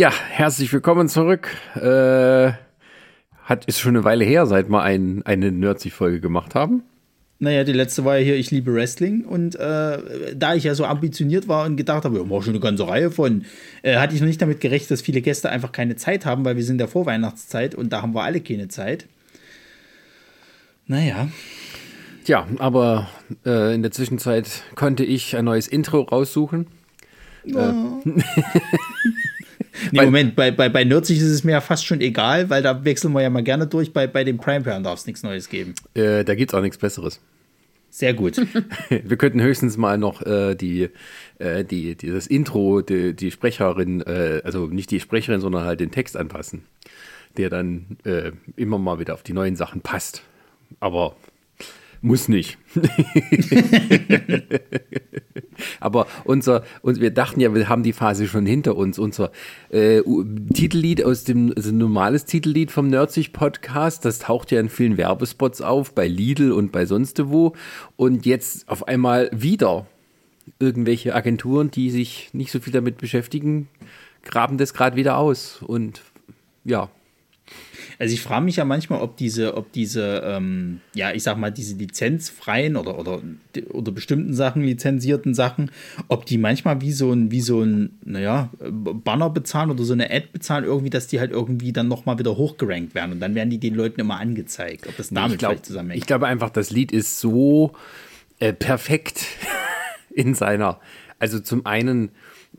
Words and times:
Ja, 0.00 0.10
herzlich 0.30 0.72
willkommen 0.72 1.10
zurück. 1.10 1.54
Äh, 1.74 2.52
hat, 3.44 3.66
ist 3.66 3.80
schon 3.80 3.96
eine 3.96 4.02
Weile 4.02 4.24
her, 4.24 4.46
seit 4.46 4.70
wir 4.70 4.80
ein, 4.80 5.22
eine 5.26 5.52
Nerdsy-Folge 5.52 6.20
gemacht 6.20 6.54
haben. 6.54 6.84
Naja, 7.38 7.64
die 7.64 7.74
letzte 7.74 8.06
war 8.06 8.16
ja 8.16 8.24
hier, 8.24 8.36
ich 8.36 8.50
liebe 8.50 8.72
Wrestling. 8.72 9.26
Und 9.26 9.56
äh, 9.56 10.34
da 10.34 10.54
ich 10.54 10.64
ja 10.64 10.74
so 10.74 10.86
ambitioniert 10.86 11.48
war 11.48 11.66
und 11.66 11.76
gedacht 11.76 12.06
habe, 12.06 12.14
wir 12.14 12.22
haben 12.22 12.42
schon 12.42 12.54
eine 12.54 12.60
ganze 12.60 12.88
Reihe 12.88 13.10
von, 13.10 13.44
äh, 13.82 13.96
hatte 13.96 14.14
ich 14.14 14.22
noch 14.22 14.26
nicht 14.26 14.40
damit 14.40 14.62
gerechnet, 14.62 14.90
dass 14.90 15.02
viele 15.02 15.20
Gäste 15.20 15.50
einfach 15.50 15.70
keine 15.70 15.96
Zeit 15.96 16.24
haben, 16.24 16.46
weil 16.46 16.56
wir 16.56 16.64
sind 16.64 16.76
in 16.76 16.78
der 16.78 16.88
Vorweihnachtszeit 16.88 17.74
und 17.74 17.92
da 17.92 18.00
haben 18.00 18.14
wir 18.14 18.22
alle 18.22 18.40
keine 18.40 18.68
Zeit. 18.68 19.06
Naja. 20.86 21.28
Ja, 22.24 22.46
aber 22.56 23.10
äh, 23.44 23.74
in 23.74 23.82
der 23.82 23.90
Zwischenzeit 23.90 24.62
konnte 24.76 25.04
ich 25.04 25.36
ein 25.36 25.44
neues 25.44 25.68
Intro 25.68 26.00
raussuchen. 26.00 26.68
Oh. 27.54 28.02
nee, 29.92 30.02
Moment, 30.02 30.36
bei, 30.36 30.50
bei, 30.50 30.68
bei 30.68 30.84
Nerdsig 30.84 31.18
ist 31.18 31.24
es 31.24 31.44
mir 31.44 31.52
ja 31.52 31.60
fast 31.60 31.86
schon 31.86 32.00
egal, 32.00 32.50
weil 32.50 32.62
da 32.62 32.84
wechseln 32.84 33.12
wir 33.12 33.22
ja 33.22 33.30
mal 33.30 33.42
gerne 33.42 33.66
durch. 33.66 33.92
Bei, 33.92 34.06
bei 34.06 34.24
den 34.24 34.38
Prime 34.38 34.62
Pairen 34.62 34.82
darf 34.82 35.00
es 35.00 35.06
nichts 35.06 35.22
Neues 35.22 35.48
geben. 35.48 35.74
Äh, 35.94 36.24
da 36.24 36.34
gibt 36.34 36.52
es 36.52 36.58
auch 36.58 36.62
nichts 36.62 36.78
Besseres. 36.78 37.20
Sehr 37.90 38.14
gut. 38.14 38.36
Wir 38.88 39.16
könnten 39.16 39.42
höchstens 39.42 39.76
mal 39.76 39.98
noch 39.98 40.22
äh, 40.22 40.54
die, 40.54 40.90
äh, 41.38 41.64
die, 41.64 41.96
die, 41.96 42.10
das 42.10 42.28
Intro, 42.28 42.82
die, 42.82 43.14
die 43.14 43.32
Sprecherin, 43.32 44.00
äh, 44.02 44.40
also 44.44 44.66
nicht 44.66 44.90
die 44.92 45.00
Sprecherin, 45.00 45.40
sondern 45.40 45.64
halt 45.64 45.80
den 45.80 45.90
Text 45.90 46.16
anpassen, 46.16 46.62
der 47.36 47.50
dann 47.50 47.98
äh, 48.04 48.30
immer 48.54 48.78
mal 48.78 49.00
wieder 49.00 49.14
auf 49.14 49.24
die 49.24 49.32
neuen 49.32 49.56
Sachen 49.56 49.80
passt. 49.80 50.22
Aber 50.78 51.16
muss 52.02 52.28
nicht. 52.28 52.58
Aber 55.80 56.06
unser, 56.24 56.64
und 56.82 57.00
wir 57.00 57.10
dachten 57.10 57.40
ja, 57.40 57.54
wir 57.54 57.68
haben 57.68 57.82
die 57.82 57.92
Phase 57.92 58.26
schon 58.26 58.46
hinter 58.46 58.76
uns. 58.76 58.98
Unser 58.98 59.30
äh, 59.70 60.00
Titellied 60.54 61.04
aus 61.04 61.24
dem, 61.24 61.52
also 61.54 61.72
normales 61.72 62.24
Titellied 62.24 62.70
vom 62.70 62.88
Nerdsich 62.88 63.32
Podcast, 63.32 64.04
das 64.04 64.20
taucht 64.20 64.50
ja 64.50 64.60
in 64.60 64.68
vielen 64.68 64.96
Werbespots 64.96 65.60
auf, 65.60 65.94
bei 65.94 66.06
Lidl 66.06 66.52
und 66.52 66.72
bei 66.72 66.86
sonst 66.86 67.30
wo. 67.30 67.54
Und 67.96 68.24
jetzt 68.26 68.68
auf 68.68 68.88
einmal 68.88 69.28
wieder 69.32 69.86
irgendwelche 70.58 71.14
Agenturen, 71.14 71.70
die 71.70 71.90
sich 71.90 72.30
nicht 72.32 72.50
so 72.50 72.60
viel 72.60 72.72
damit 72.72 72.98
beschäftigen, 72.98 73.68
graben 74.22 74.58
das 74.58 74.74
gerade 74.74 74.96
wieder 74.96 75.18
aus. 75.18 75.62
Und 75.62 76.02
ja, 76.64 76.88
also 77.98 78.14
ich 78.14 78.20
frage 78.20 78.44
mich 78.44 78.56
ja 78.56 78.64
manchmal, 78.64 79.00
ob 79.00 79.16
diese, 79.16 79.56
ob 79.56 79.72
diese, 79.72 80.22
ähm, 80.24 80.80
ja, 80.94 81.12
ich 81.12 81.22
sag 81.22 81.36
mal, 81.36 81.50
diese 81.50 81.76
lizenzfreien 81.76 82.76
oder, 82.76 82.98
oder, 82.98 83.20
oder 83.70 83.92
bestimmten 83.92 84.34
Sachen, 84.34 84.62
lizenzierten 84.62 85.34
Sachen, 85.34 85.70
ob 86.08 86.26
die 86.26 86.38
manchmal 86.38 86.80
wie 86.80 86.92
so 86.92 87.12
ein, 87.12 87.30
wie 87.30 87.40
so 87.40 87.62
ein, 87.62 87.98
naja, 88.04 88.50
Banner 88.60 89.30
bezahlen 89.30 89.70
oder 89.70 89.84
so 89.84 89.92
eine 89.92 90.10
Ad 90.10 90.28
bezahlen, 90.32 90.64
irgendwie, 90.64 90.90
dass 90.90 91.06
die 91.06 91.20
halt 91.20 91.32
irgendwie 91.32 91.72
dann 91.72 91.88
nochmal 91.88 92.18
wieder 92.18 92.36
hochgerankt 92.36 92.94
werden 92.94 93.12
und 93.12 93.20
dann 93.20 93.34
werden 93.34 93.50
die 93.50 93.58
den 93.58 93.74
Leuten 93.74 94.00
immer 94.00 94.18
angezeigt. 94.18 94.86
Ob 94.86 94.96
das 94.96 95.10
damit 95.10 95.38
glaub, 95.38 95.52
vielleicht 95.52 95.66
zusammenhängt. 95.66 96.00
Ich 96.00 96.06
glaube 96.06 96.26
einfach, 96.26 96.50
das 96.50 96.70
Lied 96.70 96.92
ist 96.92 97.20
so 97.20 97.72
äh, 98.38 98.52
perfekt 98.52 99.26
in 100.10 100.34
seiner, 100.34 100.80
also 101.18 101.40
zum 101.40 101.66
einen 101.66 102.10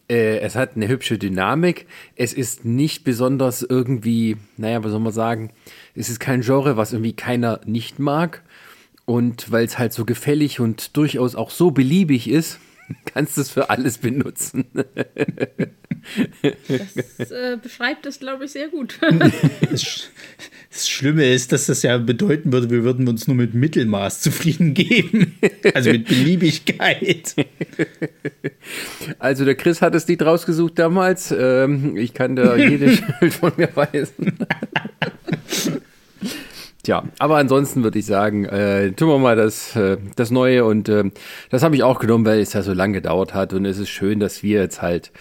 äh, 0.10 0.40
es 0.40 0.56
hat 0.56 0.76
eine 0.76 0.88
hübsche 0.88 1.18
Dynamik. 1.18 1.88
Es 2.16 2.34
ist 2.34 2.66
nicht 2.66 3.04
besonders 3.04 3.62
irgendwie, 3.62 4.38
naja, 4.58 4.84
was 4.84 4.92
soll 4.92 5.00
man 5.00 5.14
sagen, 5.14 5.52
es 5.96 6.10
ist 6.10 6.20
kein 6.20 6.42
Genre, 6.42 6.78
was 6.78 6.94
irgendwie 6.94 7.14
keiner 7.14 7.62
nicht 7.66 8.00
mag. 8.00 8.44
Und 9.06 9.52
weil 9.52 9.66
es 9.66 9.80
halt 9.80 9.94
so 9.94 10.06
gefällig 10.06 10.60
und 10.60 10.96
durchaus 10.96 11.36
auch 11.36 11.50
so 11.50 11.72
beliebig 11.72 12.30
ist, 12.30 12.60
kannst 13.06 13.38
du 13.38 13.42
es 13.42 13.50
für 13.50 13.70
alles 13.70 13.98
benutzen. 13.98 14.66
Das 17.18 17.32
äh, 17.32 17.58
beschreibt 17.62 18.06
es, 18.06 18.20
glaube 18.20 18.46
ich, 18.46 18.52
sehr 18.52 18.70
gut. 18.70 19.00
das, 19.72 20.10
das, 20.72 20.90
Schlimme 20.90 21.32
ist, 21.32 21.52
dass 21.52 21.68
das 21.68 21.84
ja 21.84 21.98
bedeuten 21.98 22.52
würde, 22.52 22.70
wir 22.70 22.84
würden 22.84 23.08
uns 23.08 23.28
nur 23.28 23.36
mit 23.36 23.54
Mittelmaß 23.54 24.22
zufrieden 24.22 24.74
geben. 24.74 25.38
Also 25.74 25.92
mit 25.92 26.08
Beliebigkeit. 26.08 27.36
Also 29.20 29.46
der 29.46 29.56
Chris 29.56 29.82
hat 29.82 29.96
es 29.96 30.08
Lied 30.08 30.24
rausgesucht 30.24 30.80
damals. 30.80 31.34
Ähm, 31.38 31.96
ich 31.98 32.14
kann 32.14 32.36
da 32.36 32.56
jede 32.56 32.90
Schuld 33.20 33.34
von 33.34 33.52
mir 33.58 33.70
weisen. 33.76 34.38
Tja, 36.84 37.04
aber 37.20 37.38
ansonsten 37.38 37.84
würde 37.84 38.00
ich 38.00 38.08
sagen, 38.08 38.46
äh, 38.46 38.92
tun 38.94 39.10
wir 39.10 39.20
mal 39.20 39.36
das, 39.36 39.76
äh, 39.76 39.98
das 40.16 40.32
Neue 40.32 40.66
und 40.66 40.90
äh, 40.90 41.12
das 41.52 41.62
habe 41.62 41.76
ich 41.76 41.84
auch 41.84 42.00
genommen, 42.00 42.26
weil 42.26 42.40
es 42.40 42.54
ja 42.54 42.64
so 42.64 42.74
lange 42.74 42.94
gedauert 42.94 43.36
hat 43.36 43.54
und 43.54 43.66
es 43.66 43.78
ist 43.78 43.90
schön, 43.90 44.20
dass 44.20 44.42
wir 44.42 44.62
jetzt 44.62 44.82
halt 44.82 45.12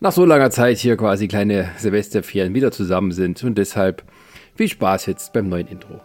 nach 0.00 0.12
so 0.12 0.24
langer 0.24 0.50
Zeit 0.50 0.78
hier 0.78 0.96
quasi 0.96 1.28
kleine 1.28 1.70
Silvesterferien 1.78 2.54
wieder 2.54 2.72
zusammen 2.72 3.12
sind 3.12 3.44
und 3.44 3.56
deshalb 3.56 4.02
viel 4.56 4.68
Spaß 4.68 5.06
jetzt 5.06 5.32
beim 5.32 5.48
neuen 5.48 5.68
Intro. 5.68 6.00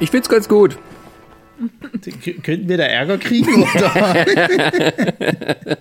Ich 0.00 0.10
find's 0.10 0.28
ganz 0.28 0.48
gut. 0.48 0.76
Könnten 2.42 2.68
wir 2.68 2.78
da 2.78 2.84
Ärger 2.84 3.18
kriegen? 3.18 3.62
Oder? 3.62 4.24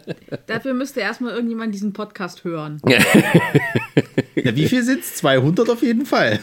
Dafür 0.48 0.74
müsste 0.74 1.00
erstmal 1.00 1.34
irgendjemand 1.34 1.74
diesen 1.74 1.94
Podcast 1.94 2.44
hören. 2.44 2.82
Ja, 4.36 4.56
wie 4.56 4.68
viel 4.70 4.84
sind's? 4.84 5.16
200 5.16 5.70
auf 5.70 5.82
jeden 5.82 6.06
Fall. 6.06 6.40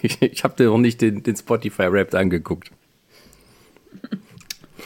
ich 0.00 0.44
habe 0.44 0.54
dir 0.56 0.66
noch 0.66 0.78
nicht 0.78 1.00
den, 1.00 1.24
den 1.24 1.34
Spotify-Rap 1.34 2.14
angeguckt. 2.14 2.70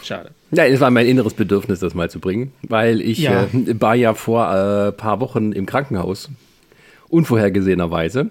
Schade. 0.03 0.31
Ja, 0.51 0.65
es 0.65 0.81
war 0.81 0.91
mein 0.91 1.07
inneres 1.07 1.35
Bedürfnis, 1.35 1.81
das 1.81 1.95
mal 1.95 2.09
zu 2.09 2.19
bringen, 2.19 2.53
weil 2.63 3.03
ich 3.03 3.19
ja. 3.19 3.45
Äh, 3.45 3.81
war 3.81 3.95
ja 3.97 4.15
vor 4.15 4.49
ein 4.49 4.89
äh, 4.89 4.93
paar 4.93 5.21
Wochen 5.21 5.53
im 5.53 5.67
Krankenhaus. 5.67 6.31
Unvorhergesehenerweise. 7.09 8.31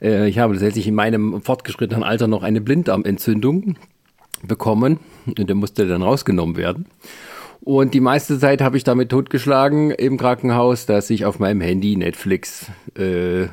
Äh, 0.00 0.28
ich 0.28 0.38
habe 0.38 0.54
tatsächlich 0.54 0.86
in 0.86 0.94
meinem 0.94 1.40
fortgeschrittenen 1.42 2.02
Alter 2.02 2.26
noch 2.26 2.42
eine 2.42 2.60
Blinddarmentzündung 2.60 3.76
bekommen 4.46 5.00
und 5.26 5.48
der 5.48 5.56
musste 5.56 5.86
dann 5.86 6.02
rausgenommen 6.02 6.56
werden. 6.56 6.86
Und 7.60 7.92
die 7.92 8.00
meiste 8.00 8.38
Zeit 8.38 8.60
habe 8.60 8.76
ich 8.76 8.84
damit 8.84 9.10
totgeschlagen 9.10 9.90
im 9.90 10.16
Krankenhaus, 10.16 10.86
dass 10.86 11.10
ich 11.10 11.24
auf 11.24 11.38
meinem 11.38 11.60
Handy 11.60 11.96
Netflix 11.96 12.70
äh, 12.96 13.48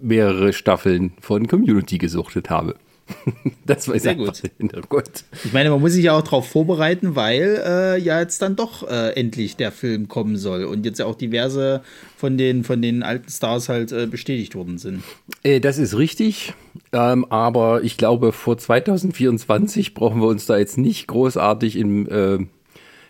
mehrere 0.00 0.52
Staffeln 0.52 1.12
von 1.20 1.46
Community 1.46 1.98
gesuchtet 1.98 2.50
habe. 2.50 2.76
das 3.66 3.88
war 3.88 3.98
sehr 3.98 4.14
gut. 4.14 4.42
Hintergrund. 4.58 5.24
Ich 5.44 5.52
meine, 5.52 5.70
man 5.70 5.80
muss 5.80 5.92
sich 5.92 6.04
ja 6.04 6.16
auch 6.16 6.22
darauf 6.22 6.48
vorbereiten, 6.48 7.14
weil 7.16 7.62
äh, 7.64 7.98
ja 7.98 8.20
jetzt 8.20 8.42
dann 8.42 8.56
doch 8.56 8.88
äh, 8.88 9.10
endlich 9.10 9.56
der 9.56 9.72
Film 9.72 10.08
kommen 10.08 10.36
soll 10.36 10.64
und 10.64 10.84
jetzt 10.84 10.98
ja 10.98 11.06
auch 11.06 11.14
diverse 11.14 11.82
von 12.16 12.38
den, 12.38 12.64
von 12.64 12.82
den 12.82 13.02
alten 13.02 13.30
Stars 13.30 13.68
halt 13.68 13.92
äh, 13.92 14.06
bestätigt 14.06 14.54
worden 14.54 14.78
sind. 14.78 15.02
Äh, 15.42 15.60
das 15.60 15.78
ist 15.78 15.96
richtig, 15.96 16.54
ähm, 16.92 17.24
aber 17.30 17.82
ich 17.82 17.96
glaube, 17.96 18.32
vor 18.32 18.58
2024 18.58 19.94
brauchen 19.94 20.20
wir 20.20 20.28
uns 20.28 20.46
da 20.46 20.58
jetzt 20.58 20.78
nicht 20.78 21.08
großartig 21.08 21.76
in, 21.76 22.06
äh, 22.08 22.38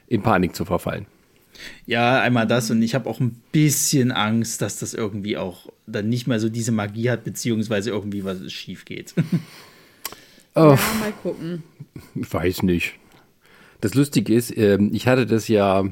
in 0.09 0.23
Panik 0.23 0.55
zu 0.55 0.65
verfallen. 0.65 1.07
Ja, 1.87 2.21
einmal 2.21 2.47
das 2.47 2.71
und 2.71 2.83
ich 2.83 2.95
habe 2.95 3.09
auch 3.09 3.21
ein 3.21 3.41
bisschen 3.53 4.13
Angst, 4.13 4.63
dass 4.63 4.79
das 4.79 4.95
irgendwie 4.95 5.37
auch 5.37 5.69
dann 5.87 6.09
nicht 6.09 6.27
mehr 6.27 6.41
so 6.41 6.49
diese 6.49 6.73
Magie 6.73 7.11
hat, 7.11 7.25
beziehungsweise 7.25 7.91
irgendwie 7.91 8.25
was 8.25 8.51
schief 8.53 8.85
geht. 8.85 9.15
Oh, 10.55 10.61
ja, 10.61 10.79
mal 11.01 11.13
gucken. 11.23 11.63
Ich 12.15 12.33
weiß 12.33 12.63
nicht. 12.63 12.95
Das 13.81 13.95
Lustige 13.95 14.35
ist, 14.35 14.57
ähm, 14.57 14.91
ich 14.93 15.07
hatte 15.07 15.27
das 15.27 15.49
ja 15.49 15.85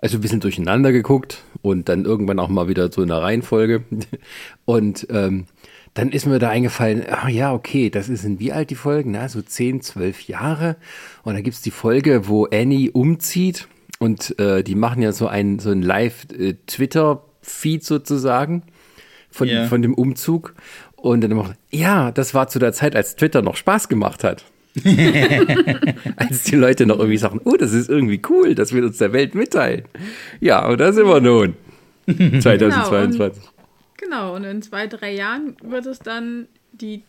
also 0.00 0.18
ein 0.18 0.20
bisschen 0.20 0.40
durcheinander 0.40 0.92
geguckt 0.92 1.42
und 1.62 1.88
dann 1.88 2.04
irgendwann 2.04 2.38
auch 2.38 2.48
mal 2.48 2.68
wieder 2.68 2.92
so 2.92 3.02
in 3.02 3.08
der 3.08 3.22
Reihenfolge. 3.22 3.84
Und 4.66 5.06
ähm, 5.08 5.46
dann 5.94 6.10
ist 6.10 6.26
mir 6.26 6.38
da 6.38 6.50
eingefallen, 6.50 7.04
ach 7.08 7.28
ja, 7.28 7.54
okay, 7.54 7.88
das 7.88 8.10
ist 8.10 8.24
in 8.24 8.38
wie 8.38 8.52
alt 8.52 8.68
die 8.68 8.74
Folgen? 8.74 9.12
Na, 9.12 9.30
so 9.30 9.40
10, 9.40 9.80
12 9.80 10.28
Jahre. 10.28 10.76
Und 11.22 11.34
da 11.34 11.40
gibt 11.40 11.56
es 11.56 11.62
die 11.62 11.70
Folge, 11.70 12.28
wo 12.28 12.46
Annie 12.46 12.90
umzieht 12.90 13.66
und 13.98 14.38
äh, 14.38 14.62
die 14.62 14.74
machen 14.74 15.00
ja 15.00 15.12
so 15.12 15.26
ein, 15.26 15.58
so 15.58 15.70
ein 15.70 15.80
Live-Twitter-Feed 15.80 17.80
äh, 17.80 17.84
sozusagen 17.84 18.64
von, 19.30 19.48
yeah. 19.48 19.68
von 19.68 19.80
dem 19.80 19.94
Umzug. 19.94 20.54
Und 21.04 21.20
dann 21.20 21.32
immer, 21.32 21.54
ja, 21.70 22.12
das 22.12 22.32
war 22.32 22.48
zu 22.48 22.58
der 22.58 22.72
Zeit, 22.72 22.96
als 22.96 23.14
Twitter 23.14 23.42
noch 23.42 23.56
Spaß 23.56 23.90
gemacht 23.90 24.24
hat. 24.24 24.42
als 26.16 26.44
die 26.44 26.56
Leute 26.56 26.86
noch 26.86 26.96
irgendwie 26.98 27.18
sagen, 27.18 27.42
oh, 27.44 27.58
das 27.58 27.74
ist 27.74 27.90
irgendwie 27.90 28.22
cool, 28.30 28.54
das 28.54 28.72
wird 28.72 28.86
uns 28.86 28.96
der 28.96 29.12
Welt 29.12 29.34
mitteilen. 29.34 29.84
Ja, 30.40 30.66
und 30.66 30.80
da 30.80 30.94
sind 30.94 31.06
wir 31.06 31.20
nun. 31.20 31.56
2022. 32.06 33.42
Genau, 33.98 34.34
und 34.34 34.44
in 34.44 34.62
zwei, 34.62 34.86
drei 34.86 35.14
Jahren 35.14 35.58
wird 35.62 35.84
es 35.84 35.98
dann 35.98 36.48
die, 36.72 37.02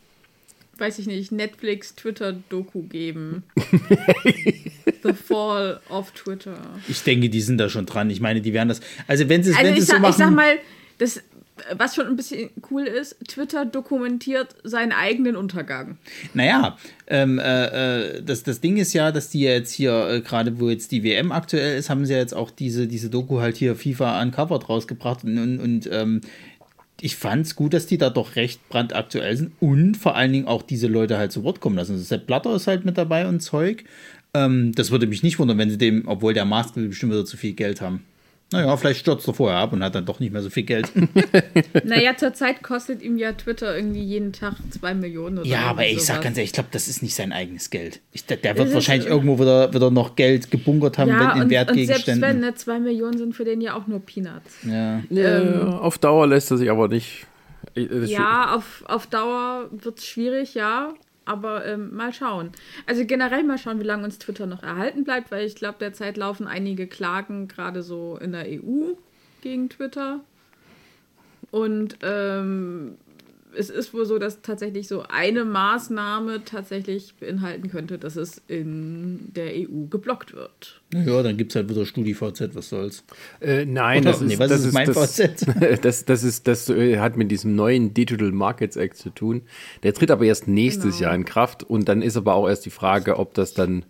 weiß 0.78 1.00
ich 1.00 1.08
nicht, 1.08 1.32
Netflix-Twitter-Doku 1.32 2.82
geben. 2.90 3.44
The 5.04 5.14
Fall 5.14 5.80
of 5.90 6.12
Twitter. 6.12 6.58
Ich 6.90 7.02
denke, 7.04 7.30
die 7.30 7.40
sind 7.40 7.60
da 7.60 7.70
schon 7.70 7.86
dran. 7.86 8.10
Ich 8.10 8.20
meine, 8.20 8.42
die 8.42 8.52
werden 8.52 8.68
das. 8.68 8.82
Also, 9.08 9.30
wenn 9.30 9.42
sie 9.42 9.52
es 9.52 9.58
Also 9.58 9.70
wenn 9.70 9.78
es 9.78 9.86
so 9.86 9.94
sag, 9.94 10.02
machen. 10.02 10.12
ich 10.12 10.18
sag 10.18 10.32
mal, 10.32 10.58
das, 10.98 11.22
was 11.78 11.96
schon 11.96 12.08
ein 12.08 12.16
bisschen 12.16 12.50
cool 12.70 12.84
ist, 12.84 13.18
Twitter 13.28 13.66
dokumentiert 13.66 14.56
seinen 14.64 14.92
eigenen 14.92 15.36
Untergang. 15.36 15.98
Naja, 16.34 16.78
ähm, 17.08 17.40
äh, 17.40 18.18
äh, 18.18 18.24
das, 18.24 18.44
das 18.44 18.60
Ding 18.60 18.78
ist 18.78 18.94
ja, 18.94 19.12
dass 19.12 19.30
die 19.30 19.42
ja 19.42 19.52
jetzt 19.52 19.72
hier, 19.72 20.10
äh, 20.10 20.22
gerade 20.22 20.60
wo 20.60 20.70
jetzt 20.70 20.92
die 20.92 21.04
WM 21.04 21.32
aktuell 21.32 21.78
ist, 21.78 21.90
haben 21.90 22.06
sie 22.06 22.14
ja 22.14 22.20
jetzt 22.20 22.34
auch 22.34 22.52
diese, 22.52 22.88
diese 22.88 23.10
Doku 23.10 23.40
halt 23.40 23.56
hier 23.56 23.76
FIFA 23.76 24.22
Uncovered 24.22 24.68
rausgebracht 24.68 25.24
und, 25.24 25.38
und, 25.38 25.60
und 25.60 25.90
ähm, 25.92 26.22
ich 27.02 27.16
fand's 27.16 27.56
gut, 27.56 27.74
dass 27.74 27.88
die 27.88 27.98
da 27.98 28.10
doch 28.10 28.36
recht 28.36 28.68
brandaktuell 28.70 29.36
sind 29.36 29.52
und 29.60 29.96
vor 29.96 30.16
allen 30.16 30.32
Dingen 30.32 30.48
auch 30.48 30.62
diese 30.62 30.88
Leute 30.88 31.18
halt 31.18 31.32
zu 31.32 31.44
Wort 31.44 31.60
kommen 31.60 31.76
lassen. 31.76 31.94
Also 31.94 32.04
Sepp 32.04 32.28
Blatter 32.28 32.56
ist 32.56 32.68
halt 32.68 32.86
mit 32.86 32.98
dabei 32.98 33.28
und 33.28 33.42
Zeug. 33.42 33.84
Ähm, 34.34 34.74
das 34.76 34.92
würde 34.92 35.08
mich 35.08 35.24
nicht 35.24 35.40
wundern, 35.40 35.58
wenn 35.58 35.70
sie 35.70 35.78
dem, 35.78 36.08
obwohl 36.08 36.34
der 36.34 36.46
Mask 36.46 36.76
will 36.76 36.90
bestimmt 36.90 37.14
wieder 37.14 37.26
zu 37.26 37.38
viel 37.38 37.54
Geld 37.54 37.82
haben. 37.82 38.04
Naja, 38.52 38.78
vielleicht 38.78 39.00
stürzt 39.00 39.28
er 39.28 39.34
vorher 39.34 39.58
ab 39.58 39.74
und 39.74 39.84
hat 39.84 39.96
dann 39.96 40.06
doch 40.06 40.20
nicht 40.20 40.32
mehr 40.32 40.42
so 40.42 40.50
viel 40.50 40.64
Geld. 40.64 40.92
Naja, 41.84 42.16
zurzeit 42.16 42.62
kostet 42.64 43.02
ihm 43.02 43.18
ja 43.18 43.34
Twitter 43.34 43.76
irgendwie 43.76 44.04
jeden 44.04 44.34
Tag 44.34 44.54
zwei 44.72 44.94
Millionen 44.94 45.40
oder 45.40 45.48
Ja, 45.48 45.62
aber 45.62 45.82
ey, 45.84 45.88
ich 45.90 45.94
sowas. 45.96 46.08
sag 46.08 46.22
ganz 46.22 46.38
ehrlich, 46.38 46.50
ich 46.50 46.54
glaube, 46.54 46.70
das 46.72 46.88
ist 46.88 47.02
nicht 47.04 47.16
sein 47.16 47.32
eigenes 47.34 47.70
Geld. 47.70 48.02
Ich, 48.12 48.26
der, 48.26 48.38
der 48.38 48.58
wird 48.58 48.68
ist- 48.70 48.74
wahrscheinlich 48.76 49.10
irgendwo 49.10 49.40
wieder, 49.40 49.74
wieder 49.74 49.92
noch 49.92 50.16
Geld 50.16 50.52
gebunkert 50.52 50.98
haben 50.98 51.10
ja, 51.10 51.20
wenn 51.20 51.26
in 51.26 51.32
und, 51.32 51.42
und 51.44 51.50
selbst 51.50 51.68
Wertgegenständen. 51.68 52.22
wenn, 52.22 52.40
ne, 52.40 52.56
zwei 52.56 52.80
Millionen 52.80 53.18
sind 53.18 53.36
für 53.36 53.46
den 53.46 53.62
ja 53.62 53.76
auch 53.76 53.88
nur 53.88 54.00
Peanuts. 54.00 54.58
ja. 54.64 55.02
Ja, 55.10 55.70
auf 55.80 55.98
Dauer 55.98 56.28
lässt 56.28 56.52
er 56.52 56.58
sich 56.58 56.70
aber 56.70 56.88
nicht. 56.88 57.26
äh, 57.76 57.86
das- 57.88 58.10
Ja, 58.12 58.56
auf, 58.56 58.84
auf 58.88 59.08
Dauer 59.08 59.70
wird 59.72 59.98
es 60.00 60.06
schwierig, 60.06 60.54
ja. 60.54 60.94
Aber 61.26 61.66
ähm, 61.66 61.96
mal 61.96 62.14
schauen. 62.14 62.52
Also 62.86 63.06
generell 63.06 63.44
mal 63.44 63.58
schauen, 63.58 63.80
wie 63.80 63.86
lange 63.86 64.04
uns 64.04 64.20
Twitter 64.20 64.46
noch 64.46 64.64
erhalten 64.64 65.04
bleibt, 65.04 65.32
weil 65.32 65.46
ich 65.46 65.56
glaube, 65.56 65.78
derzeit 65.80 66.18
laufen 66.18 66.48
einige 66.48 66.88
Klagen 66.88 67.48
gerade 67.48 67.82
so 67.82 68.18
in 68.22 68.32
der 68.32 68.46
EU 68.46 68.94
gegen 69.42 69.70
Twitter. 69.70 70.22
Und 71.52 71.98
ähm, 72.04 72.98
es 73.58 73.70
ist 73.70 73.94
wohl 73.94 74.06
so, 74.06 74.20
dass 74.20 74.42
tatsächlich 74.42 74.88
so 74.88 75.04
eine 75.10 75.46
Maßnahme 75.46 76.44
tatsächlich 76.46 77.14
beinhalten 77.20 77.70
könnte, 77.70 77.98
dass 77.98 78.16
es 78.16 78.42
in 78.48 79.32
der 79.36 79.52
EU 79.54 79.88
geblockt 79.90 80.34
wird. 80.34 80.82
ja, 80.94 81.24
dann 81.24 81.38
gibt 81.38 81.52
es 81.52 81.56
halt 81.56 81.70
wieder 81.70 81.86
StudiVZ, 81.86 82.54
was 82.56 82.70
soll's. 82.70 83.04
Äh, 83.42 83.66
nein, 83.66 84.02
Oder- 84.02 84.12
das 84.12 84.22
ist, 84.22 84.28
nee, 84.28 84.40
was 84.40 84.50
das 84.50 84.66
ist 84.66 84.74
mein 84.74 84.88
das, 84.88 85.16
VZ? 85.18 85.46
das, 85.86 86.06
das, 86.06 86.24
ist, 86.24 86.48
das 86.48 86.70
äh, 86.70 87.00
hat 87.00 87.18
mit 87.18 87.32
diesem 87.32 87.56
neuen 87.56 87.94
Digital 87.94 88.32
Markets 88.32 88.76
Act 88.76 88.98
zu 88.98 89.10
tun. 89.10 89.42
Der 89.84 89.94
tritt 89.94 90.12
aber 90.12 90.26
erst 90.26 90.48
nächstes 90.48 90.98
Genau. 90.98 91.08
Jahr 91.10 91.16
in 91.16 91.26
Kraft 91.26 91.64
und 91.64 91.88
dann 91.90 92.02
ist 92.02 92.18
aber 92.18 92.34
auch 92.36 92.48
erst 92.48 92.66
die 92.66 92.70
Frage, 92.72 93.18
ob 93.18 93.34
das 93.34 93.54
dann, 93.54 93.84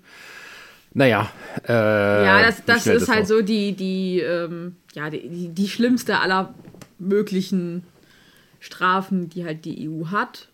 naja, 0.94 1.30
äh, 1.68 1.74
ja, 1.74 2.42
das, 2.44 2.64
das 2.66 2.88
ist 2.88 3.10
halt 3.10 3.24
auch- 3.24 3.28
so 3.28 3.42
die, 3.42 3.74
die, 3.74 4.20
ähm, 4.22 4.76
ja, 4.94 5.10
die, 5.10 5.28
die, 5.28 5.50
die 5.50 5.68
schlimmste 5.68 6.20
aller 6.20 6.54
möglichen 7.00 7.84
Strafen, 8.66 9.30
die 9.30 9.46
halt 9.46 9.64
die 9.66 9.88
EU 9.90 10.08
hat. 10.08 10.50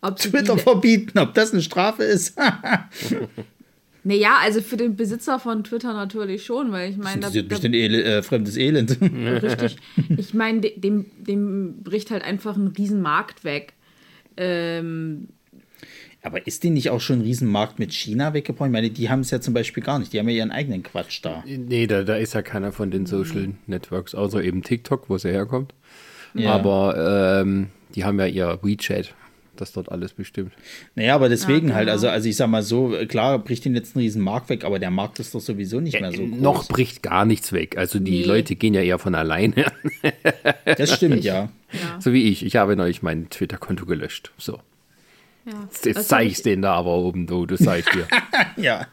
Ob 0.00 0.16
Twitter 0.16 0.54
die, 0.54 0.60
verbieten, 0.62 1.18
ob 1.18 1.34
das 1.34 1.52
eine 1.52 1.60
Strafe 1.62 2.04
ist. 2.04 2.38
naja, 4.04 4.36
also 4.40 4.60
für 4.62 4.76
den 4.76 4.94
Besitzer 4.96 5.38
von 5.40 5.64
Twitter 5.64 5.92
natürlich 5.92 6.44
schon, 6.44 6.70
weil 6.70 6.90
ich 6.92 6.96
meine, 6.96 7.20
Das 7.20 7.32
da, 7.32 7.40
ist 7.40 7.48
bestimmt 7.48 7.74
Ele 7.74 8.02
äh, 8.04 8.22
fremdes 8.22 8.56
Elend. 8.56 8.98
richtig. 9.02 9.76
Ich 10.16 10.34
meine, 10.34 10.60
de- 10.60 10.78
dem, 10.78 11.06
dem 11.18 11.82
bricht 11.82 12.10
halt 12.10 12.22
einfach 12.22 12.56
ein 12.56 12.68
Riesenmarkt 12.68 13.42
weg. 13.44 13.72
Ähm, 14.36 15.28
Aber 16.22 16.46
ist 16.46 16.62
die 16.62 16.70
nicht 16.70 16.90
auch 16.90 17.00
schon 17.00 17.18
ein 17.18 17.22
Riesenmarkt 17.22 17.80
mit 17.80 17.92
China 17.92 18.32
weggebrochen? 18.34 18.70
Ich 18.70 18.72
meine, 18.72 18.90
die 18.90 19.10
haben 19.10 19.20
es 19.20 19.32
ja 19.32 19.40
zum 19.40 19.52
Beispiel 19.52 19.82
gar 19.82 19.98
nicht. 19.98 20.12
Die 20.12 20.20
haben 20.20 20.28
ja 20.28 20.36
ihren 20.36 20.52
eigenen 20.52 20.84
Quatsch 20.84 21.20
da. 21.24 21.42
Nee, 21.44 21.88
da, 21.88 22.04
da 22.04 22.16
ist 22.16 22.34
ja 22.34 22.42
keiner 22.42 22.70
von 22.70 22.92
den 22.92 23.04
Social 23.06 23.54
Networks, 23.66 24.14
außer 24.14 24.42
eben 24.44 24.62
TikTok, 24.62 25.08
wo 25.10 25.16
es 25.16 25.24
ja 25.24 25.30
herkommt. 25.30 25.74
Ja. 26.38 26.52
Aber 26.54 27.40
ähm, 27.42 27.68
die 27.94 28.04
haben 28.04 28.18
ja 28.18 28.26
ihr 28.26 28.58
WeChat, 28.62 29.14
das 29.56 29.72
dort 29.72 29.90
alles 29.90 30.12
bestimmt. 30.12 30.52
Naja, 30.94 31.14
aber 31.14 31.28
deswegen 31.28 31.68
Ja, 31.68 31.74
halt, 31.74 31.86
genau. 31.86 31.92
also, 31.94 32.08
also 32.08 32.28
ich 32.28 32.36
sag 32.36 32.48
mal 32.48 32.62
so, 32.62 32.94
äh, 32.94 33.06
klar 33.06 33.38
bricht 33.38 33.64
den 33.64 33.74
jetzt 33.74 33.96
einen 33.96 34.02
riesen 34.04 34.22
Markt 34.22 34.48
weg, 34.50 34.64
aber 34.64 34.78
der 34.78 34.90
Markt 34.90 35.18
ist 35.18 35.34
doch 35.34 35.40
sowieso 35.40 35.80
nicht 35.80 36.00
mehr 36.00 36.12
so 36.12 36.18
groß. 36.18 36.38
Äh, 36.38 36.40
Noch 36.40 36.68
bricht 36.68 37.02
gar 37.02 37.24
nichts 37.24 37.52
weg. 37.52 37.76
Also 37.76 37.98
die 37.98 38.20
Nee. 38.20 38.24
Leute 38.24 38.54
gehen 38.56 38.74
ja 38.74 38.82
eher 38.82 38.98
von 38.98 39.14
alleine. 39.14 39.64
Das 40.64 40.94
stimmt, 40.94 41.24
ja. 41.24 41.48
ja. 41.72 42.00
so 42.00 42.12
wie 42.12 42.24
ich. 42.30 42.44
Ich 42.44 42.56
habe 42.56 42.76
neulich 42.76 43.02
mein 43.02 43.30
Twitter-Konto 43.30 43.86
gelöscht. 43.86 44.32
So. 44.38 44.60
ja. 45.46 45.52
Jetzt 45.70 45.86
Also 45.86 46.02
zeige 46.08 46.30
ich 46.30 46.42
denen 46.42 46.62
da 46.62 46.74
aber 46.74 46.94
oben, 46.98 47.26
du, 47.26 47.46
das 47.46 47.60
zeige 47.60 47.80
ich 47.88 47.94
dir. 47.94 48.06
Ja. 48.62 48.86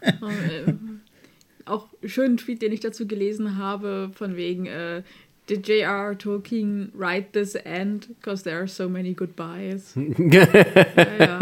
auch 1.66 1.88
schönen 2.04 2.38
Tweet, 2.38 2.62
den 2.62 2.72
ich 2.72 2.80
dazu 2.80 3.08
gelesen 3.08 3.58
habe, 3.58 4.12
von 4.14 4.36
wegen, 4.36 4.66
äh, 4.68 5.02
did 5.48 5.68
J.R. 5.68 6.16
Tolkien 6.16 6.90
write 6.94 7.34
this 7.34 7.56
end? 7.56 8.08
Because 8.20 8.44
there 8.44 8.60
are 8.60 8.68
so 8.68 8.90
many 8.90 9.14
goodbyes. 9.14 9.94
ja, 10.18 10.48
ja. 11.20 11.40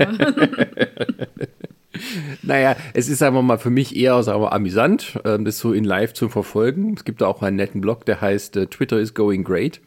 Naja, 2.42 2.76
es 2.94 3.08
ist 3.08 3.22
einfach 3.22 3.42
mal 3.42 3.58
für 3.58 3.70
mich 3.70 3.96
eher 3.96 4.22
sagen 4.24 4.42
wir, 4.42 4.52
amüsant, 4.52 5.20
ähm, 5.26 5.46
das 5.46 5.60
so 5.60 5.74
in 5.74 5.84
live 5.84 6.14
zu 6.14 6.28
verfolgen. 6.30 6.94
Es 6.96 7.06
gibt 7.06 7.22
da 7.22 7.28
auch 7.28 7.42
einen 7.42 7.56
netten 7.56 7.82
Blog, 7.82 8.06
der 8.06 8.20
heißt 8.20 8.58
äh, 8.58 8.68
Twitter 8.68 9.00
is 9.00 9.14
going 9.14 9.44
great, 9.44 9.80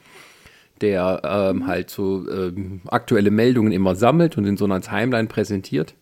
der 0.81 1.23
ähm, 1.25 1.67
halt 1.67 1.91
so 1.91 2.29
ähm, 2.31 2.81
aktuelle 2.87 3.31
Meldungen 3.31 3.73
immer 3.73 3.95
sammelt 3.95 4.39
und 4.39 4.47
in 4.47 4.57
so 4.57 4.65
einer 4.65 4.81
Timeline 4.81 5.29
präsentiert. 5.29 5.95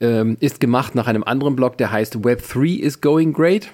Ähm, 0.00 0.36
ist 0.40 0.60
gemacht 0.60 0.94
nach 0.94 1.06
einem 1.06 1.24
anderen 1.24 1.56
Blog, 1.56 1.78
der 1.78 1.90
heißt 1.90 2.16
Web3 2.16 2.80
is 2.80 3.00
going 3.00 3.32
great, 3.32 3.68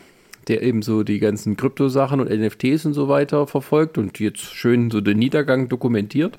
der 0.49 0.63
eben 0.63 0.83
so 0.83 1.03
die 1.03 1.19
ganzen 1.19 1.57
Kryptosachen 1.57 2.21
und 2.21 2.31
NFTs 2.31 2.87
und 2.87 2.95
so 2.95 3.09
weiter 3.09 3.47
verfolgt 3.47 3.99
und 3.99 4.19
jetzt 4.19 4.41
schön 4.55 4.91
so 4.91 5.01
den 5.01 5.19
Niedergang 5.19 5.69
dokumentiert. 5.69 6.39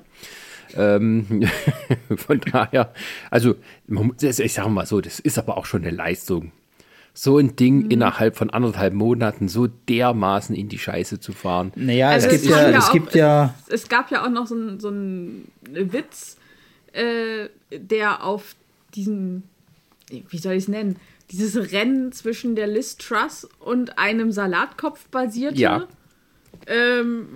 Ähm, 0.76 1.42
von 2.16 2.40
daher, 2.40 2.92
also 3.30 3.54
ich 4.20 4.52
sage 4.52 4.68
mal 4.70 4.86
so, 4.86 5.00
das 5.00 5.20
ist 5.20 5.38
aber 5.38 5.56
auch 5.56 5.66
schon 5.66 5.82
eine 5.82 5.94
Leistung. 5.94 6.52
So 7.16 7.38
ein 7.38 7.54
Ding 7.54 7.90
innerhalb 7.92 8.36
von 8.36 8.50
anderthalb 8.50 8.92
Monaten 8.92 9.46
so 9.46 9.68
dermaßen 9.68 10.56
in 10.56 10.68
die 10.68 10.78
Scheiße 10.80 11.20
zu 11.20 11.30
fahren. 11.32 11.70
Naja, 11.76 12.08
Also 12.08 12.26
es 12.26 12.34
es 12.34 12.42
gibt 12.42 12.54
ja, 12.54 12.70
ja 12.70 12.78
es 12.78 12.84
auch- 12.86 12.92
gibt 12.92 13.14
ja, 13.14 13.54
Es 13.68 13.88
gab 13.88 14.10
ja 14.10 14.24
auch 14.24 14.30
noch 14.30 14.48
so 14.48 14.56
einen 14.56 14.80
so 14.80 14.88
einen 14.88 15.48
Witz, 15.70 16.38
äh, 16.92 17.48
der 17.70 18.24
auf 18.24 18.56
diesen, 18.96 19.44
wie 20.10 20.38
soll 20.38 20.54
ich 20.54 20.64
es 20.64 20.68
nennen, 20.68 20.96
dieses 21.30 21.72
Rennen 21.72 22.12
zwischen 22.12 22.54
der 22.54 22.66
Liz 22.66 22.96
Truss 22.96 23.48
und 23.58 23.98
einem 23.98 24.32
Salatkopf 24.32 25.08
basierte. 25.08 25.60
Ja. 25.60 25.88
Ähm, 26.66 27.28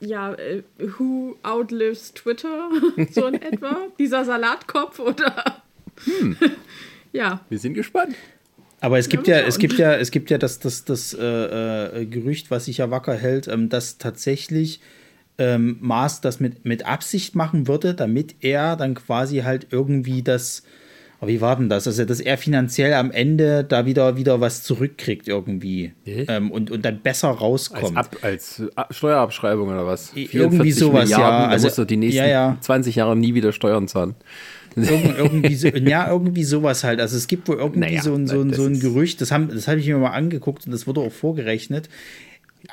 ja, 0.00 0.34
äh, 0.34 0.62
who 0.78 1.36
outlives 1.42 2.12
Twitter? 2.14 2.70
so 3.10 3.26
in 3.26 3.40
etwa. 3.40 3.88
Dieser 3.98 4.24
Salatkopf 4.24 4.98
oder. 4.98 5.62
ja. 7.12 7.40
Wir 7.48 7.58
sind 7.58 7.74
gespannt. 7.74 8.14
aber 8.80 8.98
es 8.98 9.08
gibt 9.08 9.26
Ja, 9.26 9.40
es 9.40 9.58
gibt 9.58 9.78
ja, 9.78 9.94
es 9.94 10.10
gibt 10.10 10.30
ja 10.30 10.38
das, 10.38 10.58
das, 10.58 10.84
das 10.84 11.14
äh, 11.14 12.00
äh, 12.02 12.06
Gerücht, 12.06 12.50
was 12.50 12.66
sich 12.66 12.78
ja 12.78 12.90
wacker 12.90 13.14
hält, 13.14 13.48
ähm, 13.48 13.68
dass 13.68 13.98
tatsächlich 13.98 14.80
ähm, 15.38 15.78
Mars 15.80 16.20
das 16.20 16.40
mit, 16.40 16.64
mit 16.64 16.86
Absicht 16.86 17.34
machen 17.34 17.66
würde, 17.66 17.94
damit 17.94 18.36
er 18.40 18.76
dann 18.76 18.94
quasi 18.94 19.38
halt 19.38 19.68
irgendwie 19.70 20.22
das, 20.22 20.62
aber 21.22 21.30
wie 21.30 21.40
war 21.40 21.54
denn 21.54 21.68
das? 21.68 21.86
Also, 21.86 22.04
dass 22.04 22.18
er 22.18 22.36
finanziell 22.36 22.94
am 22.94 23.12
Ende 23.12 23.62
da 23.62 23.86
wieder, 23.86 24.16
wieder 24.16 24.40
was 24.40 24.64
zurückkriegt 24.64 25.28
irgendwie 25.28 25.92
ähm, 26.04 26.50
und, 26.50 26.72
und 26.72 26.84
dann 26.84 26.98
besser 27.00 27.28
Als, 27.28 27.40
rauskommt. 27.40 27.96
Ab, 27.96 28.16
als 28.22 28.58
äh, 28.58 28.66
Steuerabschreibung 28.90 29.68
oder 29.68 29.86
was? 29.86 30.10
I- 30.16 30.26
44 30.26 30.40
irgendwie 30.40 30.72
sowas, 30.72 31.10
ja. 31.10 31.18
Milliarden, 31.18 31.50
Also- 31.50 31.62
da 31.62 31.68
musst 31.68 31.78
du 31.78 31.84
die 31.84 31.96
nächsten 31.96 32.18
ja, 32.18 32.26
ja. 32.26 32.56
20 32.60 32.96
Jahre 32.96 33.14
nie 33.14 33.34
wieder 33.34 33.52
Steuern 33.52 33.86
zahlen. 33.86 34.16
Irgend, 34.74 35.16
irgendwie 35.16 35.54
so, 35.54 35.68
ja, 35.68 36.10
irgendwie 36.10 36.42
sowas 36.42 36.82
halt. 36.82 37.00
Also 37.00 37.16
es 37.16 37.28
gibt 37.28 37.46
wohl 37.46 37.58
irgendwie 37.58 37.78
Naja, 37.78 38.02
so, 38.02 38.14
ein, 38.14 38.26
so, 38.26 38.40
ein, 38.40 38.52
so 38.52 38.64
ein 38.64 38.80
Gerücht, 38.80 39.20
das, 39.20 39.30
haben, 39.30 39.48
das 39.48 39.68
habe 39.68 39.78
ich 39.78 39.86
mir 39.86 39.98
mal 39.98 40.10
angeguckt 40.10 40.66
und 40.66 40.72
das 40.72 40.88
wurde 40.88 41.02
auch 41.02 41.12
vorgerechnet. 41.12 41.88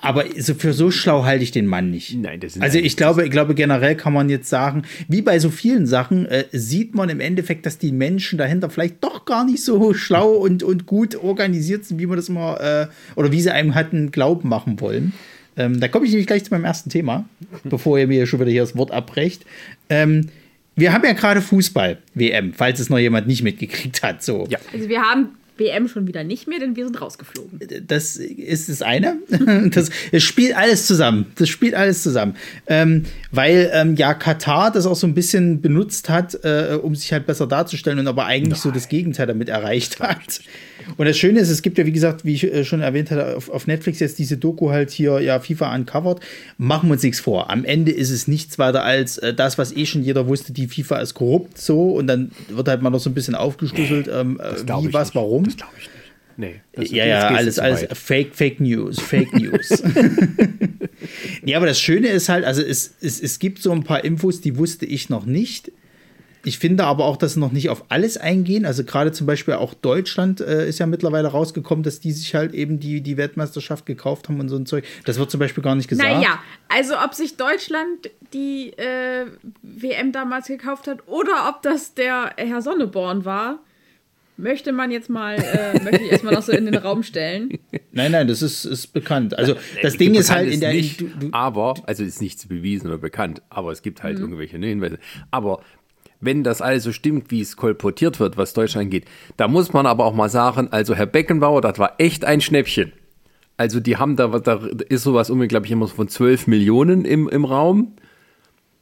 Aber 0.01 0.25
so 0.37 0.53
für 0.53 0.73
so 0.73 0.91
schlau 0.91 1.25
halte 1.25 1.43
ich 1.43 1.51
den 1.51 1.65
Mann 1.65 1.91
nicht. 1.91 2.15
Nein, 2.15 2.39
das 2.39 2.53
sind 2.53 2.61
Also 2.61 2.77
ich 2.77 2.95
glaube, 2.95 3.25
ich 3.25 3.31
glaube, 3.31 3.55
generell 3.55 3.95
kann 3.95 4.13
man 4.13 4.29
jetzt 4.29 4.49
sagen, 4.49 4.83
wie 5.07 5.21
bei 5.21 5.39
so 5.39 5.49
vielen 5.49 5.87
Sachen, 5.87 6.25
äh, 6.27 6.45
sieht 6.51 6.95
man 6.95 7.09
im 7.09 7.19
Endeffekt, 7.19 7.65
dass 7.65 7.77
die 7.77 7.91
Menschen 7.91 8.37
dahinter 8.37 8.69
vielleicht 8.69 9.03
doch 9.03 9.25
gar 9.25 9.45
nicht 9.45 9.63
so 9.63 9.93
schlau 9.93 10.31
und, 10.31 10.63
und 10.63 10.85
gut 10.85 11.15
organisiert 11.15 11.85
sind, 11.85 11.99
wie 11.99 12.05
man 12.05 12.17
das 12.17 12.29
immer, 12.29 12.59
äh, 12.61 12.87
oder 13.15 13.31
wie 13.31 13.41
sie 13.41 13.51
einem 13.51 13.75
hatten 13.75 14.11
glauben 14.11 14.49
machen 14.49 14.79
wollen. 14.79 15.13
Ähm, 15.57 15.79
da 15.79 15.87
komme 15.87 16.05
ich 16.05 16.11
nämlich 16.11 16.27
gleich 16.27 16.43
zu 16.45 16.53
meinem 16.53 16.65
ersten 16.65 16.89
Thema, 16.89 17.25
bevor 17.63 17.99
ihr 17.99 18.07
mir 18.07 18.25
schon 18.27 18.39
wieder 18.39 18.51
hier 18.51 18.61
das 18.61 18.75
Wort 18.75 18.91
abbrecht. 18.91 19.45
Ähm, 19.89 20.29
wir 20.75 20.93
haben 20.93 21.03
ja 21.03 21.11
gerade 21.11 21.41
Fußball-WM, 21.41 22.53
falls 22.53 22.79
es 22.79 22.89
noch 22.89 22.99
jemand 22.99 23.27
nicht 23.27 23.43
mitgekriegt 23.43 24.01
hat. 24.01 24.23
So. 24.23 24.47
Ja. 24.49 24.59
Also 24.71 24.87
wir 24.87 25.01
haben 25.01 25.29
WM 25.59 25.87
schon 25.87 26.07
wieder 26.07 26.23
nicht 26.23 26.47
mehr, 26.47 26.59
denn 26.59 26.75
wir 26.75 26.85
sind 26.85 27.01
rausgeflogen. 27.01 27.59
Das 27.87 28.15
ist 28.15 28.69
das 28.69 28.81
eine. 28.81 29.17
Das, 29.69 29.89
es 30.11 30.23
spielt 30.23 30.55
alles 30.55 30.87
zusammen. 30.87 31.27
Das 31.35 31.49
spielt 31.49 31.73
alles 31.73 32.01
zusammen. 32.01 32.35
Ähm, 32.67 33.03
weil 33.31 33.69
ähm, 33.73 33.95
ja 33.95 34.13
Katar 34.13 34.71
das 34.71 34.85
auch 34.85 34.95
so 34.95 35.05
ein 35.05 35.13
bisschen 35.13 35.61
benutzt 35.61 36.09
hat, 36.09 36.37
äh, 36.43 36.77
um 36.81 36.95
sich 36.95 37.11
halt 37.11 37.25
besser 37.25 37.47
darzustellen 37.47 37.99
und 37.99 38.07
aber 38.07 38.25
eigentlich 38.25 38.53
Nein. 38.53 38.61
so 38.61 38.71
das 38.71 38.87
Gegenteil 38.87 39.27
damit 39.27 39.49
erreicht 39.49 39.99
hat. 39.99 40.41
Und 40.97 41.05
das 41.05 41.17
Schöne 41.17 41.39
ist, 41.39 41.49
es 41.49 41.61
gibt 41.61 41.77
ja, 41.77 41.85
wie 41.85 41.91
gesagt, 41.91 42.25
wie 42.25 42.33
ich 42.33 42.43
äh, 42.43 42.63
schon 42.63 42.81
erwähnt 42.81 43.11
hatte, 43.11 43.35
auf, 43.37 43.49
auf, 43.49 43.67
Netflix 43.67 43.99
jetzt 43.99 44.19
diese 44.19 44.37
Doku 44.37 44.71
halt 44.71 44.91
hier, 44.91 45.19
ja, 45.19 45.39
FIFA 45.39 45.75
uncovered. 45.75 46.19
Machen 46.57 46.89
wir 46.89 46.93
uns 46.93 47.03
nichts 47.03 47.19
vor. 47.19 47.49
Am 47.49 47.65
Ende 47.65 47.91
ist 47.91 48.09
es 48.09 48.27
nichts 48.27 48.57
weiter 48.59 48.83
als 48.83 49.17
äh, 49.17 49.33
das, 49.33 49.57
was 49.57 49.75
eh 49.75 49.85
schon 49.85 50.03
jeder 50.03 50.27
wusste, 50.27 50.53
die 50.53 50.67
FIFA 50.67 50.99
ist 50.99 51.13
korrupt 51.13 51.57
so 51.57 51.91
und 51.91 52.07
dann 52.07 52.31
wird 52.49 52.67
halt 52.67 52.81
mal 52.81 52.89
noch 52.89 52.99
so 52.99 53.09
ein 53.09 53.13
bisschen 53.13 53.35
aufgeschlüsselt, 53.35 54.07
nee, 54.07 54.13
ähm, 54.13 54.39
äh, 54.39 54.61
wie, 54.63 54.93
was, 54.93 55.09
nicht. 55.09 55.15
warum. 55.15 55.48
Das 55.49 55.57
glaube 55.57 55.73
ich 55.77 55.85
nicht. 55.85 55.99
Nee, 56.37 56.61
das, 56.71 56.89
ja, 56.91 57.05
ja, 57.05 57.27
alles, 57.27 57.59
alles 57.59 57.85
Fake, 57.99 58.33
Fake 58.33 58.61
News, 58.61 58.97
Fake 59.01 59.33
News. 59.33 59.83
nee, 61.41 61.53
aber 61.53 61.65
das 61.65 61.81
Schöne 61.81 62.07
ist 62.07 62.29
halt, 62.29 62.45
also 62.45 62.61
es, 62.61 62.95
es, 63.01 63.21
es 63.21 63.39
gibt 63.39 63.61
so 63.61 63.73
ein 63.73 63.83
paar 63.83 64.05
Infos, 64.05 64.39
die 64.39 64.55
wusste 64.57 64.85
ich 64.85 65.09
noch 65.09 65.25
nicht. 65.25 65.69
Ich 66.45 66.57
finde 66.57 66.85
aber 66.85 67.03
auch, 67.03 67.17
dass 67.17 67.33
sie 67.33 67.41
noch 67.41 67.51
nicht 67.51 67.69
auf 67.69 67.83
alles 67.89 68.15
eingehen. 68.15 68.65
Also 68.65 68.85
gerade 68.85 69.11
zum 69.11 69.27
Beispiel 69.27 69.55
auch 69.55 69.73
Deutschland 69.73 70.39
äh, 70.39 70.69
ist 70.69 70.79
ja 70.79 70.85
mittlerweile 70.85 71.27
rausgekommen, 71.27 71.83
dass 71.83 71.99
die 71.99 72.13
sich 72.13 72.33
halt 72.33 72.53
eben 72.53 72.79
die, 72.79 73.01
die 73.01 73.17
Weltmeisterschaft 73.17 73.85
gekauft 73.85 74.29
haben 74.29 74.39
und 74.39 74.47
so 74.47 74.55
ein 74.55 74.65
Zeug. 74.65 74.85
Das 75.03 75.19
wird 75.19 75.29
zum 75.29 75.41
Beispiel 75.41 75.61
gar 75.61 75.75
nicht 75.75 75.89
gesagt. 75.89 76.09
Naja, 76.09 76.39
also 76.69 76.93
ob 77.03 77.13
sich 77.13 77.35
Deutschland 77.35 78.09
die 78.31 78.69
äh, 78.77 79.25
WM 79.61 80.13
damals 80.13 80.47
gekauft 80.47 80.87
hat 80.87 81.05
oder 81.07 81.49
ob 81.49 81.61
das 81.63 81.95
der 81.95 82.31
Herr 82.37 82.61
Sonneborn 82.61 83.25
war, 83.25 83.59
möchte 84.39 84.71
man 84.71 84.91
jetzt 84.91 85.09
mal, 85.09 85.35
äh, 85.35 85.79
möchte 85.83 86.03
ich 86.03 86.11
erstmal 86.11 86.33
noch 86.33 86.41
so 86.41 86.51
in 86.51 86.65
den 86.65 86.75
Raum 86.75 87.03
stellen. 87.03 87.59
Nein, 87.91 88.11
nein, 88.11 88.27
das 88.27 88.41
ist, 88.41 88.65
ist 88.65 88.93
bekannt. 88.93 89.37
Also 89.37 89.55
das 89.81 89.97
Ding 89.97 90.13
ist 90.13 90.31
halt 90.31 90.51
in 90.51 90.59
der. 90.59 90.73
Nicht, 90.73 91.01
du, 91.01 91.07
du, 91.07 91.29
aber, 91.31 91.73
also 91.85 92.03
ist 92.03 92.21
nichts 92.21 92.45
bewiesen 92.45 92.87
oder 92.87 92.99
bekannt, 92.99 93.41
aber 93.49 93.71
es 93.71 93.81
gibt 93.81 94.03
halt 94.03 94.17
mhm. 94.17 94.25
irgendwelche 94.25 94.57
Hinweise. 94.57 94.99
Aber 95.31 95.61
wenn 96.21 96.43
das 96.43 96.61
alles 96.61 96.83
so 96.83 96.91
stimmt, 96.91 97.31
wie 97.31 97.41
es 97.41 97.57
kolportiert 97.57 98.19
wird, 98.19 98.37
was 98.37 98.53
Deutschland 98.53 98.91
geht, 98.91 99.05
da 99.37 99.47
muss 99.47 99.73
man 99.73 99.85
aber 99.85 100.05
auch 100.05 100.13
mal 100.13 100.29
sagen, 100.29 100.67
also 100.71 100.95
Herr 100.95 101.07
Beckenbauer, 101.07 101.61
das 101.61 101.79
war 101.79 101.95
echt 101.97 102.25
ein 102.25 102.41
Schnäppchen. 102.41 102.93
Also 103.57 103.79
die 103.79 103.97
haben 103.97 104.15
da, 104.15 104.27
da 104.27 104.61
ist 104.87 105.03
sowas 105.03 105.29
um, 105.29 105.45
glaube 105.47 105.65
ich, 105.65 105.71
immer 105.71 105.87
von 105.87 106.07
12 106.07 106.47
Millionen 106.47 107.05
im, 107.05 107.27
im 107.27 107.43
Raum. 107.43 107.93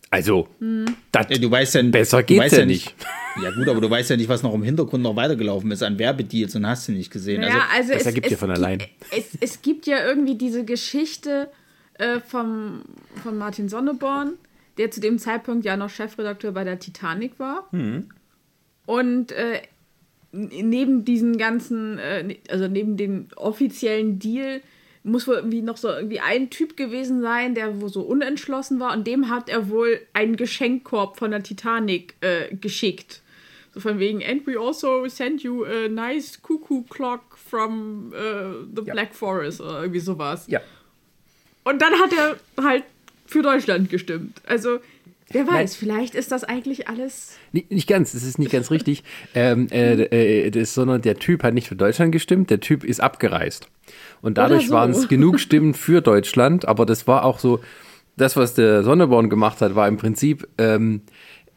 Also, 0.09 0.47
hm. 0.59 0.85
das, 1.11 1.27
du 1.27 1.51
weißt 1.51 1.75
ja, 1.75 1.83
besser 1.83 2.23
geht's 2.23 2.51
ja, 2.51 2.59
ja 2.59 2.65
nicht. 2.65 2.95
Ja 3.39 3.51
gut, 3.51 3.69
aber 3.69 3.79
du 3.79 3.87
weißt 3.87 4.09
ja 4.09 4.17
nicht, 4.17 4.29
was 4.29 4.41
noch 4.41 4.55
im 4.55 4.63
Hintergrund 4.63 5.03
noch 5.03 5.15
weitergelaufen 5.15 5.69
ist 5.69 5.83
an 5.83 5.99
Werbedeals 5.99 6.55
und 6.55 6.65
hast 6.65 6.87
du 6.87 6.91
nicht 6.91 7.11
gesehen. 7.11 7.43
Ja, 7.43 7.49
also, 7.49 7.63
also 7.71 7.93
das 7.93 8.01
es, 8.01 8.07
ergibt 8.07 8.31
ja 8.31 8.37
von 8.37 8.49
allein. 8.49 8.81
Es, 9.15 9.37
es, 9.39 9.61
gibt 9.61 9.85
ja 9.85 10.03
irgendwie 10.03 10.33
diese 10.33 10.65
Geschichte 10.65 11.47
äh, 11.99 12.19
vom, 12.19 12.81
von 13.21 13.37
Martin 13.37 13.69
Sonneborn, 13.69 14.39
der 14.79 14.89
zu 14.89 15.01
dem 15.01 15.19
Zeitpunkt 15.19 15.65
ja 15.65 15.77
noch 15.77 15.91
Chefredakteur 15.91 16.51
bei 16.51 16.63
der 16.63 16.79
Titanic 16.79 17.37
war. 17.37 17.67
Mhm. 17.71 18.09
Und 18.87 19.31
äh, 19.33 19.61
neben 20.31 21.05
diesen 21.05 21.37
ganzen, 21.37 21.99
äh, 21.99 22.37
also 22.49 22.67
neben 22.67 22.97
dem 22.97 23.27
offiziellen 23.35 24.19
Deal, 24.19 24.61
muss 25.07 25.27
wohl 25.27 25.35
irgendwie 25.35 25.61
noch 25.61 25.77
so 25.77 25.89
irgendwie 25.89 26.19
ein 26.19 26.49
Typ 26.49 26.77
gewesen 26.77 27.21
sein, 27.21 27.55
der 27.55 27.81
wohl 27.81 27.89
so 27.89 28.01
unentschlossen 28.01 28.79
war 28.79 28.93
und 28.93 29.07
dem 29.07 29.29
hat 29.29 29.49
er 29.49 29.69
wohl 29.69 29.99
einen 30.13 30.35
Geschenkkorb 30.35 31.17
von 31.17 31.31
der 31.31 31.43
Titanic 31.43 32.15
äh, 32.21 32.53
geschickt. 32.55 33.21
So 33.73 33.79
von 33.79 33.99
wegen, 33.99 34.23
and 34.23 34.45
we 34.45 34.59
also 34.59 35.07
send 35.07 35.43
you 35.43 35.63
a 35.63 35.87
nice 35.87 36.41
cuckoo 36.41 36.83
clock 36.83 37.37
from 37.37 38.11
uh, 38.13 38.65
the 38.75 38.83
ja. 38.85 38.93
Black 38.93 39.15
Forest 39.15 39.61
oder 39.61 39.81
irgendwie 39.81 39.99
sowas. 39.99 40.45
Ja. 40.47 40.61
Und 41.63 41.81
dann 41.81 41.93
hat 41.93 42.11
er 42.13 42.63
halt 42.63 42.83
für 43.25 43.41
Deutschland 43.41 43.89
gestimmt. 43.89 44.41
Also, 44.45 44.79
wer 45.29 45.45
weiß, 45.45 45.53
Nein. 45.53 45.79
vielleicht 45.79 46.15
ist 46.15 46.31
das 46.31 46.43
eigentlich 46.43 46.87
alles. 46.87 47.37
Nicht, 47.51 47.71
nicht 47.71 47.87
ganz, 47.87 48.13
das 48.13 48.23
ist 48.23 48.39
nicht 48.39 48.51
ganz 48.51 48.71
richtig. 48.71 49.03
Ähm, 49.35 49.67
äh, 49.71 50.45
äh, 50.45 50.49
das, 50.49 50.73
sondern 50.73 51.01
der 51.01 51.19
Typ 51.19 51.43
hat 51.43 51.53
nicht 51.53 51.67
für 51.67 51.75
Deutschland 51.75 52.11
gestimmt, 52.11 52.49
der 52.49 52.61
Typ 52.61 52.83
ist 52.83 53.01
abgereist. 53.01 53.67
Und 54.21 54.38
dadurch 54.38 54.67
so. 54.67 54.74
waren 54.74 54.91
es 54.91 55.07
genug 55.07 55.39
Stimmen 55.39 55.74
für 55.74 56.01
Deutschland, 56.01 56.67
aber 56.67 56.86
das 56.86 57.07
war 57.07 57.24
auch 57.24 57.39
so, 57.39 57.59
das, 58.17 58.36
was 58.36 58.55
der 58.55 58.83
Sonneborn 58.83 59.29
gemacht 59.29 59.62
hat, 59.62 59.75
war 59.75 59.88
im 59.88 59.97
Prinzip 59.97 60.47
ähm, 60.57 61.01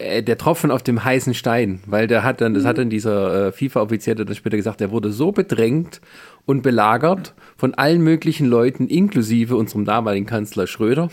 äh, 0.00 0.22
der 0.22 0.38
Tropfen 0.38 0.70
auf 0.70 0.82
dem 0.82 1.04
heißen 1.04 1.34
Stein, 1.34 1.80
weil 1.86 2.06
der 2.06 2.22
hat 2.22 2.40
dann, 2.40 2.54
das 2.54 2.64
hat 2.64 2.78
dann 2.78 2.90
dieser 2.90 3.48
äh, 3.48 3.52
FIFA-Offizielle 3.52 4.24
dann 4.24 4.34
später 4.34 4.56
gesagt, 4.56 4.80
der 4.80 4.90
wurde 4.90 5.12
so 5.12 5.32
bedrängt 5.32 6.00
und 6.46 6.62
belagert 6.62 7.34
von 7.56 7.74
allen 7.74 8.02
möglichen 8.02 8.46
Leuten, 8.46 8.88
inklusive 8.88 9.56
unserem 9.56 9.84
damaligen 9.84 10.26
Kanzler 10.26 10.66
Schröder. 10.66 11.10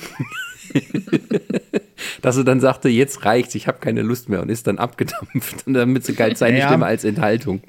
dass 2.21 2.37
er 2.37 2.43
dann 2.43 2.59
sagte, 2.59 2.89
jetzt 2.89 3.25
reicht's, 3.25 3.55
ich 3.55 3.67
habe 3.67 3.79
keine 3.79 4.01
Lust 4.01 4.29
mehr 4.29 4.41
und 4.41 4.49
ist 4.49 4.67
dann 4.67 4.77
abgedampft 4.77 5.65
und 5.65 5.73
damit 5.73 6.05
so 6.05 6.13
galt 6.13 6.37
seine 6.37 6.59
ja, 6.59 6.67
Stimme 6.67 6.85
als 6.85 7.03
Enthaltung. 7.03 7.61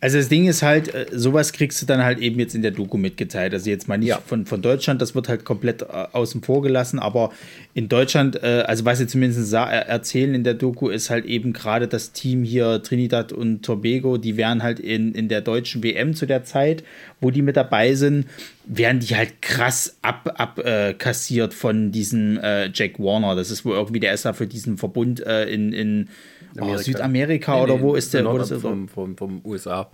Also 0.00 0.18
das 0.18 0.28
Ding 0.28 0.46
ist 0.46 0.62
halt, 0.62 0.94
äh, 0.94 1.06
sowas 1.12 1.52
kriegst 1.52 1.80
du 1.80 1.86
dann 1.86 2.02
halt 2.02 2.18
eben 2.18 2.38
jetzt 2.40 2.54
in 2.54 2.62
der 2.62 2.72
Doku 2.72 2.96
mitgeteilt. 2.96 3.52
Also 3.54 3.70
jetzt 3.70 3.88
mal 3.88 3.98
nicht 3.98 4.08
ja. 4.08 4.20
von, 4.24 4.46
von 4.46 4.62
Deutschland, 4.62 5.00
das 5.00 5.14
wird 5.14 5.28
halt 5.28 5.44
komplett 5.44 5.82
äh, 5.82 5.86
außen 6.12 6.42
vor 6.42 6.62
gelassen, 6.62 6.98
aber 6.98 7.32
in 7.74 7.88
Deutschland, 7.88 8.42
äh, 8.42 8.64
also 8.66 8.84
was 8.84 8.98
sie 8.98 9.06
zumindest 9.06 9.52
erzählen 9.52 10.34
in 10.34 10.44
der 10.44 10.54
Doku, 10.54 10.88
ist 10.88 11.10
halt 11.10 11.24
eben 11.24 11.52
gerade 11.52 11.88
das 11.88 12.12
Team 12.12 12.44
hier 12.44 12.82
Trinidad 12.82 13.32
und 13.32 13.62
Tobago, 13.62 14.18
die 14.18 14.36
wären 14.36 14.62
halt 14.62 14.80
in, 14.80 15.14
in 15.14 15.28
der 15.28 15.40
deutschen 15.40 15.82
WM 15.82 16.14
zu 16.14 16.26
der 16.26 16.44
Zeit, 16.44 16.82
wo 17.20 17.30
die 17.30 17.42
mit 17.42 17.56
dabei 17.56 17.94
sind, 17.94 18.26
werden 18.64 19.00
die 19.00 19.16
halt 19.16 19.42
krass 19.42 19.96
abkassiert 20.02 21.50
ab, 21.50 21.54
äh, 21.54 21.56
von 21.56 21.92
diesem 21.92 22.38
äh, 22.38 22.70
Jack 22.72 22.98
Warner. 22.98 23.34
Das 23.34 23.50
ist 23.50 23.64
wohl 23.64 23.74
irgendwie 23.74 24.00
der 24.00 24.14
ist 24.14 24.24
da 24.24 24.32
für 24.32 24.46
diesen 24.46 24.78
Verbund 24.78 25.20
äh, 25.20 25.44
in, 25.46 25.72
in 25.72 26.08
oh, 26.60 26.76
Südamerika 26.76 27.56
nee, 27.56 27.62
oder 27.62 27.80
wo 27.80 27.94
ist 27.94 28.14
der? 28.14 28.24
Wo 28.24 28.36
ist 28.38 28.52
vom, 28.52 28.88
vom, 28.88 29.16
vom 29.16 29.40
USA. 29.44 29.90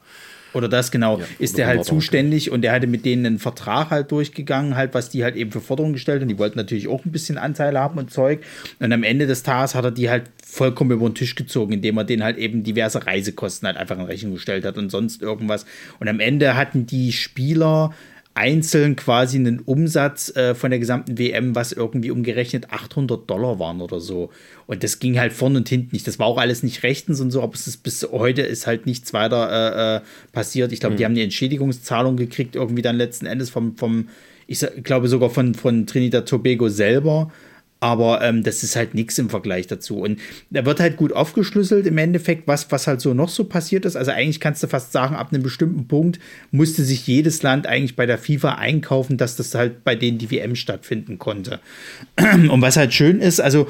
Oder 0.54 0.68
das 0.68 0.90
genau, 0.90 1.18
ja, 1.18 1.26
ist 1.38 1.58
der 1.58 1.66
halt 1.66 1.84
zuständig 1.84 2.50
und 2.50 2.62
der 2.62 2.72
hatte 2.72 2.86
mit 2.86 3.04
denen 3.04 3.26
einen 3.26 3.38
Vertrag 3.38 3.90
halt 3.90 4.10
durchgegangen, 4.10 4.76
halt, 4.76 4.94
was 4.94 5.10
die 5.10 5.22
halt 5.22 5.36
eben 5.36 5.52
für 5.52 5.60
Forderungen 5.60 5.92
gestellt 5.92 6.22
haben. 6.22 6.28
Die 6.28 6.38
wollten 6.38 6.58
natürlich 6.58 6.88
auch 6.88 7.04
ein 7.04 7.12
bisschen 7.12 7.36
Anteile 7.36 7.78
haben 7.80 7.98
und 7.98 8.10
Zeug. 8.10 8.40
Und 8.80 8.92
am 8.92 9.02
Ende 9.02 9.26
des 9.26 9.42
Tages 9.42 9.74
hat 9.74 9.84
er 9.84 9.90
die 9.90 10.08
halt 10.08 10.24
vollkommen 10.44 10.92
über 10.92 11.08
den 11.08 11.14
Tisch 11.14 11.34
gezogen, 11.34 11.74
indem 11.74 11.98
er 11.98 12.04
denen 12.04 12.24
halt 12.24 12.38
eben 12.38 12.62
diverse 12.62 13.06
Reisekosten 13.06 13.66
halt 13.66 13.76
einfach 13.76 13.98
in 13.98 14.04
Rechnung 14.06 14.34
gestellt 14.34 14.64
hat 14.64 14.78
und 14.78 14.90
sonst 14.90 15.20
irgendwas. 15.20 15.66
Und 16.00 16.08
am 16.08 16.18
Ende 16.18 16.56
hatten 16.56 16.86
die 16.86 17.12
Spieler 17.12 17.92
einzeln 18.38 18.94
quasi 18.94 19.36
einen 19.36 19.58
Umsatz 19.58 20.34
äh, 20.36 20.54
von 20.54 20.70
der 20.70 20.78
gesamten 20.78 21.18
WM, 21.18 21.56
was 21.56 21.72
irgendwie 21.72 22.12
umgerechnet 22.12 22.70
800 22.70 23.28
Dollar 23.28 23.58
waren 23.58 23.80
oder 23.80 23.98
so. 23.98 24.30
Und 24.66 24.84
das 24.84 25.00
ging 25.00 25.18
halt 25.18 25.32
vorne 25.32 25.58
und 25.58 25.68
hinten 25.68 25.88
nicht. 25.92 26.06
Das 26.06 26.20
war 26.20 26.26
auch 26.26 26.38
alles 26.38 26.62
nicht 26.62 26.84
rechtens 26.84 27.20
und 27.20 27.32
so, 27.32 27.42
aber 27.42 27.54
es 27.54 27.66
ist 27.66 27.78
bis 27.78 28.06
heute 28.12 28.42
ist 28.42 28.68
halt 28.68 28.86
nichts 28.86 29.12
weiter 29.12 29.50
äh, 29.50 29.96
äh 29.96 30.00
passiert. 30.30 30.70
Ich 30.70 30.78
glaube, 30.78 30.92
mhm. 30.92 30.98
die 30.98 31.04
haben 31.04 31.14
die 31.16 31.22
Entschädigungszahlung 31.22 32.16
gekriegt, 32.16 32.54
irgendwie 32.54 32.82
dann 32.82 32.96
letzten 32.96 33.26
Endes 33.26 33.50
vom, 33.50 33.76
vom 33.76 34.08
ich 34.46 34.64
glaube 34.82 35.08
sogar 35.08 35.30
von, 35.30 35.54
von 35.54 35.86
Trinidad 35.86 36.28
Tobago 36.28 36.68
selber. 36.68 37.32
Aber 37.80 38.22
ähm, 38.22 38.42
das 38.42 38.64
ist 38.64 38.74
halt 38.74 38.94
nichts 38.94 39.18
im 39.18 39.30
Vergleich 39.30 39.68
dazu. 39.68 40.00
Und 40.00 40.18
da 40.50 40.64
wird 40.64 40.80
halt 40.80 40.96
gut 40.96 41.12
aufgeschlüsselt 41.12 41.86
im 41.86 41.96
Endeffekt, 41.98 42.48
was, 42.48 42.70
was 42.72 42.86
halt 42.86 43.00
so 43.00 43.14
noch 43.14 43.28
so 43.28 43.44
passiert 43.44 43.84
ist. 43.84 43.94
Also 43.94 44.10
eigentlich 44.10 44.40
kannst 44.40 44.62
du 44.62 44.66
fast 44.66 44.92
sagen, 44.92 45.14
ab 45.14 45.32
einem 45.32 45.42
bestimmten 45.42 45.86
Punkt 45.86 46.18
musste 46.50 46.82
sich 46.82 47.06
jedes 47.06 47.42
Land 47.42 47.66
eigentlich 47.66 47.94
bei 47.94 48.06
der 48.06 48.18
FIFA 48.18 48.54
einkaufen, 48.56 49.16
dass 49.16 49.36
das 49.36 49.54
halt 49.54 49.84
bei 49.84 49.94
denen 49.94 50.18
die 50.18 50.30
WM 50.30 50.56
stattfinden 50.56 51.18
konnte. 51.18 51.60
Und 52.16 52.60
was 52.62 52.76
halt 52.76 52.92
schön 52.92 53.20
ist, 53.20 53.40
also 53.40 53.68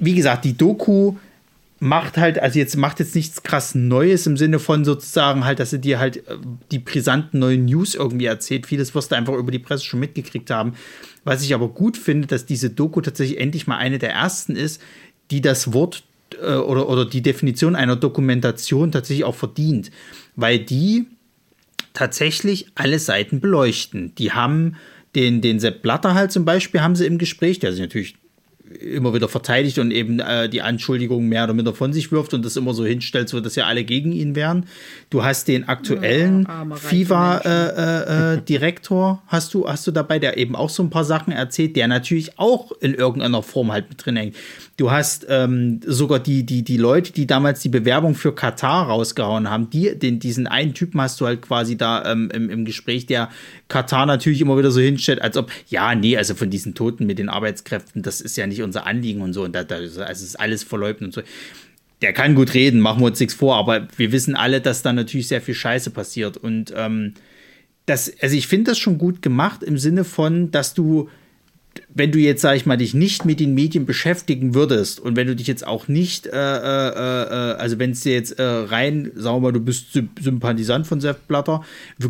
wie 0.00 0.14
gesagt, 0.14 0.44
die 0.44 0.56
Doku 0.56 1.16
macht 1.86 2.16
halt, 2.16 2.38
also 2.38 2.58
jetzt 2.58 2.76
macht 2.76 3.00
jetzt 3.00 3.14
nichts 3.14 3.42
krass 3.42 3.74
Neues 3.74 4.26
im 4.26 4.36
Sinne 4.36 4.58
von 4.58 4.84
sozusagen 4.84 5.44
halt, 5.44 5.60
dass 5.60 5.70
sie 5.70 5.80
dir 5.80 5.98
halt 5.98 6.28
äh, 6.28 6.36
die 6.70 6.78
brisanten 6.78 7.40
neuen 7.40 7.64
News 7.64 7.94
irgendwie 7.94 8.26
erzählt. 8.26 8.66
Vieles 8.66 8.94
wirst 8.94 9.12
du 9.12 9.16
einfach 9.16 9.34
über 9.34 9.50
die 9.50 9.58
Presse 9.58 9.84
schon 9.84 10.00
mitgekriegt 10.00 10.50
haben. 10.50 10.74
Was 11.24 11.42
ich 11.42 11.54
aber 11.54 11.68
gut 11.68 11.96
finde, 11.96 12.26
dass 12.28 12.46
diese 12.46 12.70
Doku 12.70 13.00
tatsächlich 13.00 13.40
endlich 13.40 13.66
mal 13.66 13.78
eine 13.78 13.98
der 13.98 14.12
ersten 14.12 14.56
ist, 14.56 14.80
die 15.30 15.40
das 15.40 15.72
Wort 15.72 16.04
äh, 16.40 16.54
oder, 16.54 16.88
oder 16.88 17.04
die 17.04 17.22
Definition 17.22 17.74
einer 17.76 17.96
Dokumentation 17.96 18.92
tatsächlich 18.92 19.24
auch 19.24 19.34
verdient. 19.34 19.90
Weil 20.34 20.58
die 20.58 21.06
tatsächlich 21.94 22.66
alle 22.74 22.98
Seiten 22.98 23.40
beleuchten. 23.40 24.14
Die 24.16 24.32
haben 24.32 24.76
den, 25.14 25.40
den 25.40 25.60
Sepp 25.60 25.82
Blatter 25.82 26.14
halt 26.14 26.30
zum 26.30 26.44
Beispiel, 26.44 26.82
haben 26.82 26.94
sie 26.94 27.06
im 27.06 27.16
Gespräch, 27.16 27.58
der 27.58 27.72
sich 27.72 27.80
natürlich 27.80 28.16
immer 28.80 29.14
wieder 29.14 29.28
verteidigt 29.28 29.78
und 29.78 29.92
eben 29.92 30.18
äh, 30.18 30.48
die 30.48 30.62
Anschuldigungen 30.62 31.28
mehr 31.28 31.44
oder 31.44 31.54
minder 31.54 31.72
von 31.72 31.92
sich 31.92 32.10
wirft 32.10 32.34
und 32.34 32.44
das 32.44 32.56
immer 32.56 32.74
so 32.74 32.84
hinstellt, 32.84 33.28
so 33.28 33.38
dass 33.40 33.54
ja 33.54 33.66
alle 33.66 33.84
gegen 33.84 34.10
ihn 34.12 34.34
wären. 34.34 34.66
Du 35.10 35.22
hast 35.22 35.46
den 35.48 35.68
aktuellen 35.68 36.48
Ja, 36.48 36.66
FIFA-Direktor, 36.74 39.10
äh, 39.10 39.14
äh, 39.14 39.18
hast 39.28 39.54
du, 39.54 39.68
hast 39.68 39.86
du 39.86 39.92
dabei, 39.92 40.18
der 40.18 40.36
eben 40.36 40.56
auch 40.56 40.70
so 40.70 40.82
ein 40.82 40.90
paar 40.90 41.04
Sachen 41.04 41.32
erzählt, 41.32 41.76
der 41.76 41.86
natürlich 41.86 42.36
auch 42.38 42.72
in 42.80 42.94
irgendeiner 42.94 43.42
Form 43.42 43.70
halt 43.70 43.88
mit 43.88 44.04
drin 44.04 44.16
hängt. 44.16 44.34
Du 44.76 44.90
hast 44.90 45.24
ähm, 45.30 45.80
sogar 45.86 46.18
die, 46.18 46.44
die, 46.44 46.62
die 46.62 46.76
Leute, 46.76 47.12
die 47.12 47.26
damals 47.26 47.60
die 47.60 47.70
Bewerbung 47.70 48.14
für 48.14 48.34
Katar 48.34 48.88
rausgehauen 48.88 49.48
haben, 49.48 49.70
die, 49.70 49.98
den, 49.98 50.18
diesen 50.18 50.46
einen 50.46 50.74
Typen 50.74 51.00
hast 51.00 51.18
du 51.20 51.26
halt 51.26 51.40
quasi 51.40 51.78
da 51.78 52.04
ähm, 52.04 52.30
im, 52.34 52.50
im 52.50 52.66
Gespräch, 52.66 53.06
der 53.06 53.30
Katar 53.68 54.04
natürlich 54.04 54.42
immer 54.42 54.58
wieder 54.58 54.70
so 54.70 54.80
hinstellt, 54.80 55.22
als 55.22 55.36
ob, 55.36 55.50
ja, 55.68 55.94
nee, 55.94 56.16
also 56.16 56.34
von 56.34 56.50
diesen 56.50 56.74
Toten 56.74 57.06
mit 57.06 57.18
den 57.18 57.30
Arbeitskräften, 57.30 58.02
das 58.02 58.20
ist 58.20 58.36
ja 58.36 58.46
nicht 58.46 58.55
unser 58.62 58.86
Anliegen 58.86 59.22
und 59.22 59.32
so. 59.32 59.44
Und 59.44 59.54
da, 59.54 59.64
da 59.64 59.76
also 59.76 60.02
ist 60.02 60.38
alles 60.38 60.62
verleugnet 60.62 61.08
und 61.08 61.12
so. 61.12 61.22
Der 62.02 62.12
kann 62.12 62.34
gut 62.34 62.52
reden, 62.54 62.80
machen 62.80 63.00
wir 63.00 63.06
uns 63.06 63.20
nichts 63.20 63.34
vor, 63.34 63.56
aber 63.56 63.88
wir 63.96 64.12
wissen 64.12 64.36
alle, 64.36 64.60
dass 64.60 64.82
da 64.82 64.92
natürlich 64.92 65.28
sehr 65.28 65.40
viel 65.40 65.54
Scheiße 65.54 65.90
passiert. 65.90 66.36
Und 66.36 66.72
ähm, 66.76 67.14
das, 67.86 68.12
also 68.20 68.36
ich 68.36 68.48
finde 68.48 68.72
das 68.72 68.78
schon 68.78 68.98
gut 68.98 69.22
gemacht 69.22 69.62
im 69.62 69.78
Sinne 69.78 70.04
von, 70.04 70.50
dass 70.50 70.74
du 70.74 71.08
wenn 71.94 72.12
du 72.12 72.18
jetzt, 72.18 72.42
sag 72.42 72.56
ich 72.56 72.66
mal, 72.66 72.76
dich 72.76 72.94
nicht 72.94 73.24
mit 73.24 73.40
den 73.40 73.54
Medien 73.54 73.86
beschäftigen 73.86 74.54
würdest 74.54 75.00
und 75.00 75.16
wenn 75.16 75.26
du 75.26 75.36
dich 75.36 75.46
jetzt 75.46 75.66
auch 75.66 75.88
nicht, 75.88 76.26
äh, 76.26 76.30
äh, 76.30 77.22
äh, 77.52 77.54
also 77.56 77.78
wenn 77.78 77.92
es 77.92 78.00
dir 78.00 78.14
jetzt 78.14 78.38
äh, 78.38 78.42
rein, 78.42 79.10
sagen 79.14 79.36
wir 79.36 79.40
mal, 79.40 79.52
du 79.52 79.60
bist 79.60 79.92
Sy 79.92 80.08
Sympathisant 80.20 80.86
von 80.86 81.00
Sepp 81.00 81.26
Blatter, 81.28 81.62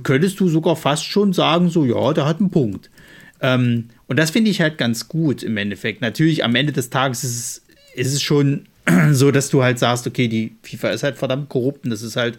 könntest 0.02 0.40
du 0.40 0.48
sogar 0.48 0.76
fast 0.76 1.04
schon 1.04 1.32
sagen, 1.32 1.68
so, 1.68 1.84
ja, 1.84 2.12
der 2.12 2.26
hat 2.26 2.40
einen 2.40 2.50
Punkt. 2.50 2.90
Ähm, 3.40 3.90
und 4.06 4.18
das 4.18 4.30
finde 4.30 4.50
ich 4.50 4.60
halt 4.60 4.78
ganz 4.78 5.08
gut 5.08 5.42
im 5.42 5.56
Endeffekt. 5.56 6.00
Natürlich, 6.00 6.44
am 6.44 6.54
Ende 6.54 6.72
des 6.72 6.90
Tages 6.90 7.24
ist 7.24 7.36
es, 7.36 7.62
ist 7.94 8.12
es 8.14 8.22
schon 8.22 8.66
so, 9.12 9.30
dass 9.30 9.50
du 9.50 9.62
halt 9.62 9.78
sagst, 9.78 10.06
okay, 10.06 10.28
die 10.28 10.56
FIFA 10.62 10.90
ist 10.90 11.02
halt 11.02 11.16
verdammt 11.16 11.48
korrupt 11.48 11.84
und 11.84 11.90
das 11.90 12.02
ist 12.02 12.16
halt, 12.16 12.38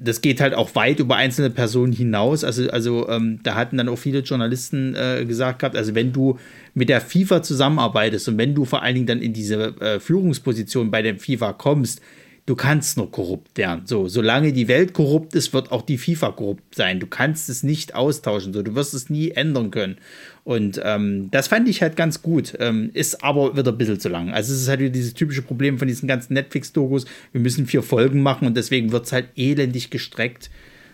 das 0.00 0.20
geht 0.20 0.40
halt 0.40 0.54
auch 0.54 0.74
weit 0.74 1.00
über 1.00 1.16
einzelne 1.16 1.50
Personen 1.50 1.92
hinaus. 1.92 2.44
Also, 2.44 2.68
also 2.70 3.08
ähm, 3.08 3.40
da 3.42 3.54
hatten 3.54 3.78
dann 3.78 3.88
auch 3.88 3.96
viele 3.96 4.20
Journalisten 4.20 4.94
äh, 4.94 5.24
gesagt 5.24 5.60
gehabt, 5.60 5.76
also 5.76 5.94
wenn 5.94 6.12
du 6.12 6.38
mit 6.74 6.88
der 6.88 7.00
FIFA 7.00 7.42
zusammenarbeitest 7.42 8.28
und 8.28 8.38
wenn 8.38 8.54
du 8.54 8.64
vor 8.64 8.82
allen 8.82 8.94
Dingen 8.94 9.06
dann 9.06 9.22
in 9.22 9.32
diese 9.32 9.74
äh, 9.80 9.98
Führungsposition 9.98 10.90
bei 10.90 11.02
der 11.02 11.16
FIFA 11.16 11.54
kommst, 11.54 12.02
du 12.46 12.54
kannst 12.54 12.96
nur 12.96 13.10
korrupt 13.10 13.58
werden. 13.58 13.82
So, 13.86 14.06
solange 14.08 14.52
die 14.52 14.68
Welt 14.68 14.92
korrupt 14.92 15.34
ist, 15.34 15.52
wird 15.52 15.72
auch 15.72 15.82
die 15.82 15.98
FIFA 15.98 16.30
korrupt 16.30 16.76
sein. 16.76 17.00
Du 17.00 17.08
kannst 17.08 17.48
es 17.48 17.64
nicht 17.64 17.94
austauschen. 17.94 18.52
So, 18.52 18.62
du 18.62 18.74
wirst 18.76 18.94
es 18.94 19.10
nie 19.10 19.32
ändern 19.32 19.72
können. 19.72 19.98
Und 20.44 20.80
ähm, 20.84 21.28
das 21.32 21.48
fand 21.48 21.68
ich 21.68 21.82
halt 21.82 21.96
ganz 21.96 22.22
gut. 22.22 22.54
Ähm, 22.60 22.90
ist 22.94 23.24
aber 23.24 23.56
wieder 23.56 23.72
ein 23.72 23.78
bisschen 23.78 23.98
zu 23.98 24.08
lang. 24.08 24.30
Also 24.30 24.52
es 24.52 24.62
ist 24.62 24.68
halt 24.68 24.78
wieder 24.78 24.90
dieses 24.90 25.14
typische 25.14 25.42
Problem 25.42 25.78
von 25.78 25.88
diesen 25.88 26.06
ganzen 26.06 26.34
Netflix-Dokus. 26.34 27.04
Wir 27.32 27.40
müssen 27.40 27.66
vier 27.66 27.82
Folgen 27.82 28.22
machen 28.22 28.46
und 28.46 28.56
deswegen 28.56 28.92
wird 28.92 29.06
es 29.06 29.12
halt 29.12 29.28
elendig 29.34 29.90
gestreckt. 29.90 30.48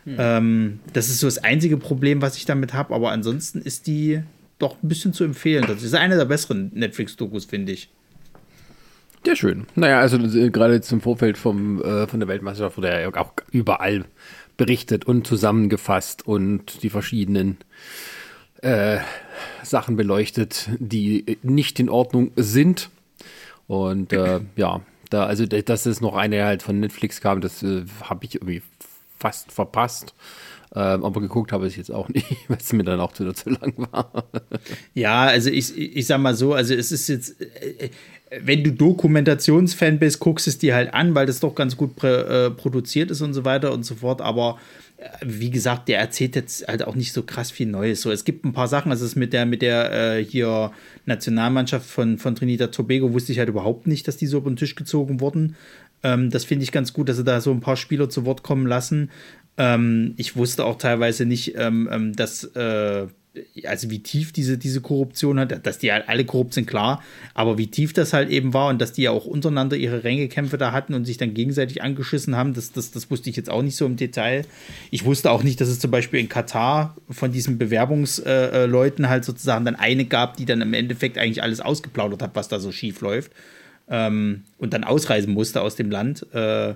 Hm. 0.04 0.16
Ähm, 0.18 0.80
das 0.94 1.10
ist 1.10 1.20
so 1.20 1.26
das 1.26 1.38
einzige 1.38 1.76
Problem, 1.76 2.22
was 2.22 2.38
ich 2.38 2.46
damit 2.46 2.72
habe. 2.72 2.94
Aber 2.94 3.12
ansonsten 3.12 3.60
ist 3.60 3.86
die 3.86 4.22
doch 4.58 4.82
ein 4.82 4.88
bisschen 4.88 5.12
zu 5.12 5.24
empfehlen. 5.24 5.66
Das 5.68 5.82
ist 5.82 5.94
eine 5.94 6.16
der 6.16 6.24
besseren 6.24 6.70
Netflix-Dokus, 6.72 7.44
finde 7.44 7.72
ich. 7.72 7.90
Ja, 9.24 9.36
schön. 9.36 9.66
Naja, 9.76 10.00
also 10.00 10.18
äh, 10.18 10.50
gerade 10.50 10.80
zum 10.80 11.00
Vorfeld 11.00 11.38
vom, 11.38 11.82
äh, 11.82 12.06
von 12.06 12.18
der 12.18 12.28
Weltmeisterschaft 12.28 12.76
wurde 12.76 13.02
ja 13.02 13.14
auch 13.14 13.32
überall 13.50 14.04
berichtet 14.56 15.04
und 15.04 15.26
zusammengefasst 15.26 16.26
und 16.26 16.82
die 16.82 16.90
verschiedenen 16.90 17.58
äh, 18.62 18.98
Sachen 19.62 19.96
beleuchtet, 19.96 20.70
die 20.78 21.38
nicht 21.42 21.78
in 21.78 21.88
Ordnung 21.88 22.32
sind. 22.36 22.90
Und 23.68 24.12
äh, 24.12 24.40
ja, 24.56 24.80
da, 25.10 25.26
also 25.26 25.46
dass 25.46 25.86
es 25.86 26.00
noch 26.00 26.16
eine 26.16 26.44
halt 26.44 26.62
von 26.62 26.80
Netflix 26.80 27.20
kam, 27.20 27.40
das 27.40 27.62
äh, 27.62 27.84
habe 28.02 28.24
ich 28.24 28.34
irgendwie 28.34 28.62
fast 29.18 29.52
verpasst. 29.52 30.14
Ähm, 30.74 31.04
aber 31.04 31.20
geguckt 31.20 31.52
habe 31.52 31.66
ich 31.66 31.76
jetzt 31.76 31.92
auch 31.92 32.08
nicht, 32.10 32.48
weil 32.48 32.56
es 32.56 32.72
mir 32.72 32.82
dann 32.82 32.98
auch 32.98 33.12
zu, 33.12 33.30
zu 33.34 33.50
lang 33.50 33.74
war. 33.76 34.24
ja, 34.94 35.24
also 35.24 35.50
ich, 35.50 35.76
ich 35.76 36.06
sag 36.06 36.18
mal 36.18 36.34
so, 36.34 36.54
also 36.54 36.74
es 36.74 36.90
ist 36.90 37.08
jetzt, 37.08 37.40
äh, 37.40 37.90
wenn 38.40 38.64
du 38.64 38.72
Dokumentationsfan 38.72 39.98
bist, 39.98 40.18
guckst 40.18 40.46
es 40.46 40.58
dir 40.58 40.74
halt 40.74 40.94
an, 40.94 41.14
weil 41.14 41.26
das 41.26 41.40
doch 41.40 41.54
ganz 41.54 41.76
gut 41.76 42.02
äh, 42.02 42.50
produziert 42.50 43.10
ist 43.10 43.20
und 43.20 43.34
so 43.34 43.44
weiter 43.44 43.72
und 43.72 43.84
so 43.84 43.96
fort. 43.96 44.20
Aber 44.20 44.58
äh, 44.96 45.08
wie 45.22 45.50
gesagt, 45.50 45.88
der 45.88 45.98
erzählt 45.98 46.36
jetzt 46.36 46.66
halt 46.66 46.86
auch 46.86 46.94
nicht 46.94 47.12
so 47.12 47.22
krass 47.22 47.50
viel 47.50 47.66
Neues. 47.66 48.00
So, 48.00 48.10
es 48.10 48.24
gibt 48.24 48.44
ein 48.44 48.52
paar 48.52 48.68
Sachen, 48.68 48.90
also 48.90 49.04
es 49.04 49.16
mit 49.16 49.32
der, 49.32 49.44
mit 49.44 49.62
der 49.62 49.92
äh, 49.92 50.24
hier 50.24 50.72
Nationalmannschaft 51.04 51.88
von, 51.88 52.18
von 52.18 52.34
Trinidad 52.34 52.72
Tobago 52.72 53.12
wusste 53.12 53.32
ich 53.32 53.38
halt 53.38 53.48
überhaupt 53.48 53.86
nicht, 53.86 54.08
dass 54.08 54.16
die 54.16 54.26
so 54.26 54.38
über 54.38 54.50
den 54.50 54.56
Tisch 54.56 54.74
gezogen 54.74 55.20
wurden. 55.20 55.56
Ähm, 56.02 56.30
das 56.30 56.44
finde 56.44 56.64
ich 56.64 56.72
ganz 56.72 56.92
gut, 56.92 57.08
dass 57.08 57.16
sie 57.16 57.24
da 57.24 57.40
so 57.40 57.50
ein 57.50 57.60
paar 57.60 57.76
Spieler 57.76 58.08
zu 58.08 58.24
Wort 58.24 58.42
kommen 58.42 58.66
lassen. 58.66 59.10
Ähm, 59.58 60.14
ich 60.16 60.36
wusste 60.36 60.64
auch 60.64 60.78
teilweise 60.78 61.26
nicht, 61.26 61.54
ähm, 61.56 61.88
ähm 61.92 62.12
dass 62.14 62.44
äh, 62.44 63.06
also 63.64 63.90
wie 63.90 64.00
tief 64.00 64.32
diese, 64.32 64.58
diese 64.58 64.80
Korruption 64.80 65.40
hat, 65.40 65.66
dass 65.66 65.78
die 65.78 65.90
halt 65.90 66.08
alle 66.08 66.24
korrupt 66.24 66.54
sind, 66.54 66.66
klar, 66.66 67.02
aber 67.34 67.56
wie 67.56 67.66
tief 67.66 67.92
das 67.92 68.12
halt 68.12 68.30
eben 68.30 68.52
war 68.52 68.68
und 68.68 68.80
dass 68.80 68.92
die 68.92 69.02
ja 69.02 69.10
auch 69.10 69.24
untereinander 69.24 69.76
ihre 69.76 70.04
Rängekämpfe 70.04 70.58
da 70.58 70.72
hatten 70.72 70.92
und 70.94 71.04
sich 71.04 71.16
dann 71.16 71.32
gegenseitig 71.32 71.82
angeschissen 71.82 72.36
haben, 72.36 72.52
das, 72.54 72.72
das, 72.72 72.90
das 72.90 73.10
wusste 73.10 73.30
ich 73.30 73.36
jetzt 73.36 73.50
auch 73.50 73.62
nicht 73.62 73.76
so 73.76 73.86
im 73.86 73.96
Detail. 73.96 74.44
Ich 74.90 75.04
wusste 75.04 75.30
auch 75.30 75.42
nicht, 75.42 75.60
dass 75.60 75.68
es 75.68 75.78
zum 75.78 75.90
Beispiel 75.90 76.20
in 76.20 76.28
Katar 76.28 76.96
von 77.08 77.32
diesen 77.32 77.56
Bewerbungsleuten 77.56 79.04
äh, 79.04 79.08
halt 79.08 79.24
sozusagen 79.24 79.64
dann 79.64 79.76
eine 79.76 80.04
gab, 80.04 80.36
die 80.36 80.44
dann 80.44 80.60
im 80.60 80.74
Endeffekt 80.74 81.16
eigentlich 81.16 81.42
alles 81.42 81.60
ausgeplaudert 81.60 82.22
hat, 82.22 82.34
was 82.34 82.48
da 82.48 82.60
so 82.60 82.70
schief 82.70 83.00
läuft 83.00 83.32
ähm, 83.88 84.42
und 84.58 84.72
dann 84.74 84.84
ausreisen 84.84 85.32
musste 85.32 85.62
aus 85.62 85.76
dem 85.76 85.90
Land. 85.90 86.26
Äh, 86.32 86.74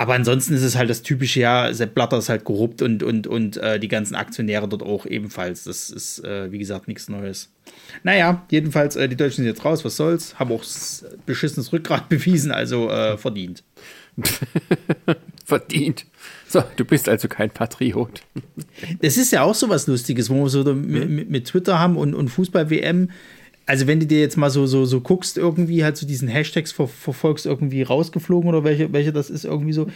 aber 0.00 0.14
ansonsten 0.14 0.54
ist 0.54 0.62
es 0.62 0.76
halt 0.76 0.88
das 0.88 1.02
typische, 1.02 1.40
ja, 1.40 1.74
Sepp 1.74 1.94
Blatter 1.94 2.16
ist 2.16 2.30
halt 2.30 2.44
korrupt 2.44 2.80
und, 2.80 3.02
und, 3.02 3.26
und 3.26 3.58
äh, 3.58 3.78
die 3.78 3.88
ganzen 3.88 4.14
Aktionäre 4.14 4.66
dort 4.66 4.82
auch 4.82 5.04
ebenfalls. 5.04 5.64
Das 5.64 5.90
ist, 5.90 6.24
äh, 6.24 6.50
wie 6.50 6.58
gesagt, 6.58 6.88
nichts 6.88 7.10
Neues. 7.10 7.52
Naja, 8.02 8.46
jedenfalls, 8.50 8.96
äh, 8.96 9.10
die 9.10 9.16
Deutschen 9.16 9.44
sind 9.44 9.44
jetzt 9.44 9.62
raus, 9.62 9.84
was 9.84 9.96
soll's. 9.96 10.38
Haben 10.38 10.52
auch 10.52 10.64
beschissenes 11.26 11.70
Rückgrat 11.74 12.08
bewiesen, 12.08 12.50
also 12.50 12.88
äh, 12.88 13.18
verdient. 13.18 13.62
verdient. 15.44 16.06
So, 16.48 16.64
du 16.76 16.86
bist 16.86 17.06
also 17.06 17.28
kein 17.28 17.50
Patriot. 17.50 18.22
Das 19.02 19.18
ist 19.18 19.32
ja 19.32 19.42
auch 19.42 19.54
so 19.54 19.68
was 19.68 19.86
Lustiges, 19.86 20.30
wo 20.30 20.44
wir 20.44 20.48
so 20.48 20.64
mit, 20.74 21.28
mit 21.28 21.44
Twitter 21.44 21.78
haben 21.78 21.98
und, 21.98 22.14
und 22.14 22.30
Fußball-WM 22.30 23.10
also 23.70 23.86
wenn 23.86 24.00
du 24.00 24.06
dir 24.06 24.18
jetzt 24.18 24.36
mal 24.36 24.50
so, 24.50 24.66
so, 24.66 24.84
so 24.84 25.00
guckst, 25.00 25.38
irgendwie 25.38 25.84
halt 25.84 25.96
so 25.96 26.04
diesen 26.04 26.26
Hashtags 26.26 26.72
ver 26.72 26.88
verfolgst, 26.88 27.46
irgendwie 27.46 27.82
rausgeflogen 27.82 28.48
oder 28.48 28.64
welche, 28.64 28.92
welche 28.92 29.12
das 29.12 29.30
ist, 29.30 29.44
irgendwie 29.44 29.72
so. 29.72 29.86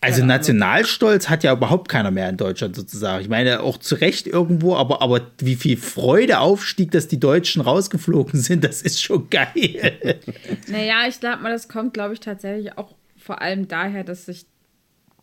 Also 0.00 0.24
Nationalstolz 0.24 1.28
hat 1.28 1.44
ja 1.44 1.52
überhaupt 1.52 1.88
keiner 1.88 2.10
mehr 2.10 2.28
in 2.28 2.36
Deutschland 2.36 2.74
sozusagen. 2.74 3.22
Ich 3.22 3.28
meine, 3.28 3.60
auch 3.60 3.78
zu 3.78 3.94
Recht 3.94 4.26
irgendwo, 4.26 4.74
aber, 4.74 5.02
aber 5.02 5.20
wie 5.38 5.54
viel 5.54 5.76
Freude 5.76 6.40
aufstieg, 6.40 6.90
dass 6.90 7.06
die 7.06 7.20
Deutschen 7.20 7.62
rausgeflogen 7.62 8.40
sind, 8.40 8.64
das 8.64 8.82
ist 8.82 9.00
schon 9.00 9.30
geil. 9.30 9.46
Naja, 10.66 11.04
ich 11.08 11.20
glaube 11.20 11.44
mal, 11.44 11.52
das 11.52 11.68
kommt, 11.68 11.94
glaube 11.94 12.14
ich, 12.14 12.20
tatsächlich 12.20 12.76
auch 12.76 12.92
vor 13.16 13.40
allem 13.40 13.68
daher, 13.68 14.02
dass 14.02 14.26
sich 14.26 14.46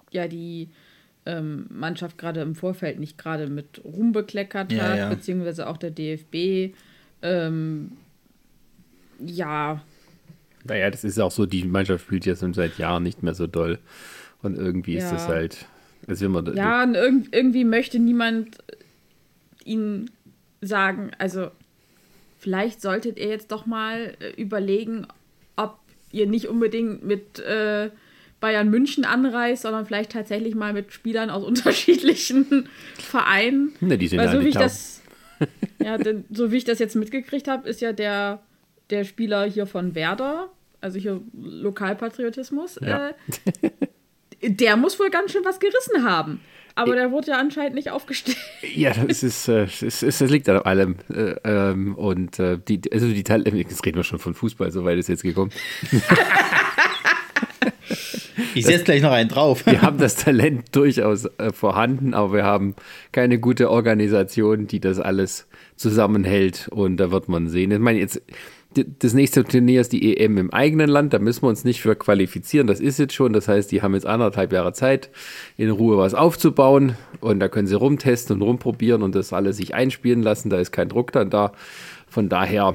ja 0.09 0.29
die 0.29 0.69
ähm, 1.25 1.65
Mannschaft 1.69 2.17
gerade 2.17 2.39
im 2.39 2.55
Vorfeld 2.55 2.97
nicht 2.97 3.17
gerade 3.17 3.47
mit 3.47 3.81
Ruhm 3.83 4.13
bekleckert 4.13 4.71
hat, 4.71 4.77
ja, 4.77 4.95
ja. 4.95 5.09
beziehungsweise 5.09 5.67
auch 5.67 5.75
der 5.75 5.91
DFB 5.91 6.73
ähm, 7.23 7.93
ja. 9.19 9.81
Naja, 10.65 10.91
das 10.91 11.03
ist 11.03 11.19
auch 11.19 11.31
so, 11.31 11.45
die 11.45 11.63
Mannschaft 11.63 12.05
spielt 12.05 12.25
ja 12.25 12.35
schon 12.35 12.53
seit 12.53 12.77
Jahren 12.77 13.03
nicht 13.03 13.23
mehr 13.23 13.33
so 13.33 13.47
doll. 13.47 13.79
Und 14.41 14.57
irgendwie 14.57 14.95
ja. 14.95 15.03
ist 15.03 15.11
das 15.11 15.27
halt. 15.27 15.65
Also 16.07 16.25
immer, 16.25 16.43
ja, 16.53 16.83
und 16.83 16.95
irg 16.95 17.27
irgendwie 17.31 17.63
möchte 17.63 17.97
niemand 17.97 18.57
ihnen 19.63 20.11
sagen, 20.59 21.11
also 21.17 21.49
vielleicht 22.37 22.81
solltet 22.81 23.17
ihr 23.17 23.27
jetzt 23.27 23.53
doch 23.53 23.65
mal 23.65 24.15
äh, 24.19 24.41
überlegen, 24.41 25.07
ob 25.55 25.79
ihr 26.11 26.27
nicht 26.27 26.49
unbedingt 26.49 27.05
mit 27.05 27.39
äh, 27.39 27.89
Bayern 28.41 28.69
München 28.69 29.05
anreist, 29.05 29.61
sondern 29.61 29.85
vielleicht 29.85 30.11
tatsächlich 30.11 30.55
mal 30.55 30.73
mit 30.73 30.91
Spielern 30.91 31.29
aus 31.29 31.43
unterschiedlichen 31.45 32.67
Vereinen. 32.95 33.71
Ne, 33.79 33.97
die 33.97 34.09
sind 34.09 34.19
Weil 34.19 34.25
ja 34.25 34.33
so 34.33 34.41
wie 34.41 34.49
ich 34.49 34.55
das 34.55 35.02
ja, 35.83 35.97
denn 35.97 36.25
so 36.31 36.51
wie 36.51 36.57
ich 36.57 36.65
das 36.65 36.79
jetzt 36.79 36.95
mitgekriegt 36.95 37.47
habe, 37.47 37.67
ist 37.67 37.81
ja 37.81 37.93
der, 37.93 38.39
der 38.89 39.03
Spieler 39.03 39.45
hier 39.45 39.65
von 39.65 39.95
Werder, 39.95 40.49
also 40.81 40.99
hier 40.99 41.21
Lokalpatriotismus, 41.33 42.79
ja. 42.81 43.09
äh, 43.61 44.49
der 44.49 44.75
muss 44.77 44.99
wohl 44.99 45.09
ganz 45.09 45.31
schön 45.31 45.45
was 45.45 45.59
gerissen 45.59 46.03
haben. 46.03 46.41
Aber 46.75 46.95
der 46.95 47.11
wurde 47.11 47.31
ja 47.31 47.37
anscheinend 47.37 47.75
nicht 47.75 47.91
aufgestellt. 47.91 48.37
Ja, 48.75 48.91
das 48.93 49.21
ist, 49.21 49.47
äh, 49.47 49.63
es, 49.63 49.83
es, 49.83 50.01
es 50.01 50.21
liegt 50.21 50.49
an 50.49 50.57
allem. 50.57 50.95
Äh, 51.13 51.35
ähm, 51.43 51.95
und 51.95 52.39
äh, 52.39 52.57
die, 52.57 52.81
also 52.91 53.07
die 53.07 53.23
Teil, 53.23 53.47
jetzt 53.55 53.85
reden 53.85 53.97
wir 53.97 54.03
schon 54.03 54.19
von 54.19 54.33
Fußball, 54.33 54.71
so 54.71 54.83
weit 54.83 54.97
ist 54.97 55.09
jetzt 55.09 55.21
gekommen. 55.21 55.51
Ich 58.55 58.65
setze 58.65 58.83
gleich 58.83 59.01
noch 59.01 59.11
einen 59.11 59.29
drauf. 59.29 59.65
Wir 59.65 59.81
haben 59.81 59.97
das 59.97 60.15
Talent 60.15 60.75
durchaus 60.75 61.25
äh, 61.37 61.51
vorhanden, 61.53 62.13
aber 62.13 62.33
wir 62.33 62.43
haben 62.43 62.75
keine 63.11 63.39
gute 63.39 63.69
Organisation, 63.69 64.67
die 64.67 64.79
das 64.79 64.99
alles 64.99 65.47
zusammenhält. 65.75 66.67
Und 66.69 66.97
da 66.97 67.11
wird 67.11 67.29
man 67.29 67.49
sehen. 67.49 67.71
Ich 67.71 67.79
meine, 67.79 67.99
jetzt 67.99 68.21
das 68.75 69.13
nächste 69.13 69.43
Turnier 69.43 69.81
ist 69.81 69.93
die 69.93 70.17
EM 70.17 70.37
im 70.37 70.53
eigenen 70.53 70.89
Land, 70.89 71.13
da 71.13 71.19
müssen 71.19 71.43
wir 71.43 71.49
uns 71.49 71.63
nicht 71.63 71.81
für 71.81 71.95
qualifizieren, 71.95 72.67
das 72.67 72.79
ist 72.79 72.99
jetzt 72.99 73.13
schon, 73.13 73.33
das 73.33 73.47
heißt, 73.47 73.71
die 73.71 73.81
haben 73.81 73.93
jetzt 73.93 74.05
anderthalb 74.05 74.51
Jahre 74.51 74.73
Zeit, 74.73 75.09
in 75.57 75.69
Ruhe 75.69 75.97
was 75.97 76.13
aufzubauen 76.13 76.97
und 77.19 77.39
da 77.39 77.49
können 77.49 77.67
sie 77.67 77.77
rumtesten 77.77 78.35
und 78.35 78.41
rumprobieren 78.41 79.03
und 79.03 79.15
das 79.15 79.33
alles 79.33 79.57
sich 79.57 79.75
einspielen 79.75 80.23
lassen, 80.23 80.49
da 80.49 80.57
ist 80.57 80.71
kein 80.71 80.89
Druck 80.89 81.11
dann 81.11 81.29
da, 81.29 81.51
von 82.07 82.29
daher 82.29 82.73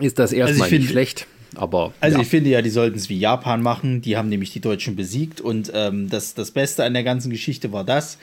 ist 0.00 0.18
das 0.18 0.32
erstmal 0.32 0.64
also 0.64 0.76
nicht 0.76 0.90
schlecht. 0.90 1.26
Aber, 1.56 1.92
also 2.00 2.16
ja. 2.16 2.22
ich 2.22 2.28
finde 2.28 2.50
ja, 2.50 2.62
die 2.62 2.70
sollten 2.70 2.96
es 2.96 3.08
wie 3.08 3.18
Japan 3.18 3.62
machen. 3.62 4.02
Die 4.02 4.16
haben 4.16 4.28
nämlich 4.28 4.52
die 4.52 4.60
Deutschen 4.60 4.96
besiegt. 4.96 5.40
Und 5.40 5.70
ähm, 5.74 6.08
das, 6.08 6.34
das 6.34 6.50
Beste 6.50 6.84
an 6.84 6.94
der 6.94 7.02
ganzen 7.02 7.30
Geschichte 7.30 7.72
war 7.72 7.84
das. 7.84 8.18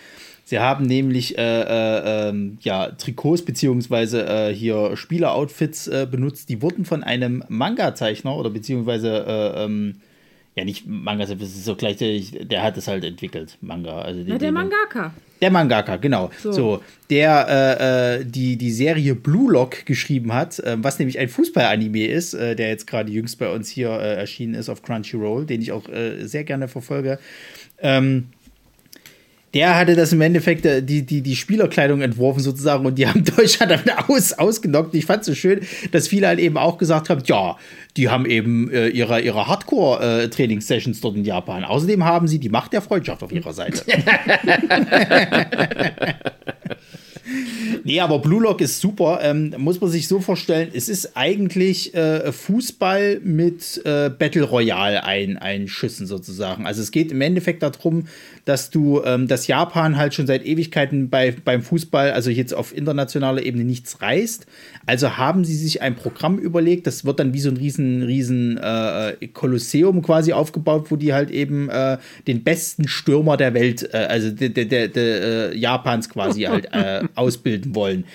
Sie 0.45 0.59
haben 0.59 0.85
nämlich 0.85 1.37
äh, 1.37 1.41
äh, 1.41 2.29
ähm, 2.29 2.57
ja, 2.61 2.87
Trikots 2.91 3.43
beziehungsweise 3.43 4.25
äh, 4.25 4.53
hier 4.53 4.95
Spieleroutfits 4.95 5.87
äh, 5.87 6.07
benutzt. 6.09 6.47
Die 6.47 6.61
wurden 6.61 6.85
von 6.85 7.03
einem 7.03 7.43
Manga-Zeichner 7.49 8.33
oder 8.33 8.49
beziehungsweise 8.49 9.25
äh, 9.27 9.65
ähm, 9.65 9.95
ja 10.57 10.65
nicht 10.65 10.87
Manga, 10.87 11.23
das 11.23 11.39
ist 11.39 11.65
so 11.65 11.75
gleichzeitig, 11.75 12.35
der 12.47 12.63
hat 12.63 12.77
es 12.77 12.87
halt 12.87 13.03
entwickelt, 13.03 13.57
Manga. 13.61 14.01
Also 14.01 14.21
ja, 14.21 14.37
der 14.37 14.51
Mangaka. 14.51 15.13
Der 15.39 15.51
Mangaka, 15.51 15.97
genau. 15.97 16.31
So, 16.39 16.51
so 16.51 16.83
der 17.11 18.19
äh, 18.19 18.25
die, 18.25 18.57
die 18.57 18.71
Serie 18.71 19.13
Blue 19.13 19.51
Lock 19.51 19.85
geschrieben 19.85 20.33
hat, 20.33 20.57
äh, 20.59 20.75
was 20.79 20.97
nämlich 20.97 21.19
ein 21.19 21.29
Fußball-Anime 21.29 22.07
ist, 22.07 22.33
äh, 22.33 22.55
der 22.55 22.69
jetzt 22.69 22.87
gerade 22.87 23.11
jüngst 23.11 23.37
bei 23.37 23.53
uns 23.53 23.69
hier 23.69 23.91
äh, 23.91 24.15
erschienen 24.15 24.55
ist 24.55 24.67
auf 24.67 24.81
Crunchyroll, 24.81 25.45
den 25.45 25.61
ich 25.61 25.71
auch 25.71 25.83
sehr 26.21 26.43
gerne 26.43 26.67
verfolge. 26.67 27.19
Ähm, 27.79 28.29
der 29.53 29.75
hatte 29.75 29.95
das 29.95 30.13
im 30.13 30.21
Endeffekt 30.21 30.65
äh, 30.65 30.83
die, 30.83 31.03
die, 31.05 31.21
die 31.21 31.35
Spielerkleidung 31.35 32.01
entworfen 32.01 32.41
sozusagen 32.41 32.85
und 32.85 32.97
die 32.97 33.07
haben 33.07 33.23
Deutschland 33.37 33.71
damit 33.71 34.09
aus, 34.09 34.33
ausgenockt. 34.33 34.93
Ich 34.95 35.05
fand 35.05 35.21
es 35.21 35.27
so 35.27 35.35
schön, 35.35 35.61
dass 35.91 36.07
viele 36.07 36.27
halt 36.27 36.39
eben 36.39 36.57
auch 36.57 36.77
gesagt 36.77 37.09
haben, 37.09 37.21
ja, 37.25 37.57
die 37.95 38.09
haben 38.09 38.25
eben 38.25 38.69
äh, 38.71 38.87
ihre, 38.89 39.21
ihre 39.21 39.47
Hardcore-Trainingssessions 39.47 40.97
äh, 40.97 41.01
dort 41.01 41.15
in 41.15 41.25
Japan. 41.25 41.63
Außerdem 41.63 42.03
haben 42.03 42.27
sie 42.27 42.39
die 42.39 42.49
Macht 42.49 42.73
der 42.73 42.81
Freundschaft 42.81 43.23
auf 43.23 43.31
ihrer 43.31 43.53
Seite. 43.53 43.83
nee, 47.83 47.99
aber 47.99 48.19
Blue 48.19 48.41
Lock 48.41 48.61
ist 48.61 48.79
super. 48.79 49.19
Ähm, 49.21 49.53
muss 49.57 49.81
man 49.81 49.89
sich 49.89 50.07
so 50.07 50.19
vorstellen, 50.19 50.69
es 50.73 50.89
ist 50.89 51.15
eigentlich 51.15 51.93
äh, 51.93 52.31
Fußball 52.31 53.19
mit 53.23 53.81
äh, 53.85 54.09
Battle 54.09 54.43
Royale 54.43 55.03
ein, 55.03 55.37
einschüssen 55.37 56.07
sozusagen. 56.07 56.65
Also 56.65 56.81
es 56.81 56.91
geht 56.91 57.11
im 57.11 57.21
Endeffekt 57.21 57.63
darum, 57.63 58.07
dass 58.45 58.69
du, 58.69 59.01
ähm, 59.03 59.27
dass 59.27 59.47
Japan 59.47 59.97
halt 59.97 60.13
schon 60.13 60.27
seit 60.27 60.45
Ewigkeiten 60.45 61.09
bei, 61.09 61.35
beim 61.43 61.61
Fußball, 61.61 62.11
also 62.11 62.29
jetzt 62.29 62.53
auf 62.53 62.75
internationaler 62.75 63.43
Ebene 63.43 63.63
nichts 63.63 64.01
reißt. 64.01 64.45
Also 64.85 65.17
haben 65.17 65.43
sie 65.43 65.55
sich 65.55 65.81
ein 65.81 65.95
Programm 65.95 66.39
überlegt, 66.39 66.87
das 66.87 67.03
wird 67.03 67.19
dann 67.19 67.33
wie 67.33 67.41
so 67.41 67.49
ein 67.49 67.57
riesen, 67.57 68.03
riesen 68.03 68.57
äh, 68.57 69.27
Kolosseum 69.33 70.01
quasi 70.01 70.31
aufgebaut, 70.31 70.87
wo 70.89 70.95
die 70.95 71.13
halt 71.13 71.29
eben 71.29 71.69
äh, 71.69 71.97
den 72.25 72.43
besten 72.43 72.87
Stürmer 72.87 73.35
der 73.35 73.53
Welt, 73.53 73.89
äh, 73.93 73.97
also 73.97 74.31
der, 74.31 74.49
der, 74.49 74.65
der, 74.65 74.87
der 74.87 75.51
äh, 75.51 75.57
Japans 75.57 76.09
quasi 76.09 76.43
halt 76.43 76.73
äh, 76.73 77.03
ausbilden 77.17 77.75
wollen. 77.75 78.05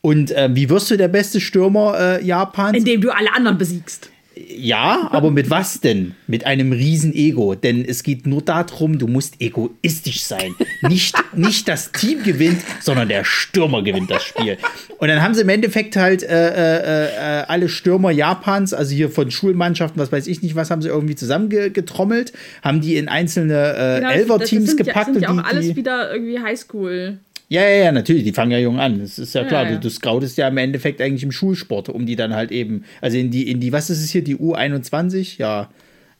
Und 0.00 0.30
äh, 0.30 0.48
wie 0.52 0.70
wirst 0.70 0.90
du 0.90 0.96
der 0.96 1.08
beste 1.08 1.40
Stürmer 1.40 2.18
äh, 2.20 2.24
Japans? 2.24 2.76
Indem 2.76 3.00
du 3.00 3.10
alle 3.10 3.32
anderen 3.34 3.58
besiegst. 3.58 4.10
Ja, 4.48 5.08
aber 5.10 5.30
mit 5.30 5.50
was 5.50 5.80
denn? 5.80 6.14
Mit 6.26 6.46
einem 6.46 6.72
riesen 6.72 7.14
Ego. 7.14 7.54
Denn 7.54 7.84
es 7.84 8.02
geht 8.02 8.26
nur 8.26 8.42
darum, 8.42 8.98
du 8.98 9.06
musst 9.06 9.40
egoistisch 9.40 10.22
sein. 10.22 10.54
Nicht, 10.82 11.14
nicht 11.36 11.68
das 11.68 11.92
Team 11.92 12.22
gewinnt, 12.22 12.62
sondern 12.80 13.08
der 13.08 13.24
Stürmer 13.24 13.82
gewinnt 13.82 14.10
das 14.10 14.22
Spiel. 14.22 14.56
Und 14.98 15.08
dann 15.08 15.22
haben 15.22 15.34
sie 15.34 15.42
im 15.42 15.48
Endeffekt 15.48 15.96
halt 15.96 16.22
äh, 16.22 16.26
äh, 16.28 17.40
äh, 17.40 17.44
alle 17.48 17.68
Stürmer 17.68 18.12
Japans, 18.12 18.72
also 18.72 18.94
hier 18.94 19.10
von 19.10 19.30
Schulmannschaften, 19.30 20.00
was 20.00 20.12
weiß 20.12 20.26
ich 20.26 20.42
nicht, 20.42 20.54
was 20.54 20.70
haben 20.70 20.80
sie 20.80 20.88
irgendwie 20.88 21.16
zusammengetrommelt, 21.16 22.32
haben 22.62 22.80
die 22.80 22.96
in 22.96 23.08
einzelne 23.08 23.74
äh, 23.74 24.00
genau, 24.00 24.10
Elver-Teams 24.10 24.76
gepackt. 24.76 25.08
Das 25.08 25.14
sind 25.14 25.22
ja 25.22 25.30
auch 25.30 25.42
die, 25.42 25.44
alles 25.44 25.76
wieder 25.76 26.12
irgendwie 26.12 26.40
Highschool. 26.40 27.18
Ja, 27.52 27.62
ja, 27.62 27.84
ja, 27.86 27.92
natürlich, 27.92 28.22
die 28.22 28.32
fangen 28.32 28.52
ja 28.52 28.58
jung 28.58 28.78
an. 28.78 29.00
Das 29.00 29.18
ist 29.18 29.34
ja 29.34 29.42
klar. 29.42 29.64
Ja, 29.64 29.70
ja. 29.70 29.74
Du, 29.74 29.80
du 29.80 29.90
scoutest 29.90 30.38
ja 30.38 30.46
im 30.46 30.56
Endeffekt 30.56 31.00
eigentlich 31.00 31.24
im 31.24 31.32
Schulsport, 31.32 31.88
um 31.88 32.06
die 32.06 32.14
dann 32.14 32.32
halt 32.32 32.52
eben, 32.52 32.84
also 33.00 33.18
in 33.18 33.32
die, 33.32 33.50
in 33.50 33.58
die, 33.58 33.72
was 33.72 33.90
ist 33.90 34.04
es 34.04 34.10
hier, 34.10 34.22
die 34.22 34.36
U21, 34.36 35.36
ja, 35.38 35.68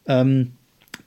ähm, 0.08 0.52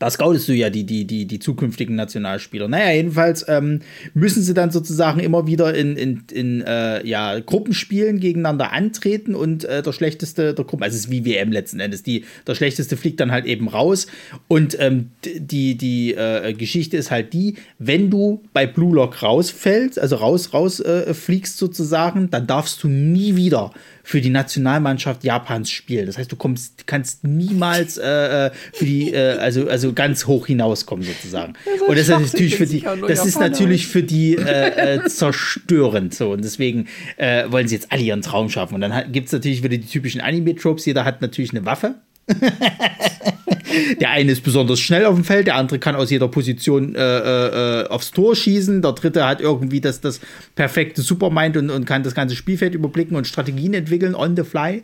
da 0.04 0.10
scoutest 0.10 0.50
du 0.50 0.54
ja 0.54 0.70
die, 0.70 0.84
die, 0.84 1.06
die, 1.06 1.26
die 1.26 1.40
zukünftigen 1.40 1.96
Nationalspieler. 1.96 2.68
Naja, 2.68 2.92
jedenfalls 2.92 3.46
ähm, 3.48 3.80
müssen 4.14 4.44
sie 4.44 4.54
dann 4.54 4.70
sozusagen 4.70 5.22
immer 5.22 5.48
wieder 5.48 5.74
in, 5.74 5.96
in, 5.96 6.24
in 6.30 6.62
äh, 6.62 7.08
ja, 7.08 7.40
Gruppenspielen 7.40 8.20
gegeneinander 8.20 8.74
antreten 8.74 9.34
und 9.34 9.64
äh, 9.64 9.82
der 9.82 9.94
schlechteste 9.94 10.54
der 10.54 10.66
Gruppen, 10.66 10.84
also 10.84 10.96
es 10.96 11.06
ist 11.06 11.12
wie 11.12 11.24
WM 11.24 11.54
letzten 11.54 11.80
Endes, 11.80 12.04
die, 12.04 12.26
der 12.46 12.56
schlechteste 12.56 12.98
fliegt 12.98 13.22
dann 13.22 13.32
halt 13.32 13.46
eben 13.46 13.70
raus. 13.70 14.08
Und 14.50 14.78
ähm, 14.78 15.12
die, 15.24 15.76
die 15.78 16.14
äh, 16.16 16.52
Geschichte 16.52 16.98
ist 16.98 17.10
halt 17.10 17.32
die, 17.32 17.56
wenn 17.80 18.10
du 18.10 18.44
bei 18.52 18.68
Blue 18.68 18.94
Lock 18.94 19.24
rausfällst, 19.24 19.98
also 20.00 20.18
raus, 20.18 20.54
raus 20.54 20.82
äh, 20.82 21.14
fliegst 21.14 21.58
sozusagen, 21.58 22.30
dann 22.30 22.46
darfst 22.46 22.84
du 22.84 22.90
nie 22.90 23.38
wieder 23.38 23.72
für 24.04 24.20
die 24.20 24.30
Nationalmannschaft 24.30 25.24
Japans 25.24 25.72
spielen. 25.72 26.06
Das 26.06 26.18
heißt, 26.18 26.32
du 26.32 26.36
kommst, 26.36 26.86
kannst 26.86 27.24
niemals 27.24 27.98
äh, 27.98 28.48
äh 28.48 28.52
für 28.74 28.86
die, 28.86 29.14
äh, 29.14 29.38
also, 29.38 29.68
also 29.68 29.94
ganz 29.94 30.28
hoch 30.28 30.48
hinauskommen 30.48 31.06
sozusagen. 31.06 31.54
Das 31.66 31.82
und 31.82 31.98
das 31.98 32.10
ist 32.10 32.34
natürlich 32.34 32.56
für 32.58 32.68
die, 32.68 32.86
das 33.08 33.26
ist 33.26 33.40
natürlich 33.40 33.88
für 33.88 34.04
die 34.04 34.36
äh, 34.36 34.96
äh, 34.96 35.06
zerstörend 35.06 36.14
so. 36.14 36.32
Und 36.32 36.44
deswegen 36.44 36.88
äh, 37.18 37.50
wollen 37.50 37.68
sie 37.68 37.76
jetzt 37.76 37.92
alle 37.92 38.02
ihren 38.02 38.22
Traum 38.22 38.50
schaffen. 38.50 38.76
Und 38.76 38.82
dann 38.82 39.12
gibt 39.12 39.28
es 39.28 39.32
natürlich 39.32 39.64
wieder 39.64 39.78
die 39.78 39.88
typischen 39.88 40.20
Anime-Tropes. 40.22 40.86
Jeder 40.86 41.06
hat 41.06 41.22
natürlich 41.22 41.52
eine 41.52 41.66
Waffe. 41.66 41.96
der 44.00 44.10
eine 44.10 44.32
ist 44.32 44.44
besonders 44.44 44.80
schnell 44.80 45.06
auf 45.06 45.16
dem 45.16 45.24
Feld, 45.24 45.48
der 45.48 45.56
andere 45.56 45.80
kann 45.80 45.96
aus 45.96 46.10
jeder 46.10 46.28
Position 46.28 46.96
äh, 46.96 47.82
äh, 47.82 47.88
aufs 47.88 48.12
Tor 48.12 48.36
schießen, 48.36 48.82
der 48.82 48.94
dritte 48.94 49.26
hat 49.26 49.42
irgendwie 49.42 49.82
das, 49.82 50.02
das 50.02 50.20
perfekte 50.56 51.02
Supermind 51.02 51.58
und, 51.58 51.70
und 51.70 51.86
kann 51.86 52.04
das 52.04 52.16
ganze 52.16 52.36
Spielfeld 52.36 52.76
überblicken 52.76 53.16
und 53.18 53.28
Strategien 53.28 53.74
entwickeln 53.74 54.16
on 54.16 54.36
the 54.36 54.44
fly. 54.44 54.84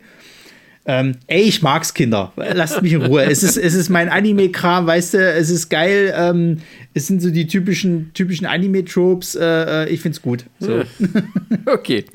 Ähm, 0.86 1.16
ey, 1.26 1.42
ich 1.42 1.60
mag's, 1.60 1.92
Kinder. 1.92 2.32
Lasst 2.36 2.80
mich 2.82 2.94
in 2.94 3.02
Ruhe. 3.02 3.22
es, 3.24 3.42
ist, 3.42 3.58
es 3.58 3.74
ist 3.74 3.90
mein 3.90 4.08
Anime-Kram, 4.08 4.86
weißt 4.86 5.14
du, 5.14 5.18
es 5.18 5.50
ist 5.50 5.68
geil. 5.68 6.12
Ähm, 6.16 6.58
es 6.94 7.06
sind 7.06 7.20
so 7.20 7.30
die 7.30 7.46
typischen, 7.46 8.12
typischen 8.14 8.46
Anime-Tropes. 8.46 9.36
Äh, 9.36 9.44
äh 9.84 9.88
ich 9.90 10.00
find's 10.00 10.22
gut. 10.22 10.46
So. 10.58 10.82
okay. 11.66 12.06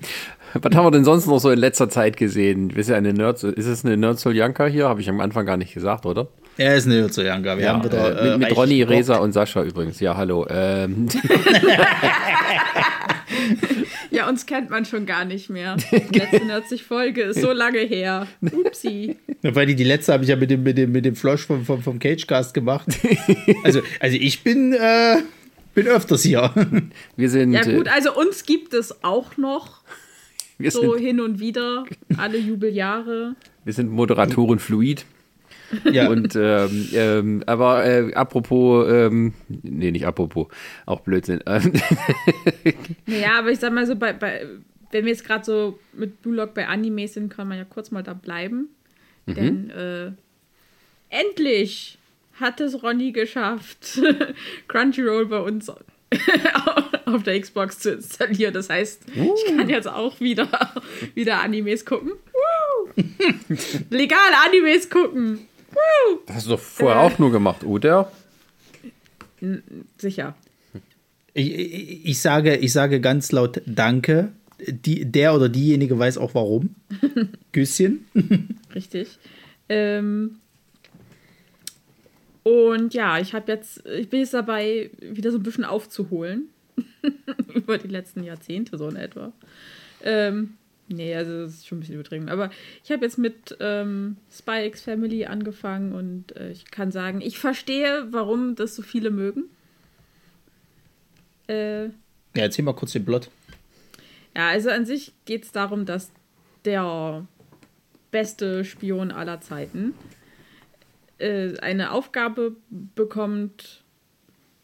Was 0.61 0.75
haben 0.75 0.85
wir 0.85 0.91
denn 0.91 1.03
sonst 1.03 1.27
noch 1.27 1.39
so 1.39 1.51
in 1.51 1.59
letzter 1.59 1.89
Zeit 1.89 2.15
gesehen? 2.15 2.69
Ist, 2.69 2.89
ja 2.89 2.95
eine 2.95 3.13
Nerd, 3.13 3.43
ist 3.43 3.65
es 3.65 3.83
eine 3.83 3.97
Nerd 3.97 4.23
Janka 4.23 4.65
hier? 4.67 4.87
Habe 4.87 5.01
ich 5.01 5.09
am 5.09 5.19
Anfang 5.19 5.45
gar 5.45 5.57
nicht 5.57 5.73
gesagt, 5.73 6.05
oder? 6.05 6.27
Er 6.57 6.75
ist 6.75 6.85
eine 6.85 7.01
Nerd 7.01 7.17
Janka. 7.17 7.57
Wir 7.57 7.65
ja, 7.65 7.73
haben 7.73 7.83
wieder, 7.83 8.21
äh, 8.21 8.37
mit, 8.37 8.49
mit 8.49 8.57
Ronny, 8.57 8.81
Resa 8.83 9.17
und 9.17 9.33
Sascha 9.33 9.63
übrigens. 9.63 9.99
Ja, 9.99 10.15
hallo. 10.15 10.47
Ähm. 10.49 11.07
ja, 14.11 14.29
uns 14.29 14.45
kennt 14.45 14.69
man 14.69 14.85
schon 14.85 15.05
gar 15.05 15.25
nicht 15.25 15.49
mehr. 15.49 15.75
Die 15.91 16.19
letzte 16.19 16.45
90 16.47 16.83
Folge 16.83 17.23
ist 17.23 17.41
so 17.41 17.51
lange 17.51 17.79
her. 17.79 18.27
Upsi. 18.41 19.17
Weil 19.41 19.65
die, 19.65 19.75
die 19.75 19.83
letzte 19.83 20.13
habe 20.13 20.23
ich 20.23 20.29
ja 20.29 20.37
mit 20.37 20.49
dem, 20.49 20.63
mit 20.63 20.77
dem, 20.77 20.93
mit 20.93 21.03
dem 21.03 21.17
Flosch 21.17 21.45
vom, 21.45 21.65
vom, 21.65 21.81
vom 21.81 21.99
Cagecast 21.99 22.53
gemacht. 22.53 22.87
Also, 23.63 23.81
also 23.99 24.17
ich 24.19 24.43
bin. 24.43 24.73
Äh, 24.73 25.17
bin 25.73 25.87
öfters 25.87 26.23
hier. 26.23 26.51
Wir 27.17 27.29
sind. 27.29 27.51
Ja, 27.51 27.63
gut, 27.63 27.87
also 27.89 28.15
uns 28.15 28.45
gibt 28.45 28.73
es 28.73 29.03
auch 29.03 29.37
noch. 29.37 29.81
Wir 30.57 30.71
so 30.71 30.95
hin 30.95 31.19
und 31.19 31.39
wieder, 31.39 31.85
alle 32.17 32.37
Jubeljahre. 32.37 33.35
Wir 33.63 33.73
sind 33.73 33.91
Moderatoren 33.91 34.59
fluid. 34.59 35.05
Ja. 35.91 36.09
Und 36.09 36.35
ähm, 36.35 36.89
ähm, 36.93 37.43
aber 37.45 37.85
äh, 37.85 38.13
apropos, 38.13 38.87
ähm, 38.89 39.33
nee, 39.47 39.91
nicht 39.91 40.05
apropos, 40.05 40.47
auch 40.85 41.01
Blödsinn. 41.01 41.41
naja, 43.05 43.39
aber 43.39 43.51
ich 43.51 43.59
sag 43.59 43.73
mal 43.73 43.85
so, 43.85 43.95
bei, 43.95 44.13
bei 44.13 44.45
wenn 44.91 45.05
wir 45.05 45.11
jetzt 45.11 45.25
gerade 45.25 45.43
so 45.43 45.79
mit 45.93 46.21
Blue 46.21 46.35
Lock 46.35 46.53
bei 46.53 46.67
Animes 46.67 47.15
sind, 47.15 47.29
kann 47.29 47.47
man 47.47 47.57
ja 47.57 47.65
kurz 47.65 47.91
mal 47.91 48.03
da 48.03 48.13
bleiben. 48.13 48.69
Mhm. 49.25 49.33
Denn 49.33 49.69
äh, 49.71 50.11
endlich 51.09 51.97
hat 52.39 52.61
es 52.61 52.81
Ronny 52.83 53.11
geschafft, 53.11 53.99
Crunchyroll 54.67 55.25
bei 55.25 55.39
uns 55.39 55.71
auf 57.13 57.23
der 57.23 57.39
Xbox 57.39 57.79
zu 57.79 57.93
installieren. 57.93 58.53
Das 58.53 58.69
heißt, 58.69 59.03
uh. 59.17 59.35
ich 59.35 59.55
kann 59.55 59.69
jetzt 59.69 59.87
auch 59.87 60.19
wieder, 60.19 60.47
wieder 61.13 61.41
Animes 61.41 61.85
gucken. 61.85 62.13
Legal 63.89 64.17
Animes 64.45 64.89
gucken. 64.89 65.39
Das 66.25 66.37
hast 66.37 66.45
du 66.45 66.51
doch 66.51 66.59
vorher 66.59 67.01
äh, 67.01 67.05
auch 67.05 67.19
nur 67.19 67.31
gemacht, 67.31 67.63
oder? 67.63 68.11
Sicher. 69.97 70.35
Ich, 71.33 71.53
ich, 71.53 72.05
ich, 72.05 72.19
sage, 72.19 72.55
ich 72.55 72.71
sage 72.71 73.01
ganz 73.01 73.31
laut 73.31 73.61
Danke. 73.65 74.31
Die, 74.65 75.05
der 75.05 75.35
oder 75.35 75.49
diejenige 75.49 75.99
weiß 75.99 76.17
auch 76.17 76.33
warum. 76.33 76.75
Küsschen. 77.51 78.05
Richtig. 78.73 79.19
Ähm, 79.67 80.37
und 82.43 82.93
ja, 82.93 83.19
ich 83.19 83.33
habe 83.33 83.51
jetzt, 83.51 83.85
ich 83.85 84.07
bin 84.09 84.19
jetzt 84.19 84.33
dabei, 84.33 84.91
wieder 85.01 85.31
so 85.31 85.39
ein 85.39 85.43
bisschen 85.43 85.65
aufzuholen. 85.65 86.49
Über 87.53 87.77
die 87.77 87.87
letzten 87.87 88.23
Jahrzehnte 88.23 88.77
so 88.77 88.89
in 88.89 88.95
etwa. 88.95 89.31
Ähm, 90.03 90.57
Nee, 90.87 91.15
also 91.15 91.41
das 91.41 91.53
ist 91.55 91.67
schon 91.67 91.77
ein 91.77 91.81
bisschen 91.81 91.95
übertrieben. 91.95 92.29
Aber 92.29 92.51
ich 92.83 92.91
habe 92.91 93.03
jetzt 93.03 93.17
mit 93.17 93.57
ähm, 93.59 94.17
Spy 94.31 94.65
X 94.67 94.81
Family 94.81 95.25
angefangen 95.25 95.93
und 95.93 96.35
äh, 96.35 96.51
ich 96.51 96.69
kann 96.69 96.91
sagen, 96.91 97.21
ich 97.21 97.39
verstehe, 97.39 98.07
warum 98.11 98.55
das 98.55 98.75
so 98.75 98.83
viele 98.83 99.09
mögen. 99.09 99.45
Äh, 101.47 101.85
Ja, 101.85 101.91
erzähl 102.35 102.63
mal 102.65 102.73
kurz 102.75 102.91
den 102.91 103.05
Plot. 103.05 103.29
ja, 104.35 104.49
also 104.49 104.69
an 104.69 104.85
sich 104.85 105.13
geht 105.25 105.45
es 105.45 105.51
darum, 105.51 105.85
dass 105.85 106.11
der 106.65 107.27
beste 108.11 108.63
Spion 108.63 109.11
aller 109.11 109.41
Zeiten 109.41 109.95
äh, 111.17 111.57
eine 111.59 111.91
Aufgabe 111.91 112.55
bekommt, 112.69 113.83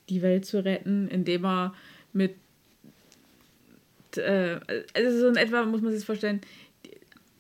die 0.10 0.22
Welt 0.22 0.46
zu 0.46 0.64
retten, 0.64 1.08
indem 1.08 1.46
er 1.46 1.74
mit 2.14 2.36
äh, 4.18 4.60
also 4.94 5.20
so 5.20 5.28
in 5.28 5.36
etwa 5.36 5.66
muss 5.66 5.82
man 5.82 5.94
sich 5.94 6.06
vorstellen, 6.06 6.42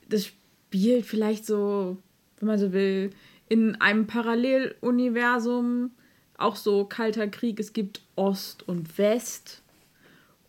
das 0.10 0.26
spielt 0.26 1.06
vielleicht 1.06 1.46
so, 1.46 1.98
wenn 2.40 2.48
man 2.48 2.60
so 2.60 2.74
will, 2.74 3.12
in 3.50 3.76
einem 3.82 4.08
Paralleluniversum, 4.08 5.92
auch 6.38 6.56
so 6.56 6.86
kalter 6.86 7.28
Krieg, 7.28 7.60
es 7.60 7.74
gibt 7.74 8.02
Ost 8.16 8.68
und 8.68 8.98
West 8.98 9.62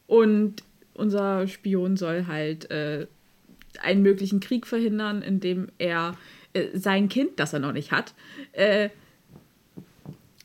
und 0.07 0.63
unser 0.95 1.47
Spion 1.49 1.97
soll 1.97 2.27
halt 2.27 2.71
äh, 2.71 3.07
einen 3.81 4.03
möglichen 4.03 4.41
Krieg 4.41 4.67
verhindern, 4.67 5.23
indem 5.23 5.69
er 5.79 6.17
äh, 6.53 6.69
sein 6.75 7.09
Kind, 7.09 7.41
das 7.41 7.53
er 7.53 7.59
noch 7.59 7.73
nicht 7.73 7.93
hat, 7.93 8.15
äh, 8.53 8.91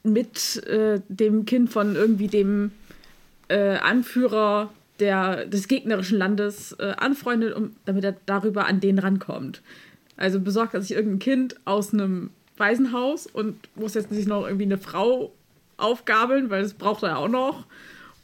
mit 0.04 0.63
äh, 0.66 1.02
dem 1.10 1.46
Kind 1.46 1.70
von 1.70 1.96
irgendwie 1.96 2.28
dem 2.28 2.72
äh, 3.50 3.78
Anführer 3.78 4.72
der, 5.00 5.46
des 5.46 5.68
gegnerischen 5.68 6.18
Landes 6.18 6.74
äh, 6.74 6.94
anfreundet, 6.98 7.56
um, 7.56 7.76
damit 7.86 8.04
er 8.04 8.16
darüber 8.26 8.66
an 8.66 8.80
den 8.80 9.00
rankommt. 9.00 9.62
Also 10.16 10.40
besorgt 10.40 10.74
er 10.74 10.82
sich 10.82 10.94
irgendein 10.96 11.20
Kind 11.20 11.56
aus 11.66 11.94
einem 11.94 12.32
Waisenhaus 12.58 13.28
und 13.28 13.56
muss 13.76 13.94
jetzt 13.94 14.10
sich 14.10 14.26
noch 14.26 14.46
irgendwie 14.46 14.66
eine 14.66 14.80
Frau 14.80 15.32
aufgabeln, 15.78 16.50
weil 16.50 16.64
das 16.64 16.74
braucht 16.74 17.04
er 17.04 17.20
auch 17.20 17.28
noch. 17.28 17.66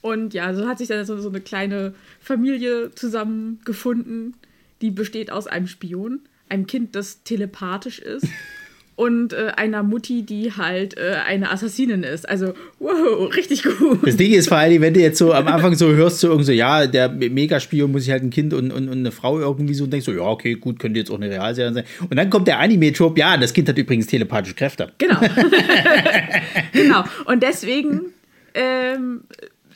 Und 0.01 0.33
ja, 0.33 0.53
so 0.53 0.67
hat 0.67 0.79
sich 0.79 0.87
dann 0.87 1.05
so, 1.05 1.17
so 1.17 1.29
eine 1.29 1.39
kleine 1.39 1.93
Familie 2.19 2.91
zusammengefunden, 2.91 4.33
die 4.81 4.91
besteht 4.91 5.31
aus 5.31 5.47
einem 5.47 5.67
Spion, 5.67 6.19
einem 6.49 6.67
Kind, 6.67 6.95
das 6.95 7.23
telepathisch 7.23 7.99
ist 7.99 8.27
und 8.95 9.33
äh, 9.33 9.51
einer 9.55 9.81
Mutti, 9.81 10.23
die 10.23 10.51
halt 10.51 10.97
äh, 10.97 11.15
eine 11.25 11.51
Assassinin 11.51 12.03
ist. 12.03 12.29
Also, 12.29 12.53
wow, 12.79 13.35
richtig 13.35 13.63
gut. 13.63 14.05
Das 14.05 14.17
Ding 14.17 14.31
ist 14.31 14.49
vor 14.49 14.57
allem, 14.57 14.81
wenn 14.81 14.93
du 14.93 14.99
jetzt 14.99 15.17
so 15.17 15.33
am 15.33 15.47
Anfang 15.47 15.75
so 15.75 15.91
hörst, 15.91 16.19
so 16.19 16.27
irgendwie 16.27 16.45
so, 16.45 16.51
ja, 16.51 16.85
der 16.85 17.09
Megaspion 17.09 17.91
muss 17.91 18.03
sich 18.03 18.11
halt 18.11 18.23
ein 18.23 18.29
Kind 18.29 18.53
und, 18.53 18.71
und, 18.71 18.89
und 18.89 18.99
eine 18.99 19.11
Frau 19.11 19.39
irgendwie 19.39 19.73
so 19.73 19.85
und 19.85 19.91
denkst 19.91 20.05
so, 20.05 20.13
ja, 20.13 20.21
okay, 20.21 20.55
gut, 20.55 20.79
könnte 20.79 20.99
jetzt 20.99 21.09
auch 21.09 21.15
eine 21.15 21.29
Realserie 21.29 21.73
sein. 21.73 21.83
Und 22.09 22.15
dann 22.15 22.29
kommt 22.29 22.47
der 22.47 22.59
Anime-Trope, 22.59 23.19
ja, 23.19 23.35
das 23.37 23.53
Kind 23.53 23.67
hat 23.67 23.77
übrigens 23.77 24.07
telepathische 24.07 24.55
Kräfte. 24.55 24.91
Genau. 24.99 25.19
genau. 26.71 27.03
Und 27.25 27.41
deswegen 27.41 28.13
ähm, 28.53 29.21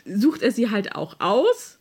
sucht 0.05 0.41
er 0.41 0.51
sie 0.51 0.69
halt 0.69 0.95
auch 0.95 1.15
aus, 1.19 1.76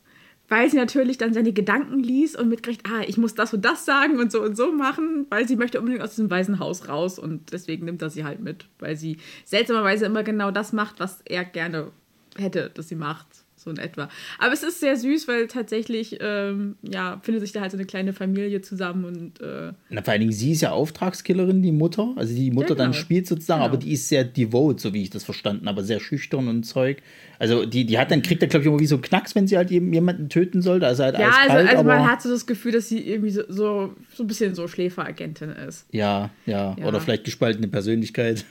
weil 0.48 0.70
sie 0.70 0.76
natürlich 0.76 1.18
dann 1.18 1.34
seine 1.34 1.52
Gedanken 1.52 2.00
liest 2.00 2.38
und 2.38 2.48
mitkriegt, 2.48 2.88
ah, 2.88 3.02
ich 3.06 3.16
muss 3.16 3.34
das 3.34 3.52
und 3.54 3.64
das 3.64 3.84
sagen 3.84 4.18
und 4.18 4.30
so 4.30 4.42
und 4.42 4.56
so 4.56 4.72
machen, 4.72 5.26
weil 5.30 5.46
sie 5.48 5.56
möchte 5.56 5.78
unbedingt 5.78 6.02
aus 6.02 6.10
diesem 6.10 6.30
Waisenhaus 6.30 6.88
raus 6.88 7.18
und 7.18 7.52
deswegen 7.52 7.84
nimmt 7.86 8.02
er 8.02 8.10
sie 8.10 8.24
halt 8.24 8.40
mit, 8.40 8.66
weil 8.78 8.96
sie 8.96 9.18
seltsamerweise 9.44 10.06
immer 10.06 10.22
genau 10.22 10.50
das 10.50 10.72
macht, 10.72 11.00
was 11.00 11.20
er 11.24 11.44
gerne 11.44 11.90
hätte, 12.36 12.70
dass 12.74 12.88
sie 12.88 12.96
macht. 12.96 13.26
So 13.66 13.72
in 13.72 13.78
etwa. 13.78 14.08
Aber 14.38 14.52
es 14.52 14.62
ist 14.62 14.78
sehr 14.78 14.96
süß, 14.96 15.26
weil 15.26 15.48
tatsächlich, 15.48 16.18
ähm, 16.20 16.76
ja, 16.82 17.18
findet 17.24 17.42
sich 17.42 17.50
da 17.50 17.62
halt 17.62 17.72
so 17.72 17.76
eine 17.76 17.84
kleine 17.84 18.12
Familie 18.12 18.60
zusammen 18.62 19.04
und 19.04 19.40
äh, 19.40 19.72
Na, 19.90 20.02
vor 20.02 20.12
allen 20.12 20.20
Dingen, 20.20 20.30
sie 20.32 20.52
ist 20.52 20.60
ja 20.60 20.70
Auftragskillerin, 20.70 21.62
die 21.62 21.72
Mutter. 21.72 22.12
Also 22.14 22.32
die 22.32 22.52
Mutter 22.52 22.70
Ja, 22.70 22.74
dann 22.76 22.92
genau. 22.92 23.02
spielt 23.02 23.26
sozusagen, 23.26 23.58
Genau. 23.62 23.68
aber 23.72 23.76
die 23.76 23.90
ist 23.92 24.08
sehr 24.08 24.22
devote, 24.22 24.80
so 24.80 24.94
wie 24.94 25.02
ich 25.02 25.10
das 25.10 25.24
verstanden 25.24 25.68
habe, 25.68 25.82
sehr 25.82 25.98
schüchtern 25.98 26.46
und 26.46 26.62
Zeug. 26.62 27.02
Also 27.40 27.66
die, 27.66 27.84
die 27.86 27.98
hat 27.98 28.12
dann, 28.12 28.22
kriegt 28.22 28.40
dann, 28.40 28.50
glaube 28.50 28.62
ich, 28.62 28.66
irgendwie 28.68 28.86
so 28.86 28.94
einen 28.94 29.02
Knacks, 29.02 29.34
wenn 29.34 29.48
sie 29.48 29.56
halt 29.56 29.72
jem- 29.72 29.92
jemanden 29.92 30.28
töten 30.28 30.62
sollte. 30.62 30.86
Also 30.86 31.02
halt 31.02 31.18
Ja, 31.18 31.28
eiskalt, 31.30 31.50
also, 31.50 31.70
also 31.78 31.82
man 31.84 32.08
hat 32.08 32.22
so 32.22 32.30
das 32.30 32.46
Gefühl, 32.46 32.70
dass 32.70 32.88
sie 32.88 33.00
irgendwie 33.00 33.30
so, 33.30 33.42
so, 33.48 33.94
so 34.14 34.22
ein 34.22 34.26
bisschen 34.28 34.54
so 34.54 34.68
Schläferagentin 34.68 35.50
ist. 35.50 35.86
ja, 35.90 36.30
ja, 36.46 36.76
Ja. 36.78 36.86
Oder 36.86 37.00
vielleicht 37.00 37.24
gespaltene 37.24 37.66
Persönlichkeit. 37.66 38.44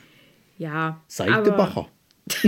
Ja. 0.58 1.00
Seidebacher. 1.08 1.88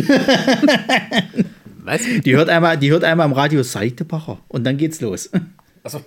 Was? 1.88 2.02
Die 2.26 2.36
hört 2.36 2.50
einmal, 2.50 2.78
die 2.78 2.92
hört 2.92 3.04
einmal 3.04 3.26
im 3.28 3.34
Radio 3.34 3.64
Seidebacher 3.64 4.40
und 4.50 4.64
dann 4.66 4.78
geht's 4.78 5.00
los. 5.02 5.30
Also, 5.84 6.02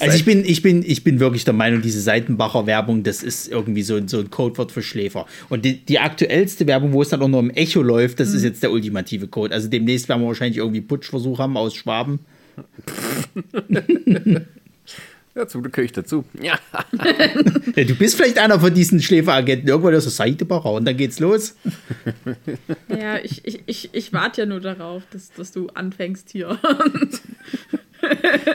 Also 0.00 0.16
ich 0.16 0.24
bin, 0.24 0.44
ich 0.44 0.62
bin, 0.62 0.84
ich 0.86 1.02
bin 1.04 1.18
wirklich 1.20 1.44
der 1.44 1.52
Meinung, 1.52 1.82
diese 1.82 2.00
Seitenbacher 2.00 2.66
Werbung, 2.66 3.02
das 3.02 3.22
ist 3.24 3.48
irgendwie 3.48 3.82
so, 3.82 3.96
ein- 3.96 4.06
so 4.06 4.20
ein 4.20 4.30
Codewort 4.30 4.70
für 4.72 4.80
Schläfer. 4.82 5.26
Und 5.48 5.64
die, 5.64 5.84
die 5.84 5.98
aktuellste 5.98 6.66
Werbung, 6.68 6.92
wo 6.92 7.02
es 7.02 7.08
dann 7.08 7.20
auch 7.20 7.26
nur 7.28 7.40
im 7.40 7.50
Echo 7.50 7.82
läuft, 7.82 8.20
das 8.20 8.32
ist 8.32 8.44
jetzt 8.44 8.62
der 8.62 8.70
ultimative 8.70 9.26
Code. 9.26 9.52
Also 9.52 9.68
demnächst 9.68 10.08
werden 10.08 10.22
wir 10.22 10.28
wahrscheinlich 10.28 10.58
irgendwie 10.58 10.80
Putschversuch 10.82 11.38
haben 11.40 11.56
aus 11.56 11.74
Schwaben. 11.74 12.20
ja, 15.36 15.46
zum 15.46 15.62
Glück 15.62 15.74
gehöre 15.74 15.84
ich 15.84 15.92
dazu. 15.92 16.24
Ja. 16.40 16.58
Ja, 17.76 17.84
du 17.84 17.94
bist 17.94 18.16
vielleicht 18.16 18.38
einer 18.38 18.58
von 18.58 18.72
diesen 18.72 19.02
Schläferagenten. 19.02 19.68
Irgendwann 19.68 19.94
ist 19.94 20.06
es 20.06 20.16
Seitenbacher 20.16 20.72
und 20.72 20.86
dann 20.86 20.96
geht's 20.96 21.20
los. 21.20 21.54
Ja, 22.88 23.18
ich, 23.22 23.44
ich, 23.44 23.60
ich, 23.66 23.90
ich 23.92 24.12
warte 24.12 24.42
ja 24.42 24.46
nur 24.46 24.60
darauf, 24.60 25.02
dass, 25.10 25.30
dass 25.32 25.52
du 25.52 25.68
anfängst 25.68 26.30
hier. 26.30 26.58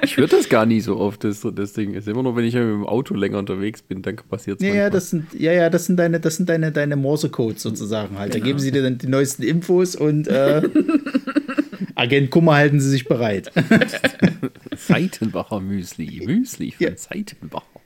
Ich 0.03 0.17
höre 0.17 0.27
das 0.27 0.49
gar 0.49 0.65
nie 0.65 0.81
so 0.81 0.97
oft, 0.97 1.23
das, 1.23 1.45
das 1.55 1.73
Ding 1.73 1.93
ist. 1.93 2.07
Immer 2.07 2.23
nur, 2.23 2.35
wenn 2.35 2.45
ich 2.45 2.53
mit 2.53 2.63
dem 2.63 2.85
Auto 2.85 3.13
länger 3.13 3.39
unterwegs 3.39 3.81
bin, 3.81 4.01
dann 4.01 4.15
passiert 4.15 4.61
es 4.61 4.67
Ja, 4.67 4.73
ja, 4.73 4.89
das 4.89 5.09
sind, 5.09 5.33
ja, 5.33 5.51
ja, 5.51 5.69
das 5.69 5.85
sind 5.85 5.97
deine, 5.97 6.19
das 6.19 6.37
sind 6.37 6.49
deine, 6.49 6.71
deine 6.71 6.95
Morse-Codes 6.95 7.61
sozusagen 7.61 8.17
halt. 8.17 8.33
Da 8.33 8.39
geben 8.39 8.59
sie 8.59 8.71
dir 8.71 8.81
dann 8.81 8.97
die 8.97 9.07
neuesten 9.07 9.43
Infos 9.43 9.95
und 9.95 10.27
äh, 10.27 10.61
Agent 11.95 12.31
Kummer 12.31 12.55
halten 12.55 12.79
sie 12.79 12.89
sich 12.89 13.05
bereit. 13.07 13.51
Seitenbacher 14.87 15.59
Müsli. 15.59 16.25
Müsli 16.25 16.71
von 16.71 16.87
Ja. 16.87 16.97
Seitenbacher. 16.97 17.81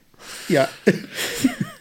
Ja. 0.49 0.69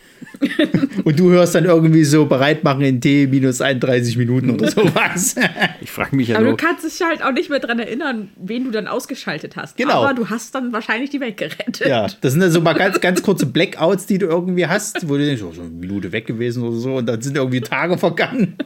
Und 1.05 1.19
du 1.19 1.31
hörst 1.31 1.55
dann 1.55 1.65
irgendwie 1.65 2.05
so 2.05 2.27
bereit 2.27 2.65
machen 2.65 2.83
in 2.83 3.01
T 3.01 3.27
minus 3.27 3.61
31 3.61 4.17
Minuten 4.17 4.51
oder 4.51 4.71
sowas. 4.71 5.35
Ich 5.81 5.91
frage 5.91 6.17
mich 6.17 6.29
ja 6.29 6.37
Aber 6.37 6.45
du 6.45 6.51
nur, 6.51 6.57
kannst 6.57 6.85
dich 6.85 7.07
halt 7.07 7.23
auch 7.23 7.33
nicht 7.33 7.51
mehr 7.51 7.59
dran 7.59 7.79
erinnern, 7.79 8.31
wen 8.37 8.65
du 8.65 8.71
dann 8.71 8.87
ausgeschaltet 8.87 9.57
hast. 9.57 9.77
Genau. 9.77 10.05
Aber 10.05 10.15
du 10.15 10.31
hast 10.31 10.55
dann 10.55 10.73
wahrscheinlich 10.73 11.11
die 11.11 11.21
Welt 11.21 11.37
gerettet. 11.37 11.87
Ja, 11.87 12.07
das 12.21 12.33
sind 12.33 12.41
dann 12.41 12.51
so 12.51 12.61
mal 12.61 12.73
ganz, 12.75 13.01
ganz 13.01 13.23
kurze 13.23 13.47
Blackouts, 13.47 14.07
die 14.07 14.19
du 14.19 14.27
irgendwie 14.27 14.67
hast, 14.67 15.09
wo 15.09 15.17
du 15.17 15.25
denkst, 15.25 15.43
oh, 15.43 15.53
so 15.53 15.63
eine 15.63 15.71
Minute 15.71 16.13
weg 16.13 16.27
gewesen 16.27 16.63
oder 16.63 16.77
so 16.77 16.97
und 16.97 17.07
dann 17.07 17.21
sind 17.21 17.37
irgendwie 17.37 17.61
Tage 17.61 17.99
vergangen. 17.99 18.57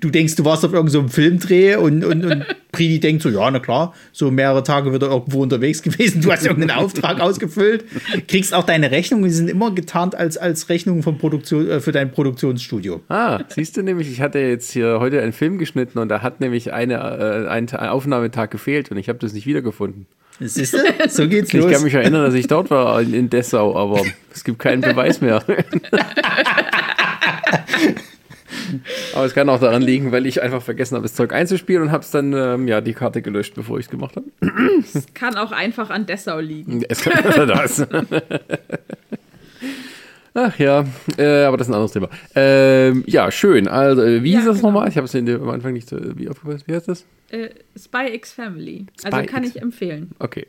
Du 0.00 0.10
denkst, 0.10 0.36
du 0.36 0.44
warst 0.44 0.64
auf 0.64 0.72
irgendeinem 0.72 1.08
so 1.08 1.14
Filmdreh 1.14 1.76
und, 1.76 2.04
und, 2.04 2.24
und 2.24 2.46
Pridi 2.72 3.00
denkt 3.00 3.22
so, 3.22 3.28
ja, 3.28 3.50
na 3.50 3.58
klar, 3.58 3.94
so 4.12 4.30
mehrere 4.30 4.62
Tage 4.62 4.92
wird 4.92 5.02
er 5.02 5.10
irgendwo 5.10 5.42
unterwegs 5.42 5.82
gewesen, 5.82 6.22
du 6.22 6.32
hast 6.32 6.46
irgendeinen 6.46 6.78
Auftrag 6.78 7.20
ausgefüllt, 7.20 7.84
kriegst 8.28 8.54
auch 8.54 8.64
deine 8.64 8.90
Rechnungen, 8.90 9.24
die 9.24 9.30
sind 9.30 9.50
immer 9.50 9.74
getarnt 9.74 10.14
als, 10.14 10.36
als 10.36 10.49
Rechnungen 10.68 11.02
von 11.02 11.18
Produktion, 11.18 11.68
äh, 11.68 11.80
für 11.80 11.92
dein 11.92 12.10
Produktionsstudio. 12.12 13.00
Ah, 13.08 13.40
siehst 13.48 13.76
du 13.76 13.82
nämlich, 13.82 14.10
ich 14.10 14.20
hatte 14.20 14.38
jetzt 14.38 14.70
hier 14.72 15.00
heute 15.00 15.20
einen 15.22 15.32
Film 15.32 15.58
geschnitten 15.58 15.98
und 15.98 16.08
da 16.08 16.22
hat 16.22 16.40
nämlich 16.40 16.72
eine, 16.72 16.94
äh, 16.94 17.48
ein, 17.48 17.68
ein 17.68 17.88
Aufnahmetag 17.88 18.50
gefehlt 18.50 18.90
und 18.90 18.96
ich 18.96 19.08
habe 19.08 19.18
das 19.18 19.32
nicht 19.32 19.46
wiedergefunden. 19.46 20.06
Siehst 20.42 20.72
du? 20.72 20.78
So 21.08 21.28
geht's 21.28 21.52
Ich 21.52 21.60
los. 21.60 21.70
kann 21.70 21.82
mich 21.82 21.92
erinnern, 21.94 22.24
dass 22.24 22.32
ich 22.34 22.46
dort 22.46 22.70
war 22.70 23.00
in, 23.02 23.12
in 23.12 23.28
Dessau, 23.28 23.76
aber 23.76 24.02
es 24.32 24.42
gibt 24.42 24.58
keinen 24.58 24.80
Beweis 24.80 25.20
mehr. 25.20 25.42
aber 29.14 29.24
es 29.26 29.34
kann 29.34 29.48
auch 29.48 29.60
daran 29.60 29.82
liegen, 29.82 30.12
weil 30.12 30.26
ich 30.26 30.42
einfach 30.42 30.62
vergessen 30.62 30.94
habe, 30.94 31.02
das 31.02 31.14
Zeug 31.14 31.32
einzuspielen 31.32 31.82
und 31.82 31.92
habe 31.92 32.02
es 32.02 32.10
dann 32.10 32.32
ähm, 32.32 32.68
ja 32.68 32.80
die 32.80 32.94
Karte 32.94 33.20
gelöscht, 33.22 33.54
bevor 33.54 33.78
ich 33.78 33.86
es 33.86 33.90
gemacht 33.90 34.16
habe. 34.16 34.26
Kann 35.14 35.36
auch 35.36 35.52
einfach 35.52 35.90
an 35.90 36.06
Dessau 36.06 36.38
liegen. 36.40 36.82
Es 36.88 37.02
kann 37.02 37.22
das. 37.48 37.86
Ach 40.34 40.56
ja, 40.58 40.84
äh, 41.18 41.42
aber 41.44 41.56
das 41.56 41.66
ist 41.66 41.70
ein 41.70 41.74
anderes 41.74 41.92
Thema. 41.92 42.08
Ähm, 42.36 43.02
ja, 43.06 43.30
schön. 43.32 43.66
Also, 43.66 44.02
äh, 44.02 44.22
wie 44.22 44.30
Ja, 44.32 44.38
hieß 44.38 44.46
das 44.46 44.56
genau. 44.58 44.68
nochmal? 44.70 44.88
Ich 44.88 44.96
habe 44.96 45.06
es 45.06 45.14
am 45.14 45.48
Anfang 45.48 45.72
nicht 45.72 45.88
so, 45.88 45.96
wie 46.16 46.28
aufgepasst. 46.28 46.68
Wie 46.68 46.74
heißt 46.74 46.86
das? 46.88 47.04
Äh, 47.30 47.48
Spy 47.76 48.14
X 48.14 48.32
Family. 48.32 48.86
Also 49.02 49.16
Spy 49.18 49.26
kann 49.26 49.42
X. 49.44 49.56
ich 49.56 49.62
empfehlen. 49.62 50.10
Okay. 50.18 50.46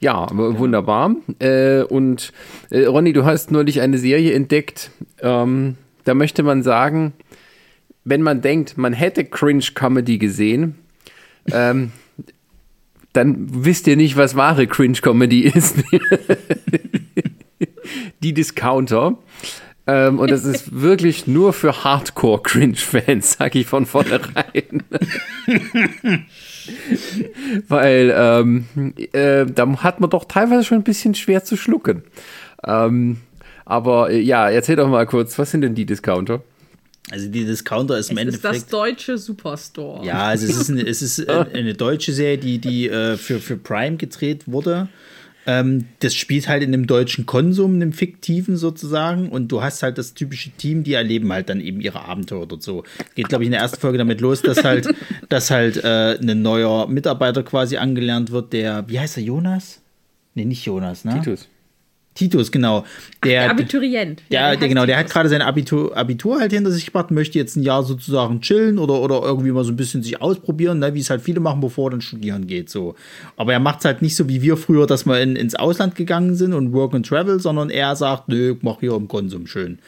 Ja, 0.00 0.14
aber 0.14 0.58
wunderbar. 0.58 1.16
Äh, 1.38 1.82
und 1.82 2.32
äh, 2.70 2.84
Ronny, 2.84 3.12
du 3.14 3.24
hast 3.24 3.50
neulich 3.50 3.80
eine 3.80 3.96
Serie 3.98 4.34
entdeckt. 4.34 4.90
Ähm, 5.20 5.76
da 6.04 6.12
möchte 6.14 6.42
man 6.42 6.62
sagen, 6.62 7.14
wenn 8.04 8.22
man 8.22 8.40
denkt, 8.42 8.76
man 8.76 8.92
hätte 8.92 9.24
Cringe-Comedy 9.24 10.18
gesehen, 10.18 10.76
ähm, 11.50 11.90
dann 13.14 13.64
wisst 13.64 13.86
ihr 13.86 13.96
nicht, 13.96 14.16
was 14.18 14.36
wahre 14.36 14.66
Cringe-Comedy 14.66 15.40
ist. 15.48 15.76
Die 18.22 18.34
Discounter. 18.34 19.18
Ähm, 19.86 20.18
und 20.18 20.30
das 20.30 20.44
ist 20.44 20.80
wirklich 20.80 21.26
nur 21.26 21.52
für 21.52 21.84
Hardcore-Cringe-Fans, 21.84 23.36
sag 23.38 23.54
ich 23.54 23.66
von 23.66 23.86
vornherein. 23.86 24.82
Weil 27.68 28.12
ähm, 28.16 28.64
äh, 29.12 29.46
da 29.46 29.82
hat 29.82 30.00
man 30.00 30.10
doch 30.10 30.24
teilweise 30.24 30.64
schon 30.64 30.78
ein 30.78 30.84
bisschen 30.84 31.14
schwer 31.14 31.44
zu 31.44 31.56
schlucken. 31.56 32.02
Ähm, 32.64 33.18
aber 33.64 34.10
äh, 34.10 34.20
ja, 34.20 34.50
erzähl 34.50 34.76
doch 34.76 34.88
mal 34.88 35.06
kurz, 35.06 35.38
was 35.38 35.52
sind 35.52 35.60
denn 35.60 35.74
die 35.76 35.86
Discounter? 35.86 36.42
Also 37.10 37.28
die 37.28 37.44
Discounter 37.44 37.96
ist 37.98 38.10
im 38.10 38.18
Es 38.18 38.22
ist 38.24 38.34
Endeffekt. 38.44 38.54
das 38.64 38.66
deutsche 38.66 39.18
Superstore. 39.18 40.04
Ja, 40.04 40.24
also 40.24 40.46
es 40.46 40.56
ist, 40.60 40.70
eine, 40.70 40.84
es 40.84 41.02
ist 41.02 41.28
eine 41.28 41.74
deutsche 41.74 42.12
Serie, 42.12 42.38
die, 42.38 42.58
die 42.58 42.88
äh, 42.88 43.16
für, 43.16 43.38
für 43.38 43.56
Prime 43.56 43.96
gedreht 43.96 44.42
wurde. 44.46 44.88
Ähm, 45.46 45.86
das 46.00 46.14
spielt 46.14 46.48
halt 46.48 46.62
in 46.62 46.74
einem 46.74 46.86
deutschen 46.86 47.24
Konsum, 47.24 47.74
einem 47.74 47.92
fiktiven 47.92 48.56
sozusagen. 48.56 49.28
Und 49.28 49.48
du 49.52 49.62
hast 49.62 49.82
halt 49.82 49.98
das 49.98 50.14
typische 50.14 50.50
Team, 50.50 50.82
die 50.84 50.94
erleben 50.94 51.32
halt 51.32 51.48
dann 51.48 51.60
eben 51.60 51.80
ihre 51.80 52.04
Abenteuer 52.04 52.42
oder 52.42 52.56
so. 52.60 52.84
Geht, 53.14 53.28
glaube 53.28 53.44
ich, 53.44 53.46
in 53.46 53.52
der 53.52 53.60
ersten 53.60 53.80
Folge 53.80 53.98
damit 53.98 54.20
los, 54.20 54.42
dass 54.42 54.64
halt, 54.64 54.88
dass 55.28 55.50
halt 55.50 55.82
äh, 55.82 56.18
ein 56.18 56.42
neuer 56.42 56.88
Mitarbeiter 56.88 57.42
quasi 57.42 57.76
angelernt 57.76 58.30
wird, 58.30 58.52
der, 58.52 58.88
wie 58.88 58.98
heißt 58.98 59.16
er, 59.16 59.22
Jonas? 59.22 59.80
Nee, 60.34 60.44
nicht 60.44 60.64
Jonas, 60.64 61.04
ne? 61.04 61.20
Titus. 61.20 61.48
Titus, 62.16 62.50
genau. 62.50 62.84
Der, 63.24 63.42
Der 63.42 63.50
Abiturient. 63.50 64.22
ja, 64.28 64.50
der 64.50 64.56
der, 64.58 64.68
genau, 64.68 64.86
der 64.86 64.96
hat 64.98 65.08
gerade 65.08 65.28
sein 65.28 65.42
Abitur, 65.42 65.96
Abitur 65.96 66.40
halt 66.40 66.52
hinter 66.52 66.70
sich 66.72 66.86
gebracht, 66.86 67.10
möchte 67.12 67.38
jetzt 67.38 67.54
ein 67.56 67.62
Jahr 67.62 67.82
sozusagen 67.84 68.40
chillen 68.40 68.78
oder, 68.78 68.94
oder 69.00 69.22
irgendwie 69.22 69.52
mal 69.52 69.62
so 69.64 69.70
ein 69.72 69.76
bisschen 69.76 70.02
sich 70.02 70.20
ausprobieren, 70.20 70.80
ne, 70.80 70.94
wie 70.94 71.00
es 71.00 71.10
halt 71.10 71.22
viele 71.22 71.38
machen, 71.40 71.60
bevor 71.60 71.88
er 71.88 71.90
dann 71.92 72.00
studieren 72.00 72.46
geht. 72.46 72.68
So. 72.70 72.94
Aber 73.36 73.52
er 73.52 73.60
macht 73.60 73.78
es 73.80 73.84
halt 73.84 74.02
nicht 74.02 74.16
so 74.16 74.28
wie 74.28 74.42
wir 74.42 74.56
früher, 74.56 74.86
dass 74.86 75.06
wir 75.06 75.20
in, 75.20 75.36
ins 75.36 75.54
Ausland 75.54 75.94
gegangen 75.94 76.34
sind 76.34 76.52
und 76.54 76.72
Work 76.72 76.94
and 76.94 77.06
Travel, 77.06 77.38
sondern 77.38 77.70
er 77.70 77.94
sagt, 77.94 78.28
nö, 78.28 78.56
mach 78.62 78.80
hier 78.80 78.94
im 78.94 79.06
Konsum 79.08 79.46
schön. 79.46 79.78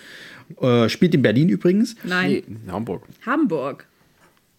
Äh, 0.61 0.88
spielt 0.88 1.14
in 1.14 1.23
Berlin 1.23 1.49
übrigens. 1.49 1.97
Nein, 2.05 2.31
Nee, 2.31 2.45
in 2.67 2.73
Hamburg. 2.73 3.03
Hamburg. 3.27 3.87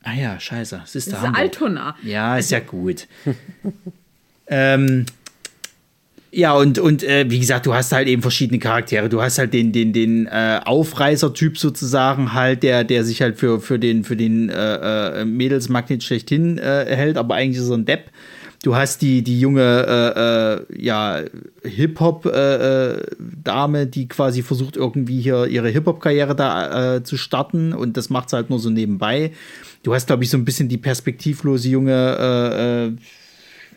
Ah 0.03 0.13
ja, 0.13 0.39
scheiße. 0.39 0.81
Es 0.83 0.95
ist, 0.95 1.07
Das 1.07 1.15
ist 1.19 1.21
Hamburg. 1.25 1.39
Altona. 1.39 1.95
Ja, 2.03 2.37
ist 2.37 2.51
ja 2.51 2.59
gut. 2.59 3.07
ähm, 4.47 5.05
ja, 6.31 6.53
und, 6.53 6.77
und 6.77 7.03
äh, 7.03 7.25
wie 7.29 7.39
gesagt, 7.39 7.65
du 7.65 7.73
hast 7.73 7.91
halt 7.91 8.07
eben 8.07 8.21
verschiedene 8.21 8.59
Charaktere. 8.59 9.09
Du 9.09 9.21
hast 9.21 9.39
halt 9.39 9.53
den, 9.53 9.71
den, 9.71 9.93
den 9.93 10.27
äh, 10.27 10.59
Aufreißer-Typ 10.63 11.57
sozusagen 11.57 12.33
halt, 12.33 12.61
der, 12.61 12.83
der 12.83 13.03
sich 13.03 13.21
halt 13.21 13.39
für, 13.39 13.59
für 13.59 13.79
den, 13.79 14.03
für 14.03 14.15
den 14.15 14.49
äh, 14.49 15.21
äh, 15.21 15.25
Mädelsmagnet 15.25 16.03
schlechthin 16.03 16.59
äh, 16.59 16.85
hält, 16.87 17.17
aber 17.17 17.35
eigentlich 17.35 17.57
ist 17.61 17.69
er 17.69 17.77
ein 17.77 17.85
Depp. 17.85 18.11
Du 18.61 18.75
hast 18.75 19.01
die, 19.01 19.23
die 19.23 19.39
junge 19.39 19.61
äh, 19.61 20.19
äh, 20.75 20.83
ja, 20.83 21.21
Hip-Hop-Dame, 21.63 23.07
die 23.87 24.07
quasi 24.09 24.43
versucht, 24.43 24.75
irgendwie 24.75 25.21
hier 25.21 25.47
ihre 25.47 25.69
Hip-Hop-Karriere 25.69 26.35
da 26.35 26.95
äh, 26.97 27.03
zu 27.03 27.15
starten 27.15 27.73
und 27.73 27.95
das 27.95 28.09
macht 28.09 28.29
sie 28.29 28.35
halt 28.35 28.49
nur 28.49 28.59
so 28.59 28.69
nebenbei. 28.69 29.31
Du 29.83 29.93
hast, 29.93 30.07
glaube 30.07 30.25
ich, 30.25 30.29
so 30.29 30.35
ein 30.37 30.43
bisschen 30.43 30.67
die 30.67 30.77
perspektivlose 30.77 31.69
junge, 31.69 31.93
äh, 32.19 32.87
äh, 32.87 32.91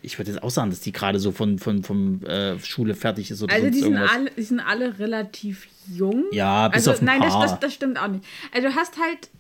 ich 0.03 0.19
würde 0.19 0.33
jetzt 0.33 0.43
auch 0.43 0.51
sagen, 0.51 0.71
dass 0.71 0.81
die 0.81 0.93
gerade 0.93 1.19
so 1.19 1.31
von, 1.33 1.59
von, 1.59 1.83
von 1.85 2.23
äh, 2.25 2.59
Schule 2.59 2.95
fertig 2.95 3.31
ist 3.31 3.43
oder 3.43 3.55
Also 3.55 3.69
die 3.69 3.79
sind, 3.79 3.93
irgendwas. 3.93 4.11
alle, 4.11 4.31
die 4.31 4.43
sind 4.43 4.61
alle 4.61 4.99
relativ 4.99 5.69
jung. 5.89 6.25
Ja, 6.33 6.69
bis 6.69 6.89
also, 6.89 6.93
auf 6.93 7.03
ein 7.03 7.05
nein, 7.05 7.21
das, 7.21 7.33
paar. 7.33 7.43
das, 7.43 7.61
das 7.61 7.73
stimmt 7.73 8.01
auch 8.01 8.09
nicht. 8.09 8.25
Also 8.53 8.69
du 8.69 8.75
hast 8.75 8.99
halt 8.99 9.31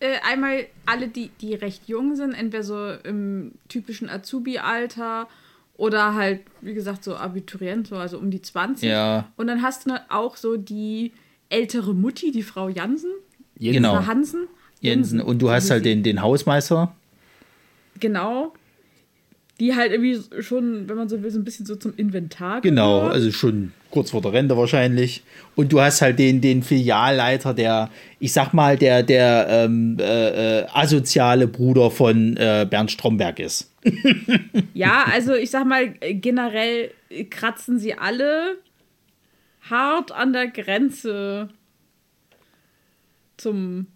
äh, 0.00 0.16
einmal 0.26 0.66
alle, 0.86 1.08
die, 1.08 1.30
die 1.40 1.54
recht 1.54 1.88
jung 1.88 2.16
sind, 2.16 2.32
entweder 2.32 2.62
so 2.62 2.90
im 3.04 3.52
typischen 3.68 4.08
Azubi-Alter 4.08 5.28
oder 5.76 6.14
halt, 6.14 6.40
wie 6.62 6.74
gesagt, 6.74 7.04
so 7.04 7.16
Abiturient, 7.16 7.88
so 7.88 7.96
also 7.96 8.18
um 8.18 8.30
die 8.30 8.40
20. 8.40 8.88
Ja. 8.88 9.30
Und 9.36 9.46
dann 9.46 9.62
hast 9.62 9.86
du 9.86 9.92
auch 10.08 10.36
so 10.36 10.56
die 10.56 11.12
ältere 11.50 11.94
Mutti, 11.94 12.32
die 12.32 12.42
Frau 12.42 12.68
Jansen. 12.68 13.10
Genau. 13.56 14.06
Hansen. 14.06 14.48
Jensen. 14.80 15.20
Und 15.20 15.40
du 15.40 15.50
hast 15.50 15.70
halt 15.70 15.84
den, 15.84 16.02
den 16.02 16.22
Hausmeister. 16.22 16.94
Genau. 17.98 18.54
Die 19.60 19.74
halt 19.74 19.90
irgendwie 19.92 20.20
schon, 20.42 20.88
wenn 20.88 20.96
man 20.96 21.08
so 21.08 21.20
will, 21.22 21.30
so 21.30 21.38
ein 21.38 21.44
bisschen 21.44 21.66
so 21.66 21.74
zum 21.74 21.92
Inventar 21.96 22.60
Genau, 22.60 22.98
gehört. 23.00 23.14
also 23.14 23.32
schon 23.32 23.72
kurz 23.90 24.10
vor 24.12 24.20
der 24.22 24.32
Rente 24.32 24.56
wahrscheinlich. 24.56 25.24
Und 25.56 25.72
du 25.72 25.80
hast 25.80 26.00
halt 26.00 26.18
den, 26.18 26.40
den 26.40 26.62
Filialleiter, 26.62 27.54
der, 27.54 27.90
ich 28.20 28.32
sag 28.32 28.52
mal, 28.52 28.76
der, 28.76 29.02
der 29.02 29.46
ähm, 29.50 29.96
äh, 29.98 30.60
äh, 30.60 30.66
asoziale 30.72 31.48
Bruder 31.48 31.90
von 31.90 32.36
äh, 32.36 32.66
Bernd 32.70 32.90
Stromberg 32.92 33.40
ist. 33.40 33.72
Ja, 34.74 35.04
also 35.10 35.34
ich 35.34 35.50
sag 35.50 35.66
mal, 35.66 35.88
generell 35.88 36.90
kratzen 37.30 37.78
sie 37.78 37.94
alle 37.94 38.56
hart 39.70 40.12
an 40.12 40.32
der 40.32 40.48
Grenze 40.48 41.48
zum 43.36 43.86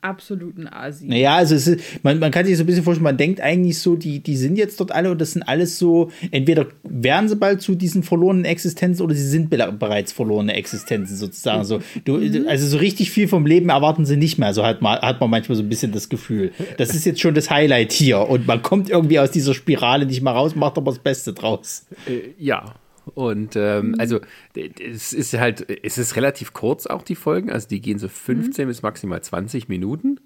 absoluten 0.00 0.68
Asi. 0.68 1.06
Naja, 1.06 1.36
also 1.36 1.54
es 1.54 1.66
ist, 1.66 2.04
man, 2.04 2.18
man 2.18 2.30
kann 2.30 2.46
sich 2.46 2.56
so 2.56 2.62
ein 2.62 2.66
bisschen 2.66 2.84
vorstellen, 2.84 3.04
man 3.04 3.16
denkt 3.16 3.40
eigentlich 3.40 3.78
so, 3.78 3.96
die, 3.96 4.20
die 4.20 4.36
sind 4.36 4.56
jetzt 4.56 4.78
dort 4.78 4.92
alle 4.92 5.10
und 5.10 5.20
das 5.20 5.32
sind 5.32 5.42
alles 5.42 5.78
so, 5.78 6.10
entweder 6.30 6.66
werden 6.84 7.28
sie 7.28 7.36
bald 7.36 7.62
zu 7.62 7.74
diesen 7.74 8.02
verlorenen 8.02 8.44
Existenzen 8.44 9.04
oder 9.04 9.14
sie 9.14 9.26
sind 9.26 9.50
be 9.50 9.58
bereits 9.78 10.12
verlorene 10.12 10.54
Existenzen 10.54 11.16
sozusagen. 11.16 11.64
So, 11.64 11.80
du, 12.04 12.20
also 12.48 12.66
so 12.66 12.78
richtig 12.78 13.10
viel 13.10 13.26
vom 13.26 13.44
Leben 13.44 13.70
erwarten 13.70 14.06
sie 14.06 14.16
nicht 14.16 14.38
mehr, 14.38 14.54
so 14.54 14.64
hat 14.64 14.82
man, 14.82 15.00
hat 15.00 15.20
man 15.20 15.30
manchmal 15.30 15.56
so 15.56 15.62
ein 15.62 15.68
bisschen 15.68 15.92
das 15.92 16.08
Gefühl. 16.08 16.52
Das 16.76 16.94
ist 16.94 17.04
jetzt 17.04 17.20
schon 17.20 17.34
das 17.34 17.50
Highlight 17.50 17.92
hier 17.92 18.20
und 18.20 18.46
man 18.46 18.62
kommt 18.62 18.90
irgendwie 18.90 19.18
aus 19.18 19.32
dieser 19.32 19.54
Spirale 19.54 20.06
nicht 20.06 20.22
mal 20.22 20.32
raus, 20.32 20.54
macht 20.54 20.78
aber 20.78 20.92
das 20.92 21.00
Beste 21.00 21.32
draus. 21.32 21.86
Äh, 22.06 22.34
ja. 22.38 22.74
Und 23.14 23.56
ähm, 23.56 23.94
also 23.98 24.20
d- 24.56 24.68
d- 24.68 24.84
es 24.86 25.12
ist 25.12 25.34
halt, 25.38 25.66
es 25.84 25.98
ist 25.98 26.16
relativ 26.16 26.52
kurz 26.52 26.86
auch 26.86 27.02
die 27.02 27.14
Folgen, 27.14 27.50
also 27.50 27.68
die 27.68 27.80
gehen 27.80 27.98
so 27.98 28.08
15 28.08 28.66
bis 28.68 28.82
maximal 28.82 29.20
20 29.22 29.68
Minuten. 29.68 30.20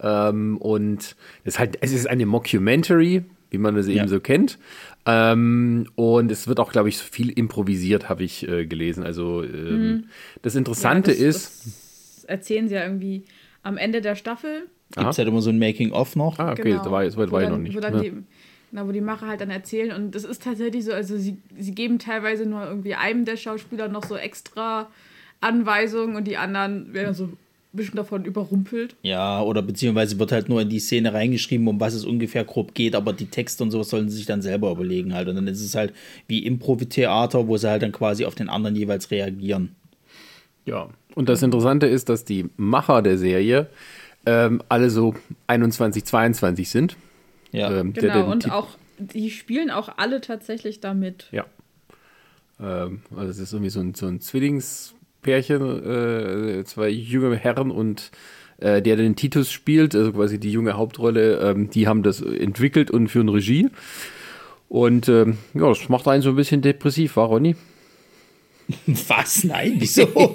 Ähm, 0.00 0.56
und 0.58 1.16
es 1.44 1.54
ist 1.54 1.58
halt, 1.58 1.78
es 1.80 1.92
ist 1.92 2.06
eine 2.08 2.26
Mockumentary, 2.26 3.22
wie 3.50 3.58
man 3.58 3.74
das 3.76 3.86
eben 3.86 3.98
Ja. 3.98 4.08
so 4.08 4.18
kennt. 4.20 4.58
Ähm, 5.06 5.86
und 5.94 6.30
es 6.32 6.48
wird 6.48 6.58
auch, 6.60 6.72
glaube 6.72 6.88
ich, 6.88 6.98
viel 6.98 7.28
improvisiert, 7.30 8.08
habe 8.08 8.24
ich 8.24 8.48
äh, 8.48 8.66
gelesen. 8.66 9.04
Also 9.04 9.42
ähm, 9.44 10.04
das 10.42 10.54
Interessante 10.54 11.12
Ja, 11.12 11.26
das- 11.26 11.36
ist, 11.36 11.66
Das 11.66 12.24
erzählen 12.24 12.68
sie 12.68 12.74
ja 12.76 12.82
irgendwie 12.84 13.24
am 13.62 13.76
Ende 13.76 14.00
der 14.00 14.14
Staffel. 14.16 14.68
Gibt 14.94 15.08
es 15.08 15.18
halt 15.18 15.28
immer 15.28 15.40
so 15.42 15.50
ein 15.50 15.58
Making-of 15.58 16.16
noch. 16.16 16.38
ah, 16.38 16.52
okay, 16.52 16.62
Genau. 16.70 16.84
da 16.84 16.90
war, 16.90 17.10
so 17.10 17.16
weit 17.18 17.30
war 17.30 17.42
ich 17.42 17.48
noch 17.48 17.58
nicht. 17.58 17.74
Wo, 17.76 17.80
dann 17.80 17.94
ne? 17.96 18.02
die, 18.02 18.12
genau, 18.72 18.88
wo 18.88 18.92
die 18.92 19.00
Macher 19.00 19.28
halt 19.28 19.40
dann 19.40 19.50
erzählen. 19.50 19.92
Und 19.92 20.14
das 20.14 20.24
ist 20.24 20.42
tatsächlich 20.42 20.84
so, 20.84 20.92
also 20.92 21.16
sie, 21.16 21.36
sie 21.56 21.74
geben 21.74 21.98
teilweise 21.98 22.46
nur 22.46 22.64
irgendwie 22.64 22.94
einem 22.94 23.24
der 23.24 23.36
Schauspieler 23.36 23.88
noch 23.88 24.04
so 24.04 24.16
extra 24.16 24.88
Anweisungen 25.40 26.16
und 26.16 26.24
die 26.24 26.38
anderen 26.38 26.94
werden 26.94 27.14
so 27.14 27.24
ein 27.24 27.36
bisschen 27.72 27.96
davon 27.96 28.24
überrumpelt. 28.24 28.96
Ja, 29.02 29.42
oder 29.42 29.60
beziehungsweise 29.60 30.18
wird 30.18 30.32
halt 30.32 30.48
nur 30.48 30.62
in 30.62 30.70
die 30.70 30.80
Szene 30.80 31.12
reingeschrieben, 31.12 31.68
um 31.68 31.80
was 31.80 31.94
es 31.94 32.04
ungefähr 32.04 32.44
grob 32.44 32.74
geht, 32.74 32.94
aber 32.94 33.12
die 33.12 33.26
Texte 33.26 33.62
und 33.62 33.70
sowas 33.70 33.90
sollen 33.90 34.08
sie 34.08 34.16
sich 34.16 34.26
dann 34.26 34.40
selber 34.40 34.70
überlegen 34.70 35.12
halt. 35.12 35.28
Und 35.28 35.36
dann 35.36 35.48
ist 35.48 35.60
es 35.60 35.74
halt 35.74 35.92
wie 36.26 36.46
Impro-Theater, 36.46 37.46
wo 37.46 37.56
sie 37.58 37.68
halt 37.68 37.82
dann 37.82 37.92
quasi 37.92 38.24
auf 38.24 38.34
den 38.34 38.48
anderen 38.48 38.74
jeweils 38.74 39.10
reagieren. 39.10 39.74
Ja, 40.64 40.88
und 41.14 41.28
das 41.28 41.42
Interessante 41.42 41.86
ist, 41.86 42.08
dass 42.08 42.24
die 42.24 42.46
Macher 42.56 43.02
der 43.02 43.18
Serie 43.18 43.66
ähm, 44.24 44.62
alle 44.68 44.88
so 44.88 45.14
21, 45.48 46.04
22 46.04 46.70
sind. 46.70 46.96
Ja. 47.52 47.70
Ähm, 47.80 47.92
der 47.92 48.02
Genau, 48.02 48.14
den 48.22 48.32
und 48.32 48.44
Tit- 48.44 48.52
auch, 48.52 48.68
die 48.98 49.30
spielen 49.30 49.70
auch 49.70 49.90
alle 49.96 50.20
tatsächlich 50.20 50.80
damit. 50.80 51.28
Ja. 51.32 51.44
Ähm, 52.60 53.02
also 53.16 53.30
es 53.30 53.38
ist 53.38 53.52
irgendwie 53.52 53.70
so 53.70 53.80
ein, 53.80 53.94
so 53.94 54.06
ein 54.06 54.20
Zwillingspärchen, 54.20 55.84
äh, 56.60 56.64
zwei 56.64 56.88
junge 56.88 57.36
Herren 57.36 57.70
und 57.70 58.10
äh, 58.58 58.80
der 58.82 58.96
den 58.96 59.16
Titus 59.16 59.50
spielt, 59.50 59.94
also 59.94 60.12
quasi 60.12 60.38
die 60.38 60.52
junge 60.52 60.74
Hauptrolle, 60.74 61.40
ähm, 61.40 61.70
die 61.70 61.88
haben 61.88 62.02
das 62.02 62.20
entwickelt 62.20 62.90
und 62.90 63.08
führen 63.08 63.28
Regie. 63.28 63.68
Und 64.68 65.08
ähm, 65.08 65.38
ja, 65.54 65.68
das 65.68 65.88
macht 65.88 66.08
einen 66.08 66.22
so 66.22 66.30
ein 66.30 66.36
bisschen 66.36 66.62
depressiv, 66.62 67.16
war 67.16 67.26
Ronny? 67.26 67.56
Was? 68.86 69.44
Nein, 69.44 69.74
wieso? 69.78 70.06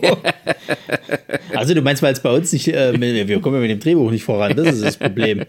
also 1.55 1.73
du 1.73 1.81
meinst, 1.81 2.01
weil 2.01 2.13
es 2.13 2.21
bei 2.21 2.31
uns 2.31 2.51
nicht, 2.53 2.67
äh, 2.67 3.27
wir 3.27 3.39
kommen 3.41 3.55
ja 3.55 3.61
mit 3.61 3.71
dem 3.71 3.79
Drehbuch 3.79 4.11
nicht 4.11 4.23
voran, 4.23 4.55
das 4.55 4.75
ist 4.75 4.83
das 4.83 4.97
Problem. 4.97 5.43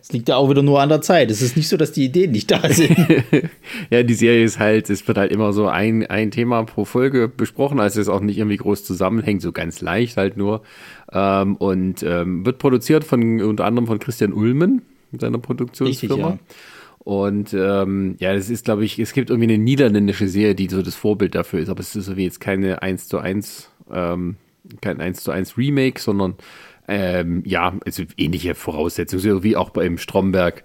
Es 0.00 0.12
liegt 0.12 0.28
ja 0.28 0.36
auch 0.36 0.50
wieder 0.50 0.62
nur 0.62 0.80
an 0.80 0.88
der 0.88 1.00
Zeit. 1.00 1.30
Es 1.30 1.40
ist 1.40 1.56
nicht 1.56 1.68
so, 1.68 1.76
dass 1.76 1.92
die 1.92 2.04
Ideen 2.04 2.32
nicht 2.32 2.50
da 2.50 2.68
sind. 2.68 2.96
Ja, 3.90 4.02
die 4.02 4.14
Serie 4.14 4.44
ist 4.44 4.58
halt, 4.58 4.88
es 4.88 5.06
wird 5.06 5.18
halt 5.18 5.32
immer 5.32 5.52
so 5.52 5.66
ein, 5.66 6.06
ein 6.06 6.30
Thema 6.30 6.62
pro 6.64 6.84
Folge 6.84 7.28
besprochen, 7.28 7.80
also 7.80 8.00
es 8.00 8.06
ist 8.06 8.12
auch 8.12 8.20
nicht 8.20 8.38
irgendwie 8.38 8.56
groß 8.56 8.84
zusammenhängt, 8.84 9.42
so 9.42 9.52
ganz 9.52 9.80
leicht 9.80 10.16
halt 10.16 10.36
nur. 10.36 10.62
Ähm, 11.12 11.56
und 11.56 12.02
ähm, 12.02 12.46
wird 12.46 12.58
produziert 12.58 13.04
von 13.04 13.42
unter 13.42 13.64
anderem 13.64 13.86
von 13.86 13.98
Christian 13.98 14.32
Ulmen, 14.32 14.82
seiner 15.18 15.38
Produktionsfirma. 15.38 16.28
Richtig, 16.28 16.40
ja. 16.48 16.56
Und 17.04 17.52
ähm, 17.52 18.16
ja, 18.18 18.34
das 18.34 18.48
ist, 18.48 18.64
glaube 18.64 18.84
ich, 18.84 18.98
es 18.98 19.12
gibt 19.12 19.28
irgendwie 19.28 19.52
eine 19.52 19.62
niederländische 19.62 20.26
Serie, 20.26 20.54
die 20.54 20.68
so 20.68 20.80
das 20.80 20.94
Vorbild 20.94 21.34
dafür 21.34 21.60
ist, 21.60 21.68
aber 21.68 21.80
es 21.80 21.94
ist 21.94 22.06
so 22.06 22.16
wie 22.16 22.24
jetzt 22.24 22.40
keine 22.40 22.80
1 22.80 23.08
zu 23.08 23.18
1, 23.18 23.70
ähm, 23.92 24.36
kein 24.80 25.02
1 25.02 25.22
zu 25.22 25.30
1 25.30 25.58
Remake, 25.58 26.00
sondern 26.00 26.34
ähm, 26.88 27.42
ja, 27.44 27.74
also 27.84 28.04
ähnliche 28.16 28.54
Voraussetzungen, 28.54 29.22
so 29.22 29.42
wie 29.42 29.56
auch 29.56 29.70
beim 29.70 29.98
Stromberg 29.98 30.64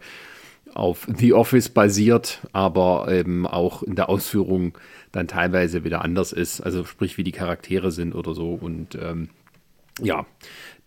auf 0.73 1.07
The 1.13 1.33
Office 1.33 1.69
basiert, 1.69 2.47
aber 2.53 3.11
eben 3.11 3.45
auch 3.45 3.83
in 3.83 3.95
der 3.95 4.07
Ausführung 4.07 4.77
dann 5.11 5.27
teilweise 5.27 5.83
wieder 5.83 6.03
anders 6.03 6.31
ist. 6.31 6.61
Also 6.61 6.85
sprich, 6.85 7.17
wie 7.17 7.23
die 7.23 7.31
Charaktere 7.31 7.91
sind 7.91 8.15
oder 8.15 8.33
so. 8.33 8.53
Und 8.53 8.95
ähm, 8.95 9.29
ja, 10.01 10.25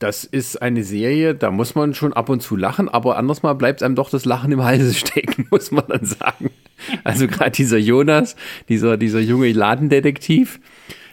das 0.03 0.25
ist 0.25 0.61
eine 0.61 0.83
Serie, 0.83 1.35
da 1.35 1.53
muss 1.53 1.77
man 1.77 1.95
schon 1.95 2.13
ab 2.13 2.29
und 2.29 2.43
zu 2.43 2.57
lachen, 2.57 2.89
aber 2.89 3.17
anders 3.17 3.45
mal 3.45 3.53
bleibt 3.53 3.85
einem 3.85 3.95
doch 3.95 4.11
das 4.11 4.25
Lachen 4.25 4.51
im 4.51 4.65
Halse 4.65 4.93
stecken, 4.99 5.47
muss 5.51 5.71
man 5.71 5.85
dann 5.87 6.05
sagen. 6.05 6.51
Also 7.05 7.29
gerade 7.29 7.53
dieser 7.53 7.79
Jonas, 7.79 8.35
dieser, 8.69 8.97
dieser 8.97 9.21
junge 9.21 9.53
Ladendetektiv, 9.53 10.59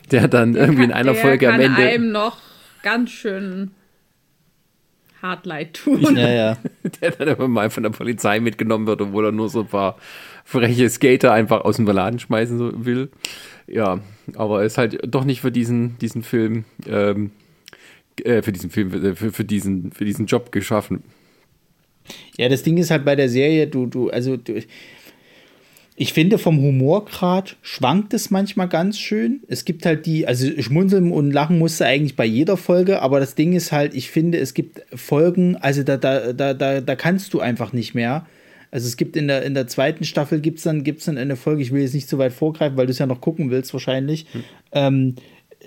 der 0.09 0.27
dann 0.27 0.53
der 0.53 0.63
irgendwie 0.63 0.81
kann, 0.81 0.89
in 0.89 0.95
einer 0.95 1.13
Folge 1.13 1.53
am 1.53 1.59
Ende. 1.59 1.81
einem 1.83 2.11
noch 2.11 2.39
ganz 2.81 3.11
schön 3.11 3.71
hart 5.21 5.45
leid 5.45 5.75
tun. 5.75 6.15
Ja, 6.15 6.29
ja. 6.29 6.57
Der 7.01 7.11
dann 7.11 7.27
immer 7.27 7.49
mal 7.49 7.69
von 7.69 7.83
der 7.83 7.89
Polizei 7.89 8.39
mitgenommen 8.39 8.87
wird, 8.87 9.01
obwohl 9.01 9.25
er 9.25 9.31
nur 9.33 9.49
so 9.49 9.61
ein 9.61 9.67
paar 9.67 9.97
freche 10.45 10.89
Skater 10.89 11.33
einfach 11.33 11.61
aus 11.65 11.75
dem 11.75 11.85
Laden 11.85 12.19
schmeißen 12.19 12.85
will. 12.85 13.09
Ja, 13.67 13.99
aber 14.35 14.61
er 14.61 14.65
ist 14.65 14.77
halt 14.77 14.97
doch 15.05 15.25
nicht 15.25 15.41
für 15.41 15.51
diesen, 15.51 15.97
diesen 15.99 16.23
Film, 16.23 16.63
ähm, 16.87 17.31
äh, 18.25 18.41
für 18.41 18.51
diesen 18.51 18.69
Film, 18.69 18.93
äh, 18.93 19.15
für, 19.15 19.31
für, 19.31 19.45
diesen, 19.45 19.91
für 19.91 20.05
diesen 20.05 20.25
Job 20.25 20.51
geschaffen. 20.51 21.03
Ja, 22.37 22.49
das 22.49 22.63
Ding 22.63 22.77
ist 22.77 22.91
halt 22.91 23.05
bei 23.05 23.15
der 23.15 23.29
Serie, 23.29 23.67
du, 23.67 23.85
du, 23.85 24.09
also 24.09 24.37
du, 24.37 24.61
ich 26.01 26.13
finde, 26.13 26.37
vom 26.37 26.61
Humorgrad 26.61 27.57
schwankt 27.61 28.13
es 28.13 28.31
manchmal 28.31 28.69
ganz 28.69 28.97
schön. 28.97 29.41
Es 29.49 29.65
gibt 29.65 29.85
halt 29.85 30.05
die, 30.05 30.25
also 30.25 30.49
schmunzeln 30.61 31.11
und 31.11 31.31
lachen 31.31 31.59
musste 31.59 31.85
eigentlich 31.85 32.15
bei 32.15 32.23
jeder 32.23 32.55
Folge, 32.55 33.01
aber 33.01 33.19
das 33.19 33.35
Ding 33.35 33.51
ist 33.51 33.73
halt, 33.73 33.93
ich 33.93 34.09
finde, 34.09 34.37
es 34.37 34.53
gibt 34.53 34.81
Folgen, 34.97 35.57
also 35.57 35.83
da, 35.83 35.97
da, 35.97 36.31
da, 36.31 36.53
da, 36.53 36.79
da 36.79 36.95
kannst 36.95 37.33
du 37.33 37.41
einfach 37.41 37.73
nicht 37.73 37.95
mehr. 37.95 38.25
Also 38.71 38.87
es 38.87 38.95
gibt 38.95 39.17
in 39.17 39.27
der, 39.27 39.43
in 39.43 39.55
der 39.55 39.67
zweiten 39.67 40.05
Staffel 40.05 40.39
gibt 40.39 40.59
es 40.59 40.63
dann, 40.63 40.85
gibt's 40.85 41.03
dann 41.03 41.17
eine 41.17 41.35
Folge, 41.35 41.61
ich 41.61 41.73
will 41.73 41.81
jetzt 41.81 41.95
nicht 41.95 42.07
so 42.07 42.17
weit 42.17 42.31
vorgreifen, 42.31 42.77
weil 42.77 42.85
du 42.85 42.91
es 42.91 42.99
ja 42.99 43.05
noch 43.05 43.19
gucken 43.19 43.51
willst 43.51 43.73
wahrscheinlich. 43.73 44.25
Hm. 44.31 44.43
Ähm, 44.71 45.15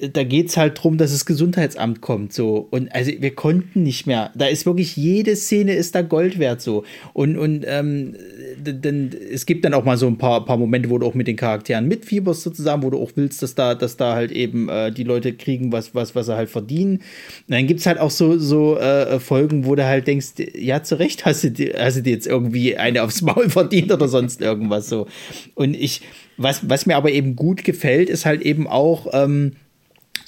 da 0.01 0.25
geht 0.25 0.49
es 0.49 0.57
halt 0.57 0.79
darum, 0.79 0.97
dass 0.97 1.13
das 1.13 1.27
Gesundheitsamt 1.27 2.01
kommt. 2.01 2.33
So. 2.33 2.67
Und 2.71 2.95
also 2.95 3.13
wir 3.19 3.35
konnten 3.35 3.83
nicht 3.83 4.07
mehr. 4.07 4.33
Da 4.35 4.47
ist 4.47 4.65
wirklich 4.65 4.97
jede 4.97 5.37
Szene 5.37 5.75
ist 5.75 5.95
da 5.95 6.01
Gold 6.01 6.39
wert 6.39 6.63
so. 6.63 6.85
Und, 7.13 7.37
und 7.37 7.65
ähm, 7.69 8.17
denn 8.57 9.11
es 9.31 9.45
gibt 9.45 9.67
dann 9.67 9.75
auch 9.75 9.85
mal 9.85 9.99
so 9.99 10.07
ein 10.07 10.17
paar, 10.17 10.47
paar 10.47 10.57
Momente, 10.57 10.89
wo 10.89 10.97
du 10.97 11.07
auch 11.07 11.13
mit 11.13 11.27
den 11.27 11.37
Charakteren 11.37 11.89
mitfieberst, 11.89 12.43
sozusagen, 12.43 12.83
wo 12.83 12.89
du 12.89 13.03
auch 13.03 13.13
willst, 13.17 13.43
dass 13.43 13.55
da, 13.55 13.75
dass 13.75 13.99
da 13.99 14.15
halt 14.15 14.33
eben 14.33 14.71
äh, 14.71 14.91
die 14.91 15.05
Leute 15.05 15.35
kriegen, 15.35 15.73
was, 15.73 15.95
was, 15.95 16.15
was 16.15 16.25
sie 16.25 16.37
halt 16.37 16.49
verdienen. 16.49 16.97
Und 16.97 17.03
dann 17.49 17.67
gibt 17.67 17.81
es 17.81 17.87
halt 17.87 17.99
auch 17.99 18.11
so, 18.11 18.39
so 18.39 18.79
äh, 18.79 19.21
Folgen, 19.21 19.67
wo 19.67 19.75
du 19.75 19.85
halt 19.85 20.07
denkst, 20.07 20.33
ja, 20.55 20.83
zu 20.83 20.99
Recht 20.99 21.27
hast 21.27 21.45
du, 21.45 21.73
hast 21.79 21.99
du 21.99 22.03
dir 22.03 22.13
jetzt 22.13 22.27
irgendwie 22.27 22.79
eine 22.79 23.03
aufs 23.03 23.21
Maul 23.21 23.51
verdient 23.51 23.93
oder 23.93 24.09
sonst 24.09 24.41
irgendwas 24.41 24.89
so. 24.89 25.07
Und 25.55 25.75
ich, 25.75 26.01
was, 26.39 26.67
was 26.69 26.87
mir 26.87 26.97
aber 26.97 27.13
eben 27.13 27.37
gut 27.37 27.63
gefällt, 27.63 28.09
ist 28.09 28.25
halt 28.25 28.41
eben 28.41 28.67
auch, 28.67 29.09
ähm, 29.13 29.53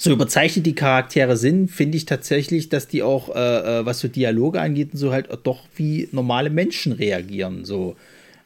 so 0.05 0.11
überzeichnet 0.11 0.65
die 0.65 0.75
Charaktere 0.75 1.35
sind, 1.35 1.69
finde 1.69 1.97
ich 1.97 2.05
tatsächlich, 2.05 2.69
dass 2.69 2.87
die 2.87 3.03
auch, 3.03 3.35
äh, 3.35 3.79
äh 3.79 3.85
was 3.85 3.99
so 3.99 4.07
Dialoge 4.07 4.61
angeht, 4.61 4.91
so 4.93 5.11
halt 5.11 5.27
doch 5.43 5.63
wie 5.75 6.07
normale 6.11 6.49
Menschen 6.49 6.93
reagieren. 6.93 7.65
So. 7.65 7.97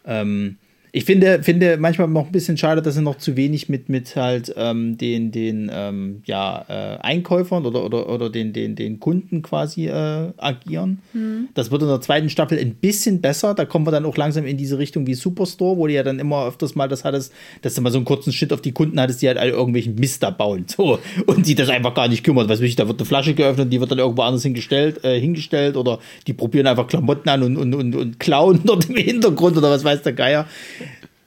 Ähm, 0.05 0.57
ich 0.91 1.05
finde, 1.05 1.43
finde 1.43 1.77
manchmal 1.77 2.07
noch 2.07 2.25
ein 2.25 2.31
bisschen 2.31 2.57
schade, 2.57 2.81
dass 2.81 2.95
sie 2.95 3.01
noch 3.01 3.17
zu 3.17 3.35
wenig 3.35 3.69
mit, 3.69 3.89
mit 3.89 4.15
halt 4.15 4.53
ähm, 4.57 4.97
den, 4.97 5.31
den 5.31 5.69
ähm, 5.71 6.23
ja, 6.25 6.65
äh, 6.67 6.97
Einkäufern 7.01 7.65
oder, 7.65 7.85
oder, 7.85 8.09
oder 8.09 8.29
den, 8.29 8.53
den, 8.53 8.75
den 8.75 8.99
Kunden 8.99 9.43
quasi 9.43 9.87
äh, 9.87 10.31
agieren. 10.37 10.99
Mhm. 11.13 11.49
Das 11.53 11.69
wird 11.69 11.83
in 11.83 11.87
der 11.87 12.01
zweiten 12.01 12.29
Staffel 12.29 12.57
ein 12.57 12.73
bisschen 12.73 13.21
besser. 13.21 13.53
Da 13.53 13.65
kommen 13.65 13.85
wir 13.85 13.91
dann 13.91 14.05
auch 14.05 14.17
langsam 14.17 14.45
in 14.45 14.57
diese 14.57 14.79
Richtung 14.79 15.05
wie 15.05 15.13
Superstore, 15.13 15.77
wo 15.77 15.85
du 15.85 15.93
ja 15.93 16.01
dann 16.01 16.17
immer 16.17 16.47
öfters 16.47 16.73
mal 16.73 16.87
das 16.87 17.03
hattest, 17.03 17.33
dass 17.61 17.75
du 17.75 17.81
mal 17.81 17.91
so 17.91 17.99
einen 17.99 18.05
kurzen 18.05 18.33
Schritt 18.33 18.51
auf 18.51 18.61
die 18.61 18.71
Kunden 18.71 18.99
hattest, 18.99 19.21
die 19.21 19.27
halt 19.27 19.37
alle 19.37 19.51
irgendwelchen 19.51 19.95
Mist 19.95 20.23
da 20.23 20.31
bauen. 20.31 20.65
So. 20.79 20.99
Und 21.25 21.45
die 21.45 21.55
das 21.55 21.69
einfach 21.69 21.93
gar 21.93 22.07
nicht 22.07 22.23
kümmert. 22.23 22.47
Was 22.47 22.61
ich, 22.61 22.75
da 22.75 22.87
wird 22.87 22.99
eine 22.99 23.05
Flasche 23.05 23.33
geöffnet, 23.33 23.65
und 23.65 23.69
die 23.71 23.79
wird 23.79 23.91
dann 23.91 23.99
irgendwo 23.99 24.21
anders 24.21 24.43
hingestellt, 24.43 25.03
äh, 25.03 25.19
hingestellt 25.19 25.75
oder 25.75 25.99
die 26.25 26.33
probieren 26.33 26.67
einfach 26.67 26.87
Klamotten 26.87 27.27
an 27.29 27.43
und, 27.43 27.57
und, 27.57 27.73
und, 27.73 27.95
und 27.95 28.19
klauen 28.19 28.61
dort 28.65 28.89
im 28.89 28.95
Hintergrund 28.95 29.57
oder 29.57 29.69
was 29.69 29.83
weiß 29.83 30.03
der 30.03 30.13
Geier. 30.13 30.47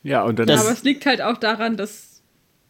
Ja, 0.03 0.23
und 0.25 0.39
dann. 0.39 0.47
Das, 0.47 0.61
aber 0.61 0.73
es 0.73 0.83
liegt 0.83 1.07
halt 1.07 1.23
auch 1.23 1.37
daran, 1.37 1.77
dass 1.77 2.23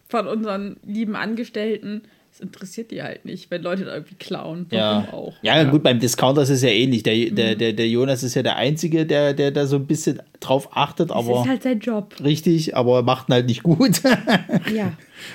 von 0.09 0.27
unseren 0.27 0.77
lieben 0.85 1.17
Angestellten 1.17 2.03
es 2.33 2.41
interessiert 2.41 2.91
die 2.91 3.03
halt 3.03 3.27
nicht, 3.27 3.51
wenn 3.51 3.63
Leute 3.63 3.85
da 3.85 3.93
irgendwie 3.95 4.15
klauen. 4.15 4.67
Ja. 4.71 5.07
auch? 5.13 5.35
Ja, 5.43 5.59
ja, 5.59 5.65
gut, 5.65 5.83
beim 5.83 6.01
Discounter 6.01 6.43
ist 6.43 6.49
es 6.49 6.63
ja 6.63 6.71
ähnlich. 6.71 7.03
Der, 7.03 7.15
mhm. 7.15 7.35
der, 7.35 7.55
der, 7.57 7.73
der 7.75 7.89
Jonas 7.89 8.23
ist 8.23 8.35
ja 8.35 8.43
der 8.43 8.57
Einzige, 8.57 9.05
der, 9.05 9.35
der 9.35 9.51
da 9.51 9.67
so 9.67 9.77
ein 9.77 9.87
bisschen 9.87 10.23
drauf 10.41 10.71
achtet. 10.75 11.11
Das 11.11 11.17
aber, 11.17 11.43
ist 11.43 11.49
halt 11.49 11.63
sein 11.63 11.81
Job. 11.81 12.15
Richtig, 12.25 12.75
aber 12.75 12.97
er 12.97 13.03
macht 13.03 13.29
ihn 13.29 13.35
halt 13.35 13.47
nicht 13.47 13.63
gut. 13.63 14.01
ja. 14.75 14.93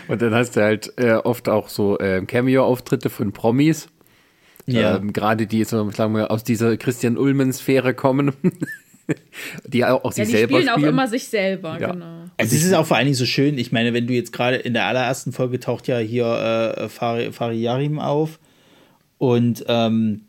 Und 0.07 0.23
dann 0.23 0.33
hast 0.33 0.55
du 0.55 0.61
halt 0.61 0.91
äh, 0.97 1.13
oft 1.13 1.49
auch 1.49 1.69
so 1.69 1.99
äh, 1.99 2.25
Cameo-Auftritte 2.25 3.11
von 3.11 3.31
Promis. 3.31 3.89
Ja. 4.65 4.97
Ähm, 4.97 5.13
Gerade 5.13 5.45
die 5.45 5.63
so, 5.65 5.91
sagen 5.91 6.15
wir, 6.15 6.31
aus 6.31 6.43
dieser 6.43 6.77
Christian 6.77 7.17
Ulmen-Sphäre 7.17 7.93
kommen. 7.93 8.33
die 9.65 9.85
auch, 9.85 10.03
auch 10.03 10.11
sich 10.11 10.19
ja, 10.19 10.25
die 10.25 10.31
selber 10.31 10.61
spielen. 10.61 10.69
auch 10.69 10.87
immer 10.87 11.07
sich 11.07 11.27
selber, 11.27 11.77
ja. 11.79 11.91
genau. 11.91 12.25
Also 12.37 12.55
es 12.55 12.63
ist 12.63 12.73
auch 12.73 12.85
vor 12.85 12.97
allen 12.97 13.05
Dingen 13.05 13.15
so 13.15 13.25
schön, 13.25 13.57
ich 13.57 13.71
meine, 13.71 13.93
wenn 13.93 14.07
du 14.07 14.13
jetzt 14.13 14.31
gerade 14.31 14.57
in 14.57 14.73
der 14.73 14.85
allerersten 14.85 15.31
Folge 15.31 15.59
taucht 15.59 15.87
ja 15.87 15.97
hier 15.97 16.25
äh, 16.77 16.89
Fari, 16.89 17.31
Fari 17.31 17.59
Yarim 17.59 17.99
auf 17.99 18.39
und 19.17 19.65
ähm, 19.67 20.21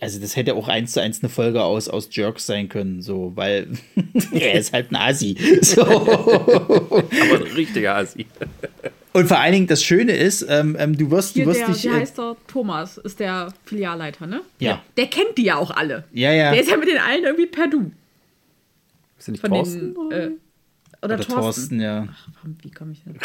also 0.00 0.20
das 0.20 0.36
hätte 0.36 0.54
auch 0.54 0.68
eins 0.68 0.92
zu 0.92 1.00
eins 1.00 1.22
eine 1.22 1.30
Folge 1.30 1.62
aus, 1.62 1.88
aus 1.88 2.08
Jerks 2.10 2.46
sein 2.46 2.68
können, 2.68 3.02
so, 3.02 3.32
weil 3.34 3.68
er 4.32 4.54
ist 4.54 4.72
halt 4.72 4.90
ein 4.92 4.96
Asi. 4.96 5.36
So. 5.62 5.82
Aber 5.82 7.04
ein 7.34 7.42
richtiger 7.54 7.96
Asi. 7.96 8.26
Und 9.12 9.26
vor 9.26 9.38
allen 9.38 9.52
Dingen 9.52 9.66
das 9.66 9.82
Schöne 9.82 10.12
ist, 10.12 10.46
ähm, 10.48 10.76
ähm, 10.78 10.96
du 10.96 11.10
wirst, 11.10 11.36
du 11.36 11.46
wirst 11.46 11.60
der, 11.60 11.66
dich. 11.68 11.84
Wie 11.84 11.90
heißt 11.90 12.18
der? 12.18 12.36
Thomas 12.46 12.98
ist 12.98 13.18
der 13.18 13.52
Filialleiter, 13.64 14.26
ne? 14.26 14.42
Ja. 14.58 14.82
Der, 14.96 15.04
der, 15.04 15.06
kennt 15.06 15.38
die 15.38 15.44
ja 15.44 15.56
auch 15.56 15.70
alle. 15.70 16.04
Ja, 16.12 16.32
ja. 16.32 16.52
Der 16.52 16.60
ist 16.60 16.70
ja 16.70 16.76
mit 16.76 16.88
den 16.88 16.98
allen 16.98 17.24
irgendwie 17.24 17.46
per 17.46 17.66
Du. 17.66 17.90
Ist 19.18 19.26
der 19.26 19.32
nicht 19.32 19.40
Von 19.40 19.50
Thorsten? 19.50 19.94
Den, 19.94 20.10
äh, 20.12 20.30
oder, 21.02 21.14
oder 21.14 21.16
Thorsten. 21.16 21.32
Thorsten. 21.32 21.80
ja. 21.80 22.08
Ach, 22.10 22.28
wie 22.62 22.70
komme 22.70 22.92
ich 22.92 23.02
denn? 23.02 23.18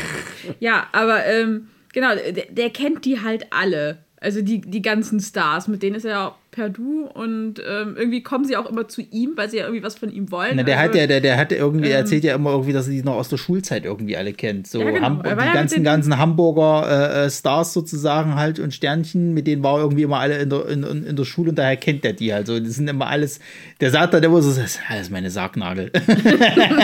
ja, 0.60 0.88
aber 0.92 1.26
ähm, 1.26 1.68
genau, 1.94 2.16
der, 2.16 2.46
der 2.46 2.70
kennt 2.72 3.06
die 3.06 3.22
halt 3.22 3.48
alle. 3.52 4.05
Also 4.26 4.42
die, 4.42 4.60
die 4.60 4.82
ganzen 4.82 5.20
Stars, 5.20 5.68
mit 5.68 5.84
denen 5.84 5.96
ist 5.96 6.04
er 6.04 6.12
ja 6.12 6.36
per 6.50 6.70
Du 6.70 7.06
und 7.06 7.60
ähm, 7.60 7.96
irgendwie 7.96 8.24
kommen 8.24 8.44
sie 8.44 8.58
auch 8.58 8.68
immer 8.68 8.88
zu 8.88 9.04
ihm, 9.04 9.34
weil 9.36 9.52
sie 9.52 9.58
ja 9.58 9.66
irgendwie 9.66 9.84
was 9.84 10.00
von 10.00 10.12
ihm 10.12 10.32
wollen. 10.32 10.54
Na, 10.56 10.64
der 10.64 10.80
also, 10.80 10.90
hat 10.90 10.96
ja, 10.96 11.06
der, 11.06 11.22
der 11.22 11.38
hat 11.38 11.52
irgendwie, 11.52 11.90
ähm, 11.90 11.98
erzählt 11.98 12.24
ja 12.24 12.34
immer 12.34 12.50
irgendwie, 12.50 12.74
dass 12.74 12.88
er 12.88 12.94
die 12.94 13.04
noch 13.04 13.18
aus 13.18 13.30
der 13.30 13.38
Schulzeit 13.38 13.86
irgendwie 13.86 14.18
alle 14.18 14.34
kennt. 14.34 14.66
So 14.66 14.82
ja, 14.82 14.90
genau. 14.90 15.06
Ham 15.06 15.22
die 15.22 15.54
ganzen, 15.54 15.84
ganzen 15.84 16.18
Hamburger 16.18 17.22
äh, 17.22 17.26
äh, 17.26 17.30
Stars 17.30 17.74
sozusagen 17.74 18.34
halt 18.34 18.58
und 18.58 18.74
Sternchen, 18.74 19.36
mit 19.36 19.46
denen 19.46 19.62
war 19.62 19.76
er 19.76 19.84
irgendwie 19.84 20.02
immer 20.02 20.18
alle 20.18 20.40
in 20.40 20.50
der, 20.50 20.70
in, 20.70 20.84
in 20.84 21.16
der 21.16 21.26
Schule 21.26 21.52
und 21.52 21.60
daher 21.60 21.78
kennt 21.78 22.04
er 22.04 22.14
die 22.14 22.34
halt. 22.34 22.48
So, 22.48 22.60
das 22.60 22.74
sind 22.74 22.88
immer 22.88 23.06
alles, 23.06 23.40
der 23.80 23.92
sagt 23.92 24.16
dann 24.16 24.24
immer 24.24 24.42
so, 24.42 24.50
das 24.50 24.58
ist 24.58 24.80
alles 24.90 25.12
meine 25.12 25.30
Sargnagel. 25.30 25.92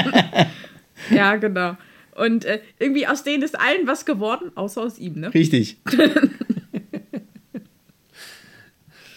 ja, 1.10 1.38
genau. 1.38 1.76
Und 2.14 2.46
äh, 2.46 2.60
irgendwie 2.78 3.08
aus 3.08 3.24
denen 3.24 3.42
ist 3.42 3.60
allen 3.60 3.88
was 3.88 4.06
geworden, 4.06 4.52
außer 4.54 4.82
aus 4.84 5.00
ihm, 5.00 5.20
ne? 5.20 5.34
Richtig. 5.34 5.78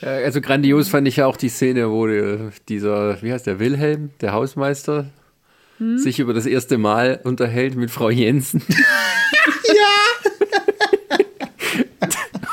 Also 0.05 0.41
grandios 0.43 0.89
fand 0.89 1.09
ich 1.09 1.17
ja 1.17 1.27
auch 1.27 1.39
die 1.39 1.49
Szene, 1.49 1.91
wo 1.91 2.07
dieser, 2.69 3.23
wie 3.23 3.33
heißt 3.33 3.47
der, 3.47 3.59
Wilhelm, 3.59 4.11
der 4.21 4.33
Hausmeister, 4.33 5.11
hm? 5.79 5.97
sich 5.99 6.19
über 6.19 6.35
das 6.35 6.45
erste 6.45 6.77
Mal 6.77 7.21
unterhält 7.25 7.75
mit 7.75 7.91
Frau 7.91 8.11
Jensen. 8.11 8.63
ja! 8.69 10.45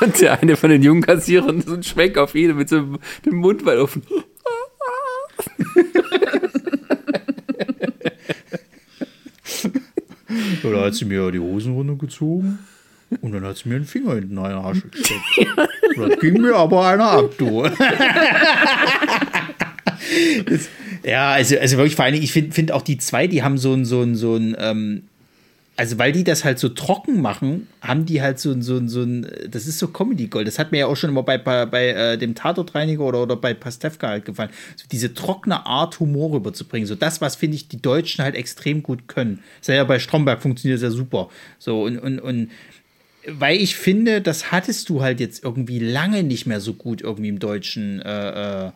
Und 0.00 0.20
der 0.20 0.40
eine 0.40 0.56
von 0.56 0.70
den 0.70 0.82
Jungkassierern 0.82 1.60
so 1.60 1.74
ein 1.74 1.82
Schmeck 1.82 2.16
auf 2.16 2.34
ihn 2.34 2.56
mit 2.56 2.70
so 2.70 2.98
dem 3.24 3.36
Mund 3.36 3.64
weit 3.66 3.78
offen. 3.78 4.02
da 10.62 10.86
hat 10.86 10.94
sie 10.94 11.04
mir 11.04 11.30
die 11.30 11.38
Hosen 11.38 11.74
runtergezogen. 11.74 12.58
Und 13.20 13.32
dann 13.32 13.44
hat 13.44 13.56
sie 13.58 13.68
mir 13.68 13.76
einen 13.76 13.84
Finger 13.84 14.16
in 14.16 14.30
den 14.30 14.38
Arsch 14.38 14.82
gesteckt. 14.90 15.22
das 15.96 16.18
ging 16.20 16.40
mir 16.40 16.54
aber 16.54 16.86
einer 16.86 17.10
ab, 17.10 17.30
du. 17.38 17.62
das, 20.46 20.68
ja, 21.04 21.32
also, 21.32 21.58
also 21.58 21.76
wirklich 21.76 21.96
vor 21.96 22.04
allen 22.04 22.14
Dingen, 22.14 22.24
ich 22.24 22.32
finde 22.32 22.52
find 22.52 22.72
auch 22.72 22.82
die 22.82 22.98
zwei, 22.98 23.26
die 23.26 23.42
haben 23.42 23.58
so 23.58 23.72
ein, 23.74 23.84
so 23.84 24.02
ein, 24.02 24.14
so 24.14 24.36
ein, 24.36 24.56
ähm, 24.58 25.02
also 25.76 25.98
weil 25.98 26.12
die 26.12 26.22
das 26.22 26.44
halt 26.44 26.58
so 26.58 26.68
trocken 26.68 27.20
machen, 27.22 27.66
haben 27.80 28.04
die 28.04 28.20
halt 28.20 28.38
so 28.38 28.52
ein, 28.52 28.60
so 28.62 28.76
ein, 28.76 28.88
so 28.88 29.02
ein 29.02 29.26
das 29.48 29.66
ist 29.66 29.78
so 29.78 29.88
Comedy-Gold. 29.88 30.46
Das 30.46 30.58
hat 30.58 30.70
mir 30.70 30.78
ja 30.78 30.86
auch 30.86 30.96
schon 30.96 31.10
immer 31.10 31.22
bei, 31.22 31.38
bei, 31.38 31.64
bei 31.64 31.88
äh, 31.88 32.18
dem 32.18 32.34
Tatortreiniger 32.34 33.02
oder, 33.02 33.22
oder 33.22 33.36
bei 33.36 33.54
Pastewka 33.54 34.08
halt 34.08 34.26
gefallen. 34.26 34.50
So 34.76 34.84
diese 34.92 35.14
trockene 35.14 35.64
Art, 35.64 35.98
Humor 35.98 36.34
rüberzubringen. 36.34 36.86
So 36.86 36.94
das, 36.94 37.20
was, 37.20 37.36
finde 37.36 37.56
ich, 37.56 37.68
die 37.68 37.80
Deutschen 37.80 38.22
halt 38.22 38.34
extrem 38.34 38.82
gut 38.82 39.08
können. 39.08 39.42
Das 39.60 39.70
ist 39.70 39.74
ja 39.74 39.84
bei 39.84 39.98
Stromberg 39.98 40.42
funktioniert 40.42 40.76
das 40.76 40.82
ja 40.82 40.90
super. 40.90 41.30
So 41.58 41.82
und, 41.84 41.98
und, 41.98 42.20
und 42.20 42.50
weil 43.26 43.60
ich 43.60 43.76
finde, 43.76 44.20
das 44.20 44.50
hattest 44.50 44.88
du 44.88 45.02
halt 45.02 45.20
jetzt 45.20 45.44
irgendwie 45.44 45.78
lange 45.78 46.22
nicht 46.22 46.46
mehr 46.46 46.60
so 46.60 46.74
gut 46.74 47.02
irgendwie 47.02 47.28
im 47.28 47.38
Deutschen, 47.38 48.00
äh, 48.00 48.66
äh, 48.66 48.70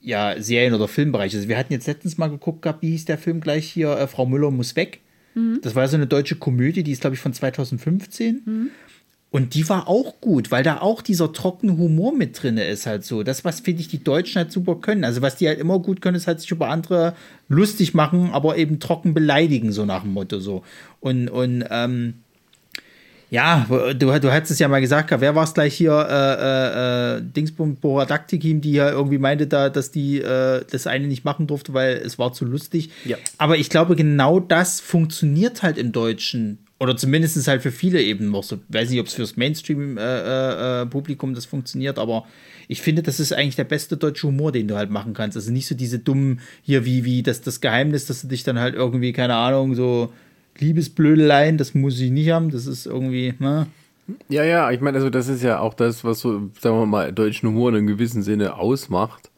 ja, 0.00 0.40
Serien- 0.40 0.74
oder 0.74 0.88
Filmbereich. 0.88 1.34
Also 1.34 1.48
wir 1.48 1.58
hatten 1.58 1.72
jetzt 1.72 1.86
letztens 1.86 2.18
mal 2.18 2.28
geguckt 2.28 2.62
gehabt, 2.62 2.82
wie 2.82 2.90
hieß 2.90 3.04
der 3.04 3.18
Film 3.18 3.40
gleich 3.40 3.68
hier, 3.68 3.90
äh, 3.96 4.06
Frau 4.06 4.26
Müller 4.26 4.50
muss 4.50 4.76
weg. 4.76 5.00
Mhm. 5.34 5.60
Das 5.62 5.74
war 5.74 5.86
so 5.88 5.96
eine 5.96 6.06
deutsche 6.06 6.36
Komödie, 6.36 6.82
die 6.82 6.92
ist, 6.92 7.00
glaube 7.00 7.14
ich, 7.14 7.20
von 7.20 7.32
2015. 7.32 8.42
Mhm. 8.44 8.70
Und 9.30 9.54
die 9.54 9.66
war 9.70 9.88
auch 9.88 10.20
gut, 10.20 10.50
weil 10.50 10.62
da 10.62 10.82
auch 10.82 11.00
dieser 11.00 11.32
trockene 11.32 11.78
Humor 11.78 12.14
mit 12.14 12.40
drin 12.42 12.58
ist, 12.58 12.84
halt 12.84 13.02
so. 13.02 13.22
Das, 13.22 13.46
was 13.46 13.60
finde 13.60 13.80
ich, 13.80 13.88
die 13.88 14.04
Deutschen 14.04 14.36
halt 14.36 14.52
super 14.52 14.76
können. 14.76 15.04
Also, 15.04 15.22
was 15.22 15.36
die 15.36 15.48
halt 15.48 15.58
immer 15.58 15.78
gut 15.78 16.02
können, 16.02 16.18
ist 16.18 16.26
halt 16.26 16.40
sich 16.40 16.50
über 16.50 16.68
andere 16.68 17.14
lustig 17.48 17.94
machen, 17.94 18.30
aber 18.32 18.58
eben 18.58 18.78
trocken 18.78 19.14
beleidigen, 19.14 19.72
so 19.72 19.86
nach 19.86 20.02
dem 20.02 20.12
Motto 20.12 20.38
so. 20.38 20.64
Und, 21.00 21.30
und 21.30 21.64
ähm, 21.70 22.14
ja, 23.32 23.66
du, 23.94 24.20
du 24.20 24.30
hattest 24.30 24.50
es 24.50 24.58
ja 24.58 24.68
mal 24.68 24.82
gesagt, 24.82 25.10
wer 25.10 25.34
war 25.34 25.44
es 25.44 25.54
gleich 25.54 25.74
hier, 25.74 25.92
äh, 25.92 27.16
äh, 27.16 27.16
äh 27.16 27.22
Dingsbum 27.22 27.76
Boradaktikim, 27.76 28.60
die 28.60 28.72
ja 28.72 28.90
irgendwie 28.90 29.16
meinte 29.16 29.46
da, 29.46 29.70
dass 29.70 29.90
die 29.90 30.18
äh, 30.18 30.62
das 30.70 30.86
eine 30.86 31.06
nicht 31.06 31.24
machen 31.24 31.46
durfte, 31.46 31.72
weil 31.72 31.96
es 32.04 32.18
war 32.18 32.34
zu 32.34 32.44
lustig. 32.44 32.90
Ja. 33.06 33.16
Aber 33.38 33.56
ich 33.56 33.70
glaube, 33.70 33.96
genau 33.96 34.38
das 34.38 34.80
funktioniert 34.80 35.62
halt 35.62 35.78
im 35.78 35.92
Deutschen 35.92 36.58
oder 36.78 36.94
zumindest 36.94 37.48
halt 37.48 37.62
für 37.62 37.72
viele 37.72 38.02
eben 38.02 38.30
noch 38.30 38.42
so. 38.42 38.58
Weiß 38.68 38.90
nicht, 38.90 39.00
ob 39.00 39.06
es 39.06 39.14
fürs 39.14 39.38
Mainstream-Publikum 39.38 41.30
äh, 41.30 41.32
äh, 41.32 41.34
das 41.34 41.46
funktioniert, 41.46 41.98
aber 41.98 42.26
ich 42.68 42.82
finde, 42.82 43.02
das 43.02 43.18
ist 43.18 43.32
eigentlich 43.32 43.56
der 43.56 43.64
beste 43.64 43.96
deutsche 43.96 44.26
Humor, 44.26 44.52
den 44.52 44.68
du 44.68 44.76
halt 44.76 44.90
machen 44.90 45.14
kannst. 45.14 45.38
Also 45.38 45.50
nicht 45.50 45.66
so 45.66 45.74
diese 45.74 45.98
dummen 45.98 46.40
hier 46.60 46.84
wie, 46.84 47.06
wie 47.06 47.22
das, 47.22 47.40
das 47.40 47.62
Geheimnis, 47.62 48.04
dass 48.04 48.20
du 48.20 48.28
dich 48.28 48.44
dann 48.44 48.58
halt 48.58 48.74
irgendwie, 48.74 49.14
keine 49.14 49.36
Ahnung, 49.36 49.74
so 49.74 50.12
Liebesblödeleien, 50.58 51.58
das 51.58 51.74
muss 51.74 52.00
ich 52.00 52.10
nicht 52.10 52.30
haben. 52.30 52.50
Das 52.50 52.66
ist 52.66 52.86
irgendwie, 52.86 53.34
ne? 53.38 53.66
Ja, 54.28 54.44
ja, 54.44 54.70
ich 54.70 54.80
meine, 54.80 54.98
also 54.98 55.10
das 55.10 55.28
ist 55.28 55.42
ja 55.42 55.60
auch 55.60 55.74
das, 55.74 56.04
was 56.04 56.20
so, 56.20 56.50
sagen 56.60 56.78
wir 56.78 56.86
mal, 56.86 57.12
deutschen 57.12 57.48
Humor 57.48 57.70
in 57.70 57.76
einem 57.76 57.86
gewissen 57.86 58.22
Sinne 58.22 58.56
ausmacht. 58.56 59.30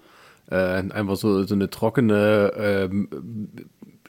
Äh, 0.50 0.56
einfach 0.56 1.16
so, 1.16 1.44
so 1.44 1.54
eine 1.54 1.70
trockene, 1.70 2.52
ähm, 2.56 3.08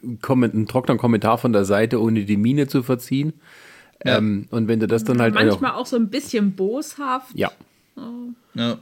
einen 0.01 0.67
trockenen 0.67 0.97
Kommentar 0.97 1.37
von 1.37 1.53
der 1.53 1.65
Seite, 1.65 2.01
ohne 2.01 2.25
die 2.25 2.37
Miene 2.37 2.67
zu 2.67 2.83
verziehen. 2.83 3.33
Ja. 4.03 4.17
Ähm, 4.17 4.47
und 4.51 4.67
wenn 4.67 4.79
du 4.79 4.87
das 4.87 5.03
dann 5.03 5.21
halt. 5.21 5.33
Manchmal 5.33 5.71
auch, 5.71 5.81
auch 5.81 5.85
so 5.85 5.95
ein 5.95 6.09
bisschen 6.09 6.53
boshaft. 6.53 7.37
Ja. 7.37 7.51
Oh. 7.95 8.29
Ja. 8.53 8.77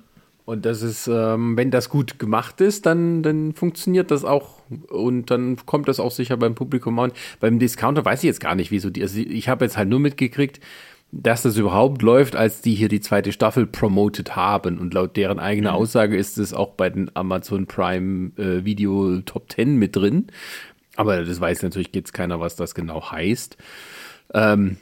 Und 0.46 0.66
das 0.66 0.82
ist, 0.82 1.08
ähm, 1.08 1.56
wenn 1.56 1.72
das 1.72 1.90
gut 1.90 2.20
gemacht 2.20 2.60
ist, 2.60 2.86
dann, 2.86 3.24
dann 3.24 3.54
funktioniert 3.54 4.12
das 4.12 4.26
auch 4.26 4.60
und 4.90 5.32
dann 5.32 5.58
kommt 5.66 5.88
das 5.88 6.02
auch 6.02 6.12
sicher 6.12 6.36
beim 6.36 6.54
Publikum 6.54 7.00
an. 7.00 7.14
Beim 7.40 7.60
Discounter 7.60 8.04
weiß 8.04 8.20
ich 8.20 8.28
jetzt 8.28 8.42
gar 8.42 8.56
nicht, 8.56 8.70
wieso 8.70 8.90
die. 8.90 9.02
Also 9.02 9.20
ich 9.20 9.48
habe 9.48 9.64
jetzt 9.64 9.78
halt 9.78 9.88
nur 9.88 10.02
mitgekriegt, 10.02 10.60
dass 11.12 11.44
das 11.44 11.56
überhaupt 11.58 12.02
läuft, 12.02 12.36
als 12.36 12.62
die 12.62 12.74
hier 12.74 12.90
die 12.90 13.00
zweite 13.00 13.32
Staffel 13.32 13.68
promoted 13.68 14.36
haben. 14.36 14.80
Und 14.80 14.94
laut 14.94 15.16
deren 15.16 15.40
eigener 15.40 15.72
mhm. 15.72 15.78
Aussage 15.78 16.18
ist 16.18 16.38
es 16.38 16.54
auch 16.54 16.72
bei 16.72 16.90
den 16.90 17.10
Amazon 17.16 17.66
Prime 17.66 18.32
äh, 18.38 18.66
Video 18.66 19.22
Top 19.22 19.50
10 19.52 19.78
mit 19.78 19.96
drin. 19.96 20.28
Aber 20.96 21.24
das 21.24 21.40
weiß 21.40 21.64
natürlich 21.64 21.90
jetzt 21.94 22.14
keiner, 22.14 22.40
was 22.40 22.56
das 22.56 22.76
genau 22.76 23.12
heißt. 23.12 23.58
Ähm, 24.34 24.78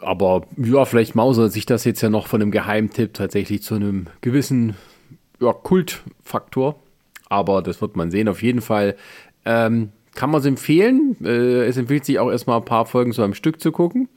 aber 0.00 0.46
ja, 0.56 0.84
vielleicht 0.84 1.14
mausert 1.14 1.52
sich 1.52 1.66
das 1.66 1.84
jetzt 1.84 2.00
ja 2.00 2.08
noch 2.08 2.26
von 2.26 2.40
einem 2.40 2.50
Geheimtipp 2.50 3.14
tatsächlich 3.14 3.62
zu 3.62 3.74
einem 3.74 4.06
gewissen 4.22 4.74
ja, 5.40 5.52
Kultfaktor. 5.52 6.80
Aber 7.28 7.62
das 7.62 7.80
wird 7.80 7.96
man 7.96 8.10
sehen. 8.10 8.28
Auf 8.28 8.42
jeden 8.42 8.60
Fall 8.60 8.96
ähm, 9.44 9.90
kann 10.14 10.30
man 10.30 10.40
es 10.40 10.46
empfehlen. 10.46 11.16
Äh, 11.22 11.66
es 11.66 11.76
empfiehlt 11.76 12.04
sich 12.04 12.18
auch 12.18 12.30
erstmal 12.30 12.58
ein 12.58 12.64
paar 12.64 12.86
Folgen 12.86 13.12
so 13.12 13.22
am 13.22 13.34
Stück 13.34 13.60
zu 13.60 13.70
gucken. 13.70 14.08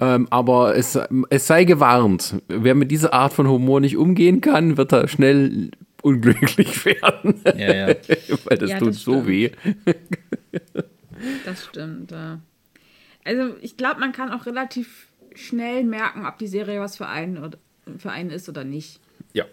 Ähm, 0.00 0.26
aber 0.30 0.76
es, 0.76 0.98
es 1.28 1.46
sei 1.46 1.64
gewarnt, 1.64 2.36
wer 2.48 2.74
mit 2.74 2.90
dieser 2.90 3.12
Art 3.12 3.32
von 3.32 3.48
Humor 3.48 3.80
nicht 3.80 3.96
umgehen 3.96 4.40
kann, 4.40 4.76
wird 4.76 4.92
da 4.92 5.06
schnell 5.06 5.70
unglücklich 6.02 6.84
werden. 6.84 7.40
Ja, 7.56 7.74
ja. 7.74 7.86
Weil 8.44 8.58
das 8.58 8.70
ja, 8.70 8.78
tut 8.78 8.88
das 8.88 9.02
so 9.02 9.26
weh. 9.26 9.50
das 11.44 11.64
stimmt. 11.66 12.10
Ja. 12.10 12.40
Also 13.24 13.54
ich 13.60 13.76
glaube, 13.76 14.00
man 14.00 14.12
kann 14.12 14.30
auch 14.30 14.46
relativ 14.46 15.08
schnell 15.34 15.84
merken, 15.84 16.26
ob 16.26 16.38
die 16.38 16.46
Serie 16.46 16.80
was 16.80 16.96
für 16.96 17.06
einen, 17.06 17.38
oder, 17.38 17.58
für 17.98 18.10
einen 18.10 18.30
ist 18.30 18.48
oder 18.48 18.64
nicht. 18.64 19.00
Ja. 19.32 19.44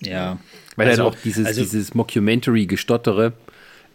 Ja. 0.00 0.38
Weil 0.76 0.88
also, 0.88 1.04
halt 1.04 1.14
auch 1.14 1.18
dieses, 1.20 1.46
also, 1.46 1.60
dieses 1.60 1.94
Mockumentary-Gestottere, 1.94 3.32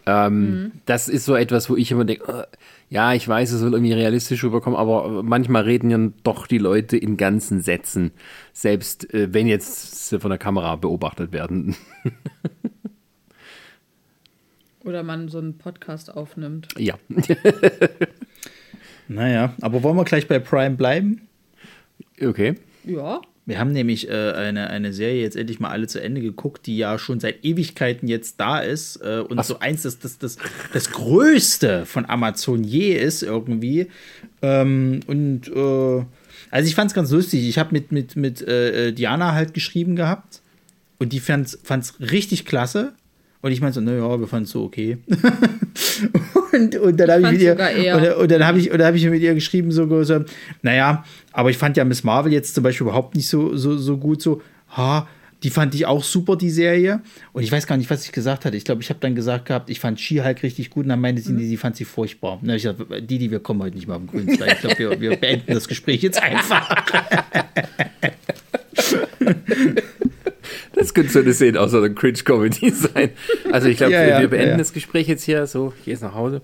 ähm, 0.06 0.40
mhm. 0.40 0.72
das 0.86 1.08
ist 1.08 1.26
so 1.26 1.36
etwas, 1.36 1.68
wo 1.68 1.76
ich 1.76 1.90
immer 1.90 2.04
denke, 2.06 2.24
oh, 2.26 2.56
ja, 2.88 3.12
ich 3.12 3.28
weiß, 3.28 3.52
es 3.52 3.60
soll 3.60 3.74
irgendwie 3.74 3.92
realistisch 3.92 4.42
rüberkommen, 4.42 4.78
aber 4.78 5.22
manchmal 5.22 5.64
reden 5.64 5.90
ja 5.90 5.98
doch 6.22 6.46
die 6.46 6.56
Leute 6.56 6.96
in 6.96 7.18
ganzen 7.18 7.60
Sätzen, 7.60 8.12
selbst 8.54 9.12
äh, 9.12 9.34
wenn 9.34 9.46
jetzt 9.46 10.08
sie 10.08 10.18
von 10.18 10.30
der 10.30 10.38
Kamera 10.38 10.76
beobachtet 10.76 11.32
werden. 11.32 11.76
Oder 14.84 15.02
man 15.02 15.28
so 15.28 15.36
einen 15.38 15.58
Podcast 15.58 16.10
aufnimmt. 16.14 16.68
Ja. 16.78 16.94
Naja, 19.08 19.54
aber 19.60 19.82
wollen 19.82 19.96
wir 19.96 20.04
gleich 20.04 20.28
bei 20.28 20.38
Prime 20.38 20.76
bleiben? 20.76 21.22
Okay. 22.20 22.54
Ja. 22.84 23.20
Wir 23.48 23.58
haben 23.58 23.72
nämlich 23.72 24.10
äh, 24.10 24.32
eine, 24.32 24.68
eine 24.68 24.92
Serie 24.92 25.22
jetzt 25.22 25.34
endlich 25.34 25.58
mal 25.58 25.70
alle 25.70 25.86
zu 25.86 26.02
Ende 26.02 26.20
geguckt, 26.20 26.66
die 26.66 26.76
ja 26.76 26.98
schon 26.98 27.18
seit 27.18 27.46
Ewigkeiten 27.46 28.06
jetzt 28.06 28.38
da 28.38 28.58
ist 28.58 28.96
äh, 28.96 29.20
und 29.26 29.42
so 29.42 29.58
eins, 29.60 29.82
das, 29.82 29.98
das, 29.98 30.18
das, 30.18 30.36
das 30.74 30.90
Größte 30.90 31.86
von 31.86 32.04
Amazon 32.04 32.62
je 32.62 32.92
ist 32.92 33.22
irgendwie. 33.22 33.86
Ähm, 34.42 35.00
und 35.06 35.48
äh, 35.48 36.04
also 36.50 36.68
ich 36.68 36.74
fand 36.74 36.90
es 36.90 36.94
ganz 36.94 37.10
lustig. 37.10 37.48
Ich 37.48 37.56
habe 37.56 37.72
mit, 37.72 37.90
mit, 37.90 38.16
mit 38.16 38.42
äh, 38.42 38.92
Diana 38.92 39.32
halt 39.32 39.54
geschrieben 39.54 39.96
gehabt 39.96 40.42
und 40.98 41.14
die 41.14 41.20
fand 41.20 41.48
es 41.48 42.00
richtig 42.00 42.44
klasse. 42.44 42.92
Und 43.40 43.52
ich 43.52 43.60
meinte 43.60 43.76
so, 43.76 43.80
naja, 43.80 44.18
wir 44.18 44.26
fanden 44.26 44.44
es 44.44 44.50
so 44.50 44.64
okay. 44.64 44.98
und, 46.52 46.76
und 46.76 46.96
dann 46.98 47.10
habe 47.10 47.22
ich 47.22 47.30
mit 47.32 47.40
ihr, 47.40 47.94
und, 47.94 48.22
und, 48.22 48.30
dann 48.30 48.44
habe 48.44 48.58
ich, 48.58 48.70
und 48.70 48.78
dann 48.78 48.88
hab 48.88 48.94
ich 48.96 49.06
mit 49.08 49.22
ihr 49.22 49.34
geschrieben, 49.34 49.70
so, 49.70 50.02
so, 50.02 50.24
naja, 50.62 51.04
aber 51.32 51.50
ich 51.50 51.56
fand 51.56 51.76
ja 51.76 51.84
Miss 51.84 52.02
Marvel 52.02 52.32
jetzt 52.32 52.54
zum 52.54 52.64
Beispiel 52.64 52.86
überhaupt 52.86 53.14
nicht 53.14 53.28
so, 53.28 53.56
so, 53.56 53.78
so 53.78 53.96
gut, 53.96 54.22
so, 54.22 54.42
ha, 54.76 55.06
die 55.44 55.50
fand 55.50 55.72
ich 55.76 55.86
auch 55.86 56.02
super, 56.02 56.34
die 56.34 56.50
Serie. 56.50 57.00
Und 57.32 57.44
ich 57.44 57.52
weiß 57.52 57.68
gar 57.68 57.76
nicht, 57.76 57.88
was 57.90 58.04
ich 58.04 58.10
gesagt 58.10 58.44
hatte. 58.44 58.56
Ich 58.56 58.64
glaube, 58.64 58.82
ich 58.82 58.90
habe 58.90 58.98
dann 58.98 59.14
gesagt 59.14 59.46
gehabt, 59.46 59.70
ich 59.70 59.78
fand 59.78 60.00
She-Hulk 60.00 60.42
richtig 60.42 60.70
gut 60.70 60.82
und 60.84 60.88
dann 60.88 61.00
meinte 61.00 61.22
sie, 61.22 61.32
mhm. 61.32 61.38
die 61.38 61.56
fand 61.56 61.76
sie 61.76 61.84
furchtbar. 61.84 62.40
Na, 62.42 62.56
ich 62.56 62.64
dachte, 62.64 63.02
die, 63.02 63.18
die, 63.18 63.30
wir 63.30 63.38
kommen 63.38 63.62
heute 63.62 63.76
nicht 63.76 63.86
mal 63.86 63.94
auf 63.94 64.02
den 64.02 64.08
grünen 64.08 64.36
Zweig. 64.36 64.54
Ich 64.54 64.60
glaube, 64.60 64.78
wir, 64.78 65.00
wir 65.00 65.16
beenden 65.16 65.54
das 65.54 65.68
Gespräch 65.68 66.02
jetzt 66.02 66.20
einfach. 66.20 66.68
Das 70.78 70.94
könnte 70.94 71.10
so 71.10 71.18
eine 71.18 71.34
Szene 71.34 71.60
aus 71.60 71.74
einer 71.74 71.90
Cringe-Comedy 71.90 72.70
sein. 72.70 73.10
Also 73.50 73.66
ich 73.68 73.78
glaube, 73.78 73.94
ja, 73.94 74.04
ja, 74.04 74.20
wir 74.20 74.28
beenden 74.28 74.50
ja, 74.50 74.56
das 74.56 74.72
Gespräch 74.72 75.08
jetzt 75.08 75.24
hier 75.24 75.44
so. 75.48 75.72
Ich 75.78 75.84
gehe 75.86 75.94
jetzt 75.94 76.02
nach 76.02 76.14
Hause. 76.14 76.40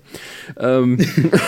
Ähm. 0.59 0.97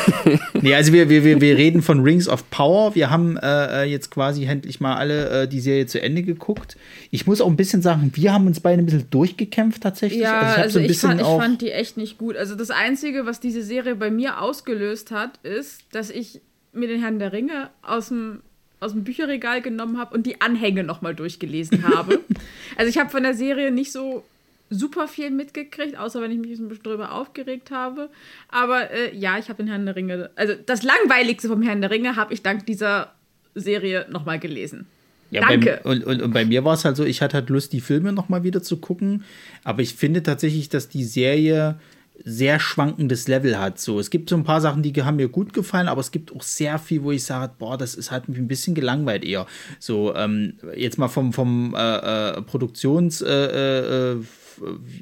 nee, 0.61 0.73
also 0.73 0.93
wir, 0.93 1.09
wir, 1.09 1.23
wir 1.23 1.57
reden 1.57 1.81
von 1.81 1.99
Rings 1.99 2.29
of 2.29 2.49
Power. 2.49 2.95
Wir 2.95 3.09
haben 3.09 3.35
äh, 3.37 3.83
jetzt 3.83 4.09
quasi 4.09 4.45
endlich 4.45 4.79
mal 4.79 4.95
alle 4.95 5.43
äh, 5.43 5.47
die 5.49 5.59
Serie 5.59 5.85
zu 5.85 6.01
Ende 6.01 6.23
geguckt. 6.23 6.77
Ich 7.11 7.27
muss 7.27 7.41
auch 7.41 7.47
ein 7.47 7.57
bisschen 7.57 7.81
sagen, 7.81 8.11
wir 8.13 8.31
haben 8.31 8.47
uns 8.47 8.61
beide 8.61 8.81
ein 8.81 8.85
bisschen 8.85 9.09
durchgekämpft 9.09 9.83
tatsächlich. 9.83 10.21
Ja, 10.21 10.39
also 10.39 10.53
ich, 10.53 10.59
also 10.59 10.79
so 10.79 10.85
ich, 10.85 10.99
fand, 10.99 11.21
ich 11.21 11.27
fand 11.27 11.61
die 11.61 11.71
echt 11.71 11.97
nicht 11.97 12.17
gut. 12.17 12.37
Also 12.37 12.55
das 12.55 12.69
Einzige, 12.69 13.25
was 13.25 13.41
diese 13.41 13.63
Serie 13.63 13.95
bei 13.95 14.09
mir 14.09 14.41
ausgelöst 14.41 15.11
hat, 15.11 15.39
ist, 15.43 15.81
dass 15.91 16.09
ich 16.09 16.39
mir 16.71 16.87
den 16.87 17.01
Herrn 17.01 17.19
der 17.19 17.33
Ringe 17.33 17.69
aus 17.81 18.07
dem 18.07 18.39
aus 18.79 18.93
dem 18.93 19.03
Bücherregal 19.03 19.61
genommen 19.61 19.97
habe 19.97 20.15
und 20.15 20.25
die 20.25 20.41
Anhänge 20.41 20.83
nochmal 20.83 21.15
durchgelesen 21.15 21.83
habe. 21.87 22.19
also 22.75 22.89
ich 22.89 22.97
habe 22.97 23.09
von 23.09 23.23
der 23.23 23.33
Serie 23.33 23.71
nicht 23.71 23.91
so 23.91 24.23
super 24.69 25.07
viel 25.07 25.31
mitgekriegt, 25.31 25.97
außer 25.97 26.21
wenn 26.21 26.31
ich 26.31 26.37
mich 26.37 26.59
ein 26.59 26.67
bisschen 26.67 26.83
drüber 26.83 27.13
aufgeregt 27.13 27.71
habe. 27.71 28.09
Aber 28.49 28.91
äh, 28.91 29.15
ja, 29.15 29.37
ich 29.37 29.49
habe 29.49 29.63
den 29.63 29.67
Herrn 29.67 29.85
der 29.85 29.95
Ringe, 29.95 30.29
also 30.35 30.53
das 30.65 30.83
Langweiligste 30.83 31.47
vom 31.47 31.61
Herrn 31.61 31.81
der 31.81 31.89
Ringe 31.89 32.15
habe 32.15 32.33
ich 32.33 32.43
dank 32.43 32.65
dieser 32.65 33.13
Serie 33.55 34.05
nochmal 34.09 34.39
gelesen. 34.39 34.85
Ja, 35.29 35.41
Danke. 35.41 35.81
Bei, 35.83 35.89
und, 35.89 36.03
und, 36.05 36.21
und, 36.21 36.33
bei 36.33 36.45
mir 36.45 36.63
war 36.63 36.73
es 36.73 36.85
halt 36.85 36.95
so, 36.95 37.03
ich 37.03 37.21
hatte 37.21 37.35
halt 37.35 37.49
Lust, 37.49 37.73
die 37.73 37.81
Filme 37.81 38.13
nochmal 38.13 38.43
wieder 38.43 38.61
zu 38.63 38.77
gucken. 38.77 39.23
Aber 39.63 39.81
ich 39.81 39.95
finde 39.95 40.23
tatsächlich, 40.23 40.69
dass 40.69 40.87
die 40.87 41.03
Serie 41.03 41.79
sehr 42.23 42.59
schwankendes 42.59 43.27
Level 43.27 43.59
hat. 43.59 43.79
So, 43.79 43.99
es 43.99 44.09
gibt 44.09 44.29
so 44.29 44.35
ein 44.35 44.43
paar 44.43 44.61
Sachen, 44.61 44.83
die 44.83 44.93
haben 45.03 45.17
mir 45.17 45.29
gut 45.29 45.53
gefallen, 45.53 45.87
aber 45.87 46.01
es 46.01 46.11
gibt 46.11 46.35
auch 46.35 46.41
sehr 46.41 46.79
viel, 46.79 47.03
wo 47.03 47.11
ich 47.11 47.23
sage, 47.23 47.53
boah, 47.57 47.77
das 47.77 47.95
ist 47.95 48.11
halt 48.11 48.29
mich 48.29 48.37
ein 48.37 48.47
bisschen 48.47 48.75
gelangweilt 48.75 49.23
eher. 49.23 49.45
So, 49.79 50.15
ähm, 50.15 50.53
jetzt 50.75 50.97
mal 50.97 51.07
vom, 51.07 51.33
vom 51.33 51.75
äh, 51.75 51.79
äh, 51.79 52.41
Produktions, 52.41 53.21
äh, 53.21 53.27
äh, 53.27 54.11
äh, 54.13 54.17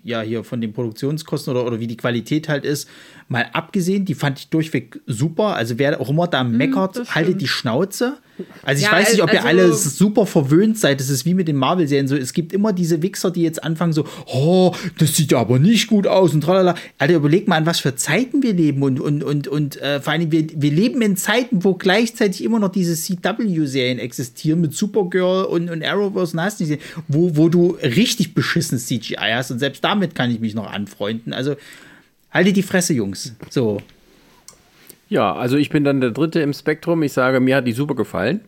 ja, 0.03 0.21
hier 0.21 0.43
von 0.43 0.61
den 0.61 0.73
Produktionskosten 0.73 1.51
oder, 1.51 1.65
oder 1.65 1.79
wie 1.79 1.87
die 1.87 1.97
Qualität 1.97 2.49
halt 2.49 2.65
ist, 2.65 2.89
mal 3.27 3.47
abgesehen, 3.53 4.05
die 4.05 4.15
fand 4.15 4.39
ich 4.39 4.49
durchweg 4.49 4.99
super. 5.05 5.55
Also 5.55 5.79
wer 5.79 5.99
auch 6.01 6.09
immer 6.09 6.27
da 6.27 6.43
mhm, 6.43 6.57
meckert, 6.57 6.97
mm, 6.97 7.15
haltet 7.15 7.41
die 7.41 7.47
Schnauze. 7.47 8.17
Also 8.63 8.79
ich 8.79 8.85
Ja, 8.85 8.91
weiß 8.91 9.11
nicht, 9.13 9.23
ob 9.23 9.31
ihr 9.31 9.43
also- 9.45 9.47
alle 9.47 9.73
super 9.73 10.25
verwöhnt 10.25 10.77
seid. 10.77 10.99
Das 10.99 11.09
ist 11.09 11.25
wie 11.25 11.33
mit 11.33 11.47
den 11.47 11.55
Marvel-Serien 11.55 12.07
so. 12.07 12.15
Es 12.15 12.33
gibt 12.33 12.51
immer 12.51 12.73
diese 12.73 13.01
Wichser, 13.01 13.31
die 13.31 13.41
jetzt 13.41 13.63
anfangen 13.63 13.93
so, 13.93 14.05
oh, 14.27 14.73
das 14.97 15.15
sieht 15.15 15.31
ja 15.31 15.39
aber 15.39 15.57
nicht 15.59 15.87
gut 15.87 16.05
aus 16.07 16.33
und 16.33 16.41
tralala. 16.41 16.75
Alter, 16.97 17.15
überleg 17.15 17.47
mal, 17.47 17.55
an 17.55 17.65
was 17.65 17.79
für 17.79 17.95
Zeiten 17.95 18.43
wir 18.43 18.53
leben 18.53 18.83
und, 18.83 18.99
und, 18.99 19.23
und, 19.23 19.47
und 19.47 19.81
äh, 19.81 20.01
vor 20.01 20.13
allem, 20.13 20.31
wir, 20.31 20.47
wir 20.53 20.71
leben 20.71 21.01
in 21.01 21.15
Zeiten, 21.15 21.63
wo 21.63 21.75
gleichzeitig 21.75 22.43
immer 22.43 22.59
noch 22.59 22.69
diese 22.69 22.95
CW-Serien 22.95 23.99
existieren 23.99 24.61
mit 24.61 24.73
Supergirl 24.73 25.45
und, 25.45 25.69
und 25.69 25.83
Arrowverse 25.83 26.33
und 26.35 26.43
hast 26.43 26.59
nicht 26.59 26.81
wo, 27.07 27.35
wo 27.37 27.49
du 27.49 27.77
richtig 27.81 28.33
beschissenes 28.33 28.87
CGI 28.87 29.15
hast 29.33 29.51
und 29.51 29.59
selbst 29.59 29.83
damit 29.83 30.15
kann 30.15 30.29
ich 30.31 30.39
mich 30.39 30.55
noch 30.55 30.71
anfreunden. 30.71 31.31
Also 31.33 31.55
haltet 32.31 32.57
die 32.57 32.63
Fresse, 32.63 32.93
Jungs. 32.93 33.33
So. 33.49 33.81
Ja, 35.09 35.33
also 35.33 35.57
ich 35.57 35.69
bin 35.69 35.83
dann 35.83 36.01
der 36.01 36.11
Dritte 36.11 36.41
im 36.41 36.53
Spektrum. 36.53 37.03
Ich 37.03 37.13
sage, 37.13 37.39
mir 37.39 37.57
hat 37.57 37.67
die 37.67 37.73
super 37.73 37.95
gefallen. 37.95 38.41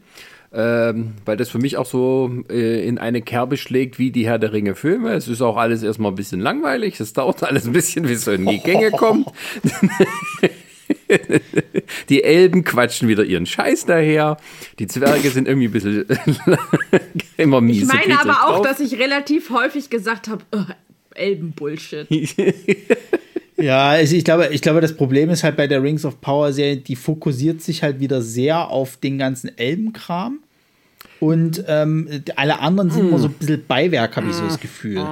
Ähm, 0.54 1.16
weil 1.26 1.36
das 1.36 1.50
für 1.50 1.60
mich 1.60 1.76
auch 1.76 1.86
so 1.86 2.32
äh, 2.50 2.88
in 2.88 2.98
eine 2.98 3.22
Kerbe 3.22 3.58
schlägt 3.58 4.00
wie 4.00 4.12
die 4.12 4.26
Herr 4.26 4.40
der 4.40 4.54
Ringe 4.54 4.76
Filme. 4.76 5.14
Es 5.14 5.28
ist 5.28 5.42
auch 5.42 5.58
alles 5.58 5.84
erstmal 5.84 6.14
ein 6.14 6.16
bisschen 6.16 6.40
langweilig. 6.40 7.00
Es 7.02 7.12
dauert 7.12 7.44
alles 7.44 7.68
ein 7.68 7.74
bisschen, 7.74 8.04
bis 8.04 8.26
es 8.26 8.28
in 8.28 8.46
die 8.46 8.60
Gänge 8.60 8.92
kommt. 8.92 9.28
die 12.10 12.24
Elben 12.24 12.64
quatschen 12.64 13.10
wieder 13.10 13.26
ihren 13.26 13.46
Scheiß 13.46 13.86
daher. 13.86 14.38
Die 14.80 14.88
Zwerge 14.88 15.30
sind 15.32 15.50
irgendwie 15.50 15.68
ein 15.68 15.72
bisschen 15.72 16.06
immer 17.38 17.60
miese. 17.60 17.82
Ich 17.82 18.08
meine 18.08 18.20
aber 18.20 18.48
auch, 18.48 18.56
drauf. 18.56 18.68
dass 18.68 18.80
ich 18.80 18.98
relativ 18.98 19.50
häufig 19.50 19.90
gesagt 19.90 20.30
habe, 20.30 20.46
oh, 20.54 20.64
Elbenbullshit. 21.14 22.08
Ja, 23.60 23.90
also 23.90 24.16
ich 24.16 24.24
glaube, 24.24 24.50
ich 24.52 24.62
glaube, 24.62 24.82
das 24.82 24.96
Problem 24.96 25.30
ist 25.32 25.44
halt 25.44 25.58
bei 25.58 25.66
der 25.66 25.82
Rings 25.82 26.06
of 26.06 26.22
Power 26.22 26.54
Serie, 26.54 26.78
die 26.78 26.96
fokussiert 26.96 27.62
sich 27.62 27.82
halt 27.82 28.00
wieder 28.00 28.22
sehr 28.22 28.70
auf 28.70 28.98
den 28.98 29.18
ganzen 29.18 29.58
Elbenkram. 29.58 30.44
Und 31.20 31.64
ähm, 31.68 32.08
alle 32.36 32.60
anderen 32.60 32.90
sind 32.90 33.08
immer 33.08 33.20
so 33.20 33.28
ein 33.28 33.34
bisschen 33.34 33.64
Beiwerk, 33.68 34.16
habe 34.18 34.28
ich 34.28 34.34
so 34.34 34.46
das 34.46 34.60
Gefühl. 34.60 35.06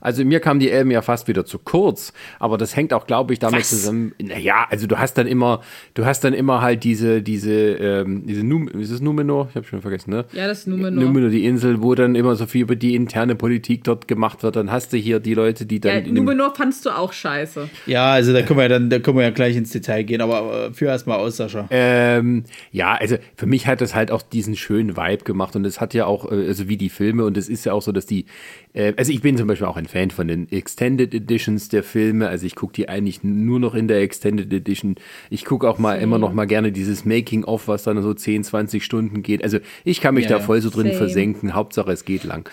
Also 0.00 0.24
mir 0.24 0.40
kamen 0.40 0.60
die 0.60 0.70
Elben 0.70 0.90
ja 0.90 1.02
fast 1.02 1.28
wieder 1.28 1.44
zu 1.44 1.58
kurz, 1.58 2.12
aber 2.38 2.58
das 2.58 2.76
hängt 2.76 2.92
auch, 2.92 3.06
glaube 3.06 3.32
ich, 3.32 3.38
damit 3.38 3.60
Was? 3.60 3.70
zusammen. 3.70 4.12
Naja, 4.20 4.66
also 4.68 4.86
du 4.86 4.98
hast 4.98 5.14
dann 5.14 5.26
immer, 5.26 5.62
du 5.94 6.04
hast 6.04 6.24
dann 6.24 6.34
immer 6.34 6.62
halt 6.62 6.84
diese, 6.84 7.22
diese, 7.22 7.52
ähm, 7.52 8.26
diese 8.26 8.44
Num 8.44 8.68
ist 8.68 8.90
es 8.90 9.00
Numenor? 9.00 9.48
Ich 9.50 9.56
habe 9.56 9.66
schon 9.66 9.80
vergessen, 9.80 10.10
ne? 10.10 10.24
Ja, 10.32 10.46
das 10.46 10.60
ist 10.60 10.66
Numenor. 10.66 11.04
Numenor, 11.04 11.30
die 11.30 11.44
Insel, 11.44 11.82
wo 11.82 11.94
dann 11.94 12.14
immer 12.14 12.36
so 12.36 12.46
viel 12.46 12.62
über 12.62 12.76
die 12.76 12.94
interne 12.94 13.34
Politik 13.34 13.84
dort 13.84 14.08
gemacht 14.08 14.42
wird. 14.42 14.56
Dann 14.56 14.70
hast 14.70 14.92
du 14.92 14.96
hier 14.96 15.20
die 15.20 15.34
Leute, 15.34 15.66
die 15.66 15.80
dann 15.80 16.04
Ja, 16.04 16.12
Numenor 16.12 16.54
fandst 16.54 16.84
du 16.86 16.90
auch 16.90 17.12
scheiße. 17.12 17.68
Ja, 17.86 18.12
also 18.12 18.32
da 18.32 18.42
können 18.42 18.58
wir 18.58 18.64
ja 18.64 18.68
dann, 18.68 18.90
da 18.90 18.98
können 18.98 19.16
wir 19.16 19.24
ja 19.24 19.30
gleich 19.30 19.56
ins 19.56 19.70
Detail 19.70 20.02
gehen, 20.02 20.20
aber 20.20 20.68
äh, 20.68 20.72
führ 20.72 20.88
erst 20.88 21.06
mal 21.06 21.16
aus, 21.16 21.36
Sascha. 21.36 21.66
Ähm, 21.70 22.44
ja, 22.72 22.94
also 22.94 23.16
für 23.36 23.46
mich 23.46 23.66
hat 23.66 23.80
das 23.80 23.94
halt 23.94 24.10
auch 24.10 24.22
diesen 24.22 24.56
schönen 24.56 24.96
Vibe 24.96 25.24
gemacht 25.24 25.45
und 25.54 25.64
es 25.64 25.80
hat 25.80 25.94
ja 25.94 26.06
auch, 26.06 26.32
äh, 26.32 26.46
also 26.48 26.68
wie 26.68 26.76
die 26.76 26.88
Filme 26.88 27.24
und 27.24 27.36
es 27.36 27.48
ist 27.48 27.64
ja 27.66 27.72
auch 27.72 27.82
so, 27.82 27.92
dass 27.92 28.06
die, 28.06 28.24
äh, 28.72 28.94
also 28.96 29.12
ich 29.12 29.20
bin 29.20 29.36
zum 29.36 29.46
Beispiel 29.46 29.66
auch 29.66 29.76
ein 29.76 29.86
Fan 29.86 30.10
von 30.10 30.26
den 30.26 30.50
Extended 30.50 31.14
Editions 31.14 31.68
der 31.68 31.82
Filme, 31.82 32.28
also 32.28 32.46
ich 32.46 32.56
gucke 32.56 32.72
die 32.72 32.88
eigentlich 32.88 33.22
nur 33.22 33.60
noch 33.60 33.74
in 33.74 33.86
der 33.86 34.00
Extended 34.00 34.52
Edition. 34.52 34.96
Ich 35.30 35.44
gucke 35.44 35.68
auch 35.68 35.78
mal 35.78 35.94
immer 36.00 36.18
noch 36.18 36.32
mal 36.32 36.46
gerne 36.46 36.72
dieses 36.72 37.04
Making-of, 37.04 37.68
was 37.68 37.84
dann 37.84 38.02
so 38.02 38.14
10, 38.14 38.42
20 38.44 38.82
Stunden 38.84 39.22
geht. 39.22 39.44
Also 39.44 39.58
ich 39.84 40.00
kann 40.00 40.14
mich 40.14 40.24
Ja, 40.24 40.38
da 40.38 40.40
voll 40.40 40.60
so 40.60 40.70
drin 40.70 40.86
Same. 40.86 40.94
versenken, 40.94 41.54
Hauptsache 41.54 41.92
es 41.92 42.04
geht 42.04 42.24
lang. 42.24 42.48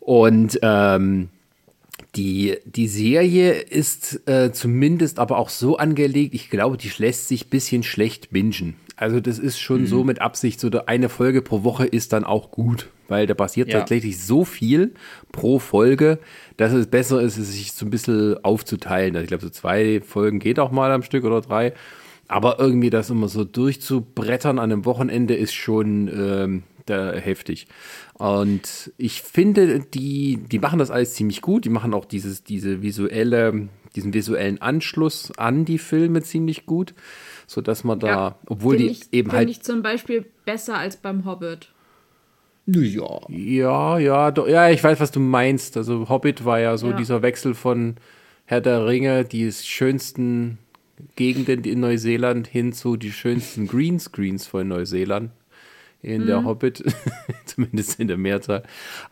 Und 0.00 0.58
ähm, 0.62 1.28
die, 2.16 2.56
die 2.64 2.88
Serie 2.88 3.52
ist 3.52 4.28
äh, 4.28 4.52
zumindest 4.52 5.18
aber 5.18 5.38
auch 5.38 5.48
so 5.48 5.76
angelegt, 5.78 6.34
ich 6.34 6.50
glaube, 6.50 6.76
die 6.76 6.90
lässt 6.98 7.28
sich 7.28 7.46
ein 7.46 7.50
bisschen 7.50 7.82
schlecht 7.82 8.30
bingen. 8.30 8.74
Also 8.96 9.18
das 9.20 9.38
ist 9.38 9.58
schon 9.58 9.82
Mhm. 9.82 9.86
so 9.86 10.04
mit 10.04 10.20
Absicht, 10.20 10.60
so 10.60 10.70
eine 10.86 11.08
Folge 11.08 11.42
pro 11.42 11.64
Woche 11.64 11.84
ist 11.86 12.12
dann 12.12 12.24
auch 12.24 12.50
gut, 12.50 12.90
weil 13.08 13.26
da 13.26 13.34
passiert 13.34 13.68
Ja. 13.68 13.80
tatsächlich 13.80 14.22
so 14.22 14.44
viel 14.44 14.94
pro 15.32 15.58
Folge, 15.58 16.18
dass 16.56 16.72
es 16.72 16.86
besser 16.86 17.20
ist, 17.20 17.36
es 17.36 17.52
sich 17.52 17.72
so 17.72 17.86
ein 17.86 17.90
bisschen 17.90 18.42
aufzuteilen. 18.44 19.16
Also 19.16 19.24
ich 19.24 19.28
glaube, 19.28 19.42
so 19.44 19.50
zwei 19.50 20.00
Folgen 20.00 20.38
geht 20.38 20.58
auch 20.60 20.70
mal 20.70 20.92
am 20.92 21.02
Stück 21.02 21.24
oder 21.24 21.40
drei. 21.40 21.72
Aber 22.28 22.58
irgendwie 22.58 22.88
das 22.90 23.10
immer 23.10 23.28
so 23.28 23.44
durchzubrettern 23.44 24.58
an 24.58 24.72
einem 24.72 24.84
Wochenende 24.84 25.34
ist 25.34 25.52
schon 25.54 26.08
ähm, 26.08 26.62
da 26.86 27.12
heftig. 27.12 27.66
Und 28.14 28.92
ich 28.96 29.22
finde, 29.22 29.80
die, 29.80 30.38
die 30.50 30.58
machen 30.58 30.78
das 30.78 30.90
alles 30.90 31.14
ziemlich 31.14 31.40
gut. 31.42 31.64
Die 31.64 31.68
machen 31.70 31.92
auch 31.94 32.04
dieses, 32.04 32.44
diese 32.44 32.80
visuelle, 32.82 33.68
diesen 33.96 34.14
visuellen 34.14 34.60
Anschluss 34.62 35.32
an 35.36 35.64
die 35.64 35.78
Filme 35.78 36.22
ziemlich 36.22 36.64
gut, 36.66 36.94
sodass 37.46 37.84
man 37.84 37.98
da, 38.00 38.38
obwohl 38.46 38.76
Find 38.76 38.88
die 38.88 38.92
ich, 38.92 39.12
eben 39.12 39.32
halt 39.32 39.50
ich 39.50 39.62
zum 39.62 39.82
Beispiel 39.82 40.24
besser 40.44 40.78
als 40.78 40.96
beim 40.96 41.24
Hobbit. 41.24 41.70
Ja. 42.66 43.20
Ja, 43.28 43.98
ja, 43.98 44.30
doch, 44.30 44.48
ja, 44.48 44.70
ich 44.70 44.82
weiß, 44.82 44.98
was 45.00 45.10
du 45.10 45.20
meinst. 45.20 45.76
Also 45.76 46.08
Hobbit 46.08 46.44
war 46.44 46.60
ja 46.60 46.76
so 46.78 46.88
Ja. 46.90 46.96
dieser 46.96 47.22
Wechsel 47.22 47.54
von 47.54 47.96
Herr 48.46 48.60
der 48.60 48.86
Ringe, 48.86 49.24
die 49.24 49.50
schönsten 49.52 50.58
Gegenden 51.16 51.64
in 51.64 51.80
Neuseeland 51.80 52.46
hin 52.46 52.72
zu 52.72 52.96
die 52.96 53.12
schönsten 53.12 53.66
Greenscreens 53.68 54.46
von 54.46 54.68
Neuseeland 54.68 55.30
in 56.02 56.26
der 56.26 56.44
Hobbit, 56.44 56.84
zumindest 57.46 57.98
in 57.98 58.08
der 58.08 58.18
Mehrzahl. 58.18 58.62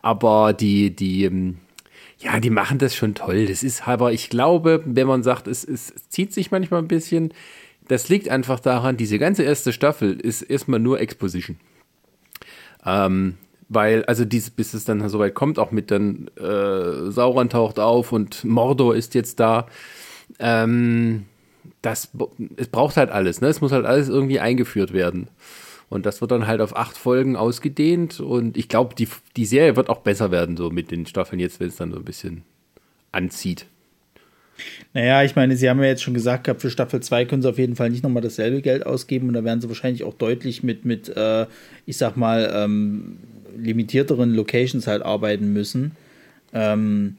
Aber 0.01 0.53
die, 0.53 0.95
die, 0.95 1.25
ähm, 1.25 1.57
ja, 2.19 2.39
die 2.39 2.51
machen 2.51 2.77
das 2.77 2.95
schon 2.95 3.15
toll. 3.15 3.47
Das 3.47 3.63
ist 3.63 3.87
aber, 3.87 4.13
ich 4.13 4.29
glaube, 4.29 4.81
wenn 4.85 5.07
man 5.07 5.23
sagt, 5.23 5.47
es, 5.47 5.63
es, 5.63 5.91
es 5.91 6.09
zieht 6.09 6.33
sich 6.33 6.51
manchmal 6.51 6.81
ein 6.81 6.87
bisschen, 6.87 7.33
das 7.93 8.09
liegt 8.09 8.27
einfach 8.27 8.59
daran, 8.59 8.97
diese 8.97 9.19
ganze 9.19 9.43
erste 9.43 9.71
Staffel 9.71 10.19
ist 10.19 10.41
erstmal 10.41 10.79
nur 10.79 10.99
Exposition. 10.99 11.57
Ähm, 12.83 13.35
weil, 13.69 14.03
also 14.05 14.25
dies, 14.25 14.49
bis 14.49 14.73
es 14.73 14.83
dann 14.83 15.07
soweit 15.09 15.35
kommt, 15.35 15.59
auch 15.59 15.69
mit 15.69 15.91
dann 15.91 16.27
äh, 16.35 17.11
Sauron 17.11 17.49
taucht 17.49 17.79
auf 17.79 18.11
und 18.11 18.43
Mordor 18.45 18.95
ist 18.95 19.13
jetzt 19.13 19.39
da. 19.39 19.67
Ähm, 20.39 21.25
das, 21.83 22.09
es 22.55 22.67
braucht 22.67 22.97
halt 22.97 23.11
alles, 23.11 23.41
ne? 23.41 23.47
Es 23.47 23.61
muss 23.61 23.71
halt 23.71 23.85
alles 23.85 24.09
irgendwie 24.09 24.39
eingeführt 24.39 24.91
werden. 24.91 25.27
Und 25.89 26.07
das 26.07 26.19
wird 26.19 26.31
dann 26.31 26.47
halt 26.47 26.61
auf 26.61 26.75
acht 26.75 26.97
Folgen 26.97 27.35
ausgedehnt. 27.35 28.19
Und 28.19 28.57
ich 28.57 28.69
glaube, 28.69 28.95
die, 28.95 29.07
die 29.37 29.45
Serie 29.45 29.75
wird 29.75 29.89
auch 29.89 29.99
besser 29.99 30.31
werden, 30.31 30.57
so 30.57 30.71
mit 30.71 30.89
den 30.89 31.05
Staffeln 31.05 31.39
jetzt, 31.39 31.59
wenn 31.59 31.67
es 31.67 31.75
dann 31.75 31.91
so 31.91 31.97
ein 31.97 32.05
bisschen 32.05 32.41
anzieht. 33.11 33.67
Naja, 34.93 35.23
ich 35.23 35.35
meine, 35.35 35.57
sie 35.57 35.69
haben 35.69 35.79
ja 35.79 35.87
jetzt 35.87 36.03
schon 36.03 36.13
gesagt 36.13 36.43
gehabt, 36.43 36.61
für 36.61 36.69
Staffel 36.69 37.01
2 37.01 37.25
können 37.25 37.41
sie 37.41 37.49
auf 37.49 37.57
jeden 37.57 37.75
Fall 37.75 37.89
nicht 37.89 38.03
nochmal 38.03 38.21
dasselbe 38.21 38.61
Geld 38.61 38.85
ausgeben 38.85 39.27
und 39.27 39.33
da 39.33 39.43
werden 39.43 39.61
sie 39.61 39.67
wahrscheinlich 39.67 40.03
auch 40.03 40.13
deutlich 40.13 40.63
mit, 40.63 40.85
mit 40.85 41.09
äh, 41.15 41.47
ich 41.85 41.97
sag 41.97 42.15
mal, 42.15 42.51
ähm, 42.53 43.17
limitierteren 43.57 44.33
Locations 44.33 44.85
halt 44.87 45.03
arbeiten 45.03 45.53
müssen. 45.53 45.91
Ähm, 46.53 47.17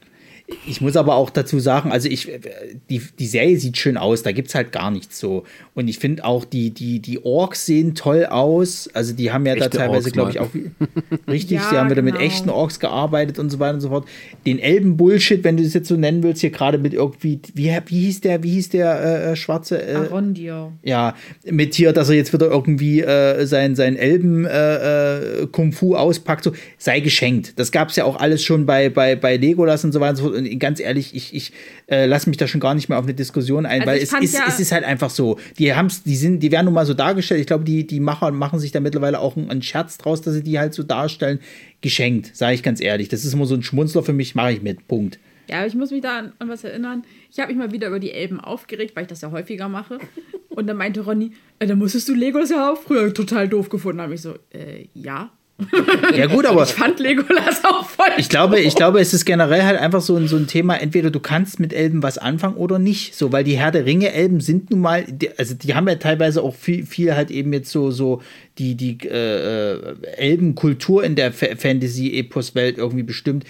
ich 0.67 0.79
muss 0.79 0.95
aber 0.95 1.15
auch 1.15 1.31
dazu 1.31 1.59
sagen, 1.59 1.91
also 1.91 2.07
ich, 2.07 2.29
die, 2.89 3.01
die 3.17 3.25
Serie 3.25 3.57
sieht 3.57 3.77
schön 3.77 3.97
aus, 3.97 4.21
da 4.21 4.31
gibt 4.31 4.49
es 4.49 4.55
halt 4.55 4.71
gar 4.71 4.91
nichts 4.91 5.19
so. 5.19 5.43
Und 5.73 5.87
ich 5.87 5.97
finde 5.97 6.23
auch, 6.23 6.45
die, 6.45 6.69
die, 6.69 6.99
die 6.99 7.25
Orks 7.25 7.65
sehen 7.65 7.95
toll 7.95 8.25
aus. 8.25 8.87
Also 8.93 9.13
die 9.13 9.31
haben 9.31 9.45
ja 9.47 9.55
da 9.55 9.65
Echte 9.65 9.77
teilweise, 9.77 10.05
Orks, 10.05 10.11
glaube 10.13 10.31
ich, 10.31 10.39
auch 10.39 10.49
richtig, 11.27 11.57
Ja, 11.57 11.69
die 11.71 11.77
haben 11.77 11.89
wieder 11.89 12.03
mit 12.03 12.13
genau. 12.13 12.25
echten 12.25 12.49
Orks 12.49 12.79
gearbeitet 12.79 13.39
und 13.39 13.49
so 13.49 13.59
weiter 13.59 13.73
und 13.75 13.81
so 13.81 13.89
fort. 13.89 14.07
Den 14.45 14.59
Elben-Bullshit, 14.59 15.43
wenn 15.43 15.57
du 15.57 15.63
das 15.63 15.73
jetzt 15.73 15.87
so 15.87 15.95
nennen 15.95 16.21
willst, 16.21 16.41
hier 16.41 16.51
gerade 16.51 16.77
mit 16.77 16.93
irgendwie, 16.93 17.39
wie, 17.55 17.75
wie 17.87 17.99
hieß 18.01 18.21
der, 18.21 18.43
wie 18.43 18.51
hieß 18.51 18.69
der 18.69 19.01
äh, 19.01 19.31
äh, 19.31 19.35
schwarze 19.35 19.81
äh, 19.81 19.95
Arondir. 19.95 20.73
ja, 20.83 21.15
mit 21.43 21.73
hier, 21.73 21.91
dass 21.91 22.09
er 22.09 22.15
jetzt 22.15 22.33
wieder 22.33 22.47
irgendwie 22.47 23.01
äh, 23.01 23.45
sein, 23.47 23.75
sein 23.75 23.95
Elben 23.95 24.45
äh, 24.45 25.41
äh, 25.41 25.47
Kung 25.47 25.71
Fu 25.71 25.95
auspackt, 25.95 26.43
so, 26.43 26.51
sei 26.77 26.99
geschenkt. 26.99 27.53
Das 27.57 27.71
gab 27.71 27.89
es 27.89 27.95
ja 27.95 28.05
auch 28.05 28.17
alles 28.17 28.43
schon 28.43 28.67
bei, 28.67 28.89
bei, 28.89 29.15
bei 29.15 29.37
Legolas 29.37 29.83
und 29.83 29.91
so 29.91 29.99
weiter 29.99 30.11
und 30.11 30.15
so 30.17 30.23
fort. 30.23 30.34
Und 30.35 30.59
ganz 30.59 30.79
ehrlich, 30.79 31.15
ich, 31.15 31.33
ich 31.33 31.51
äh, 31.87 32.05
lasse 32.05 32.29
mich 32.29 32.37
da 32.37 32.47
schon 32.47 32.61
gar 32.61 32.75
nicht 32.75 32.89
mehr 32.89 32.97
auf 32.99 33.05
eine 33.05 33.13
Diskussion 33.13 33.65
ein, 33.65 33.81
Also 33.81 33.91
weil 33.91 33.97
es 34.01 34.13
ist, 34.13 34.33
ja- 34.33 34.45
es 34.47 34.59
ist 34.59 34.71
halt 34.71 34.83
einfach 34.83 35.09
so. 35.09 35.39
Die 35.57 35.73
haben's, 35.73 36.03
die 36.03 36.15
sind, 36.15 36.41
die 36.41 36.51
werden 36.51 36.65
nun 36.65 36.73
mal 36.73 36.85
so 36.85 36.93
dargestellt. 36.93 37.41
Ich 37.41 37.47
glaube, 37.47 37.63
die, 37.63 37.87
die 37.87 37.99
Macher 37.99 38.31
machen 38.31 38.59
sich 38.59 38.71
da 38.71 38.79
mittlerweile 38.79 39.19
auch 39.19 39.35
einen, 39.37 39.61
Scherz 39.61 39.97
draus, 39.97 40.21
dass 40.21 40.33
sie 40.33 40.43
die 40.43 40.59
halt 40.59 40.73
so 40.73 40.83
darstellen. 40.83 41.39
Geschenkt, 41.81 42.35
sage 42.35 42.55
ich 42.55 42.63
ganz 42.63 42.81
ehrlich. 42.81 43.09
Das 43.09 43.25
ist 43.25 43.33
immer 43.33 43.45
so 43.45 43.55
ein 43.55 43.63
Schmunzler 43.63 44.03
für 44.03 44.13
mich, 44.13 44.35
mache 44.35 44.53
ich 44.53 44.61
mit. 44.61 44.87
Punkt. 44.87 45.19
Ja, 45.47 45.57
aber 45.57 45.67
ich 45.67 45.75
muss 45.75 45.91
mich 45.91 46.01
da 46.01 46.17
an, 46.19 46.33
an 46.39 46.49
was 46.49 46.63
erinnern. 46.63 47.03
Ich 47.31 47.37
habe 47.39 47.49
mich 47.53 47.57
mal 47.57 47.71
wieder 47.71 47.87
über 47.89 47.99
die 47.99 48.11
Elben 48.11 48.39
aufgeregt, 48.39 48.95
weil 48.95 49.03
ich 49.03 49.09
das 49.09 49.21
ja 49.21 49.29
häufiger 49.31 49.69
mache. 49.69 49.99
Und 50.49 50.67
dann 50.67 50.77
meinte 50.77 51.01
Ronny, 51.01 51.31
äh, 51.59 51.67
da 51.67 51.75
musstest 51.75 52.07
du 52.09 52.15
Legolas 52.15 52.49
ja 52.49 52.71
auch 52.71 52.81
früher 52.81 53.13
total 53.13 53.47
doof 53.47 53.69
gefunden 53.69 54.01
haben. 54.01 54.13
Ich 54.13 54.21
so, 54.21 54.35
äh, 54.53 54.87
ja. 54.95 55.31
Ja, 56.15 56.25
gut, 56.27 56.45
aber. 56.45 56.63
Ich 56.63 56.73
fand 56.73 56.99
Legolas 56.99 57.63
auch 57.63 57.85
voll 57.85 58.07
Ich 58.17 58.27
glaube, 58.27 58.59
ich 58.59 58.75
glaube, 58.75 58.99
es 58.99 59.13
ist 59.13 59.23
generell 59.23 59.63
halt 59.63 59.79
einfach 59.79 60.01
so 60.01 60.17
ein, 60.17 60.27
so 60.27 60.35
ein 60.35 60.47
Thema, 60.47 60.75
entweder 60.75 61.11
du 61.11 61.21
kannst 61.21 61.61
mit 61.61 61.71
Elben 61.71 62.03
was 62.03 62.17
anfangen 62.17 62.57
oder 62.57 62.77
nicht. 62.77 63.15
So, 63.15 63.31
weil 63.31 63.45
die 63.45 63.57
Herr 63.57 63.71
der 63.71 63.85
Ringe-Elben 63.85 64.41
sind 64.41 64.69
nun 64.69 64.81
mal, 64.81 65.05
die, 65.07 65.29
also 65.37 65.55
die 65.55 65.73
haben 65.73 65.87
ja 65.87 65.95
teilweise 65.95 66.43
auch 66.43 66.55
viel, 66.55 66.85
viel 66.85 67.15
halt 67.15 67.31
eben 67.31 67.53
jetzt 67.53 67.71
so, 67.71 67.89
so 67.91 68.21
die, 68.57 68.75
die 68.75 68.97
äh, 69.07 69.95
Elbenkultur 70.17 71.03
in 71.05 71.15
der 71.15 71.31
Fa- 71.31 71.55
Fantasy-Epos-Welt 71.57 72.77
irgendwie 72.77 73.03
bestimmt. 73.03 73.45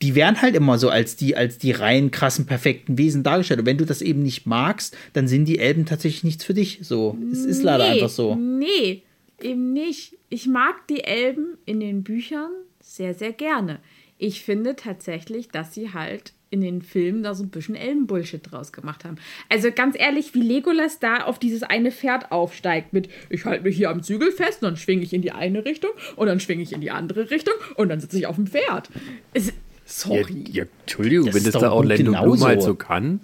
Die 0.00 0.14
werden 0.14 0.40
halt 0.40 0.54
immer 0.54 0.78
so 0.78 0.88
als 0.88 1.16
die, 1.16 1.36
als 1.36 1.58
die 1.58 1.72
rein 1.72 2.10
krassen, 2.10 2.46
perfekten 2.46 2.96
Wesen 2.96 3.22
dargestellt. 3.22 3.60
Und 3.60 3.66
wenn 3.66 3.76
du 3.76 3.84
das 3.84 4.00
eben 4.00 4.22
nicht 4.22 4.46
magst, 4.46 4.96
dann 5.12 5.28
sind 5.28 5.44
die 5.44 5.58
Elben 5.58 5.84
tatsächlich 5.84 6.24
nichts 6.24 6.42
für 6.42 6.54
dich. 6.54 6.78
So, 6.80 7.18
es 7.30 7.44
ist 7.44 7.62
leider 7.62 7.84
nee, 7.84 7.90
einfach 7.90 8.08
so. 8.08 8.34
Nee. 8.34 9.02
Eben 9.44 9.72
nicht. 9.72 10.16
Ich 10.28 10.46
mag 10.46 10.86
die 10.88 11.04
Elben 11.04 11.58
in 11.66 11.80
den 11.80 12.02
Büchern 12.02 12.50
sehr, 12.82 13.14
sehr 13.14 13.32
gerne. 13.32 13.78
Ich 14.18 14.42
finde 14.42 14.76
tatsächlich, 14.76 15.48
dass 15.48 15.72
sie 15.74 15.92
halt 15.94 16.32
in 16.52 16.60
den 16.62 16.82
Filmen 16.82 17.22
da 17.22 17.32
so 17.34 17.44
ein 17.44 17.48
bisschen 17.50 17.76
Elbenbullshit 17.76 18.40
draus 18.50 18.72
gemacht 18.72 19.04
haben. 19.04 19.16
Also 19.48 19.70
ganz 19.70 19.94
ehrlich, 19.98 20.34
wie 20.34 20.40
Legolas 20.42 20.98
da 20.98 21.18
auf 21.24 21.38
dieses 21.38 21.62
eine 21.62 21.92
Pferd 21.92 22.32
aufsteigt 22.32 22.92
mit, 22.92 23.08
ich 23.28 23.44
halte 23.44 23.62
mich 23.64 23.76
hier 23.76 23.88
am 23.90 24.02
Zügel 24.02 24.32
fest 24.32 24.62
und 24.62 24.68
dann 24.70 24.76
schwinge 24.76 25.02
ich 25.02 25.12
in 25.12 25.22
die 25.22 25.30
eine 25.30 25.64
Richtung 25.64 25.90
und 26.16 26.26
dann 26.26 26.40
schwinge 26.40 26.62
ich 26.62 26.72
in 26.72 26.80
die 26.80 26.90
andere 26.90 27.30
Richtung 27.30 27.54
und 27.76 27.88
dann 27.88 28.00
sitze 28.00 28.18
ich 28.18 28.26
auf 28.26 28.34
dem 28.34 28.48
Pferd. 28.48 28.90
Es, 29.32 29.52
sorry. 29.84 30.44
Ja, 30.48 30.64
ja 30.64 30.70
Entschuldigung, 30.80 31.26
Das 31.26 31.36
wenn 31.36 31.44
ist 31.44 31.54
das 31.54 31.62
Buch 31.62 31.70
Orlando 31.70 32.02
Bloom 32.10 32.14
genauso. 32.24 32.46
halt 32.46 32.62
so 32.62 32.74
kann. 32.74 33.20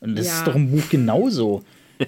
Und 0.00 0.18
das 0.18 0.26
Ja. 0.26 0.38
ist 0.38 0.46
doch 0.46 0.54
im 0.56 0.70
Buch 0.70 0.88
genauso. 0.90 1.64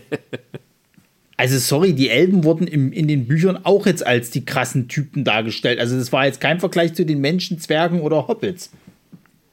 Also, 1.38 1.56
sorry, 1.58 1.92
die 1.92 2.10
Elben 2.10 2.42
wurden 2.42 2.66
im, 2.66 2.92
in 2.92 3.06
den 3.06 3.28
Büchern 3.28 3.60
auch 3.62 3.86
jetzt 3.86 4.04
als 4.04 4.30
die 4.30 4.44
krassen 4.44 4.88
Typen 4.88 5.22
dargestellt. 5.22 5.78
Also, 5.78 5.96
das 5.96 6.12
war 6.12 6.26
jetzt 6.26 6.40
kein 6.40 6.58
Vergleich 6.58 6.94
zu 6.94 7.06
den 7.06 7.20
Menschen, 7.20 7.60
Zwergen 7.60 8.00
oder 8.00 8.26
Hobbits. 8.26 8.72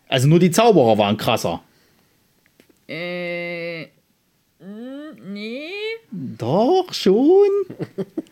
Also, 0.08 0.28
nur 0.28 0.40
die 0.40 0.50
Zauberer 0.50 0.98
waren 0.98 1.16
krasser. 1.16 1.62
Äh, 2.88 3.84
nee. 5.32 5.70
Doch, 6.12 6.92
schon. 6.92 7.50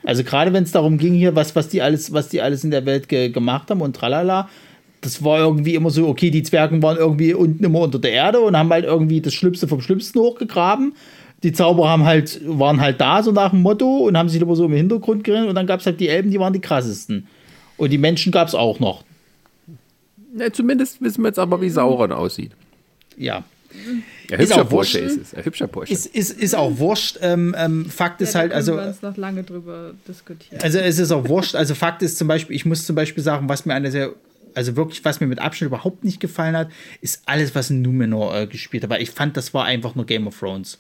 Also, 0.04 0.24
gerade 0.24 0.52
wenn 0.52 0.64
es 0.64 0.72
darum 0.72 0.98
ging, 0.98 1.14
hier, 1.14 1.36
was, 1.36 1.56
was, 1.56 1.70
die 1.70 1.84
alles, 1.84 2.12
was 2.12 2.30
die 2.30 2.42
alles 2.42 2.64
in 2.64 2.72
der 2.72 2.88
Welt 2.88 3.08
ge 3.08 3.30
gemacht 3.30 3.70
haben 3.70 3.82
und 3.82 3.96
tralala. 3.96 4.50
Das 5.02 5.24
war 5.24 5.38
irgendwie 5.38 5.76
immer 5.76 5.92
so, 5.92 6.08
okay, 6.08 6.32
die 6.32 6.42
Zwergen 6.42 6.82
waren 6.82 6.98
irgendwie 6.98 7.36
unten 7.36 7.64
immer 7.64 7.82
unter 7.82 8.00
der 8.00 8.14
Erde 8.14 8.40
und 8.40 8.58
haben 8.58 8.72
halt 8.72 8.86
irgendwie 8.86 9.22
das 9.22 9.36
Schlimmste 9.36 9.68
vom 9.68 9.82
Schlimmsten 9.82 10.18
hochgegraben. 10.20 10.96
Die 11.44 11.52
Zauberer 11.52 11.90
haben 11.90 12.06
halt, 12.06 12.42
waren 12.46 12.80
halt 12.80 13.02
da, 13.02 13.22
so 13.22 13.32
nach 13.32 13.52
dem 13.52 13.62
Motto, 13.62 13.98
und 14.08 14.18
haben 14.18 14.30
sich 14.30 14.42
immer 14.42 14.56
so 14.56 14.66
im 14.66 14.74
Hintergrund 14.74 15.24
gerannt. 15.24 15.50
Und 15.50 15.56
dann 15.56 15.68
gab 15.68 15.82
es 15.82 15.86
halt 15.86 16.00
die 16.00 16.08
Elben, 16.08 16.32
die 16.32 16.40
waren 16.40 16.54
die 16.54 16.62
krassesten. 16.62 17.28
Und 17.78 17.90
die 17.90 17.98
Menschen 17.98 18.32
gab 18.32 18.48
es 18.48 18.56
auch 18.56 18.80
noch. 18.80 19.04
Ja, 20.38 20.52
zumindest 20.52 21.02
wissen 21.02 21.22
wir 21.22 21.28
jetzt 21.28 21.40
aber, 21.40 21.62
wie 21.62 21.70
Sauron 21.70 22.12
aussieht. 22.12 22.52
Ja. 23.18 23.44
Ja, 24.30 24.38
Ist 24.38 24.52
hübscher 24.52 24.66
Bursche 24.66 25.00
ist 25.00 25.20
es. 25.20 25.34
Ein 25.34 25.46
hübscher 25.46 25.68
Bursche. 25.68 25.94
Ist, 25.94 26.06
ist, 26.06 26.32
ist 26.40 26.56
auch 26.56 26.78
wurscht. 26.78 27.18
Ähm, 27.22 27.56
ähm, 27.58 27.86
Fakt 27.86 28.22
ist 28.22 28.34
ja, 28.34 28.42
halt, 28.42 28.52
da 28.52 28.56
also. 28.56 28.76
wir 28.78 28.88
uns 28.88 29.02
noch 29.02 29.18
lange 29.18 29.44
drüber 29.44 29.94
diskutieren. 30.08 30.62
Also 30.62 30.80
es 30.80 31.00
ist 31.00 31.12
auch 31.12 31.28
wurscht. 31.28 31.56
Also 31.56 31.76
Fakt 31.76 32.02
ist 32.04 32.18
zum 32.18 32.28
Beispiel, 32.28 32.56
ich 32.56 32.66
muss 32.66 32.86
zum 32.86 32.96
Beispiel 32.96 33.24
sagen, 33.24 33.50
was 33.50 33.66
mir 33.66 33.74
eine 33.74 33.92
sehr, 33.92 34.14
also 34.54 34.76
wirklich, 34.76 35.04
was 35.04 35.20
mir 35.20 35.28
mit 35.28 35.40
Abstand 35.40 35.68
überhaupt 35.68 36.04
nicht 36.04 36.20
gefallen 36.20 36.56
hat, 36.56 36.70
ist 37.02 37.24
alles, 37.26 37.56
was 37.56 37.70
in 37.70 37.82
Numenor 37.82 38.36
äh, 38.36 38.48
gespielt 38.48 38.84
hat. 38.84 38.90
Weil 38.92 39.02
ich 39.02 39.12
fand, 39.12 39.36
das 39.38 39.54
war 39.54 39.66
einfach 39.66 39.96
nur 39.96 40.06
Game 40.06 40.28
of 40.28 40.40
Thrones. 40.40 40.78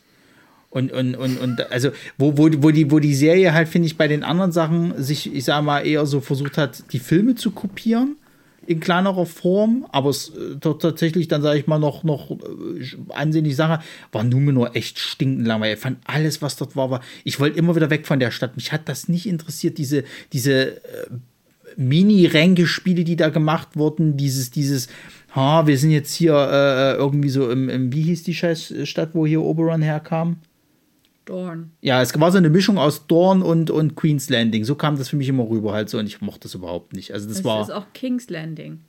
Und, 0.73 0.91
und, 0.91 1.13
und, 1.13 1.39
und 1.39 1.71
also, 1.71 1.91
wo, 2.17 2.35
wo, 2.35 2.49
wo, 2.57 2.71
die, 2.71 2.89
wo 2.89 2.97
die 2.97 3.13
Serie 3.13 3.53
halt, 3.53 3.67
finde 3.67 3.85
ich, 3.85 3.95
bei 3.95 4.07
den 4.07 4.23
anderen 4.23 4.51
Sachen 4.51 4.95
sich, 5.01 5.31
ich 5.31 5.45
sag 5.45 5.63
mal, 5.63 5.85
eher 5.85 6.07
so 6.07 6.19
versucht 6.19 6.57
hat, 6.57 6.91
die 6.93 6.99
Filme 6.99 7.35
zu 7.35 7.51
kopieren 7.51 8.15
in 8.65 8.79
kleinerer 8.79 9.27
Form, 9.27 9.85
aber 9.91 10.09
es 10.09 10.29
äh, 10.29 10.57
tatsächlich 10.59 11.27
dann, 11.27 11.43
sage 11.43 11.59
ich 11.59 11.67
mal, 11.67 11.77
noch, 11.77 12.03
noch 12.03 12.31
äh, 12.31 12.35
ansehnliche 13.09 13.55
Sache, 13.55 13.83
war 14.11 14.23
Numenor 14.23 14.75
echt 14.75 14.97
stinkend 14.97 15.45
langweilig. 15.45 15.75
Ich 15.75 15.81
fand 15.83 15.99
alles, 16.05 16.41
was 16.41 16.55
dort 16.55 16.75
war, 16.75 16.89
war, 16.89 17.01
ich 17.23 17.39
wollte 17.39 17.59
immer 17.59 17.75
wieder 17.75 17.91
weg 17.91 18.07
von 18.07 18.19
der 18.19 18.31
Stadt. 18.31 18.55
Mich 18.55 18.71
hat 18.71 18.89
das 18.89 19.07
nicht 19.07 19.27
interessiert, 19.27 19.77
diese, 19.77 20.03
diese 20.31 20.77
äh, 20.77 21.07
Mini-Ränkespiele, 21.77 23.03
die 23.03 23.15
da 23.15 23.29
gemacht 23.29 23.75
wurden, 23.75 24.17
dieses, 24.17 24.49
dieses, 24.49 24.87
ha, 25.35 25.67
wir 25.67 25.77
sind 25.77 25.91
jetzt 25.91 26.15
hier 26.15 26.33
äh, 26.33 26.95
irgendwie 26.95 27.29
so 27.29 27.51
im, 27.51 27.69
im, 27.69 27.93
wie 27.93 28.01
hieß 28.01 28.23
die 28.23 28.33
scheiß 28.33 28.73
Stadt, 28.85 29.11
wo 29.13 29.27
hier 29.27 29.43
Oberon 29.43 29.83
herkam? 29.83 30.37
Dorn. 31.25 31.71
Ja, 31.81 32.01
es 32.01 32.17
war 32.19 32.31
so 32.31 32.37
eine 32.37 32.49
Mischung 32.49 32.77
aus 32.77 33.07
Dorn 33.07 33.41
und, 33.41 33.69
und 33.71 33.95
Queen's 33.95 34.29
Landing. 34.29 34.63
So 34.65 34.75
kam 34.75 34.97
das 34.97 35.09
für 35.09 35.15
mich 35.15 35.29
immer 35.29 35.47
rüber 35.49 35.73
halt 35.73 35.89
so 35.89 35.97
und 35.99 36.05
ich 36.07 36.21
mochte 36.21 36.41
das 36.41 36.55
überhaupt 36.55 36.93
nicht. 36.93 37.13
Also 37.13 37.27
das 37.27 37.39
Es 37.39 37.43
war, 37.43 37.61
ist 37.61 37.71
auch 37.71 37.85
King's 37.93 38.29
Landing. 38.29 38.81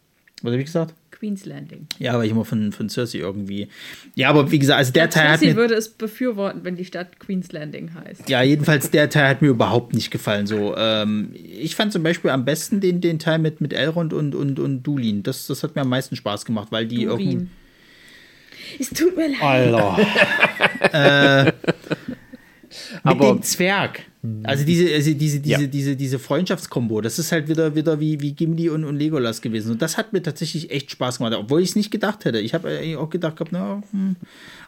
was 0.42 0.50
habe 0.52 0.58
ich 0.60 0.66
gesagt? 0.66 0.94
Queen's 1.12 1.46
Landing. 1.46 1.86
Ja, 2.00 2.18
weil 2.18 2.24
ich 2.26 2.32
immer 2.32 2.44
von, 2.44 2.72
von 2.72 2.88
Cersei 2.88 3.18
irgendwie. 3.18 3.68
Ja, 4.16 4.28
aber 4.30 4.50
wie 4.50 4.58
gesagt, 4.58 4.78
also 4.78 4.92
der 4.92 5.08
Teil 5.08 5.28
hat 5.28 5.38
Cersei 5.38 5.52
mir. 5.54 5.56
würde 5.56 5.74
es 5.74 5.88
befürworten, 5.88 6.64
wenn 6.64 6.74
die 6.76 6.84
Stadt 6.84 7.20
Queen's 7.20 7.52
Landing 7.52 7.94
heißt. 7.94 8.28
Ja, 8.28 8.42
jedenfalls 8.42 8.90
der 8.90 9.08
Teil 9.08 9.28
hat 9.28 9.40
mir 9.40 9.48
überhaupt 9.48 9.94
nicht 9.94 10.10
gefallen. 10.10 10.46
So, 10.48 10.74
ähm, 10.76 11.30
ich 11.34 11.76
fand 11.76 11.92
zum 11.92 12.02
Beispiel 12.02 12.30
am 12.30 12.44
besten 12.44 12.80
den, 12.80 13.00
den 13.00 13.20
Teil 13.20 13.38
mit, 13.38 13.60
mit 13.60 13.72
Elrond 13.72 14.12
und, 14.12 14.34
und, 14.34 14.58
und 14.58 14.82
Dulin. 14.82 15.22
Das, 15.22 15.46
das 15.46 15.62
hat 15.62 15.76
mir 15.76 15.82
am 15.82 15.88
meisten 15.88 16.16
Spaß 16.16 16.44
gemacht, 16.44 16.68
weil 16.72 16.86
die 16.86 17.04
irgendwie. 17.04 17.34
Durin. 17.34 17.50
Es 18.80 18.90
tut 18.90 19.16
mir 19.16 19.28
leid. 19.28 19.40
Alter. 19.40 19.98
äh, 21.48 21.52
mit 22.92 23.00
Aber- 23.04 23.32
dem 23.34 23.42
Zwerg. 23.42 24.02
Also 24.42 24.64
diese, 24.64 24.90
also 24.94 25.12
diese, 25.12 25.40
diese, 25.40 25.60
Ja. 25.62 25.66
diese, 25.66 25.96
diese 25.96 26.18
Freundschaftskombo, 26.18 27.02
das 27.02 27.18
ist 27.18 27.30
halt 27.30 27.46
wieder, 27.46 27.74
wieder 27.74 28.00
wie, 28.00 28.18
wie 28.22 28.32
Gimli 28.32 28.70
und, 28.70 28.84
und 28.84 28.96
Legolas 28.96 29.42
gewesen. 29.42 29.72
Und 29.72 29.82
das 29.82 29.98
hat 29.98 30.14
mir 30.14 30.22
tatsächlich 30.22 30.70
echt 30.70 30.90
Spaß 30.90 31.18
gemacht, 31.18 31.34
obwohl 31.34 31.60
ich 31.60 31.68
es 31.70 31.76
nicht 31.76 31.90
gedacht 31.90 32.24
hätte. 32.24 32.40
Ich 32.40 32.54
habe 32.54 32.68
eigentlich 32.70 32.96
auch 32.96 33.10
gedacht, 33.10 33.36
gehabt, 33.36 33.52
na, 33.52 33.82
hm. 33.90 34.16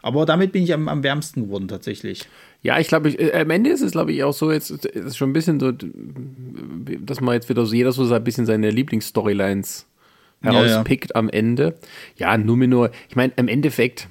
aber 0.03 0.27
damit 0.27 0.51
bin 0.51 0.63
ich 0.63 0.73
am, 0.75 0.87
am 0.87 1.01
wärmsten 1.01 1.45
geworden 1.45 1.67
tatsächlich. 1.67 2.25
Ja, 2.61 2.79
ich 2.79 2.87
glaube, 2.87 3.09
äh, 3.09 3.39
am 3.41 3.49
Ende 3.49 3.71
ist 3.71 3.81
es, 3.81 3.93
glaube 3.93 4.11
ich, 4.13 4.23
auch 4.23 4.33
so, 4.33 4.51
jetzt 4.51 4.69
ist 4.69 4.85
es 4.85 5.17
schon 5.17 5.31
ein 5.31 5.33
bisschen 5.33 5.59
so, 5.59 5.71
dass 5.71 7.19
man 7.19 7.33
jetzt 7.33 7.49
wieder 7.49 7.65
so, 7.65 7.73
jeder 7.73 7.91
so 7.91 8.13
ein 8.13 8.23
bisschen 8.23 8.45
seine 8.45 8.69
Lieblingsstorylines 8.69 9.87
Ja, 10.43 10.51
ja. 10.51 10.63
herauspickt 10.63 11.15
am 11.15 11.29
Ende. 11.29 11.75
Ja, 12.17 12.37
Numenor, 12.37 12.91
ich 13.09 13.15
meine, 13.15 13.33
im 13.37 13.47
Endeffekt, 13.47 14.07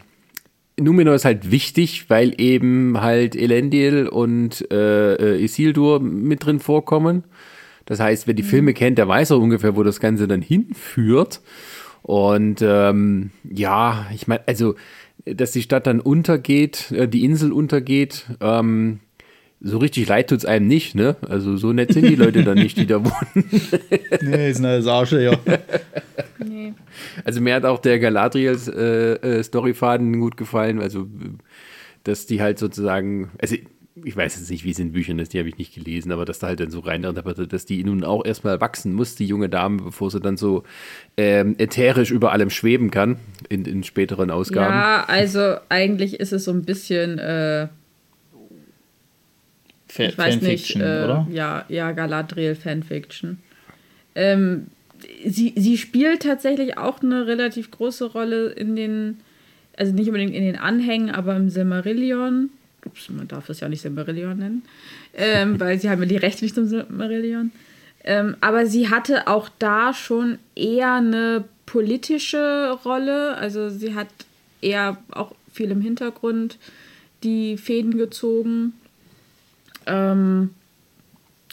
Numenor 0.78 1.14
ist 1.14 1.24
halt 1.24 1.50
wichtig, 1.50 2.10
weil 2.10 2.34
eben 2.38 3.00
halt 3.00 3.34
Elendil 3.34 4.08
und 4.08 4.70
äh, 4.70 5.14
äh, 5.14 5.42
Isildur 5.42 6.00
mit 6.00 6.44
drin 6.44 6.60
vorkommen. 6.60 7.24
Das 7.86 8.00
heißt, 8.00 8.26
wer 8.26 8.34
die 8.34 8.42
Filme 8.42 8.74
kennt, 8.74 8.98
der 8.98 9.08
weiß 9.08 9.32
auch 9.32 9.40
ungefähr, 9.40 9.76
wo 9.76 9.82
das 9.82 10.00
Ganze 10.00 10.28
dann 10.28 10.42
hinführt. 10.42 11.40
Und 12.02 12.60
ähm, 12.62 13.30
ja, 13.42 14.06
ich 14.14 14.28
meine, 14.28 14.46
also, 14.46 14.74
dass 15.24 15.52
die 15.52 15.62
Stadt 15.62 15.86
dann 15.86 16.00
untergeht, 16.00 16.90
äh, 16.92 17.08
die 17.08 17.24
Insel 17.24 17.52
untergeht, 17.52 18.26
ähm, 18.40 19.00
so 19.60 19.78
richtig 19.78 20.06
leid 20.08 20.28
tut's 20.28 20.44
einem 20.44 20.66
nicht, 20.66 20.94
ne? 20.94 21.16
Also 21.28 21.56
so 21.56 21.72
nett 21.72 21.92
sind 21.92 22.06
die 22.06 22.14
Leute 22.14 22.44
dann 22.44 22.58
nicht, 22.58 22.76
die 22.76 22.86
da 22.86 23.02
wohnen. 23.04 23.50
Nee, 24.22 24.50
ist 24.50 24.58
eine 24.58 24.82
Sarsche, 24.82 25.22
ja. 25.22 25.38
Nee. 26.38 26.74
Also 27.24 27.40
mir 27.40 27.54
hat 27.54 27.64
auch 27.64 27.80
der 27.80 27.98
Galadriels 27.98 28.68
äh, 28.68 29.14
äh, 29.14 29.42
Storyfaden 29.42 30.20
gut 30.20 30.36
gefallen, 30.36 30.80
also 30.80 31.06
dass 32.04 32.26
die 32.26 32.40
halt 32.40 32.58
sozusagen, 32.58 33.30
also 33.40 33.56
ich 34.04 34.16
weiß 34.16 34.38
jetzt 34.38 34.50
nicht, 34.50 34.64
wie 34.64 34.70
es 34.70 34.78
in 34.78 34.92
Büchern 34.92 35.18
ist, 35.18 35.32
die 35.32 35.38
habe 35.38 35.48
ich 35.48 35.56
nicht 35.56 35.74
gelesen, 35.74 36.12
aber 36.12 36.26
dass 36.26 36.38
da 36.38 36.48
halt 36.48 36.60
dann 36.60 36.70
so 36.70 36.80
rein 36.80 37.02
dass 37.02 37.64
die 37.64 37.82
nun 37.82 38.04
auch 38.04 38.24
erstmal 38.24 38.60
wachsen 38.60 38.92
muss, 38.92 39.14
die 39.14 39.26
junge 39.26 39.48
Dame, 39.48 39.82
bevor 39.82 40.10
sie 40.10 40.20
dann 40.20 40.36
so 40.36 40.64
ähm, 41.16 41.54
ätherisch 41.58 42.10
über 42.10 42.32
allem 42.32 42.50
schweben 42.50 42.90
kann 42.90 43.16
in, 43.48 43.64
in 43.64 43.82
späteren 43.84 44.30
Ausgaben. 44.30 44.74
Ja, 44.74 45.04
also 45.08 45.56
eigentlich 45.70 46.20
ist 46.20 46.32
es 46.32 46.44
so 46.44 46.52
ein 46.52 46.62
bisschen, 46.62 47.18
äh, 47.18 47.68
ich 49.88 50.18
weiß 50.18 50.40
nicht, 50.40 50.68
Fanfiction, 50.68 50.82
äh, 50.82 51.04
oder? 51.04 51.26
ja, 51.30 51.64
ja, 51.68 51.92
Galadriel 51.92 52.54
Fanfiction. 52.54 53.38
Ähm, 54.14 54.66
sie, 55.24 55.52
sie 55.56 55.78
spielt 55.78 56.22
tatsächlich 56.22 56.78
auch 56.78 57.02
eine 57.02 57.26
relativ 57.26 57.70
große 57.70 58.06
Rolle 58.06 58.48
in 58.48 58.76
den, 58.76 59.18
also 59.76 59.92
nicht 59.92 60.08
unbedingt 60.08 60.34
in 60.34 60.44
den 60.44 60.56
Anhängen, 60.56 61.10
aber 61.10 61.36
im 61.36 61.50
Silmarillion. 61.50 62.50
Ups, 62.84 63.08
man 63.10 63.28
darf 63.28 63.48
es 63.48 63.60
ja 63.60 63.68
nicht 63.68 63.82
Silmarillion 63.82 64.38
nennen, 64.38 64.62
ähm, 65.14 65.58
weil 65.60 65.78
sie 65.78 65.90
haben 65.90 66.02
ja 66.02 66.08
die 66.08 66.16
Rechte 66.16 66.44
nicht 66.44 66.54
zum 66.54 66.66
Silmarillion. 66.66 67.52
Ähm, 68.04 68.36
aber 68.40 68.66
sie 68.66 68.88
hatte 68.88 69.26
auch 69.26 69.48
da 69.58 69.92
schon 69.92 70.38
eher 70.54 70.94
eine 70.94 71.44
politische 71.66 72.78
Rolle. 72.84 73.36
Also 73.36 73.68
sie 73.68 73.94
hat 73.94 74.08
eher 74.60 74.98
auch 75.10 75.34
viel 75.52 75.70
im 75.70 75.80
Hintergrund 75.80 76.58
die 77.24 77.56
Fäden 77.56 77.98
gezogen. 77.98 78.74
Ähm, 79.86 80.50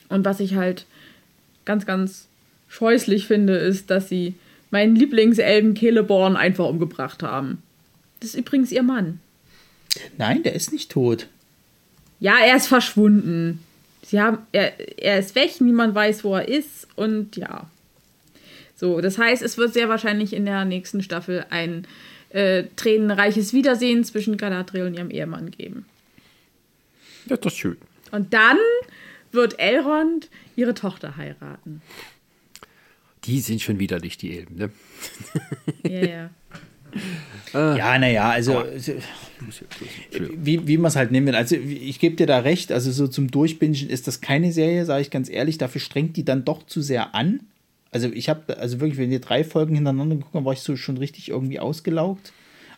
und 0.09 0.25
was 0.25 0.39
ich 0.39 0.55
halt 0.55 0.85
ganz, 1.65 1.85
ganz 1.85 2.27
scheußlich 2.67 3.27
finde, 3.27 3.55
ist, 3.55 3.89
dass 3.89 4.09
sie 4.09 4.35
meinen 4.71 4.95
Lieblingselben 4.95 5.75
Celeborn 5.75 6.35
einfach 6.35 6.65
umgebracht 6.65 7.23
haben. 7.23 7.61
Das 8.19 8.31
ist 8.31 8.39
übrigens 8.39 8.71
ihr 8.71 8.83
Mann. 8.83 9.19
Nein, 10.17 10.43
der 10.43 10.53
ist 10.53 10.71
nicht 10.71 10.91
tot. 10.91 11.27
Ja, 12.19 12.37
er 12.39 12.55
ist 12.55 12.67
verschwunden. 12.67 13.59
Sie 14.01 14.19
haben, 14.19 14.39
er, 14.51 14.99
er 14.99 15.19
ist 15.19 15.35
weg, 15.35 15.61
niemand 15.61 15.93
weiß, 15.93 16.23
wo 16.23 16.35
er 16.35 16.47
ist 16.47 16.87
und 16.95 17.35
ja. 17.35 17.69
So, 18.75 19.01
das 19.01 19.17
heißt, 19.17 19.41
es 19.43 19.57
wird 19.57 19.73
sehr 19.73 19.89
wahrscheinlich 19.89 20.33
in 20.33 20.45
der 20.45 20.65
nächsten 20.65 21.03
Staffel 21.03 21.45
ein 21.49 21.87
äh, 22.29 22.63
tränenreiches 22.75 23.53
Wiedersehen 23.53 24.03
zwischen 24.03 24.37
Galadriel 24.37 24.87
und 24.87 24.95
ihrem 24.95 25.11
Ehemann 25.11 25.51
geben. 25.51 25.85
Ja, 27.27 27.37
das 27.37 27.53
ist 27.53 27.59
schön. 27.59 27.77
Und 28.13 28.31
dann 28.31 28.57
wird 29.31 29.59
Elrond 29.59 30.29
ihre 30.55 30.75
Tochter 30.75 31.17
heiraten. 31.17 31.81
Die 33.25 33.39
sind 33.39 33.59
schon 33.59 33.79
widerlich, 33.79 34.17
die 34.17 34.37
Elben, 34.37 34.55
ne? 34.55 34.69
Ja, 35.89 36.05
ja. 36.05 36.29
Äh. 37.55 37.77
Ja, 37.79 37.97
naja, 37.97 38.29
also. 38.29 38.59
Aber, 38.59 38.71
wie, 40.37 40.67
wie 40.67 40.77
man 40.77 40.89
es 40.89 40.95
halt 40.95 41.11
nehmen 41.11 41.25
will. 41.25 41.35
Also 41.35 41.55
ich 41.55 41.99
gebe 41.99 42.15
dir 42.15 42.27
da 42.27 42.37
recht, 42.39 42.71
also 42.71 42.91
so 42.91 43.07
zum 43.07 43.31
Durchbingen 43.31 43.89
ist 43.89 44.05
das 44.07 44.21
keine 44.21 44.51
Serie, 44.51 44.85
sage 44.85 45.01
ich 45.01 45.09
ganz 45.09 45.27
ehrlich. 45.27 45.57
Dafür 45.57 45.81
strengt 45.81 46.15
die 46.15 46.23
dann 46.23 46.45
doch 46.45 46.67
zu 46.67 46.83
sehr 46.83 47.15
an. 47.15 47.39
Also 47.89 48.11
ich 48.11 48.29
habe, 48.29 48.59
also 48.59 48.79
wirklich, 48.79 48.99
wenn 48.99 49.09
wir 49.09 49.21
drei 49.21 49.43
Folgen 49.43 49.73
hintereinander 49.73 50.17
gucken, 50.17 50.45
war 50.45 50.53
ich 50.53 50.59
so 50.59 50.75
schon 50.75 50.97
richtig 50.97 51.29
irgendwie 51.29 51.59
ausgelaugt. 51.59 52.31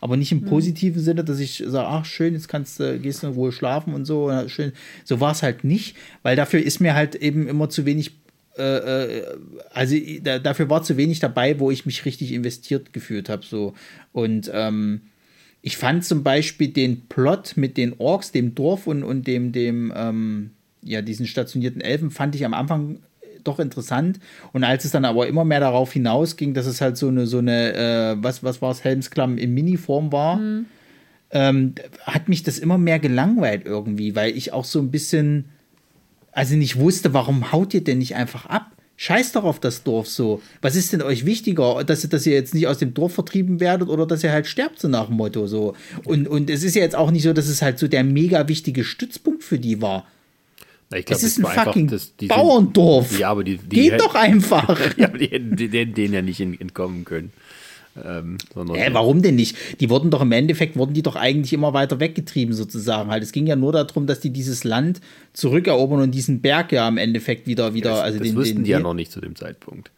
Aber 0.06 0.18
nicht 0.18 0.32
im 0.32 0.42
mhm. 0.42 0.46
positiven 0.46 1.02
Sinne, 1.02 1.24
dass 1.24 1.40
ich 1.40 1.64
sage, 1.66 1.88
ach 1.88 2.06
schön, 2.06 2.36
jetzt 2.36 2.48
kannst 2.48 2.80
du, 2.80 3.00
gehst 3.00 3.24
du 3.24 3.28
in 3.28 3.34
Ruhe 3.34 3.52
schlafen 3.52 3.96
und 3.96 4.06
so. 4.06 4.32
Schön. 4.46 4.72
So 5.04 5.20
war 5.20 5.32
es 5.32 5.42
halt 5.42 5.64
nicht, 5.64 5.98
weil 6.22 6.36
dafür 6.36 6.62
ist 6.62 6.80
mir 6.80 6.94
halt 6.94 7.16
eben 7.16 7.48
immer 7.48 7.70
zu 7.70 7.88
wenig 7.88 8.12
äh, 8.56 8.62
äh, 8.62 9.38
also 9.72 9.96
da, 10.22 10.38
dafür 10.38 10.70
war 10.70 10.84
zu 10.84 10.96
wenig 10.96 11.22
dabei, 11.22 11.60
wo 11.60 11.72
ich 11.72 11.88
mich 11.88 12.06
richtig 12.06 12.34
investiert 12.34 12.94
gefühlt 12.94 13.30
habe. 13.30 13.44
So. 13.44 13.74
Und 14.12 14.52
ähm, 14.54 15.02
ich 15.64 15.76
fand 15.76 16.06
zum 16.06 16.22
Beispiel 16.22 16.68
den 16.68 17.08
Plot 17.08 17.54
mit 17.58 17.76
den 17.76 17.96
Orks, 17.98 18.32
dem 18.32 18.54
Dorf 18.54 18.86
und, 18.86 19.02
und 19.02 19.26
dem, 19.26 19.54
dem 19.54 19.92
ähm, 19.96 20.52
ja, 20.84 21.02
diesen 21.02 21.26
stationierten 21.26 21.82
Elfen, 21.82 22.12
fand 22.12 22.36
ich 22.36 22.46
am 22.46 22.54
Anfang 22.54 23.00
doch 23.48 23.60
interessant. 23.60 24.20
Und 24.54 24.64
als 24.64 24.86
es 24.86 24.92
dann 24.92 25.06
aber 25.06 25.28
immer 25.28 25.46
mehr 25.46 25.60
darauf 25.60 25.94
hinausging, 25.94 26.54
dass 26.54 26.66
es 26.66 26.82
halt 26.82 26.98
so 26.98 27.08
eine, 27.08 27.28
so 27.28 27.40
eine, 27.40 27.74
äh, 27.74 28.16
was, 28.24 28.44
was 28.44 28.62
war 28.62 28.72
es, 28.72 28.84
Helmsklamm 28.84 29.38
in 29.38 29.54
Miniform 29.54 30.12
war, 30.12 30.38
mhm. 30.38 30.66
ähm, 31.32 31.76
hat 32.04 32.30
mich 32.30 32.44
das 32.44 32.60
immer 32.60 32.78
mehr 32.78 33.00
gelangweilt 33.00 33.64
irgendwie, 33.66 34.16
weil 34.16 34.36
ich 34.36 34.54
auch 34.54 34.66
so 34.66 34.80
ein 34.80 34.92
bisschen, 34.92 35.46
also 36.32 36.56
nicht 36.56 36.80
wusste, 36.80 37.14
warum 37.14 37.52
haut 37.52 37.74
ihr 37.74 37.84
denn 37.84 38.00
nicht 38.00 38.16
einfach 38.16 38.46
ab? 38.48 38.72
Scheiß 38.98 39.34
doch 39.34 39.44
auf 39.44 39.60
das 39.60 39.84
Dorf 39.84 40.08
so. 40.08 40.42
Was 40.62 40.78
ist 40.78 40.94
denn 40.94 41.02
euch 41.02 41.26
wichtiger, 41.26 41.84
dass, 41.84 42.08
dass 42.08 42.26
ihr 42.26 42.34
jetzt 42.34 42.54
nicht 42.54 42.68
aus 42.68 42.78
dem 42.78 42.94
Dorf 42.94 43.14
vertrieben 43.14 43.60
werdet 43.60 43.90
oder 43.90 44.06
dass 44.06 44.24
ihr 44.24 44.32
halt 44.32 44.48
sterbt, 44.48 44.80
so 44.80 44.88
nach 44.88 45.08
dem 45.08 45.18
Motto 45.18 45.48
so. 45.48 45.76
Und, 46.06 46.30
und 46.30 46.50
es 46.50 46.64
ist 46.64 46.76
ja 46.76 46.82
jetzt 46.82 46.96
auch 46.96 47.12
nicht 47.12 47.24
so, 47.24 47.34
dass 47.34 47.48
es 47.48 47.62
halt 47.62 47.78
so 47.78 47.90
der 47.90 48.06
mega 48.06 48.48
wichtige 48.48 48.86
Stützpunkt 48.86 49.44
für 49.44 49.60
die 49.60 49.82
war. 49.82 50.08
Ich 50.94 51.06
glaub, 51.06 51.18
es 51.18 51.24
ist 51.24 51.40
ein 51.40 51.46
fucking 51.46 51.88
das, 51.88 52.14
Bauerndorf. 52.28 53.10
Sind, 53.10 53.22
ja, 53.22 53.30
aber 53.30 53.44
die, 53.44 53.58
die 53.58 53.76
Geht 53.76 53.94
hätten, 53.94 54.04
doch 54.04 54.16
einfach. 54.16 54.80
ja, 54.98 55.08
aber 55.08 55.18
die 55.18 55.28
hätten 55.28 55.56
denen 55.56 56.14
ja 56.14 56.22
nicht 56.22 56.40
entkommen 56.40 57.06
können. 57.06 57.32
Ähm, 58.04 58.38
äh, 58.56 58.94
warum 58.94 59.22
denn 59.22 59.36
nicht? 59.36 59.56
Die 59.80 59.90
wurden 59.90 60.12
doch 60.12 60.22
im 60.22 60.32
Endeffekt, 60.34 60.76
wurden 60.76 60.94
die 60.94 61.02
doch 61.02 61.16
eigentlich 61.16 61.54
immer 61.54 61.74
weiter 61.74 62.00
weggetrieben 62.00 62.54
sozusagen. 62.54 63.10
Halt. 63.10 63.24
Es 63.24 63.32
ging 63.32 63.48
ja 63.48 63.56
nur 63.56 63.72
darum, 63.72 64.06
dass 64.06 64.20
die 64.20 64.32
dieses 64.32 64.64
Land 64.66 65.00
zurückerobern 65.34 66.02
und 66.02 66.12
diesen 66.12 66.42
Berg 66.42 66.74
ja 66.74 66.88
im 66.88 66.98
Endeffekt 66.98 67.48
wieder, 67.48 67.74
wieder 67.74 67.92
das, 67.92 68.00
also 68.02 68.20
das 68.20 68.28
den, 68.28 68.36
wussten 68.36 68.56
den, 68.58 68.64
die 68.66 68.72
ja 68.72 68.80
noch 68.80 68.94
nicht 68.94 69.12
zu 69.12 69.22
dem 69.22 69.36
Zeitpunkt. 69.36 69.92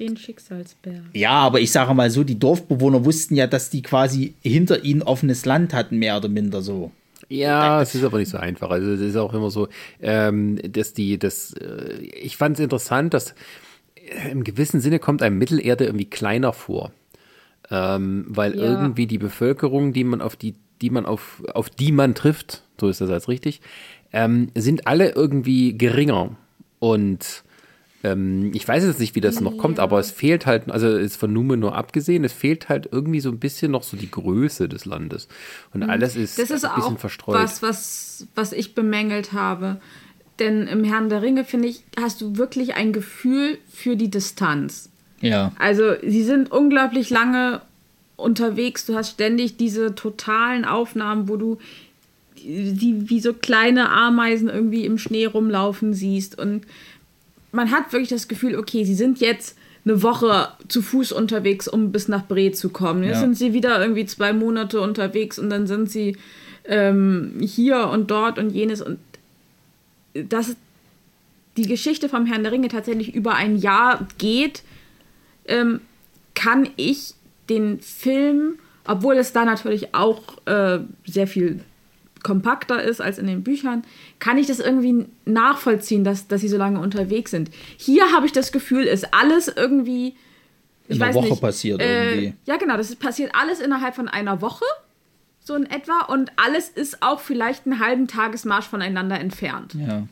Den 0.00 0.16
Schicksalsberg. 0.16 1.02
Ja, 1.12 1.30
aber 1.30 1.60
ich 1.60 1.70
sage 1.70 1.94
mal 1.94 2.10
so, 2.10 2.24
die 2.24 2.38
Dorfbewohner 2.38 3.04
wussten 3.04 3.36
ja, 3.36 3.46
dass 3.46 3.70
die 3.70 3.82
quasi 3.82 4.34
hinter 4.42 4.82
ihnen 4.82 5.02
offenes 5.02 5.44
Land 5.44 5.72
hatten, 5.72 5.98
mehr 5.98 6.16
oder 6.16 6.28
minder 6.28 6.60
so. 6.60 6.90
Ja, 7.28 7.80
es 7.82 7.94
ist 7.94 8.04
aber 8.04 8.18
nicht 8.18 8.30
so 8.30 8.38
einfach. 8.38 8.70
Also 8.70 8.92
es 8.92 9.00
ist 9.00 9.16
auch 9.16 9.34
immer 9.34 9.50
so, 9.50 9.68
ähm, 10.00 10.58
dass 10.62 10.92
die, 10.92 11.18
das, 11.18 11.54
äh, 11.54 11.94
ich 12.02 12.36
fand 12.36 12.56
es 12.56 12.64
interessant, 12.64 13.14
dass 13.14 13.34
äh, 13.94 14.30
im 14.30 14.44
gewissen 14.44 14.80
Sinne 14.80 14.98
kommt 14.98 15.22
einem 15.22 15.38
Mittelerde 15.38 15.84
irgendwie 15.84 16.10
kleiner 16.10 16.52
vor 16.52 16.92
ähm, 17.70 18.26
weil 18.28 18.56
ja. 18.56 18.64
irgendwie 18.64 19.06
die 19.06 19.18
Bevölkerung, 19.18 19.92
die 19.92 20.04
man 20.04 20.20
auf 20.20 20.36
die, 20.36 20.54
die 20.82 20.90
man 20.90 21.06
auf, 21.06 21.42
auf 21.54 21.70
die 21.70 21.92
man 21.92 22.14
trifft, 22.14 22.62
so 22.80 22.88
ist 22.88 23.00
das 23.00 23.10
als 23.10 23.28
richtig, 23.28 23.60
ähm, 24.12 24.50
sind 24.54 24.86
alle 24.86 25.10
irgendwie 25.10 25.76
geringer 25.76 26.36
und 26.78 27.43
ähm, 28.04 28.52
ich 28.54 28.68
weiß 28.68 28.84
jetzt 28.84 29.00
nicht, 29.00 29.16
wie 29.16 29.20
das 29.20 29.40
noch 29.40 29.56
kommt, 29.56 29.80
aber 29.80 29.98
es 29.98 30.10
fehlt 30.10 30.44
halt, 30.46 30.70
also 30.70 30.88
ist 30.88 31.16
von 31.16 31.32
Numenor 31.32 31.74
abgesehen, 31.74 32.22
es 32.22 32.32
fehlt 32.32 32.68
halt 32.68 32.88
irgendwie 32.92 33.20
so 33.20 33.30
ein 33.30 33.38
bisschen 33.38 33.72
noch 33.72 33.82
so 33.82 33.96
die 33.96 34.10
Größe 34.10 34.68
des 34.68 34.84
Landes. 34.84 35.26
Und 35.72 35.82
mhm. 35.82 35.90
alles 35.90 36.14
ist, 36.14 36.38
das 36.38 36.50
ist 36.50 36.64
ein 36.64 36.74
bisschen 36.76 36.94
auch 36.94 36.98
verstreut. 37.00 37.34
Was, 37.34 37.62
was, 37.62 38.26
was 38.34 38.52
ich 38.52 38.74
bemängelt 38.74 39.32
habe. 39.32 39.80
Denn 40.38 40.66
im 40.66 40.84
Herrn 40.84 41.08
der 41.08 41.22
Ringe, 41.22 41.44
finde 41.44 41.68
ich, 41.68 41.82
hast 41.98 42.20
du 42.20 42.36
wirklich 42.36 42.74
ein 42.74 42.92
Gefühl 42.92 43.58
für 43.72 43.96
die 43.96 44.10
Distanz. 44.10 44.90
Ja. 45.20 45.52
Also 45.58 45.94
sie 46.02 46.24
sind 46.24 46.52
unglaublich 46.52 47.08
lange 47.08 47.62
unterwegs. 48.16 48.84
Du 48.84 48.94
hast 48.94 49.12
ständig 49.12 49.56
diese 49.56 49.94
totalen 49.94 50.64
Aufnahmen, 50.64 51.28
wo 51.28 51.36
du 51.36 51.58
die 52.36 53.08
wie 53.08 53.20
so 53.20 53.32
kleine 53.32 53.88
Ameisen 53.88 54.50
irgendwie 54.50 54.84
im 54.84 54.98
Schnee 54.98 55.24
rumlaufen 55.24 55.94
siehst. 55.94 56.38
Und 56.38 56.66
man 57.54 57.70
hat 57.70 57.92
wirklich 57.92 58.10
das 58.10 58.28
Gefühl, 58.28 58.58
okay, 58.58 58.84
sie 58.84 58.94
sind 58.94 59.20
jetzt 59.20 59.56
eine 59.84 60.02
Woche 60.02 60.48
zu 60.68 60.82
Fuß 60.82 61.12
unterwegs, 61.12 61.68
um 61.68 61.92
bis 61.92 62.08
nach 62.08 62.24
Bre 62.24 62.52
zu 62.52 62.70
kommen. 62.70 63.04
Jetzt 63.04 63.16
ja. 63.16 63.20
sind 63.20 63.36
sie 63.36 63.52
wieder 63.52 63.80
irgendwie 63.80 64.06
zwei 64.06 64.32
Monate 64.32 64.80
unterwegs 64.80 65.38
und 65.38 65.50
dann 65.50 65.66
sind 65.66 65.90
sie 65.90 66.16
ähm, 66.64 67.34
hier 67.40 67.88
und 67.88 68.10
dort 68.10 68.38
und 68.38 68.50
jenes. 68.50 68.80
Und 68.82 68.98
dass 70.14 70.56
die 71.56 71.66
Geschichte 71.66 72.08
vom 72.08 72.26
Herrn 72.26 72.42
der 72.42 72.52
Ringe 72.52 72.68
tatsächlich 72.68 73.14
über 73.14 73.34
ein 73.34 73.56
Jahr 73.56 74.06
geht, 74.18 74.62
ähm, 75.46 75.80
kann 76.34 76.68
ich 76.76 77.14
den 77.48 77.78
Film, 77.80 78.58
obwohl 78.84 79.16
es 79.16 79.32
da 79.32 79.44
natürlich 79.44 79.94
auch 79.94 80.22
äh, 80.46 80.80
sehr 81.06 81.26
viel 81.26 81.60
kompakter 82.24 82.82
ist 82.82 83.00
als 83.00 83.18
in 83.18 83.28
den 83.28 83.44
Büchern, 83.44 83.84
kann 84.18 84.36
ich 84.36 84.48
das 84.48 84.58
irgendwie 84.58 85.06
nachvollziehen, 85.24 86.02
dass, 86.02 86.26
dass 86.26 86.40
sie 86.40 86.48
so 86.48 86.56
lange 86.56 86.80
unterwegs 86.80 87.30
sind. 87.30 87.50
Hier 87.76 88.10
habe 88.12 88.26
ich 88.26 88.32
das 88.32 88.50
Gefühl, 88.50 88.84
ist 88.84 89.14
alles 89.14 89.46
irgendwie. 89.46 90.16
Ich 90.88 90.96
in 90.96 91.02
einer 91.02 91.14
Woche 91.14 91.28
nicht, 91.28 91.40
passiert 91.40 91.80
äh, 91.80 92.10
irgendwie. 92.10 92.34
Ja, 92.46 92.56
genau, 92.56 92.76
das 92.76 92.90
ist 92.90 92.98
passiert 92.98 93.30
alles 93.34 93.60
innerhalb 93.60 93.94
von 93.94 94.08
einer 94.08 94.40
Woche, 94.40 94.64
so 95.38 95.54
in 95.54 95.66
etwa, 95.66 96.00
und 96.08 96.32
alles 96.36 96.68
ist 96.68 97.02
auch 97.02 97.20
vielleicht 97.20 97.66
einen 97.66 97.78
halben 97.78 98.08
Tagesmarsch 98.08 98.66
voneinander 98.66 99.20
entfernt. 99.20 99.74
Ja. 99.74 100.08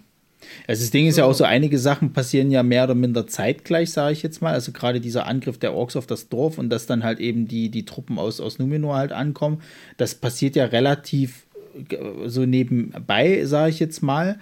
Also 0.67 0.83
das 0.83 0.91
Ding 0.91 1.07
ist 1.07 1.19
ja 1.19 1.25
auch 1.25 1.35
so, 1.35 1.45
einige 1.45 1.79
Sachen 1.79 2.13
passieren 2.13 2.51
ja 2.51 2.63
mehr 2.63 2.85
oder 2.85 2.95
minder 2.95 3.27
zeitgleich, 3.27 3.93
sage 3.93 4.13
ich 4.13 4.23
jetzt 4.23 4.43
mal. 4.43 4.53
Also 4.53 4.73
gerade 4.73 5.01
dieser 5.01 5.27
Angriff 5.27 5.59
der 5.59 5.75
Orks 5.75 5.97
auf 5.97 6.07
das 6.07 6.29
Dorf 6.29 6.59
und 6.59 6.71
dass 6.71 6.87
dann 6.87 7.05
halt 7.05 7.21
eben 7.21 7.47
die, 7.47 7.69
die 7.69 7.85
Truppen 7.85 8.19
aus, 8.19 8.41
aus 8.41 8.59
Numenor 8.59 8.97
halt 8.97 9.13
ankommen, 9.13 9.63
das 9.97 10.15
passiert 10.15 10.57
ja 10.57 10.67
relativ 10.67 11.47
so 12.27 12.45
nebenbei, 12.45 13.45
sage 13.45 13.71
ich 13.71 13.81
jetzt 13.81 14.03
mal. 14.03 14.39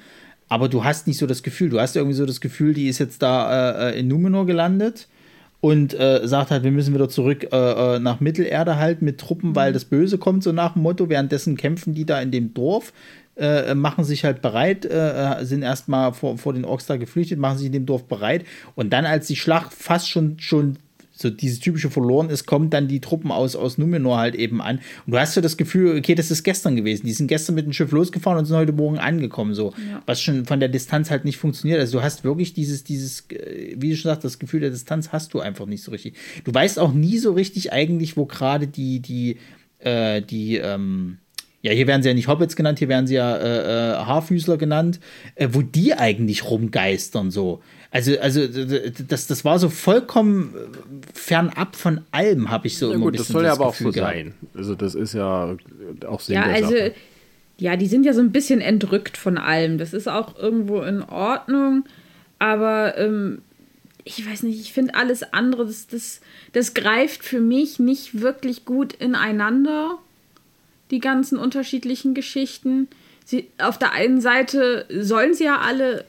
Aber 0.49 0.69
du 0.69 0.85
hast 0.85 1.07
nicht 1.07 1.19
so 1.19 1.27
das 1.27 1.43
Gefühl, 1.43 1.71
du 1.71 1.81
hast 1.81 1.97
irgendwie 1.97 2.17
so 2.17 2.27
das 2.27 2.41
Gefühl, 2.41 2.75
die 2.75 2.89
ist 2.89 2.99
jetzt 2.99 3.23
da 3.23 3.91
äh, 3.91 3.93
äh 3.93 4.01
in 4.01 4.09
Numenor 4.09 4.47
gelandet 4.47 5.07
und 5.61 5.95
äh, 5.95 6.23
sagt 6.25 6.51
halt, 6.51 6.65
wir 6.65 6.73
müssen 6.73 6.93
wieder 6.93 7.09
zurück 7.09 7.47
äh, 7.53 7.97
äh 7.97 7.99
nach 8.01 8.19
Mittelerde 8.19 8.77
halt 8.77 9.01
mit 9.01 9.19
Truppen, 9.19 9.55
weil 9.55 9.71
mhm. 9.71 9.75
das 9.75 9.85
Böse 9.85 10.19
kommt, 10.19 10.43
so 10.43 10.51
nach 10.51 10.73
dem 10.73 10.83
Motto. 10.83 11.09
Währenddessen 11.09 11.57
kämpfen 11.57 11.95
die 11.95 12.05
da 12.05 12.21
in 12.21 12.33
dem 12.33 12.53
Dorf 12.53 12.93
äh, 13.41 13.75
machen 13.75 14.05
sich 14.05 14.25
halt 14.25 14.43
bereit, 14.43 14.85
äh, 14.85 15.45
sind 15.45 15.63
erstmal 15.63 16.13
vor, 16.13 16.37
vor 16.37 16.53
den 16.53 16.65
Orks 16.65 16.87
da 16.87 16.97
geflüchtet, 16.97 17.39
machen 17.39 17.59
sich 17.59 17.67
in 17.67 17.73
dem 17.73 17.87
Dorf 17.87 18.05
bereit 18.05 18.45
und 18.75 18.93
dann, 18.93 19.07
als 19.07 19.27
die 19.27 19.37
Schlacht 19.37 19.73
fast 19.73 20.11
schon, 20.11 20.39
schon 20.39 20.77
so 21.21 21.31
dieses 21.31 21.61
typische 21.61 21.91
verloren 21.91 22.31
ist, 22.31 22.47
kommen 22.47 22.71
dann 22.71 22.89
die 22.89 23.01
Truppen 23.01 23.31
aus, 23.31 23.55
aus 23.57 23.79
Numenor 23.79 24.19
halt 24.19 24.35
eben 24.35 24.63
an. 24.63 24.81
Und 25.07 25.13
du 25.13 25.19
hast 25.19 25.35
so 25.35 25.41
das 25.41 25.57
Gefühl, 25.57 25.99
okay, 25.99 26.15
das 26.15 26.31
ist 26.31 26.43
gestern 26.43 26.77
gewesen. 26.77 27.07
Die 27.07 27.13
sind 27.13 27.27
gestern 27.27 27.55
mit 27.55 27.67
dem 27.67 27.73
Schiff 27.73 27.93
losgefahren 27.93 28.39
und 28.39 28.47
sind 28.47 28.57
heute 28.57 28.73
Morgen 28.73 28.99
angekommen, 28.99 29.55
so. 29.55 29.75
Ja. 29.91 30.03
Was 30.07 30.23
schon 30.23 30.47
von 30.47 30.61
der 30.61 30.69
Distanz 30.69 31.11
halt 31.11 31.25
nicht 31.25 31.37
funktioniert. 31.37 31.81
Also 31.81 31.99
du 31.99 32.05
hast 32.05 32.25
wirklich 32.25 32.55
dieses, 32.55 32.85
dieses, 32.85 33.31
äh, 33.31 33.75
wie 33.77 33.91
du 33.91 33.97
schon 33.97 34.11
sagst, 34.11 34.25
das 34.25 34.39
Gefühl 34.39 34.61
der 34.61 34.71
Distanz 34.71 35.11
hast 35.13 35.35
du 35.35 35.41
einfach 35.41 35.67
nicht 35.67 35.83
so 35.83 35.91
richtig. 35.91 36.15
Du 36.45 36.55
weißt 36.55 36.79
auch 36.79 36.93
nie 36.93 37.19
so 37.19 37.33
richtig 37.33 37.73
eigentlich, 37.73 38.17
wo 38.17 38.25
gerade 38.25 38.67
die, 38.67 39.01
die, 39.01 39.37
äh, 39.81 40.23
die, 40.23 40.57
ähm, 40.57 41.19
ja, 41.63 41.73
hier 41.73 41.87
werden 41.87 42.03
sie 42.03 42.09
ja 42.09 42.15
nicht 42.15 42.29
Hobbits 42.29 42.57
genannt, 42.57 42.79
hier 42.79 42.89
werden 42.89 43.07
sie 43.07 43.17
ja 43.17 43.37
äh, 43.37 43.93
äh, 43.93 43.97
Haarfüßler 43.97 44.57
genannt, 44.57 45.01
äh, 45.35 45.49
wo 45.53 45.61
die 45.61 45.95
eigentlich 45.95 46.49
rumgeistern 46.49 47.31
so. 47.31 47.61
Also, 47.93 48.17
also 48.21 48.47
das, 48.47 49.27
das 49.27 49.45
war 49.45 49.59
so 49.59 49.69
vollkommen 49.69 50.55
fernab 51.13 51.75
von 51.75 52.03
allem, 52.13 52.49
habe 52.49 52.69
ich 52.69 52.79
so 52.79 52.89
ja, 52.89 52.95
immer 52.95 53.07
gut, 53.07 53.15
ein 53.15 53.19
bisschen 53.19 53.33
das 53.33 53.33
soll 53.33 53.45
ja 53.45 53.53
aber 53.53 53.71
Gefühl 53.71 53.89
auch 53.89 53.93
so 53.93 54.01
gehabt. 54.01 54.15
sein. 54.15 54.35
Also 54.55 54.75
das 54.77 54.95
ist 54.95 55.15
ja 55.15 55.57
auch 56.07 56.21
Sinn 56.21 56.37
ja, 56.37 56.45
also, 56.45 56.71
Sache. 56.71 56.95
Ja, 57.59 57.77
die 57.77 57.87
sind 57.87 58.07
ja 58.07 58.13
so 58.13 58.21
ein 58.21 58.31
bisschen 58.31 58.61
entrückt 58.61 59.17
von 59.17 59.39
allem. 59.39 59.77
Das 59.77 59.93
ist 59.93 60.09
auch 60.09 60.39
irgendwo 60.39 60.83
in 60.83 61.03
Ordnung, 61.03 61.85
aber 62.39 62.97
ähm, 62.97 63.43
ich 64.05 64.25
weiß 64.27 64.45
nicht, 64.45 64.61
ich 64.61 64.73
finde 64.73 64.95
alles 64.95 65.33
andere, 65.33 65.67
das, 65.67 65.89
das, 65.89 66.21
das 66.53 66.75
greift 66.75 67.25
für 67.25 67.41
mich 67.41 67.81
nicht 67.81 68.21
wirklich 68.21 68.65
gut 68.65 68.93
ineinander 68.93 69.99
die 70.91 71.01
ganzen 71.01 71.39
unterschiedlichen 71.39 72.15
Geschichten. 72.15 72.89
Sie, 73.25 73.49
auf 73.59 73.79
der 73.79 73.93
einen 73.93 74.21
Seite 74.21 74.87
sollen 74.89 75.35
sie 75.35 75.45
ja 75.45 75.59
alle 75.59 76.05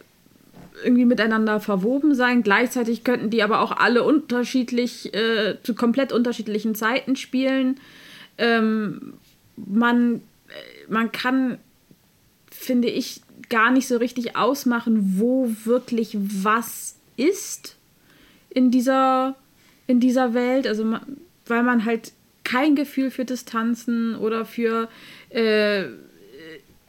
irgendwie 0.84 1.06
miteinander 1.06 1.60
verwoben 1.60 2.16
sein. 2.16 2.44
Gleichzeitig 2.44 3.04
könnten 3.04 3.30
die 3.30 3.44
aber 3.44 3.62
auch 3.62 3.72
alle 3.72 4.04
unterschiedlich, 4.04 5.14
äh, 5.14 5.58
zu 5.64 5.76
komplett 5.76 6.12
unterschiedlichen 6.12 6.76
Zeiten 6.76 7.16
spielen. 7.16 7.80
Ähm, 8.38 9.14
man, 9.56 10.16
äh, 10.16 10.92
man 10.92 11.12
kann, 11.12 11.58
finde 12.52 12.90
ich, 12.90 13.22
gar 13.50 13.72
nicht 13.72 13.88
so 13.88 13.98
richtig 13.98 14.36
ausmachen, 14.36 15.16
wo 15.18 15.52
wirklich 15.66 16.18
was 16.20 16.96
ist 17.18 17.78
in 18.50 18.72
dieser, 18.72 19.36
in 19.88 20.00
dieser 20.00 20.34
Welt. 20.34 20.68
Also, 20.68 20.86
man, 20.86 21.02
weil 21.48 21.64
man 21.64 21.86
halt 21.86 22.14
kein 22.44 22.76
Gefühl 22.76 23.12
für 23.12 23.26
Distanzen 23.26 24.16
oder 24.16 24.46
für 24.46 24.90
äh, 25.30 25.86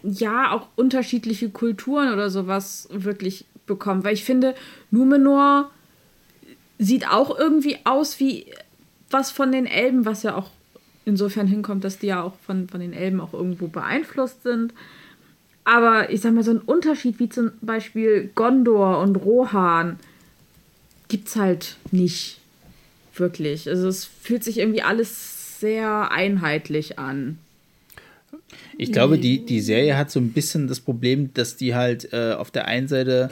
ja 0.03 0.51
auch 0.53 0.69
unterschiedliche 0.77 1.51
Kulturen 1.51 2.13
oder 2.13 2.31
sowas 2.31 2.89
wirklich 2.91 3.45
bekommen. 3.67 4.05
Weil 4.05 4.15
ich 4.15 4.25
finde, 4.25 4.55
Numenor 4.91 5.71
sieht 6.79 7.09
auch 7.09 7.39
irgendwie 7.39 7.79
aus 7.85 8.19
wie 8.21 8.47
was 9.11 9.31
von 9.31 9.53
den 9.53 9.67
Elben, 9.67 10.05
was 10.05 10.23
ja 10.23 10.37
auch 10.37 10.51
insofern 11.05 11.47
hinkommt, 11.47 11.85
dass 11.85 11.99
die 11.99 12.07
ja 12.09 12.23
auch 12.23 12.35
von, 12.47 12.69
von 12.69 12.81
den 12.81 12.93
Elben 12.93 13.21
auch 13.21 13.33
irgendwo 13.33 13.69
beeinflusst 13.69 14.43
sind. 14.43 14.73
Aber 15.65 16.11
ich 16.11 16.21
sag 16.21 16.35
mal, 16.35 16.43
so 16.43 16.51
ein 16.53 16.59
Unterschied 16.59 17.19
wie 17.19 17.29
zum 17.29 17.53
Beispiel 17.61 18.31
Gondor 18.35 19.01
und 19.01 19.17
Rohan 19.17 19.99
gibt 21.09 21.29
es 21.29 21.37
halt 21.37 21.77
nicht 21.91 22.41
wirklich. 23.15 23.69
Also 23.69 23.89
es 23.89 24.05
fühlt 24.05 24.43
sich 24.43 24.59
irgendwie 24.59 24.83
alles 24.83 25.61
sehr 25.61 26.11
einheitlich 26.11 26.99
an. 26.99 27.39
Ich 28.77 28.93
glaube, 28.93 29.19
die, 29.19 29.45
die 29.45 29.61
Serie 29.61 29.97
hat 29.97 30.11
so 30.11 30.19
ein 30.19 30.33
bisschen 30.33 30.67
das 30.67 30.81
Problem, 30.81 31.33
dass 31.35 31.57
die 31.57 31.75
halt 31.75 32.13
äh, 32.13 32.33
auf 32.33 32.51
der 32.51 32.67
einen 32.67 32.89
Seite 32.89 33.31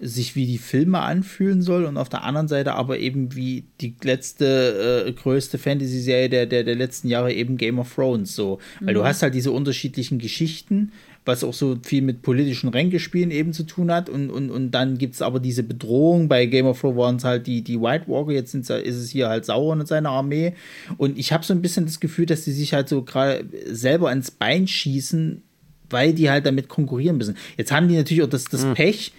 sich 0.00 0.34
wie 0.34 0.46
die 0.46 0.58
Filme 0.58 1.00
anfühlen 1.00 1.60
soll 1.60 1.84
und 1.84 1.98
auf 1.98 2.08
der 2.08 2.24
anderen 2.24 2.48
Seite 2.48 2.72
aber 2.72 2.98
eben 2.98 3.36
wie 3.36 3.64
die 3.82 3.94
letzte 4.02 5.04
äh, 5.06 5.12
größte 5.12 5.58
Fantasy-Serie 5.58 6.30
der, 6.30 6.46
der, 6.46 6.64
der 6.64 6.74
letzten 6.74 7.08
Jahre 7.08 7.34
eben 7.34 7.58
Game 7.58 7.78
of 7.78 7.94
Thrones 7.94 8.34
so. 8.34 8.58
Weil 8.80 8.94
mhm. 8.94 8.98
du 8.98 9.04
hast 9.04 9.22
halt 9.22 9.34
diese 9.34 9.52
unterschiedlichen 9.52 10.18
Geschichten, 10.18 10.92
was 11.26 11.44
auch 11.44 11.52
so 11.52 11.76
viel 11.82 12.00
mit 12.00 12.22
politischen 12.22 12.70
Ränkespielen 12.70 13.30
eben 13.30 13.52
zu 13.52 13.64
tun 13.64 13.92
hat 13.92 14.08
und, 14.08 14.30
und, 14.30 14.50
und 14.50 14.70
dann 14.70 14.96
gibt 14.96 15.14
es 15.14 15.22
aber 15.22 15.38
diese 15.38 15.62
Bedrohung, 15.62 16.28
bei 16.28 16.46
Game 16.46 16.64
of 16.64 16.80
Thrones 16.80 16.96
waren 16.96 17.16
es 17.16 17.24
halt 17.24 17.46
die, 17.46 17.62
die 17.62 17.78
White 17.78 18.06
Walker, 18.08 18.32
jetzt 18.32 18.54
ist 18.54 18.70
es 18.70 19.10
hier 19.10 19.28
halt 19.28 19.44
Sauron 19.44 19.80
und 19.80 19.86
seine 19.86 20.08
Armee 20.08 20.54
und 20.96 21.18
ich 21.18 21.32
habe 21.34 21.44
so 21.44 21.52
ein 21.52 21.60
bisschen 21.60 21.84
das 21.84 22.00
Gefühl, 22.00 22.24
dass 22.24 22.44
die 22.44 22.52
sich 22.52 22.72
halt 22.72 22.88
so 22.88 23.02
gerade 23.02 23.44
selber 23.66 24.10
ins 24.10 24.30
Bein 24.30 24.66
schießen, 24.66 25.42
weil 25.90 26.14
die 26.14 26.30
halt 26.30 26.46
damit 26.46 26.68
konkurrieren 26.68 27.18
müssen. 27.18 27.36
Jetzt 27.58 27.70
haben 27.70 27.88
die 27.88 27.96
natürlich 27.96 28.22
auch 28.22 28.28
das, 28.28 28.44
das 28.44 28.64
mhm. 28.64 28.74
Pech, 28.74 29.12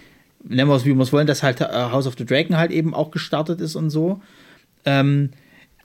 nennen 0.44 0.70
wir 0.70 0.76
es 0.76 0.84
wie 0.84 0.94
wir 0.94 1.02
es 1.02 1.12
wollen, 1.12 1.26
dass 1.26 1.42
halt 1.42 1.60
äh, 1.60 1.64
House 1.64 2.06
of 2.06 2.14
the 2.18 2.24
Dragon 2.24 2.56
halt 2.56 2.70
eben 2.70 2.94
auch 2.94 3.10
gestartet 3.10 3.60
ist 3.60 3.76
und 3.76 3.90
so. 3.90 4.20
Ähm, 4.84 5.30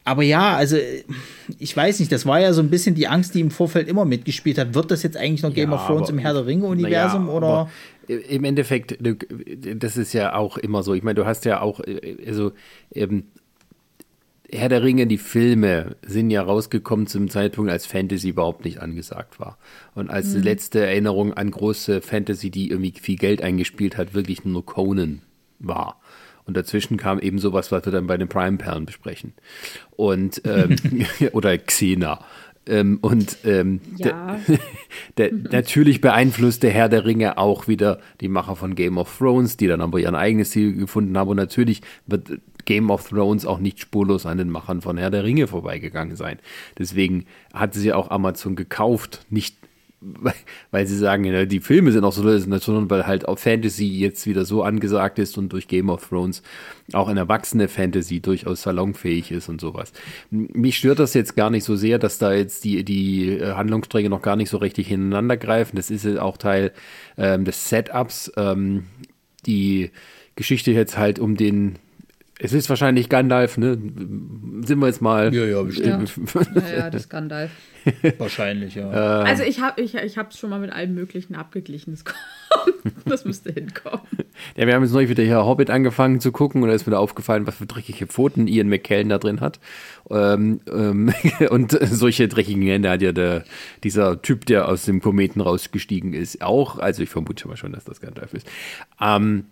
aber 0.07 0.23
ja, 0.23 0.55
also 0.55 0.77
ich 1.59 1.75
weiß 1.75 1.99
nicht, 1.99 2.11
das 2.13 2.25
war 2.25 2.39
ja 2.39 2.53
so 2.53 2.61
ein 2.61 2.69
bisschen 2.69 2.95
die 2.95 3.09
Angst, 3.09 3.35
die 3.35 3.41
im 3.41 3.51
Vorfeld 3.51 3.89
immer 3.89 4.05
mitgespielt 4.05 4.57
hat. 4.57 4.73
Wird 4.73 4.89
das 4.89 5.03
jetzt 5.03 5.17
eigentlich 5.17 5.43
noch 5.43 5.53
Game 5.53 5.71
ja, 5.71 5.75
of 5.75 5.85
Thrones 5.85 6.09
im 6.09 6.17
Herr 6.17 6.33
der 6.33 6.45
Ringe-Universum 6.45 7.27
ja, 7.27 7.33
oder? 7.33 7.69
Im 8.07 8.45
Endeffekt, 8.45 8.97
das 9.01 9.97
ist 9.97 10.13
ja 10.13 10.33
auch 10.33 10.57
immer 10.57 10.81
so. 10.81 10.93
Ich 10.93 11.03
meine, 11.03 11.15
du 11.15 11.25
hast 11.25 11.43
ja 11.43 11.59
auch, 11.59 11.81
also 12.25 12.53
ähm, 12.95 13.25
Herr 14.51 14.69
der 14.69 14.81
Ringe, 14.81 15.07
die 15.07 15.17
Filme 15.17 15.97
sind 16.05 16.29
ja 16.29 16.41
rausgekommen 16.41 17.07
zum 17.07 17.29
Zeitpunkt, 17.29 17.69
als 17.69 17.85
Fantasy 17.85 18.29
überhaupt 18.29 18.63
nicht 18.63 18.81
angesagt 18.81 19.39
war. 19.39 19.57
Und 19.93 20.09
als 20.09 20.33
mhm. 20.33 20.43
letzte 20.43 20.85
Erinnerung 20.85 21.33
an 21.33 21.51
große 21.51 22.01
Fantasy, 22.01 22.49
die 22.49 22.69
irgendwie 22.69 22.93
viel 22.99 23.17
Geld 23.17 23.41
eingespielt 23.41 23.97
hat, 23.97 24.13
wirklich 24.13 24.45
nur 24.45 24.65
Conan 24.65 25.21
war. 25.59 25.99
Und 26.45 26.55
dazwischen 26.55 26.95
kam 26.95 27.19
eben 27.19 27.39
sowas, 27.39 27.73
was 27.73 27.85
wir 27.85 27.91
dann 27.91 28.07
bei 28.07 28.15
den 28.15 28.29
Prime-Perlen 28.29 28.85
besprechen. 28.85 29.33
Und, 29.91 30.41
ähm, 30.45 30.77
oder 31.33 31.57
Xena. 31.57 32.23
Ähm, 32.65 32.99
und 33.01 33.37
ähm, 33.43 33.81
ja. 33.97 34.39
der, 35.17 35.29
der, 35.31 35.33
natürlich 35.51 35.99
beeinflusste 35.99 36.69
Herr 36.69 36.89
der 36.89 37.05
Ringe 37.05 37.37
auch 37.37 37.67
wieder 37.67 37.99
die 38.21 38.27
Macher 38.29 38.55
von 38.55 38.75
Game 38.75 38.97
of 38.97 39.17
Thrones, 39.17 39.57
die 39.57 39.67
dann 39.67 39.81
aber 39.81 39.99
ihren 39.99 40.15
eigenes 40.15 40.51
Ziel 40.51 40.73
gefunden 40.73 41.17
haben. 41.17 41.29
Und 41.29 41.37
natürlich 41.37 41.81
wird 42.05 42.39
Game 42.68 42.91
of 42.91 43.09
Thrones 43.09 43.45
auch 43.45 43.59
nicht 43.59 43.80
spurlos 43.80 44.26
an 44.26 44.38
den 44.38 44.49
Machern 44.49 44.82
von 44.82 44.97
Herr 44.97 45.09
der 45.09 45.24
Ringe 45.24 45.47
vorbeigegangen 45.47 46.15
sein. 46.15 46.38
Deswegen 46.78 47.26
hat 47.53 47.74
sie 47.74 47.93
auch 47.93 48.11
Amazon 48.11 48.55
gekauft, 48.55 49.26
nicht 49.30 49.55
weil 50.72 50.86
sie 50.86 50.97
sagen, 50.97 51.47
die 51.47 51.59
Filme 51.59 51.91
sind 51.91 52.03
auch 52.03 52.11
so, 52.11 52.22
sondern 52.38 52.89
weil 52.89 53.07
halt 53.07 53.28
auch 53.28 53.39
Fantasy 53.39 53.88
jetzt 53.88 54.28
wieder 54.28 54.45
so 54.45 54.61
angesagt 54.61 55.18
ist 55.18 55.38
und 55.39 55.51
durch 55.53 55.68
Game 55.68 55.89
of 55.89 56.07
Thrones 56.07 56.43
auch 56.93 57.07
eine 57.07 57.22
erwachsene 57.22 57.68
Fantasy 57.68 58.20
durchaus 58.20 58.61
salonfähig 58.61 59.32
ist 59.32 59.49
und 59.49 59.59
sowas. 59.59 59.93
Mich 60.30 60.78
stört 60.78 60.99
das 60.99 61.15
jetzt 61.15 61.36
gar 61.36 61.49
nicht 61.49 61.63
so 61.63 61.76
sehr, 61.76 61.97
dass 61.97 62.20
da 62.20 62.32
jetzt 62.34 62.63
die, 62.63 62.84
die 62.84 63.39
äh, 63.39 63.53
Handlungsträger 63.53 64.09
noch 64.09 64.22
gar 64.22 64.36
nicht 64.36 64.49
so 64.49 64.57
richtig 64.57 64.91
ineinander 64.91 65.36
greifen. 65.36 65.78
Das 65.78 65.89
ist 65.89 66.05
ja 66.05 66.22
auch 66.22 66.38
Teil 66.38 66.74
ähm, 67.18 67.43
des 67.43 67.70
Setups. 67.70 68.32
Ähm, 68.38 68.84
die 69.47 69.89
Geschichte 70.36 70.72
jetzt 70.72 70.97
halt 70.97 71.18
um 71.18 71.38
den 71.38 71.80
es 72.39 72.53
ist 72.53 72.69
wahrscheinlich 72.69 73.09
Gandalf, 73.09 73.57
ne? 73.57 73.73
Sind 73.73 74.79
wir 74.79 74.88
jetzt 74.88 75.01
mal. 75.01 75.33
Ja, 75.33 75.45
ja, 75.45 75.63
bestimmt. 75.63 76.13
Ja, 76.35 76.61
ja, 76.61 76.77
ja 76.77 76.89
das 76.89 77.03
ist 77.03 77.09
Gandalf. 77.09 77.51
wahrscheinlich, 78.17 78.75
ja. 78.75 79.21
Ähm, 79.21 79.27
also 79.27 79.43
ich 79.43 79.61
habe 79.61 79.81
ich, 79.81 79.95
ich 79.95 80.17
es 80.17 80.39
schon 80.39 80.49
mal 80.49 80.59
mit 80.59 80.71
allem 80.71 80.93
Möglichen 80.93 81.35
abgeglichen. 81.35 81.91
Das, 81.91 82.05
kommt, 82.05 82.75
das 83.05 83.25
müsste 83.25 83.51
hinkommen. 83.51 84.05
Ja, 84.55 84.67
wir 84.67 84.75
haben 84.75 84.83
jetzt 84.83 84.91
neulich 84.93 85.09
wieder 85.09 85.23
hier 85.23 85.45
Hobbit 85.45 85.69
angefangen 85.69 86.19
zu 86.19 86.31
gucken 86.31 86.61
und 86.61 86.69
da 86.69 86.75
ist 86.75 86.85
mir 86.85 86.91
da 86.91 86.99
aufgefallen, 86.99 87.47
was 87.47 87.55
für 87.55 87.65
dreckige 87.65 88.05
Pfoten 88.07 88.47
Ian 88.47 88.67
McKellen 88.67 89.09
da 89.09 89.17
drin 89.17 89.41
hat. 89.41 89.59
Ähm, 90.09 90.61
ähm, 90.71 91.13
und 91.49 91.71
solche 91.81 92.27
dreckigen 92.27 92.61
Hände 92.63 92.89
hat 92.89 93.01
ja 93.01 93.13
der, 93.13 93.45
dieser 93.83 94.21
Typ, 94.21 94.45
der 94.45 94.67
aus 94.67 94.85
dem 94.85 95.01
Kometen 95.01 95.41
rausgestiegen 95.41 96.13
ist, 96.13 96.41
auch. 96.41 96.77
Also 96.77 97.03
ich 97.03 97.09
vermute 97.09 97.47
mal 97.47 97.57
schon, 97.57 97.73
dass 97.73 97.85
das 97.85 98.01
Gandalf 98.01 98.33
ist. 98.33 98.47
Ähm, 99.01 99.45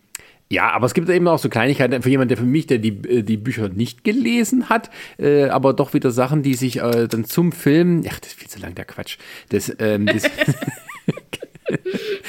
ja, 0.49 0.71
aber 0.71 0.85
es 0.85 0.93
gibt 0.93 1.09
eben 1.09 1.27
auch 1.27 1.39
so 1.39 1.49
Kleinigkeiten 1.49 2.01
für 2.03 2.09
jemanden, 2.09 2.29
der 2.29 2.37
für 2.37 2.43
mich, 2.43 2.67
der 2.67 2.77
die, 2.77 2.89
äh, 2.89 3.23
die 3.23 3.37
Bücher 3.37 3.69
nicht 3.69 4.03
gelesen 4.03 4.69
hat, 4.69 4.91
äh, 5.17 5.45
aber 5.45 5.73
doch 5.73 5.93
wieder 5.93 6.11
Sachen, 6.11 6.43
die 6.43 6.53
sich 6.53 6.81
äh, 6.81 7.07
dann 7.07 7.25
zum 7.25 7.51
Film, 7.51 8.03
ach, 8.07 8.19
das 8.19 8.29
ist 8.29 8.39
viel 8.39 8.47
zu 8.47 8.59
lang 8.59 8.75
der 8.75 8.85
Quatsch. 8.85 9.17
Das, 9.49 9.75
ähm, 9.79 10.05
das 10.05 10.23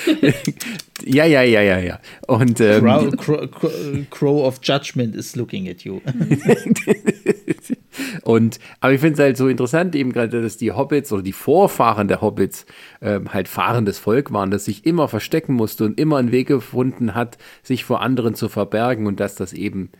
ja, 1.05 1.25
ja, 1.25 1.43
ja, 1.43 1.61
ja, 1.61 1.79
ja. 1.79 2.01
Und 2.27 2.61
ähm, 2.61 2.85
Crow, 3.17 3.51
Crow, 3.51 3.71
Crow, 4.11 4.47
of 4.47 4.61
Judgment 4.63 5.15
is 5.15 5.37
looking 5.37 5.69
at 5.69 5.83
you. 5.83 6.01
Und, 8.23 8.59
aber 8.81 8.93
ich 8.93 9.01
finde 9.01 9.15
es 9.15 9.21
halt 9.21 9.37
so 9.37 9.49
interessant, 9.49 9.95
eben 9.95 10.13
gerade, 10.13 10.43
dass 10.43 10.57
die 10.57 10.73
Hobbits 10.73 11.13
oder 11.13 11.23
die 11.23 11.33
Vorfahren 11.33 12.09
der 12.09 12.21
Hobbits 12.21 12.67
ähm, 13.01 13.33
halt 13.33 13.49
fahrendes 13.49 13.99
Volk 13.99 14.33
waren, 14.33 14.51
das 14.51 14.65
sich 14.67 14.85
immer 14.85 15.09
verstecken 15.09 15.55
musste 15.55 15.85
und 15.85 15.99
immer 15.99 16.17
einen 16.19 16.33
Weg 16.33 16.49
gefunden 16.49 17.15
hat, 17.15 17.39
sich 17.63 17.85
vor 17.85 18.01
anderen 18.03 18.35
zu 18.35 18.49
verbergen 18.49 19.07
und 19.07 19.21
dass 19.21 19.35
das 19.35 19.53
eben 19.53 19.91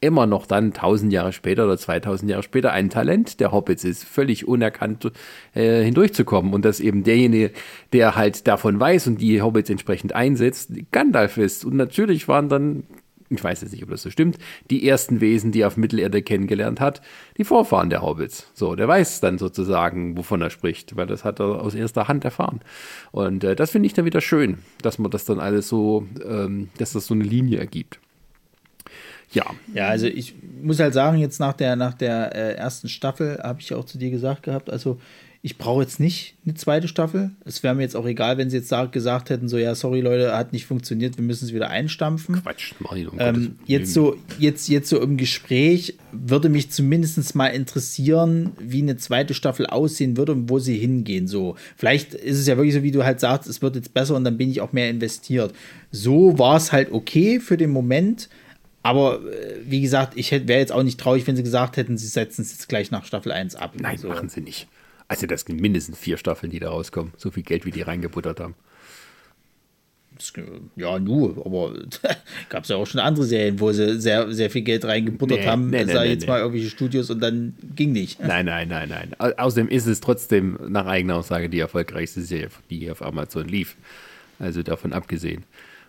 immer 0.00 0.26
noch 0.26 0.46
dann 0.46 0.72
tausend 0.72 1.12
Jahre 1.12 1.32
später 1.32 1.64
oder 1.64 1.78
2000 1.78 2.30
Jahre 2.30 2.42
später 2.42 2.72
ein 2.72 2.90
Talent 2.90 3.40
der 3.40 3.52
Hobbits 3.52 3.84
ist, 3.84 4.04
völlig 4.04 4.46
unerkannt 4.46 5.10
äh, 5.54 5.82
hindurchzukommen 5.82 6.52
und 6.52 6.64
dass 6.64 6.80
eben 6.80 7.04
derjenige, 7.04 7.52
der 7.92 8.14
halt 8.16 8.46
davon 8.46 8.78
weiß 8.78 9.06
und 9.06 9.20
die 9.20 9.40
Hobbits 9.40 9.70
entsprechend 9.70 10.14
einsetzt, 10.14 10.72
Gandalf 10.92 11.38
ist. 11.38 11.64
Und 11.64 11.76
natürlich 11.76 12.28
waren 12.28 12.48
dann 12.48 12.84
ich 13.30 13.42
weiß 13.42 13.62
jetzt 13.62 13.72
nicht, 13.72 13.82
ob 13.82 13.90
das 13.90 14.02
so 14.02 14.10
stimmt, 14.10 14.38
die 14.70 14.86
ersten 14.86 15.20
Wesen, 15.20 15.52
die 15.52 15.62
er 15.62 15.68
auf 15.68 15.76
Mittelerde 15.76 16.22
kennengelernt 16.22 16.80
hat, 16.80 17.00
die 17.36 17.44
Vorfahren 17.44 17.90
der 17.90 18.02
Hobbits. 18.02 18.50
So, 18.54 18.74
der 18.74 18.88
weiß 18.88 19.20
dann 19.20 19.38
sozusagen, 19.38 20.16
wovon 20.16 20.42
er 20.42 20.50
spricht, 20.50 20.96
weil 20.96 21.06
das 21.06 21.24
hat 21.24 21.40
er 21.40 21.62
aus 21.62 21.74
erster 21.74 22.08
Hand 22.08 22.24
erfahren. 22.24 22.60
Und 23.12 23.44
äh, 23.44 23.56
das 23.56 23.70
finde 23.70 23.86
ich 23.86 23.94
dann 23.94 24.04
wieder 24.04 24.20
schön, 24.20 24.58
dass 24.82 24.98
man 24.98 25.10
das 25.10 25.24
dann 25.24 25.40
alles 25.40 25.68
so, 25.68 26.06
ähm, 26.24 26.68
dass 26.78 26.92
das 26.92 27.06
so 27.06 27.14
eine 27.14 27.24
Linie 27.24 27.58
ergibt. 27.58 27.98
Ja. 29.34 29.46
Ja, 29.74 29.88
also 29.88 30.06
ich 30.06 30.34
muss 30.62 30.80
halt 30.80 30.94
sagen, 30.94 31.18
jetzt 31.18 31.40
nach 31.40 31.52
der, 31.52 31.76
nach 31.76 31.94
der 31.94 32.34
äh, 32.34 32.54
ersten 32.54 32.88
Staffel 32.88 33.38
habe 33.42 33.60
ich 33.60 33.74
auch 33.74 33.84
zu 33.84 33.98
dir 33.98 34.10
gesagt 34.10 34.44
gehabt, 34.44 34.70
also 34.70 34.98
ich 35.44 35.58
brauche 35.58 35.82
jetzt 35.82 36.00
nicht 36.00 36.36
eine 36.46 36.54
zweite 36.54 36.88
Staffel. 36.88 37.32
Es 37.44 37.62
wäre 37.62 37.74
mir 37.74 37.82
jetzt 37.82 37.96
auch 37.96 38.06
egal, 38.06 38.38
wenn 38.38 38.48
sie 38.48 38.56
jetzt 38.56 38.72
gesagt 38.92 39.28
hätten, 39.28 39.46
so, 39.46 39.58
ja, 39.58 39.74
sorry 39.74 40.00
Leute, 40.00 40.34
hat 40.34 40.54
nicht 40.54 40.64
funktioniert, 40.64 41.18
wir 41.18 41.22
müssen 41.22 41.44
es 41.44 41.52
wieder 41.52 41.68
einstampfen. 41.68 42.40
Quatsch, 42.42 42.72
mach 42.78 42.92
ich 42.96 43.06
um 43.06 43.20
ähm, 43.20 43.56
jetzt 43.66 43.92
so, 43.92 44.16
jetzt, 44.38 44.70
jetzt 44.70 44.88
so 44.88 44.98
im 45.02 45.18
Gespräch 45.18 45.98
würde 46.12 46.48
mich 46.48 46.70
zumindest 46.70 47.34
mal 47.34 47.48
interessieren, 47.48 48.52
wie 48.58 48.80
eine 48.80 48.96
zweite 48.96 49.34
Staffel 49.34 49.66
aussehen 49.66 50.16
würde 50.16 50.32
und 50.32 50.48
wo 50.48 50.60
sie 50.60 50.78
hingehen. 50.78 51.28
So, 51.28 51.56
vielleicht 51.76 52.14
ist 52.14 52.38
es 52.38 52.46
ja 52.46 52.56
wirklich 52.56 52.72
so, 52.72 52.82
wie 52.82 52.90
du 52.90 53.04
halt 53.04 53.20
sagst, 53.20 53.46
es 53.46 53.60
wird 53.60 53.76
jetzt 53.76 53.92
besser 53.92 54.16
und 54.16 54.24
dann 54.24 54.38
bin 54.38 54.50
ich 54.50 54.62
auch 54.62 54.72
mehr 54.72 54.88
investiert. 54.88 55.52
So 55.90 56.38
war 56.38 56.56
es 56.56 56.72
halt 56.72 56.90
okay 56.90 57.38
für 57.38 57.58
den 57.58 57.68
Moment. 57.68 58.30
Aber 58.84 59.20
äh, 59.24 59.60
wie 59.64 59.80
gesagt, 59.80 60.12
ich 60.14 60.30
wäre 60.30 60.60
jetzt 60.60 60.70
auch 60.70 60.82
nicht 60.82 61.00
traurig, 61.00 61.26
wenn 61.26 61.36
sie 61.36 61.42
gesagt 61.42 61.78
hätten, 61.78 61.96
sie 61.96 62.06
setzen 62.06 62.42
es 62.42 62.52
jetzt 62.52 62.68
gleich 62.68 62.90
nach 62.90 63.06
Staffel 63.06 63.32
1 63.32 63.56
ab. 63.56 63.72
Nein, 63.80 63.96
so. 63.96 64.08
machen 64.08 64.28
sie 64.28 64.42
nicht. 64.42 64.68
Also 65.08 65.26
das 65.26 65.40
sind 65.40 65.58
mindestens 65.58 65.98
vier 65.98 66.18
Staffeln, 66.18 66.52
die 66.52 66.60
da 66.60 66.68
rauskommen. 66.68 67.14
So 67.16 67.30
viel 67.30 67.42
Geld, 67.42 67.64
wie 67.64 67.70
die 67.70 67.80
reingebuttert 67.80 68.40
haben. 68.40 68.54
Ja, 70.76 70.98
nur, 70.98 71.44
aber 71.44 71.74
gab 72.50 72.64
es 72.64 72.68
ja 72.68 72.76
auch 72.76 72.86
schon 72.86 73.00
andere 73.00 73.24
Serien, 73.24 73.58
wo 73.58 73.72
sie 73.72 73.98
sehr, 73.98 74.30
sehr 74.32 74.50
viel 74.50 74.62
Geld 74.62 74.84
reingebuttert 74.84 75.40
nee, 75.40 75.46
haben, 75.46 75.70
nee, 75.70 75.84
nee, 75.84 75.92
nee 75.92 76.04
jetzt 76.04 76.28
mal 76.28 76.40
irgendwelche 76.40 76.68
Studios 76.68 77.10
und 77.10 77.20
dann 77.20 77.54
ging 77.74 77.92
nicht. 77.92 78.20
Nein, 78.24 78.46
nein, 78.46 78.68
nein, 78.68 78.90
nein. 78.90 79.14
Außerdem 79.18 79.68
ist 79.68 79.86
es 79.86 80.00
trotzdem 80.00 80.58
nach 80.68 80.86
eigener 80.86 81.16
Aussage 81.16 81.48
die 81.48 81.58
erfolgreichste 81.58 82.20
Serie, 82.20 82.50
die 82.70 82.90
auf 82.90 83.02
Amazon 83.02 83.48
lief. 83.48 83.76
Also 84.38 84.62
davon 84.62 84.92
abgesehen. 84.92 85.44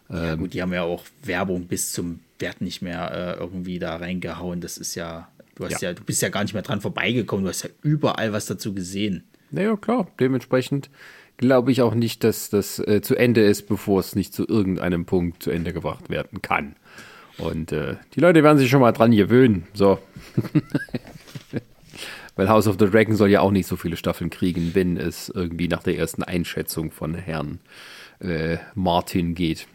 Ja, 0.09 0.33
ähm, 0.33 0.39
gut, 0.39 0.53
die 0.53 0.61
haben 0.61 0.73
ja 0.73 0.83
auch 0.83 1.03
Werbung 1.23 1.67
bis 1.67 1.91
zum 1.91 2.19
Wert 2.39 2.61
nicht 2.61 2.81
mehr 2.81 3.37
äh, 3.37 3.39
irgendwie 3.39 3.79
da 3.79 3.95
reingehauen. 3.95 4.61
Das 4.61 4.77
ist 4.77 4.95
ja 4.95 5.29
Du, 5.55 5.65
hast 5.65 5.81
Ja. 5.81 5.89
ja. 5.89 5.93
du 5.93 6.03
bist 6.03 6.21
ja 6.21 6.29
gar 6.29 6.43
nicht 6.43 6.53
mehr 6.53 6.61
dran 6.61 6.81
vorbeigekommen. 6.81 7.45
Du 7.45 7.49
hast 7.49 7.63
ja 7.63 7.69
überall 7.81 8.33
was 8.33 8.45
dazu 8.45 8.73
gesehen. 8.73 9.23
Naja, 9.51 9.75
klar, 9.77 10.07
dementsprechend 10.19 10.89
glaube 11.37 11.71
ich 11.71 11.81
auch 11.81 11.95
nicht, 11.95 12.23
dass 12.23 12.49
das 12.49 12.79
äh, 12.79 13.01
zu 13.01 13.15
Ende 13.15 13.41
ist, 13.41 13.67
bevor 13.67 13.99
es 13.99 14.15
nicht 14.15 14.33
zu 14.33 14.47
irgendeinem 14.47 15.05
Punkt 15.05 15.41
zu 15.41 15.51
Ende 15.51 15.73
gebracht 15.73 16.09
werden 16.09 16.41
kann. 16.41 16.75
Und 17.37 17.71
äh, 17.71 17.95
die 18.13 18.19
Leute 18.19 18.43
werden 18.43 18.57
sich 18.57 18.69
schon 18.69 18.81
mal 18.81 18.91
dran 18.91 19.11
gewöhnen. 19.11 19.67
So. 19.73 19.99
Weil 22.35 22.49
House 22.49 22.67
of 22.67 22.75
the 22.79 22.89
Dragon 22.89 23.15
soll 23.15 23.29
ja 23.29 23.39
auch 23.39 23.51
nicht 23.51 23.67
so 23.67 23.77
viele 23.77 23.95
Staffeln 23.95 24.29
kriegen, 24.29 24.71
wenn 24.73 24.97
es 24.97 25.29
irgendwie 25.29 25.69
nach 25.69 25.83
der 25.83 25.97
ersten 25.97 26.23
Einschätzung 26.23 26.91
von 26.91 27.15
Herrn 27.15 27.59
äh, 28.19 28.57
Martin 28.73 29.35
geht. 29.35 29.67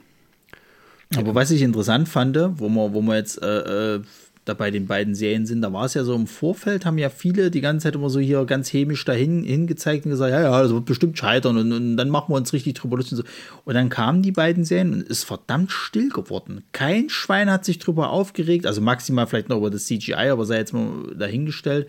Aber 1.16 1.34
was 1.34 1.50
ich 1.50 1.62
interessant 1.62 2.08
fand, 2.08 2.36
wo 2.36 2.68
wir, 2.68 2.94
wo 2.94 3.02
wir 3.02 3.16
jetzt 3.16 3.42
äh, 3.42 3.96
äh, 3.96 4.02
da 4.44 4.54
bei 4.54 4.70
den 4.70 4.86
beiden 4.86 5.14
Serien 5.14 5.44
sind, 5.44 5.60
da 5.60 5.72
war 5.72 5.84
es 5.84 5.94
ja 5.94 6.04
so 6.04 6.14
im 6.14 6.26
Vorfeld, 6.26 6.86
haben 6.86 6.98
ja 6.98 7.10
viele 7.10 7.50
die 7.50 7.60
ganze 7.60 7.84
Zeit 7.84 7.94
immer 7.94 8.08
so 8.08 8.20
hier 8.20 8.44
ganz 8.44 8.72
hämisch 8.72 9.04
dahin 9.04 9.42
hingezeigt 9.42 10.04
und 10.04 10.12
gesagt, 10.12 10.32
ja, 10.32 10.40
ja, 10.40 10.62
das 10.62 10.72
wird 10.72 10.84
bestimmt 10.86 11.18
scheitern 11.18 11.58
und, 11.58 11.72
und 11.72 11.96
dann 11.96 12.08
machen 12.08 12.32
wir 12.32 12.36
uns 12.36 12.52
richtig 12.52 12.74
drüber 12.74 12.96
lustig. 12.96 13.18
Und, 13.18 13.26
so. 13.26 13.32
und 13.64 13.74
dann 13.74 13.88
kamen 13.88 14.22
die 14.22 14.32
beiden 14.32 14.64
Serien 14.64 14.92
und 14.92 15.02
es 15.02 15.08
ist 15.08 15.24
verdammt 15.24 15.72
still 15.72 16.08
geworden. 16.10 16.62
Kein 16.72 17.08
Schwein 17.10 17.50
hat 17.50 17.64
sich 17.64 17.78
drüber 17.78 18.10
aufgeregt, 18.10 18.66
also 18.66 18.80
maximal 18.80 19.26
vielleicht 19.26 19.48
noch 19.48 19.58
über 19.58 19.70
das 19.70 19.86
CGI, 19.86 20.30
aber 20.30 20.46
sei 20.46 20.58
jetzt 20.58 20.72
mal 20.72 21.14
dahingestellt. 21.16 21.88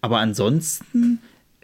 Aber 0.00 0.18
ansonsten, 0.18 1.20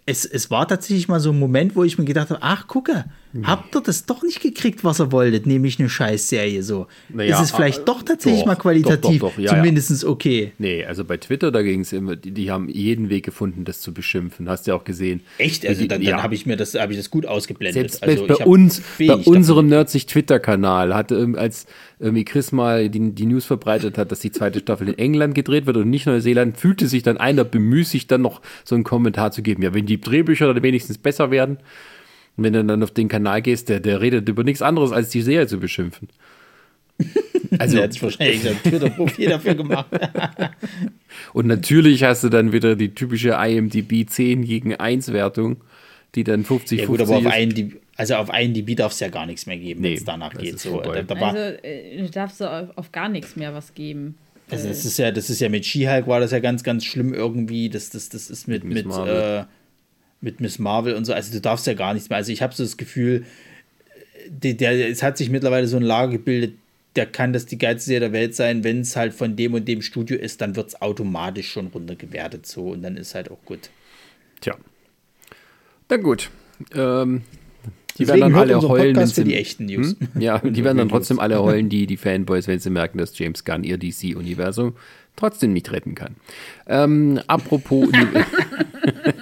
es, 0.07 0.25
es 0.25 0.51
war 0.51 0.67
tatsächlich 0.67 1.07
mal 1.07 1.21
so 1.21 1.31
ein 1.31 1.39
Moment, 1.39 1.77
wo 1.77 1.85
ich 1.85 1.99
mir 1.99 2.05
gedacht 2.05 2.31
habe, 2.31 2.43
ach, 2.43 2.67
gucke, 2.67 3.05
habt 3.43 3.75
ihr 3.75 3.81
das 3.81 4.07
doch 4.07 4.23
nicht 4.23 4.41
gekriegt, 4.41 4.85
was 4.85 5.01
ihr 5.01 5.11
wolltet, 5.13 5.47
nämlich 5.47 5.79
eine 5.81 5.89
Scheißserie 5.89 6.63
so. 6.63 6.87
Naja, 7.09 7.37
ist 7.37 7.47
es 7.47 7.51
vielleicht 7.51 7.81
äh, 7.81 7.85
doch 7.85 8.03
tatsächlich 8.03 8.41
doch, 8.43 8.47
mal 8.47 8.55
qualitativ 8.57 9.21
doch, 9.21 9.31
doch, 9.33 9.39
ja, 9.39 9.45
ja. 9.53 9.57
zumindest 9.57 10.05
okay. 10.05 10.53
Nee, 10.59 10.85
also 10.85 11.05
bei 11.05 11.17
Twitter, 11.17 11.51
da 11.51 11.63
ging 11.63 11.81
es 11.81 11.93
immer, 11.93 12.17
die, 12.17 12.31
die 12.31 12.51
haben 12.51 12.69
jeden 12.69 13.09
Weg 13.11 13.25
gefunden, 13.25 13.65
das 13.65 13.81
zu 13.81 13.93
beschimpfen. 13.93 14.49
Hast 14.49 14.67
du 14.67 14.71
ja 14.71 14.77
auch 14.77 14.85
gesehen. 14.85 15.21
Echt? 15.39 15.67
Also 15.67 15.83
Die- 15.83 15.89
dann, 15.89 16.03
ja. 16.03 16.13
dann 16.13 16.23
habe 16.23 16.35
ich 16.35 16.47
mir 16.47 16.57
das, 16.57 16.75
habe 16.75 16.93
ich 16.93 16.99
das 16.99 17.11
gut 17.11 17.27
ausgeblendet. 17.27 17.91
Selbst 17.91 18.03
also, 18.03 18.27
bei, 18.27 18.35
hab 18.35 18.47
uns, 18.47 18.83
bei 18.99 19.15
unserem 19.15 19.45
davon- 19.45 19.69
Nerdsich 19.69 20.07
Twitter-Kanal 20.07 20.95
hatte, 20.95 21.17
ähm, 21.17 21.35
als 21.35 21.67
irgendwie 21.99 22.25
Chris 22.25 22.53
mal 22.53 22.89
die, 22.89 23.13
die 23.13 23.27
News 23.27 23.45
verbreitet 23.45 23.99
hat, 23.99 24.13
dass 24.13 24.21
die 24.21 24.31
zweite 24.33 24.61
Staffel 24.61 24.89
in 24.89 24.99
England 24.99 25.35
gedreht 25.35 25.67
wird 25.67 25.77
und 25.77 25.91
nicht 25.91 26.07
Neuseeland, 26.07 26.59
fühlte 26.59 26.87
sich 26.89 27.03
dann 27.03 27.17
einer 27.17 27.45
bemüßigt, 27.45 28.11
dann 28.11 28.23
noch 28.23 28.43
so 28.65 28.75
einen 28.75 28.85
Kommentar 28.85 29.31
zu 29.33 29.43
geben. 29.43 29.63
Ja, 29.63 29.75
wenn 29.75 29.87
die 29.87 30.01
Drehbücher 30.01 30.53
dann 30.53 30.63
wenigstens 30.63 30.99
besser 30.99 31.31
werden, 31.31 31.59
und 32.37 32.45
wenn 32.45 32.53
du 32.53 32.65
dann 32.65 32.83
auf 32.83 32.91
den 32.91 33.09
Kanal 33.09 33.43
gehst, 33.43 33.69
der, 33.69 33.81
der 33.81 34.01
redet 34.01 34.29
über 34.29 34.45
nichts 34.45 34.63
anderes, 34.63 34.93
als 34.93 35.11
die 35.11 35.23
Serie 35.23 35.47
zu 35.47 35.59
beschimpfen. 35.61 36.09
Also, 37.59 37.77
Der 37.77 37.85
hat 37.85 38.03
wahrscheinlich 38.03 38.43
sein 38.43 38.57
Twitter-Profil 38.65 39.29
dafür 39.29 39.55
gemacht. 39.55 39.87
und 41.35 41.47
natürlich 41.47 42.03
hast 42.03 42.25
du 42.25 42.29
dann 42.29 42.53
wieder 42.53 42.75
die 42.75 42.95
typische 42.95 43.31
IMDb 43.31 44.09
10 44.09 44.45
gegen 44.45 44.75
1 44.75 45.13
Wertung, 45.13 45.59
die 46.17 46.25
dann 46.25 46.45
50, 46.45 46.81
Ja 46.81 46.87
gut, 46.87 46.97
50 46.99 47.17
aber 47.17 47.29
auf 47.29 47.33
ist. 47.33 47.39
einen, 47.39 47.77
also 47.97 48.15
auf 48.17 48.31
einen 48.31 48.55
DB 48.55 48.75
darf 48.75 48.91
es 48.93 48.99
ja 48.99 49.09
gar 49.09 49.27
nichts 49.27 49.47
mehr 49.47 49.57
geben, 49.57 49.85
wenn 49.85 49.91
Nee, 49.93 49.97
es 49.99 50.05
danach 50.05 50.33
geht. 50.35 50.55
ist 50.55 50.63
So, 50.63 50.81
da, 50.81 51.03
da 51.03 51.15
Also 51.15 51.39
äh, 51.63 52.09
darfst 52.11 52.41
du 52.41 52.51
auf, 52.51 52.69
auf 52.77 52.91
gar 52.93 53.09
nichts 53.09 53.37
mehr 53.37 53.55
was 53.55 53.75
geben. 53.75 54.17
also 54.51 54.67
das 54.67 54.85
ist 54.85 54.99
ja, 54.99 55.13
das 55.13 55.31
ist 55.31 55.41
ja 55.41 55.49
mit 55.49 55.65
She-Hulk 55.65 56.09
war 56.09 56.19
das 56.19 56.33
ja 56.33 56.41
ganz, 56.41 56.65
ganz 56.65 56.85
schlimm 56.85 57.15
irgendwie. 57.15 57.69
Das, 57.69 57.91
das, 57.91 58.09
das 58.09 58.31
ist 58.31 58.49
mit, 58.49 58.65
mit, 58.65 58.87
Marvel. 58.87 59.15
äh, 59.43 59.45
mit 60.25 60.41
Miss 60.41 60.59
Marvel 60.59 60.95
und 60.95 61.05
so. 61.05 61.13
Also 61.13 61.33
du 61.33 61.41
darfst 61.41 61.67
ja 61.67 61.75
gar 61.75 61.95
nichts 61.95 62.09
mehr. 62.09 62.17
Also 62.17 62.33
ich 62.33 62.43
habe 62.43 62.55
so 62.55 62.63
das 62.65 62.77
Gefühl, 62.77 63.25
der, 64.29 64.55
der, 64.55 64.89
es 64.89 65.03
hat 65.03 65.17
sich 65.19 65.31
mittlerweile 65.31 65.69
so 65.69 65.77
ein 65.77 65.83
Lager 65.83 66.13
gebildet, 66.13 66.55
der 66.97 67.07
kann 67.07 67.33
das 67.33 67.47
die 67.47 67.59
geilste 67.59 67.87
Serie 67.87 68.01
der 68.09 68.13
Welt 68.13 68.35
sein, 68.35 68.65
wenn 68.65 68.81
es 68.81 68.97
halt 68.97 69.13
von 69.15 69.37
dem 69.37 69.55
und 69.55 69.67
dem 69.69 69.83
Studio 69.83 70.17
ist, 70.17 70.41
dann 70.41 70.57
wird 70.57 70.69
es 70.69 70.81
automatisch 70.81 71.51
schon 71.51 71.67
runtergewertet 71.69 72.47
so 72.47 72.69
und 72.69 72.83
dann 72.83 72.97
ist 72.97 73.15
halt 73.15 73.31
auch 73.31 73.43
gut. 73.45 73.71
Tja. 74.41 74.57
Na 75.91 75.97
gut. 75.97 76.31
Ähm, 76.75 77.23
die 77.99 78.05
Deswegen 78.07 78.21
werden 78.21 78.33
dann 78.33 78.41
alle 78.41 78.69
heulen. 78.69 78.95
Podcast 78.95 79.17
wenn 79.19 79.25
sie- 79.27 79.31
die 79.31 79.37
echten 79.37 79.67
News. 79.67 79.97
Hm? 80.15 80.21
Ja, 80.23 80.39
die 80.45 80.65
werden 80.65 80.79
dann 80.79 80.89
trotzdem 80.89 81.19
alle 81.19 81.43
heulen, 81.43 81.69
die, 81.69 81.87
die 81.87 81.97
Fanboys, 81.97 82.47
wenn 82.49 82.61
sie 82.61 82.71
merken, 82.71 82.99
dass 82.99 83.19
James 83.19 83.45
Gunn 83.45 83.65
ihr 83.65 83.77
DC-Universum 83.77 84.75
trotzdem 85.17 85.53
nicht 85.53 85.71
retten 85.73 85.95
kann. 85.95 86.15
Ähm, 86.67 87.21
apropos, 87.27 87.89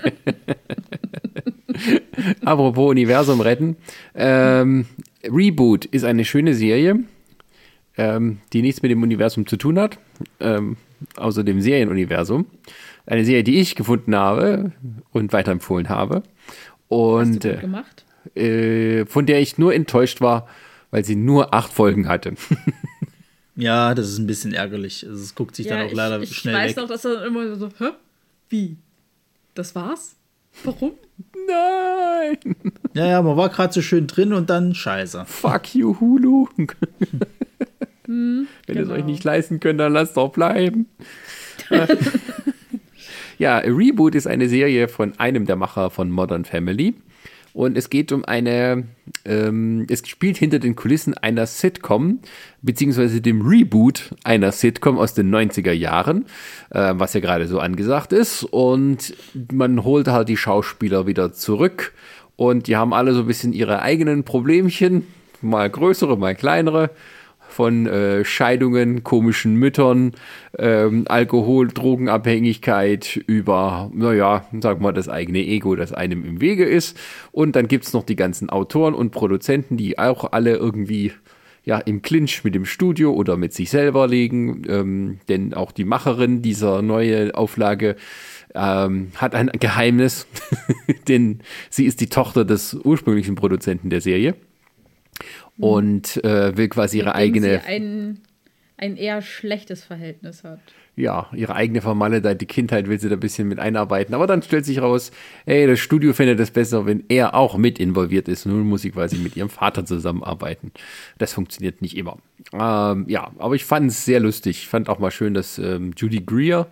apropos 2.45 2.91
Universum 2.91 3.41
retten. 3.41 3.77
Ähm, 4.15 4.87
Reboot 5.25 5.85
ist 5.87 6.05
eine 6.05 6.25
schöne 6.25 6.55
Serie, 6.55 7.01
ähm, 7.97 8.39
die 8.53 8.63
nichts 8.63 8.83
mit 8.83 8.91
dem 8.91 9.03
Universum 9.03 9.47
zu 9.47 9.57
tun 9.57 9.79
hat, 9.79 9.99
ähm, 10.41 10.77
außer 11.17 11.45
dem 11.45 11.61
Serienuniversum. 11.61 12.47
Eine 13.07 13.25
Serie, 13.25 13.45
die 13.45 13.59
ich 13.61 13.75
gefunden 13.75 14.15
habe 14.15 14.73
und 15.13 15.33
weiterempfohlen 15.33 15.89
habe. 15.89 16.23
Und 16.89 17.21
Hast 17.37 17.45
du 17.45 17.49
gut 17.51 17.59
äh, 17.59 17.61
gemacht? 17.61 18.05
äh, 18.37 19.07
von 19.07 19.27
der 19.27 19.41
ich 19.41 19.59
nur 19.59 19.75
enttäuscht 19.75 20.21
war, 20.21 20.47
weil 20.91 21.05
sie 21.05 21.17
nur 21.17 21.53
acht 21.55 21.73
Folgen 21.73 22.09
hatte. 22.09 22.35
Ja, 23.55 23.95
das 23.95 24.09
ist 24.09 24.19
ein 24.19 24.27
bisschen 24.27 24.55
ärgerlich. 24.55 25.05
Also 25.07 25.23
Es 25.23 25.35
guckt 25.35 25.55
sich 25.57 25.67
dann 25.67 25.87
auch 25.87 25.93
leider 25.93 26.23
ich, 26.23 26.31
ich 26.31 26.39
schnell 26.39 26.55
weiß 26.55 26.71
weg. 26.71 26.77
noch, 26.79 26.89
dass 26.89 27.05
er 27.05 27.27
immer 27.27 27.55
so, 27.57 27.69
hä? 27.79 27.91
Wie? 28.49 28.79
Das 29.53 29.75
war's? 29.75 30.17
Warum? 30.65 30.93
Nein! 31.47 32.57
Ja, 32.95 33.07
ja, 33.07 33.23
man 33.23 33.39
war 33.39 33.49
gerade 33.49 33.73
so 33.73 33.81
schön 33.81 34.07
drin 34.07 34.35
und 34.35 34.51
dann 34.51 34.75
scheiße. 34.75 35.25
Fuck 35.27 35.75
you, 35.75 35.99
Hulu. 35.99 36.47
Wenn 38.07 38.47
ihr 38.69 38.83
es 38.83 38.89
genau. 38.89 38.93
euch 38.93 39.05
nicht 39.07 39.25
leisten 39.25 39.61
könnt, 39.61 39.81
dann 39.81 39.95
lasst 39.95 40.19
doch 40.19 40.31
bleiben. 40.31 40.87
ja, 43.39 43.57
Reboot 43.59 44.15
ist 44.15 44.27
eine 44.27 44.47
Serie 44.51 44.89
von 44.89 45.19
einem 45.19 45.47
der 45.47 45.57
Macher 45.57 45.89
von 45.89 46.11
Modern 46.11 46.45
Family. 46.45 46.95
Und 47.55 47.77
es 47.77 47.91
geht 47.91 48.13
um 48.13 48.25
eine, 48.25 48.85
ähm, 49.25 49.87
es 49.91 50.07
spielt 50.09 50.39
hinter 50.39 50.59
den 50.59 50.75
Kulissen 50.75 51.15
einer 51.15 51.47
Sitcom, 51.47 52.21
beziehungsweise 52.63 53.21
dem 53.21 53.43
Reboot 53.43 54.15
einer 54.25 54.53
Sitcom 54.53 54.99
aus 54.99 55.15
den 55.15 55.31
90er 55.35 55.73
Jahren, 55.73 56.27
äh, 56.71 56.95
was 56.97 57.13
ja 57.13 57.21
gerade 57.21 57.47
so 57.47 57.61
angesagt 57.61 58.13
ist. 58.13 58.45
Und 58.45 59.15
man 59.53 59.85
holt 59.85 60.09
halt 60.09 60.29
die 60.29 60.37
Schauspieler 60.37 61.07
wieder 61.07 61.33
zurück. 61.33 61.93
Und 62.37 62.67
die 62.67 62.77
haben 62.77 62.95
alle 62.95 63.13
so 63.13 63.21
ein 63.21 63.27
bisschen 63.27 63.53
ihre 63.53 63.83
eigenen 63.83 64.25
Problemchen, 64.25 65.07
mal 65.43 65.69
größere, 65.69 66.17
mal 66.17 66.35
kleinere 66.35 66.91
von 67.53 67.87
äh, 67.87 68.25
Scheidungen, 68.25 69.05
komischen 69.05 69.55
Müttern, 69.57 70.13
ähm, 70.59 71.05
Alkohol, 71.09 71.69
Drogenabhängigkeit 71.69 73.17
über, 73.27 73.91
naja, 73.95 74.47
sag 74.61 74.81
mal, 74.81 74.93
das 74.93 75.09
eigene 75.09 75.41
Ego, 75.41 75.77
das 75.77 75.93
einem 75.93 76.25
im 76.25 76.41
Wege 76.41 76.65
ist. 76.65 76.99
Und 77.31 77.55
dann 77.55 77.69
gibt's 77.69 77.93
noch 77.93 78.05
die 78.05 78.17
ganzen 78.17 78.51
Autoren 78.51 78.95
und 78.95 79.11
Produzenten, 79.11 79.77
die 79.77 79.99
auch 79.99 80.33
alle 80.33 80.57
irgendwie 80.57 81.13
ja, 81.65 81.79
im 81.79 82.03
Clinch 82.03 82.43
mit 82.43 82.55
dem 82.55 82.65
Studio 82.65 83.13
oder 83.13 83.37
mit 83.37 83.53
sich 83.53 83.71
selber 83.71 84.09
liegen. 84.09 84.63
Ähm, 84.69 85.21
denn 85.29 85.55
auch 85.55 85.73
die 85.73 85.85
Macherin 85.85 86.43
dieser 86.43 86.83
neue 86.83 87.35
Auflage 87.35 87.97
ähm, 88.55 89.13
hat 89.17 89.35
ein 89.35 89.51
Geheimnis, 89.61 90.27
denn 91.09 91.41
sie 91.71 91.87
ist 91.87 92.01
die 92.01 92.09
Tochter 92.09 92.45
des 92.45 92.75
ursprünglichen 92.75 93.35
Produzenten 93.35 93.91
der 93.91 94.01
Serie 94.01 94.35
und 95.63 96.23
äh, 96.25 96.57
will 96.57 96.69
quasi 96.69 96.99
ihre 96.99 97.07
Mit 97.09 97.17
eigene, 97.17 97.61
Sie 97.61 97.67
ein, 97.67 98.21
ein 98.77 98.97
eher 98.97 99.23
schlechtes 99.23 99.85
Verhältnis 99.85 100.43
hat. 100.45 100.61
ja, 100.97 101.29
ihre 101.35 101.55
eigene 101.55 101.81
vermaledeite 101.81 102.47
Kindheit 102.47 102.89
will 102.89 102.99
sie 102.99 103.09
da 103.09 103.15
ein 103.15 103.21
bisschen 103.21 103.49
mit 103.49 103.59
einarbeiten. 103.59 104.15
Aber 104.15 104.27
dann 104.27 104.43
stellt 104.43 104.65
sich 104.67 104.83
raus, 104.83 105.13
ey, 105.47 105.67
das 105.67 105.79
Studio 105.79 106.13
findet 106.13 106.41
es 106.41 106.51
besser, 106.51 106.85
wenn 106.85 107.05
er 107.09 107.35
auch 107.35 107.57
mit 107.57 107.79
involviert 107.79 108.29
ist. 108.29 108.45
Nun 108.45 108.67
muss 108.69 108.83
sie 108.83 108.91
quasi 108.91 109.17
mit 109.19 109.37
ihrem 109.37 109.51
Vater 109.51 109.87
zusammenarbeiten. 109.87 110.73
Das 111.19 111.33
funktioniert 111.33 111.81
nicht 111.81 111.97
immer. 111.97 112.19
Ähm, 112.53 113.07
ja, 113.09 113.31
aber 113.39 113.55
ich 113.55 113.65
fand 113.65 113.91
es 113.91 114.05
sehr 114.05 114.21
lustig. 114.21 114.59
Ich 114.59 114.69
fand 114.69 114.89
auch 114.89 114.99
mal 114.99 115.11
schön, 115.13 115.33
dass 115.33 115.59
ähm, 115.59 115.93
Judy 115.97 116.21
Greer 116.21 116.67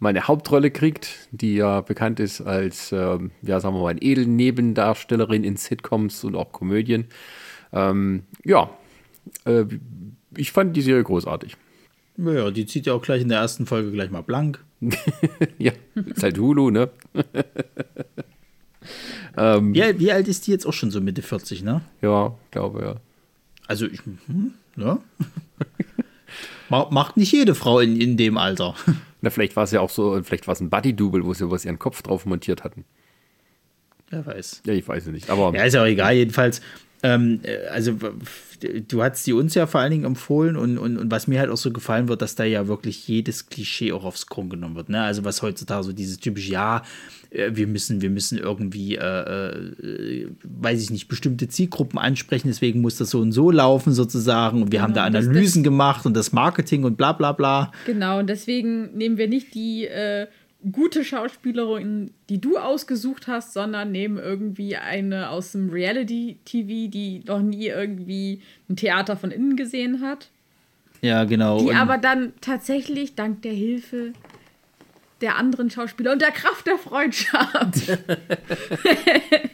mal 0.00 0.08
eine 0.08 0.26
Hauptrolle 0.26 0.72
kriegt, 0.72 1.28
die 1.30 1.54
ja 1.54 1.80
bekannt 1.80 2.18
ist 2.18 2.40
als, 2.40 2.90
ähm, 2.90 3.30
ja, 3.40 3.60
sagen 3.60 3.76
wir 3.76 3.82
mal, 3.82 3.90
eine 3.90 4.02
Edelnebendarstellerin 4.02 5.44
in 5.44 5.56
Sitcoms 5.56 6.24
und 6.24 6.34
auch 6.34 6.50
Komödien. 6.50 7.06
Ähm, 7.72 8.24
ja, 8.44 8.70
äh, 9.44 9.64
ich 10.36 10.52
fand 10.52 10.76
die 10.76 10.82
Serie 10.82 11.02
großartig. 11.04 11.56
Ja, 12.18 12.50
die 12.50 12.66
zieht 12.66 12.86
ja 12.86 12.92
auch 12.92 13.02
gleich 13.02 13.22
in 13.22 13.28
der 13.28 13.38
ersten 13.38 13.66
Folge 13.66 13.90
gleich 13.90 14.10
mal 14.10 14.22
blank. 14.22 14.62
ja, 15.58 15.72
ist 15.94 16.22
halt 16.22 16.38
Hulu, 16.38 16.70
ne? 16.70 16.90
ähm, 19.36 19.74
Wie, 19.74 19.98
wie 19.98 20.12
alt 20.12 20.28
ist 20.28 20.46
die 20.46 20.50
jetzt 20.50 20.66
auch 20.66 20.72
schon 20.72 20.90
so 20.90 21.00
Mitte 21.00 21.22
40, 21.22 21.62
ne? 21.62 21.82
ja, 22.02 22.34
glaube 22.50 22.82
ja. 22.82 22.96
Also, 23.66 23.86
ich, 23.86 24.00
hm. 24.26 24.52
Ma- 26.68 26.88
Macht 26.90 27.16
nicht 27.16 27.32
jede 27.32 27.54
Frau 27.54 27.80
in, 27.80 28.00
in 28.00 28.16
dem 28.16 28.36
Alter. 28.36 28.74
Na, 29.20 29.30
vielleicht 29.30 29.54
war 29.56 29.64
es 29.64 29.70
ja 29.70 29.80
auch 29.80 29.90
so, 29.90 30.20
vielleicht 30.22 30.46
war 30.46 30.52
es 30.52 30.60
ein 30.60 30.70
Buddy-Double, 30.70 31.24
wo 31.24 31.32
sie 31.34 31.50
was 31.50 31.64
ihren 31.64 31.78
Kopf 31.78 32.02
drauf 32.02 32.26
montiert 32.26 32.64
hatten. 32.64 32.84
Wer 34.10 34.26
weiß. 34.26 34.62
Ja, 34.66 34.72
ich 34.74 34.86
weiß 34.86 35.06
es 35.06 35.12
nicht. 35.12 35.30
Aber 35.30 35.54
Ja, 35.56 35.64
ist 35.64 35.74
ja 35.74 35.82
auch 35.82 35.86
egal. 35.86 36.14
Jedenfalls, 36.14 36.60
Ähm, 37.02 37.40
äh, 37.42 37.66
also 37.68 37.96
du 38.88 39.02
hast 39.02 39.24
sie 39.24 39.32
uns 39.32 39.54
ja 39.54 39.66
vor 39.66 39.80
allen 39.80 39.90
Dingen 39.90 40.04
empfohlen 40.04 40.56
und, 40.56 40.78
und, 40.78 40.96
und 40.96 41.10
was 41.10 41.26
mir 41.26 41.40
halt 41.40 41.50
auch 41.50 41.56
so 41.56 41.72
gefallen 41.72 42.08
wird, 42.08 42.22
dass 42.22 42.34
da 42.34 42.44
ja 42.44 42.68
wirklich 42.68 43.08
jedes 43.08 43.48
Klischee 43.48 43.92
auch 43.92 44.04
aufs 44.04 44.26
Korn 44.26 44.48
genommen 44.48 44.76
wird. 44.76 44.88
Ne? 44.88 45.02
Also 45.02 45.24
was 45.24 45.42
heutzutage 45.42 45.82
so 45.82 45.92
dieses 45.92 46.18
typische, 46.18 46.52
ja, 46.52 46.82
äh, 47.30 47.50
wir 47.54 47.66
müssen, 47.66 48.00
wir 48.00 48.10
müssen 48.10 48.38
irgendwie, 48.38 48.96
äh, 48.96 49.50
äh, 49.50 50.28
weiß 50.44 50.82
ich 50.82 50.90
nicht, 50.90 51.08
bestimmte 51.08 51.48
Zielgruppen 51.48 51.98
ansprechen, 51.98 52.48
deswegen 52.48 52.80
muss 52.80 52.98
das 52.98 53.10
so 53.10 53.20
und 53.20 53.32
so 53.32 53.50
laufen 53.50 53.92
sozusagen. 53.92 54.62
Und 54.62 54.72
wir 54.72 54.78
genau, 54.78 54.82
haben 54.84 54.94
da 54.94 55.04
Analysen 55.04 55.62
das, 55.62 55.70
gemacht 55.70 56.06
und 56.06 56.14
das 56.14 56.32
Marketing 56.32 56.84
und 56.84 56.96
bla 56.96 57.12
bla 57.12 57.32
bla. 57.32 57.72
Genau, 57.86 58.18
und 58.18 58.28
deswegen 58.28 58.96
nehmen 58.96 59.16
wir 59.16 59.28
nicht 59.28 59.54
die 59.54 59.86
äh, 59.86 60.26
gute 60.70 61.04
Schauspielerin, 61.04 62.12
die 62.28 62.40
du 62.40 62.56
ausgesucht 62.58 63.26
hast, 63.26 63.52
sondern 63.52 63.90
nehmen 63.90 64.18
irgendwie 64.18 64.76
eine 64.76 65.30
aus 65.30 65.52
dem 65.52 65.70
Reality-TV, 65.70 66.90
die 66.90 67.22
noch 67.26 67.40
nie 67.40 67.66
irgendwie 67.66 68.42
ein 68.68 68.76
Theater 68.76 69.16
von 69.16 69.30
innen 69.30 69.56
gesehen 69.56 70.00
hat. 70.00 70.30
Ja, 71.00 71.24
genau. 71.24 71.60
Die 71.60 71.74
aber 71.74 71.98
dann 71.98 72.32
tatsächlich 72.40 73.16
dank 73.16 73.42
der 73.42 73.52
Hilfe 73.52 74.12
der 75.20 75.36
anderen 75.36 75.70
Schauspieler 75.70 76.12
und 76.12 76.22
der 76.22 76.30
Kraft 76.30 76.66
der 76.66 76.78
Freundschaft 76.78 77.98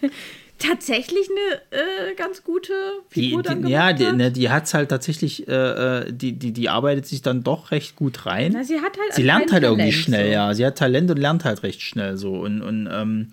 tatsächlich 0.58 1.28
eine 1.30 1.82
äh, 1.82 2.14
ganz 2.14 2.42
gute 2.44 2.72
Figur 3.08 3.42
die, 3.42 3.48
die, 3.48 3.62
dann 3.62 3.66
Ja, 3.70 3.92
die, 3.92 4.12
ne, 4.12 4.30
die 4.30 4.50
hat 4.50 4.64
es 4.64 4.74
halt 4.74 4.88
tatsächlich, 4.88 5.48
äh, 5.48 5.52
äh, 5.52 6.12
die, 6.12 6.32
die, 6.32 6.52
die 6.52 6.68
arbeitet 6.68 7.06
sich 7.06 7.22
dann 7.22 7.42
doch 7.42 7.70
recht 7.70 7.96
gut 7.96 8.26
rein. 8.26 8.52
Na, 8.54 8.64
sie 8.64 8.76
hat 8.80 8.98
halt 8.98 9.14
sie 9.14 9.22
lernt 9.22 9.52
halt 9.52 9.62
Talent, 9.62 9.80
irgendwie 9.80 9.92
schnell, 9.92 10.26
so. 10.26 10.32
ja. 10.32 10.54
Sie 10.54 10.66
hat 10.66 10.78
Talent 10.78 11.10
und 11.10 11.18
lernt 11.18 11.44
halt 11.44 11.62
recht 11.62 11.80
schnell 11.80 12.16
so. 12.16 12.34
Und, 12.34 12.62
und 12.62 12.88
ähm, 12.92 13.32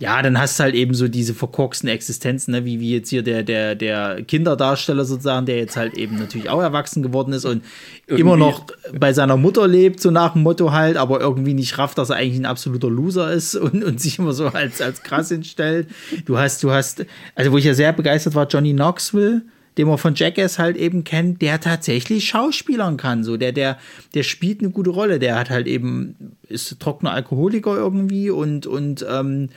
ja, 0.00 0.22
dann 0.22 0.38
hast 0.40 0.58
du 0.58 0.62
halt 0.62 0.74
eben 0.74 0.94
so 0.94 1.08
diese 1.08 1.34
verkorksten 1.34 1.86
Existenzen, 1.90 2.52
ne? 2.52 2.64
wie, 2.64 2.80
wie 2.80 2.94
jetzt 2.94 3.10
hier 3.10 3.22
der, 3.22 3.42
der, 3.42 3.74
der 3.74 4.22
Kinderdarsteller 4.22 5.04
sozusagen, 5.04 5.44
der 5.44 5.58
jetzt 5.58 5.76
halt 5.76 5.92
eben 5.92 6.18
natürlich 6.18 6.48
auch 6.48 6.62
erwachsen 6.62 7.02
geworden 7.02 7.34
ist 7.34 7.44
und 7.44 7.62
irgendwie. 8.06 8.22
immer 8.22 8.38
noch 8.38 8.64
bei 8.98 9.12
seiner 9.12 9.36
Mutter 9.36 9.68
lebt, 9.68 10.00
so 10.00 10.10
nach 10.10 10.32
dem 10.32 10.42
Motto 10.42 10.72
halt, 10.72 10.96
aber 10.96 11.20
irgendwie 11.20 11.52
nicht 11.52 11.76
rafft, 11.76 11.98
dass 11.98 12.08
er 12.08 12.16
eigentlich 12.16 12.40
ein 12.40 12.46
absoluter 12.46 12.88
Loser 12.88 13.30
ist 13.30 13.54
und, 13.56 13.84
und 13.84 14.00
sich 14.00 14.18
immer 14.18 14.32
so 14.32 14.46
als, 14.46 14.80
als 14.80 15.02
krass 15.02 15.28
hinstellt. 15.28 15.86
Du 16.24 16.38
hast, 16.38 16.62
du 16.62 16.70
hast, 16.70 17.04
also 17.34 17.52
wo 17.52 17.58
ich 17.58 17.66
ja 17.66 17.74
sehr 17.74 17.92
begeistert 17.92 18.34
war, 18.34 18.48
Johnny 18.48 18.72
Knoxville 18.72 19.42
den 19.78 19.86
man 19.86 19.98
von 19.98 20.14
Jackass 20.16 20.58
halt 20.58 20.76
eben 20.76 21.04
kennt, 21.04 21.40
der 21.40 21.60
tatsächlich 21.60 22.26
Schauspielern 22.26 22.96
kann. 22.96 23.22
So, 23.22 23.36
der, 23.36 23.52
der, 23.52 23.78
der 24.14 24.24
spielt 24.24 24.60
eine 24.60 24.70
gute 24.70 24.90
Rolle. 24.90 25.20
Der 25.20 25.38
hat 25.38 25.48
halt 25.48 25.68
eben, 25.68 26.36
ist 26.48 26.80
trockener 26.80 27.12
Alkoholiker 27.12 27.76
irgendwie 27.76 28.30
und, 28.30 28.66
und 28.66 29.06
ähm, 29.08 29.48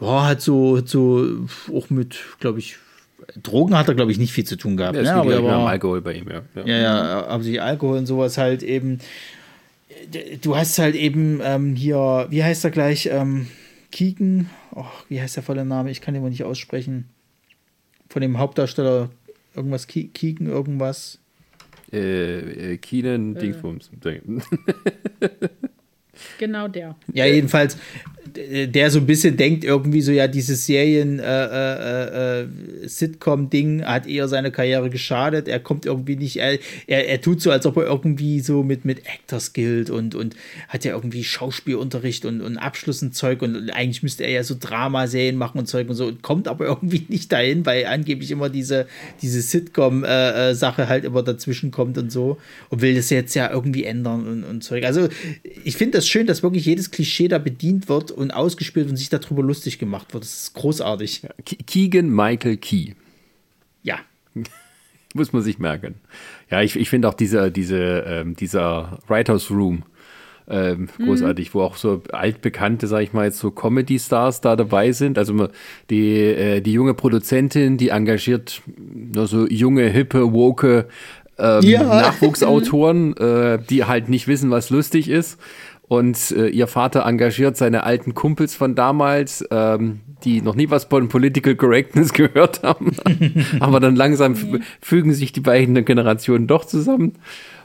ja, 0.00 0.26
hat 0.26 0.40
so, 0.40 0.84
so 0.84 1.46
auch 1.74 1.90
mit, 1.90 2.18
glaube 2.40 2.58
ich, 2.58 2.76
Drogen 3.42 3.76
hat 3.76 3.88
er, 3.88 3.94
glaube 3.94 4.12
ich, 4.12 4.18
nicht 4.18 4.32
viel 4.32 4.44
zu 4.44 4.56
tun 4.56 4.76
gehabt. 4.76 4.96
Ja, 4.96 5.02
ne? 5.02 5.14
aber 5.14 5.34
er 5.34 5.44
war 5.44 5.68
Alkohol 5.68 6.00
bei 6.00 6.14
ihm, 6.14 6.28
ja. 6.30 6.42
Ja, 6.54 6.66
ja, 6.66 6.78
ja 6.78 7.26
aber 7.26 7.42
sich 7.42 7.60
Alkohol 7.60 7.98
und 7.98 8.06
sowas 8.06 8.38
halt 8.38 8.62
eben. 8.62 9.00
Du 10.42 10.56
hast 10.56 10.78
halt 10.78 10.94
eben 10.94 11.40
ähm, 11.42 11.74
hier, 11.74 12.26
wie 12.30 12.42
heißt 12.44 12.64
er 12.64 12.70
gleich? 12.70 13.06
Ähm, 13.06 13.48
Kieken. 13.90 14.48
Oh, 14.74 14.84
wie 15.08 15.20
heißt 15.20 15.36
der 15.36 15.42
volle 15.42 15.64
Name? 15.64 15.90
Ich 15.90 16.00
kann 16.00 16.14
den 16.14 16.22
mal 16.22 16.30
nicht 16.30 16.44
aussprechen. 16.44 17.08
Von 18.08 18.22
dem 18.22 18.38
Hauptdarsteller 18.38 19.10
irgendwas 19.54 19.86
Kieken, 19.86 20.46
irgendwas. 20.46 21.18
Äh, 21.92 22.72
äh 22.72 22.76
Keenan 22.78 23.36
äh. 23.36 23.40
Dingsbums. 23.40 23.90
Genau 26.38 26.68
der. 26.68 26.96
Ja, 27.12 27.26
jedenfalls, 27.26 27.76
der 28.66 28.90
so 28.90 28.98
ein 28.98 29.06
bisschen 29.06 29.36
denkt 29.36 29.64
irgendwie 29.64 30.00
so, 30.00 30.12
ja, 30.12 30.28
dieses 30.28 30.66
Serien 30.66 31.18
äh, 31.18 31.44
äh, 31.44 32.42
äh, 32.42 32.46
Sitcom-Ding 32.86 33.84
hat 33.84 34.06
eher 34.06 34.28
seine 34.28 34.52
Karriere 34.52 34.90
geschadet. 34.90 35.48
Er 35.48 35.60
kommt 35.60 35.86
irgendwie 35.86 36.16
nicht, 36.16 36.36
er, 36.36 36.58
er, 36.86 37.08
er 37.08 37.20
tut 37.20 37.40
so, 37.40 37.50
als 37.50 37.66
ob 37.66 37.76
er 37.76 37.84
irgendwie 37.84 38.40
so 38.40 38.62
mit, 38.62 38.84
mit 38.84 39.06
Actors 39.06 39.52
gilt 39.52 39.90
und, 39.90 40.14
und 40.14 40.36
hat 40.68 40.84
ja 40.84 40.94
irgendwie 40.94 41.24
Schauspielunterricht 41.24 42.24
und, 42.24 42.40
und 42.40 42.58
Abschluss 42.58 43.02
und 43.02 43.14
Zeug 43.14 43.42
und 43.42 43.70
eigentlich 43.70 44.02
müsste 44.02 44.24
er 44.24 44.30
ja 44.30 44.44
so 44.44 44.54
Dramaserien 44.58 45.36
machen 45.36 45.58
und 45.58 45.66
Zeug 45.66 45.88
und 45.88 45.96
so 45.96 46.06
und 46.06 46.22
kommt 46.22 46.46
aber 46.48 46.66
irgendwie 46.66 47.06
nicht 47.08 47.32
dahin, 47.32 47.66
weil 47.66 47.86
angeblich 47.86 48.30
immer 48.30 48.50
diese, 48.50 48.86
diese 49.20 49.42
Sitcom-Sache 49.42 50.82
äh, 50.82 50.86
halt 50.86 51.04
immer 51.04 51.22
dazwischen 51.22 51.70
kommt 51.70 51.98
und 51.98 52.12
so 52.12 52.38
und 52.70 52.82
will 52.82 52.94
das 52.94 53.10
jetzt 53.10 53.34
ja 53.34 53.50
irgendwie 53.50 53.84
ändern 53.84 54.26
und, 54.26 54.44
und 54.44 54.62
Zeug. 54.62 54.84
Also 54.84 55.08
ich 55.64 55.76
finde 55.76 55.98
das 55.98 56.06
schön, 56.06 56.26
dass 56.26 56.42
wirklich 56.42 56.66
jedes 56.66 56.90
Klischee 56.90 57.28
da 57.28 57.38
bedient 57.38 57.88
wird 57.88 58.10
und 58.10 58.27
ausgespielt 58.30 58.88
und 58.88 58.96
sich 58.96 59.08
darüber 59.08 59.42
lustig 59.42 59.78
gemacht 59.78 60.12
wird. 60.14 60.24
Das 60.24 60.42
ist 60.42 60.54
großartig. 60.54 61.22
Keegan 61.66 62.10
Michael 62.10 62.56
Key. 62.56 62.94
Ja. 63.82 63.98
Muss 65.14 65.32
man 65.32 65.42
sich 65.42 65.58
merken. 65.58 65.96
Ja, 66.50 66.62
ich, 66.62 66.76
ich 66.76 66.90
finde 66.90 67.08
auch 67.08 67.14
diese, 67.14 67.50
diese, 67.50 68.04
ähm, 68.06 68.36
dieser 68.36 68.98
Writers 69.08 69.50
Room 69.50 69.84
ähm, 70.50 70.88
großartig, 70.96 71.48
mhm. 71.48 71.54
wo 71.54 71.62
auch 71.62 71.76
so 71.76 72.02
altbekannte, 72.12 72.86
sag 72.86 73.02
ich 73.02 73.12
mal, 73.12 73.26
jetzt 73.26 73.38
so 73.38 73.50
Comedy-Stars 73.50 74.40
da 74.40 74.56
dabei 74.56 74.92
sind. 74.92 75.18
Also 75.18 75.48
die, 75.90 76.16
äh, 76.16 76.60
die 76.60 76.72
junge 76.72 76.94
Produzentin, 76.94 77.76
die 77.76 77.90
engagiert 77.90 78.62
nur 78.76 79.26
so 79.26 79.46
junge, 79.46 79.88
hippe, 79.88 80.32
woke 80.32 80.88
ähm, 81.38 81.62
ja. 81.62 81.82
Nachwuchsautoren, 81.82 83.16
äh, 83.16 83.58
die 83.68 83.84
halt 83.84 84.08
nicht 84.08 84.26
wissen, 84.26 84.50
was 84.50 84.70
lustig 84.70 85.08
ist. 85.08 85.38
Und 85.88 86.32
äh, 86.32 86.48
ihr 86.48 86.66
Vater 86.66 87.06
engagiert 87.06 87.56
seine 87.56 87.82
alten 87.84 88.14
Kumpels 88.14 88.54
von 88.54 88.74
damals, 88.74 89.44
ähm, 89.50 90.00
die 90.22 90.42
noch 90.42 90.54
nie 90.54 90.68
was 90.68 90.84
von 90.84 91.08
Political 91.08 91.56
Correctness 91.56 92.12
gehört 92.12 92.62
haben. 92.62 92.92
Aber 93.60 93.80
dann 93.80 93.96
langsam 93.96 94.36
fügen 94.80 95.14
sich 95.14 95.32
die 95.32 95.40
beiden 95.40 95.82
Generationen 95.84 96.46
doch 96.46 96.66
zusammen. 96.66 97.14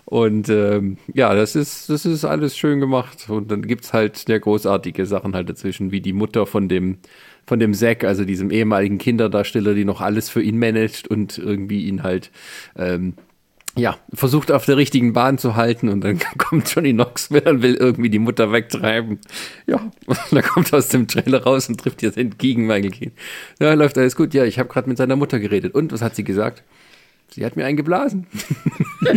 Und 0.05 0.49
ähm, 0.49 0.97
ja, 1.13 1.33
das 1.33 1.55
ist, 1.55 1.89
das 1.89 2.05
ist 2.05 2.23
alles 2.23 2.57
schön 2.57 2.79
gemacht. 2.79 3.29
Und 3.29 3.51
dann 3.51 3.61
gibt's 3.61 3.93
halt 3.93 4.27
der 4.29 4.39
großartige 4.39 5.05
Sachen 5.05 5.35
halt 5.35 5.49
dazwischen, 5.49 5.91
wie 5.91 6.01
die 6.01 6.13
Mutter 6.13 6.45
von 6.45 6.69
dem, 6.69 6.99
von 7.45 7.59
dem 7.59 7.73
Zack, 7.73 8.03
also 8.05 8.23
diesem 8.23 8.51
ehemaligen 8.51 8.99
Kinderdarsteller, 8.99 9.73
die 9.73 9.85
noch 9.85 10.01
alles 10.01 10.29
für 10.29 10.41
ihn 10.41 10.59
managt 10.59 11.07
und 11.07 11.37
irgendwie 11.37 11.87
ihn 11.87 12.03
halt 12.03 12.31
ähm, 12.77 13.15
ja, 13.75 13.97
versucht 14.13 14.51
auf 14.51 14.65
der 14.65 14.77
richtigen 14.77 15.13
Bahn 15.13 15.39
zu 15.39 15.55
halten 15.55 15.89
und 15.89 16.01
dann 16.01 16.19
kommt 16.37 16.73
Johnny 16.73 16.93
Knoxville 16.93 17.49
und 17.49 17.61
will 17.63 17.75
irgendwie 17.75 18.09
die 18.09 18.19
Mutter 18.19 18.51
wegtreiben. 18.51 19.19
Ja, 19.65 19.77
und 20.05 20.19
dann 20.31 20.43
kommt 20.43 20.73
aus 20.73 20.89
dem 20.89 21.07
Trailer 21.07 21.43
raus 21.43 21.69
und 21.69 21.79
trifft 21.79 22.01
jetzt 22.03 22.17
entgegen 22.17 22.67
Michael 22.67 22.91
Keane. 22.91 23.13
Ja, 23.59 23.73
läuft 23.73 23.97
alles 23.97 24.15
gut. 24.15 24.33
Ja, 24.33 24.45
ich 24.45 24.59
habe 24.59 24.69
gerade 24.69 24.87
mit 24.87 24.97
seiner 24.97 25.15
Mutter 25.15 25.39
geredet. 25.39 25.73
Und 25.73 25.91
was 25.91 26.01
hat 26.01 26.15
sie 26.15 26.23
gesagt? 26.23 26.63
Sie 27.31 27.43
hat 27.43 27.55
mir 27.55 27.65
eingeblasen. 27.65 28.27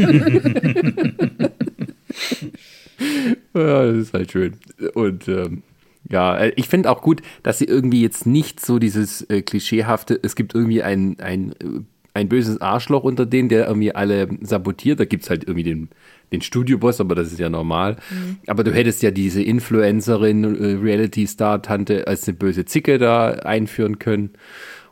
ja, 3.55 3.87
das 3.87 3.97
ist 3.97 4.15
halt 4.15 4.33
schön. 4.33 4.55
Und 4.95 5.28
ähm, 5.28 5.62
ja, 6.11 6.37
äh, 6.37 6.53
ich 6.57 6.69
finde 6.69 6.91
auch 6.91 7.03
gut, 7.03 7.20
dass 7.43 7.59
sie 7.59 7.66
irgendwie 7.66 8.01
jetzt 8.01 8.27
nicht 8.27 8.65
so 8.65 8.78
dieses 8.78 9.23
äh, 9.28 9.43
klischeehafte, 9.43 10.19
es 10.23 10.35
gibt 10.35 10.55
irgendwie 10.55 10.83
ein, 10.83 11.20
ein 11.20 11.53
äh, 11.53 11.83
ein 12.16 12.28
böses 12.30 12.60
Arschloch 12.60 13.05
unter 13.05 13.26
denen, 13.26 13.51
der 13.51 13.68
irgendwie 13.68 13.94
alle 13.94 14.28
sabotiert. 14.40 14.98
Da 14.98 15.05
gibt 15.05 15.22
es 15.24 15.30
halt 15.30 15.44
irgendwie 15.44 15.64
den, 15.64 15.90
den 16.32 16.40
Studioboss, 16.40 16.98
aber 17.01 17.14
das 17.14 17.30
ist 17.30 17.38
ja 17.38 17.51
normal. 17.51 17.97
Mhm. 18.10 18.38
Aber 18.47 18.64
du 18.64 18.72
hättest 18.72 19.02
ja 19.02 19.10
diese 19.10 19.43
Influencerin, 19.43 20.44
äh, 20.44 20.78
Reality-Star-Tante 20.82 22.06
als 22.06 22.26
eine 22.26 22.38
böse 22.38 22.64
Zicke 22.64 22.97
da 22.98 23.28
einführen 23.28 23.98
können. 23.98 24.30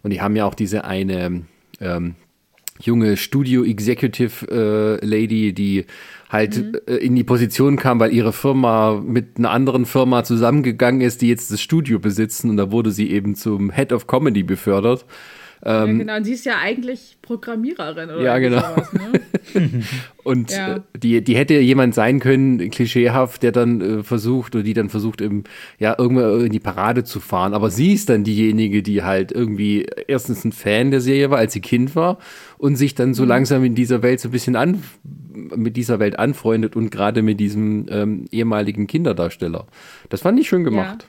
Und 0.03 0.13
die 0.13 0.21
haben 0.21 0.37
ja 0.37 0.45
auch 0.45 0.53
diese 0.55 0.85
eine 0.85 1.47
ähm, 1.81 2.17
junge 2.79 3.17
Studio-Executive-Lady, 3.17 5.49
äh, 5.49 5.53
die 5.53 5.87
halt 6.29 6.59
mhm. 6.59 6.75
äh, 6.87 6.97
in 6.97 7.17
die 7.17 7.25
Position 7.25 7.77
kam, 7.77 8.01
weil 8.01 8.13
ihre 8.13 8.35
Firma 8.35 9.01
mit 9.03 9.39
einer 9.39 9.51
anderen 9.51 9.87
Firma 9.87 10.25
zusammengegangen 10.25 11.01
ist, 11.01 11.23
die 11.23 11.29
jetzt 11.29 11.51
das 11.51 11.63
Studio 11.63 11.99
besitzen. 11.99 12.51
Und 12.51 12.59
da 12.59 12.71
wurde 12.71 12.91
sie 12.91 13.11
eben 13.11 13.35
zum 13.35 13.71
Head 13.71 13.95
of 13.95 14.07
Comedy 14.07 14.43
befördert. 14.43 15.07
Ähm, 15.67 15.99
ja, 15.99 16.05
genau. 16.05 16.17
Und 16.17 16.25
sie 16.25 16.33
ist 16.33 16.45
ja 16.45 16.59
eigentlich 16.59 17.17
Programmiererin 17.23 18.11
oder 18.11 18.21
Ja, 18.21 18.39
genau. 18.39 18.61
Sowas, 18.61 18.93
ne? 18.93 19.83
und 20.25 20.51
ja. 20.51 20.77
Äh, 20.77 20.81
die, 20.99 21.25
die 21.25 21.37
hätte 21.37 21.55
jemand 21.55 21.95
sein 21.95 22.21
können, 22.21 22.71
klischeehaft, 22.71 23.43
der 23.43 23.53
dann 23.53 23.81
äh, 23.81 24.03
versucht 24.03 24.55
oder 24.55 24.63
die 24.63 24.75
dann 24.75 24.91
versucht, 24.91 25.23
im, 25.23 25.45
ja, 25.79 25.95
irgendwann 25.97 26.45
in 26.45 26.53
die 26.53 26.61
Parade 26.61 27.05
zu 27.05 27.19
fahren. 27.19 27.55
Aber 27.55 27.71
sie 27.71 27.95
ist 27.95 28.11
dann 28.11 28.25
diejenige, 28.25 28.83
die 28.83 29.03
halt 29.03 29.33
irgendwie 29.33 29.87
erstens 30.07 30.45
ein 30.45 30.53
Fan 30.53 30.91
der 30.91 31.01
Serie 31.01 31.31
war, 31.31 31.39
als 31.39 31.55
sie 31.55 31.61
Kind 31.61 31.97
war 31.97 32.19
und 32.59 32.77
sich 32.77 32.95
dann 32.95 33.15
so 33.15 33.23
mhm. 33.23 33.31
langsam 33.31 33.65
in 33.65 33.75
dieser 33.75 34.03
Welt 34.03 34.21
so 34.21 34.29
ein 34.29 34.33
bisschen 34.33 34.57
an, 34.57 34.83
mit 35.35 35.77
dieser 35.79 35.99
Welt 35.99 36.19
anfreundet 36.19 36.77
und 36.77 36.91
gerade 36.91 37.23
mit 37.23 37.41
diesem 37.41 37.87
ähm, 37.89 38.27
ehemaligen 38.31 38.87
Kinderdarsteller. 38.87 39.67
Das 40.11 40.21
fand 40.21 40.39
ich 40.39 40.49
schön 40.49 40.65
gemacht. 40.65 41.03
Ja. 41.03 41.09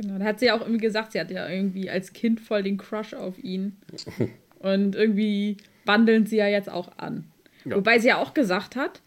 Genau, 0.00 0.18
da 0.18 0.24
hat 0.24 0.40
sie 0.40 0.46
ja 0.46 0.54
auch 0.54 0.62
irgendwie 0.62 0.80
gesagt, 0.80 1.12
sie 1.12 1.20
hat 1.20 1.30
ja 1.30 1.46
irgendwie 1.46 1.90
als 1.90 2.14
Kind 2.14 2.40
voll 2.40 2.62
den 2.62 2.78
Crush 2.78 3.12
auf 3.12 3.38
ihn. 3.42 3.76
Und 4.58 4.96
irgendwie 4.96 5.58
wandeln 5.84 6.24
sie 6.24 6.36
ja 6.36 6.48
jetzt 6.48 6.70
auch 6.70 6.96
an. 6.96 7.24
Ja. 7.66 7.76
Wobei 7.76 7.98
sie 7.98 8.08
ja 8.08 8.16
auch 8.16 8.32
gesagt 8.32 8.76
hat, 8.76 9.02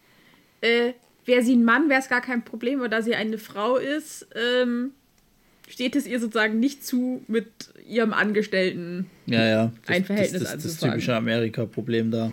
äh, 0.60 0.92
wäre 1.24 1.42
sie 1.42 1.56
ein 1.56 1.64
Mann, 1.64 1.88
wäre 1.88 2.00
es 2.00 2.08
gar 2.08 2.20
kein 2.20 2.44
Problem, 2.44 2.78
aber 2.78 2.88
da 2.88 3.02
sie 3.02 3.16
eine 3.16 3.38
Frau 3.38 3.76
ist, 3.76 4.28
ähm, 4.36 4.92
steht 5.68 5.96
es 5.96 6.06
ihr 6.06 6.20
sozusagen 6.20 6.60
nicht 6.60 6.84
zu, 6.86 7.24
mit 7.26 7.48
ihrem 7.88 8.12
Angestellten 8.12 9.06
ja, 9.26 9.44
ja. 9.44 9.72
Das, 9.86 9.96
ein 9.96 10.04
Verhältnis 10.04 10.42
das, 10.42 10.52
das, 10.52 10.62
das, 10.62 10.76
das 10.76 10.90
typische 10.90 11.16
Amerika-Problem 11.16 12.12
da. 12.12 12.32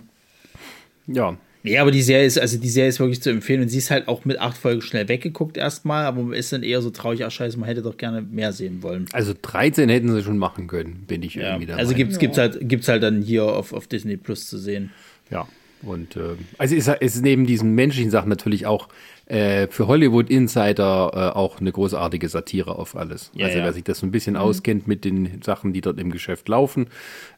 Ja. 1.08 1.36
Nee, 1.64 1.78
aber 1.78 1.90
die 1.90 2.02
Serie 2.02 2.26
ist, 2.26 2.38
also 2.38 2.58
die 2.58 2.68
Serie 2.68 2.88
ist 2.88 2.98
wirklich 2.98 3.22
zu 3.22 3.30
empfehlen 3.30 3.62
und 3.62 3.68
sie 3.68 3.78
ist 3.78 3.90
halt 3.90 4.08
auch 4.08 4.24
mit 4.24 4.40
acht 4.40 4.56
Folgen 4.56 4.82
schnell 4.82 5.08
weggeguckt 5.08 5.56
erstmal, 5.56 6.06
aber 6.06 6.22
man 6.22 6.34
ist 6.34 6.52
dann 6.52 6.62
eher 6.62 6.82
so 6.82 6.90
traurig, 6.90 7.24
ach 7.24 7.30
scheiße, 7.30 7.58
man 7.58 7.68
hätte 7.68 7.82
doch 7.82 7.96
gerne 7.96 8.22
mehr 8.22 8.52
sehen 8.52 8.82
wollen. 8.82 9.06
Also 9.12 9.32
13 9.40 9.88
hätten 9.88 10.12
sie 10.12 10.22
schon 10.22 10.38
machen 10.38 10.66
können, 10.66 11.04
bin 11.06 11.22
ich 11.22 11.34
ja. 11.34 11.50
irgendwie 11.50 11.66
dabei. 11.66 11.80
Also 11.80 11.94
gibt's, 11.94 12.18
gibt's 12.18 12.38
halt, 12.38 12.58
gibt's 12.68 12.88
halt 12.88 13.02
dann 13.02 13.22
hier 13.22 13.44
auf, 13.44 13.72
auf 13.72 13.86
Disney 13.86 14.16
Plus 14.16 14.48
zu 14.48 14.58
sehen. 14.58 14.90
Ja. 15.30 15.46
Und 15.82 16.16
äh, 16.16 16.36
also 16.58 16.74
ist, 16.74 16.88
ist 16.88 17.22
neben 17.22 17.46
diesen 17.46 17.74
menschlichen 17.74 18.10
Sachen 18.10 18.28
natürlich 18.28 18.66
auch 18.66 18.88
äh, 19.26 19.66
für 19.68 19.86
Hollywood 19.86 20.30
Insider 20.30 21.10
äh, 21.14 21.36
auch 21.36 21.60
eine 21.60 21.72
großartige 21.72 22.28
Satire 22.28 22.76
auf 22.76 22.96
alles. 22.96 23.30
Ja, 23.34 23.46
also 23.46 23.58
ja. 23.58 23.64
wer 23.64 23.72
sich 23.72 23.84
das 23.84 23.98
so 23.98 24.06
ein 24.06 24.10
bisschen 24.10 24.36
auskennt 24.36 24.86
mit 24.86 25.04
den 25.04 25.40
Sachen, 25.42 25.72
die 25.72 25.80
dort 25.80 25.98
im 26.00 26.10
Geschäft 26.10 26.48
laufen, 26.48 26.86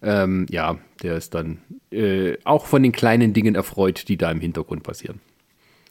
ähm, 0.02 0.46
ja, 0.50 0.78
der 1.02 1.16
ist 1.16 1.34
dann 1.34 1.58
äh, 1.90 2.36
auch 2.44 2.66
von 2.66 2.82
den 2.82 2.92
kleinen 2.92 3.32
Dingen 3.32 3.54
erfreut, 3.54 4.08
die 4.08 4.16
da 4.16 4.30
im 4.30 4.40
Hintergrund 4.40 4.82
passieren. 4.82 5.20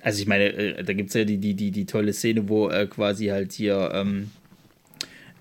Also 0.02 0.22
ich 0.22 0.28
meine, 0.28 0.46
äh, 0.46 0.84
da 0.84 0.94
gibt 0.94 1.10
es 1.10 1.16
ja 1.16 1.24
die, 1.24 1.38
die, 1.38 1.54
die, 1.54 1.72
die 1.72 1.86
tolle 1.86 2.14
Szene, 2.14 2.50
wo 2.50 2.70
quasi 2.90 3.28
halt 3.28 3.54
hier 3.54 3.92
ähm, 3.94 4.32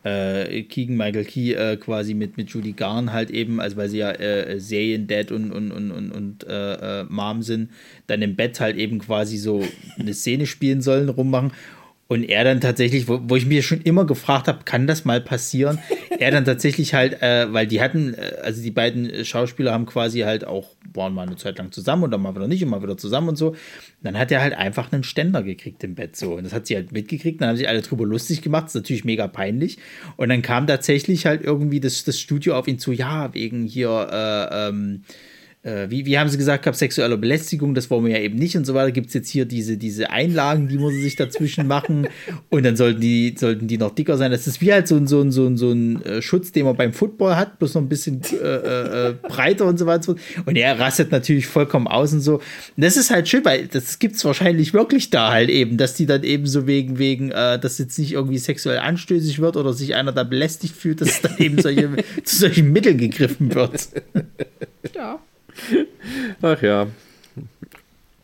äh, 0.05 0.63
Keegan 0.63 0.97
Michael 0.97 1.25
Key 1.25 1.53
äh, 1.53 1.77
quasi 1.77 2.15
mit, 2.15 2.37
mit 2.37 2.51
Judy 2.51 2.73
Garn 2.73 3.13
halt 3.13 3.31
eben, 3.31 3.61
also 3.61 3.77
weil 3.77 3.89
sie 3.89 3.99
ja 3.99 4.11
äh, 4.11 4.59
Serien-Dad 4.59 5.33
und, 5.33 5.53
und, 5.53 5.71
und, 5.73 5.91
und, 5.91 6.11
und 6.11 6.45
äh, 6.45 7.01
äh, 7.01 7.05
Mom 7.09 7.43
sind, 7.43 7.71
dann 8.07 8.23
im 8.23 8.37
Bett 8.37 8.61
halt 8.61 8.77
eben 8.77 8.99
quasi 8.99 9.37
so 9.37 9.63
eine 9.99 10.15
Szene 10.15 10.47
spielen 10.47 10.81
sollen, 10.81 11.09
rummachen. 11.09 11.53
Und 12.13 12.25
er 12.25 12.45
dann 12.45 12.61
tatsächlich, 12.61 13.09
wo, 13.09 13.21
wo 13.23 13.37
ich 13.37 13.47
mir 13.47 13.63
schon 13.63 13.81
immer 13.81 14.05
gefragt 14.05 14.47
habe, 14.47 14.65
kann 14.67 14.87
das 14.87 15.07
mal 15.07 15.23
passieren? 15.23 15.79
er 16.19 16.31
dann 16.31 16.45
tatsächlich 16.45 16.93
halt, 16.93 17.23
äh, 17.23 17.51
weil 17.51 17.67
die 17.67 17.81
hatten, 17.81 18.13
äh, 18.13 18.35
also 18.43 18.61
die 18.61 18.71
beiden 18.71 19.25
Schauspieler 19.25 19.73
haben 19.73 19.87
quasi 19.87 20.21
halt 20.21 20.47
auch, 20.47 20.75
waren 20.93 21.15
mal 21.15 21.27
eine 21.27 21.37
Zeit 21.37 21.57
lang 21.57 21.73
zusammen 21.73 22.03
und 22.03 22.11
dann 22.11 22.21
mal 22.21 22.35
wieder 22.35 22.49
nicht 22.49 22.63
und 22.63 22.69
mal 22.69 22.83
wieder 22.83 22.99
zusammen 22.99 23.31
und 23.31 23.37
so. 23.37 23.57
dann 24.03 24.19
hat 24.19 24.31
er 24.31 24.43
halt 24.43 24.53
einfach 24.53 24.93
einen 24.93 25.05
Ständer 25.05 25.43
gekriegt 25.43 25.83
im 25.85 25.95
Bett 25.95 26.15
so. 26.15 26.35
Und 26.35 26.45
das 26.45 26.53
hat 26.53 26.67
sie 26.67 26.75
halt 26.75 26.93
mitgekriegt, 26.93 27.41
dann 27.41 27.49
haben 27.49 27.57
sich 27.57 27.67
alle 27.67 27.81
drüber 27.81 28.05
lustig 28.05 28.43
gemacht, 28.43 28.65
das 28.65 28.75
ist 28.75 28.83
natürlich 28.83 29.07
mega 29.07 29.27
peinlich. 29.27 29.79
Und 30.19 30.29
dann 30.29 30.43
kam 30.43 30.67
tatsächlich 30.67 31.25
halt 31.25 31.41
irgendwie 31.41 31.81
das, 31.81 32.05
das 32.05 32.21
Studio 32.21 32.59
auf 32.59 32.69
ihn 32.69 32.79
zu, 32.79 32.93
ja, 32.93 33.33
wegen 33.33 33.65
hier, 33.65 33.89
äh, 34.13 34.69
ähm, 34.69 35.05
äh, 35.65 35.89
wie, 35.91 36.07
wie 36.07 36.19
haben 36.19 36.29
sie 36.29 36.39
gesagt, 36.39 36.65
gab 36.65 36.75
sexuelle 36.75 37.17
Belästigung, 37.17 37.75
das 37.75 37.89
wollen 37.89 38.05
wir 38.05 38.13
ja 38.13 38.19
eben 38.19 38.37
nicht 38.37 38.57
und 38.57 38.65
so 38.65 38.75
weiter. 38.75 38.91
Gibt 38.91 39.09
es 39.09 39.15
jetzt 39.15 39.29
hier 39.29 39.45
diese, 39.45 39.77
diese 39.77 40.11
Einlagen, 40.11 40.67
die 40.67 40.77
muss 40.77 40.93
sich 40.95 41.15
dazwischen 41.15 41.69
machen 41.69 42.09
und 42.51 42.65
dann 42.65 42.77
sollten 42.77 43.01
die, 43.01 43.35
sollten 43.39 43.69
die 43.69 43.79
noch 43.79 43.95
dicker 43.95 44.17
sein. 44.17 44.33
Das 44.33 44.49
ist 44.49 44.61
wie 44.61 44.73
halt 44.73 44.89
so 44.89 44.97
ein, 44.97 45.07
so 45.07 45.21
ein, 45.21 45.31
so 45.31 45.47
ein, 45.47 45.57
so 45.57 45.71
ein 45.71 46.05
äh, 46.05 46.21
Schutz, 46.21 46.51
den 46.51 46.65
man 46.65 46.77
beim 46.77 46.93
Football 46.93 47.37
hat, 47.37 47.61
bloß 47.61 47.75
noch 47.75 47.83
ein 47.83 47.89
bisschen 47.89 48.23
äh, 48.33 49.09
äh, 49.09 49.15
breiter 49.23 49.67
und 49.67 49.79
so 49.79 49.87
weiter. 49.87 50.17
Und 50.47 50.57
er 50.57 50.81
rastet 50.81 51.13
natürlich 51.13 51.47
vollkommen 51.47 51.87
aus 51.87 52.13
und 52.13 52.21
so. 52.21 52.35
Und 52.37 52.43
das 52.77 52.97
ist 52.97 53.11
halt 53.13 53.29
schön, 53.29 53.45
weil 53.45 53.69
das 53.69 54.01
gibt 54.01 54.17
es 54.17 54.25
wahrscheinlich 54.25 54.75
wirklich 54.75 55.11
da 55.11 55.31
halt 55.31 55.49
eben, 55.49 55.77
dass 55.77 55.95
die 55.95 56.07
dann 56.07 56.25
eben 56.25 56.47
so 56.47 56.67
wegen, 56.67 56.99
wegen, 56.99 57.31
äh, 57.31 57.59
dass 57.61 57.79
jetzt 57.79 57.97
nicht 58.01 58.13
irgendwie 58.13 58.39
sexuell 58.39 58.79
anstößig 58.79 59.39
wird 59.39 59.57
oder 59.57 59.73
sich 59.73 59.95
einer 59.95 60.11
da 60.11 60.25
belästigt 60.25 60.75
fühlt, 60.75 61.01
dass 61.01 61.21
dann 61.21 61.39
eben 61.39 61.63
solche, 61.63 61.89
zu 62.25 62.37
solchen 62.37 62.73
Mitteln 62.73 62.99
gegriffen 62.99 63.55
wird. 63.55 63.89
Ja. 64.97 65.21
Ach 66.43 66.61
ja. 66.63 66.87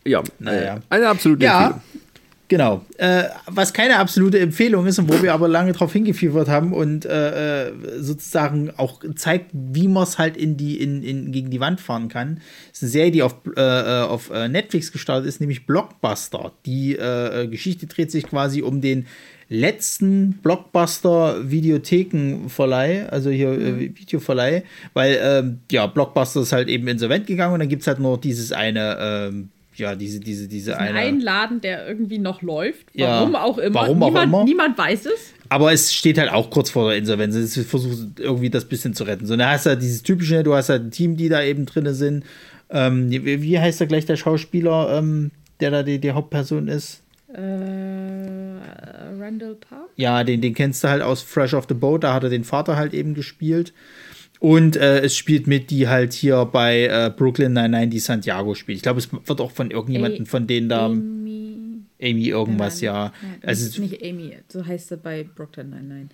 Ja, 0.05 0.23
Naja. 0.39 0.77
äh, 0.77 0.81
eine 0.91 1.09
absolute 1.09 1.45
Ja, 1.45 1.67
Empfehlung. 1.67 1.83
genau. 2.49 2.85
Äh, 2.97 3.25
was 3.47 3.73
keine 3.75 3.99
absolute 3.99 4.39
Empfehlung 4.39 4.87
ist 4.87 4.99
und 4.99 5.09
wo 5.13 5.23
wir 5.23 5.35
aber 5.35 5.49
lange 5.49 5.73
drauf 5.73 5.93
hingefiebert 5.93 6.49
haben 6.49 6.73
und 6.73 7.05
äh, 7.05 7.69
äh, 7.69 7.73
sozusagen 8.01 8.71
auch 8.77 9.03
zeigt, 9.17 9.51
wie 9.53 9.87
man 9.89 10.05
es 10.05 10.17
halt 10.19 10.37
in 10.37 10.57
die, 10.57 10.81
in, 10.81 11.03
in, 11.03 11.31
gegen 11.33 11.51
die 11.51 11.61
Wand 11.61 11.81
fahren 11.81 12.09
kann, 12.09 12.41
ist 12.73 12.83
eine 12.83 12.91
Serie, 12.91 13.11
die 13.11 13.23
auf, 13.23 13.35
äh, 13.57 13.61
äh, 13.61 14.03
auf 14.05 14.31
Netflix 14.31 14.93
gestartet 14.93 15.29
ist, 15.29 15.41
nämlich 15.41 15.67
Blockbuster. 15.67 16.53
Die 16.65 16.95
Geschichte 17.51 17.87
dreht 17.87 18.11
sich 18.11 18.25
quasi 18.27 18.63
um 18.63 18.81
den 18.81 19.07
letzten 19.49 20.33
Blockbuster-Videothekenverleih, 20.43 23.09
also 23.09 23.31
hier 23.31 23.53
äh, 23.53 23.97
Videoverleih, 23.97 24.65
weil 24.93 25.19
ähm, 25.23 25.61
ja, 25.70 25.87
Blockbuster 25.87 26.43
ist 26.43 26.53
halt 26.53 26.69
eben 26.69 26.87
insolvent 26.89 27.27
gegangen 27.27 27.55
und 27.55 27.61
dann 27.61 27.69
gibt 27.69 27.81
es 27.83 27.89
halt 27.89 27.99
nur 27.99 28.20
dieses 28.20 28.53
eine, 28.53 28.99
ähm, 29.01 29.49
ja, 29.75 29.95
diese, 29.95 30.20
diese, 30.20 30.49
diese 30.49 30.79
eine. 30.79 30.99
Ein 30.99 31.20
Laden, 31.20 31.62
der 31.62 31.89
irgendwie 31.89 32.19
noch 32.19 32.43
läuft. 32.43 32.89
Ja. 32.93 33.20
Warum 33.20 33.37
auch 33.37 33.57
immer. 33.59 33.77
Warum 33.77 34.03
auch 34.03 34.09
niemand, 34.09 34.27
immer. 34.27 34.45
niemand 34.45 34.77
weiß 34.77 35.07
es. 35.07 35.33
Aber 35.49 35.73
es 35.73 35.95
steht 35.95 36.19
halt 36.19 36.31
auch 36.31 36.51
kurz 36.51 36.69
vor 36.70 36.91
der 36.91 36.99
Insolvenz. 36.99 37.35
Es 37.35 37.57
versucht 37.66 38.20
irgendwie 38.20 38.51
das 38.51 38.66
bisschen 38.66 38.93
zu 38.93 39.05
retten. 39.05 39.25
So, 39.25 39.35
dann 39.37 39.49
hast 39.49 39.65
du 39.66 39.70
halt 39.70 39.81
dieses 39.81 40.03
typische, 40.03 40.43
du 40.43 40.55
hast 40.55 40.69
halt 40.69 40.83
ein 40.83 40.91
Team, 40.91 41.16
die 41.16 41.31
da 41.31 41.43
eben 41.43 41.65
drin 41.65 41.95
sind. 41.95 42.25
Ähm, 42.70 43.11
wie, 43.11 43.41
wie 43.41 43.59
heißt 43.59 43.81
da 43.81 43.87
gleich 43.87 44.05
der 44.05 44.16
Schauspieler, 44.16 44.99
ähm, 44.99 45.31
der 45.61 45.70
da 45.70 45.83
die, 45.83 45.99
die 46.01 46.12
Hauptperson 46.12 46.69
ist? 46.69 47.01
Äh, 47.29 47.41
Randall 49.21 49.55
Park? 49.57 49.91
Ja, 49.97 50.25
den, 50.25 50.41
den 50.41 50.55
kennst 50.55 50.83
du 50.85 50.89
halt 50.89 51.03
aus 51.03 51.23
Fresh 51.23 51.55
off 51.55 51.67
the 51.69 51.75
Boat, 51.75 52.05
da 52.05 52.15
hat 52.15 52.25
er 52.25 52.31
den 52.31 52.45
Vater 52.45 52.77
halt 52.77 52.95
eben 52.95 53.15
gespielt. 53.15 53.73
Und 54.41 54.77
äh, 54.77 55.01
es 55.01 55.17
spielt 55.17 55.47
mit, 55.49 55.71
die 55.71 55.89
halt 55.89 56.13
hier 56.13 56.45
bei 56.45 56.85
äh, 56.87 57.11
Brooklyn 57.15 57.53
Nine-Nine 57.53 57.89
die 57.89 57.99
Santiago 57.99 58.55
spielt. 58.55 58.77
Ich 58.77 58.83
glaube, 58.83 59.01
es 59.01 59.09
wird 59.13 59.41
auch 59.41 59.51
von 59.51 59.71
irgendjemandem 59.73 60.27
von 60.27 60.47
denen 60.47 60.69
da, 60.69 60.87
Amy. 60.87 61.83
Amy 62.01 62.29
irgendwas, 62.29 62.81
ja. 62.81 63.13
Nein, 63.21 63.35
das 63.41 63.49
Also, 63.49 63.67
ist 63.67 63.79
nicht 63.81 64.03
Amy, 64.05 64.37
so 64.47 64.65
heißt 64.65 64.89
sie 64.89 64.97
bei 64.97 65.25
Brooklyn 65.25 65.71
Nine-Nine. 65.71 66.09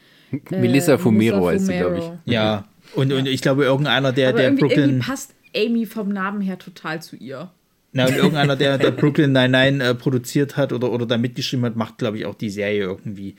Äh, 0.50 0.60
Melissa 0.60 0.96
Fumero 0.96 1.48
heißt 1.48 1.66
sie, 1.66 1.76
glaube 1.76 1.98
ich. 1.98 2.32
Ja. 2.32 2.66
Und, 2.94 3.12
und 3.12 3.26
ich 3.26 3.42
glaube, 3.42 3.64
irgendeiner, 3.64 4.12
der, 4.12 4.30
Aber 4.30 4.38
der 4.38 4.46
irgendwie, 4.48 4.60
Brooklyn. 4.62 4.88
irgendwie 4.88 5.06
passt 5.06 5.34
Amy 5.54 5.84
vom 5.84 6.08
Namen 6.08 6.40
her 6.40 6.58
total 6.58 7.02
zu 7.02 7.16
ihr. 7.16 7.50
Na, 7.96 8.06
und 8.06 8.16
irgendeiner, 8.16 8.56
der, 8.56 8.76
der 8.76 8.90
Brooklyn 8.90 9.30
Nine-Nine 9.30 9.82
äh, 9.82 9.94
produziert 9.94 10.56
hat 10.56 10.72
oder, 10.72 10.90
oder 10.90 11.06
da 11.06 11.16
mitgeschrieben 11.16 11.64
hat, 11.64 11.76
macht, 11.76 11.96
glaube 11.96 12.18
ich, 12.18 12.26
auch 12.26 12.34
die 12.34 12.50
Serie 12.50 12.80
irgendwie. 12.80 13.36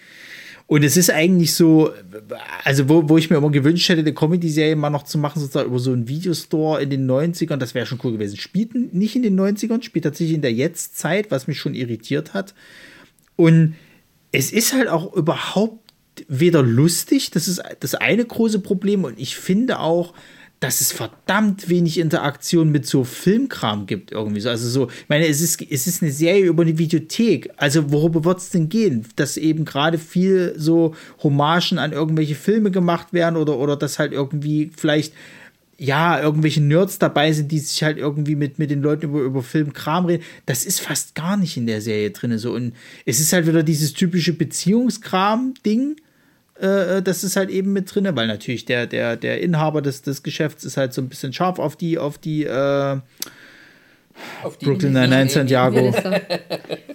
Und 0.66 0.84
es 0.84 0.96
ist 0.96 1.12
eigentlich 1.12 1.54
so, 1.54 1.92
also 2.64 2.88
wo, 2.88 3.08
wo 3.10 3.18
ich 3.18 3.30
mir 3.30 3.36
immer 3.36 3.52
gewünscht 3.52 3.90
hätte, 3.90 4.00
eine 4.00 4.14
Comedy-Serie 4.14 4.78
mal 4.78 4.90
noch 4.90 5.04
zu 5.04 5.18
machen, 5.18 5.42
sozusagen 5.42 5.68
über 5.68 5.78
so 5.78 5.92
einen 5.92 6.08
Videostore 6.08 6.82
in 6.82 6.90
den 6.90 7.06
90ern, 7.06 7.58
das 7.58 7.76
wäre 7.76 7.86
schon 7.86 8.00
cool 8.04 8.14
gewesen. 8.14 8.38
Spielt 8.38 8.94
nicht 8.94 9.18
in 9.18 9.24
den 9.24 9.38
90ern, 9.38 9.84
spielt 9.84 10.06
tatsächlich 10.06 10.36
in 10.36 10.42
der 10.42 10.54
Jetztzeit, 10.54 11.32
was 11.32 11.48
mich 11.48 11.60
schon 11.60 11.76
irritiert 11.76 12.34
hat. 12.34 12.56
Und 13.36 13.76
es 14.32 14.54
ist 14.54 14.74
halt 14.74 14.88
auch 14.88 15.14
überhaupt 15.14 15.94
weder 16.30 16.64
lustig, 16.64 17.30
das 17.30 17.50
ist 17.50 17.62
das 17.82 17.94
eine 17.94 18.24
große 18.24 18.60
Problem. 18.60 19.04
Und 19.04 19.20
ich 19.20 19.36
finde 19.36 19.80
auch, 19.80 20.14
dass 20.60 20.82
es 20.82 20.92
verdammt 20.92 21.70
wenig 21.70 22.00
Interaktion 22.00 22.72
mit 22.72 22.86
so 22.86 23.04
Filmkram 23.04 23.86
gibt 23.86 24.12
irgendwie 24.12 24.40
so. 24.40 24.50
Also 24.50 24.70
so, 24.70 24.88
ich 24.90 25.10
meine, 25.10 25.28
es 25.28 25.42
ist, 25.42 25.62
es 25.62 25.86
ist 25.86 26.02
eine 26.02 26.12
Serie 26.12 26.46
über 26.46 26.64
eine 26.64 26.78
Videothek. 26.78 27.52
Also 27.58 27.92
worüber 27.92 28.24
wird 28.24 28.40
es 28.40 28.50
denn 28.50 28.70
gehen? 28.70 29.06
Dass 29.16 29.38
eben 29.38 29.66
gerade 29.66 29.98
viel 29.98 30.54
so 30.58 30.96
Hommagen 31.22 31.78
an 31.78 31.92
irgendwelche 31.92 32.36
Filme 32.36 32.72
gemacht 32.72 33.14
werden 33.14 33.36
oder, 33.36 33.58
oder 33.58 33.76
dass 33.76 34.00
halt 34.00 34.14
irgendwie 34.14 34.72
vielleicht 34.76 35.14
ja, 35.78 36.22
irgendwelche 36.22 36.62
Nerds 36.62 37.00
dabei 37.00 37.34
sind, 37.34 37.52
die 37.52 37.60
sich 37.60 37.84
halt 37.84 37.98
irgendwie 37.98 38.36
mit, 38.36 38.60
mit 38.60 38.72
den 38.72 38.82
Leuten 38.82 39.06
über, 39.06 39.20
über 39.22 39.44
Filmkram 39.44 40.06
reden. 40.06 40.24
Das 40.46 40.66
ist 40.66 40.80
fast 40.80 41.16
gar 41.16 41.36
nicht 41.36 41.58
in 41.58 41.68
der 41.68 41.82
Serie 41.82 42.12
drin. 42.12 42.38
So. 42.38 42.54
Und 42.54 42.74
es 43.06 43.20
ist 43.20 43.34
halt 43.34 43.46
wieder 43.46 43.62
dieses 43.62 43.94
typische 43.94 44.34
Beziehungskram-Ding. 44.34 45.98
Äh, 46.60 47.02
das 47.02 47.24
ist 47.24 47.36
halt 47.36 47.50
eben 47.50 47.74
mit 47.74 47.94
drin, 47.94 48.08
weil 48.14 48.28
natürlich 48.28 48.66
der, 48.66 48.88
der, 48.88 49.18
der 49.18 49.42
Inhaber 49.42 49.82
des, 49.82 50.02
des 50.02 50.24
Geschäfts 50.24 50.64
ist 50.64 50.78
halt 50.78 50.94
so 50.94 51.02
ein 51.02 51.10
bisschen 51.10 51.34
scharf 51.34 51.60
auf 51.60 51.76
die, 51.76 51.98
auf 51.98 52.18
die, 52.18 52.46
äh, 52.46 52.98
Auf 54.44 54.58
die 54.58 54.66
Brooklyn 54.66 54.94
Nine-Nine 54.94 55.28
Santiago, 55.30 55.82
Melissa. 55.82 56.22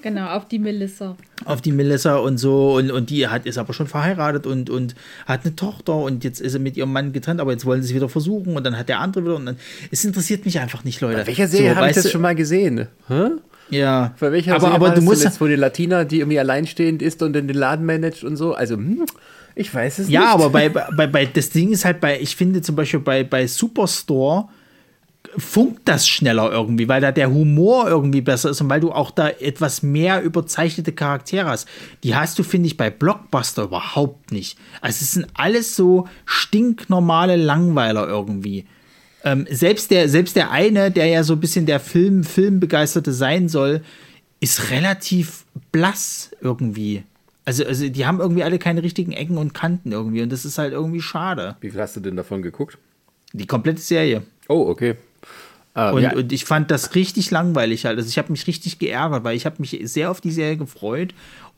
genau, 0.02 0.30
auf 0.30 0.48
die 0.48 0.58
Melissa. 0.58 1.16
auf 1.44 1.60
die 1.60 1.72
Melissa 1.72 2.16
und 2.16 2.38
so. 2.38 2.76
Und, 2.76 2.90
und 2.90 3.10
die 3.10 3.28
hat, 3.28 3.44
ist 3.44 3.58
aber 3.58 3.74
schon 3.74 3.86
verheiratet 3.86 4.46
und, 4.46 4.70
und 4.70 4.94
hat 5.26 5.44
eine 5.44 5.54
Tochter 5.54 5.96
und 5.96 6.24
jetzt 6.24 6.40
ist 6.40 6.52
sie 6.52 6.58
mit 6.58 6.78
ihrem 6.78 6.92
Mann 6.92 7.12
getrennt, 7.12 7.40
aber 7.40 7.52
jetzt 7.52 7.66
wollen 7.66 7.82
sie 7.82 7.90
es 7.90 7.94
wieder 7.94 8.08
versuchen 8.08 8.56
und 8.56 8.64
dann 8.64 8.78
hat 8.78 8.88
der 8.88 9.00
andere 9.00 9.24
wieder. 9.24 9.36
Und 9.36 9.44
dann, 9.44 9.56
es 9.90 10.02
interessiert 10.04 10.46
mich 10.46 10.58
einfach 10.58 10.84
nicht, 10.84 11.02
Leute. 11.02 11.18
Bei 11.18 11.26
welcher 11.26 11.48
Serie 11.48 11.70
So, 11.70 11.76
habe 11.76 11.88
ich 11.88 11.94
das 11.96 12.10
schon 12.10 12.22
mal 12.22 12.34
gesehen? 12.34 12.88
Hä? 13.08 13.28
Ja. 13.68 14.14
Bei 14.18 14.32
welcher 14.32 14.52
aber, 14.52 14.60
Serie 14.62 14.74
aber 14.76 14.88
du 14.88 14.94
das 14.96 15.04
musst 15.04 15.20
zuletzt, 15.20 15.40
wo 15.42 15.46
die 15.46 15.56
Latina, 15.56 16.04
die 16.04 16.20
irgendwie 16.20 16.38
alleinstehend 16.40 17.02
ist 17.02 17.22
und 17.22 17.34
dann 17.34 17.46
den 17.46 17.56
Laden 17.56 17.84
managt 17.84 18.24
und 18.24 18.36
so? 18.36 18.54
Also, 18.54 18.76
hm, 18.76 19.04
ich 19.60 19.74
weiß 19.74 19.98
es 20.00 20.08
Ja, 20.08 20.20
nicht. 20.20 20.30
aber 20.30 20.50
bei, 20.50 20.68
bei, 20.68 21.06
bei, 21.06 21.26
das 21.26 21.50
Ding 21.50 21.70
ist 21.70 21.84
halt 21.84 22.00
bei, 22.00 22.18
ich 22.20 22.34
finde 22.36 22.62
zum 22.62 22.76
Beispiel 22.76 23.00
bei, 23.00 23.22
bei 23.24 23.46
Superstore 23.46 24.48
funkt 25.36 25.82
das 25.86 26.08
schneller 26.08 26.50
irgendwie, 26.50 26.88
weil 26.88 27.00
da 27.00 27.12
der 27.12 27.30
Humor 27.30 27.88
irgendwie 27.88 28.22
besser 28.22 28.50
ist 28.50 28.60
und 28.62 28.70
weil 28.70 28.80
du 28.80 28.90
auch 28.90 29.10
da 29.10 29.28
etwas 29.28 29.82
mehr 29.82 30.22
überzeichnete 30.22 30.92
Charaktere 30.92 31.46
hast. 31.48 31.68
Die 32.02 32.14
hast 32.14 32.38
du, 32.38 32.42
finde 32.42 32.66
ich, 32.68 32.76
bei 32.76 32.90
Blockbuster 32.90 33.64
überhaupt 33.64 34.32
nicht. 34.32 34.58
Also 34.80 34.98
es 35.02 35.12
sind 35.12 35.26
alles 35.34 35.76
so 35.76 36.08
stinknormale 36.24 37.36
Langweiler 37.36 38.08
irgendwie. 38.08 38.64
Ähm, 39.22 39.46
selbst, 39.50 39.90
der, 39.90 40.08
selbst 40.08 40.34
der 40.36 40.50
eine, 40.50 40.90
der 40.90 41.06
ja 41.06 41.22
so 41.22 41.34
ein 41.34 41.40
bisschen 41.40 41.66
der 41.66 41.80
Film, 41.80 42.24
Filmbegeisterte 42.24 43.12
sein 43.12 43.48
soll, 43.48 43.82
ist 44.40 44.70
relativ 44.70 45.44
blass 45.70 46.30
irgendwie. 46.40 47.04
Also, 47.50 47.64
also 47.64 47.88
die 47.88 48.06
haben 48.06 48.20
irgendwie 48.20 48.44
alle 48.44 48.60
keine 48.60 48.84
richtigen 48.84 49.10
Ecken 49.10 49.36
und 49.36 49.54
Kanten 49.54 49.90
irgendwie 49.90 50.22
und 50.22 50.30
das 50.30 50.44
ist 50.44 50.56
halt 50.56 50.72
irgendwie 50.72 51.02
schade. 51.02 51.56
Wie 51.60 51.70
viel 51.70 51.80
hast 51.80 51.96
du 51.96 52.00
denn 52.00 52.14
davon 52.14 52.42
geguckt? 52.42 52.78
Die 53.32 53.48
komplette 53.48 53.80
Serie. 53.80 54.22
Oh, 54.48 54.68
okay. 54.68 54.94
Ähm, 55.74 55.94
und, 55.94 56.02
ja. 56.02 56.12
und, 56.14 56.32
ich 56.32 56.44
fand 56.44 56.70
das 56.70 56.94
richtig 56.94 57.32
langweilig 57.32 57.86
halt. 57.86 57.98
Also 57.98 58.08
ich 58.08 58.18
habe 58.18 58.30
mich 58.30 58.46
richtig 58.46 58.78
geärgert, 58.78 59.24
weil 59.24 59.36
ich 59.36 59.46
habe 59.46 59.56
mich 59.58 59.76
sehr 59.82 60.12
auf 60.12 60.20
die 60.20 60.30
Serie 60.30 60.58
gefreut 60.58 61.12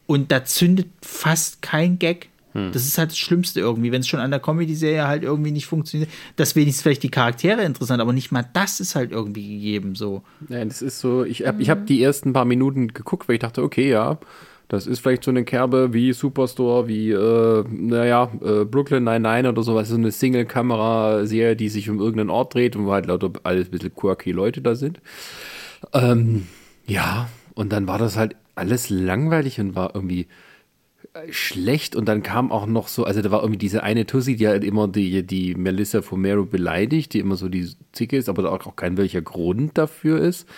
und 0.07 0.33
da 0.33 0.47
zündet 0.47 0.87
fast 1.03 1.61
kein 1.61 1.99
Gag. 1.99 2.31
Hm. 2.55 2.73
Das 2.73 2.87
ist 2.87 2.97
halt 2.97 3.11
das 3.11 3.19
Schlimmste 3.19 3.61
irgendwie, 3.61 3.93
wenn 3.93 4.01
es 4.01 4.09
schon 4.09 4.21
an 4.21 4.31
der 4.31 4.41
Comedy-Serie 4.41 5.07
halt 5.07 5.25
irgendwie 5.25 5.51
nicht 5.51 5.67
funktioniert. 5.67 6.09
Das 6.37 6.57
wenigstens 6.57 6.81
vielleicht 6.81 7.03
die 7.03 7.11
Charaktere 7.11 7.65
interessant, 7.65 8.01
aber 8.01 8.15
nicht 8.15 8.33
mal 8.33 8.47
das 8.55 8.81
ist 8.81 8.95
halt 8.95 9.13
irgendwie 9.13 9.57
gegeben 9.57 9.95
so. 9.95 10.23
Ja, 10.49 10.65
das 10.65 10.81
ist 10.81 11.01
so, 11.01 11.23
ich 11.23 11.47
habe 11.47 11.63
mhm. 11.63 11.69
hab 11.69 11.85
die 11.85 12.03
ersten 12.03 12.33
paar 12.33 12.47
Minuten 12.47 12.89
geguckt, 12.89 13.29
weil 13.29 13.35
ich 13.35 13.43
dachte, 13.43 13.63
okay, 13.63 13.91
ja, 13.91 14.19
das 14.73 14.87
ist 14.87 15.01
vielleicht 15.01 15.23
so 15.23 15.31
eine 15.31 15.45
Kerbe 15.45 15.93
wie 15.93 16.15
Superstore, 16.15 16.89
wie, 16.89 17.11
äh, 17.11 17.65
naja, 17.69 18.33
äh, 18.41 18.65
Brooklyn 18.65 19.05
99 19.05 19.51
oder 19.51 19.63
sowas, 19.63 19.91
so 19.91 19.97
eine 19.97 20.11
Single-Kamera-Serie, 20.11 21.57
die 21.57 21.69
sich 21.69 21.91
um 21.91 22.01
irgendeinen 22.01 22.31
Ort 22.31 22.55
dreht 22.55 22.75
und 22.75 22.87
wo 22.87 22.93
halt 22.93 23.05
lauter 23.05 23.33
alles 23.43 23.69
ein 23.69 23.71
bisschen 23.71 23.95
quirky 23.95 24.33
Leute 24.33 24.63
da 24.63 24.75
sind. 24.75 25.03
Ähm, 25.93 26.47
ja, 26.87 27.29
und 27.53 27.71
dann 27.71 27.87
war 27.87 27.99
das 27.99 28.17
halt 28.17 28.35
alles 28.55 28.89
langweilig 28.89 29.61
und 29.61 29.77
war 29.77 29.95
irgendwie 29.95 30.27
äh, 31.13 31.31
schlecht 31.31 31.95
und 31.95 32.07
dann 32.09 32.23
kam 32.23 32.51
auch 32.51 32.65
noch 32.65 32.89
so, 32.89 33.05
also 33.05 33.21
da 33.21 33.31
war 33.31 33.43
irgendwie 33.43 33.59
diese 33.59 33.83
eine 33.83 34.07
Tussi, 34.07 34.37
die 34.37 34.49
halt 34.49 34.65
immer 34.65 34.89
die, 34.89 35.23
die 35.23 35.55
Melissa 35.55 36.01
Fomero 36.01 36.47
beleidigt, 36.47 37.13
die 37.13 37.19
immer 37.19 37.37
so 37.37 37.51
die 37.51 37.69
Zicke 37.93 38.17
ist, 38.17 38.31
aber 38.31 38.51
auch 38.51 38.75
kein 38.75 38.97
welcher 38.97 39.21
Grund 39.21 39.77
dafür 39.77 40.19
ist. 40.19 40.49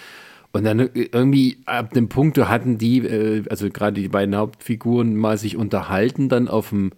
Und 0.55 0.63
dann 0.63 0.89
irgendwie 0.95 1.57
ab 1.67 1.93
dem 1.95 2.09
Punkt 2.09 2.39
hatten 2.39 2.79
die, 2.79 2.99
äh, 2.99 3.43
also 3.51 3.69
gerade 3.71 4.01
die 4.01 4.07
beiden 4.07 4.37
Hauptfiguren, 4.37 5.17
mal 5.17 5.37
sich 5.37 5.57
unterhalten 5.57 6.29
dann 6.29 6.47
auf, 6.47 6.69
dem, 6.69 6.93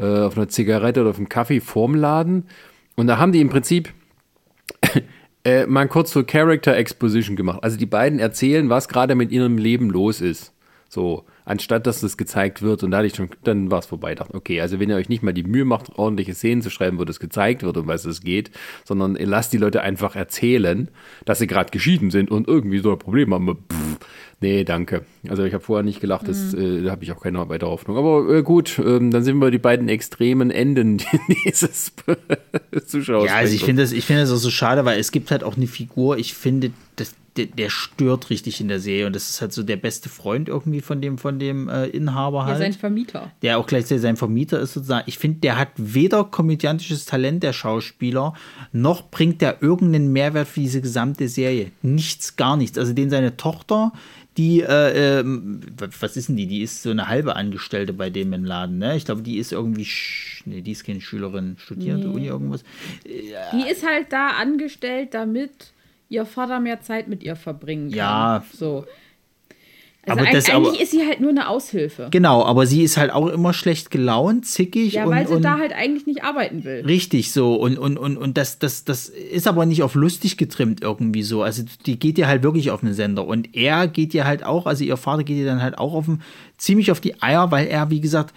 äh, 0.00 0.22
auf 0.22 0.36
einer 0.36 0.48
Zigarette 0.48 1.02
oder 1.02 1.10
auf 1.10 1.18
einem 1.18 1.28
Kaffee 1.28 1.60
vorm 1.60 1.94
Laden. 1.94 2.46
Und 2.96 3.06
da 3.06 3.18
haben 3.18 3.30
die 3.30 3.40
im 3.40 3.48
Prinzip 3.48 3.92
äh, 5.44 5.66
mal 5.66 5.86
kurz 5.86 6.10
so 6.10 6.24
Character 6.24 6.76
Exposition 6.76 7.36
gemacht. 7.36 7.60
Also 7.62 7.76
die 7.76 7.86
beiden 7.86 8.18
erzählen, 8.18 8.70
was 8.70 8.88
gerade 8.88 9.14
mit 9.14 9.30
ihrem 9.30 9.56
Leben 9.56 9.88
los 9.88 10.20
ist. 10.20 10.52
So 10.88 11.26
anstatt 11.46 11.86
dass 11.86 12.00
das 12.00 12.16
gezeigt 12.16 12.60
wird 12.60 12.82
und 12.82 12.90
da 12.90 12.98
hatte 12.98 13.06
ich 13.06 13.14
schon, 13.14 13.30
dann 13.44 13.70
war 13.70 13.78
es 13.78 13.86
vorbei. 13.86 14.14
Dachte, 14.14 14.34
okay, 14.34 14.60
also 14.60 14.78
wenn 14.80 14.90
ihr 14.90 14.96
euch 14.96 15.08
nicht 15.08 15.22
mal 15.22 15.32
die 15.32 15.44
Mühe 15.44 15.64
macht, 15.64 15.96
ordentliche 15.96 16.34
Szenen 16.34 16.60
zu 16.60 16.70
schreiben, 16.70 16.98
wo 16.98 17.04
das 17.04 17.20
gezeigt 17.20 17.62
wird, 17.62 17.76
um 17.76 17.86
was 17.86 18.04
es 18.04 18.20
geht, 18.20 18.50
sondern 18.84 19.16
ihr 19.16 19.26
lasst 19.26 19.52
die 19.52 19.58
Leute 19.58 19.80
einfach 19.80 20.16
erzählen, 20.16 20.88
dass 21.24 21.38
sie 21.38 21.46
gerade 21.46 21.70
geschieden 21.70 22.10
sind 22.10 22.30
und 22.30 22.48
irgendwie 22.48 22.80
so 22.80 22.90
ein 22.90 22.98
Problem 22.98 23.32
haben. 23.32 23.46
Pff, 23.46 23.98
nee, 24.40 24.64
danke. 24.64 25.04
Also 25.28 25.44
ich 25.44 25.54
habe 25.54 25.62
vorher 25.62 25.84
nicht 25.84 26.00
gelacht, 26.00 26.26
das, 26.26 26.52
mhm. 26.52 26.80
äh, 26.80 26.82
da 26.82 26.90
habe 26.90 27.04
ich 27.04 27.12
auch 27.12 27.22
keine 27.22 27.48
weitere 27.48 27.70
Hoffnung. 27.70 27.96
Aber 27.96 28.28
äh, 28.34 28.42
gut, 28.42 28.80
ähm, 28.84 29.12
dann 29.12 29.22
sind 29.22 29.38
wir 29.38 29.52
die 29.52 29.58
beiden 29.58 29.88
extremen 29.88 30.50
Enden 30.50 30.98
dieses 31.46 31.92
Zuschauers. 32.86 33.30
Ja, 33.30 33.36
also 33.36 33.54
ich 33.54 33.64
finde 33.64 33.82
das, 33.82 33.92
ich 33.92 34.04
finde 34.04 34.22
das 34.22 34.32
auch 34.32 34.36
so 34.36 34.50
schade, 34.50 34.84
weil 34.84 34.98
es 34.98 35.12
gibt 35.12 35.30
halt 35.30 35.44
auch 35.44 35.56
eine 35.56 35.68
Figur, 35.68 36.18
ich 36.18 36.34
finde, 36.34 36.72
das, 36.96 37.14
der, 37.36 37.46
der, 37.46 37.68
stört 37.68 38.30
richtig 38.30 38.60
in 38.60 38.68
der 38.68 38.80
Serie 38.80 39.06
und 39.06 39.14
das 39.14 39.28
ist 39.28 39.40
halt 39.40 39.52
so 39.52 39.62
der 39.62 39.76
beste 39.76 40.08
Freund 40.08 40.48
irgendwie 40.48 40.80
von 40.80 41.00
dem, 41.00 41.18
von 41.18 41.38
dem 41.38 41.68
äh, 41.68 41.86
Inhaber 41.86 42.46
halt. 42.46 42.54
Ja, 42.54 42.58
sein 42.58 42.72
Vermieter. 42.72 43.30
Der 43.42 43.58
auch 43.58 43.66
gleichzeitig 43.66 44.02
sein 44.02 44.16
Vermieter 44.16 44.58
ist 44.58 44.72
sozusagen. 44.72 45.04
Ich 45.06 45.18
finde, 45.18 45.40
der 45.40 45.58
hat 45.58 45.68
weder 45.76 46.24
komödiantisches 46.24 47.04
Talent, 47.04 47.42
der 47.42 47.52
Schauspieler, 47.52 48.32
noch 48.72 49.10
bringt 49.10 49.42
der 49.42 49.62
irgendeinen 49.62 50.12
Mehrwert 50.12 50.48
für 50.48 50.60
diese 50.60 50.80
gesamte 50.80 51.28
Serie. 51.28 51.70
Nichts, 51.82 52.36
gar 52.36 52.56
nichts. 52.56 52.78
Also 52.78 52.94
den 52.94 53.10
seine 53.10 53.36
Tochter, 53.36 53.92
die, 54.36 54.60
äh, 54.60 55.20
äh, 55.20 55.24
was 56.00 56.16
ist 56.16 56.28
denn 56.28 56.36
die? 56.36 56.46
Die 56.46 56.60
ist 56.60 56.82
so 56.82 56.90
eine 56.90 57.08
halbe 57.08 57.36
Angestellte 57.36 57.92
bei 57.92 58.10
dem 58.10 58.32
im 58.32 58.44
Laden, 58.44 58.78
ne? 58.78 58.96
Ich 58.96 59.06
glaube, 59.06 59.22
die 59.22 59.38
ist 59.38 59.52
irgendwie, 59.52 59.86
nee, 60.44 60.60
die 60.60 60.72
ist 60.72 60.84
keine 60.84 61.00
Schülerin, 61.00 61.56
studiert 61.58 62.00
nee. 62.00 62.04
Uni 62.04 62.26
irgendwas. 62.26 62.62
Die 63.04 63.70
ist 63.70 63.86
halt 63.86 64.12
da 64.12 64.30
angestellt, 64.30 65.14
damit 65.14 65.72
ihr 66.08 66.24
Vater 66.24 66.60
mehr 66.60 66.80
Zeit 66.80 67.08
mit 67.08 67.22
ihr 67.22 67.36
verbringen 67.36 67.90
kann. 67.90 67.98
Ja. 67.98 68.44
So. 68.52 68.84
Also 70.08 70.20
aber 70.20 70.30
das, 70.30 70.48
eigentlich 70.48 70.74
aber, 70.74 70.80
ist 70.80 70.90
sie 70.92 71.04
halt 71.04 71.20
nur 71.20 71.30
eine 71.30 71.48
Aushilfe. 71.48 72.08
Genau, 72.12 72.44
aber 72.44 72.66
sie 72.66 72.84
ist 72.84 72.96
halt 72.96 73.10
auch 73.10 73.26
immer 73.26 73.52
schlecht 73.52 73.90
gelaunt, 73.90 74.46
zickig. 74.46 74.92
Ja, 74.92 75.04
und, 75.04 75.10
weil 75.10 75.26
sie 75.26 75.34
und, 75.34 75.42
da 75.42 75.58
halt 75.58 75.72
eigentlich 75.72 76.06
nicht 76.06 76.22
arbeiten 76.22 76.62
will. 76.62 76.84
Richtig 76.86 77.32
so. 77.32 77.56
Und, 77.56 77.76
und, 77.76 77.98
und, 77.98 78.16
und 78.16 78.38
das, 78.38 78.60
das, 78.60 78.84
das 78.84 79.08
ist 79.08 79.48
aber 79.48 79.66
nicht 79.66 79.82
auf 79.82 79.96
lustig 79.96 80.36
getrimmt 80.36 80.80
irgendwie 80.80 81.24
so. 81.24 81.42
Also 81.42 81.64
die 81.86 81.98
geht 81.98 82.18
ja 82.18 82.28
halt 82.28 82.44
wirklich 82.44 82.70
auf 82.70 82.84
einen 82.84 82.94
Sender. 82.94 83.26
Und 83.26 83.56
er 83.56 83.88
geht 83.88 84.14
ja 84.14 84.26
halt 84.26 84.44
auch, 84.44 84.66
also 84.66 84.84
ihr 84.84 84.96
Vater 84.96 85.24
geht 85.24 85.38
ihr 85.38 85.46
dann 85.46 85.60
halt 85.60 85.76
auch 85.76 85.94
auf 85.94 86.08
einen, 86.08 86.22
ziemlich 86.56 86.92
auf 86.92 87.00
die 87.00 87.20
Eier, 87.20 87.50
weil 87.50 87.66
er, 87.66 87.90
wie 87.90 88.00
gesagt, 88.00 88.32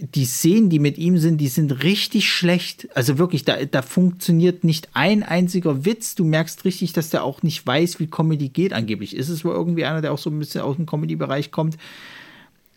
die 0.00 0.24
Szenen, 0.24 0.70
die 0.70 0.78
mit 0.78 0.98
ihm 0.98 1.18
sind, 1.18 1.38
die 1.38 1.48
sind 1.48 1.82
richtig 1.82 2.30
schlecht. 2.30 2.88
Also 2.94 3.18
wirklich, 3.18 3.44
da, 3.44 3.64
da 3.64 3.82
funktioniert 3.82 4.64
nicht 4.64 4.88
ein 4.94 5.22
einziger 5.22 5.84
Witz. 5.84 6.14
Du 6.14 6.24
merkst 6.24 6.64
richtig, 6.64 6.92
dass 6.92 7.10
der 7.10 7.24
auch 7.24 7.42
nicht 7.42 7.66
weiß, 7.66 8.00
wie 8.00 8.06
Comedy 8.06 8.48
geht. 8.48 8.72
Angeblich 8.72 9.16
ist 9.16 9.28
es 9.28 9.44
wohl 9.44 9.54
irgendwie 9.54 9.84
einer, 9.84 10.00
der 10.00 10.12
auch 10.12 10.18
so 10.18 10.30
ein 10.30 10.38
bisschen 10.38 10.62
aus 10.62 10.76
dem 10.76 10.86
Comedy-Bereich 10.86 11.50
kommt. 11.50 11.76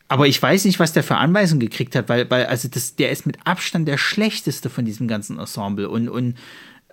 Aber 0.08 0.28
ich 0.28 0.42
weiß 0.42 0.66
nicht, 0.66 0.80
was 0.80 0.94
der 0.94 1.04
für 1.04 1.16
Anweisungen 1.16 1.62
gekriegt 1.62 1.96
hat, 1.96 2.10
weil, 2.10 2.30
weil 2.30 2.46
also 2.48 2.68
das, 2.68 2.96
der 2.96 3.12
ist 3.12 3.26
mit 3.26 3.38
Abstand 3.46 3.88
der 3.88 3.98
schlechteste 3.98 4.70
von 4.70 4.84
diesem 4.84 5.08
ganzen 5.08 5.40
Ensemble. 5.40 5.90
Und, 5.90 6.10
und 6.10 6.36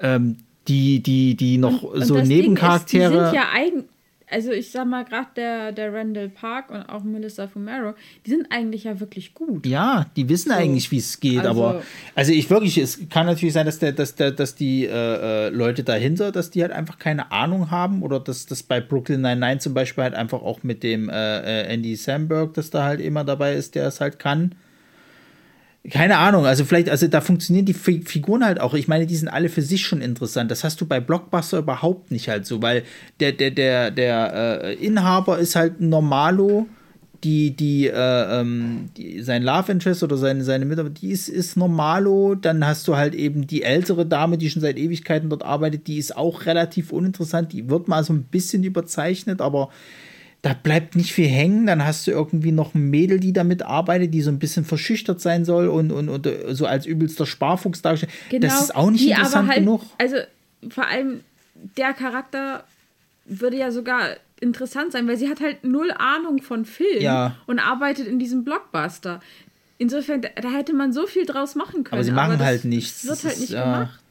ähm, 0.01 0.37
die, 0.69 1.03
die, 1.03 1.35
die 1.35 1.59
noch 1.59 1.83
und, 1.83 2.05
so 2.05 2.17
und 2.17 2.29
Nebencharaktere. 2.29 3.05
Ist, 3.05 3.19
die 3.19 3.25
sind 3.25 3.35
ja 3.35 3.49
eigen, 3.53 3.85
also 4.31 4.53
ich 4.53 4.71
sag 4.71 4.87
mal, 4.87 5.05
gerade 5.05 5.29
der, 5.37 5.73
der 5.73 5.93
Randall 5.93 6.29
Park 6.29 6.71
und 6.71 6.83
auch 6.83 7.03
Melissa 7.03 7.49
Fumero, 7.49 7.95
die 8.27 8.31
sind 8.31 8.47
eigentlich 8.51 8.85
ja 8.85 9.01
wirklich 9.01 9.35
gut. 9.35 9.67
Ja, 9.67 10.07
die 10.17 10.29
wissen 10.29 10.51
so. 10.51 10.55
eigentlich, 10.55 10.91
wie 10.91 10.99
es 10.99 11.21
geht, 11.21 11.45
also, 11.45 11.51
aber 11.51 11.83
also 12.15 12.33
ich 12.33 12.49
wirklich, 12.51 12.79
es 12.79 13.09
kann 13.09 13.27
natürlich 13.27 13.53
sein, 13.55 13.67
dass 13.67 13.79
der, 13.79 13.93
dass 13.93 14.15
der, 14.15 14.33
dass 14.33 14.55
die 14.55 14.85
äh, 14.85 14.91
äh 14.91 15.49
Leute 15.51 15.85
dahinter, 15.85 16.33
dass 16.33 16.51
die 16.51 16.63
halt 16.63 16.73
einfach 16.73 16.99
keine 16.99 17.33
Ahnung 17.33 17.71
haben 17.71 18.03
oder 18.03 18.21
dass 18.21 18.47
das 18.47 18.63
bei 18.63 18.81
Brooklyn 18.81 19.21
99 19.21 19.63
zum 19.63 19.75
Beispiel 19.75 20.05
halt 20.05 20.15
einfach 20.15 20.43
auch 20.43 20.63
mit 20.63 20.83
dem 20.83 21.09
äh, 21.09 21.63
äh, 21.63 21.73
Andy 21.73 21.97
Samberg, 21.97 22.55
dass 22.55 22.71
da 22.71 22.85
halt 22.85 23.01
immer 23.01 23.25
dabei 23.25 23.55
ist, 23.55 23.75
der 23.75 23.87
es 23.87 24.01
halt 24.01 24.19
kann 24.19 24.55
keine 25.91 26.19
Ahnung, 26.19 26.47
also 26.47 26.65
vielleicht, 26.65 26.89
also 26.89 27.07
da 27.09 27.21
funktionieren 27.21 27.67
die 27.67 27.75
Figuren 27.75 28.45
halt 28.45 28.61
auch. 28.61 28.75
Ich 28.75 28.89
meine, 28.89 29.07
die 29.07 29.17
sind 29.17 29.29
alle 29.29 29.49
für 29.49 29.63
sich 29.63 29.83
schon 29.83 30.01
interessant. 30.01 30.51
Das 30.51 30.65
hast 30.65 30.81
du 30.81 30.87
bei 30.87 31.01
Blockbuster 31.01 31.59
überhaupt 31.59 32.11
nicht 32.11 32.29
halt 32.29 32.47
so, 32.47 32.63
weil 32.63 32.85
der, 33.21 33.33
der, 33.33 33.51
der, 33.51 33.91
der 33.91 34.63
äh, 34.65 34.75
Inhaber 34.75 35.39
ist 35.39 35.57
halt 35.57 35.81
Normalo, 35.81 36.67
die, 37.25 37.51
die, 37.51 37.89
äh, 37.89 38.41
ähm, 38.41 38.91
die, 38.97 39.23
sein 39.23 39.43
Love 39.43 39.73
Interest 39.73 40.03
oder 40.03 40.17
seine, 40.17 40.45
seine 40.45 40.65
Mitarbeiter, 40.65 41.01
die 41.01 41.11
ist, 41.11 41.29
ist 41.29 41.57
Normalo. 41.57 42.35
Dann 42.35 42.65
hast 42.65 42.87
du 42.87 42.97
halt 42.97 43.15
eben 43.15 43.47
die 43.47 43.63
ältere 43.63 44.07
Dame, 44.07 44.39
die 44.39 44.51
schon 44.51 44.63
seit 44.63 44.79
Ewigkeiten 44.79 45.29
dort 45.29 45.45
arbeitet, 45.45 45.87
die 45.87 45.99
ist 45.99 46.17
auch 46.17 46.47
relativ 46.47 46.93
uninteressant. 46.93 47.53
Die 47.53 47.69
wird 47.69 47.89
mal 47.89 48.05
so 48.05 48.13
ein 48.13 48.25
bisschen 48.25 48.63
überzeichnet, 48.63 49.41
aber 49.41 49.71
da 50.43 50.55
bleibt 50.55 50.95
nicht 50.95 51.13
viel 51.13 51.27
hängen. 51.27 51.67
Dann 51.67 51.85
hast 51.85 52.07
du 52.07 52.11
irgendwie 52.11 52.53
noch 52.53 52.75
ein 52.75 52.91
Mädel, 52.91 53.21
die 53.21 53.33
damit 53.33 53.63
arbeitet, 53.63 54.15
die 54.15 54.23
so 54.23 54.31
ein 54.31 54.39
bisschen 54.39 54.65
verschüchtert 54.65 55.21
sein 55.21 55.45
soll 55.45 55.69
und, 55.69 55.91
und, 55.91 56.09
und 56.09 56.29
so 56.51 56.67
als 56.67 56.87
übelster 56.87 57.27
Sparfuchs 57.27 57.83
dargestellt. 57.83 58.13
Genau, 58.31 58.47
das 58.47 58.63
ist 58.63 58.77
auch 58.77 58.91
nicht 58.91 59.09
interessant 59.09 59.49
halt, 59.49 59.59
genug. 59.59 59.83
Also 59.99 60.17
vor 60.69 60.87
allem 60.87 61.21
der 61.77 61.93
Charakter 61.93 62.65
würde 63.25 63.57
ja 63.57 63.71
sogar 63.71 64.17
interessant 64.41 64.93
sein, 64.93 65.09
weil 65.09 65.17
sie 65.17 65.29
hat 65.29 65.41
halt 65.41 65.65
null 65.65 65.93
Ahnung 65.93 66.41
von 66.43 66.65
Film 66.65 67.03
ja. 67.03 67.37
und 67.47 67.59
arbeitet 67.59 68.07
in 68.07 68.19
diesem 68.19 68.45
Blockbuster. 68.45 69.21
Insofern, 69.79 70.23
da 70.23 70.51
hätte 70.51 70.73
man 70.73 70.93
so 70.93 71.07
viel 71.07 71.25
draus 71.25 71.55
machen 71.55 71.85
können. 71.85 71.99
Aber 71.99 72.05
sie 72.05 72.13
machen 72.13 72.35
aber 72.35 72.45
halt 72.45 72.65
nichts. 72.65 73.07
Wird 73.07 73.25
halt 73.25 73.39
nicht 73.39 73.51
ja. 73.51 73.65
gemacht. 73.65 74.08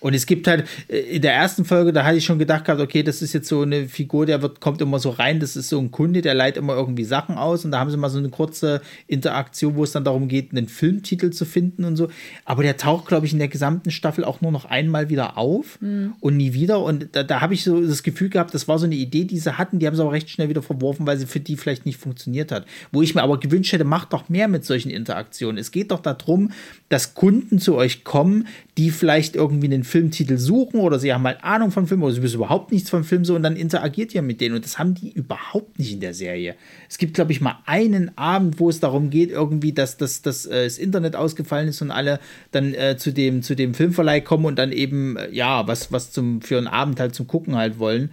Und 0.00 0.14
es 0.14 0.26
gibt 0.26 0.46
halt, 0.46 0.66
äh, 0.88 0.98
in 0.98 1.22
der 1.22 1.34
ersten 1.34 1.64
Folge, 1.64 1.92
da 1.92 2.04
hatte 2.04 2.16
ich 2.16 2.24
schon 2.24 2.38
gedacht 2.38 2.64
gehabt, 2.64 2.80
okay, 2.80 3.02
das 3.02 3.22
ist 3.22 3.32
jetzt 3.32 3.48
so 3.48 3.62
eine 3.62 3.88
Figur, 3.88 4.26
der 4.26 4.42
wird, 4.42 4.60
kommt 4.60 4.80
immer 4.80 4.98
so 4.98 5.10
rein, 5.10 5.40
das 5.40 5.56
ist 5.56 5.68
so 5.68 5.78
ein 5.78 5.90
Kunde, 5.90 6.22
der 6.22 6.34
leitet 6.34 6.62
immer 6.62 6.74
irgendwie 6.74 7.04
Sachen 7.04 7.36
aus 7.36 7.64
und 7.64 7.70
da 7.70 7.78
haben 7.78 7.90
sie 7.90 7.96
mal 7.96 8.08
so 8.08 8.18
eine 8.18 8.30
kurze 8.30 8.80
Interaktion, 9.06 9.76
wo 9.76 9.84
es 9.84 9.92
dann 9.92 10.04
darum 10.04 10.28
geht, 10.28 10.52
einen 10.52 10.68
Filmtitel 10.68 11.30
zu 11.30 11.44
finden 11.44 11.84
und 11.84 11.96
so. 11.96 12.08
Aber 12.44 12.62
der 12.62 12.76
taucht, 12.76 13.06
glaube 13.06 13.26
ich, 13.26 13.32
in 13.32 13.38
der 13.38 13.48
gesamten 13.48 13.90
Staffel 13.90 14.24
auch 14.24 14.40
nur 14.40 14.52
noch 14.52 14.64
einmal 14.64 15.10
wieder 15.10 15.36
auf 15.36 15.80
mhm. 15.80 16.14
und 16.20 16.36
nie 16.36 16.54
wieder. 16.54 16.80
Und 16.80 17.08
da, 17.12 17.22
da 17.22 17.40
habe 17.40 17.54
ich 17.54 17.62
so 17.62 17.80
das 17.80 18.02
Gefühl 18.02 18.30
gehabt, 18.30 18.54
das 18.54 18.68
war 18.68 18.78
so 18.78 18.86
eine 18.86 18.94
Idee, 18.94 19.24
die 19.24 19.38
sie 19.38 19.58
hatten, 19.58 19.78
die 19.78 19.86
haben 19.86 19.96
sie 19.96 20.02
aber 20.02 20.12
recht 20.12 20.30
schnell 20.30 20.48
wieder 20.48 20.62
verworfen, 20.62 21.06
weil 21.06 21.18
sie 21.18 21.26
für 21.26 21.40
die 21.40 21.56
vielleicht 21.56 21.84
nicht 21.86 21.98
funktioniert 21.98 22.52
hat. 22.52 22.66
Wo 22.90 23.02
ich 23.02 23.14
mir 23.14 23.22
aber 23.22 23.38
gewünscht 23.38 23.72
hätte, 23.72 23.84
macht 23.84 24.12
doch 24.12 24.28
mehr 24.28 24.48
mit 24.48 24.64
solchen 24.64 24.90
Interaktionen. 24.90 25.58
Es 25.58 25.70
geht 25.70 25.90
doch 25.90 26.00
darum, 26.00 26.52
dass 26.88 27.14
Kunden 27.14 27.58
zu 27.58 27.74
euch 27.74 28.04
kommen, 28.04 28.46
die 28.80 28.90
vielleicht 28.90 29.36
irgendwie 29.36 29.66
einen 29.66 29.84
Filmtitel 29.84 30.38
suchen 30.38 30.80
oder 30.80 30.98
sie 30.98 31.12
haben 31.12 31.24
halt 31.24 31.44
Ahnung 31.44 31.70
von 31.70 31.86
Film 31.86 32.02
oder 32.02 32.14
sie 32.14 32.22
wissen 32.22 32.36
überhaupt 32.36 32.72
nichts 32.72 32.88
von 32.88 33.04
Film 33.04 33.26
so 33.26 33.34
und 33.34 33.42
dann 33.42 33.54
interagiert 33.54 34.14
ihr 34.14 34.22
mit 34.22 34.40
denen 34.40 34.54
und 34.54 34.64
das 34.64 34.78
haben 34.78 34.94
die 34.94 35.12
überhaupt 35.12 35.78
nicht 35.78 35.92
in 35.92 36.00
der 36.00 36.14
Serie. 36.14 36.54
Es 36.88 36.96
gibt, 36.96 37.12
glaube 37.12 37.30
ich, 37.32 37.42
mal 37.42 37.58
einen 37.66 38.16
Abend, 38.16 38.58
wo 38.58 38.70
es 38.70 38.80
darum 38.80 39.10
geht, 39.10 39.30
irgendwie, 39.30 39.74
dass, 39.74 39.98
dass, 39.98 40.22
dass 40.22 40.46
äh, 40.46 40.64
das 40.64 40.78
Internet 40.78 41.14
ausgefallen 41.14 41.68
ist 41.68 41.82
und 41.82 41.90
alle 41.90 42.20
dann 42.52 42.72
äh, 42.72 42.96
zu, 42.96 43.12
dem, 43.12 43.42
zu 43.42 43.54
dem 43.54 43.74
Filmverleih 43.74 44.22
kommen 44.22 44.46
und 44.46 44.58
dann 44.58 44.72
eben, 44.72 45.18
äh, 45.18 45.30
ja, 45.30 45.68
was, 45.68 45.92
was 45.92 46.10
zum, 46.10 46.40
für 46.40 46.56
einen 46.56 46.66
Abend 46.66 47.00
halt 47.00 47.14
zum 47.14 47.26
Gucken 47.26 47.56
halt 47.56 47.78
wollen. 47.78 48.08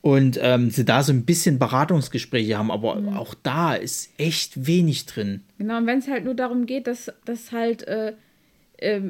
und 0.00 0.38
ähm, 0.40 0.70
sie 0.70 0.84
da 0.84 1.02
so 1.02 1.12
ein 1.12 1.24
bisschen 1.24 1.58
Beratungsgespräche 1.58 2.56
haben, 2.56 2.70
aber 2.70 3.00
mhm. 3.00 3.16
auch 3.16 3.34
da 3.42 3.74
ist 3.74 4.12
echt 4.16 4.68
wenig 4.68 5.06
drin. 5.06 5.40
Genau, 5.58 5.78
und 5.78 5.88
wenn 5.88 5.98
es 5.98 6.06
halt 6.06 6.24
nur 6.24 6.34
darum 6.34 6.66
geht, 6.66 6.86
dass, 6.86 7.10
dass 7.24 7.50
halt, 7.50 7.88
äh, 7.88 8.12
äh, 8.78 9.00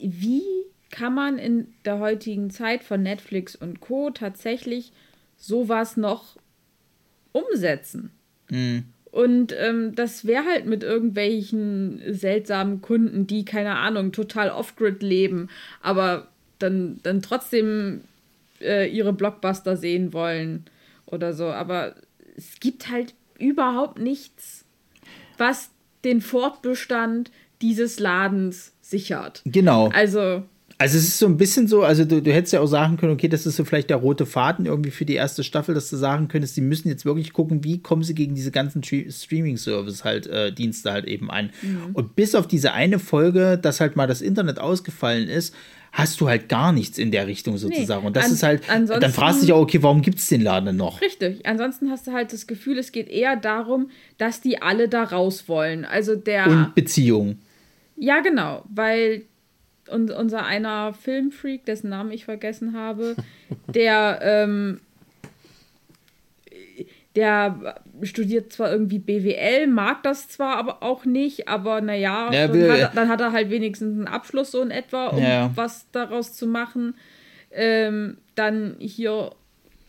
wie 0.00 0.42
kann 0.90 1.14
man 1.14 1.38
in 1.38 1.68
der 1.84 1.98
heutigen 1.98 2.50
Zeit 2.50 2.82
von 2.82 3.02
Netflix 3.02 3.54
und 3.54 3.80
Co. 3.80 4.10
tatsächlich 4.10 4.92
sowas 5.36 5.96
noch 5.96 6.36
umsetzen? 7.32 8.10
Mhm. 8.50 8.84
Und 9.10 9.54
ähm, 9.56 9.94
das 9.94 10.26
wäre 10.26 10.44
halt 10.44 10.66
mit 10.66 10.82
irgendwelchen 10.82 12.02
seltsamen 12.08 12.82
Kunden, 12.82 13.26
die, 13.26 13.44
keine 13.44 13.76
Ahnung, 13.76 14.12
total 14.12 14.50
off-grid 14.50 15.02
leben, 15.02 15.48
aber 15.80 16.28
dann, 16.58 17.00
dann 17.02 17.22
trotzdem 17.22 18.02
äh, 18.60 18.88
ihre 18.88 19.12
Blockbuster 19.12 19.76
sehen 19.76 20.12
wollen 20.12 20.64
oder 21.06 21.32
so. 21.32 21.46
Aber 21.46 21.94
es 22.36 22.60
gibt 22.60 22.90
halt 22.90 23.14
überhaupt 23.38 23.98
nichts, 23.98 24.64
was 25.36 25.70
den 26.04 26.20
Fortbestand 26.20 27.30
dieses 27.60 27.98
Ladens 27.98 28.72
sichert. 28.88 29.42
Genau. 29.44 29.88
Also. 29.88 30.42
Also 30.80 30.96
es 30.96 31.08
ist 31.08 31.18
so 31.18 31.26
ein 31.26 31.36
bisschen 31.36 31.66
so, 31.66 31.82
also 31.82 32.04
du, 32.04 32.22
du 32.22 32.32
hättest 32.32 32.52
ja 32.52 32.60
auch 32.60 32.66
sagen 32.66 32.98
können, 32.98 33.12
okay, 33.12 33.26
das 33.26 33.46
ist 33.46 33.56
so 33.56 33.64
vielleicht 33.64 33.90
der 33.90 33.96
rote 33.96 34.26
Faden 34.26 34.64
irgendwie 34.64 34.92
für 34.92 35.04
die 35.04 35.14
erste 35.14 35.42
Staffel, 35.42 35.74
dass 35.74 35.90
du 35.90 35.96
sagen 35.96 36.28
könntest, 36.28 36.56
die 36.56 36.60
müssen 36.60 36.86
jetzt 36.88 37.04
wirklich 37.04 37.32
gucken, 37.32 37.64
wie 37.64 37.82
kommen 37.82 38.04
sie 38.04 38.14
gegen 38.14 38.36
diese 38.36 38.52
ganzen 38.52 38.84
Streaming-Service 38.84 40.04
halt, 40.04 40.28
äh, 40.28 40.52
Dienste 40.52 40.92
halt 40.92 41.06
eben 41.06 41.32
ein. 41.32 41.50
Mhm. 41.62 41.94
Und 41.94 42.14
bis 42.14 42.36
auf 42.36 42.46
diese 42.46 42.74
eine 42.74 43.00
Folge, 43.00 43.58
dass 43.58 43.80
halt 43.80 43.96
mal 43.96 44.06
das 44.06 44.20
Internet 44.20 44.60
ausgefallen 44.60 45.26
ist, 45.26 45.52
hast 45.90 46.20
du 46.20 46.28
halt 46.28 46.48
gar 46.48 46.72
nichts 46.72 46.96
in 46.96 47.10
der 47.10 47.26
Richtung 47.26 47.58
sozusagen. 47.58 48.02
Nee, 48.02 48.06
und 48.06 48.16
das 48.16 48.26
an, 48.26 48.32
ist 48.32 48.42
halt, 48.44 48.62
dann 48.68 49.12
fragst 49.12 49.42
du 49.42 49.46
dich 49.46 49.52
auch, 49.52 49.62
okay, 49.62 49.82
warum 49.82 50.00
gibt 50.00 50.18
es 50.18 50.28
den 50.28 50.42
Laden 50.42 50.76
noch? 50.76 51.00
Richtig. 51.00 51.44
Ansonsten 51.44 51.90
hast 51.90 52.06
du 52.06 52.12
halt 52.12 52.32
das 52.32 52.46
Gefühl, 52.46 52.78
es 52.78 52.92
geht 52.92 53.08
eher 53.08 53.34
darum, 53.34 53.90
dass 54.16 54.40
die 54.40 54.62
alle 54.62 54.88
da 54.88 55.02
raus 55.02 55.48
wollen. 55.48 55.84
Also 55.84 56.14
der. 56.14 56.46
Und 56.46 56.74
Beziehung. 56.76 57.38
Ja, 57.98 58.20
genau, 58.20 58.64
weil 58.68 59.24
und 59.90 60.10
unser 60.10 60.44
einer 60.44 60.92
Filmfreak, 60.92 61.64
dessen 61.64 61.90
Namen 61.90 62.12
ich 62.12 62.24
vergessen 62.24 62.76
habe, 62.76 63.16
der, 63.66 64.20
ähm, 64.22 64.80
der 67.16 67.74
studiert 68.02 68.52
zwar 68.52 68.70
irgendwie 68.70 68.98
BWL, 68.98 69.66
mag 69.66 70.02
das 70.02 70.28
zwar 70.28 70.56
aber 70.56 70.82
auch 70.82 71.04
nicht, 71.04 71.48
aber 71.48 71.80
naja, 71.80 72.30
ja, 72.32 72.46
dann, 72.46 72.70
hat, 72.70 72.96
dann 72.96 73.08
hat 73.08 73.20
er 73.20 73.32
halt 73.32 73.50
wenigstens 73.50 73.96
einen 73.96 74.06
Abschluss 74.06 74.52
so 74.52 74.62
in 74.62 74.70
etwa, 74.70 75.08
um 75.08 75.22
ja. 75.22 75.50
was 75.54 75.90
daraus 75.90 76.34
zu 76.34 76.46
machen. 76.46 76.94
Ähm, 77.50 78.18
dann 78.34 78.76
hier 78.78 79.32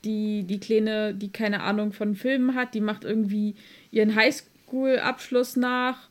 die, 0.06 0.44
die 0.44 0.60
Kleine, 0.60 1.14
die 1.14 1.32
keine 1.32 1.62
Ahnung 1.62 1.92
von 1.92 2.16
Filmen 2.16 2.56
hat, 2.56 2.74
die 2.74 2.82
macht 2.82 3.04
irgendwie 3.04 3.56
ihren 3.92 4.16
Highschool-Abschluss 4.16 5.58
nach 5.58 6.09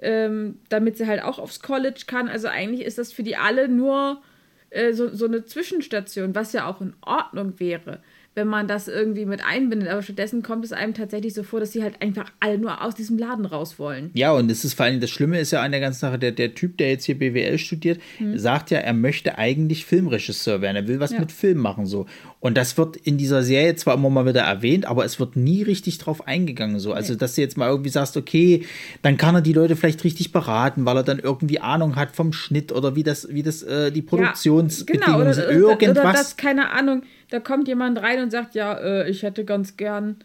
ähm, 0.00 0.56
damit 0.68 0.96
sie 0.96 1.06
halt 1.06 1.22
auch 1.22 1.38
aufs 1.38 1.60
College 1.60 2.02
kann. 2.06 2.28
Also 2.28 2.48
eigentlich 2.48 2.84
ist 2.86 2.98
das 2.98 3.12
für 3.12 3.22
die 3.22 3.36
alle 3.36 3.68
nur 3.68 4.22
äh, 4.70 4.92
so, 4.92 5.08
so 5.14 5.26
eine 5.26 5.44
Zwischenstation, 5.44 6.34
was 6.34 6.52
ja 6.52 6.66
auch 6.66 6.80
in 6.80 6.94
Ordnung 7.02 7.58
wäre 7.58 8.00
wenn 8.34 8.46
man 8.46 8.68
das 8.68 8.86
irgendwie 8.86 9.26
mit 9.26 9.44
einbindet. 9.44 9.88
Aber 9.88 10.02
stattdessen 10.02 10.42
kommt 10.42 10.64
es 10.64 10.72
einem 10.72 10.94
tatsächlich 10.94 11.34
so 11.34 11.42
vor, 11.42 11.60
dass 11.60 11.72
sie 11.72 11.82
halt 11.82 12.00
einfach 12.00 12.30
alle 12.38 12.58
nur 12.58 12.82
aus 12.82 12.94
diesem 12.94 13.18
Laden 13.18 13.44
raus 13.44 13.78
wollen. 13.78 14.10
Ja, 14.14 14.32
und 14.32 14.50
es 14.50 14.64
ist 14.64 14.74
vor 14.74 14.86
allem 14.86 15.00
das 15.00 15.10
Schlimme 15.10 15.40
ist 15.40 15.50
ja 15.50 15.62
an 15.62 15.72
der 15.72 15.80
ganzen 15.80 16.00
Sache, 16.00 16.18
der, 16.18 16.32
der 16.32 16.54
Typ, 16.54 16.78
der 16.78 16.90
jetzt 16.90 17.04
hier 17.04 17.18
BWL 17.18 17.58
studiert, 17.58 18.00
hm. 18.18 18.38
sagt 18.38 18.70
ja, 18.70 18.78
er 18.78 18.94
möchte 18.94 19.36
eigentlich 19.36 19.84
Filmregisseur 19.84 20.60
werden. 20.60 20.76
Er 20.76 20.88
will 20.88 21.00
was 21.00 21.10
ja. 21.10 21.20
mit 21.20 21.32
Film 21.32 21.58
machen 21.58 21.86
so. 21.86 22.06
Und 22.40 22.56
das 22.56 22.78
wird 22.78 22.96
in 22.96 23.18
dieser 23.18 23.42
Serie 23.42 23.74
zwar 23.76 23.94
immer 23.94 24.08
mal 24.08 24.24
wieder 24.24 24.40
erwähnt, 24.40 24.86
aber 24.86 25.04
es 25.04 25.20
wird 25.20 25.36
nie 25.36 25.62
richtig 25.62 25.98
drauf 25.98 26.26
eingegangen 26.26 26.80
so. 26.80 26.94
Also, 26.94 27.14
dass 27.14 27.34
du 27.34 27.42
jetzt 27.42 27.58
mal 27.58 27.68
irgendwie 27.68 27.90
sagst, 27.90 28.16
okay, 28.16 28.64
dann 29.02 29.18
kann 29.18 29.34
er 29.34 29.42
die 29.42 29.52
Leute 29.52 29.76
vielleicht 29.76 30.02
richtig 30.04 30.32
beraten, 30.32 30.86
weil 30.86 30.96
er 30.96 31.02
dann 31.02 31.18
irgendwie 31.18 31.60
Ahnung 31.60 31.96
hat 31.96 32.16
vom 32.16 32.32
Schnitt 32.32 32.72
oder 32.72 32.96
wie 32.96 33.02
das, 33.02 33.28
wie 33.28 33.42
das, 33.42 33.62
äh, 33.62 33.92
die 33.92 34.00
Produktionsbedingungen 34.00 35.26
ja, 35.26 35.32
genau, 35.32 35.32
sind. 35.32 35.50
Irgendwas. 35.50 36.02
Oder 36.02 36.12
das, 36.12 36.36
keine 36.38 36.70
Ahnung, 36.70 37.02
da 37.28 37.40
kommt 37.40 37.68
jemand 37.68 38.00
rein 38.00 38.22
und 38.22 38.30
sagt, 38.30 38.54
ja, 38.54 38.72
äh, 38.72 39.10
ich 39.10 39.22
hätte 39.22 39.44
ganz 39.44 39.76
gern, 39.76 40.16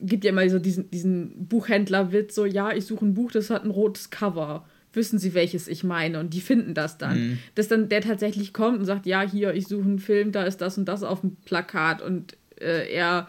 gibt 0.00 0.22
ja 0.22 0.30
immer 0.30 0.48
so 0.48 0.60
diesen, 0.60 0.88
diesen 0.92 1.48
Buchhändler-Witz, 1.48 2.36
so, 2.36 2.44
ja, 2.44 2.70
ich 2.70 2.86
suche 2.86 3.04
ein 3.04 3.14
Buch, 3.14 3.32
das 3.32 3.50
hat 3.50 3.64
ein 3.64 3.72
rotes 3.72 4.10
Cover. 4.10 4.64
Wissen 4.92 5.18
Sie, 5.18 5.34
welches 5.34 5.68
ich 5.68 5.84
meine? 5.84 6.18
Und 6.18 6.34
die 6.34 6.40
finden 6.40 6.74
das 6.74 6.98
dann. 6.98 7.18
Mhm. 7.18 7.38
Dass 7.54 7.68
dann 7.68 7.88
der 7.88 8.00
tatsächlich 8.00 8.52
kommt 8.52 8.78
und 8.78 8.84
sagt, 8.84 9.06
ja, 9.06 9.22
hier, 9.22 9.54
ich 9.54 9.66
suche 9.66 9.84
einen 9.84 9.98
Film, 9.98 10.32
da 10.32 10.44
ist 10.44 10.60
das 10.60 10.78
und 10.78 10.86
das 10.86 11.02
auf 11.02 11.20
dem 11.20 11.36
Plakat. 11.44 12.00
Und 12.02 12.36
äh, 12.60 12.92
er 12.92 13.28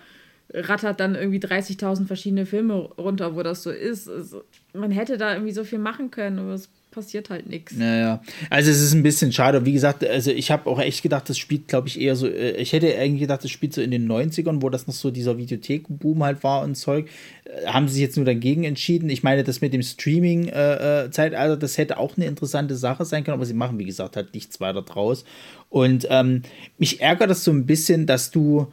rattert 0.54 1.00
dann 1.00 1.16
irgendwie 1.16 1.40
30.000 1.40 2.06
verschiedene 2.08 2.46
Filme 2.46 2.74
runter, 2.74 3.36
wo 3.36 3.44
das 3.44 3.64
so 3.64 3.72
ist. 3.72 4.10
Also, 4.10 4.44
man 4.74 4.92
hätte 4.92 5.18
da 5.18 5.34
irgendwie 5.34 5.54
so 5.54 5.64
viel 5.64 5.80
machen 5.80 6.12
können, 6.12 6.40
aber 6.40 6.54
es 6.54 6.70
passiert 6.92 7.30
halt 7.30 7.48
nichts. 7.48 7.76
Naja, 7.76 8.22
also 8.50 8.72
es 8.72 8.82
ist 8.82 8.94
ein 8.94 9.04
bisschen 9.04 9.32
schade. 9.32 9.66
Wie 9.66 9.74
gesagt, 9.74 10.06
also 10.06 10.32
ich 10.32 10.52
habe 10.52 10.70
auch 10.70 10.80
echt 10.80 11.04
gedacht, 11.04 11.30
das 11.30 11.38
spielt, 11.38 11.68
glaube 11.68 11.88
ich, 11.88 12.00
eher 12.00 12.16
so, 12.16 12.28
äh, 12.28 12.52
ich 12.58 12.74
hätte 12.74 12.98
eigentlich 12.98 13.22
gedacht, 13.22 13.44
das 13.44 13.52
spielt 13.52 13.74
so 13.74 13.82
in 13.82 13.92
den 13.92 14.10
90ern, 14.10 14.62
wo 14.62 14.70
das 14.70 14.88
noch 14.88 14.94
so 14.94 15.12
dieser 15.12 15.38
Videothek-Boom 15.38 16.24
halt 16.24 16.44
war 16.44 16.64
und 16.64 16.76
Zeug. 16.76 17.10
Äh, 17.46 17.68
haben 17.68 17.88
sie 17.88 17.96
sich 17.96 18.04
jetzt 18.04 18.18
nur 18.18 18.26
dagegen 18.26 18.64
entschieden? 18.64 19.10
Ich 19.10 19.24
meine, 19.24 19.44
das 19.44 19.62
mit 19.62 19.74
dem 19.74 19.84
Streaming-Zeitalter, 19.84 21.54
äh, 21.54 21.58
das 21.58 21.78
hätte 21.78 21.98
auch 21.98 22.18
eine 22.18 22.26
interessante 22.26 22.76
Sache 22.76 23.06
sein 23.06 23.24
können, 23.24 23.36
aber 23.36 23.46
sie 23.46 23.54
machen, 23.54 23.80
wie 23.80 23.86
gesagt, 23.86 24.16
halt 24.16 24.34
nichts 24.34 24.60
weiter 24.60 24.82
draus. 24.82 25.26
Und 25.70 26.08
ähm, 26.10 26.42
mich 26.78 27.02
ärgert 27.02 27.30
das 27.30 27.44
so 27.44 27.52
ein 27.52 27.66
bisschen, 27.66 28.08
dass 28.08 28.32
du 28.32 28.68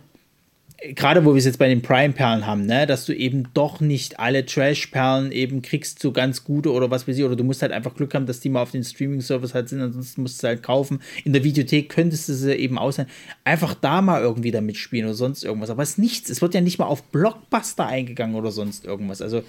gerade 0.95 1.25
wo 1.25 1.33
wir 1.33 1.39
es 1.39 1.47
jetzt 1.47 1.59
bei 1.59 1.69
den 1.69 1.81
Prime-Perlen 1.81 2.47
haben, 2.47 2.67
ne, 2.67 2.87
dass 2.87 3.07
du 3.07 3.15
eben 3.15 3.49
doch 3.55 3.81
nicht 3.81 4.21
alle 4.21 4.45
Trash-Perlen 4.45 5.33
eben 5.33 5.63
kriegst, 5.63 6.01
so 6.01 6.13
ganz 6.13 6.45
gute 6.45 6.71
oder 6.71 6.91
was 6.91 7.09
weiß 7.09 7.17
ich, 7.17 7.25
oder 7.25 7.37
du 7.37 7.45
musst 7.45 7.63
halt 7.63 7.73
einfach 7.73 7.95
Glück 7.95 8.15
haben, 8.15 8.27
dass 8.27 8.41
die 8.41 8.51
mal 8.51 8.63
auf 8.63 8.73
den 8.73 8.85
Streaming-Service 8.85 9.55
halt 9.55 9.69
sind, 9.71 9.81
ansonsten 9.81 10.23
musst 10.23 10.43
du 10.43 10.49
halt 10.49 10.63
kaufen. 10.63 11.01
In 11.25 11.33
der 11.33 11.45
Videothek 11.45 11.89
könntest 11.89 12.29
du 12.29 12.35
sie 12.35 12.55
eben 12.55 12.79
ausleihen. 12.79 13.11
Einfach 13.45 13.75
da 13.75 14.03
mal 14.03 14.21
irgendwie 14.21 14.51
da 14.51 14.61
mitspielen 14.61 15.07
oder 15.07 15.15
sonst 15.15 15.45
irgendwas. 15.45 15.71
Aber 15.71 15.83
es 15.83 15.91
ist 15.91 15.99
nichts. 15.99 16.31
Es 16.31 16.43
wird 16.43 16.55
ja 16.55 16.61
nicht 16.61 16.79
mal 16.79 16.87
auf 16.87 17.03
Blockbuster 17.05 17.87
eingegangen 17.87 18.37
oder 18.37 18.51
sonst 18.51 18.85
irgendwas. 18.85 19.23
Also, 19.23 19.43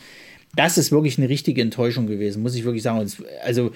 das 0.55 0.77
ist 0.77 0.91
wirklich 0.91 1.17
eine 1.17 1.27
richtige 1.27 1.61
Enttäuschung 1.61 2.07
gewesen, 2.07 2.41
muss 2.41 2.55
ich 2.55 2.63
wirklich 2.63 2.83
sagen. 2.83 3.05
Also, 3.43 3.71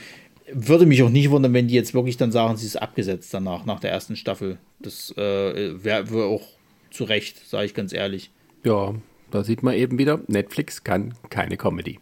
würde 0.53 0.85
mich 0.85 1.03
auch 1.03 1.09
nicht 1.09 1.29
wundern, 1.29 1.53
wenn 1.53 1.67
die 1.67 1.75
jetzt 1.75 1.93
wirklich 1.93 2.17
dann 2.17 2.31
sagen, 2.31 2.57
sie 2.57 2.65
ist 2.65 2.81
abgesetzt 2.81 3.33
danach, 3.33 3.65
nach 3.65 3.79
der 3.79 3.91
ersten 3.91 4.15
Staffel. 4.15 4.57
Das 4.79 5.11
äh, 5.17 5.83
wäre 5.83 6.09
wär 6.11 6.25
auch 6.25 6.47
zu 6.91 7.05
Recht, 7.05 7.47
sage 7.47 7.65
ich 7.65 7.73
ganz 7.73 7.93
ehrlich. 7.93 8.29
Ja, 8.63 8.93
da 9.31 9.43
sieht 9.43 9.63
man 9.63 9.73
eben 9.73 9.97
wieder, 9.97 10.21
Netflix 10.27 10.83
kann 10.83 11.13
keine 11.29 11.57
Comedy. 11.57 11.99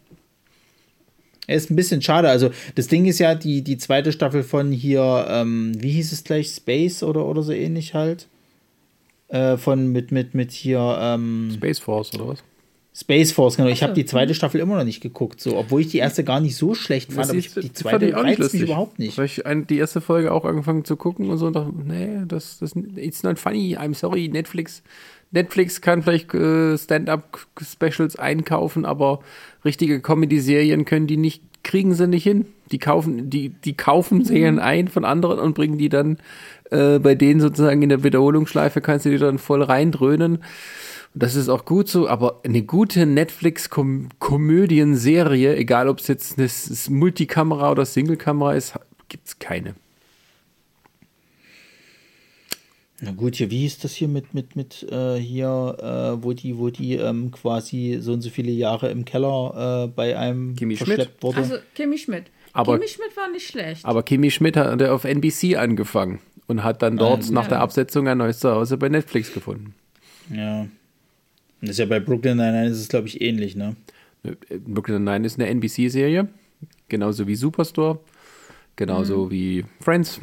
ist 1.47 1.69
ein 1.71 1.75
bisschen 1.75 2.01
schade. 2.01 2.29
Also, 2.29 2.49
das 2.75 2.87
Ding 2.87 3.05
ist 3.05 3.19
ja, 3.19 3.35
die, 3.35 3.63
die 3.63 3.77
zweite 3.77 4.11
Staffel 4.11 4.43
von 4.43 4.71
hier, 4.71 5.27
ähm, 5.29 5.71
wie 5.81 5.91
hieß 5.91 6.11
es 6.11 6.23
gleich, 6.23 6.49
Space 6.49 7.03
oder, 7.03 7.25
oder 7.25 7.43
so 7.43 7.53
ähnlich 7.53 7.93
halt. 7.93 8.27
Äh, 9.29 9.57
von 9.57 9.87
mit, 9.91 10.11
mit, 10.11 10.33
mit 10.33 10.51
hier. 10.51 10.97
Ähm, 10.99 11.51
Space 11.53 11.79
Force 11.79 12.13
oder 12.15 12.29
was? 12.29 12.43
Space 12.93 13.31
Force, 13.31 13.57
genau. 13.57 13.69
Ich 13.69 13.83
habe 13.83 13.93
die 13.93 14.05
zweite 14.05 14.33
Staffel 14.33 14.59
immer 14.59 14.75
noch 14.75 14.83
nicht 14.83 14.99
geguckt, 14.99 15.39
so, 15.39 15.55
obwohl 15.57 15.81
ich 15.81 15.89
die 15.89 15.99
erste 15.99 16.23
gar 16.23 16.39
nicht 16.39 16.55
so 16.55 16.73
schlecht 16.73 17.13
fand. 17.13 17.29
aber 17.29 17.37
ich, 17.37 17.53
die 17.53 17.71
zweite 17.71 18.13
reizt 18.13 18.53
mich 18.53 18.63
überhaupt 18.63 18.97
nicht. 18.97 19.17
Weil 19.17 19.25
ich 19.25 19.41
die 19.69 19.77
erste 19.77 20.01
Folge 20.01 20.31
auch 20.31 20.43
angefangen 20.43 20.85
zu 20.85 20.95
gucken 20.95 21.29
und 21.29 21.37
so 21.37 21.47
und 21.47 21.55
dachte, 21.55 21.71
nee, 21.85 22.23
das, 22.27 22.57
das 22.59 22.75
it's 22.95 23.23
not 23.23 23.37
funny, 23.37 23.77
I'm 23.77 23.93
sorry, 23.93 24.27
Netflix. 24.27 24.81
Netflix 25.31 25.81
kann 25.81 26.01
vielleicht 26.01 26.33
äh, 26.33 26.77
Stand-up-Specials 26.77 28.17
einkaufen, 28.17 28.85
aber 28.85 29.19
richtige 29.63 30.01
Comedy-Serien 30.01 30.85
können 30.85 31.05
die 31.05 31.17
nicht, 31.17 31.43
kriegen 31.63 31.93
sie 31.93 32.07
nicht 32.07 32.23
hin. 32.23 32.47
Die 32.71 32.79
kaufen, 32.79 33.29
die, 33.29 33.49
die 33.49 33.77
kaufen 33.77 34.25
Serien 34.25 34.55
mhm. 34.55 34.61
ein 34.61 34.87
von 34.87 35.05
anderen 35.05 35.39
und 35.39 35.53
bringen 35.53 35.77
die 35.77 35.89
dann 35.89 36.17
äh, 36.71 36.99
bei 36.99 37.15
denen 37.15 37.39
sozusagen 37.39 37.81
in 37.81 37.89
der 37.89 38.03
Wiederholungsschleife, 38.03 38.81
kannst 38.81 39.05
du 39.05 39.09
die 39.09 39.17
dann 39.17 39.37
voll 39.37 39.61
reindröhnen. 39.61 40.39
Das 41.15 41.35
ist 41.35 41.49
auch 41.49 41.65
gut 41.65 41.89
so, 41.89 42.07
aber 42.07 42.41
eine 42.43 42.61
gute 42.61 43.05
Netflix-Komödienserie, 43.05 45.55
egal 45.55 45.89
ob 45.89 45.99
es 45.99 46.07
jetzt 46.07 46.37
eine 46.37 46.47
Multikamera 46.89 47.71
oder 47.71 47.85
Singlekamera 47.85 48.53
ist, 48.53 48.75
gibt 49.07 49.27
es 49.27 49.39
keine. 49.39 49.73
Na 53.01 53.11
gut, 53.11 53.35
hier, 53.35 53.49
wie 53.49 53.65
ist 53.65 53.83
das 53.83 53.93
hier 53.93 54.09
mit, 54.09 54.33
mit, 54.33 54.55
mit 54.55 54.85
äh, 54.91 55.15
hier, 55.15 55.77
äh, 55.79 56.23
wo 56.23 56.33
die, 56.33 56.57
wo 56.57 56.69
die 56.69 56.95
ähm, 56.95 57.31
quasi 57.31 57.97
so 58.01 58.13
und 58.13 58.21
so 58.21 58.29
viele 58.29 58.51
Jahre 58.51 58.89
im 58.89 59.05
Keller 59.05 59.85
äh, 59.85 59.87
bei 59.87 60.17
einem 60.17 60.55
Kimi 60.55 60.75
Schmidt. 60.75 61.09
wurde? 61.21 61.37
Also 61.37 61.55
Kimi 61.75 61.97
Schmidt. 61.97 62.25
Aber, 62.51 62.77
Kimi 62.77 62.89
Schmidt 62.89 63.15
war 63.15 63.31
nicht 63.31 63.47
schlecht. 63.47 63.85
Aber 63.85 64.03
Kimi 64.03 64.31
Schmidt 64.31 64.57
hat 64.57 64.81
auf 64.83 65.05
NBC 65.05 65.55
angefangen 65.55 66.19
und 66.47 66.63
hat 66.63 66.81
dann 66.81 66.97
dort 66.97 67.23
ah, 67.29 67.31
nach 67.31 67.43
ja. 67.43 67.49
der 67.49 67.59
Absetzung 67.61 68.07
ein 68.07 68.17
neues 68.17 68.39
Zuhause 68.39 68.77
bei 68.77 68.89
Netflix 68.89 69.33
gefunden. 69.33 69.75
Ja. 70.29 70.67
Das 71.61 71.71
ist 71.71 71.79
ja 71.79 71.85
bei 71.85 71.99
Brooklyn 71.99 72.37
Nine-Nine 72.37 72.69
ist 72.69 72.79
es, 72.79 72.87
glaube 72.87 73.07
ich, 73.07 73.21
ähnlich, 73.21 73.55
ne? 73.55 73.75
Brooklyn 74.65 75.03
Nine 75.03 75.25
ist 75.25 75.39
eine 75.39 75.49
NBC-Serie, 75.49 76.27
genauso 76.87 77.27
wie 77.27 77.35
Superstore, 77.35 77.99
genauso 78.75 79.25
mhm. 79.25 79.31
wie 79.31 79.65
Friends. 79.79 80.19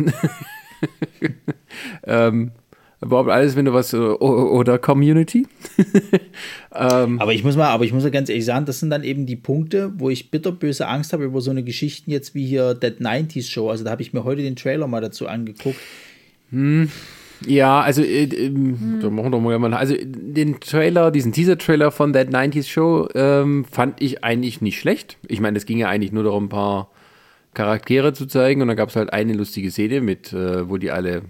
ähm, 2.05 2.53
überhaupt 3.01 3.31
alles, 3.31 3.57
wenn 3.57 3.65
du 3.65 3.73
was 3.73 3.93
oder 3.95 4.79
Community. 4.79 5.47
ähm, 6.75 7.21
aber 7.21 7.33
ich 7.33 7.45
muss 7.45 7.57
mal, 7.57 7.69
aber 7.69 7.85
ich 7.85 7.93
muss 7.93 8.05
ja 8.05 8.11
ganz 8.11 8.29
ehrlich 8.29 8.45
sagen, 8.45 8.67
das 8.67 8.81
sind 8.81 8.91
dann 8.91 9.05
eben 9.05 9.27
die 9.27 9.37
Punkte, 9.37 9.93
wo 9.97 10.11
ich 10.11 10.31
bitterböse 10.31 10.87
Angst 10.87 11.13
habe 11.13 11.25
über 11.25 11.41
so 11.41 11.51
eine 11.51 11.63
Geschichten 11.63 12.11
jetzt 12.11 12.35
wie 12.35 12.47
hier 12.47 12.75
Dead 12.75 12.99
90s 13.01 13.51
Show. 13.51 13.71
Also 13.71 13.85
da 13.85 13.91
habe 13.91 14.03
ich 14.03 14.13
mir 14.13 14.25
heute 14.25 14.43
den 14.43 14.57
Trailer 14.57 14.87
mal 14.87 15.01
dazu 15.01 15.27
angeguckt. 15.27 15.79
Hm. 16.51 16.91
Ja, 17.45 17.81
also 17.81 18.03
äh, 18.03 18.25
äh, 18.25 18.49
hm. 18.49 19.01
da 19.03 19.11
machen 19.11 19.31
wir 19.31 19.41
mal, 19.41 19.59
mal 19.59 19.75
also 19.75 19.95
den 20.01 20.61
Trailer, 20.61 21.11
diesen 21.11 21.33
Teaser-Trailer 21.33 21.91
von 21.91 22.13
That 22.13 22.29
90s 22.29 22.69
Show 22.69 23.09
ähm, 23.15 23.65
fand 23.65 24.01
ich 24.01 24.25
eigentlich 24.25 24.61
nicht 24.61 24.79
schlecht. 24.79 25.19
Ich 25.29 25.41
meine, 25.41 25.59
es 25.59 25.67
ging 25.67 25.79
ja 25.79 25.89
eigentlich 25.89 26.13
nur 26.13 26.25
darum, 26.25 26.45
ein 26.45 26.49
paar 26.49 26.91
Charaktere 27.55 28.13
zu 28.13 28.27
zeigen 28.27 28.63
und 28.63 28.69
dann 28.69 28.77
gab 28.77 28.89
es 28.89 28.97
halt 28.97 29.13
eine 29.13 29.33
lustige 29.33 29.71
Szene 29.71 30.01
mit, 30.01 30.33
äh, 30.33 30.69
wo 30.69 30.77
die 30.77 30.91
alle 30.91 31.23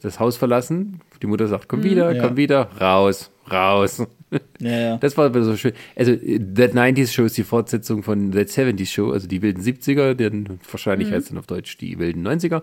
das 0.00 0.18
Haus 0.18 0.36
verlassen. 0.36 1.00
Die 1.22 1.26
Mutter 1.26 1.46
sagt, 1.46 1.68
komm 1.68 1.82
hm, 1.82 1.90
wieder, 1.90 2.12
ja. 2.12 2.22
komm 2.22 2.36
wieder, 2.36 2.70
raus, 2.80 3.30
raus. 3.50 4.02
Ja, 4.60 4.78
ja. 4.78 4.96
Das 4.98 5.16
war 5.16 5.34
so 5.42 5.56
schön. 5.56 5.72
Also, 5.96 6.12
That 6.14 6.72
90s 6.72 7.12
Show 7.12 7.24
ist 7.24 7.36
die 7.36 7.42
Fortsetzung 7.42 8.04
von 8.04 8.30
That 8.30 8.46
70s 8.46 8.86
Show, 8.86 9.10
also 9.10 9.26
die 9.26 9.42
wilden 9.42 9.60
70er, 9.60 10.14
denn 10.14 10.60
wahrscheinlich 10.70 11.10
mhm. 11.10 11.14
heißt 11.14 11.30
dann 11.30 11.38
auf 11.38 11.46
Deutsch 11.46 11.76
die 11.78 11.98
wilden 11.98 12.24
90er, 12.24 12.62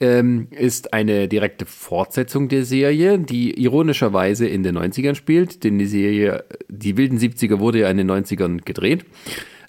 ähm, 0.00 0.48
ist 0.50 0.94
eine 0.94 1.28
direkte 1.28 1.66
Fortsetzung 1.66 2.48
der 2.48 2.64
Serie, 2.64 3.18
die 3.18 3.62
ironischerweise 3.62 4.48
in 4.48 4.62
den 4.62 4.78
90ern 4.78 5.14
spielt, 5.14 5.62
denn 5.62 5.78
die 5.78 5.86
Serie, 5.86 6.44
die 6.68 6.96
wilden 6.96 7.18
70er 7.18 7.58
wurde 7.58 7.80
ja 7.80 7.90
in 7.90 7.98
den 7.98 8.10
90ern 8.10 8.64
gedreht. 8.64 9.04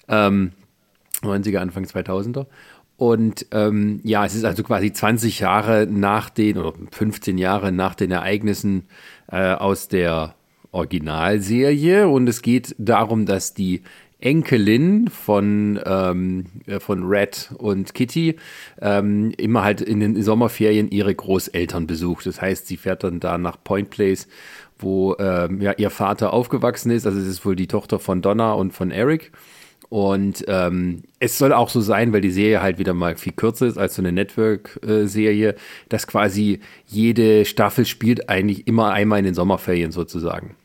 Ähm, 0.08 0.52
90er, 1.22 1.58
Anfang 1.58 1.84
2000er. 1.84 2.46
Und 2.96 3.46
ähm, 3.50 4.00
ja, 4.04 4.24
es 4.24 4.34
ist 4.34 4.44
also 4.44 4.62
quasi 4.62 4.92
20 4.92 5.40
Jahre 5.40 5.86
nach 5.90 6.30
den, 6.30 6.56
oder 6.56 6.72
15 6.92 7.36
Jahre 7.36 7.72
nach 7.72 7.94
den 7.94 8.10
Ereignissen 8.10 8.84
äh, 9.30 9.52
aus 9.52 9.88
der 9.88 10.34
Originalserie. 10.70 12.08
Und 12.08 12.28
es 12.28 12.42
geht 12.42 12.74
darum, 12.78 13.26
dass 13.26 13.54
die 13.54 13.82
Enkelin 14.22 15.08
von, 15.08 15.80
ähm, 15.84 16.46
äh, 16.66 16.80
von 16.80 17.04
Red 17.04 17.50
und 17.58 17.94
Kitty 17.94 18.36
ähm, 18.80 19.32
immer 19.36 19.64
halt 19.64 19.80
in 19.80 20.00
den 20.00 20.22
Sommerferien 20.22 20.90
ihre 20.90 21.14
Großeltern 21.14 21.86
besucht. 21.86 22.26
Das 22.26 22.40
heißt, 22.40 22.66
sie 22.66 22.76
fährt 22.76 23.04
dann 23.04 23.20
da 23.20 23.38
nach 23.38 23.62
Point 23.62 23.90
Place, 23.90 24.28
wo 24.78 25.16
ähm, 25.18 25.60
ja, 25.60 25.72
ihr 25.72 25.90
Vater 25.90 26.32
aufgewachsen 26.32 26.90
ist. 26.90 27.06
Also 27.06 27.18
es 27.18 27.26
ist 27.26 27.44
wohl 27.44 27.56
die 27.56 27.66
Tochter 27.68 27.98
von 27.98 28.22
Donna 28.22 28.52
und 28.52 28.72
von 28.72 28.90
Eric. 28.90 29.32
Und 29.88 30.44
ähm, 30.48 31.02
es 31.18 31.36
soll 31.36 31.52
auch 31.52 31.68
so 31.68 31.82
sein, 31.82 32.14
weil 32.14 32.22
die 32.22 32.30
Serie 32.30 32.62
halt 32.62 32.78
wieder 32.78 32.94
mal 32.94 33.14
viel 33.16 33.34
kürzer 33.34 33.66
ist 33.66 33.76
als 33.76 33.94
so 33.94 34.00
eine 34.00 34.10
Network-Serie, 34.10 35.54
dass 35.90 36.06
quasi 36.06 36.60
jede 36.86 37.44
Staffel 37.44 37.84
spielt 37.84 38.30
eigentlich 38.30 38.66
immer 38.66 38.92
einmal 38.92 39.18
in 39.18 39.26
den 39.26 39.34
Sommerferien 39.34 39.92
sozusagen. 39.92 40.56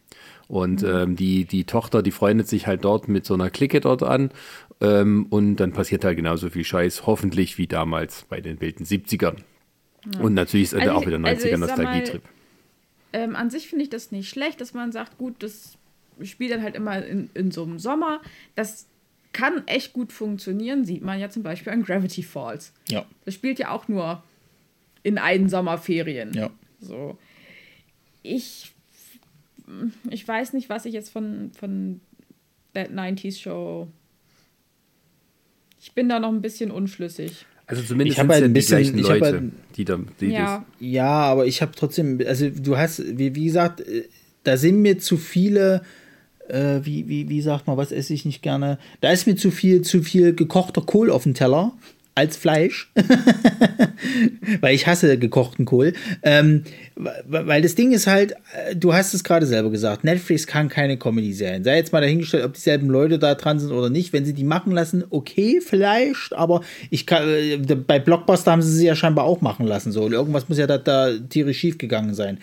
Und 0.47 0.81
mhm. 0.81 0.89
ähm, 0.89 1.15
die, 1.15 1.45
die 1.45 1.65
Tochter, 1.65 2.01
die 2.01 2.11
freundet 2.11 2.47
sich 2.47 2.67
halt 2.67 2.85
dort 2.85 3.07
mit 3.07 3.25
so 3.25 3.33
einer 3.33 3.49
Clique 3.49 3.79
dort 3.81 4.03
an. 4.03 4.31
Ähm, 4.79 5.27
und 5.29 5.57
dann 5.57 5.73
passiert 5.73 6.05
halt 6.05 6.15
genauso 6.17 6.49
viel 6.49 6.63
Scheiß, 6.63 7.05
hoffentlich 7.05 7.57
wie 7.57 7.67
damals 7.67 8.25
bei 8.29 8.41
den 8.41 8.61
wilden 8.61 8.85
70ern. 8.85 9.37
Ja. 10.13 10.21
Und 10.21 10.33
natürlich 10.33 10.67
ist 10.67 10.75
also 10.75 10.91
auch 10.91 11.05
wieder 11.05 11.17
90er 11.17 11.51
also 11.51 11.57
Nostalgietrip. 11.57 12.21
Ähm, 13.13 13.35
an 13.35 13.49
sich 13.49 13.67
finde 13.67 13.83
ich 13.83 13.89
das 13.89 14.11
nicht 14.11 14.29
schlecht, 14.29 14.61
dass 14.61 14.73
man 14.73 14.91
sagt, 14.91 15.17
gut, 15.17 15.35
das 15.39 15.77
spielt 16.23 16.51
dann 16.51 16.61
halt 16.61 16.75
immer 16.75 17.03
in, 17.03 17.29
in 17.33 17.51
so 17.51 17.63
einem 17.63 17.79
Sommer. 17.79 18.21
Das 18.55 18.87
kann 19.33 19.67
echt 19.67 19.93
gut 19.93 20.11
funktionieren, 20.11 20.85
sieht 20.85 21.03
man 21.03 21.19
ja 21.19 21.29
zum 21.29 21.43
Beispiel 21.43 21.71
an 21.71 21.83
Gravity 21.83 22.23
Falls. 22.23 22.73
Ja. 22.89 23.05
Das 23.25 23.33
spielt 23.33 23.59
ja 23.59 23.71
auch 23.71 23.87
nur 23.87 24.23
in 25.03 25.17
einen 25.17 25.49
Sommerferien. 25.49 26.33
Ja. 26.33 26.49
So. 26.79 27.17
Ich, 28.23 28.73
ich 30.09 30.27
weiß 30.27 30.53
nicht, 30.53 30.69
was 30.69 30.85
ich 30.85 30.93
jetzt 30.93 31.09
von, 31.09 31.51
von 31.57 32.01
That 32.73 32.91
90s 32.91 33.39
Show. 33.39 33.87
Ich 35.79 35.93
bin 35.93 36.09
da 36.09 36.19
noch 36.19 36.29
ein 36.29 36.41
bisschen 36.41 36.71
unschlüssig. 36.71 37.45
Also 37.65 37.83
zumindest 37.83 38.17
sind 38.17 38.29
halt 38.29 38.43
ein 38.43 38.53
bisschen, 38.53 38.77
die 38.77 39.01
gleichen 39.01 39.21
Leute, 39.21 39.37
halt, 39.37 39.51
die 39.75 39.85
da, 39.85 39.99
die 40.21 40.27
ja. 40.27 40.65
ja, 40.79 41.09
aber 41.09 41.45
ich 41.45 41.61
habe 41.61 41.73
trotzdem, 41.75 42.21
also 42.25 42.49
du 42.49 42.77
hast, 42.77 43.03
wie, 43.17 43.35
wie 43.35 43.45
gesagt, 43.45 43.81
äh, 43.81 44.07
da 44.43 44.55
sind 44.55 44.81
mir 44.81 44.99
zu 44.99 45.17
viele 45.17 45.81
äh, 46.47 46.79
wie, 46.83 47.07
wie, 47.07 47.29
wie 47.29 47.41
sagt 47.41 47.67
man, 47.67 47.77
was 47.77 47.91
esse 47.91 48.13
ich 48.13 48.25
nicht 48.25 48.41
gerne? 48.41 48.79
Da 49.01 49.11
ist 49.11 49.27
mir 49.27 49.35
zu 49.35 49.51
viel, 49.51 49.81
zu 49.81 50.01
viel 50.01 50.33
gekochter 50.33 50.81
Kohl 50.81 51.09
auf 51.09 51.23
dem 51.23 51.33
Teller 51.33 51.73
als 52.17 52.35
Fleisch, 52.35 52.89
weil 54.61 54.73
ich 54.73 54.87
hasse 54.87 55.19
gekochten 55.19 55.65
Kohl. 55.65 55.93
Ähm, 56.23 56.63
weil 56.95 57.61
das 57.61 57.75
Ding 57.75 57.91
ist 57.91 58.07
halt, 58.07 58.31
äh, 58.31 58.75
du 58.75 58.95
hast 58.95 59.13
es 59.13 59.23
gerade 59.23 59.45
selber 59.45 59.69
gesagt, 59.69 60.03
Netflix 60.03 60.47
kann 60.47 60.67
keine 60.67 60.97
Comedy 60.97 61.31
sein. 61.31 61.63
Sei 61.63 61.77
jetzt 61.77 61.93
mal 61.93 62.01
dahingestellt, 62.01 62.43
ob 62.43 62.53
dieselben 62.53 62.89
Leute 62.89 63.19
da 63.19 63.35
dran 63.35 63.59
sind 63.59 63.71
oder 63.71 63.91
nicht. 63.91 64.13
Wenn 64.13 64.25
sie 64.25 64.33
die 64.33 64.43
machen 64.43 64.71
lassen, 64.71 65.03
okay, 65.11 65.61
vielleicht, 65.61 66.33
aber 66.33 66.61
ich 66.89 67.05
kann, 67.05 67.29
äh, 67.29 67.57
bei 67.57 67.99
Blockbuster 67.99 68.51
haben 68.51 68.63
sie 68.63 68.75
sie 68.75 68.87
ja 68.87 68.95
scheinbar 68.95 69.25
auch 69.25 69.41
machen 69.41 69.67
lassen. 69.67 69.91
So. 69.91 70.09
Irgendwas 70.09 70.49
muss 70.49 70.57
ja 70.57 70.65
da, 70.65 70.79
da 70.79 71.11
tierisch 71.29 71.59
schief 71.59 71.77
gegangen 71.77 72.15
sein. 72.15 72.39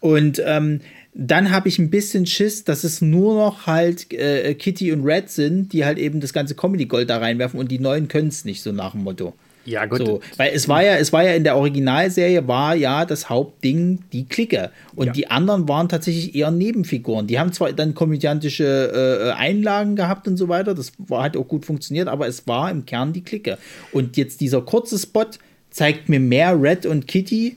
Und 0.00 0.42
ähm, 0.46 0.80
dann 1.14 1.50
habe 1.50 1.68
ich 1.68 1.78
ein 1.78 1.90
bisschen 1.90 2.26
Schiss, 2.26 2.64
dass 2.64 2.84
es 2.84 3.00
nur 3.00 3.34
noch 3.34 3.66
halt 3.66 4.12
äh, 4.12 4.54
Kitty 4.54 4.92
und 4.92 5.04
Red 5.04 5.30
sind, 5.30 5.72
die 5.72 5.84
halt 5.84 5.98
eben 5.98 6.20
das 6.20 6.32
ganze 6.32 6.54
Comedy-Gold 6.54 7.10
da 7.10 7.18
reinwerfen 7.18 7.58
und 7.58 7.70
die 7.70 7.78
Neuen 7.78 8.08
können 8.08 8.28
es 8.28 8.44
nicht, 8.44 8.62
so 8.62 8.72
nach 8.72 8.92
dem 8.92 9.04
Motto. 9.04 9.34
Ja, 9.68 9.84
gut. 9.84 9.98
So, 9.98 10.20
weil 10.38 10.52
es 10.54 10.66
war 10.66 10.82
ja, 10.82 10.96
es 10.96 11.12
war 11.12 11.22
ja 11.22 11.32
in 11.32 11.44
der 11.44 11.56
Originalserie 11.56 12.48
war 12.48 12.74
ja 12.74 13.04
das 13.04 13.28
Hauptding 13.28 13.98
die 14.12 14.24
Clique. 14.24 14.70
Und 14.96 15.08
ja. 15.08 15.12
die 15.12 15.30
anderen 15.30 15.68
waren 15.68 15.90
tatsächlich 15.90 16.34
eher 16.34 16.50
Nebenfiguren. 16.50 17.26
Die 17.26 17.38
haben 17.38 17.52
zwar 17.52 17.72
dann 17.72 17.94
komödiantische 17.94 18.64
äh, 18.64 19.32
Einlagen 19.32 19.94
gehabt 19.94 20.26
und 20.26 20.38
so 20.38 20.48
weiter, 20.48 20.74
das 20.74 20.92
war, 20.98 21.22
hat 21.22 21.36
auch 21.36 21.46
gut 21.46 21.66
funktioniert, 21.66 22.08
aber 22.08 22.26
es 22.26 22.46
war 22.46 22.70
im 22.70 22.86
Kern 22.86 23.12
die 23.12 23.22
Clique. 23.22 23.58
Und 23.92 24.16
jetzt 24.16 24.40
dieser 24.40 24.62
kurze 24.62 24.98
Spot 24.98 25.26
zeigt 25.70 26.08
mir 26.08 26.20
mehr 26.20 26.60
Red 26.60 26.86
und 26.86 27.06
Kitty 27.06 27.56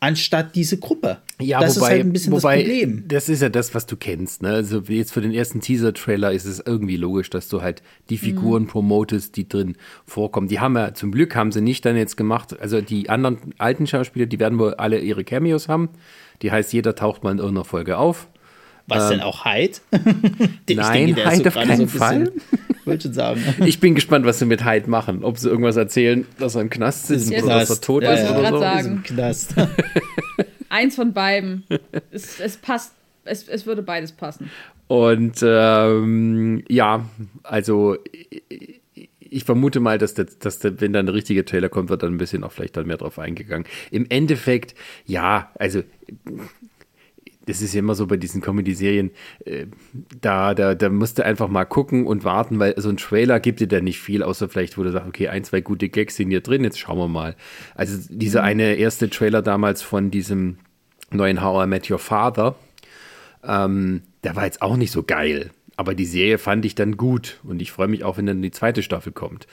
anstatt 0.00 0.56
diese 0.56 0.78
Gruppe. 0.78 1.18
Ja, 1.42 1.60
das 1.60 1.76
wobei, 1.76 1.86
ist 1.86 1.92
halt 1.92 2.00
ein 2.06 2.12
bisschen 2.12 2.32
wobei, 2.32 2.56
das 2.56 2.64
Problem. 2.64 3.04
Das 3.08 3.28
ist 3.28 3.42
ja 3.42 3.48
das, 3.48 3.74
was 3.74 3.86
du 3.86 3.96
kennst. 3.96 4.42
Ne? 4.42 4.50
Also 4.50 4.82
jetzt 4.88 5.12
für 5.12 5.20
den 5.20 5.32
ersten 5.32 5.60
Teaser-Trailer 5.60 6.32
ist 6.32 6.44
es 6.44 6.60
irgendwie 6.64 6.96
logisch, 6.96 7.30
dass 7.30 7.48
du 7.48 7.62
halt 7.62 7.82
die 8.10 8.18
Figuren 8.18 8.64
mhm. 8.64 8.68
promotest, 8.68 9.36
die 9.36 9.48
drin 9.48 9.76
vorkommen. 10.06 10.48
Die 10.48 10.60
haben 10.60 10.76
ja, 10.76 10.94
zum 10.94 11.12
Glück 11.12 11.34
haben 11.34 11.52
sie 11.52 11.60
nicht 11.60 11.84
dann 11.84 11.96
jetzt 11.96 12.16
gemacht, 12.16 12.58
also 12.60 12.80
die 12.80 13.10
anderen 13.10 13.38
alten 13.58 13.86
Schauspieler, 13.86 14.26
die 14.26 14.40
werden 14.40 14.58
wohl 14.58 14.74
alle 14.74 15.00
ihre 15.00 15.24
Cameos 15.24 15.68
haben. 15.68 15.90
Die 16.42 16.50
heißt, 16.50 16.72
jeder 16.72 16.94
taucht 16.94 17.22
mal 17.22 17.32
in 17.32 17.38
irgendeiner 17.38 17.64
Folge 17.64 17.98
auf. 17.98 18.28
Was 18.88 19.04
ähm, 19.04 19.10
denn 19.10 19.20
auch 19.20 19.44
Hyde? 19.44 19.78
Nein, 20.70 21.14
denke, 21.14 21.30
Hyde 21.30 21.42
so 21.42 21.48
auf 21.48 21.54
keinen 21.54 21.88
so 21.88 21.98
Fall. 21.98 22.32
Wollte 22.84 23.02
schon 23.04 23.14
sagen. 23.14 23.40
Ich 23.64 23.78
bin 23.78 23.94
gespannt, 23.94 24.26
was 24.26 24.40
sie 24.40 24.46
mit 24.46 24.64
Hyde 24.64 24.90
machen. 24.90 25.22
Ob 25.22 25.38
sie 25.38 25.48
irgendwas 25.48 25.76
erzählen, 25.76 26.26
dass 26.38 26.56
er 26.56 26.62
im 26.62 26.70
Knast 26.70 27.06
sitzt 27.06 27.30
oder 27.30 27.60
dass 27.60 27.70
er 27.70 27.80
tot 27.80 28.02
ja, 28.02 28.12
ist 28.12 28.24
ja. 28.24 28.38
oder 28.38 28.50
so. 28.50 28.58
Sagen. 28.58 29.02
Knast. 29.04 29.54
Eins 30.72 30.96
von 30.96 31.12
beiden. 31.12 31.64
Es, 32.10 32.40
es 32.40 32.56
passt. 32.56 32.94
Es, 33.24 33.46
es 33.46 33.66
würde 33.66 33.82
beides 33.82 34.12
passen. 34.12 34.50
Und 34.88 35.36
ähm, 35.42 36.64
ja, 36.68 37.04
also 37.44 37.96
ich 39.20 39.44
vermute 39.44 39.80
mal, 39.80 39.98
dass, 39.98 40.14
der, 40.14 40.26
dass 40.40 40.58
der, 40.58 40.80
wenn 40.80 40.92
dann 40.92 41.06
der 41.06 41.14
richtige 41.14 41.44
Trailer 41.44 41.68
kommt, 41.68 41.88
wird 41.88 42.02
dann 42.02 42.14
ein 42.14 42.18
bisschen 42.18 42.42
auch 42.44 42.52
vielleicht 42.52 42.76
dann 42.76 42.86
mehr 42.86 42.96
drauf 42.98 43.18
eingegangen. 43.18 43.66
Im 43.90 44.06
Endeffekt, 44.08 44.74
ja, 45.06 45.50
also 45.58 45.82
das 47.46 47.62
ist 47.62 47.74
ja 47.74 47.80
immer 47.80 47.94
so 47.94 48.06
bei 48.06 48.16
diesen 48.16 48.40
Comedy-Serien, 48.40 49.10
äh, 49.44 49.66
da, 50.20 50.54
da, 50.54 50.74
da 50.74 50.88
musst 50.88 51.18
du 51.18 51.24
einfach 51.24 51.48
mal 51.48 51.64
gucken 51.64 52.06
und 52.06 52.24
warten, 52.24 52.58
weil 52.58 52.74
so 52.76 52.88
ein 52.88 52.96
Trailer 52.96 53.40
gibt 53.40 53.60
dir 53.60 53.68
da 53.68 53.80
nicht 53.80 54.00
viel, 54.00 54.22
außer 54.22 54.48
vielleicht, 54.48 54.78
wo 54.78 54.82
du 54.82 54.92
sagst, 54.92 55.08
okay, 55.08 55.28
ein, 55.28 55.44
zwei 55.44 55.60
gute 55.60 55.88
Gags 55.88 56.16
sind 56.16 56.30
hier 56.30 56.40
drin, 56.40 56.64
jetzt 56.64 56.78
schauen 56.78 56.98
wir 56.98 57.08
mal. 57.08 57.36
Also 57.74 57.98
dieser 58.10 58.40
mhm. 58.40 58.46
eine 58.46 58.74
erste 58.74 59.10
Trailer 59.10 59.42
damals 59.42 59.82
von 59.82 60.10
diesem 60.10 60.58
neuen 61.10 61.42
How 61.42 61.64
I 61.64 61.66
Met 61.66 61.90
Your 61.90 61.98
Father, 61.98 62.54
ähm, 63.44 64.02
der 64.24 64.36
war 64.36 64.44
jetzt 64.44 64.62
auch 64.62 64.76
nicht 64.76 64.92
so 64.92 65.02
geil. 65.02 65.50
Aber 65.76 65.94
die 65.94 66.04
Serie 66.04 66.38
fand 66.38 66.64
ich 66.64 66.74
dann 66.74 66.96
gut 66.96 67.40
und 67.44 67.62
ich 67.62 67.72
freue 67.72 67.88
mich 67.88 68.04
auch, 68.04 68.18
wenn 68.18 68.26
dann 68.26 68.42
die 68.42 68.50
zweite 68.50 68.82
Staffel 68.82 69.10
kommt. 69.10 69.46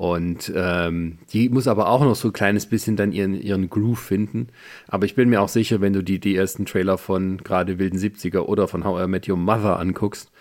Und 0.00 0.50
ähm, 0.56 1.18
die 1.30 1.50
muss 1.50 1.68
aber 1.68 1.90
auch 1.90 2.00
noch 2.00 2.16
so 2.16 2.28
ein 2.28 2.32
kleines 2.32 2.64
bisschen 2.64 2.96
dann 2.96 3.12
ihren, 3.12 3.34
ihren 3.34 3.68
Groove 3.68 3.98
finden. 3.98 4.48
Aber 4.88 5.04
ich 5.04 5.14
bin 5.14 5.28
mir 5.28 5.42
auch 5.42 5.50
sicher, 5.50 5.82
wenn 5.82 5.92
du 5.92 6.02
die, 6.02 6.18
die 6.18 6.34
ersten 6.34 6.64
Trailer 6.64 6.96
von 6.96 7.36
gerade 7.36 7.78
Wilden 7.78 7.98
70er 7.98 8.38
oder 8.38 8.66
von 8.66 8.84
How 8.84 9.04
I 9.04 9.08
Met 9.08 9.28
Your 9.28 9.36
Mother 9.36 9.78
anguckst, 9.78 10.32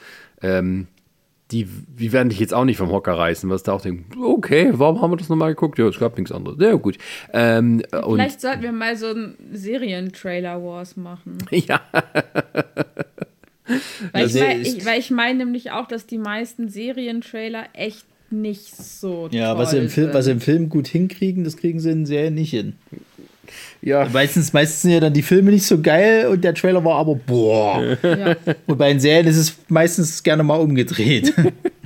ähm, 0.42 0.88
die, 1.52 1.66
die 1.66 2.14
werden 2.14 2.30
dich 2.30 2.40
jetzt 2.40 2.54
auch 2.54 2.64
nicht 2.64 2.78
vom 2.78 2.90
Hocker 2.90 3.18
reißen, 3.18 3.50
was 3.50 3.64
da 3.64 3.74
auch 3.74 3.82
denken, 3.82 4.18
okay, 4.24 4.72
warum 4.76 5.02
haben 5.02 5.12
wir 5.12 5.18
das 5.18 5.28
nochmal 5.28 5.50
geguckt? 5.50 5.78
Ja, 5.78 5.90
es 5.90 6.00
gab 6.00 6.18
nichts 6.18 6.32
anderes. 6.32 6.56
Ja, 6.62 6.76
gut. 6.76 6.98
Ähm, 7.34 7.84
Vielleicht 7.92 8.40
sollten 8.40 8.62
wir 8.62 8.72
mal 8.72 8.96
so 8.96 9.08
einen 9.08 9.36
Serien-Trailer-Wars 9.52 10.96
machen. 10.96 11.38
Ja. 11.52 11.82
Weil, 14.14 14.26
ich, 14.26 14.34
mein, 14.34 14.62
ich, 14.62 14.86
weil 14.86 15.00
ich 15.00 15.12
meine 15.12 15.40
nämlich 15.40 15.70
auch, 15.72 15.88
dass 15.88 16.08
die 16.08 16.18
meisten 16.18 16.70
Serientrailer 16.70 17.66
echt 17.74 18.09
nicht 18.32 18.76
so 18.76 19.28
Ja, 19.32 19.58
was 19.58 19.72
sie, 19.72 19.78
im 19.78 19.90
Film, 19.90 20.14
was 20.14 20.26
sie 20.26 20.32
im 20.32 20.42
Film 20.42 20.70
gut 20.70 20.88
hinkriegen, 20.88 21.44
das 21.44 21.58
kriegen 21.58 21.80
sie 21.80 21.92
in 21.92 22.06
Serien 22.06 22.36
nicht 22.36 22.52
hin. 22.52 22.74
Ja, 23.82 24.08
Meistens, 24.12 24.54
meistens 24.54 24.84
sind 24.84 24.92
ja 24.92 25.00
dann 25.00 25.14
die 25.14 25.22
Filme 25.22 25.52
nicht 25.52 25.66
so 25.66 25.82
geil 25.82 26.28
und 26.28 26.44
der 26.44 26.54
Trailer 26.54 26.84
war 26.84 26.96
aber 26.96 27.16
boah. 27.16 27.98
Ja. 28.04 28.36
Und 28.68 28.78
bei 28.78 28.90
den 28.90 29.00
Serien 29.00 29.28
ist 29.28 29.38
es 29.38 29.58
meistens 29.68 30.24
gerne 30.24 30.44
mal 30.44 30.60
umgedreht. 30.60 31.34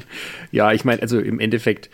ja 0.52 0.72
ich 0.74 0.84
meine, 0.86 1.02
also 1.02 1.20
im 1.20 1.40
Endeffekt 1.40 1.90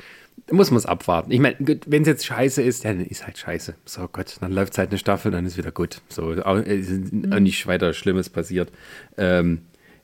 muss 0.52 0.72
man 0.72 0.78
es 0.78 0.86
abwarten. 0.86 1.32
Ich 1.32 1.40
meine, 1.40 1.56
wenn 1.60 2.02
es 2.02 2.08
jetzt 2.08 2.26
scheiße 2.26 2.62
ist, 2.62 2.86
dann 2.86 3.06
ist 3.06 3.26
halt 3.26 3.38
scheiße. 3.38 3.76
So 3.86 4.08
Gott, 4.12 4.38
dann 4.42 4.52
läuft 4.52 4.78
halt 4.78 4.90
eine 4.90 4.98
Staffel, 4.98 5.32
dann 5.32 5.46
ist 5.46 5.58
wieder 5.58 5.72
gut. 5.72 6.02
So, 6.10 6.36
auch, 6.44 6.58
ist 6.58 6.92
auch 7.32 7.40
nicht 7.40 7.68
weiter 7.68 7.94
Schlimmes 7.94 8.30
passiert. 8.30 8.72
Ähm, 9.18 9.62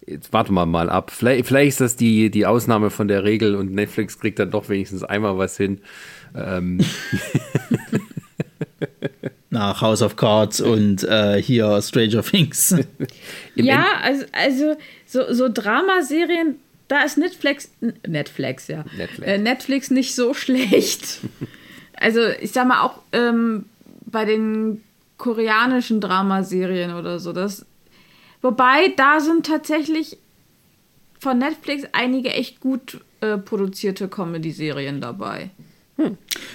jetzt 0.08 0.34
warten 0.34 0.54
wir 0.54 0.66
mal 0.66 0.90
ab. 0.90 1.12
Vielleicht, 1.12 1.48
vielleicht 1.48 1.70
ist 1.70 1.82
das 1.82 1.96
die, 1.96 2.30
die 2.30 2.46
Ausnahme 2.46 2.90
von 2.90 3.08
der 3.08 3.24
Regel 3.24 3.56
und 3.56 3.74
Netflix 3.74 4.20
kriegt 4.20 4.40
dann 4.40 4.52
doch 4.52 4.70
wenigstens 4.70 5.04
einmal 5.04 5.38
was 5.38 5.58
hin. 5.58 5.82
Ähm, 6.36 6.80
Nach 9.50 9.82
House 9.82 10.02
of 10.02 10.18
Cards 10.18 10.60
und 10.60 11.04
äh, 11.04 11.42
hier 11.42 11.82
Stranger 11.82 12.24
Things. 12.24 12.76
Ja, 13.56 13.86
also, 14.04 14.26
also 14.34 14.76
so, 15.06 15.34
so 15.34 15.48
Dramaserien, 15.50 16.56
da 16.90 17.04
ist 17.04 17.18
Netflix, 17.18 17.72
Netflix, 18.06 18.68
ja. 18.68 18.84
Netflix. 18.98 19.32
Äh, 19.32 19.38
Netflix 19.38 19.92
nicht 19.92 20.16
so 20.16 20.34
schlecht. 20.34 21.20
Also 21.98 22.20
ich 22.42 22.52
sag 22.52 22.68
mal 22.68 22.82
auch 22.82 23.00
ähm, 23.14 23.68
bei 24.06 24.26
den 24.26 24.84
koreanischen 25.16 26.02
Dramaserien 26.02 26.94
oder 26.94 27.20
so, 27.20 27.32
das. 27.32 27.66
Wobei, 28.46 28.94
da 28.96 29.20
sind 29.20 29.48
tatsächlich 29.48 30.18
von 31.20 31.40
Netflix 31.40 31.84
einige 31.94 32.30
echt 32.30 32.60
gut 32.60 33.02
äh, 33.22 33.38
produzierte 33.40 34.08
Comedy-Serien 34.08 35.02
dabei. 35.02 35.50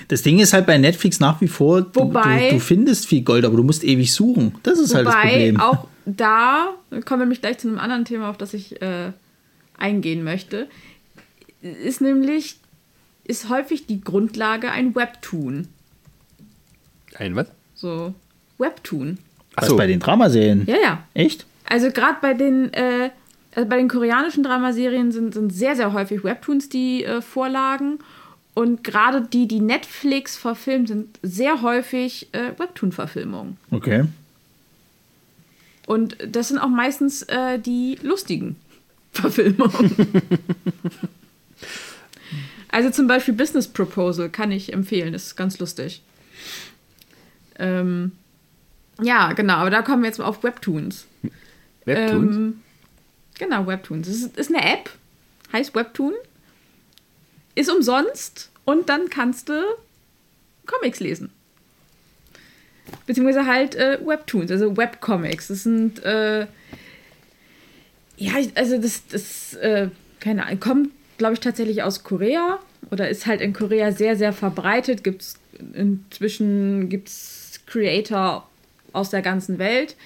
Das 0.06 0.22
Ding 0.22 0.38
ist 0.38 0.52
halt 0.52 0.66
bei 0.66 0.78
Netflix 0.78 1.18
nach 1.18 1.40
wie 1.40 1.48
vor, 1.48 1.82
du, 1.82 1.98
Wobei- 1.98 2.50
du, 2.50 2.54
du 2.54 2.60
findest 2.60 3.06
viel 3.08 3.22
Gold, 3.22 3.44
aber 3.44 3.56
du 3.56 3.64
musst 3.64 3.82
ewig 3.82 4.12
suchen. 4.12 4.54
Das 4.62 4.78
ist 4.78 4.94
halt 4.94 5.08
das 5.08 5.14
Wobei 5.16 5.28
Problem. 5.30 5.60
auch 5.60 5.88
da, 6.06 6.74
kommen 6.90 7.02
wir 7.08 7.16
nämlich 7.26 7.40
gleich 7.40 7.58
zu 7.58 7.66
einem 7.66 7.80
anderen 7.80 8.04
Thema, 8.04 8.30
auf 8.30 8.36
das 8.38 8.54
ich 8.54 8.80
äh, 8.80 9.10
eingehen 9.76 10.22
möchte, 10.22 10.68
ist 11.60 12.00
nämlich, 12.00 12.56
ist 13.24 13.48
häufig 13.48 13.86
die 13.86 14.00
Grundlage 14.00 14.70
ein 14.70 14.94
Webtoon. 14.94 15.66
Ein 17.16 17.34
was? 17.34 17.48
So, 17.74 18.14
Webtoon. 18.58 19.18
Was 19.56 19.64
Achso. 19.64 19.76
bei 19.76 19.88
den 19.88 19.98
Dramaserien? 19.98 20.66
Ja, 20.68 20.76
ja. 20.80 21.04
Echt? 21.14 21.46
Also 21.70 21.92
gerade 21.92 22.18
bei 22.20 22.34
den, 22.34 22.74
äh, 22.74 23.10
also 23.55 23.68
bei 23.68 23.76
den 23.76 23.88
koreanischen 23.88 24.42
Dramaserien 24.42 25.12
sind, 25.12 25.34
sind 25.34 25.52
sehr, 25.52 25.76
sehr 25.76 25.92
häufig 25.92 26.24
Webtoons 26.24 26.68
die 26.68 27.05
äh, 27.05 27.22
Vorlagen. 27.22 28.01
Und 28.55 28.82
gerade 28.82 29.22
die, 29.22 29.47
die 29.47 29.60
Netflix 29.60 30.36
verfilmt, 30.36 30.88
sind 30.88 31.18
sehr 31.22 31.62
häufig 31.62 32.28
äh, 32.32 32.59
Webtoon-Verfilmungen. 32.59 33.56
Okay. 33.70 34.05
Und 35.86 36.16
das 36.26 36.48
sind 36.48 36.59
auch 36.59 36.68
meistens 36.68 37.22
äh, 37.22 37.60
die 37.60 37.98
lustigen 38.02 38.56
Verfilmungen. 39.12 39.94
also 42.68 42.90
zum 42.90 43.06
Beispiel 43.06 43.34
Business 43.34 43.68
Proposal 43.68 44.28
kann 44.28 44.51
ich 44.51 44.72
empfehlen, 44.72 45.12
das 45.12 45.26
ist 45.26 45.36
ganz 45.36 45.60
lustig. 45.60 46.02
Ähm, 47.60 48.10
ja, 49.01 49.32
genau, 49.34 49.55
aber 49.55 49.70
da 49.70 49.82
kommen 49.82 50.02
wir 50.02 50.09
jetzt 50.09 50.18
mal 50.18 50.26
auf 50.26 50.42
Webtoons. 50.42 51.06
Webtoons? 51.96 52.36
Ähm, 52.36 52.62
genau, 53.38 53.66
Webtoons. 53.66 54.08
Es 54.08 54.22
ist, 54.22 54.36
ist 54.36 54.54
eine 54.54 54.64
App, 54.64 54.90
heißt 55.52 55.74
Webtoon, 55.74 56.14
ist 57.54 57.70
umsonst 57.70 58.50
und 58.64 58.88
dann 58.88 59.10
kannst 59.10 59.48
du 59.48 59.62
Comics 60.66 61.00
lesen. 61.00 61.30
Beziehungsweise 63.06 63.46
halt 63.46 63.74
äh, 63.74 63.98
Webtoons, 64.04 64.50
also 64.50 64.76
Webcomics. 64.76 65.48
Das 65.48 65.62
sind, 65.62 66.02
äh, 66.04 66.46
ja, 68.16 68.32
also 68.54 68.78
das, 68.78 69.06
das 69.06 69.54
äh, 69.54 69.88
keine 70.20 70.46
Ahnung, 70.46 70.60
kommt, 70.60 70.90
glaube 71.18 71.34
ich, 71.34 71.40
tatsächlich 71.40 71.82
aus 71.82 72.04
Korea 72.04 72.58
oder 72.90 73.08
ist 73.08 73.26
halt 73.26 73.40
in 73.40 73.52
Korea 73.52 73.92
sehr, 73.92 74.16
sehr 74.16 74.32
verbreitet. 74.32 75.04
Gibt's 75.04 75.38
inzwischen 75.74 76.88
gibt's 76.88 77.60
Creator 77.66 78.48
aus 78.92 79.10
der 79.10 79.22
ganzen 79.22 79.58
Welt, 79.58 79.96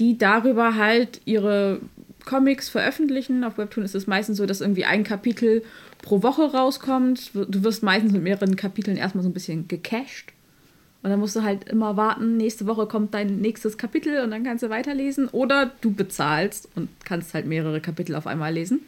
die 0.00 0.18
darüber 0.18 0.74
halt 0.76 1.20
ihre 1.26 1.80
Comics 2.24 2.68
veröffentlichen. 2.68 3.44
Auf 3.44 3.58
Webtoon 3.58 3.84
ist 3.84 3.94
es 3.94 4.06
meistens 4.06 4.38
so, 4.38 4.46
dass 4.46 4.60
irgendwie 4.60 4.86
ein 4.86 5.04
Kapitel 5.04 5.62
pro 6.02 6.22
Woche 6.22 6.42
rauskommt. 6.52 7.30
Du 7.34 7.62
wirst 7.62 7.82
meistens 7.82 8.12
mit 8.12 8.22
mehreren 8.22 8.56
Kapiteln 8.56 8.96
erstmal 8.96 9.22
so 9.22 9.28
ein 9.30 9.34
bisschen 9.34 9.68
gecached. 9.68 10.32
Und 11.02 11.10
dann 11.10 11.20
musst 11.20 11.36
du 11.36 11.42
halt 11.42 11.68
immer 11.68 11.96
warten, 11.96 12.36
nächste 12.36 12.66
Woche 12.66 12.86
kommt 12.86 13.14
dein 13.14 13.40
nächstes 13.40 13.78
Kapitel 13.78 14.22
und 14.22 14.30
dann 14.30 14.44
kannst 14.44 14.62
du 14.62 14.68
weiterlesen. 14.68 15.28
Oder 15.28 15.70
du 15.80 15.92
bezahlst 15.92 16.68
und 16.74 16.88
kannst 17.04 17.32
halt 17.32 17.46
mehrere 17.46 17.80
Kapitel 17.80 18.14
auf 18.16 18.26
einmal 18.26 18.52
lesen. 18.52 18.80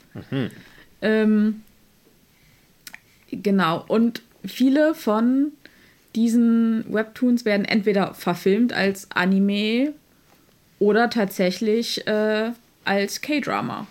Ähm, 1.01 1.63
genau. 3.31 3.85
Und 3.89 4.23
viele 4.45 4.95
von 4.95 5.53
diesen 6.15 6.85
Webtoons 6.93 7.45
werden 7.45 7.65
entweder 7.65 8.13
verfilmt 8.15 8.73
als 8.75 9.11
Anime 9.11 9.95
oder 10.83 11.09
tatsächlich 11.11 12.07
äh, 12.07 12.51
als 12.85 13.21
K-Drama. 13.21 13.87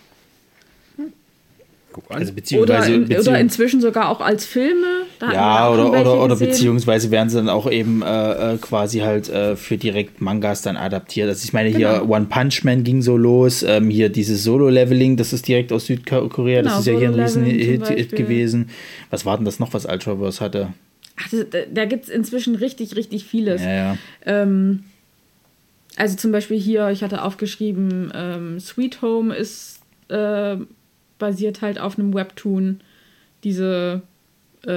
Guck 1.94 2.10
an. 2.10 2.18
Also 2.18 2.32
Oder, 2.32 2.36
beziehungsweise, 2.36 2.94
in, 2.94 3.06
oder 3.06 3.16
beziehungs- 3.16 3.40
inzwischen 3.40 3.82
sogar 3.82 4.10
auch 4.10 4.22
als 4.22 4.46
Filme. 4.46 4.88
Ja, 5.22 5.70
oder, 5.70 5.92
oder, 5.92 6.24
oder 6.24 6.36
beziehungsweise 6.36 7.12
werden 7.12 7.30
sie 7.30 7.36
dann 7.36 7.50
auch 7.50 7.70
eben 7.70 8.02
äh, 8.02 8.54
äh, 8.54 8.58
quasi 8.58 9.00
halt 9.00 9.30
äh, 9.30 9.56
für 9.56 9.78
direkt 9.78 10.22
Mangas 10.22 10.62
dann 10.62 10.78
adaptiert. 10.78 11.28
Also 11.30 11.44
ich 11.44 11.54
meine, 11.54 11.70
hier 11.70 12.00
Genau. 12.02 12.16
One 12.16 12.26
Punch 12.26 12.64
Man 12.64 12.84
ging 12.84 13.02
so 13.02 13.18
los, 13.18 13.64
ähm, 13.64 13.90
hier 13.90 14.10
dieses 14.10 14.44
Solo-Leveling, 14.44 15.18
das 15.18 15.34
ist 15.34 15.48
direkt 15.48 15.72
aus 15.74 15.86
Südkorea, 15.86 16.62
das 16.62 16.72
Genau, 16.72 16.80
ist 16.80 16.88
ja 16.88 16.94
hier 16.94 17.10
ein 17.10 17.20
riesen 17.20 17.44
Solo-Leveling 17.44 17.84
zum 17.84 17.96
Hit, 17.96 18.16
gewesen. 18.16 18.70
Was 19.10 19.26
war 19.26 19.36
denn 19.38 19.46
das 19.46 19.60
noch, 19.60 19.74
was 19.74 19.86
Ultraverse 19.86 20.40
hatte? 20.40 20.70
Ach, 21.20 21.30
das, 21.30 21.46
da 21.52 21.60
da 21.74 21.86
gibt 21.86 22.06
es 22.06 22.10
inzwischen 22.10 22.56
richtig, 22.56 22.96
richtig 22.96 23.26
vieles. 23.26 23.62
Ja, 23.62 23.74
ja. 23.74 23.98
Ähm, 24.26 24.86
also 25.98 26.16
zum 26.16 26.32
Beispiel 26.32 26.60
hier, 26.60 26.90
ich 26.90 27.04
hatte 27.04 27.24
aufgeschrieben, 27.24 28.12
ähm, 28.16 28.60
Sweet 28.60 29.02
Home 29.02 29.34
ist 29.36 29.80
äh, 30.10 30.58
basiert 31.20 31.62
halt 31.62 31.80
auf 31.80 31.98
einem 32.00 32.14
Webtoon. 32.14 32.82
Diese 33.44 34.02
äh, 34.66 34.70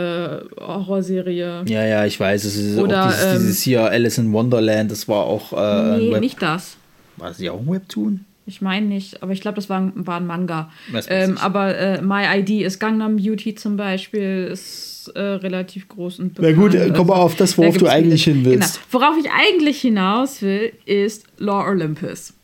Horrorserie. 0.58 1.64
Ja, 1.66 1.84
ja, 1.84 2.04
ich 2.06 2.18
weiß, 2.18 2.44
es 2.44 2.56
ist 2.56 2.78
Oder, 2.78 3.04
auch 3.04 3.08
dieses, 3.10 3.24
ähm, 3.24 3.38
dieses 3.38 3.62
hier 3.62 3.84
Alice 3.84 4.18
in 4.18 4.32
Wonderland, 4.32 4.90
das 4.90 5.06
war 5.08 5.24
auch 5.24 5.52
äh, 5.52 5.98
nee, 5.98 6.18
nicht 6.20 6.40
das. 6.40 6.76
War 7.16 7.28
das 7.28 7.38
ja 7.40 7.52
auch 7.52 7.60
ein 7.60 7.70
Webtoon? 7.70 8.24
Ich 8.46 8.60
meine 8.60 8.86
nicht, 8.86 9.22
aber 9.22 9.32
ich 9.32 9.40
glaube, 9.40 9.56
das 9.56 9.70
war, 9.70 9.80
ein- 9.80 10.06
war 10.06 10.18
ein 10.20 10.26
Manga. 10.26 10.70
Ähm, 11.08 11.38
aber 11.38 11.76
äh, 11.76 12.02
My 12.02 12.24
ID 12.40 12.62
ist 12.62 12.78
Gangnam 12.78 13.16
Beauty 13.16 13.54
zum 13.54 13.76
Beispiel, 13.76 14.48
ist 14.52 14.93
äh, 15.08 15.20
relativ 15.20 15.88
groß 15.88 16.18
und 16.20 16.38
Na 16.38 16.48
bekannt. 16.48 16.72
gut, 16.72 16.74
äh, 16.74 16.92
komm 16.94 17.06
mal 17.08 17.14
Also, 17.14 17.24
auf 17.24 17.36
das, 17.36 17.52
da 17.52 17.56
worauf 17.58 17.74
du 17.74 17.80
gibt's 17.80 17.94
eigentlich 17.94 18.24
hin 18.24 18.44
willst. 18.44 18.74
Genau. 18.74 18.86
Worauf 18.90 19.16
ich 19.18 19.30
eigentlich 19.30 19.80
hinaus 19.80 20.42
will, 20.42 20.72
ist 20.86 21.26
Law 21.38 21.66
Olympus. 21.68 22.34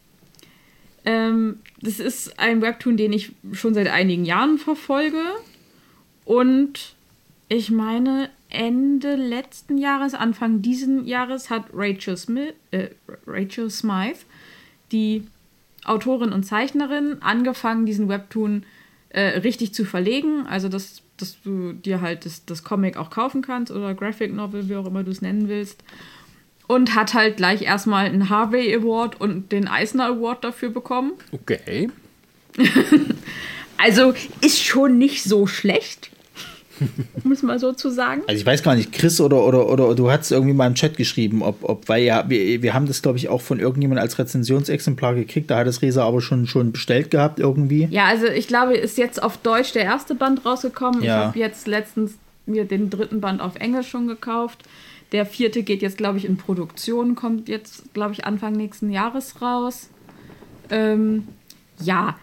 Ähm, 1.05 1.59
das 1.81 1.99
ist 1.99 2.39
ein 2.39 2.61
Webtoon, 2.63 2.97
den 2.97 3.13
ich 3.13 3.33
schon 3.53 3.75
seit 3.75 3.89
einigen 3.89 4.25
Jahren 4.25 4.59
verfolge. 4.59 5.23
Und 6.25 6.95
ich 7.49 7.71
meine, 7.71 8.29
Ende 8.51 9.15
letzten 9.17 9.79
Jahres, 9.79 10.15
Anfang 10.15 10.61
diesen 10.61 11.07
Jahres 11.07 11.51
hat 11.51 11.65
Rachel 11.73 12.17
Smith, 12.17 12.53
äh, 12.71 12.89
Rachel 13.27 13.71
Smythe, 13.71 14.21
die 14.93 15.23
Autorin 15.85 16.33
und 16.33 16.45
Zeichnerin, 16.45 17.19
angefangen, 17.21 17.87
diesen 17.87 18.09
Webtoon 18.09 18.65
äh, 19.09 19.39
richtig 19.39 19.73
zu 19.73 19.85
verlegen. 19.85 20.47
Also, 20.47 20.69
dass, 20.69 21.03
dass 21.21 21.41
du 21.43 21.73
dir 21.73 22.01
halt 22.01 22.25
das, 22.27 22.45
das 22.45 22.65
Comic 22.65 22.97
auch 22.97 23.11
kaufen 23.11 23.43
kannst 23.43 23.73
oder 23.73 23.95
Graphic 23.95 24.33
Novel, 24.33 24.69
wie 24.69 24.77
auch 24.77 24.87
immer 24.87 25.05
du 25.05 25.11
es 25.11 25.23
nennen 25.23 25.49
willst. 25.49 25.83
Und 26.67 26.95
hat 26.95 27.15
halt 27.15 27.37
gleich 27.37 27.63
erstmal 27.63 28.07
einen 28.07 28.29
Harvey 28.29 28.75
Award 28.75 29.21
und 29.21 29.51
den 29.51 29.67
Eisner 29.67 30.07
Award 30.07 30.45
dafür 30.45 30.71
bekommen. 30.71 31.13
Okay. 31.33 31.91
Also 33.83 34.13
ist 34.43 34.63
schon 34.63 34.99
nicht 34.99 35.25
so 35.25 35.47
schlecht, 35.47 36.11
um 37.25 37.33
es 37.33 37.43
mal 37.43 37.59
so 37.59 37.73
zu 37.73 37.91
sagen. 37.91 38.23
Also 38.27 38.41
ich 38.41 38.47
weiß 38.47 38.63
gar 38.63 38.75
nicht, 38.75 38.93
Chris 38.93 39.21
oder, 39.21 39.45
oder, 39.45 39.69
oder 39.69 39.95
du 39.95 40.11
hast 40.11 40.31
irgendwie 40.31 40.55
mal 40.55 40.67
im 40.67 40.75
Chat 40.75 40.97
geschrieben, 40.97 41.43
ob, 41.43 41.63
ob 41.63 41.89
weil 41.89 42.03
ja, 42.03 42.29
wir, 42.29 42.63
wir 42.63 42.75
haben 42.75 42.87
das, 42.87 43.03
glaube 43.03 43.19
ich, 43.19 43.29
auch 43.29 43.41
von 43.41 43.61
irgendjemandem 43.61 44.03
als 44.03 44.19
Rezensionsexemplar 44.19 45.15
gekriegt, 45.15 45.51
da 45.51 45.59
hat 45.59 45.67
es 45.67 45.83
Resa 45.83 46.05
aber 46.05 46.21
schon, 46.21 46.47
schon 46.47 46.73
bestellt 46.73 47.11
gehabt 47.11 47.39
irgendwie. 47.39 47.89
Ja, 47.91 48.07
also 48.07 48.27
ich 48.27 48.49
glaube, 48.49 48.75
ist 48.75 48.99
jetzt 48.99 49.23
auf 49.23 49.37
Deutsch 49.39 49.73
der 49.73 49.85
erste 49.85 50.15
Band 50.15 50.45
rausgekommen. 50.45 51.03
Ja. 51.03 51.21
Ich 51.21 51.27
habe 51.27 51.39
jetzt 51.39 51.67
letztens 51.67 52.15
mir 52.47 52.65
den 52.65 52.91
dritten 52.91 53.21
Band 53.21 53.41
auf 53.41 53.57
Englisch 53.57 53.89
schon 53.89 54.07
gekauft. 54.07 54.65
Der 55.13 55.27
vierte 55.27 55.63
geht 55.63 55.83
jetzt, 55.83 55.99
glaube 55.99 56.19
ich, 56.19 56.25
in 56.25 56.37
Produktion, 56.37 57.15
kommt 57.15 57.49
jetzt, 57.49 57.93
glaube 57.95 58.13
ich, 58.13 58.25
Anfang 58.25 58.53
nächsten 58.53 58.91
Jahres 58.91 59.43
raus. 59.43 59.91
Ähm, 60.71 61.27
ja, 61.81 62.17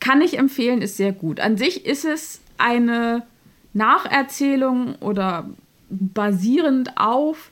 kann 0.00 0.20
ich 0.22 0.38
empfehlen, 0.38 0.82
ist 0.82 0.96
sehr 0.96 1.12
gut. 1.12 1.40
An 1.40 1.56
sich 1.56 1.84
ist 1.84 2.04
es 2.04 2.40
eine 2.58 3.22
Nacherzählung 3.74 4.94
oder 5.00 5.50
basierend 5.90 6.96
auf 6.96 7.50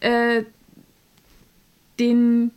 äh, 0.00 0.44
den 1.98 2.50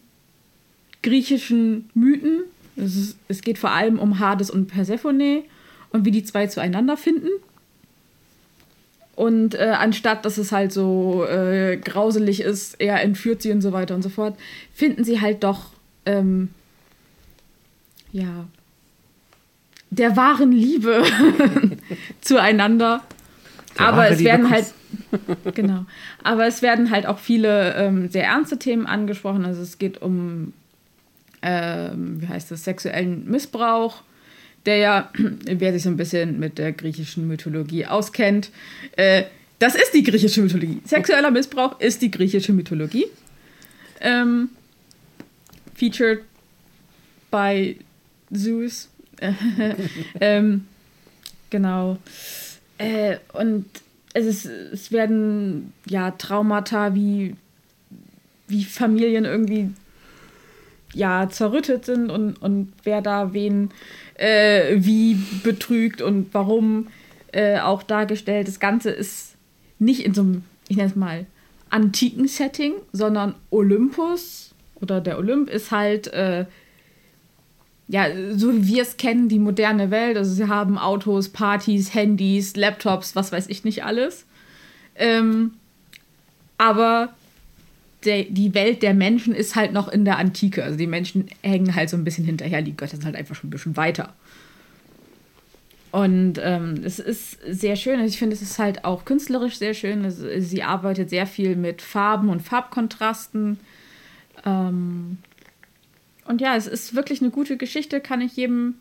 griechischen 1.01 1.89
Mythen. 1.93 2.43
Es, 2.75 2.95
ist, 2.95 3.17
es 3.27 3.41
geht 3.41 3.57
vor 3.57 3.71
allem 3.71 3.99
um 3.99 4.19
Hades 4.19 4.49
und 4.49 4.67
Persephone 4.67 5.43
und 5.91 6.05
wie 6.05 6.11
die 6.11 6.23
zwei 6.23 6.47
zueinander 6.47 6.97
finden. 6.97 7.29
Und 9.15 9.55
äh, 9.55 9.73
anstatt 9.77 10.23
dass 10.23 10.37
es 10.37 10.53
halt 10.53 10.71
so 10.71 11.25
äh, 11.25 11.75
grauselig 11.77 12.39
ist, 12.39 12.79
er 12.79 13.01
entführt 13.01 13.41
sie 13.41 13.51
und 13.51 13.61
so 13.61 13.73
weiter 13.73 13.95
und 13.95 14.01
so 14.01 14.07
fort, 14.07 14.37
finden 14.73 15.03
sie 15.03 15.19
halt 15.19 15.43
doch, 15.43 15.71
ähm, 16.05 16.49
ja, 18.13 18.47
der 19.91 20.15
wahren 20.15 20.51
Liebe 20.51 21.03
zueinander. 22.21 23.03
Aber 23.77 24.09
es 24.09 24.23
werden 24.23 24.49
halt, 24.49 24.73
genau, 25.53 25.85
aber 26.23 26.47
es 26.47 26.61
werden 26.61 26.91
halt 26.91 27.05
auch 27.05 27.19
viele 27.19 27.75
ähm, 27.75 28.09
sehr 28.09 28.25
ernste 28.25 28.59
Themen 28.59 28.85
angesprochen. 28.85 29.45
Also 29.45 29.61
es 29.61 29.77
geht 29.77 30.01
um, 30.01 30.53
ähm, 31.41 32.21
wie 32.21 32.27
heißt 32.27 32.51
das, 32.51 32.65
sexuellen 32.65 33.29
Missbrauch, 33.29 34.01
der 34.65 34.77
ja, 34.77 35.11
wer 35.45 35.71
sich 35.71 35.83
so 35.83 35.89
ein 35.89 35.97
bisschen 35.97 36.39
mit 36.39 36.57
der 36.57 36.73
griechischen 36.73 37.27
Mythologie 37.27 37.85
auskennt, 37.85 38.51
äh, 38.97 39.23
das 39.59 39.75
ist 39.75 39.93
die 39.93 40.03
griechische 40.03 40.41
Mythologie. 40.41 40.81
Sexueller 40.85 41.31
Missbrauch 41.31 41.79
ist 41.81 42.01
die 42.01 42.09
griechische 42.09 42.53
Mythologie. 42.53 43.07
Ähm, 43.99 44.49
featured 45.75 46.23
by 47.29 47.77
Zeus. 48.33 48.89
ähm, 50.21 50.65
genau. 51.49 51.97
Äh, 52.77 53.17
und 53.33 53.65
es, 54.13 54.25
ist, 54.25 54.45
es 54.45 54.91
werden 54.91 55.73
ja 55.85 56.11
Traumata 56.11 56.95
wie, 56.95 57.35
wie 58.47 58.63
Familien 58.63 59.25
irgendwie 59.25 59.69
ja 60.93 61.29
zerrüttet 61.29 61.85
sind 61.85 62.09
und, 62.09 62.41
und 62.41 62.73
wer 62.83 63.01
da 63.01 63.33
wen 63.33 63.69
äh, 64.15 64.77
wie 64.79 65.15
betrügt 65.43 66.01
und 66.01 66.33
warum 66.33 66.87
äh, 67.31 67.59
auch 67.59 67.83
dargestellt. 67.83 68.47
Das 68.47 68.59
Ganze 68.59 68.89
ist 68.89 69.35
nicht 69.77 70.05
in 70.05 70.13
so 70.13 70.21
einem, 70.21 70.43
ich 70.67 70.77
nenne 70.77 70.89
es 70.89 70.95
mal, 70.95 71.25
antiken 71.69 72.27
Setting, 72.27 72.73
sondern 72.91 73.35
Olympus 73.51 74.53
oder 74.81 75.01
der 75.01 75.17
Olymp 75.17 75.49
ist 75.49 75.71
halt 75.71 76.07
äh, 76.07 76.45
ja, 77.89 78.05
so 78.35 78.53
wie 78.53 78.67
wir 78.67 78.83
es 78.83 78.97
kennen, 78.97 79.29
die 79.29 79.39
moderne 79.39 79.89
Welt. 79.89 80.15
Also 80.15 80.31
sie 80.31 80.47
haben 80.47 80.77
Autos, 80.77 81.29
Partys, 81.29 81.95
Handys, 81.95 82.55
Laptops, 82.55 83.15
was 83.15 83.31
weiß 83.31 83.47
ich 83.47 83.63
nicht 83.63 83.83
alles. 83.83 84.25
Ähm, 84.95 85.53
aber 86.59 87.09
der, 88.05 88.25
die 88.25 88.53
Welt 88.53 88.83
der 88.83 88.93
Menschen 88.93 89.33
ist 89.33 89.55
halt 89.55 89.73
noch 89.73 89.87
in 89.87 90.05
der 90.05 90.19
Antike. 90.19 90.63
Also 90.63 90.77
die 90.77 90.85
Menschen 90.85 91.29
hängen 91.41 91.73
halt 91.73 91.89
so 91.89 91.97
ein 91.97 92.03
bisschen 92.03 92.25
hinterher, 92.25 92.61
die 92.61 92.77
Götter 92.77 92.95
sind 92.95 93.05
halt 93.05 93.15
einfach 93.15 93.35
schon 93.35 93.47
ein 93.47 93.51
bisschen 93.51 93.75
weiter. 93.75 94.13
Und 95.91 96.39
ähm, 96.43 96.81
es 96.83 96.99
ist 96.99 97.39
sehr 97.47 97.75
schön. 97.75 97.99
Also 97.99 98.13
ich 98.13 98.19
finde, 98.19 98.35
es 98.35 98.43
ist 98.43 98.59
halt 98.59 98.85
auch 98.85 99.03
künstlerisch 99.03 99.57
sehr 99.57 99.73
schön. 99.73 100.05
Also 100.05 100.27
sie 100.37 100.61
arbeitet 100.61 101.09
sehr 101.09 101.25
viel 101.25 101.55
mit 101.55 101.81
Farben 101.81 102.29
und 102.29 102.41
Farbkontrasten. 102.41 103.59
Ähm, 104.45 105.17
und 106.29 106.41
ja, 106.41 106.55
es 106.55 106.67
ist 106.67 106.93
wirklich 106.93 107.21
eine 107.21 107.31
gute 107.31 107.57
Geschichte, 107.57 107.99
kann 107.99 108.21
ich 108.21 108.35
jedem 108.35 108.75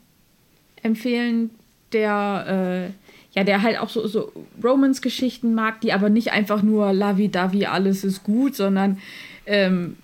empfehlen, 0.82 1.48
der, 1.92 2.92
äh, 2.92 3.36
ja, 3.38 3.42
der 3.42 3.62
halt 3.62 3.78
auch 3.78 3.88
so, 3.88 4.06
so 4.06 4.30
Romance-Geschichten 4.62 5.54
mag, 5.54 5.80
die 5.80 5.94
aber 5.94 6.10
nicht 6.10 6.30
einfach 6.30 6.62
nur 6.62 6.92
Lavi-Davi, 6.92 7.64
alles 7.64 8.04
ist 8.04 8.22
gut, 8.22 8.54
sondern 8.54 9.00
ähm, 9.46 9.96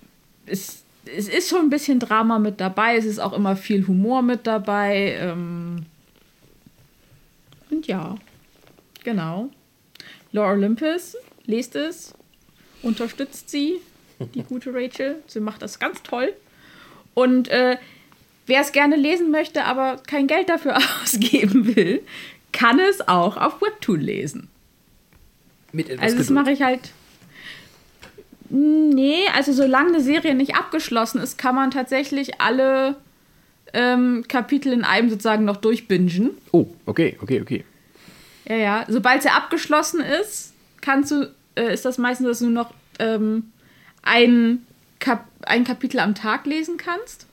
es, 0.47 0.85
es 1.05 1.29
ist 1.29 1.47
schon 1.47 1.59
ein 1.59 1.69
bisschen 1.69 1.99
Drama 1.99 2.39
mit 2.39 2.59
dabei, 2.59 2.97
es 2.97 3.05
ist 3.05 3.19
auch 3.19 3.33
immer 3.33 3.55
viel 3.55 3.85
Humor 3.85 4.23
mit 4.23 4.47
dabei. 4.47 5.15
Ähm, 5.19 5.85
und 7.69 7.85
ja, 7.85 8.15
genau. 9.03 9.51
Laura 10.31 10.53
Olympus, 10.53 11.15
lest 11.45 11.75
es, 11.75 12.15
unterstützt 12.81 13.51
sie, 13.51 13.75
die 14.33 14.41
gute 14.41 14.73
Rachel. 14.73 15.17
Sie 15.27 15.39
macht 15.39 15.61
das 15.61 15.77
ganz 15.77 16.01
toll. 16.01 16.33
Und 17.15 17.47
äh, 17.47 17.77
wer 18.45 18.61
es 18.61 18.71
gerne 18.71 18.95
lesen 18.95 19.31
möchte, 19.31 19.65
aber 19.65 19.97
kein 20.05 20.27
Geld 20.27 20.49
dafür 20.49 20.77
ausgeben 21.01 21.75
will, 21.75 22.03
kann 22.51 22.79
es 22.79 23.07
auch 23.07 23.37
auf 23.37 23.61
Webtoon 23.61 23.99
lesen. 23.99 24.49
Mit 25.71 25.89
etwas 25.89 26.03
Also 26.03 26.17
das 26.17 26.29
mache 26.29 26.51
ich 26.51 26.61
halt. 26.61 26.91
Nee, 28.49 29.27
also 29.33 29.51
solange 29.51 29.89
eine 29.89 30.01
Serie 30.01 30.35
nicht 30.35 30.55
abgeschlossen 30.55 31.19
ist, 31.19 31.37
kann 31.37 31.55
man 31.55 31.71
tatsächlich 31.71 32.39
alle 32.39 32.95
ähm, 33.73 34.23
Kapitel 34.27 34.71
in 34.71 34.83
einem 34.83 35.09
sozusagen 35.09 35.45
noch 35.45 35.57
durchbingen. 35.57 36.31
Oh, 36.51 36.67
okay, 36.85 37.17
okay, 37.21 37.41
okay. 37.41 37.65
Ja, 38.47 38.55
ja. 38.55 38.85
Sobald 38.87 39.23
sie 39.23 39.29
abgeschlossen 39.29 39.99
ist, 39.99 40.53
kannst 40.81 41.11
du, 41.11 41.33
äh, 41.55 41.73
ist 41.73 41.85
das 41.85 41.97
meistens, 41.97 42.27
dass 42.27 42.39
du 42.39 42.45
nur 42.45 42.53
noch 42.53 42.73
ähm, 42.99 43.51
ein, 44.03 44.65
Kap 45.05 45.27
ein 45.43 45.63
Kapitel 45.63 45.99
am 45.99 46.15
Tag 46.15 46.47
lesen 46.47 46.77
kannst. 46.77 47.27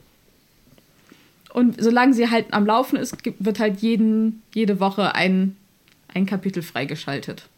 Und 1.51 1.81
solange 1.81 2.13
sie 2.13 2.29
halt 2.29 2.53
am 2.53 2.67
Laufen 2.67 2.97
ist, 2.97 3.17
wird 3.39 3.59
halt 3.59 3.81
jeden, 3.81 4.43
jede 4.53 4.79
Woche 4.79 5.15
ein, 5.15 5.57
ein 6.13 6.27
Kapitel 6.27 6.61
freigeschaltet. 6.61 7.49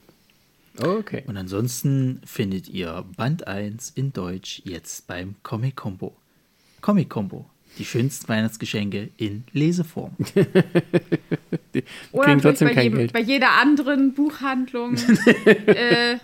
Okay. 0.77 1.23
Und 1.27 1.35
ansonsten 1.35 2.21
findet 2.25 2.69
ihr 2.69 3.03
Band 3.17 3.45
1 3.45 3.91
in 3.95 4.13
Deutsch 4.13 4.61
jetzt 4.63 5.05
beim 5.07 5.35
Comic 5.43 5.75
Combo. 5.75 6.15
Comic 6.79 7.09
Combo. 7.09 7.45
Die 7.77 7.83
schönsten 7.83 8.29
Weihnachtsgeschenke 8.29 9.09
in 9.17 9.43
Leseform. 9.51 10.15
Oder 12.13 12.25
kriegen 12.25 12.41
trotzdem 12.41 12.69
bei, 12.69 12.73
kein 12.73 12.83
jedem, 12.83 12.97
Geld. 12.99 13.13
bei 13.13 13.19
jeder 13.19 13.51
anderen 13.51 14.13
Buchhandlung. 14.13 14.95
äh, 15.45 16.17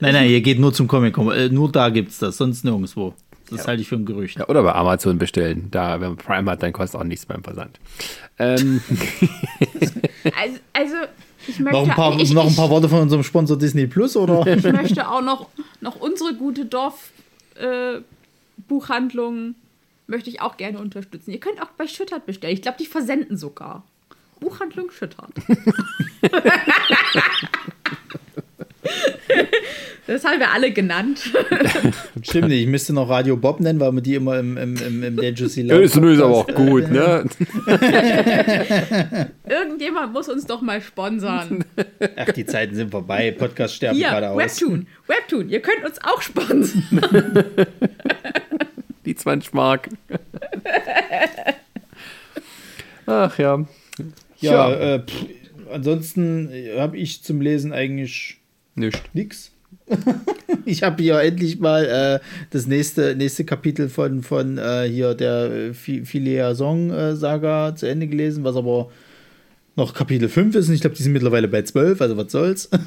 Nein, 0.00 0.14
nein, 0.14 0.30
ihr 0.30 0.40
geht 0.40 0.58
nur 0.58 0.72
zum 0.72 0.88
Comic 0.88 1.14
Combo. 1.14 1.32
Äh, 1.32 1.48
nur 1.48 1.70
da 1.70 1.90
gibt's 1.90 2.18
das, 2.18 2.36
sonst 2.36 2.64
nirgendwo. 2.64 3.14
Das 3.50 3.66
halte 3.66 3.82
ich 3.82 3.88
für 3.88 3.96
ein 3.96 4.06
Gerücht. 4.06 4.38
Ja, 4.38 4.48
oder 4.48 4.62
bei 4.62 4.74
Amazon 4.74 5.18
bestellen. 5.18 5.68
Da, 5.70 6.00
wenn 6.00 6.08
man 6.08 6.16
Prime 6.16 6.50
hat, 6.50 6.62
dann 6.62 6.72
kostet 6.72 7.00
auch 7.00 7.04
nichts 7.04 7.26
beim 7.26 7.44
Versand. 7.44 7.78
Ähm, 8.38 8.80
also, 10.24 10.58
also, 10.72 10.94
ich 11.46 11.60
möchte, 11.60 11.78
Noch 11.78 11.88
ein, 11.88 11.94
paar, 11.94 12.18
ich, 12.18 12.32
noch 12.32 12.46
ein 12.46 12.56
paar 12.56 12.70
Worte 12.70 12.88
von 12.88 13.00
unserem 13.00 13.22
Sponsor 13.22 13.58
Disney 13.58 13.86
Plus, 13.86 14.16
oder? 14.16 14.46
ich 14.46 14.64
möchte 14.64 15.08
auch 15.08 15.20
noch, 15.20 15.48
noch 15.80 15.96
unsere 15.96 16.34
gute 16.34 16.64
Dorf-Buchhandlung 16.64 17.98
äh, 17.98 18.02
Buchhandlung 18.66 19.54
möchte 20.06 20.30
ich 20.30 20.40
auch 20.40 20.56
gerne 20.56 20.78
unterstützen. 20.78 21.30
Ihr 21.30 21.40
könnt 21.40 21.62
auch 21.62 21.70
bei 21.76 21.86
Schüttert 21.86 22.26
bestellen. 22.26 22.54
Ich 22.54 22.62
glaube, 22.62 22.78
die 22.78 22.86
versenden 22.86 23.36
sogar. 23.36 23.84
Buchhandlung 24.40 24.90
Schüttert. 24.90 25.32
das 30.06 30.24
haben 30.24 30.38
wir 30.38 30.50
alle 30.52 30.72
genannt. 30.72 31.30
Stimmt 32.22 32.48
nicht, 32.48 32.62
ich 32.62 32.68
müsste 32.68 32.92
noch 32.92 33.08
Radio 33.08 33.36
Bob 33.36 33.60
nennen, 33.60 33.80
weil 33.80 33.92
wir 33.92 34.00
die 34.00 34.14
immer 34.14 34.38
im, 34.38 34.56
im, 34.56 34.76
im, 34.76 35.02
im 35.02 35.16
Dangerous 35.16 35.56
ja, 35.56 35.76
ist 35.78 35.96
ist 35.96 36.20
aber 36.20 36.34
auch 36.34 36.46
gut, 36.46 36.90
ne? 36.90 37.24
Irgendjemand 39.48 40.12
muss 40.12 40.28
uns 40.28 40.46
doch 40.46 40.60
mal 40.60 40.80
sponsern. 40.80 41.64
Ach, 42.16 42.32
die 42.32 42.44
Zeiten 42.44 42.74
sind 42.74 42.90
vorbei. 42.90 43.30
Podcast 43.32 43.74
sterben 43.74 43.96
Hier, 43.96 44.08
gerade 44.08 44.30
aus. 44.30 44.38
Webtoon. 44.38 44.86
Webtoon, 45.06 45.48
ihr 45.48 45.60
könnt 45.60 45.84
uns 45.84 45.98
auch 46.02 46.20
sponsern. 46.22 46.82
Die 49.04 49.14
20 49.14 49.52
Mark. 49.52 49.88
Ach 53.06 53.38
ja. 53.38 53.64
Ja, 54.38 54.70
Ja. 54.70 54.94
Äh, 54.94 54.98
pff, 55.00 55.26
ansonsten 55.72 56.50
habe 56.76 56.96
ich 56.96 57.22
zum 57.22 57.40
Lesen 57.40 57.72
eigentlich 57.72 58.40
Nicht. 58.74 59.14
nix. 59.14 59.50
ich 60.64 60.82
habe 60.82 61.02
hier 61.02 61.20
endlich 61.20 61.58
mal 61.58 61.84
äh, 61.84 62.26
das 62.50 62.66
nächste, 62.66 63.14
nächste 63.16 63.44
Kapitel 63.44 63.88
von, 63.88 64.22
von 64.22 64.58
äh, 64.58 64.88
hier 64.88 65.14
der 65.14 65.50
äh, 65.50 65.74
Phileas 65.74 66.58
Song 66.58 66.90
äh, 66.90 67.14
Saga 67.16 67.74
zu 67.74 67.86
Ende 67.86 68.06
gelesen, 68.06 68.44
was 68.44 68.56
aber 68.56 68.90
noch 69.76 69.92
Kapitel 69.92 70.28
5 70.28 70.54
ist 70.54 70.68
und 70.68 70.74
ich 70.74 70.80
glaube, 70.80 70.94
die 70.94 71.02
sind 71.02 71.12
mittlerweile 71.12 71.48
bei 71.48 71.62
12, 71.62 72.00
also 72.00 72.16
was 72.16 72.30
soll's. 72.30 72.68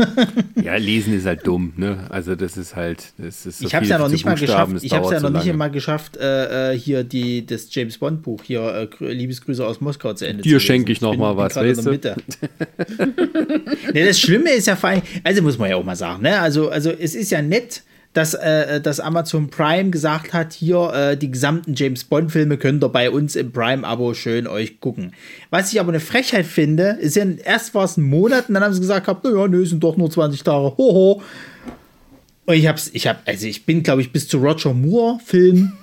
Ja, 0.64 0.76
lesen 0.76 1.14
ist 1.14 1.26
halt 1.26 1.46
dumm, 1.48 1.72
ne? 1.78 2.08
Also 2.10 2.36
das 2.36 2.58
ist 2.58 2.76
halt, 2.76 3.14
das 3.18 3.46
ist 3.46 3.60
so 3.60 3.68
ich 3.68 3.76
habe 3.76 3.86
es 3.86 3.90
ja 3.90 3.98
noch 3.98 4.10
nicht 4.10 4.26
mal 4.26 4.36
geschafft. 4.36 4.74
es 4.76 4.84
Ich 4.84 4.92
habe 4.92 5.06
es 5.06 5.12
ja 5.12 5.20
noch 5.22 5.30
nicht 5.30 5.54
mal 5.56 5.70
geschafft, 5.70 6.18
äh, 6.18 6.74
äh, 6.74 6.78
hier 6.78 7.04
die, 7.06 7.46
das 7.46 7.74
James 7.74 7.98
Bond 7.98 8.22
Buch 8.24 8.42
hier, 8.44 8.60
äh, 8.62 8.84
Grü- 8.94 9.10
Liebesgrüße 9.12 9.66
aus 9.66 9.80
Moskau 9.82 10.14
zu 10.14 10.28
Ende 10.28 10.44
Dir 10.44 10.60
schenke 10.60 10.92
ich 10.92 11.00
noch 11.00 11.12
bin- 11.12 11.20
mal 11.22 11.34
bin 11.34 11.38
was, 11.38 11.56
weißt 11.56 11.86
Mitte. 11.86 12.16
nee, 13.94 14.06
das 14.06 14.20
Schlimme 14.20 14.52
ist 14.52 14.68
ja 14.68 14.76
vor 14.76 14.90
allem, 14.90 15.02
also 15.24 15.42
muss 15.42 15.58
man 15.58 15.70
ja 15.70 15.76
auch 15.78 15.84
mal 15.86 15.96
sagen, 15.96 16.24
ne? 16.24 16.40
Also, 16.40 16.70
also 16.70 16.90
es 16.92 17.16
ist 17.16 17.32
ja 17.32 17.42
nett, 17.42 17.84
dass, 18.18 18.34
äh, 18.34 18.82
dass 18.82 19.00
Amazon 19.00 19.52
Prime 19.52 19.92
gesagt 19.92 20.34
hat, 20.34 20.52
hier 20.52 20.92
äh, 20.92 21.18
die 21.18 21.30
gesamten 21.30 21.76
James 21.76 22.04
Bond 22.04 22.32
Filme 22.32 22.58
könnt 22.58 22.84
ihr 22.84 22.90
bei 22.90 23.12
uns 23.12 23.36
im 23.36 23.52
Prime-Abo 23.52 24.16
schön 24.16 24.48
euch 24.48 24.80
gucken. 24.80 25.14
Was 25.52 25.72
ich 25.72 25.80
aber 25.80 25.90
eine 25.90 26.00
Frechheit 26.00 26.48
finde, 26.48 26.98
ist 27.00 27.16
ja 27.16 27.26
erst 27.46 27.76
war 27.76 27.84
es 27.84 27.96
ein 27.96 28.02
Monat 28.02 28.48
und 28.48 28.56
dann 28.56 28.64
haben 28.64 28.74
sie 28.74 28.80
gesagt, 28.80 29.06
gehabt, 29.06 29.24
naja, 29.24 29.48
nö, 29.48 29.64
sind 29.68 29.84
doch 29.84 29.98
nur 29.98 30.10
20 30.10 30.42
Tage. 30.42 30.76
Hoho. 30.78 31.22
Und 32.48 32.56
ich 32.56 32.66
hab's, 32.66 32.90
ich 32.92 33.06
hab, 33.06 33.22
also 33.28 33.46
ich 33.46 33.68
bin, 33.68 33.84
glaube 33.84 34.02
ich, 34.02 34.12
bis 34.12 34.28
zu 34.28 34.40
Roger 34.40 34.74
Moore-Film 34.74 35.74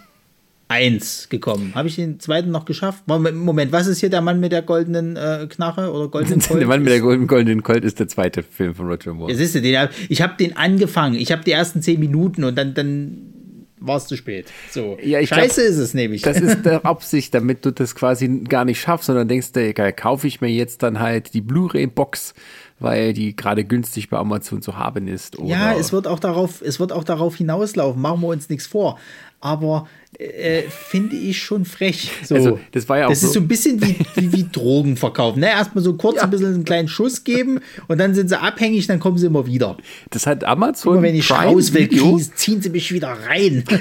1 0.74 1.28
gekommen. 1.28 1.72
Habe 1.74 1.86
ich 1.86 1.94
den 1.94 2.18
zweiten 2.18 2.50
noch 2.50 2.64
geschafft? 2.64 3.04
Moment, 3.06 3.70
was 3.70 3.86
ist 3.86 4.00
hier 4.00 4.10
der 4.10 4.20
Mann 4.20 4.40
mit 4.40 4.50
der 4.50 4.62
goldenen 4.62 5.16
äh, 5.16 5.46
Knarre 5.48 5.92
oder 5.92 6.08
goldenen 6.08 6.40
Colt? 6.48 6.60
der 6.60 6.66
Mann 6.66 6.82
mit 6.82 6.92
der 6.92 7.00
goldenen, 7.00 7.28
goldenen 7.28 7.62
Colt 7.62 7.84
ist 7.84 8.00
der 8.00 8.08
zweite 8.08 8.42
Film 8.42 8.74
von 8.74 8.88
Roger 8.88 9.14
Moore. 9.14 9.30
Ja, 9.30 9.36
siehst 9.36 9.54
du, 9.54 9.62
den, 9.62 9.88
ich 10.08 10.20
habe 10.20 10.34
den 10.38 10.56
angefangen. 10.56 11.14
Ich 11.14 11.30
habe 11.30 11.44
die 11.44 11.52
ersten 11.52 11.80
zehn 11.80 12.00
Minuten 12.00 12.42
und 12.42 12.56
dann, 12.56 12.74
dann 12.74 13.30
war 13.78 13.98
es 13.98 14.06
zu 14.06 14.16
spät. 14.16 14.50
So. 14.70 14.98
Ja, 15.00 15.24
Scheiße 15.24 15.60
glaub, 15.60 15.70
ist 15.70 15.78
es 15.78 15.94
nämlich. 15.94 16.22
Das 16.22 16.40
ist 16.40 16.62
der 16.64 16.84
Absicht, 16.84 17.34
damit 17.34 17.64
du 17.64 17.70
das 17.70 17.94
quasi 17.94 18.26
gar 18.48 18.64
nicht 18.64 18.80
schaffst, 18.80 19.06
sondern 19.06 19.28
denkst, 19.28 19.50
egal, 19.54 19.92
kaufe 19.92 20.26
ich 20.26 20.40
mir 20.40 20.50
jetzt 20.50 20.82
dann 20.82 20.98
halt 20.98 21.34
die 21.34 21.40
Blu-ray-Box 21.40 22.34
weil 22.80 23.12
die 23.12 23.36
gerade 23.36 23.64
günstig 23.64 24.10
bei 24.10 24.18
Amazon 24.18 24.62
zu 24.62 24.76
haben 24.76 25.08
ist. 25.08 25.38
Oder? 25.38 25.48
Ja, 25.48 25.74
es 25.74 25.92
wird 25.92 26.06
auch 26.06 26.18
darauf, 26.18 26.60
es 26.60 26.80
wird 26.80 26.92
auch 26.92 27.04
darauf 27.04 27.36
hinauslaufen. 27.36 28.00
Machen 28.00 28.20
wir 28.20 28.28
uns 28.28 28.48
nichts 28.48 28.66
vor. 28.66 28.98
Aber 29.44 29.86
äh, 30.18 30.62
finde 30.70 31.16
ich 31.16 31.42
schon 31.42 31.66
frech. 31.66 32.10
So. 32.24 32.34
Also, 32.34 32.58
das 32.72 32.88
war 32.88 32.98
ja 32.98 33.04
auch 33.06 33.10
das 33.10 33.20
so. 33.20 33.26
ist 33.26 33.32
so 33.34 33.40
ein 33.40 33.46
bisschen 33.46 33.78
wie, 33.82 33.94
wie, 34.14 34.32
wie 34.32 34.46
Drogen 34.50 34.96
verkaufen. 34.96 35.40
Ne? 35.40 35.50
Erstmal 35.50 35.84
so 35.84 35.92
kurz 35.94 36.16
ja. 36.16 36.22
ein 36.22 36.30
bisschen 36.30 36.54
einen 36.54 36.64
kleinen 36.64 36.88
Schuss 36.88 37.24
geben 37.24 37.60
und 37.86 37.98
dann 37.98 38.14
sind 38.14 38.28
sie 38.28 38.40
abhängig, 38.40 38.86
dann 38.86 39.00
kommen 39.00 39.18
sie 39.18 39.26
immer 39.26 39.46
wieder. 39.46 39.76
Das 40.08 40.26
hat 40.26 40.44
Amazon. 40.44 40.94
Immer 40.94 41.02
wenn 41.02 41.14
ich 41.14 41.28
Prime 41.28 41.52
raus 41.52 41.74
will, 41.74 41.90
Video. 41.90 42.18
ziehen 42.34 42.62
sie 42.62 42.70
mich 42.70 42.90
wieder 42.92 43.16
rein. 43.28 43.64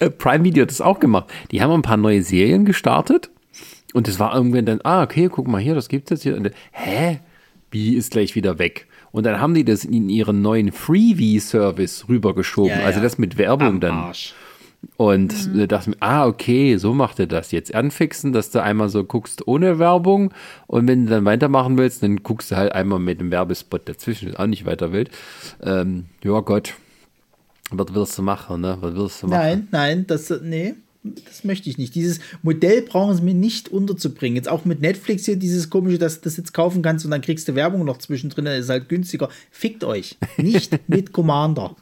Äh, 0.00 0.10
Prime 0.10 0.42
Video 0.42 0.62
hat 0.62 0.70
das 0.70 0.80
auch 0.80 0.98
gemacht. 0.98 1.28
Die 1.52 1.62
haben 1.62 1.70
ein 1.70 1.82
paar 1.82 1.96
neue 1.96 2.20
Serien 2.24 2.64
gestartet 2.64 3.30
und 3.92 4.08
es 4.08 4.18
war 4.18 4.34
irgendwann 4.34 4.66
dann, 4.66 4.80
ah, 4.82 5.04
okay, 5.04 5.28
guck 5.30 5.46
mal 5.46 5.60
hier, 5.60 5.76
das 5.76 5.88
gibt 5.88 6.10
es 6.10 6.16
jetzt 6.16 6.22
hier. 6.24 6.36
Und, 6.36 6.50
hä? 6.72 7.20
Wie 7.70 7.94
ist 7.94 8.10
gleich 8.10 8.34
wieder 8.34 8.58
weg? 8.58 8.88
Und 9.14 9.24
dann 9.24 9.40
haben 9.40 9.54
die 9.54 9.64
das 9.64 9.84
in 9.84 10.08
ihren 10.08 10.42
neuen 10.42 10.72
Freebie-Service 10.72 12.08
rübergeschoben. 12.08 12.70
Ja, 12.70 12.80
ja. 12.80 12.84
Also 12.84 13.00
das 13.00 13.16
mit 13.16 13.38
Werbung 13.38 13.68
Am 13.68 13.80
dann. 13.80 13.94
Arsch. 13.94 14.34
Und 14.96 15.54
mhm. 15.54 15.68
dachte 15.68 15.90
mir, 15.90 15.96
ah, 16.00 16.26
okay, 16.26 16.76
so 16.78 16.94
macht 16.94 17.20
er 17.20 17.28
das 17.28 17.52
jetzt. 17.52 17.72
Anfixen, 17.76 18.32
dass 18.32 18.50
du 18.50 18.60
einmal 18.60 18.88
so 18.88 19.04
guckst 19.04 19.46
ohne 19.46 19.78
Werbung. 19.78 20.34
Und 20.66 20.88
wenn 20.88 21.04
du 21.04 21.10
dann 21.12 21.24
weitermachen 21.24 21.78
willst, 21.78 22.02
dann 22.02 22.24
guckst 22.24 22.50
du 22.50 22.56
halt 22.56 22.72
einmal 22.72 22.98
mit 22.98 23.20
dem 23.20 23.30
Werbespot 23.30 23.88
dazwischen, 23.88 24.30
ist 24.30 24.38
auch 24.40 24.48
nicht 24.48 24.66
weiter 24.66 24.90
wild. 24.90 25.10
Ähm, 25.62 26.06
ja, 26.24 26.40
Gott. 26.40 26.74
Was 27.70 27.94
willst 27.94 28.18
du 28.18 28.22
machen, 28.22 28.62
ne? 28.62 28.78
Was 28.80 28.96
willst 28.96 29.22
du 29.22 29.28
machen? 29.28 29.40
Nein, 29.40 29.68
nein, 29.70 30.06
das, 30.08 30.28
nee 30.42 30.74
das 31.04 31.44
möchte 31.44 31.68
ich 31.68 31.76
nicht. 31.76 31.94
Dieses 31.94 32.18
Modell 32.42 32.80
brauchen 32.82 33.14
sie 33.14 33.22
mir 33.22 33.34
nicht 33.34 33.68
unterzubringen. 33.68 34.36
Jetzt 34.36 34.48
auch 34.48 34.64
mit 34.64 34.80
Netflix 34.80 35.26
hier, 35.26 35.36
dieses 35.36 35.68
komische, 35.68 35.98
dass 35.98 36.20
du 36.20 36.24
das 36.24 36.38
jetzt 36.38 36.54
kaufen 36.54 36.80
kannst 36.80 37.04
und 37.04 37.10
dann 37.10 37.20
kriegst 37.20 37.46
du 37.46 37.54
Werbung 37.54 37.84
noch 37.84 37.98
zwischendrin, 37.98 38.46
das 38.46 38.60
ist 38.60 38.70
halt 38.70 38.88
günstiger. 38.88 39.28
Fickt 39.50 39.84
euch. 39.84 40.16
Nicht 40.38 40.78
mit 40.88 41.12
Commander. 41.12 41.76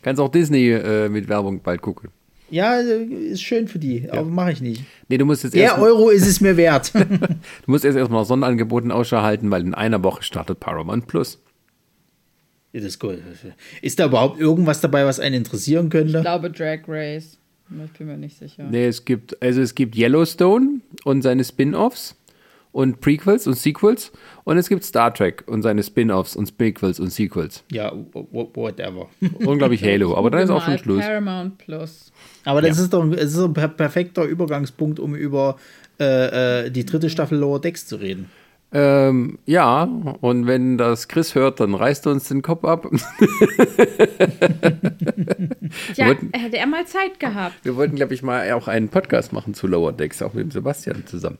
kannst 0.00 0.20
auch 0.20 0.30
Disney 0.30 0.70
äh, 0.70 1.10
mit 1.10 1.28
Werbung 1.28 1.60
bald 1.62 1.82
gucken. 1.82 2.08
Ja, 2.50 2.76
ist 2.76 3.42
schön 3.42 3.68
für 3.68 3.78
die, 3.78 4.00
ja. 4.00 4.12
aber 4.12 4.24
mache 4.24 4.52
ich 4.52 4.60
nicht. 4.60 4.84
Nee, 5.08 5.16
du 5.16 5.24
musst 5.24 5.42
jetzt 5.42 5.54
Der 5.54 5.80
Euro 5.80 6.10
ist 6.10 6.26
es 6.26 6.40
mir 6.40 6.56
wert. 6.56 6.92
du 6.94 7.00
musst 7.66 7.84
jetzt 7.84 7.96
erstmal 7.96 8.24
Sonderangeboten 8.24 8.90
Ausschau 8.90 9.22
halten, 9.22 9.50
weil 9.50 9.62
in 9.62 9.74
einer 9.74 10.02
Woche 10.02 10.22
startet 10.22 10.60
Paramount 10.60 11.06
Plus. 11.06 11.40
Ja, 12.72 12.80
das 12.80 12.90
ist 12.90 12.98
gut. 12.98 13.18
Ist 13.82 13.98
da 13.98 14.06
überhaupt 14.06 14.40
irgendwas 14.40 14.80
dabei, 14.80 15.04
was 15.04 15.20
einen 15.20 15.36
interessieren 15.36 15.90
könnte? 15.90 16.18
Ich 16.18 16.22
glaube 16.22 16.50
Drag 16.50 16.80
Race. 16.88 17.38
Ich 17.84 17.92
bin 17.98 18.06
mir 18.06 18.16
nicht 18.16 18.38
sicher. 18.38 18.64
Nee, 18.70 18.86
es 18.86 19.04
gibt, 19.04 19.40
also 19.42 19.60
es 19.60 19.74
gibt 19.74 19.96
Yellowstone 19.96 20.80
und 21.04 21.22
seine 21.22 21.44
Spin-Offs 21.44 22.16
und 22.72 23.00
Prequels 23.00 23.46
und 23.46 23.54
Sequels 23.54 24.12
und 24.44 24.56
es 24.56 24.68
gibt 24.68 24.84
Star 24.84 25.12
Trek 25.12 25.44
und 25.46 25.62
seine 25.62 25.82
Spin-Offs 25.82 26.34
und 26.36 26.56
Prequels 26.56 26.98
und 26.98 27.10
Sequels. 27.10 27.62
Ja, 27.70 27.92
whatever. 28.12 29.08
Unglaublich 29.44 29.82
Halo, 29.82 30.16
aber 30.16 30.30
dann 30.30 30.42
ist 30.42 30.50
auch 30.50 30.64
schon 30.64 30.78
Schluss. 30.78 31.00
Paramount 31.00 31.58
Plus. 31.58 32.12
Aber 32.44 32.62
das 32.62 32.78
ja. 32.78 32.84
ist 32.84 32.92
doch 32.92 33.10
es 33.12 33.34
ist 33.34 33.38
ein 33.38 33.52
perfekter 33.52 34.24
Übergangspunkt, 34.24 34.98
um 34.98 35.14
über 35.14 35.56
äh, 36.00 36.66
äh, 36.66 36.70
die 36.70 36.84
dritte 36.84 37.10
Staffel 37.10 37.38
Lower 37.38 37.60
Decks 37.60 37.86
zu 37.86 37.96
reden. 37.96 38.30
Ähm, 38.74 39.38
ja, 39.44 39.82
und 39.82 40.46
wenn 40.46 40.78
das 40.78 41.08
Chris 41.08 41.34
hört, 41.34 41.60
dann 41.60 41.74
reißt 41.74 42.06
er 42.06 42.12
uns 42.12 42.28
den 42.28 42.40
Kopf 42.40 42.64
ab. 42.64 42.86
ja, 45.96 46.06
wollten, 46.06 46.30
hätte 46.32 46.56
er 46.56 46.66
mal 46.66 46.86
Zeit 46.86 47.20
gehabt. 47.20 47.54
Wir 47.64 47.76
wollten, 47.76 47.96
glaube 47.96 48.14
ich, 48.14 48.22
mal 48.22 48.50
auch 48.52 48.68
einen 48.68 48.88
Podcast 48.88 49.34
machen 49.34 49.52
zu 49.52 49.66
Lower 49.66 49.92
Decks, 49.92 50.22
auch 50.22 50.32
mit 50.32 50.44
dem 50.44 50.50
Sebastian 50.50 51.04
zusammen. 51.06 51.36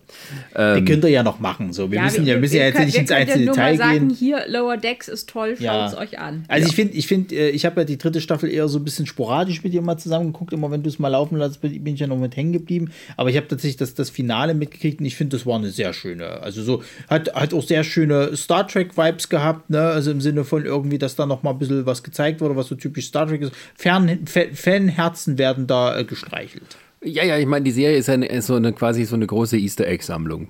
Ähm, 0.54 0.76
Den 0.76 0.84
könnt 0.84 1.04
ihr 1.04 1.10
ja 1.10 1.22
noch 1.22 1.40
machen. 1.40 1.72
So. 1.72 1.90
Wir 1.90 1.96
ja, 1.96 2.04
müssen, 2.04 2.26
wir, 2.26 2.34
ja, 2.34 2.38
müssen 2.38 2.56
ja 2.56 2.64
jetzt 2.64 2.74
könnt, 2.74 2.86
nicht 2.86 2.98
ins 2.98 3.10
einzelne 3.10 3.46
Detail 3.46 3.72
ja 3.72 3.78
mal 3.78 3.78
sagen, 3.78 4.08
gehen. 4.08 4.16
Hier, 4.16 4.44
Lower 4.48 4.76
Decks 4.76 5.08
ist 5.08 5.30
toll, 5.30 5.56
schaut 5.56 5.88
es 5.88 5.96
euch 5.96 6.18
an. 6.18 6.44
Also 6.48 6.68
ich 6.68 6.74
finde, 6.74 6.94
ich, 6.94 7.06
find, 7.06 7.32
äh, 7.32 7.48
ich 7.48 7.64
habe 7.64 7.80
ja 7.80 7.84
die 7.86 7.96
dritte 7.96 8.20
Staffel 8.20 8.50
eher 8.50 8.68
so 8.68 8.78
ein 8.78 8.84
bisschen 8.84 9.06
sporadisch 9.06 9.64
mit 9.64 9.72
dir 9.72 9.80
mal 9.80 9.96
zusammengeguckt. 9.96 10.52
Immer 10.52 10.70
wenn 10.70 10.82
du 10.82 10.90
es 10.90 10.98
mal 10.98 11.08
laufen 11.08 11.38
lässt, 11.38 11.62
bin 11.62 11.86
ich 11.86 12.00
ja 12.00 12.06
noch 12.06 12.18
mit 12.18 12.36
hängen 12.36 12.52
geblieben. 12.52 12.92
Aber 13.16 13.30
ich 13.30 13.36
habe 13.36 13.48
tatsächlich 13.48 13.78
das, 13.78 13.94
das 13.94 14.10
Finale 14.10 14.52
mitgekriegt 14.52 15.00
und 15.00 15.06
ich 15.06 15.16
finde, 15.16 15.36
das 15.36 15.46
war 15.46 15.56
eine 15.56 15.70
sehr 15.70 15.94
schöne. 15.94 16.42
Also 16.42 16.62
so, 16.62 16.82
hat 17.08 17.21
hat, 17.28 17.34
hat 17.34 17.54
auch 17.54 17.62
sehr 17.62 17.84
schöne 17.84 18.36
Star 18.36 18.66
Trek-Vibes 18.66 19.28
gehabt, 19.28 19.70
ne? 19.70 19.80
Also 19.80 20.10
im 20.10 20.20
Sinne 20.20 20.44
von 20.44 20.64
irgendwie, 20.64 20.98
dass 20.98 21.16
da 21.16 21.26
noch 21.26 21.42
mal 21.42 21.50
ein 21.50 21.58
bisschen 21.58 21.86
was 21.86 22.02
gezeigt 22.02 22.40
wurde, 22.40 22.56
was 22.56 22.68
so 22.68 22.74
typisch 22.74 23.06
Star 23.06 23.26
Trek 23.26 23.42
ist. 23.42 23.52
Fern, 23.74 24.26
Fanherzen 24.26 25.38
werden 25.38 25.66
da 25.66 25.98
äh, 25.98 26.04
gestreichelt. 26.04 26.76
Ja, 27.04 27.24
ja, 27.24 27.38
ich 27.38 27.46
meine, 27.46 27.64
die 27.64 27.72
Serie 27.72 27.96
ist, 27.96 28.08
eine, 28.08 28.42
so 28.42 28.54
eine 28.54 28.72
quasi 28.72 29.04
so 29.04 29.16
eine 29.16 29.26
große 29.26 29.58
Easter 29.58 29.86
Egg-Sammlung. 29.86 30.48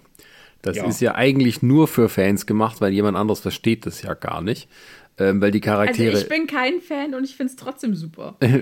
Das 0.60 0.76
ja. 0.76 0.84
ist 0.86 1.00
ja 1.00 1.14
eigentlich 1.14 1.62
nur 1.62 1.88
für 1.88 2.08
Fans 2.08 2.46
gemacht, 2.46 2.80
weil 2.80 2.92
jemand 2.92 3.16
anderes 3.16 3.40
versteht 3.40 3.86
das 3.86 4.02
ja 4.02 4.14
gar 4.14 4.42
nicht. 4.42 4.68
Ähm, 5.18 5.42
weil 5.42 5.50
die 5.50 5.60
Charaktere. 5.60 6.12
Also 6.12 6.22
ich 6.22 6.28
bin 6.28 6.46
kein 6.46 6.80
Fan 6.80 7.14
und 7.14 7.24
ich 7.24 7.36
finde 7.36 7.50
es 7.50 7.56
trotzdem 7.56 7.94
super. 7.94 8.36
die 8.40 8.58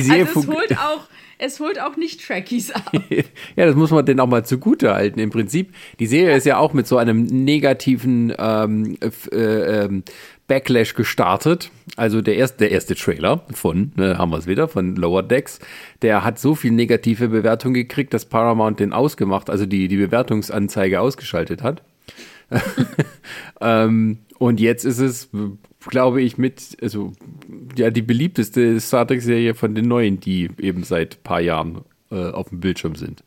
Serie 0.00 0.26
also 0.26 0.40
es 0.40 0.46
holt 0.46 0.78
auch, 0.78 1.08
es 1.38 1.60
holt 1.60 1.80
auch 1.80 1.96
nicht 1.96 2.24
Trekkies 2.26 2.70
ab. 2.70 2.92
ja, 3.56 3.66
das 3.66 3.74
muss 3.74 3.90
man 3.90 4.06
denen 4.06 4.20
auch 4.20 4.26
mal 4.26 4.44
zugute 4.44 4.94
halten. 4.94 5.18
Im 5.20 5.30
Prinzip, 5.30 5.74
die 5.98 6.06
Serie 6.06 6.36
ist 6.36 6.46
ja 6.46 6.58
auch 6.58 6.72
mit 6.72 6.86
so 6.86 6.96
einem 6.96 7.24
negativen 7.24 8.32
ähm, 8.38 8.96
äh, 9.32 9.36
ähm, 9.36 10.04
Backlash 10.46 10.94
gestartet. 10.94 11.70
Also 11.96 12.20
der 12.20 12.36
erste, 12.36 12.58
der 12.58 12.70
erste 12.70 12.94
Trailer 12.94 13.44
von, 13.52 13.92
ne, 13.96 14.18
haben 14.18 14.30
wir 14.30 14.38
es 14.38 14.46
wieder, 14.46 14.68
von 14.68 14.96
Lower 14.96 15.22
Decks, 15.22 15.60
der 16.02 16.24
hat 16.24 16.38
so 16.38 16.54
viel 16.54 16.72
negative 16.72 17.28
Bewertung 17.28 17.74
gekriegt, 17.74 18.14
dass 18.14 18.24
Paramount 18.26 18.80
den 18.80 18.92
ausgemacht, 18.92 19.48
also 19.50 19.66
die, 19.66 19.88
die 19.88 19.96
Bewertungsanzeige 19.96 21.00
ausgeschaltet 21.00 21.62
hat. 21.62 21.82
ähm, 23.60 24.18
und 24.38 24.60
jetzt 24.60 24.84
ist 24.84 24.98
es, 24.98 25.30
glaube 25.86 26.22
ich, 26.22 26.38
mit, 26.38 26.76
also 26.82 27.12
ja, 27.76 27.90
die 27.90 28.02
beliebteste 28.02 28.80
Star 28.80 29.06
Trek-Serie 29.06 29.54
von 29.54 29.74
den 29.74 29.88
neuen, 29.88 30.20
die 30.20 30.50
eben 30.58 30.84
seit 30.84 31.22
paar 31.22 31.40
Jahren 31.40 31.82
äh, 32.10 32.30
auf 32.30 32.48
dem 32.48 32.60
Bildschirm 32.60 32.94
sind. 32.94 33.24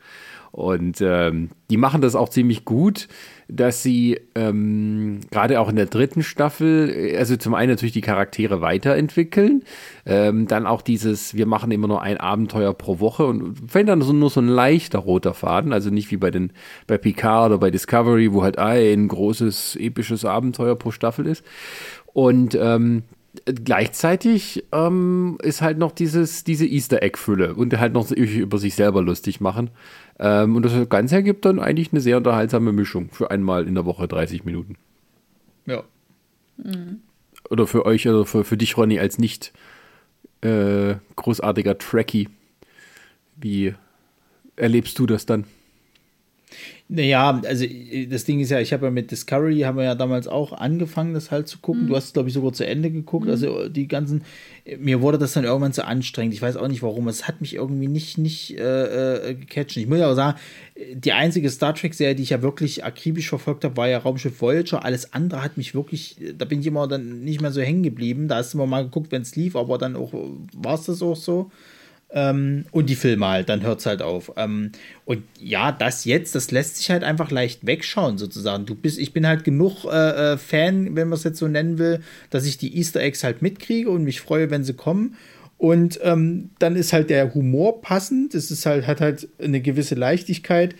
Und 0.51 1.01
ähm, 1.01 1.49
die 1.69 1.77
machen 1.77 2.01
das 2.01 2.15
auch 2.15 2.29
ziemlich 2.29 2.65
gut, 2.65 3.07
dass 3.47 3.83
sie 3.83 4.19
ähm, 4.35 5.19
gerade 5.29 5.59
auch 5.59 5.69
in 5.69 5.75
der 5.75 5.85
dritten 5.85 6.23
Staffel, 6.23 6.89
äh, 6.89 7.17
also 7.17 7.37
zum 7.37 7.53
einen 7.53 7.69
natürlich 7.69 7.93
die 7.93 8.01
Charaktere 8.01 8.59
weiterentwickeln, 8.59 9.63
ähm, 10.05 10.47
dann 10.47 10.65
auch 10.65 10.81
dieses, 10.81 11.35
wir 11.35 11.45
machen 11.45 11.69
immer 11.69 11.87
nur 11.87 12.01
ein 12.01 12.17
Abenteuer 12.17 12.73
pro 12.73 12.99
Woche 12.99 13.25
und 13.25 13.69
fällt 13.69 13.87
dann 13.87 14.01
so, 14.01 14.13
nur 14.13 14.29
so 14.29 14.41
ein 14.41 14.47
leichter 14.47 14.99
roter 14.99 15.33
Faden, 15.33 15.73
also 15.73 15.89
nicht 15.91 16.09
wie 16.11 16.17
bei 16.17 16.31
den 16.31 16.51
bei 16.87 16.97
Picard 16.97 17.51
oder 17.51 17.59
bei 17.59 17.69
Discovery, 17.69 18.33
wo 18.33 18.43
halt 18.43 18.57
ein 18.57 19.07
großes 19.07 19.75
episches 19.75 20.25
Abenteuer 20.25 20.75
pro 20.75 20.91
Staffel 20.91 21.27
ist. 21.27 21.45
Und 22.17 22.57
ähm, 22.59 23.03
gleichzeitig 23.45 24.63
ähm, 24.71 25.37
ist 25.43 25.61
halt 25.61 25.77
noch 25.77 25.91
dieses, 25.91 26.43
diese 26.43 26.65
Easter 26.65 27.03
Egg-Fülle 27.03 27.53
und 27.53 27.77
halt 27.77 27.93
noch 27.93 28.09
über 28.09 28.57
sich 28.57 28.73
selber 28.73 29.03
lustig 29.03 29.39
machen. 29.39 29.69
Ähm, 30.17 30.55
und 30.55 30.65
das 30.65 30.89
Ganze 30.89 31.13
ergibt 31.13 31.45
dann 31.45 31.59
eigentlich 31.59 31.91
eine 31.91 32.01
sehr 32.01 32.17
unterhaltsame 32.17 32.73
Mischung 32.73 33.11
für 33.11 33.29
einmal 33.29 33.67
in 33.67 33.75
der 33.75 33.85
Woche 33.85 34.07
30 34.07 34.45
Minuten. 34.45 34.77
Ja. 35.67 35.83
Mhm. 36.57 37.01
Oder 37.51 37.67
für 37.67 37.85
euch, 37.85 38.07
oder 38.07 38.25
für, 38.25 38.43
für 38.43 38.57
dich, 38.57 38.77
Ronny, 38.77 38.97
als 38.97 39.19
nicht 39.19 39.53
äh, 40.41 40.95
großartiger 41.17 41.77
Trekkie. 41.77 42.29
Wie 43.35 43.75
erlebst 44.55 44.97
du 44.97 45.05
das 45.05 45.27
dann? 45.27 45.43
Naja, 46.89 47.41
also 47.45 47.65
äh, 47.65 48.07
das 48.07 48.23
Ding 48.23 48.39
ist 48.39 48.49
ja, 48.49 48.61
ich 48.61 48.71
habe 48.71 48.85
ja 48.85 48.91
mit 48.91 49.11
Discovery, 49.11 49.59
haben 49.59 49.77
wir 49.77 49.83
ja 49.83 49.95
damals 49.95 50.27
auch 50.27 50.53
angefangen, 50.53 51.13
das 51.13 51.31
halt 51.31 51.47
zu 51.47 51.57
gucken. 51.59 51.83
Mhm. 51.83 51.87
Du 51.87 51.95
hast, 51.97 52.13
glaube 52.13 52.29
ich, 52.29 52.33
sogar 52.33 52.53
zu 52.53 52.65
Ende 52.65 52.89
geguckt. 52.89 53.25
Mhm. 53.25 53.31
Also 53.31 53.67
die 53.67 53.89
ganzen, 53.89 54.23
mir 54.79 55.01
wurde 55.01 55.17
das 55.17 55.33
dann 55.33 55.43
irgendwann 55.43 55.73
zu 55.73 55.85
anstrengend. 55.85 56.33
Ich 56.33 56.41
weiß 56.41 56.55
auch 56.55 56.69
nicht 56.69 56.83
warum. 56.83 57.09
Es 57.09 57.27
hat 57.27 57.41
mich 57.41 57.55
irgendwie 57.55 57.89
nicht, 57.89 58.17
nicht 58.17 58.57
äh, 58.57 59.31
äh, 59.31 59.33
gecatcht. 59.35 59.75
Ich 59.75 59.87
muss 59.87 59.99
ja 59.99 60.09
auch 60.09 60.15
sagen, 60.15 60.37
die 60.93 61.11
einzige 61.11 61.49
Star 61.49 61.75
Trek-Serie, 61.75 62.15
die 62.15 62.23
ich 62.23 62.29
ja 62.29 62.41
wirklich 62.41 62.85
akribisch 62.85 63.27
verfolgt 63.27 63.65
habe, 63.65 63.75
war 63.75 63.89
ja 63.89 63.97
Raumschiff 63.97 64.41
Voyager. 64.41 64.85
Alles 64.85 65.13
andere 65.13 65.43
hat 65.43 65.57
mich 65.57 65.75
wirklich, 65.75 66.15
da 66.37 66.45
bin 66.45 66.61
ich 66.61 66.67
immer 66.67 66.87
dann 66.87 67.21
nicht 67.21 67.41
mehr 67.41 67.51
so 67.51 67.59
hängen 67.59 67.83
geblieben. 67.83 68.29
Da 68.29 68.37
hast 68.37 68.53
du 68.53 68.59
immer 68.59 68.67
mal 68.67 68.83
geguckt, 68.83 69.11
wenn 69.11 69.23
es 69.23 69.35
lief, 69.35 69.57
aber 69.57 69.77
dann 69.77 69.97
auch 69.97 70.13
war 70.55 70.75
es 70.75 70.85
das 70.85 71.01
auch 71.01 71.17
so. 71.17 71.51
Ähm, 72.09 72.65
und 72.71 72.89
die 72.89 72.95
Filme 72.95 73.27
halt, 73.27 73.49
dann 73.49 73.63
hört 73.63 73.79
es 73.79 73.85
halt 73.85 74.01
auf. 74.01 74.31
Ähm, 74.37 74.71
und 75.03 75.23
ja, 75.39 75.73
das 75.73 76.05
jetzt, 76.05 76.35
das 76.35 76.51
lässt 76.51 76.77
sich 76.77 76.89
halt 76.89 77.03
einfach 77.03 77.31
leicht 77.31 77.65
wegschauen, 77.65 78.17
sozusagen. 78.17 78.65
Du 78.65 78.75
bist, 78.75 78.97
ich 78.97 79.11
bin 79.11 79.27
halt 79.27 79.43
genug 79.43 79.83
äh, 79.85 80.33
äh 80.33 80.37
Fan, 80.37 80.95
wenn 80.95 81.09
man 81.09 81.17
es 81.17 81.25
jetzt 81.25 81.39
so 81.39 81.47
nennen 81.47 81.77
will, 81.77 81.99
dass 82.29 82.45
ich 82.45 82.57
die 82.57 82.77
Easter 82.77 83.01
Eggs 83.01 83.23
halt 83.23 83.41
mitkriege 83.41 83.89
und 83.89 84.03
mich 84.03 84.21
freue, 84.21 84.49
wenn 84.49 84.63
sie 84.63 84.73
kommen. 84.73 85.17
Und 85.57 85.99
ähm, 86.03 86.51
dann 86.59 86.75
ist 86.75 86.93
halt 86.93 87.09
der 87.09 87.33
Humor 87.33 87.81
passend. 87.81 88.35
Es 88.35 88.51
ist 88.51 88.65
halt, 88.65 88.87
hat 88.87 89.01
halt 89.01 89.27
eine 89.39 89.59
gewisse 89.59 89.95
Leichtigkeit, 89.95 90.75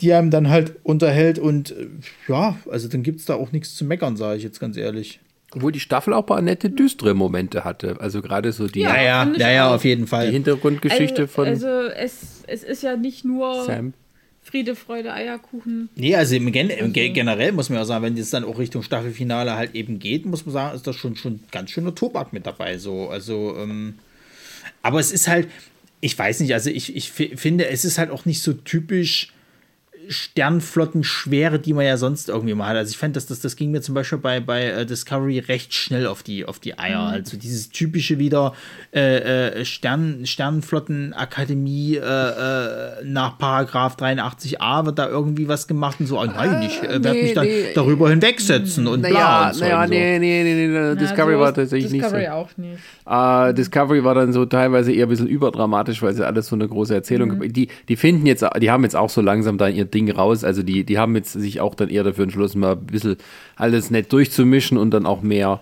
die 0.00 0.12
einem 0.12 0.30
dann 0.30 0.48
halt 0.48 0.76
unterhält. 0.82 1.38
Und 1.38 1.72
äh, 1.72 1.86
ja, 2.28 2.58
also 2.68 2.88
dann 2.88 3.02
gibt 3.02 3.20
es 3.20 3.26
da 3.26 3.34
auch 3.34 3.52
nichts 3.52 3.76
zu 3.76 3.84
meckern, 3.84 4.16
sage 4.16 4.38
ich 4.38 4.42
jetzt 4.42 4.58
ganz 4.58 4.76
ehrlich. 4.76 5.20
Obwohl 5.54 5.72
die 5.72 5.80
Staffel 5.80 6.14
auch 6.14 6.20
ein 6.20 6.26
paar 6.26 6.42
nette, 6.42 6.70
düstere 6.70 7.14
Momente 7.14 7.64
hatte. 7.64 7.96
Also 8.00 8.22
gerade 8.22 8.52
so 8.52 8.68
die, 8.68 8.80
ja, 8.80 9.00
ja, 9.00 9.30
ja, 9.36 9.50
ja, 9.50 9.74
auf 9.74 9.84
jeden 9.84 10.06
Fall. 10.06 10.28
Die 10.28 10.32
Hintergrundgeschichte 10.32 11.22
also, 11.22 11.32
von. 11.32 11.48
Also 11.48 11.66
es, 11.66 12.42
es 12.46 12.62
ist 12.62 12.82
ja 12.82 12.96
nicht 12.96 13.24
nur 13.24 13.64
Sam. 13.64 13.92
Friede, 14.42 14.74
Freude, 14.74 15.12
Eierkuchen. 15.12 15.88
Nee, 15.94 16.16
also 16.16 16.34
im 16.34 16.50
Gen 16.50 16.70
also. 16.70 16.90
generell 16.92 17.52
muss 17.52 17.68
man 17.68 17.78
ja 17.78 17.84
sagen, 17.84 18.04
wenn 18.04 18.18
es 18.18 18.30
dann 18.30 18.44
auch 18.44 18.58
Richtung 18.58 18.82
Staffelfinale 18.82 19.54
halt 19.54 19.74
eben 19.74 19.98
geht, 19.98 20.26
muss 20.26 20.44
man 20.44 20.52
sagen, 20.52 20.76
ist 20.76 20.86
das 20.86 20.96
schon, 20.96 21.16
schon 21.16 21.40
ganz 21.52 21.70
schöner 21.70 21.94
Tobak 21.94 22.32
mit 22.32 22.46
dabei. 22.46 22.76
So. 22.78 23.08
Also, 23.08 23.56
ähm, 23.56 23.94
aber 24.82 24.98
es 24.98 25.12
ist 25.12 25.28
halt, 25.28 25.48
ich 26.00 26.18
weiß 26.18 26.40
nicht, 26.40 26.54
also 26.54 26.70
ich, 26.70 26.96
ich 26.96 27.12
finde, 27.12 27.68
es 27.68 27.84
ist 27.84 27.98
halt 27.98 28.10
auch 28.10 28.24
nicht 28.24 28.42
so 28.42 28.52
typisch 28.52 29.32
Sternflottenschwere, 30.08 31.58
die 31.58 31.72
man 31.72 31.84
ja 31.84 31.96
sonst 31.96 32.28
irgendwie 32.28 32.54
mal 32.54 32.68
hat. 32.68 32.76
Also 32.76 32.90
ich 32.90 32.98
fand, 32.98 33.16
dass 33.16 33.26
das, 33.26 33.40
das 33.40 33.56
ging 33.56 33.70
mir 33.70 33.80
zum 33.80 33.94
Beispiel 33.94 34.18
bei, 34.18 34.40
bei 34.40 34.64
äh, 34.64 34.86
Discovery 34.86 35.38
recht 35.38 35.74
schnell 35.74 36.06
auf 36.06 36.22
die, 36.22 36.44
auf 36.44 36.58
die 36.58 36.78
Eier. 36.78 37.08
Mhm. 37.08 37.14
Also 37.14 37.36
dieses 37.36 37.70
typische 37.70 38.18
wieder 38.18 38.54
äh, 38.94 39.60
äh, 39.60 39.64
Stern, 39.64 40.24
Sternflottenakademie 40.24 41.96
äh, 41.96 42.00
äh, 42.00 43.04
nach 43.04 43.38
Paragraph 43.38 43.96
83a 43.96 44.86
wird 44.86 44.98
da 44.98 45.08
irgendwie 45.08 45.48
was 45.48 45.66
gemacht 45.66 46.00
und 46.00 46.06
so, 46.06 46.20
oh 46.20 46.24
nein, 46.24 46.62
ich 46.62 46.82
äh, 46.82 46.88
werde 46.88 47.12
nee, 47.12 47.22
mich 47.22 47.34
dann 47.34 47.46
nee. 47.46 47.72
darüber 47.74 48.10
hinwegsetzen 48.10 48.86
und 48.86 49.02
naja, 49.02 49.14
bla 49.14 49.48
und 49.48 49.54
so. 49.54 49.64
Naja, 49.64 49.80
und 49.82 49.88
so. 49.88 49.94
nee, 49.94 50.18
nee, 50.18 50.42
nee, 50.44 50.66
nee, 50.66 50.96
Discovery 50.96 51.34
Na, 51.34 51.40
war 51.40 51.54
tatsächlich 51.54 51.92
Discovery 51.92 52.20
nicht 52.20 52.28
so. 52.28 52.34
auch 52.34 52.50
nicht. 52.56 52.78
Uh, 53.04 53.52
Discovery 53.52 54.04
war 54.04 54.14
dann 54.14 54.32
so 54.32 54.46
teilweise 54.46 54.92
eher 54.92 55.06
ein 55.06 55.08
bisschen 55.08 55.26
überdramatisch, 55.26 56.02
weil 56.02 56.14
sie 56.14 56.26
alles 56.26 56.48
so 56.48 56.56
eine 56.56 56.68
große 56.68 56.94
Erzählung, 56.94 57.38
mhm. 57.38 57.52
die, 57.52 57.68
die 57.88 57.96
finden 57.96 58.26
jetzt, 58.26 58.44
die 58.60 58.70
haben 58.70 58.84
jetzt 58.84 58.96
auch 58.96 59.10
so 59.10 59.20
langsam 59.20 59.58
da 59.58 59.68
ihr 59.68 59.90
Ding 59.92 60.10
raus. 60.10 60.44
Also 60.44 60.62
die, 60.62 60.84
die 60.84 60.98
haben 60.98 61.14
jetzt 61.16 61.32
sich 61.32 61.60
auch 61.60 61.74
dann 61.74 61.88
eher 61.88 62.04
dafür 62.04 62.24
entschlossen, 62.24 62.60
mal 62.60 62.72
ein 62.72 62.86
bisschen 62.86 63.16
alles 63.56 63.90
nett 63.90 64.12
durchzumischen 64.12 64.78
und 64.78 64.90
dann 64.90 65.06
auch 65.06 65.22
mehr 65.22 65.60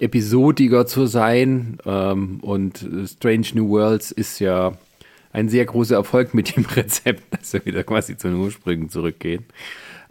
episodiger 0.00 0.86
zu 0.86 1.06
sein. 1.06 1.78
Ähm, 1.86 2.38
und 2.42 2.86
Strange 3.06 3.46
New 3.54 3.68
Worlds 3.70 4.10
ist 4.10 4.38
ja 4.38 4.72
ein 5.32 5.48
sehr 5.48 5.64
großer 5.64 5.96
Erfolg 5.96 6.34
mit 6.34 6.56
dem 6.56 6.64
Rezept, 6.76 7.22
dass 7.38 7.52
wir 7.52 7.64
wieder 7.64 7.84
quasi 7.84 8.16
zu 8.16 8.28
den 8.28 8.38
Ursprüngen 8.38 8.88
zurückgehen. 8.88 9.44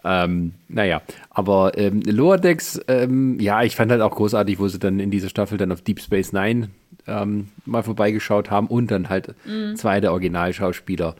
Ähm, 0.03 0.53
naja, 0.69 1.01
aber 1.29 1.77
ähm, 1.77 2.01
Lower 2.01 2.37
Decks, 2.37 2.79
ähm, 2.87 3.39
ja, 3.39 3.63
ich 3.63 3.75
fand 3.75 3.91
halt 3.91 4.01
auch 4.01 4.15
großartig, 4.15 4.59
wo 4.59 4.67
sie 4.67 4.79
dann 4.79 4.99
in 4.99 5.11
dieser 5.11 5.27
Staffel 5.27 5.57
dann 5.57 5.71
auf 5.71 5.81
Deep 5.81 5.99
Space 5.99 6.31
Nine 6.33 6.69
ähm, 7.07 7.49
mal 7.65 7.83
vorbeigeschaut 7.83 8.51
haben 8.51 8.67
und 8.67 8.91
dann 8.91 9.09
halt 9.09 9.33
mhm. 9.45 9.75
zwei 9.75 9.99
der 9.99 10.11
Originalschauspieler 10.11 11.15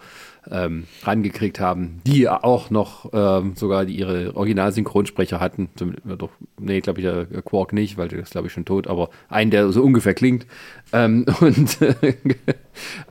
ähm, 0.52 0.86
rangekriegt 1.04 1.60
haben, 1.60 2.02
die 2.06 2.30
auch 2.30 2.70
noch 2.70 3.10
ähm, 3.14 3.56
sogar 3.56 3.86
die 3.86 3.98
ihre 3.98 4.36
Originalsynchronsprecher 4.36 5.40
hatten. 5.40 5.70
Zum, 5.76 5.96
doch, 6.18 6.32
nee, 6.60 6.82
glaube 6.82 7.02
ich, 7.02 7.06
äh, 7.06 7.42
Quark 7.44 7.74
nicht, 7.74 7.98
weil 7.98 8.08
der 8.08 8.20
ist, 8.20 8.32
glaube 8.32 8.48
ich, 8.48 8.54
schon 8.54 8.66
tot, 8.66 8.88
aber 8.88 9.10
einen, 9.30 9.52
der 9.52 9.72
so 9.72 9.84
ungefähr 9.84 10.14
klingt. 10.14 10.46
Ähm, 10.94 11.26
und 11.40 11.78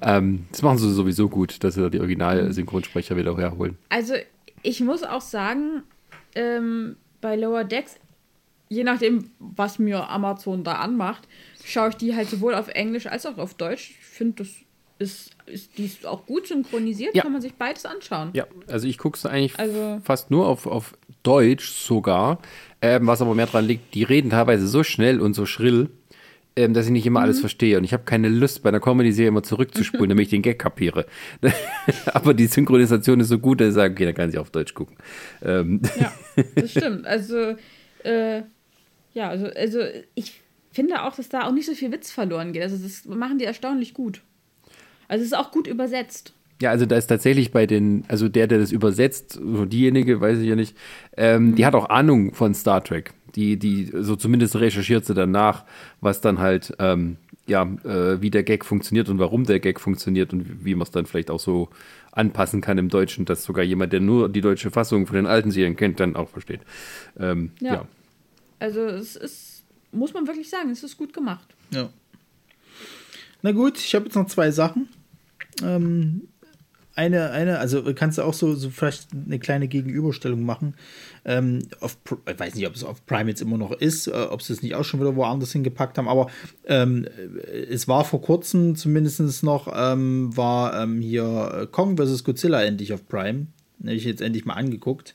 ähm, 0.02 0.46
das 0.50 0.62
machen 0.62 0.78
sie 0.78 0.92
sowieso 0.92 1.28
gut, 1.28 1.62
dass 1.64 1.74
sie 1.74 1.82
da 1.82 1.88
die 1.88 2.00
Originalsynchronsprecher 2.00 3.16
wieder 3.16 3.36
herholen. 3.36 3.76
Also, 3.88 4.14
ich 4.62 4.80
muss 4.80 5.02
auch 5.02 5.20
sagen, 5.20 5.82
ähm, 6.34 6.96
bei 7.20 7.36
Lower 7.36 7.64
Decks, 7.64 7.96
je 8.68 8.84
nachdem, 8.84 9.30
was 9.38 9.78
mir 9.78 10.08
Amazon 10.08 10.64
da 10.64 10.76
anmacht, 10.76 11.28
schaue 11.64 11.90
ich 11.90 11.96
die 11.96 12.14
halt 12.14 12.28
sowohl 12.28 12.54
auf 12.54 12.68
Englisch 12.68 13.06
als 13.06 13.26
auch 13.26 13.38
auf 13.38 13.54
Deutsch. 13.54 13.90
Ich 13.90 14.06
finde, 14.06 14.44
das 14.44 14.48
ist, 14.98 15.35
ist, 15.46 15.78
die 15.78 15.84
ist 15.86 16.06
auch 16.06 16.26
gut 16.26 16.46
synchronisiert, 16.46 17.14
ja. 17.14 17.22
kann 17.22 17.32
man 17.32 17.42
sich 17.42 17.54
beides 17.54 17.86
anschauen. 17.86 18.30
Ja, 18.32 18.46
also 18.68 18.86
ich 18.86 18.98
gucke 18.98 19.16
es 19.16 19.26
eigentlich 19.26 19.58
also, 19.58 20.00
fast 20.02 20.30
nur 20.30 20.46
auf, 20.46 20.66
auf 20.66 20.96
Deutsch 21.22 21.70
sogar, 21.70 22.40
ähm, 22.82 23.06
was 23.06 23.22
aber 23.22 23.34
mehr 23.34 23.46
dran 23.46 23.64
liegt, 23.64 23.94
die 23.94 24.02
reden 24.02 24.30
teilweise 24.30 24.66
so 24.66 24.82
schnell 24.82 25.20
und 25.20 25.34
so 25.34 25.46
schrill, 25.46 25.90
ähm, 26.56 26.72
dass 26.72 26.86
ich 26.86 26.92
nicht 26.92 27.06
immer 27.06 27.20
mhm. 27.20 27.24
alles 27.24 27.40
verstehe. 27.40 27.76
Und 27.78 27.84
ich 27.84 27.92
habe 27.92 28.04
keine 28.04 28.28
Lust, 28.28 28.62
bei 28.62 28.70
einer 28.70 28.80
Comedy-Serie 28.80 29.28
immer 29.28 29.42
zurückzuspulen, 29.42 30.08
damit 30.10 30.24
ich 30.24 30.30
den 30.30 30.42
Gag 30.42 30.58
kapiere. 30.58 31.06
aber 32.06 32.32
die 32.34 32.46
Synchronisation 32.46 33.20
ist 33.20 33.28
so 33.28 33.38
gut, 33.38 33.60
dass 33.60 33.68
ich 33.68 33.74
sage, 33.74 33.92
okay, 33.92 34.06
dann 34.06 34.14
kann 34.14 34.30
ich 34.30 34.38
auf 34.38 34.50
Deutsch 34.50 34.74
gucken. 34.74 34.96
Ähm. 35.42 35.82
Ja, 35.98 36.12
das 36.54 36.70
stimmt. 36.70 37.06
Also, 37.06 37.56
äh, 38.04 38.42
ja, 39.12 39.28
also, 39.28 39.46
also 39.46 39.80
ich 40.14 40.40
finde 40.72 41.02
auch, 41.02 41.14
dass 41.14 41.28
da 41.28 41.46
auch 41.46 41.52
nicht 41.52 41.66
so 41.66 41.74
viel 41.74 41.90
Witz 41.92 42.10
verloren 42.10 42.52
geht. 42.52 42.62
Also 42.62 42.76
das 42.76 43.04
machen 43.06 43.38
die 43.38 43.44
erstaunlich 43.44 43.94
gut. 43.94 44.22
Also 45.08 45.22
es 45.22 45.32
ist 45.32 45.38
auch 45.38 45.50
gut 45.50 45.66
übersetzt. 45.66 46.32
Ja, 46.60 46.70
also 46.70 46.86
da 46.86 46.96
ist 46.96 47.08
tatsächlich 47.08 47.52
bei 47.52 47.66
den, 47.66 48.04
also 48.08 48.28
der, 48.28 48.46
der 48.46 48.58
das 48.58 48.72
übersetzt, 48.72 49.32
so 49.32 49.66
diejenige, 49.66 50.20
weiß 50.20 50.38
ich 50.38 50.48
ja 50.48 50.56
nicht, 50.56 50.76
ähm, 51.16 51.50
mhm. 51.50 51.54
die 51.56 51.66
hat 51.66 51.74
auch 51.74 51.90
Ahnung 51.90 52.32
von 52.32 52.54
Star 52.54 52.82
Trek. 52.82 53.12
Die, 53.34 53.58
die, 53.58 53.92
so 53.92 54.16
zumindest 54.16 54.56
recherchiert 54.56 55.04
sie 55.04 55.12
danach, 55.12 55.64
was 56.00 56.22
dann 56.22 56.38
halt, 56.38 56.74
ähm, 56.78 57.18
ja, 57.46 57.62
äh, 57.84 58.22
wie 58.22 58.30
der 58.30 58.42
Gag 58.42 58.64
funktioniert 58.64 59.10
und 59.10 59.18
warum 59.18 59.44
der 59.44 59.60
Gag 59.60 59.78
funktioniert 59.78 60.32
und 60.32 60.64
wie 60.64 60.74
man 60.74 60.84
es 60.84 60.90
dann 60.90 61.04
vielleicht 61.04 61.30
auch 61.30 61.38
so 61.38 61.68
anpassen 62.12 62.62
kann 62.62 62.78
im 62.78 62.88
Deutschen, 62.88 63.26
dass 63.26 63.44
sogar 63.44 63.62
jemand, 63.62 63.92
der 63.92 64.00
nur 64.00 64.30
die 64.30 64.40
deutsche 64.40 64.70
Fassung 64.70 65.06
von 65.06 65.16
den 65.16 65.26
alten 65.26 65.50
Serien 65.50 65.76
kennt, 65.76 66.00
dann 66.00 66.16
auch 66.16 66.30
versteht. 66.30 66.60
Ähm, 67.20 67.50
ja. 67.60 67.74
ja. 67.74 67.84
Also 68.58 68.80
es 68.86 69.16
ist, 69.16 69.64
muss 69.92 70.14
man 70.14 70.26
wirklich 70.26 70.48
sagen, 70.48 70.70
es 70.70 70.82
ist 70.82 70.96
gut 70.96 71.12
gemacht. 71.12 71.46
Ja. 71.70 71.90
Na 73.46 73.52
gut, 73.52 73.78
ich 73.78 73.94
habe 73.94 74.06
jetzt 74.06 74.16
noch 74.16 74.26
zwei 74.26 74.50
Sachen. 74.50 74.88
Ähm, 75.62 76.22
eine, 76.96 77.30
eine, 77.30 77.60
also 77.60 77.80
kannst 77.94 78.18
du 78.18 78.22
auch 78.22 78.34
so, 78.34 78.56
so 78.56 78.70
vielleicht 78.70 79.06
eine 79.12 79.38
kleine 79.38 79.68
Gegenüberstellung 79.68 80.42
machen. 80.42 80.74
Ähm, 81.24 81.60
auf, 81.78 81.96
ich 82.28 82.40
weiß 82.40 82.56
nicht, 82.56 82.66
ob 82.66 82.74
es 82.74 82.82
auf 82.82 83.06
Prime 83.06 83.30
jetzt 83.30 83.42
immer 83.42 83.56
noch 83.56 83.70
ist, 83.70 84.08
äh, 84.08 84.10
ob 84.10 84.42
sie 84.42 84.52
es 84.52 84.62
nicht 84.62 84.74
auch 84.74 84.82
schon 84.82 84.98
wieder 84.98 85.14
woanders 85.14 85.52
hingepackt 85.52 85.96
haben, 85.96 86.08
aber 86.08 86.28
ähm, 86.64 87.06
es 87.70 87.86
war 87.86 88.04
vor 88.04 88.20
kurzem 88.20 88.74
zumindest 88.74 89.44
noch, 89.44 89.72
ähm, 89.72 90.36
war 90.36 90.82
ähm, 90.82 91.00
hier 91.00 91.68
Kong 91.70 91.96
vs. 91.96 92.24
Godzilla 92.24 92.64
endlich 92.64 92.92
auf 92.94 93.06
Prime. 93.06 93.46
Habe 93.80 93.94
ich 93.94 94.06
jetzt 94.06 94.22
endlich 94.22 94.44
mal 94.44 94.54
angeguckt. 94.54 95.14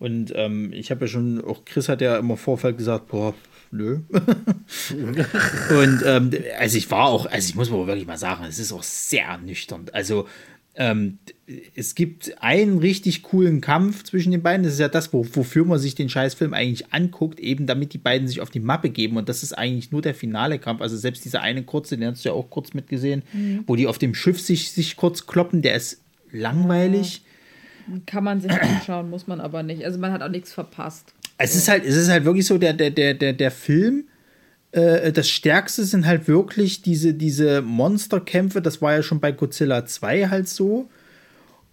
Und 0.00 0.32
ähm, 0.34 0.72
ich 0.72 0.90
habe 0.90 1.02
ja 1.02 1.06
schon, 1.06 1.44
auch 1.44 1.64
Chris 1.64 1.88
hat 1.88 2.00
ja 2.00 2.18
immer 2.18 2.34
im 2.34 2.38
Vorfeld 2.38 2.76
gesagt, 2.76 3.06
boah, 3.06 3.34
nö. 3.70 4.00
und 4.10 6.02
ähm, 6.04 6.30
also 6.58 6.78
ich 6.78 6.90
war 6.90 7.06
auch, 7.06 7.26
also 7.26 7.48
ich 7.48 7.54
muss 7.54 7.70
mal 7.70 7.86
wirklich 7.86 8.06
mal 8.06 8.18
sagen, 8.18 8.44
es 8.44 8.58
ist 8.58 8.72
auch 8.72 8.82
sehr 8.82 9.38
nüchtern. 9.38 9.86
Also 9.92 10.26
ähm, 10.78 11.18
es 11.74 11.96
gibt 11.96 12.40
einen 12.40 12.78
richtig 12.78 13.24
coolen 13.24 13.60
Kampf 13.60 14.04
zwischen 14.04 14.30
den 14.30 14.42
beiden. 14.42 14.62
Das 14.62 14.74
ist 14.74 14.78
ja 14.78 14.88
das, 14.88 15.12
wo, 15.12 15.26
wofür 15.32 15.64
man 15.64 15.80
sich 15.80 15.96
den 15.96 16.08
Scheißfilm 16.08 16.54
eigentlich 16.54 16.92
anguckt, 16.92 17.40
eben 17.40 17.66
damit 17.66 17.94
die 17.94 17.98
beiden 17.98 18.28
sich 18.28 18.40
auf 18.40 18.50
die 18.50 18.60
Mappe 18.60 18.88
geben. 18.88 19.16
Und 19.16 19.28
das 19.28 19.42
ist 19.42 19.58
eigentlich 19.58 19.90
nur 19.90 20.02
der 20.02 20.14
finale 20.14 20.60
Kampf. 20.60 20.80
Also 20.80 20.96
selbst 20.96 21.24
dieser 21.24 21.40
eine 21.40 21.64
kurze, 21.64 21.96
den 21.96 22.12
hast 22.12 22.24
du 22.24 22.28
ja 22.28 22.34
auch 22.34 22.48
kurz 22.48 22.74
mitgesehen, 22.74 23.24
mhm. 23.32 23.64
wo 23.66 23.74
die 23.74 23.88
auf 23.88 23.98
dem 23.98 24.14
Schiff 24.14 24.40
sich, 24.40 24.70
sich 24.70 24.96
kurz 24.96 25.26
kloppen, 25.26 25.62
der 25.62 25.74
ist 25.74 26.00
langweilig. 26.30 27.22
Kann 28.06 28.22
man 28.22 28.40
sich 28.40 28.52
anschauen, 28.52 29.10
muss 29.10 29.26
man 29.26 29.40
aber 29.40 29.64
nicht. 29.64 29.84
Also 29.84 29.98
man 29.98 30.12
hat 30.12 30.22
auch 30.22 30.28
nichts 30.28 30.52
verpasst. 30.52 31.12
Es 31.38 31.54
ist 31.54 31.68
halt, 31.68 31.84
es 31.84 31.96
ist 31.96 32.08
halt 32.08 32.24
wirklich 32.24 32.46
so, 32.46 32.58
der, 32.58 32.72
der, 32.72 32.90
der, 32.90 33.14
der, 33.14 33.32
der 33.32 33.50
Film, 33.50 34.08
äh, 34.72 35.12
das 35.12 35.28
Stärkste 35.28 35.84
sind 35.84 36.06
halt 36.06 36.28
wirklich 36.28 36.82
diese, 36.82 37.14
diese 37.14 37.62
Monsterkämpfe. 37.62 38.60
Das 38.60 38.82
war 38.82 38.94
ja 38.94 39.02
schon 39.02 39.20
bei 39.20 39.32
Godzilla 39.32 39.86
2 39.86 40.28
halt 40.28 40.48
so. 40.48 40.88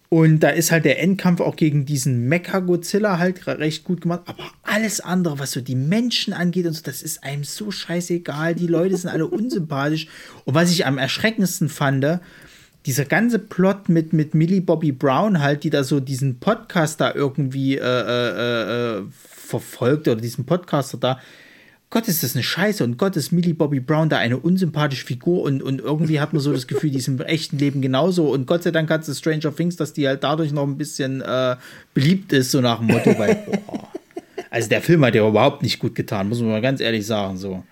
Und 0.08 0.40
da 0.40 0.50
ist 0.50 0.70
halt 0.70 0.84
der 0.84 1.02
Endkampf 1.02 1.40
auch 1.40 1.56
gegen 1.56 1.84
diesen 1.84 2.28
Mecha-Godzilla 2.28 3.18
halt 3.18 3.44
recht 3.46 3.82
gut 3.82 4.02
gemacht. 4.02 4.22
Aber 4.26 4.44
alles 4.62 5.00
andere, 5.00 5.40
was 5.40 5.50
so 5.50 5.60
die 5.60 5.74
Menschen 5.74 6.32
angeht 6.32 6.66
und 6.66 6.74
so, 6.74 6.82
das 6.82 7.02
ist 7.02 7.24
einem 7.24 7.42
so 7.42 7.72
scheißegal. 7.72 8.54
Die 8.54 8.68
Leute 8.68 8.96
sind 8.96 9.10
alle 9.10 9.26
unsympathisch. 9.26 10.06
Und 10.44 10.54
was 10.54 10.70
ich 10.70 10.86
am 10.86 10.98
erschreckendsten 10.98 11.68
fand, 11.68 12.06
dieser 12.86 13.04
ganze 13.04 13.40
Plot 13.40 13.88
mit, 13.88 14.12
mit 14.12 14.32
Millie 14.32 14.60
Bobby 14.60 14.92
Brown 14.92 15.42
halt, 15.42 15.64
die 15.64 15.70
da 15.70 15.82
so 15.82 15.98
diesen 15.98 16.38
Podcast 16.38 17.00
da 17.00 17.12
irgendwie 17.12 17.76
äh, 17.76 17.80
äh, 17.80 18.98
äh, 18.98 19.02
verfolgt 19.46 20.08
oder 20.08 20.20
diesen 20.20 20.44
Podcaster 20.44 20.98
da. 20.98 21.20
Gott, 21.88 22.08
ist 22.08 22.24
das 22.24 22.34
eine 22.34 22.42
Scheiße 22.42 22.82
und 22.82 22.98
Gott 22.98 23.14
ist 23.16 23.30
Millie 23.30 23.54
Bobby 23.54 23.78
Brown 23.78 24.08
da 24.08 24.18
eine 24.18 24.38
unsympathische 24.38 25.06
Figur 25.06 25.42
und, 25.42 25.62
und 25.62 25.80
irgendwie 25.80 26.18
hat 26.18 26.32
man 26.32 26.42
so 26.42 26.52
das 26.52 26.66
Gefühl, 26.66 26.90
die 26.90 26.98
ist 26.98 27.06
im 27.06 27.20
echten 27.20 27.58
Leben 27.58 27.80
genauso 27.80 28.32
und 28.32 28.46
Gott 28.46 28.64
sei 28.64 28.72
Dank 28.72 28.90
hat 28.90 29.06
es 29.06 29.18
Stranger 29.18 29.54
Things, 29.54 29.76
dass 29.76 29.92
die 29.92 30.08
halt 30.08 30.24
dadurch 30.24 30.52
noch 30.52 30.64
ein 30.64 30.76
bisschen 30.76 31.20
äh, 31.20 31.56
beliebt 31.94 32.32
ist, 32.32 32.50
so 32.50 32.60
nach 32.60 32.78
dem 32.78 32.88
Motto, 32.88 33.16
weil, 33.18 33.36
boah. 33.66 33.88
Also 34.50 34.68
der 34.68 34.82
Film 34.82 35.04
hat 35.04 35.14
ja 35.14 35.26
überhaupt 35.26 35.62
nicht 35.62 35.78
gut 35.78 35.94
getan, 35.94 36.28
muss 36.28 36.40
man 36.40 36.50
mal 36.50 36.60
ganz 36.60 36.80
ehrlich 36.80 37.06
sagen, 37.06 37.36
so. 37.36 37.62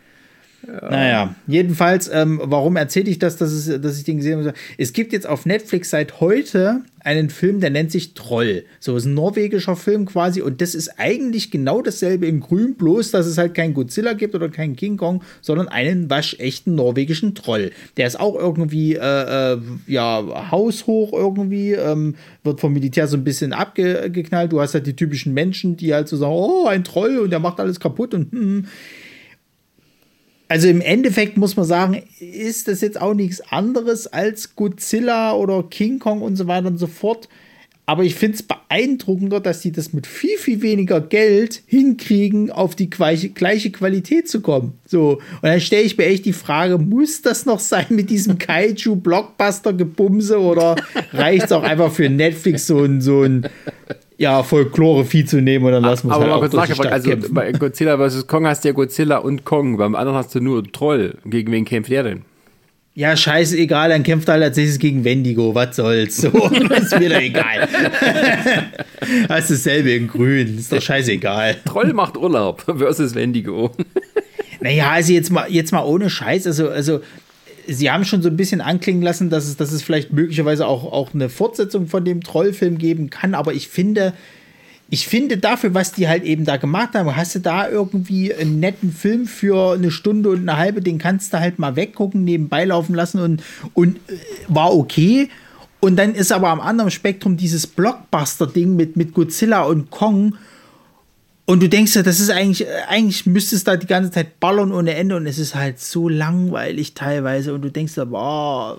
Ja. 0.67 0.91
Naja, 0.91 1.35
jedenfalls, 1.47 2.09
ähm, 2.13 2.41
warum 2.43 2.77
erzähle 2.77 3.11
ich 3.11 3.19
das, 3.19 3.37
dass, 3.37 3.53
es, 3.53 3.81
dass 3.81 3.99
ich 3.99 4.05
den 4.05 4.19
gesehen 4.19 4.39
habe? 4.39 4.55
Es 4.79 4.93
gibt 4.93 5.13
jetzt 5.13 5.27
auf 5.27 5.47
Netflix 5.47 5.91
seit 5.91 6.21
heute 6.21 6.83
einen 7.01 7.29
Film, 7.29 7.61
der 7.61 7.71
nennt 7.71 7.93
sich 7.93 8.15
Troll. 8.15 8.65
So 8.81 8.97
ist 8.97 9.05
ein 9.05 9.15
norwegischer 9.15 9.77
Film 9.77 10.07
quasi 10.07 10.41
und 10.41 10.63
das 10.63 10.75
ist 10.75 10.99
eigentlich 10.99 11.51
genau 11.51 11.83
dasselbe 11.83 12.27
in 12.27 12.41
Grün, 12.41 12.75
bloß 12.77 13.11
dass 13.11 13.27
es 13.27 13.37
halt 13.37 13.55
keinen 13.55 13.75
Godzilla 13.75 14.15
gibt 14.15 14.35
oder 14.35 14.49
keinen 14.49 14.75
King 14.75 14.97
Kong, 14.97 15.23
sondern 15.43 15.69
einen 15.69 16.09
waschechten 16.09 16.75
norwegischen 16.75 17.35
Troll. 17.35 17.73
Der 17.99 18.07
ist 18.07 18.19
auch 18.19 18.35
irgendwie, 18.35 18.95
äh, 18.95 19.53
äh, 19.53 19.59
ja, 19.87 20.51
haushoch 20.51 21.13
irgendwie, 21.13 21.73
ähm, 21.73 22.15
wird 22.43 22.61
vom 22.61 22.73
Militär 22.73 23.07
so 23.07 23.19
ein 23.19 23.25
bisschen 23.25 23.53
abgeknallt. 23.53 24.53
Du 24.53 24.61
hast 24.61 24.75
halt 24.75 24.87
die 24.87 24.97
typischen 24.97 25.35
Menschen, 25.35 25.77
die 25.77 25.93
halt 25.93 26.09
so 26.09 26.17
sagen, 26.17 26.33
oh, 26.33 26.67
ein 26.67 26.85
Troll 26.85 27.19
und 27.19 27.31
der 27.31 27.41
macht 27.41 27.61
alles 27.61 27.81
kaputt 27.81 28.15
und 28.15 28.33
hm, 28.33 28.67
also 30.49 30.69
im 30.69 30.81
Endeffekt 30.81 31.37
muss 31.37 31.57
man 31.57 31.65
sagen, 31.65 32.03
ist 32.21 32.69
das 32.69 32.81
jetzt 32.81 33.01
auch 33.01 33.15
nichts 33.15 33.41
anderes 33.51 34.07
als 34.07 34.57
Godzilla 34.57 35.35
oder 35.35 35.63
King 35.63 35.99
Kong 35.99 36.23
und 36.23 36.37
so 36.37 36.47
weiter 36.47 36.69
und 36.69 36.79
so 36.79 36.87
fort. 36.87 37.29
Aber 37.87 38.03
ich 38.03 38.15
finde 38.15 38.37
es 38.37 38.43
beeindruckender, 38.43 39.41
dass 39.41 39.61
die 39.61 39.71
das 39.71 39.93
mit 39.93 40.07
viel, 40.07 40.39
viel 40.39 40.63
weniger 40.63 41.03
Geld 41.03 41.63
hinkriegen, 41.67 42.51
auf 42.51 42.75
die 42.75 42.89
gleiche, 42.89 43.29
Qualität 43.31 44.27
zu 44.27 44.41
kommen. 44.41 44.73
So. 44.87 45.21
Und 45.43 45.43
dann 45.43 45.61
stelle 45.61 45.83
ich 45.83 45.99
mir 45.99 46.07
echt 46.07 46.25
die 46.25 46.33
Frage, 46.33 46.79
muss 46.79 47.21
das 47.21 47.45
noch 47.45 47.61
sein 47.61 47.85
mit 47.91 48.09
diesem 48.09 48.39
Kaiju-Blockbuster-Gebumse 48.39 50.41
oder 50.41 50.77
reicht 51.13 51.45
es 51.45 51.53
auch 51.53 51.63
einfach 51.63 51.93
für 51.93 52.09
Netflix 52.09 52.67
so 52.67 52.83
ein, 52.83 53.03
so 53.03 53.23
ein 53.23 53.51
ja, 54.17 54.43
Folklore-Vieh 54.43 55.25
zu 55.25 55.41
nehmen 55.41 55.65
und 55.65 55.73
dann 55.73 55.83
lassen 55.83 56.09
wir 56.09 56.15
es 56.15 56.21
halt 56.21 56.31
auch 56.31 56.49
durch 56.49 56.67
die 56.67 56.75
Stadt 56.75 56.93
Also 56.93 57.11
kämpfen. 57.11 57.35
bei 57.35 57.53
Godzilla 57.53 57.99
vs. 57.99 58.27
Kong 58.27 58.47
hast 58.47 58.65
du 58.65 58.69
ja 58.69 58.75
Godzilla 58.75 59.19
und 59.19 59.45
Kong, 59.45 59.77
beim 59.77 59.95
anderen 59.95 60.17
hast 60.19 60.35
du 60.35 60.41
nur 60.41 60.63
Troll. 60.71 61.17
Gegen 61.25 61.51
wen 61.53 61.65
kämpft 61.65 61.91
der 61.91 62.03
denn? 62.05 62.23
Ja, 62.97 63.17
scheiße, 63.17 63.59
egal, 63.59 63.89
dann 63.89 64.05
kämpft 64.05 64.29
er 64.29 64.35
halt 64.35 64.45
als 64.45 64.57
nächstes 64.57 64.79
gegen 64.79 65.03
Wendigo, 65.03 65.53
was 65.55 65.75
soll's. 65.75 66.17
So, 66.23 66.29
ist 66.29 66.99
mir 67.01 67.09
doch 67.09 67.21
egal. 67.21 67.69
das 69.29 69.51
ist 69.51 69.67
dasselbe 69.67 69.91
in 69.91 70.07
grün, 70.07 70.59
ist 70.59 70.71
doch 70.73 70.81
scheißegal. 70.81 71.57
Troll 71.65 71.93
macht 71.93 72.17
Urlaub 72.17 72.63
versus 72.79 73.17
Wendigo. 73.17 73.73
Naja, 74.61 74.93
also 74.93 75.13
jetzt 75.13 75.31
mal, 75.33 75.51
jetzt 75.51 75.73
mal 75.73 75.83
ohne 75.83 76.09
Scheiß, 76.09 76.47
also, 76.47 76.69
also 76.69 77.01
Sie 77.67 77.91
haben 77.91 78.05
schon 78.05 78.23
so 78.23 78.29
ein 78.29 78.37
bisschen 78.37 78.61
anklingen 78.61 79.03
lassen, 79.03 79.31
dass 79.31 79.47
es, 79.47 79.57
dass 79.57 79.73
es 79.73 79.83
vielleicht 79.83 80.13
möglicherweise 80.13 80.67
auch, 80.67 80.85
auch 80.85 81.15
eine 81.15 81.29
Fortsetzung 81.29 81.87
von 81.87 82.05
dem 82.05 82.23
Trollfilm 82.23 82.79
geben 82.79 83.11
kann, 83.11 83.35
aber 83.35 83.55
ich 83.55 83.69
finde, 83.69 84.13
ich 84.91 85.09
finde 85.09 85.39
dafür, 85.39 85.75
was 85.75 85.93
die 85.93 86.09
halt 86.09 86.25
eben 86.25 86.45
da 86.45 86.57
gemacht 86.57 86.91
haben, 86.95 87.17
hast 87.17 87.35
du 87.35 87.41
da 87.41 87.69
irgendwie 87.69 88.35
einen 88.35 88.61
netten 88.61 88.93
Film 88.93 89.27
für 89.27 89.75
eine 89.75 89.91
Stunde 89.91 90.29
und 90.31 90.49
eine 90.49 90.59
halbe, 90.59 90.83
den 90.83 90.99
kannst 90.99 91.33
du 91.33 91.41
halt 91.41 91.59
mal 91.59 91.75
weggucken, 91.75 92.23
nebenbei 92.25 92.65
laufen 92.65 92.95
lassen 92.95 93.21
und, 93.21 93.43
und 93.73 93.97
äh, 93.97 94.17
war 94.49 94.75
okay. 94.75 95.31
Und 95.81 95.97
dann 95.97 96.15
ist 96.15 96.33
aber 96.33 96.49
am 96.49 96.61
anderen 96.61 96.91
Spektrum 96.91 97.37
dieses 97.37 97.67
Blockbuster-Ding 97.67 98.77
mit, 98.77 98.97
mit 98.97 99.15
Godzilla 99.15 99.63
und 99.63 99.91
Kong 99.91 100.37
und 101.47 101.63
du 101.63 101.69
denkst 101.69 101.95
ja, 101.95 102.03
das 102.03 102.21
ist 102.21 102.31
eigentlich, 102.31 102.67
eigentlich 102.89 103.27
müsste 103.27 103.55
es 103.55 103.65
da 103.65 103.77
die 103.77 103.87
ganze 103.87 104.11
Zeit 104.11 104.41
ballern 104.41 104.73
ohne 104.73 104.95
Ende 104.95 105.17
und 105.17 105.27
es 105.27 105.39
ist 105.39 105.55
halt 105.55 105.79
so 105.79 106.09
langweilig 106.09 106.95
teilweise 106.95 107.53
und 107.53 107.63
du 107.63 107.71
denkst 107.71 107.97
ja, 107.97 108.05
boah, 108.07 108.79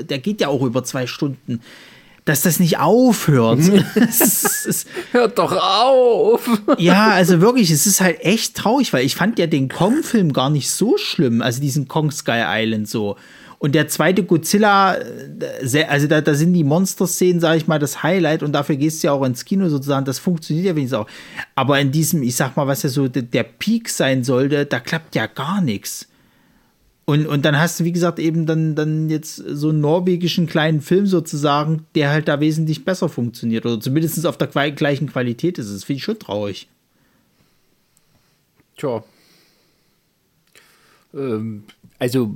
der 0.00 0.18
geht 0.18 0.42
ja 0.42 0.48
auch 0.48 0.62
über 0.62 0.84
zwei 0.84 1.06
Stunden, 1.06 1.62
dass 2.26 2.42
das 2.42 2.60
nicht 2.60 2.78
aufhört. 2.78 3.60
Hört 5.12 5.38
doch 5.38 5.52
auf! 5.52 6.48
ja, 6.78 7.08
also 7.08 7.40
wirklich, 7.40 7.70
es 7.70 7.86
ist 7.86 8.02
halt 8.02 8.20
echt 8.20 8.56
traurig, 8.56 8.92
weil 8.92 9.06
ich 9.06 9.16
fand 9.16 9.38
ja 9.38 9.46
den 9.46 9.68
Kong-Film 9.68 10.34
gar 10.34 10.50
nicht 10.50 10.70
so 10.70 10.98
schlimm, 10.98 11.40
also 11.40 11.60
diesen 11.62 11.88
Kong 11.88 12.10
Sky 12.10 12.42
Island 12.46 12.88
so. 12.88 13.16
Und 13.62 13.76
der 13.76 13.86
zweite 13.86 14.24
Godzilla, 14.24 14.96
äh, 14.96 15.84
also 15.84 16.08
da, 16.08 16.20
da 16.20 16.34
sind 16.34 16.52
die 16.52 16.64
Monster-Szenen, 16.64 17.38
sage 17.38 17.58
ich 17.58 17.68
mal, 17.68 17.78
das 17.78 18.02
Highlight 18.02 18.42
und 18.42 18.50
dafür 18.50 18.74
gehst 18.74 19.00
du 19.00 19.06
ja 19.06 19.12
auch 19.12 19.22
ins 19.22 19.44
Kino 19.44 19.68
sozusagen. 19.68 20.04
Das 20.04 20.18
funktioniert 20.18 20.66
ja 20.66 20.74
wenigstens 20.74 20.98
auch. 20.98 21.06
Aber 21.54 21.78
in 21.78 21.92
diesem, 21.92 22.24
ich 22.24 22.34
sag 22.34 22.56
mal, 22.56 22.66
was 22.66 22.82
ja 22.82 22.88
so 22.88 23.06
der, 23.06 23.44
Peak 23.44 23.88
sein 23.88 24.24
sollte, 24.24 24.66
da 24.66 24.80
klappt 24.80 25.14
ja 25.14 25.28
gar 25.28 25.60
nichts. 25.60 26.08
Und, 27.04 27.24
und 27.28 27.44
dann 27.44 27.56
hast 27.56 27.78
du, 27.78 27.84
wie 27.84 27.92
gesagt, 27.92 28.18
eben 28.18 28.46
dann, 28.46 28.74
dann 28.74 29.08
jetzt 29.08 29.36
so 29.36 29.68
einen 29.68 29.80
norwegischen 29.80 30.48
kleinen 30.48 30.80
Film 30.80 31.06
sozusagen, 31.06 31.86
der 31.94 32.10
halt 32.10 32.26
da 32.26 32.40
wesentlich 32.40 32.84
besser 32.84 33.08
funktioniert 33.08 33.64
oder 33.64 33.78
zumindest 33.78 34.26
auf 34.26 34.38
der 34.38 34.48
gleichen 34.72 35.06
Qualität 35.06 35.58
ist. 35.58 35.72
Das 35.72 35.84
finde 35.84 35.98
ich 35.98 36.02
schon 36.02 36.18
traurig. 36.18 36.66
Tja. 38.76 39.04
Ähm, 41.14 41.62
also, 42.02 42.34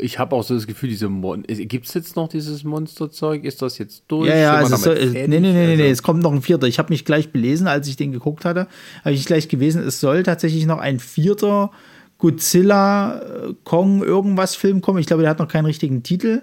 ich 0.00 0.18
habe 0.18 0.34
auch 0.34 0.42
so 0.42 0.52
das 0.52 0.66
Gefühl, 0.66 0.88
diese 0.88 1.08
Mon 1.08 1.44
gibt 1.44 1.86
es 1.86 1.94
jetzt 1.94 2.16
noch 2.16 2.26
dieses 2.26 2.64
Monsterzeug? 2.64 3.44
Ist 3.44 3.62
das 3.62 3.78
jetzt 3.78 4.02
durch? 4.08 4.28
Ja, 4.28 4.34
ja, 4.34 4.54
also 4.54 4.74
so, 4.74 4.92
nee, 4.92 5.28
nee, 5.28 5.38
nee, 5.38 5.52
nee, 5.52 5.76
nee, 5.76 5.90
es 5.90 6.02
kommt 6.02 6.24
noch 6.24 6.32
ein 6.32 6.42
vierter. 6.42 6.66
Ich 6.66 6.80
habe 6.80 6.92
mich 6.92 7.04
gleich 7.04 7.30
belesen, 7.30 7.68
als 7.68 7.86
ich 7.86 7.94
den 7.94 8.10
geguckt 8.10 8.44
hatte, 8.44 8.66
habe 9.04 9.14
ich 9.14 9.24
gleich 9.26 9.46
gewesen, 9.46 9.80
es 9.86 10.00
soll 10.00 10.24
tatsächlich 10.24 10.66
noch 10.66 10.78
ein 10.78 10.98
vierter 10.98 11.70
Godzilla 12.18 13.20
äh, 13.20 13.54
Kong 13.62 14.02
irgendwas 14.02 14.56
Film 14.56 14.80
kommen. 14.80 14.98
Ich 14.98 15.06
glaube, 15.06 15.22
der 15.22 15.30
hat 15.30 15.38
noch 15.38 15.46
keinen 15.46 15.66
richtigen 15.66 16.02
Titel 16.02 16.42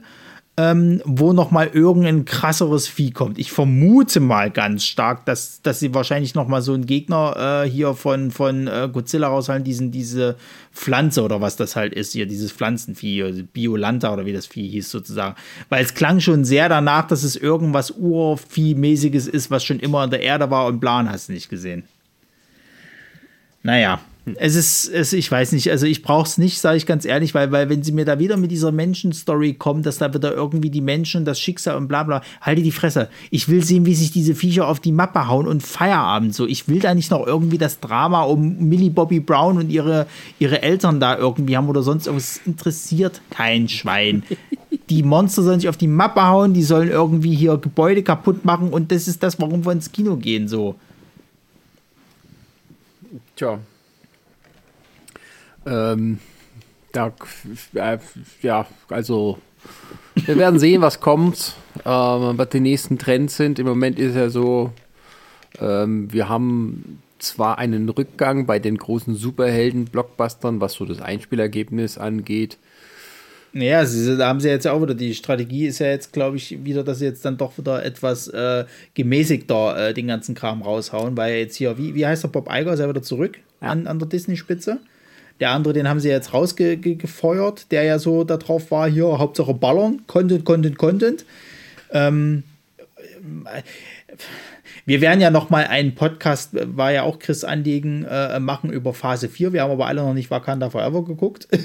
ähm, 0.60 1.04
wo 1.06 1.34
noch 1.34 1.52
mal 1.52 1.68
irgendein 1.68 2.26
krasseres 2.26 2.88
Vieh 2.88 3.12
kommt. 3.12 3.38
Ich 3.38 3.52
vermute 3.52 4.20
mal 4.20 4.50
ganz 4.50 4.86
stark, 4.86 5.24
dass, 5.26 5.62
dass 5.62 5.80
sie 5.80 5.94
wahrscheinlich 5.94 6.34
noch 6.34 6.48
mal 6.48 6.64
so 6.64 6.74
einen 6.74 6.88
Gegner 6.88 7.64
äh, 7.64 7.70
hier 7.70 7.94
von, 7.94 8.32
von 8.32 8.66
äh, 8.66 8.90
Godzilla 8.92 9.28
raushalten, 9.28 9.64
diesen, 9.64 9.92
diese 9.92 10.36
Pflanze 10.74 11.22
oder 11.22 11.42
was 11.42 11.58
das 11.58 11.76
halt 11.76 11.94
ist, 11.94 12.14
hier 12.14 12.26
dieses 12.26 12.52
Pflanzenvieh, 12.52 13.22
also 13.22 13.44
Biolanta 13.44 14.12
oder 14.12 14.26
wie 14.26 14.34
das 14.34 14.48
Vieh 14.48 14.68
hieß 14.68 14.90
sozusagen. 14.90 15.36
Weil 15.70 15.84
es 15.84 15.94
klang 15.94 16.20
schon 16.20 16.44
sehr 16.44 16.70
danach, 16.70 17.06
dass 17.08 17.22
es 17.22 17.36
irgendwas 17.36 17.92
Urvieh-mäßiges 17.92 19.28
ist, 19.28 19.52
was 19.52 19.64
schon 19.64 19.80
immer 19.80 20.04
in 20.06 20.10
der 20.10 20.22
Erde 20.22 20.50
war 20.50 20.66
und 20.66 20.80
Plan 20.80 21.08
hast 21.08 21.30
du 21.30 21.34
nicht 21.34 21.50
gesehen. 21.50 21.84
Naja, 23.62 24.00
es 24.36 24.56
ist, 24.56 24.90
es, 24.90 25.14
ich 25.14 25.32
weiß 25.32 25.54
nicht, 25.54 25.72
also 25.72 25.86
ich 25.86 26.04
brauche 26.04 26.28
es 26.28 26.38
nicht, 26.38 26.60
sage 26.60 26.78
ich 26.78 26.86
ganz 26.86 27.06
ehrlich, 27.06 27.34
weil, 27.34 27.52
weil 27.52 27.70
wenn 27.70 27.84
sie 27.84 27.92
mir 27.92 28.06
da 28.06 28.20
wieder 28.20 28.36
mit 28.36 28.52
dieser 28.52 28.72
Menschenstory 28.72 29.54
kommen, 29.54 29.84
dass 29.84 29.98
da 29.98 30.14
wieder 30.14 30.34
irgendwie 30.34 30.70
die 30.70 30.82
Menschen, 30.82 31.24
das 31.24 31.40
Schicksal 31.40 31.78
und 31.78 31.88
bla 31.88 32.04
bla, 32.04 32.22
halte 32.42 32.62
die 32.62 32.72
Fresse. 32.72 33.10
Ich 33.32 33.48
will 33.48 33.64
sehen, 33.64 33.86
wie 33.86 33.96
sich 33.96 34.12
diese 34.12 34.36
Viecher 34.36 34.68
auf 34.68 34.80
die 34.80 34.92
Mappe 34.92 35.28
hauen 35.28 35.48
und 35.48 35.64
Feierabend 35.64 36.36
so. 36.36 36.46
Ich 36.46 36.68
will 36.68 36.80
da 36.80 36.94
nicht 36.94 37.12
noch 37.12 37.26
irgendwie 37.26 37.58
das 37.58 37.80
Drama 37.80 38.24
um 38.24 38.58
Millie 38.68 38.92
Bobby 38.92 39.20
Brown 39.20 39.58
und 39.58 39.70
ihre, 39.70 40.08
ihre 40.40 40.62
Eltern 40.62 41.00
da 41.00 41.18
irgendwie 41.18 41.56
haben 41.56 41.70
oder 41.70 41.84
sonst 41.84 42.08
irgendwas. 42.08 42.38
Es 42.38 42.42
interessiert 42.46 43.22
kein 43.30 43.70
Schwein. 43.70 44.24
Die 44.90 45.04
Monster 45.04 45.44
sollen 45.44 45.60
sich 45.60 45.70
auf 45.70 45.78
die 45.78 45.88
Mappe 45.88 46.24
hauen, 46.28 46.54
die 46.54 46.64
sollen 46.64 46.90
irgendwie 46.90 47.36
hier 47.36 47.58
Gebäude 47.58 48.04
kaputt 48.04 48.46
machen 48.46 48.70
und 48.70 48.92
das 48.92 49.08
ist 49.08 49.24
das, 49.24 49.40
warum 49.40 49.66
wir 49.66 49.72
ins 49.72 49.92
Kino 49.92 50.18
gehen, 50.18 50.48
so. 50.48 50.76
Tja, 53.36 53.60
ähm, 55.68 56.20
da, 56.92 57.14
äh, 57.74 57.98
ja, 58.42 58.66
also 58.90 59.38
wir 60.16 60.38
werden 60.38 60.60
sehen, 60.60 60.82
was 60.82 61.00
kommt, 61.00 61.56
äh, 61.80 61.90
was 61.90 62.50
die 62.50 62.60
nächsten 62.60 62.98
Trends 62.98 63.38
sind. 63.38 63.60
Im 63.60 63.68
Moment 63.68 64.00
ist 64.00 64.16
ja 64.16 64.30
so, 64.30 64.72
ähm, 65.60 66.12
wir 66.12 66.30
haben 66.30 67.02
zwar 67.20 67.58
einen 67.58 67.90
Rückgang 67.90 68.46
bei 68.46 68.60
den 68.60 68.78
großen 68.78 69.16
Superhelden-Blockbustern, 69.16 70.62
was 70.62 70.74
so 70.74 70.86
das 70.86 71.02
Einspielergebnis 71.02 71.98
angeht. 71.98 72.58
Naja, 73.54 73.86
sie, 73.86 74.18
da 74.18 74.28
haben 74.28 74.40
sie 74.40 74.50
jetzt 74.50 74.68
auch 74.68 74.82
wieder, 74.82 74.94
die 74.94 75.16
Strategie 75.16 75.66
ist 75.66 75.80
ja 75.80 75.88
jetzt, 75.88 76.14
glaube 76.14 76.38
ich, 76.38 76.64
wieder, 76.64 76.84
dass 76.84 77.00
sie 77.00 77.06
jetzt 77.06 77.26
dann 77.26 77.38
doch 77.38 77.58
wieder 77.58 77.84
etwas 77.84 78.28
äh, 78.28 78.66
gemäßigter 78.94 79.90
äh, 79.90 79.94
den 79.94 80.08
ganzen 80.08 80.36
Kram 80.36 80.62
raushauen, 80.62 81.18
weil 81.18 81.38
jetzt 81.38 81.56
hier, 81.56 81.78
wie, 81.78 81.96
wie 81.96 82.06
heißt 82.06 82.24
der 82.24 82.28
Bob 82.28 82.50
Iger, 82.52 82.74
ist 82.74 82.80
er 82.80 82.90
wieder 82.90 83.02
zurück 83.02 83.40
ja. 83.62 83.70
an, 83.70 83.88
an 83.88 83.98
der 84.00 84.08
Disney-Spitze? 84.08 84.80
Der 85.40 85.52
andere, 85.52 85.74
den 85.74 85.88
haben 85.88 86.00
sie 86.00 86.10
jetzt 86.10 86.34
rausgefeuert, 86.34 87.72
der 87.72 87.84
ja 87.84 88.00
so 88.00 88.24
darauf 88.24 88.72
war, 88.72 88.90
hier 88.90 89.20
Hauptsache 89.20 89.54
ballern, 89.54 90.02
Content, 90.08 90.46
Content, 90.46 90.78
Content. 90.78 91.26
Ähm, 91.92 92.44
wir 94.88 95.02
werden 95.02 95.20
ja 95.20 95.32
noch 95.32 95.50
mal 95.50 95.66
einen 95.66 95.96
Podcast, 95.96 96.52
war 96.54 96.94
ja 96.94 97.04
auch 97.04 97.20
Chris 97.20 97.44
Anliegen, 97.44 98.06
äh, 98.06 98.40
machen 98.40 98.72
über 98.72 98.94
Phase 98.94 99.28
4. 99.28 99.52
Wir 99.52 99.64
haben 99.64 99.72
aber 99.72 99.86
alle 99.86 100.02
noch 100.02 100.14
nicht 100.14 100.32
Wakanda 100.32 100.70
Forever 100.70 101.04
geguckt. 101.04 101.48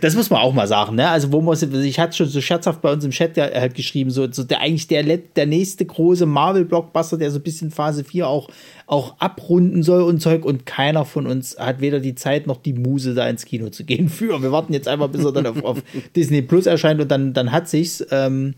Das 0.00 0.14
muss 0.14 0.28
man 0.30 0.40
auch 0.40 0.52
mal 0.52 0.66
sagen, 0.66 0.96
ne? 0.96 1.08
Also, 1.08 1.32
wo 1.32 1.40
man, 1.40 1.56
ich 1.82 1.98
hatte 1.98 2.16
schon 2.16 2.26
so 2.26 2.40
scherzhaft 2.40 2.82
bei 2.82 2.92
uns 2.92 3.04
im 3.04 3.10
Chat 3.10 3.36
halt 3.38 3.74
geschrieben, 3.74 4.10
so, 4.10 4.30
so 4.30 4.44
der 4.44 4.60
eigentlich 4.60 4.86
der, 4.86 5.02
der 5.02 5.46
nächste 5.46 5.86
große 5.86 6.26
Marvel-Blockbuster, 6.26 7.16
der 7.16 7.30
so 7.30 7.38
ein 7.38 7.42
bisschen 7.42 7.70
Phase 7.70 8.04
4 8.04 8.28
auch, 8.28 8.48
auch 8.86 9.18
abrunden 9.18 9.82
soll 9.82 10.02
und 10.02 10.20
Zeug. 10.20 10.44
Und 10.44 10.66
keiner 10.66 11.04
von 11.04 11.26
uns 11.26 11.56
hat 11.58 11.80
weder 11.80 12.00
die 12.00 12.14
Zeit 12.14 12.46
noch 12.46 12.58
die 12.58 12.74
Muse, 12.74 13.14
da 13.14 13.26
ins 13.28 13.46
Kino 13.46 13.70
zu 13.70 13.84
gehen 13.84 14.08
für. 14.10 14.42
Wir 14.42 14.52
warten 14.52 14.74
jetzt 14.74 14.88
einfach, 14.88 15.08
bis 15.08 15.24
er 15.24 15.32
dann 15.32 15.46
auf, 15.46 15.64
auf 15.64 15.82
Disney 16.14 16.42
Plus 16.42 16.66
erscheint 16.66 17.00
und 17.00 17.10
dann, 17.10 17.32
dann 17.32 17.50
hat 17.50 17.68
sich's. 17.68 18.04
Ähm, 18.10 18.54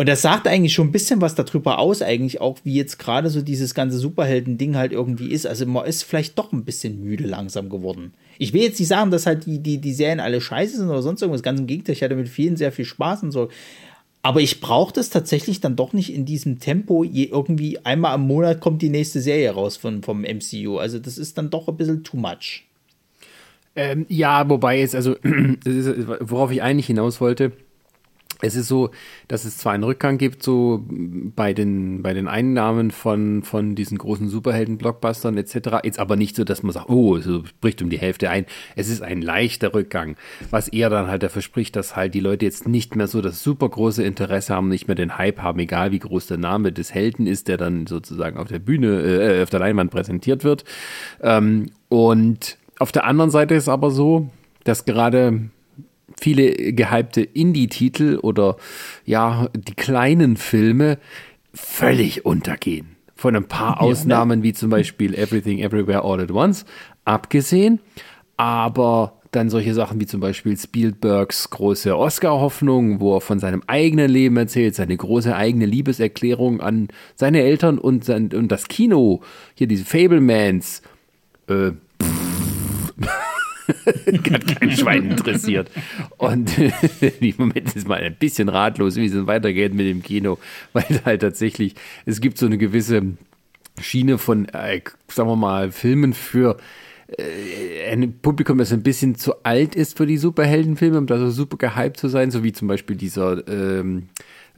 Und 0.00 0.08
das 0.08 0.22
sagt 0.22 0.48
eigentlich 0.48 0.72
schon 0.72 0.88
ein 0.88 0.92
bisschen 0.92 1.20
was 1.20 1.34
darüber 1.34 1.78
aus, 1.78 2.00
eigentlich 2.00 2.40
auch, 2.40 2.56
wie 2.64 2.72
jetzt 2.72 2.98
gerade 2.98 3.28
so 3.28 3.42
dieses 3.42 3.74
ganze 3.74 3.98
Superhelden-Ding 3.98 4.74
halt 4.74 4.92
irgendwie 4.92 5.30
ist. 5.30 5.46
Also 5.46 5.66
man 5.66 5.84
ist 5.84 6.04
vielleicht 6.04 6.38
doch 6.38 6.52
ein 6.52 6.64
bisschen 6.64 7.04
müde 7.04 7.26
langsam 7.26 7.68
geworden. 7.68 8.14
Ich 8.38 8.54
will 8.54 8.62
jetzt 8.62 8.78
nicht 8.80 8.88
sagen, 8.88 9.10
dass 9.10 9.26
halt 9.26 9.44
die, 9.44 9.58
die, 9.58 9.76
die 9.76 9.92
Serien 9.92 10.18
alle 10.18 10.40
scheiße 10.40 10.78
sind 10.78 10.88
oder 10.88 11.02
sonst 11.02 11.20
irgendwas. 11.20 11.42
Ganz 11.42 11.60
im 11.60 11.66
Gegenteil, 11.66 11.92
ich 11.92 12.02
hatte 12.02 12.16
mit 12.16 12.30
vielen 12.30 12.56
sehr 12.56 12.72
viel 12.72 12.86
Spaß 12.86 13.24
und 13.24 13.32
so. 13.32 13.50
Aber 14.22 14.40
ich 14.40 14.62
brauche 14.62 14.94
das 14.94 15.10
tatsächlich 15.10 15.60
dann 15.60 15.76
doch 15.76 15.92
nicht 15.92 16.14
in 16.14 16.24
diesem 16.24 16.60
Tempo. 16.60 17.04
Je 17.04 17.24
irgendwie 17.24 17.84
einmal 17.84 18.14
am 18.14 18.26
Monat 18.26 18.62
kommt 18.62 18.80
die 18.80 18.88
nächste 18.88 19.20
Serie 19.20 19.50
raus 19.50 19.76
von, 19.76 20.02
vom 20.02 20.22
MCU. 20.22 20.78
Also 20.78 20.98
das 20.98 21.18
ist 21.18 21.36
dann 21.36 21.50
doch 21.50 21.68
ein 21.68 21.76
bisschen 21.76 22.04
too 22.04 22.16
much. 22.16 22.64
Ähm, 23.76 24.06
ja, 24.08 24.48
wobei 24.48 24.78
jetzt, 24.78 24.94
also, 24.94 25.16
worauf 26.20 26.52
ich 26.52 26.62
eigentlich 26.62 26.86
hinaus 26.86 27.20
wollte, 27.20 27.52
es 28.42 28.54
ist 28.54 28.68
so, 28.68 28.90
dass 29.28 29.44
es 29.44 29.58
zwar 29.58 29.72
einen 29.72 29.84
Rückgang 29.84 30.18
gibt, 30.18 30.42
so 30.42 30.84
bei 30.88 31.52
den, 31.52 32.02
bei 32.02 32.14
den 32.14 32.28
Einnahmen 32.28 32.90
von, 32.90 33.42
von 33.42 33.74
diesen 33.74 33.98
großen 33.98 34.28
Superhelden-Blockbustern 34.28 35.36
etc., 35.36 35.78
jetzt 35.84 35.98
aber 35.98 36.16
nicht 36.16 36.36
so, 36.36 36.44
dass 36.44 36.62
man 36.62 36.72
sagt, 36.72 36.88
oh, 36.88 37.16
es 37.16 37.28
bricht 37.60 37.82
um 37.82 37.90
die 37.90 37.98
Hälfte 37.98 38.30
ein. 38.30 38.46
Es 38.76 38.88
ist 38.88 39.02
ein 39.02 39.22
leichter 39.22 39.74
Rückgang, 39.74 40.16
was 40.50 40.68
eher 40.68 40.90
dann 40.90 41.08
halt 41.08 41.22
dafür 41.22 41.42
spricht, 41.42 41.76
dass 41.76 41.96
halt 41.96 42.14
die 42.14 42.20
Leute 42.20 42.44
jetzt 42.44 42.66
nicht 42.66 42.96
mehr 42.96 43.06
so 43.06 43.20
das 43.20 43.42
super 43.42 43.68
große 43.68 44.02
Interesse 44.02 44.54
haben, 44.54 44.68
nicht 44.68 44.88
mehr 44.88 44.94
den 44.94 45.18
Hype 45.18 45.40
haben, 45.40 45.58
egal 45.58 45.92
wie 45.92 45.98
groß 45.98 46.26
der 46.26 46.38
Name 46.38 46.72
des 46.72 46.94
Helden 46.94 47.26
ist, 47.26 47.48
der 47.48 47.56
dann 47.56 47.86
sozusagen 47.86 48.38
auf 48.38 48.48
der 48.48 48.58
Bühne, 48.58 49.02
äh, 49.02 49.42
auf 49.42 49.50
der 49.50 49.60
Leinwand 49.60 49.90
präsentiert 49.90 50.44
wird. 50.44 50.64
Ähm, 51.22 51.70
und 51.88 52.56
auf 52.78 52.92
der 52.92 53.04
anderen 53.04 53.30
Seite 53.30 53.54
ist 53.54 53.68
aber 53.68 53.90
so, 53.90 54.30
dass 54.64 54.84
gerade 54.84 55.50
viele 56.20 56.72
gehypte 56.72 57.22
Indie-Titel 57.22 58.18
oder 58.22 58.56
ja, 59.04 59.48
die 59.54 59.74
kleinen 59.74 60.36
Filme 60.36 60.98
völlig 61.54 62.24
untergehen. 62.24 62.96
Von 63.16 63.36
ein 63.36 63.48
paar 63.48 63.76
ja, 63.80 63.80
Ausnahmen, 63.80 64.40
ne? 64.40 64.44
wie 64.44 64.52
zum 64.52 64.70
Beispiel 64.70 65.14
Everything 65.14 65.58
Everywhere 65.58 66.04
All 66.04 66.20
at 66.20 66.30
Once, 66.30 66.64
abgesehen. 67.04 67.80
Aber 68.36 69.20
dann 69.30 69.48
solche 69.48 69.74
Sachen 69.74 70.00
wie 70.00 70.06
zum 70.06 70.20
Beispiel 70.20 70.56
Spielbergs 70.56 71.50
große 71.50 71.96
Oscar-Hoffnung, 71.96 73.00
wo 73.00 73.16
er 73.16 73.20
von 73.20 73.38
seinem 73.38 73.62
eigenen 73.66 74.10
Leben 74.10 74.36
erzählt, 74.36 74.74
seine 74.74 74.96
große 74.96 75.34
eigene 75.34 75.66
Liebeserklärung 75.66 76.60
an 76.60 76.88
seine 77.14 77.42
Eltern 77.42 77.78
und, 77.78 78.04
sein, 78.04 78.30
und 78.34 78.48
das 78.48 78.68
Kino. 78.68 79.22
Hier 79.54 79.68
diese 79.68 79.84
Fablemans. 79.84 80.82
Äh, 81.48 81.72
hat 84.32 84.60
kein 84.60 84.70
Schwein 84.70 85.10
interessiert. 85.10 85.70
Und 86.18 86.56
im 87.20 87.34
Moment 87.38 87.74
ist 87.74 87.88
mal 87.88 88.00
ein 88.00 88.16
bisschen 88.16 88.48
ratlos, 88.48 88.96
wie 88.96 89.06
es 89.06 89.26
weitergeht 89.26 89.74
mit 89.74 89.86
dem 89.86 90.02
Kino, 90.02 90.38
weil 90.72 91.00
halt 91.04 91.22
tatsächlich, 91.22 91.74
es 92.06 92.20
gibt 92.20 92.38
so 92.38 92.46
eine 92.46 92.58
gewisse 92.58 93.02
Schiene 93.80 94.18
von, 94.18 94.46
äh, 94.48 94.80
sagen 95.08 95.28
wir 95.28 95.36
mal, 95.36 95.72
Filmen 95.72 96.12
für 96.12 96.58
äh, 97.16 97.92
ein 97.92 98.20
Publikum, 98.20 98.58
das 98.58 98.72
ein 98.72 98.82
bisschen 98.82 99.14
zu 99.16 99.42
alt 99.44 99.74
ist 99.74 99.96
für 99.96 100.06
die 100.06 100.18
Superheldenfilme, 100.18 100.98
um 100.98 101.06
da 101.06 101.18
so 101.18 101.30
super 101.30 101.56
gehypt 101.56 101.96
zu 101.96 102.08
sein, 102.08 102.30
so 102.30 102.42
wie 102.44 102.52
zum 102.52 102.68
Beispiel 102.68 102.96
dieser, 102.96 103.46
ähm, 103.48 104.08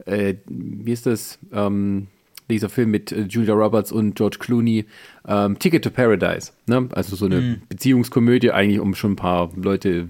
äh, 0.05 0.35
wie 0.47 0.91
ist 0.91 1.05
das, 1.05 1.39
ähm, 1.51 2.07
dieser 2.49 2.69
Film 2.69 2.91
mit 2.91 3.11
äh, 3.11 3.21
Julia 3.21 3.53
Roberts 3.53 3.91
und 3.91 4.15
George 4.15 4.37
Clooney, 4.39 4.85
ähm, 5.27 5.57
Ticket 5.59 5.83
to 5.83 5.89
Paradise. 5.89 6.51
Ne? 6.67 6.89
Also 6.91 7.15
so 7.15 7.25
eine 7.25 7.41
mhm. 7.41 7.61
Beziehungskomödie, 7.69 8.51
eigentlich 8.51 8.79
um 8.79 8.95
schon 8.95 9.13
ein 9.13 9.15
paar 9.15 9.51
Leute 9.55 10.07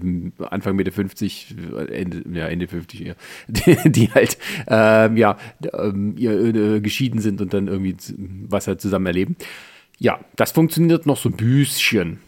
Anfang 0.50 0.76
Mitte 0.76 0.92
50, 0.92 1.54
Ende, 1.90 2.22
ja, 2.32 2.46
Ende 2.46 2.68
50, 2.68 3.00
ja, 3.00 3.14
die, 3.48 3.76
die 3.90 4.10
halt 4.12 4.38
ähm, 4.66 5.16
ja, 5.16 5.36
ähm, 5.72 6.16
äh, 6.18 6.80
geschieden 6.80 7.20
sind 7.20 7.40
und 7.40 7.54
dann 7.54 7.68
irgendwie 7.68 7.96
was 8.48 8.66
halt 8.66 8.80
zusammen 8.80 9.06
erleben. 9.06 9.36
Ja, 9.98 10.20
das 10.36 10.52
funktioniert 10.52 11.06
noch 11.06 11.16
so 11.16 11.28
ein 11.28 11.36
bisschen. 11.36 12.18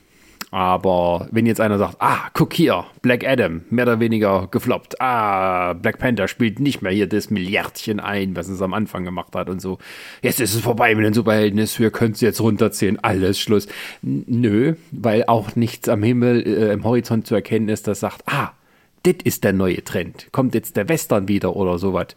Aber 0.56 1.28
wenn 1.32 1.44
jetzt 1.44 1.60
einer 1.60 1.76
sagt, 1.76 1.96
ah, 1.98 2.30
guck 2.32 2.54
hier, 2.54 2.86
Black 3.02 3.28
Adam, 3.28 3.66
mehr 3.68 3.84
oder 3.84 4.00
weniger 4.00 4.48
gefloppt. 4.50 4.98
Ah, 5.02 5.74
Black 5.74 5.98
Panther 5.98 6.28
spielt 6.28 6.60
nicht 6.60 6.80
mehr 6.80 6.92
hier 6.92 7.06
das 7.06 7.28
Milliardchen 7.28 8.00
ein, 8.00 8.34
was 8.36 8.48
es 8.48 8.62
am 8.62 8.72
Anfang 8.72 9.04
gemacht 9.04 9.34
hat 9.34 9.50
und 9.50 9.60
so. 9.60 9.76
Jetzt 10.22 10.40
ist 10.40 10.54
es 10.54 10.62
vorbei 10.62 10.94
mit 10.94 11.04
den 11.04 11.12
Superhelden, 11.12 11.58
wir 11.58 11.90
können 11.90 12.12
es 12.12 12.22
jetzt 12.22 12.40
runterzählen, 12.40 12.98
alles 13.04 13.38
Schluss. 13.38 13.68
Nö, 14.00 14.76
weil 14.92 15.24
auch 15.26 15.56
nichts 15.56 15.90
am 15.90 16.02
Himmel, 16.02 16.46
äh, 16.46 16.72
im 16.72 16.84
Horizont 16.84 17.26
zu 17.26 17.34
erkennen 17.34 17.68
ist, 17.68 17.86
das 17.86 18.00
sagt, 18.00 18.22
ah, 18.24 18.52
das 19.02 19.16
ist 19.24 19.44
der 19.44 19.52
neue 19.52 19.84
Trend. 19.84 20.28
Kommt 20.32 20.54
jetzt 20.54 20.78
der 20.78 20.88
Western 20.88 21.28
wieder 21.28 21.54
oder 21.54 21.76
sowas. 21.76 22.16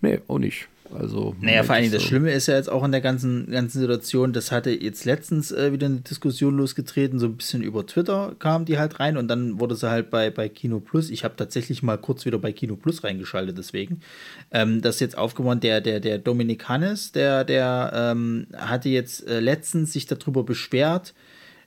Nee, 0.00 0.18
auch 0.26 0.40
nicht. 0.40 0.66
Also, 0.92 1.34
naja, 1.40 1.62
vor 1.62 1.74
allem 1.74 1.86
so. 1.86 1.92
das 1.92 2.02
Schlimme 2.02 2.32
ist 2.32 2.46
ja 2.46 2.54
jetzt 2.54 2.70
auch 2.70 2.84
in 2.84 2.92
der 2.92 3.00
ganzen, 3.00 3.50
ganzen 3.50 3.80
Situation, 3.80 4.32
das 4.32 4.52
hatte 4.52 4.70
jetzt 4.70 5.04
letztens 5.04 5.52
äh, 5.52 5.72
wieder 5.72 5.86
eine 5.86 6.00
Diskussion 6.00 6.56
losgetreten, 6.56 7.18
so 7.18 7.26
ein 7.26 7.36
bisschen 7.36 7.62
über 7.62 7.86
Twitter 7.86 8.34
kam 8.38 8.64
die 8.64 8.78
halt 8.78 9.00
rein 9.00 9.16
und 9.16 9.28
dann 9.28 9.60
wurde 9.60 9.74
sie 9.74 9.90
halt 9.90 10.10
bei, 10.10 10.30
bei 10.30 10.48
Kino 10.48 10.80
Plus, 10.80 11.10
ich 11.10 11.24
habe 11.24 11.36
tatsächlich 11.36 11.82
mal 11.82 11.98
kurz 11.98 12.24
wieder 12.24 12.38
bei 12.38 12.52
Kino 12.52 12.76
Plus 12.76 13.04
reingeschaltet, 13.04 13.58
deswegen, 13.58 14.00
ähm, 14.50 14.80
das 14.82 14.96
ist 14.96 15.00
jetzt 15.00 15.18
aufgemacht, 15.18 15.62
der, 15.62 15.80
der, 15.80 16.00
der 16.00 16.18
Dominik 16.18 16.68
Hannes, 16.68 17.12
der, 17.12 17.44
der 17.44 17.92
ähm, 17.94 18.46
hatte 18.56 18.88
jetzt 18.88 19.26
äh, 19.26 19.40
letztens 19.40 19.92
sich 19.92 20.06
darüber 20.06 20.44
beschwert, 20.44 21.14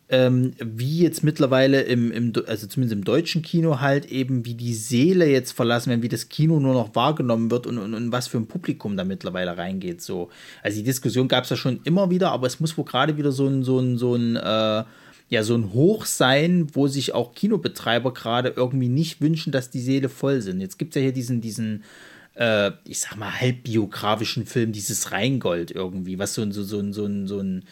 ähm, 0.10 0.54
wie 0.60 1.04
jetzt 1.04 1.24
mittlerweile 1.24 1.82
im, 1.82 2.12
im, 2.12 2.34
also 2.48 2.66
zumindest 2.66 2.94
im 2.94 3.04
deutschen 3.04 3.44
Kino 3.44 3.80
halt 3.80 4.08
eben, 4.08 4.44
wie 4.44 4.56
die 4.56 4.74
Seele 4.74 5.30
jetzt 5.30 5.52
verlassen 5.52 5.92
werden, 5.92 6.02
wie 6.02 6.10
das 6.10 6.30
Kino 6.30 6.60
nur 6.60 6.74
noch 6.74 6.96
wahrgenommen 6.96 7.52
wird 7.52 7.68
und, 7.68 7.78
und, 7.78 7.94
und 7.94 8.12
was 8.12 8.28
für 8.28 8.38
ein 8.38 8.48
Publikum 8.48 8.98
da 8.98 9.04
mittlerweile 9.04 9.56
reingeht. 9.58 10.02
So. 10.02 10.30
Also 10.64 10.78
die 10.78 10.84
Diskussion 10.84 11.28
gab 11.28 11.44
es 11.44 11.52
ja 11.52 11.56
schon 11.56 11.82
immer 11.84 12.10
wieder, 12.10 12.32
aber 12.32 12.48
es 12.48 12.60
muss 12.60 12.76
wohl 12.76 12.86
gerade 12.86 13.18
wieder 13.18 13.32
so 13.32 13.48
ein, 13.48 13.64
so 13.64 13.80
ein, 13.80 13.98
so 13.98 14.16
ein 14.16 14.36
äh, 14.36 14.84
ja, 15.30 15.44
so 15.44 15.56
ein 15.56 15.74
Hoch 15.74 16.06
sein, 16.06 16.68
wo 16.74 16.88
sich 16.88 17.14
auch 17.14 17.36
Kinobetreiber 17.36 18.12
gerade 18.14 18.50
irgendwie 18.56 18.90
nicht 18.90 19.22
wünschen, 19.22 19.52
dass 19.52 19.70
die 19.70 19.80
Seele 19.80 20.10
voll 20.10 20.42
sind. 20.42 20.60
Jetzt 20.60 20.80
gibt 20.80 20.96
es 20.96 21.00
ja 21.00 21.04
hier 21.04 21.14
diesen, 21.14 21.40
diesen, 21.40 21.84
äh, 22.34 22.72
ich 22.84 23.00
sag 23.00 23.16
mal, 23.16 23.40
halbbiografischen 23.40 24.48
Film, 24.48 24.72
dieses 24.72 25.12
Rheingold 25.12 25.70
irgendwie, 25.70 26.18
was 26.18 26.34
so 26.34 26.42
ein, 26.42 26.52
so, 26.52 26.64
so, 26.64 26.82
so, 26.92 27.08
so, 27.08 27.28
so 27.28 27.40
ein 27.40 27.64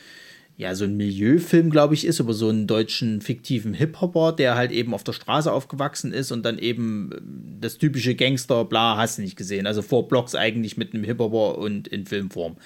ja, 0.57 0.73
so 0.73 0.85
ein 0.85 0.97
Milieufilm, 0.97 1.69
glaube 1.69 1.93
ich, 1.93 2.03
ist, 2.03 2.19
über 2.19 2.33
so 2.33 2.49
einen 2.49 2.65
deutschen 2.65 3.21
fiktiven 3.21 3.75
Hip-Hopper, 3.75 4.31
der 4.31 4.55
halt 4.55 4.71
eben 4.71 4.95
auf 4.95 5.03
der 5.03 5.13
Straße 5.13 5.51
aufgewachsen 5.51 6.13
ist 6.13 6.31
und 6.31 6.43
dann 6.43 6.57
eben 6.57 7.11
äh, 7.11 7.21
das 7.61 7.77
typische 7.77 8.15
Gangster, 8.15 8.65
bla, 8.65 8.97
hast 8.97 9.19
du 9.19 9.21
nicht 9.21 9.35
gesehen. 9.35 9.67
Also 9.67 9.83
vor 9.83 10.07
Blocks 10.07 10.33
eigentlich 10.33 10.75
mit 10.75 10.93
einem 10.93 11.03
Hip-Hopper 11.03 11.59
und 11.59 11.87
in 11.87 12.07
Filmform. 12.07 12.57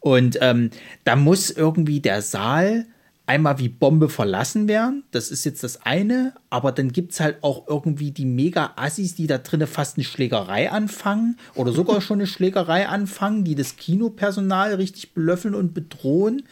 Und 0.00 0.38
ähm, 0.40 0.70
da 1.04 1.14
muss 1.14 1.50
irgendwie 1.50 2.00
der 2.00 2.22
Saal 2.22 2.86
einmal 3.28 3.58
wie 3.60 3.68
Bombe 3.68 4.08
verlassen 4.08 4.66
werden. 4.66 5.04
Das 5.12 5.30
ist 5.30 5.44
jetzt 5.44 5.62
das 5.62 5.82
eine. 5.82 6.32
Aber 6.50 6.72
dann 6.72 6.90
gibt 6.90 7.12
es 7.12 7.20
halt 7.20 7.44
auch 7.44 7.68
irgendwie 7.68 8.10
die 8.10 8.24
Mega-Assis, 8.24 9.14
die 9.14 9.28
da 9.28 9.38
drinnen 9.38 9.68
fast 9.68 9.96
eine 9.96 10.04
Schlägerei 10.04 10.72
anfangen 10.72 11.38
oder 11.54 11.72
sogar 11.72 12.00
schon 12.00 12.18
eine 12.18 12.26
Schlägerei 12.26 12.88
anfangen, 12.88 13.44
die 13.44 13.54
das 13.54 13.76
Kinopersonal 13.76 14.74
richtig 14.74 15.12
belöffeln 15.12 15.54
und 15.54 15.74
bedrohen. 15.74 16.42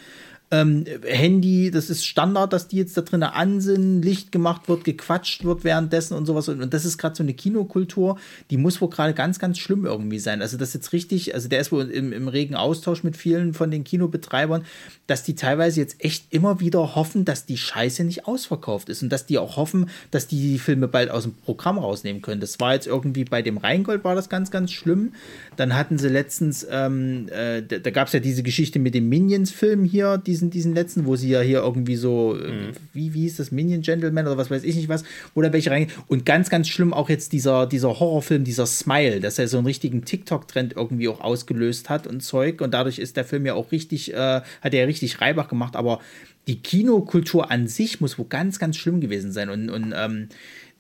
Ähm, 0.53 0.85
Handy, 1.05 1.73
das 1.73 1.91
ist 1.91 2.07
Standard, 2.07 2.53
dass 2.53 2.69
die 2.69 2.77
jetzt 2.77 2.97
da 2.97 3.01
drinnen 3.01 3.25
an 3.25 3.61
sind, 3.61 4.03
Licht 4.03 4.31
gemacht 4.31 4.69
wird, 4.69 4.85
gequatscht 4.85 5.43
wird 5.43 5.65
währenddessen 5.65 6.15
und 6.15 6.25
sowas. 6.25 6.49
Und, 6.49 6.73
das 6.73 6.85
ist 6.85 6.99
gerade 6.99 7.17
so 7.17 7.25
eine 7.25 7.35
Kinokultur, 7.35 8.17
die 8.51 8.57
muss 8.57 8.81
wohl 8.81 8.89
gerade 8.89 9.13
ganz, 9.13 9.41
ganz 9.41 9.59
schlimm 9.59 9.85
irgendwie 9.85 10.21
sein. 10.21 10.43
Also 10.43 10.57
das 10.57 10.69
ist 10.69 10.75
jetzt 10.75 10.93
richtig, 10.93 11.35
also 11.35 11.49
der 11.49 11.61
ist 11.61 11.73
wohl 11.73 11.91
im, 11.91 12.13
im 12.13 12.29
regen 12.29 12.55
Austausch 12.55 13.03
mit 13.03 13.17
vielen 13.17 13.55
von 13.55 13.73
den 13.73 13.83
Kinobetreibern, 13.83 14.65
dass 15.09 15.25
die 15.25 15.35
teilweise 15.35 15.81
jetzt 15.81 16.05
echt 16.05 16.27
immer 16.31 16.61
wieder 16.61 16.95
hoffen, 16.95 17.25
dass 17.25 17.45
die 17.45 17.57
Scheiße 17.57 18.05
nicht 18.05 18.29
ausverkauft 18.29 18.89
ist 18.89 19.03
und 19.03 19.09
dass 19.09 19.27
die 19.27 19.39
auch 19.39 19.57
hoffen, 19.57 19.91
dass 20.13 20.29
die 20.29 20.41
die 20.41 20.59
Filme 20.61 20.87
bald 20.87 21.11
aus 21.11 21.25
dem 21.25 21.35
Programm 21.35 21.77
rausnehmen 21.77 22.23
können. 22.23 22.41
Das 22.41 22.61
war 22.61 22.75
jetzt 22.75 22.87
irgendwie 22.87 23.25
bei 23.25 23.43
dem 23.43 23.59
Rheingold 23.59 24.05
war 24.05 24.15
das 24.15 24.29
ganz, 24.29 24.53
ganz 24.53 24.71
schlimm. 24.71 25.13
Dann 25.57 25.75
hatten 25.75 25.99
sie 25.99 26.09
letztens, 26.09 26.65
ähm, 26.71 27.29
äh, 27.31 27.63
da, 27.63 27.79
da 27.79 27.91
gab 27.91 28.07
es 28.07 28.13
ja 28.13 28.21
diese 28.21 28.45
Geschichte 28.45 28.79
mit 28.79 28.95
dem 28.95 29.09
Minions-Film 29.09 29.83
hier, 29.83 30.19
die 30.19 30.36
diesen, 30.37 30.51
diesen 30.51 30.75
letzten, 30.75 31.07
wo 31.07 31.17
sie 31.17 31.31
ja 31.31 31.41
hier 31.41 31.61
irgendwie 31.61 31.97
so, 31.97 32.37
äh, 32.39 32.51
mhm. 32.51 32.73
wie, 32.93 33.15
wie 33.15 33.21
hieß 33.23 33.37
das, 33.37 33.51
Minion 33.51 33.81
Gentleman 33.81 34.27
oder 34.27 34.37
was 34.37 34.51
weiß 34.51 34.65
ich 34.65 34.77
nicht 34.77 34.89
was, 34.89 35.05
wo 35.35 35.43
da 35.43 35.53
welche 35.53 35.71
reingehen. 35.71 35.97
Und 36.09 36.27
ganz, 36.27 36.51
ganz 36.51 36.69
schlimm 36.69 36.93
auch 36.93 37.09
jetzt 37.09 37.33
dieser, 37.33 37.67
dieser 37.67 37.99
Horrorfilm, 37.99 38.45
dieser 38.45 38.67
Smile, 38.67 39.21
dass 39.21 39.39
er 39.39 39.49
so 39.49 39.57
einen 39.59 39.67
richtigen 39.67 40.05
TikTok-Trend 40.05 40.75
irgendwie 40.77 41.09
auch 41.09 41.21
ausgelöst 41.21 41.89
hat 41.89 42.07
und 42.07 42.21
Zeug. 42.21 42.61
Und 42.61 42.75
dadurch 42.75 42.99
ist 42.99 43.17
der 43.17 43.25
Film 43.25 43.47
ja 43.47 43.55
auch 43.55 43.73
richtig, 43.73 44.13
äh, 44.13 44.17
hat 44.17 44.75
er 44.75 44.81
ja 44.81 44.85
richtig 44.85 45.21
Reibach 45.21 45.49
gemacht, 45.49 45.77
aber 45.77 46.01
die 46.47 46.61
Kinokultur 46.61 47.51
an 47.51 47.67
sich 47.67 48.01
muss 48.01 48.19
wohl 48.19 48.27
ganz, 48.29 48.59
ganz 48.59 48.77
schlimm 48.77 49.01
gewesen 49.01 49.33
sein. 49.33 49.51
Und, 49.51 49.69
und 49.69 49.93
ähm, 49.97 50.29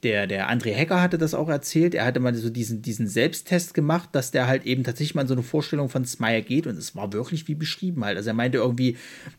der, 0.03 0.27
der 0.27 0.51
André 0.51 0.73
Hecker 0.73 1.01
hatte 1.01 1.17
das 1.17 1.35
auch 1.35 1.49
erzählt. 1.49 1.95
Er 1.95 2.05
hatte 2.05 2.21
mal 2.21 2.35
so 2.35 2.51
diesen, 2.51 2.83
diesen 2.83 3.09
Selbsttest 3.09 3.73
gemacht, 3.73 4.11
dass 4.13 4.31
der 4.31 4.47
halt 4.47 4.67
eben 4.67 4.85
tatsächlich 4.85 5.15
mal 5.15 5.23
in 5.23 5.29
so 5.29 5.35
eine 5.35 5.43
Vorstellung 5.43 5.89
von 5.89 6.05
Smire 6.05 6.43
geht 6.43 6.67
und 6.67 6.77
es 6.77 6.95
war 6.95 7.13
wirklich 7.13 7.49
wie 7.49 7.55
beschrieben 7.55 8.05
halt. 8.05 8.17
Also 8.17 8.31
er 8.31 8.35
meinte 8.35 8.59
irgendwie, 8.59 8.97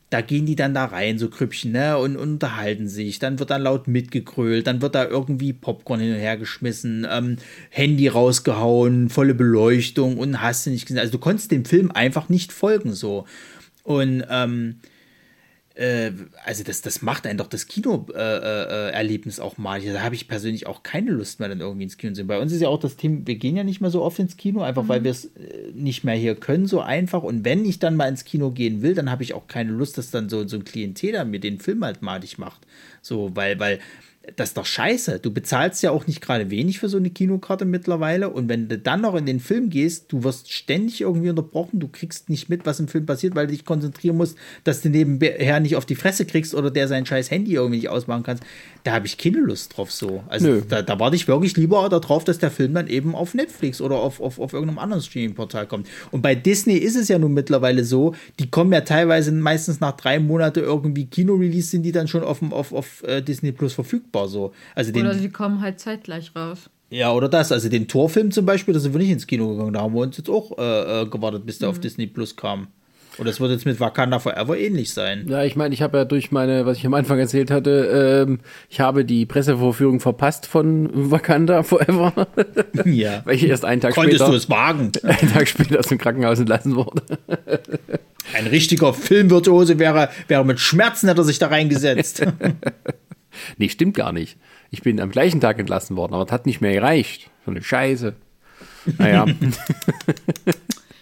da 0.10 0.22
gehen 0.22 0.48
die 0.48 0.56
dann 0.56 0.74
da 0.74 0.86
rein, 0.86 1.20
so 1.20 1.30
Krüppchen, 1.30 1.72
ne, 1.72 1.98
und, 1.98 2.18
und 2.18 2.34
unterhalten 2.34 2.88
sich. 2.88 3.20
Dann 3.20 3.38
wird 3.40 3.52
dann 3.52 3.62
laut 3.62 3.88
mitgegrölt, 3.88 4.66
dann 4.66 4.82
wird 4.82 4.96
da 4.96 5.06
irgendwie 5.06 5.54
Popcorn 5.54 6.00
hin 6.00 6.14
und 6.14 6.20
her 6.20 6.38
geschmissen, 6.38 7.06
ähm, 7.10 7.38
Handy 7.70 8.08
rausgehauen, 8.08 9.10
volle 9.10 9.36
Beleuchtung 9.36 10.18
und 10.18 10.42
hast 10.42 10.66
du 10.66 10.72
nicht 10.72 10.88
gesehen. 10.88 11.00
Also 11.00 11.12
du 11.12 11.20
konntest 11.20 11.52
dem 11.52 11.66
Film 11.66 11.92
einfach 11.92 12.30
nicht 12.30 12.52
folgen 12.52 12.94
so. 12.94 13.26
Und 13.84 14.26
ähm, 14.30 14.80
äh, 15.78 16.12
also 16.44 16.64
das, 16.64 16.82
das 16.82 17.04
macht 17.04 17.28
einen 17.28 17.38
doch 17.38 17.48
das 17.48 17.68
Kino-Erlebnis 17.68 19.38
äh, 19.38 19.42
äh, 19.42 19.44
auch 19.44 19.58
mal. 19.58 19.80
Da 19.82 20.02
habe 20.02 20.16
ich 20.16 20.28
persönlich 20.28 20.66
auch 20.66 20.82
keine 20.82 21.12
Lust 21.12 21.40
mehr, 21.40 21.50
dann 21.50 21.60
irgendwie 21.60 21.84
ins 21.84 21.98
Kino 21.98 22.14
zu 22.14 22.18
sehen. 22.18 22.28
Bei 22.28 22.40
uns 22.40 22.52
ist 22.52 22.62
ja 22.62 22.68
auch 22.68 22.80
das 22.80 22.96
Thema, 22.96 23.22
wir 23.26 23.36
gehen 23.36 23.56
ja 23.56 23.64
nicht 23.64 23.80
mehr 23.80 23.92
so 23.92 24.02
oft 24.02 24.18
ins 24.18 24.38
Kino, 24.38 24.62
einfach 24.62 24.84
mhm. 24.84 24.90
weil 24.90 25.04
wir 25.04 25.12
es 25.12 25.26
äh, 25.26 25.72
nicht 25.74 26.04
mehr 26.04 26.16
hier 26.16 26.36
können, 26.36 26.66
so 26.66 26.82
einfach. 26.82 27.22
Und 27.22 27.46
wenn 27.46 27.64
ich 27.64 27.78
dann 27.78 27.96
mal 27.96 28.08
ins 28.08 28.26
Kino 28.26 28.50
gehen 28.50 28.82
will, 28.82 28.96
dann 28.96 29.12
habe 29.12 29.22
ich 29.22 29.36
auch 29.36 29.48
keine 29.48 29.72
Lust, 29.72 29.98
dass 30.00 30.10
dann 30.10 30.30
so, 30.30 30.48
so 30.48 30.58
ein 30.58 30.66
Klientel 30.66 31.12
dann 31.12 31.30
mir 31.30 31.40
den 31.40 31.60
Film 31.60 31.86
halt 31.86 32.02
madig 32.02 32.40
macht. 32.40 32.66
So, 33.04 33.36
weil, 33.36 33.60
weil 33.60 33.80
das 34.36 34.50
ist 34.50 34.58
doch 34.58 34.66
scheiße. 34.66 35.20
Du 35.20 35.32
bezahlst 35.32 35.82
ja 35.84 35.92
auch 35.92 36.06
nicht 36.06 36.22
gerade 36.22 36.50
wenig 36.50 36.80
für 36.80 36.90
so 36.90 36.98
eine 36.98 37.10
Kinokarte 37.10 37.66
mittlerweile. 37.66 38.30
Und 38.30 38.50
wenn 38.50 38.68
du 38.68 38.78
dann 38.78 39.02
noch 39.02 39.16
in 39.16 39.26
den 39.26 39.40
Film 39.40 39.70
gehst, 39.70 40.12
du 40.12 40.24
wirst 40.24 40.52
ständig 40.52 41.02
irgendwie 41.02 41.30
unterbrochen, 41.30 41.80
du 41.80 41.88
kriegst 41.88 42.30
nicht 42.30 42.50
mit, 42.50 42.66
was 42.66 42.80
im 42.80 42.88
Film 42.88 43.06
passiert, 43.06 43.36
weil 43.36 43.48
du 43.48 43.54
dich 43.54 43.66
konzentrieren 43.66 44.18
musst, 44.18 44.38
dass 44.64 44.82
du 44.82 44.90
nebenher 44.90 45.60
nicht 45.60 45.76
auf 45.76 45.86
die 45.86 45.96
Fresse 45.96 46.26
kriegst 46.26 46.54
oder 46.54 46.72
der 46.72 46.88
sein 46.88 47.06
scheiß 47.06 47.32
Handy 47.32 47.54
irgendwie 47.54 47.78
nicht 47.78 47.90
ausmachen 47.90 48.24
kannst. 48.24 48.44
Da 48.88 48.94
habe 48.94 49.06
ich 49.06 49.18
keine 49.18 49.40
Lust 49.40 49.76
drauf 49.76 49.92
so. 49.92 50.24
Also 50.30 50.62
da, 50.62 50.82
da, 50.82 50.98
warte 50.98 51.18
ich 51.18 51.28
wirklich 51.28 51.58
lieber 51.58 51.90
darauf, 51.90 52.24
dass 52.24 52.38
der 52.38 52.50
Film 52.50 52.74
dann 52.74 52.88
eben 52.88 53.16
auf 53.16 53.34
Netflix 53.34 53.82
oder 53.82 53.98
auf, 53.98 54.22
auf, 54.22 54.40
auf 54.40 54.54
irgendeinem 54.54 54.80
anderen 54.80 55.04
Streaming-Portal 55.04 55.68
kommt. 55.68 55.90
Und 56.12 56.22
bei 56.22 56.36
Disney 56.36 56.76
ist 56.76 56.96
es 56.96 57.10
ja 57.10 57.20
nun 57.20 57.34
mittlerweile 57.34 57.84
so, 57.84 58.16
die 58.40 58.50
kommen 58.50 58.72
ja 58.72 58.80
teilweise 58.80 59.34
meistens 59.34 59.82
nach 59.82 59.92
drei 59.92 60.20
Monaten 60.20 60.60
irgendwie 60.60 61.06
Kino-Release, 61.06 61.68
sind 61.68 61.84
die 61.84 61.92
dann 61.92 62.08
schon 62.08 62.24
auf, 62.24 62.42
auf, 62.54 62.72
auf 62.72 63.04
uh, 63.06 63.20
Disney 63.20 63.52
Plus 63.52 63.74
verfügbar 63.74 64.30
so. 64.30 64.54
Also 64.74 64.94
den, 64.94 65.06
oder 65.06 65.16
sie 65.16 65.32
kommen 65.32 65.60
halt 65.60 65.82
zeitgleich 65.82 66.34
raus. 66.34 66.70
Ja, 66.90 67.12
oder 67.12 67.28
das. 67.28 67.52
Also 67.52 67.68
den 67.68 67.90
Torfilm 67.90 68.32
zum 68.32 68.46
Beispiel, 68.46 68.74
da 68.74 68.80
sind 68.80 68.94
wir 68.94 69.00
nicht 69.00 69.12
ins 69.12 69.28
Kino 69.28 69.50
gegangen. 69.50 69.74
Da 69.74 69.82
haben 69.82 69.94
wir 69.96 70.00
uns 70.00 70.16
jetzt 70.16 70.30
auch 70.30 70.58
äh, 70.58 71.02
äh 71.02 71.06
gewartet, 71.08 71.46
bis 71.46 71.60
der 71.60 71.68
mhm. 71.68 71.76
auf 71.76 71.82
Disney 71.82 72.08
Plus 72.08 72.38
kam. 72.38 72.68
Und 73.18 73.28
das 73.28 73.40
wird 73.40 73.52
jetzt 73.52 73.66
mit 73.66 73.80
Wakanda 73.80 74.20
Forever 74.20 74.58
ähnlich 74.58 74.94
sein. 74.94 75.26
Ja, 75.28 75.44
ich 75.44 75.56
meine, 75.56 75.74
ich 75.74 75.82
habe 75.82 75.98
ja 75.98 76.06
durch 76.06 76.32
meine, 76.32 76.66
was 76.66 76.78
ich 76.78 76.86
am 76.86 76.94
Anfang 76.94 77.18
erzählt 77.18 77.50
hatte, 77.50 78.26
ähm, 78.28 78.40
ich 78.70 78.80
habe 78.80 79.06
die 79.06 79.26
Pressevorführung 79.26 80.00
verpasst 80.00 80.46
von 80.46 80.90
Wakanda 80.94 81.64
Forever. 81.64 82.14
Ja. 82.86 83.22
Weil 83.26 83.36
ich 83.36 83.44
erst 83.48 83.66
einen 83.66 83.82
Tag 83.82 83.94
Konntest 83.94 84.18
später. 84.18 84.26
Konntest 84.26 84.50
du 84.50 84.54
es 84.54 84.58
wagen? 84.58 84.92
Einen 85.04 85.34
Tag 85.34 85.48
später 85.48 85.80
aus 85.80 85.88
dem 85.88 85.98
Krankenhaus 85.98 86.40
entlassen 86.40 86.76
wurde. 86.76 87.02
Ein 88.34 88.48
richtiger 88.48 88.94
Filmvirtuose 88.94 89.80
wäre, 89.80 90.10
wäre 90.28 90.46
mit 90.46 90.60
Schmerzen 90.60 91.08
hätte 91.08 91.22
er 91.22 91.26
sich 91.26 91.40
da 91.40 91.48
reingesetzt. 91.48 92.26
nee, 93.58 93.70
stimmt 93.70 93.96
gar 93.96 94.12
nicht. 94.12 94.38
Ich 94.70 94.82
bin 94.82 95.00
am 95.00 95.12
gleichen 95.12 95.42
Tag 95.42 95.60
entlassen 95.60 95.96
worden, 95.96 96.14
aber 96.14 96.26
das 96.26 96.32
hat 96.32 96.46
nicht 96.46 96.62
mehr 96.62 96.74
gereicht. 96.74 97.30
So 97.46 97.52
eine 97.52 97.64
Scheiße. 97.64 98.14
Naja. 98.98 99.26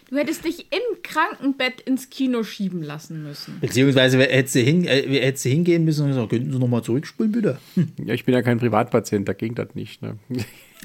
Du 0.10 0.18
hättest 0.18 0.46
dich 0.46 0.68
im 0.72 1.02
Krankenbett 1.02 1.82
ins 1.82 2.10
Kino 2.10 2.44
schieben 2.44 2.84
lassen 2.84 3.24
müssen. 3.24 3.60
Beziehungsweise 3.60 4.20
hättest 4.20 4.56
du, 4.56 4.60
hin, 4.60 4.86
äh, 4.86 5.02
hättest 5.20 5.46
du 5.46 5.50
hingehen 5.50 5.84
müssen 5.84 6.04
und 6.04 6.10
gesagt, 6.10 6.30
könnten 6.30 6.52
Sie 6.52 6.60
nochmal 6.60 6.84
zurückspulen, 6.84 7.32
bitte? 7.32 7.58
Hm. 7.74 7.92
Ja, 8.06 8.14
ich 8.14 8.24
bin 8.24 8.36
ja 8.36 8.44
kein 8.44 8.60
Privatpatient, 8.60 9.28
da 9.28 9.34
ging 9.34 9.56
das 9.56 9.74
nicht. 9.74 10.02
Ne? 10.02 10.18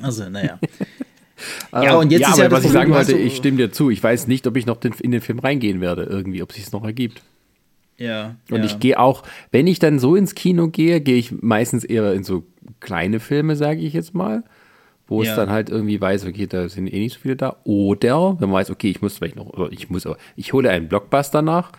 Also, 0.00 0.28
naja. 0.30 0.58
ja, 1.72 1.96
und 1.98 2.10
jetzt 2.10 2.22
ja, 2.22 2.28
ist 2.28 2.34
aber 2.34 2.44
ja 2.44 2.50
was 2.50 2.64
ich 2.64 2.70
sagen 2.70 2.92
wollte, 2.92 3.18
ich 3.18 3.36
stimme 3.36 3.58
dir 3.58 3.72
zu. 3.72 3.90
Ich 3.90 4.02
weiß 4.02 4.26
nicht, 4.26 4.46
ob 4.46 4.56
ich 4.56 4.64
noch 4.64 4.78
in 4.82 5.10
den 5.10 5.20
Film 5.20 5.38
reingehen 5.38 5.82
werde, 5.82 6.04
irgendwie, 6.04 6.42
ob 6.42 6.50
es 6.50 6.56
sich 6.56 6.72
noch 6.72 6.84
ergibt. 6.84 7.22
Ja. 7.98 8.36
Und 8.50 8.60
ja. 8.60 8.64
ich 8.64 8.78
gehe 8.78 8.98
auch, 8.98 9.22
wenn 9.52 9.66
ich 9.66 9.78
dann 9.78 9.98
so 9.98 10.16
ins 10.16 10.34
Kino 10.34 10.68
gehe, 10.68 11.02
gehe 11.02 11.16
ich 11.16 11.32
meistens 11.42 11.84
eher 11.84 12.14
in 12.14 12.24
so 12.24 12.46
kleine 12.80 13.20
Filme, 13.20 13.56
sage 13.56 13.80
ich 13.80 13.92
jetzt 13.92 14.14
mal 14.14 14.44
wo 15.10 15.22
ja. 15.22 15.30
es 15.30 15.36
dann 15.36 15.50
halt 15.50 15.68
irgendwie 15.68 16.00
weiß, 16.00 16.24
okay, 16.24 16.46
da 16.46 16.68
sind 16.68 16.86
eh 16.86 17.00
nicht 17.00 17.14
so 17.14 17.20
viele 17.20 17.36
da. 17.36 17.56
Oder 17.64 18.40
wenn 18.40 18.48
man 18.48 18.60
weiß, 18.60 18.70
okay, 18.70 18.88
ich 18.88 19.02
muss 19.02 19.18
vielleicht 19.18 19.36
noch, 19.36 19.46
oder 19.46 19.70
ich 19.72 19.90
muss, 19.90 20.08
ich 20.36 20.52
hole 20.52 20.70
einen 20.70 20.88
Blockbuster 20.88 21.42
nach, 21.42 21.72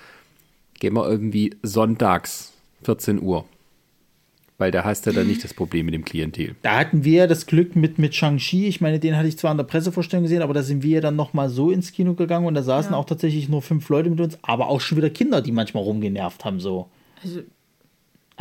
gehen 0.80 0.94
wir 0.94 1.10
irgendwie 1.10 1.56
sonntags 1.64 2.52
14 2.84 3.22
Uhr. 3.22 3.45
Weil 4.58 4.70
da 4.70 4.84
hast 4.84 5.08
du 5.08 5.12
dann 5.12 5.26
nicht 5.26 5.44
das 5.44 5.56
Problem 5.56 5.86
mit 5.88 5.95
dem 5.95 6.06
Klientel. 6.06 6.56
Da 6.62 6.78
hatten 6.78 7.03
wir 7.03 7.26
das 7.26 7.48
Glück 7.48 7.76
mit, 7.76 7.98
mit 7.98 8.14
Shang-Chi. 8.14 8.68
Ich 8.68 8.80
meine, 8.80 8.99
den 8.99 9.18
hatte 9.18 9.28
ich 9.28 9.38
zwar 9.38 9.49
an 9.49 9.58
der 9.58 9.64
Pressevorstellung 9.64 10.24
gesehen, 10.24 10.44
aber 10.44 10.53
da 10.53 10.62
sind 10.62 10.84
wir 10.84 11.02
dann 11.02 11.16
nochmal 11.16 11.49
so 11.49 11.72
ins 11.72 11.94
Kino 11.94 12.14
gegangen 12.14 12.45
und 12.45 12.53
da 12.53 12.62
saßen 12.62 12.91
ja. 12.91 12.98
auch 12.98 13.06
tatsächlich 13.06 13.49
nur 13.49 13.64
fünf 13.64 13.88
Leute 13.90 14.10
mit 14.10 14.20
uns, 14.20 14.38
aber 14.44 14.68
auch 14.68 14.82
schon 14.82 14.98
wieder 14.98 15.10
Kinder, 15.10 15.41
die 15.41 15.52
manchmal 15.52 15.84
rumgenervt 15.84 16.45
haben. 16.45 16.60
So. 16.60 16.90
Also 17.24 17.40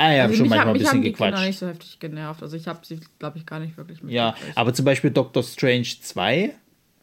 Ah 0.00 0.12
ja, 0.14 0.22
also 0.22 0.34
schon 0.36 0.48
manchmal 0.48 0.68
hab, 0.68 0.74
ein 0.74 0.80
bisschen 0.80 1.02
gequatscht. 1.02 1.38
Mich 1.38 1.46
nicht 1.48 1.58
so 1.58 1.66
heftig 1.66 1.98
genervt. 2.00 2.42
Also 2.42 2.56
ich 2.56 2.66
habe 2.66 2.80
sie, 2.82 3.00
glaube 3.18 3.36
ich, 3.36 3.44
gar 3.44 3.60
nicht 3.60 3.76
wirklich 3.76 4.02
mit. 4.02 4.12
Ja, 4.12 4.34
aber 4.54 4.72
zum 4.72 4.86
Beispiel 4.86 5.10
Doctor 5.10 5.42
Strange 5.42 5.88
2, 6.00 6.54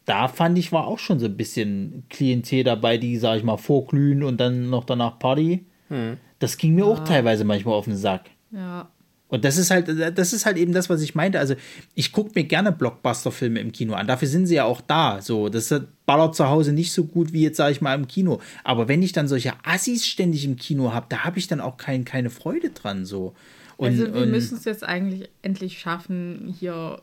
da 0.06 0.28
fand 0.28 0.58
ich, 0.58 0.72
war 0.72 0.88
auch 0.88 0.98
schon 0.98 1.20
so 1.20 1.28
ein 1.28 1.38
bisschen 1.38 2.06
Klientel 2.10 2.64
dabei, 2.64 2.98
die, 2.98 3.18
sag 3.18 3.38
ich 3.38 3.44
mal, 3.44 3.58
vorglühen 3.58 4.24
und 4.24 4.38
dann 4.38 4.72
noch 4.72 4.84
danach 4.84 5.20
Party. 5.20 5.66
Hm. 5.90 6.18
Das 6.40 6.58
ging 6.58 6.74
mir 6.74 6.86
ja. 6.86 6.92
auch 6.92 7.04
teilweise 7.04 7.44
manchmal 7.44 7.76
auf 7.76 7.86
den 7.86 7.96
Sack. 7.96 8.32
Ja. 8.50 8.90
Und 9.30 9.44
das 9.44 9.58
ist 9.58 9.72
halt, 9.72 9.90
das 10.18 10.32
ist 10.32 10.46
halt 10.46 10.58
eben 10.58 10.72
das, 10.72 10.90
was 10.90 11.02
ich 11.02 11.14
meinte. 11.14 11.40
Also, 11.40 11.56
ich 11.96 12.14
gucke 12.14 12.32
mir 12.36 12.46
gerne 12.46 12.72
Blockbuster-Filme 12.72 13.60
im 13.60 13.74
Kino 13.74 13.94
an. 13.94 14.08
Dafür 14.08 14.28
sind 14.28 14.48
sie 14.48 14.56
ja 14.56 14.64
auch 14.64 14.80
da. 14.80 15.22
So, 15.22 15.50
das 15.50 15.74
ballert 16.06 16.36
zu 16.36 16.48
Hause 16.48 16.72
nicht 16.72 16.94
so 16.94 17.04
gut 17.04 17.34
wie 17.34 17.44
jetzt, 17.44 17.58
sage 17.58 17.74
ich 17.74 17.82
mal, 17.82 17.94
im 17.94 18.08
Kino. 18.08 18.40
Aber 18.64 18.88
wenn 18.88 19.04
ich 19.04 19.12
dann 19.12 19.28
solche 19.28 19.54
Assis 19.64 20.06
ständig 20.06 20.46
im 20.46 20.56
Kino 20.56 20.94
habe, 20.94 21.08
da 21.10 21.26
habe 21.26 21.40
ich 21.40 21.48
dann 21.48 21.60
auch 21.60 21.76
kein, 21.76 22.06
keine 22.06 22.30
Freude 22.30 22.70
dran. 22.70 23.06
So. 23.06 23.36
Und, 23.76 23.90
also, 23.90 24.14
wir 24.14 24.26
müssen 24.28 24.58
es 24.58 24.64
jetzt 24.64 24.86
eigentlich 24.86 25.30
endlich 25.42 25.80
schaffen, 25.80 26.56
hier 26.58 27.02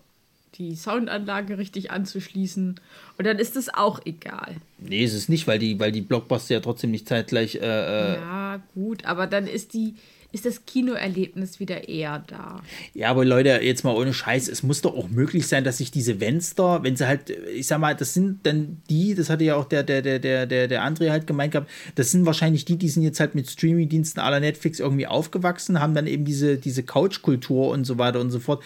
die 0.57 0.77
Soundanlage 0.77 1.59
richtig 1.59 1.91
anzuschließen. 1.91 2.81
Und 3.19 3.27
dann 3.27 3.39
ist 3.39 3.57
es 3.57 3.73
auch 3.73 4.01
egal. 4.07 4.57
Nee, 4.79 5.05
ist 5.05 5.15
es 5.15 5.29
nicht, 5.29 5.47
weil 5.47 5.59
die, 5.59 5.79
weil 5.79 5.93
die 5.93 6.01
Blockbuster 6.01 6.55
ja 6.55 6.61
trotzdem 6.61 6.91
nicht 6.91 7.09
zeitgleich. 7.09 7.57
Äh, 7.57 7.59
äh 7.59 8.15
ja, 8.15 8.63
gut, 8.75 9.05
aber 9.05 9.27
dann 9.27 9.47
ist 9.47 9.75
die 9.75 9.95
ist 10.35 10.45
das 10.45 10.67
Kinoerlebnis 10.67 11.61
wieder 11.61 11.89
eher 11.89 12.25
da. 12.27 12.61
Ja, 12.93 13.11
aber 13.11 13.25
Leute, 13.25 13.61
jetzt 13.63 13.85
mal 13.85 13.95
ohne 13.95 14.13
Scheiß, 14.13 14.49
es 14.49 14.65
muss 14.65 14.81
doch 14.81 14.97
auch 14.97 15.09
möglich 15.09 15.47
sein, 15.47 15.63
dass 15.63 15.79
sich 15.79 15.93
diese 15.93 16.17
Fenster, 16.17 16.83
wenn 16.83 16.97
sie 16.97 17.07
halt, 17.07 17.31
ich 17.31 17.69
sag 17.69 17.79
mal, 17.79 17.95
das 17.95 18.15
sind 18.15 18.45
dann 18.45 18.83
die, 18.91 19.15
das 19.15 19.31
hatte 19.31 19.45
ja 19.45 19.55
auch 19.55 19.67
der, 19.67 19.85
der, 19.85 20.03
der, 20.03 20.19
der, 20.19 20.47
der, 20.47 20.83
André 20.83 21.11
halt 21.11 21.29
gemeint 21.29 21.53
gehabt, 21.53 21.71
das 21.95 22.11
sind 22.11 22.27
wahrscheinlich 22.27 22.65
die, 22.65 22.77
die 22.77 22.89
sind 22.89 23.05
jetzt 23.05 23.21
halt 23.21 23.37
mit 23.37 23.49
Streaming-Diensten 23.49 24.19
aller 24.19 24.41
Netflix 24.41 24.81
irgendwie 24.81 25.07
aufgewachsen, 25.07 25.79
haben 25.79 25.95
dann 25.95 26.09
eben 26.09 26.25
diese, 26.25 26.59
diese 26.59 26.83
Couch-Kultur 26.83 27.69
und 27.69 27.85
so 27.85 27.99
weiter 27.99 28.21
und 28.21 28.33
so 28.33 28.41
fort 28.41 28.63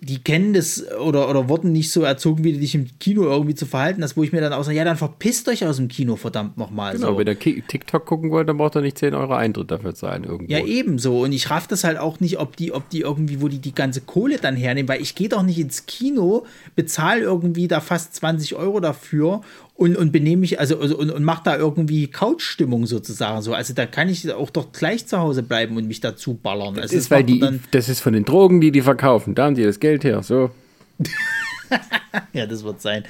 die 0.00 0.22
kennen 0.22 0.52
das 0.54 0.84
oder, 0.92 1.28
oder 1.28 1.48
wurden 1.48 1.72
nicht 1.72 1.90
so 1.90 2.02
erzogen, 2.02 2.44
wie 2.44 2.52
du 2.52 2.60
dich 2.60 2.74
im 2.76 2.86
Kino 3.00 3.24
irgendwie 3.24 3.56
zu 3.56 3.66
verhalten 3.66 4.02
hast, 4.04 4.16
wo 4.16 4.22
ich 4.22 4.32
mir 4.32 4.40
dann 4.40 4.52
auch 4.52 4.62
sage, 4.62 4.76
ja, 4.76 4.84
dann 4.84 4.96
verpisst 4.96 5.48
euch 5.48 5.66
aus 5.66 5.76
dem 5.76 5.88
Kino, 5.88 6.14
verdammt 6.14 6.56
nochmal. 6.56 6.94
Genau, 6.94 7.12
so. 7.12 7.18
wenn 7.18 7.26
ihr 7.26 7.38
TikTok 7.38 8.06
gucken 8.06 8.30
wollt, 8.30 8.48
dann 8.48 8.58
braucht 8.58 8.76
ihr 8.76 8.80
nicht 8.80 8.96
10 8.96 9.14
Euro 9.14 9.34
Eintritt 9.34 9.72
dafür 9.72 9.96
zahlen 9.96 10.22
irgendwo. 10.22 10.52
Ja, 10.52 10.64
ebenso. 10.64 11.22
Und 11.22 11.32
ich 11.32 11.50
raff 11.50 11.66
das 11.66 11.82
halt 11.82 11.98
auch 11.98 12.20
nicht, 12.20 12.38
ob 12.38 12.56
die, 12.56 12.72
ob 12.72 12.88
die 12.90 13.00
irgendwie, 13.00 13.42
wo 13.42 13.48
die 13.48 13.58
die 13.58 13.74
ganze 13.74 14.00
Kohle 14.00 14.38
dann 14.38 14.54
hernehmen, 14.54 14.88
weil 14.88 15.02
ich 15.02 15.16
gehe 15.16 15.28
doch 15.28 15.42
nicht 15.42 15.58
ins 15.58 15.86
Kino, 15.86 16.46
bezahle 16.76 17.22
irgendwie 17.22 17.66
da 17.66 17.80
fast 17.80 18.14
20 18.14 18.54
Euro 18.54 18.78
dafür 18.78 19.40
und, 19.78 19.96
und 19.96 20.10
benehme 20.10 20.40
mich, 20.40 20.58
also, 20.58 20.80
also 20.80 20.98
und, 20.98 21.12
und 21.12 21.22
mache 21.22 21.42
da 21.44 21.56
irgendwie 21.56 22.08
Couchstimmung 22.08 22.86
sozusagen 22.86 23.42
so. 23.42 23.54
Also 23.54 23.74
da 23.74 23.86
kann 23.86 24.08
ich 24.08 24.30
auch 24.32 24.50
doch 24.50 24.72
gleich 24.72 25.06
zu 25.06 25.20
Hause 25.20 25.44
bleiben 25.44 25.76
und 25.76 25.86
mich 25.86 26.00
dazu 26.00 26.34
ballern. 26.34 26.74
Das 26.74 26.82
also 26.86 26.96
ist, 26.96 27.10
weil 27.12 27.22
die, 27.22 27.60
das 27.70 27.88
ist 27.88 28.00
von 28.00 28.12
den 28.12 28.24
Drogen, 28.24 28.60
die 28.60 28.72
die 28.72 28.80
verkaufen. 28.80 29.36
Da 29.36 29.44
haben 29.44 29.54
die 29.54 29.62
das 29.62 29.78
Geld 29.78 30.02
her, 30.02 30.24
so. 30.24 30.50
ja, 32.32 32.46
das 32.46 32.64
wird 32.64 32.82
sein. 32.82 33.04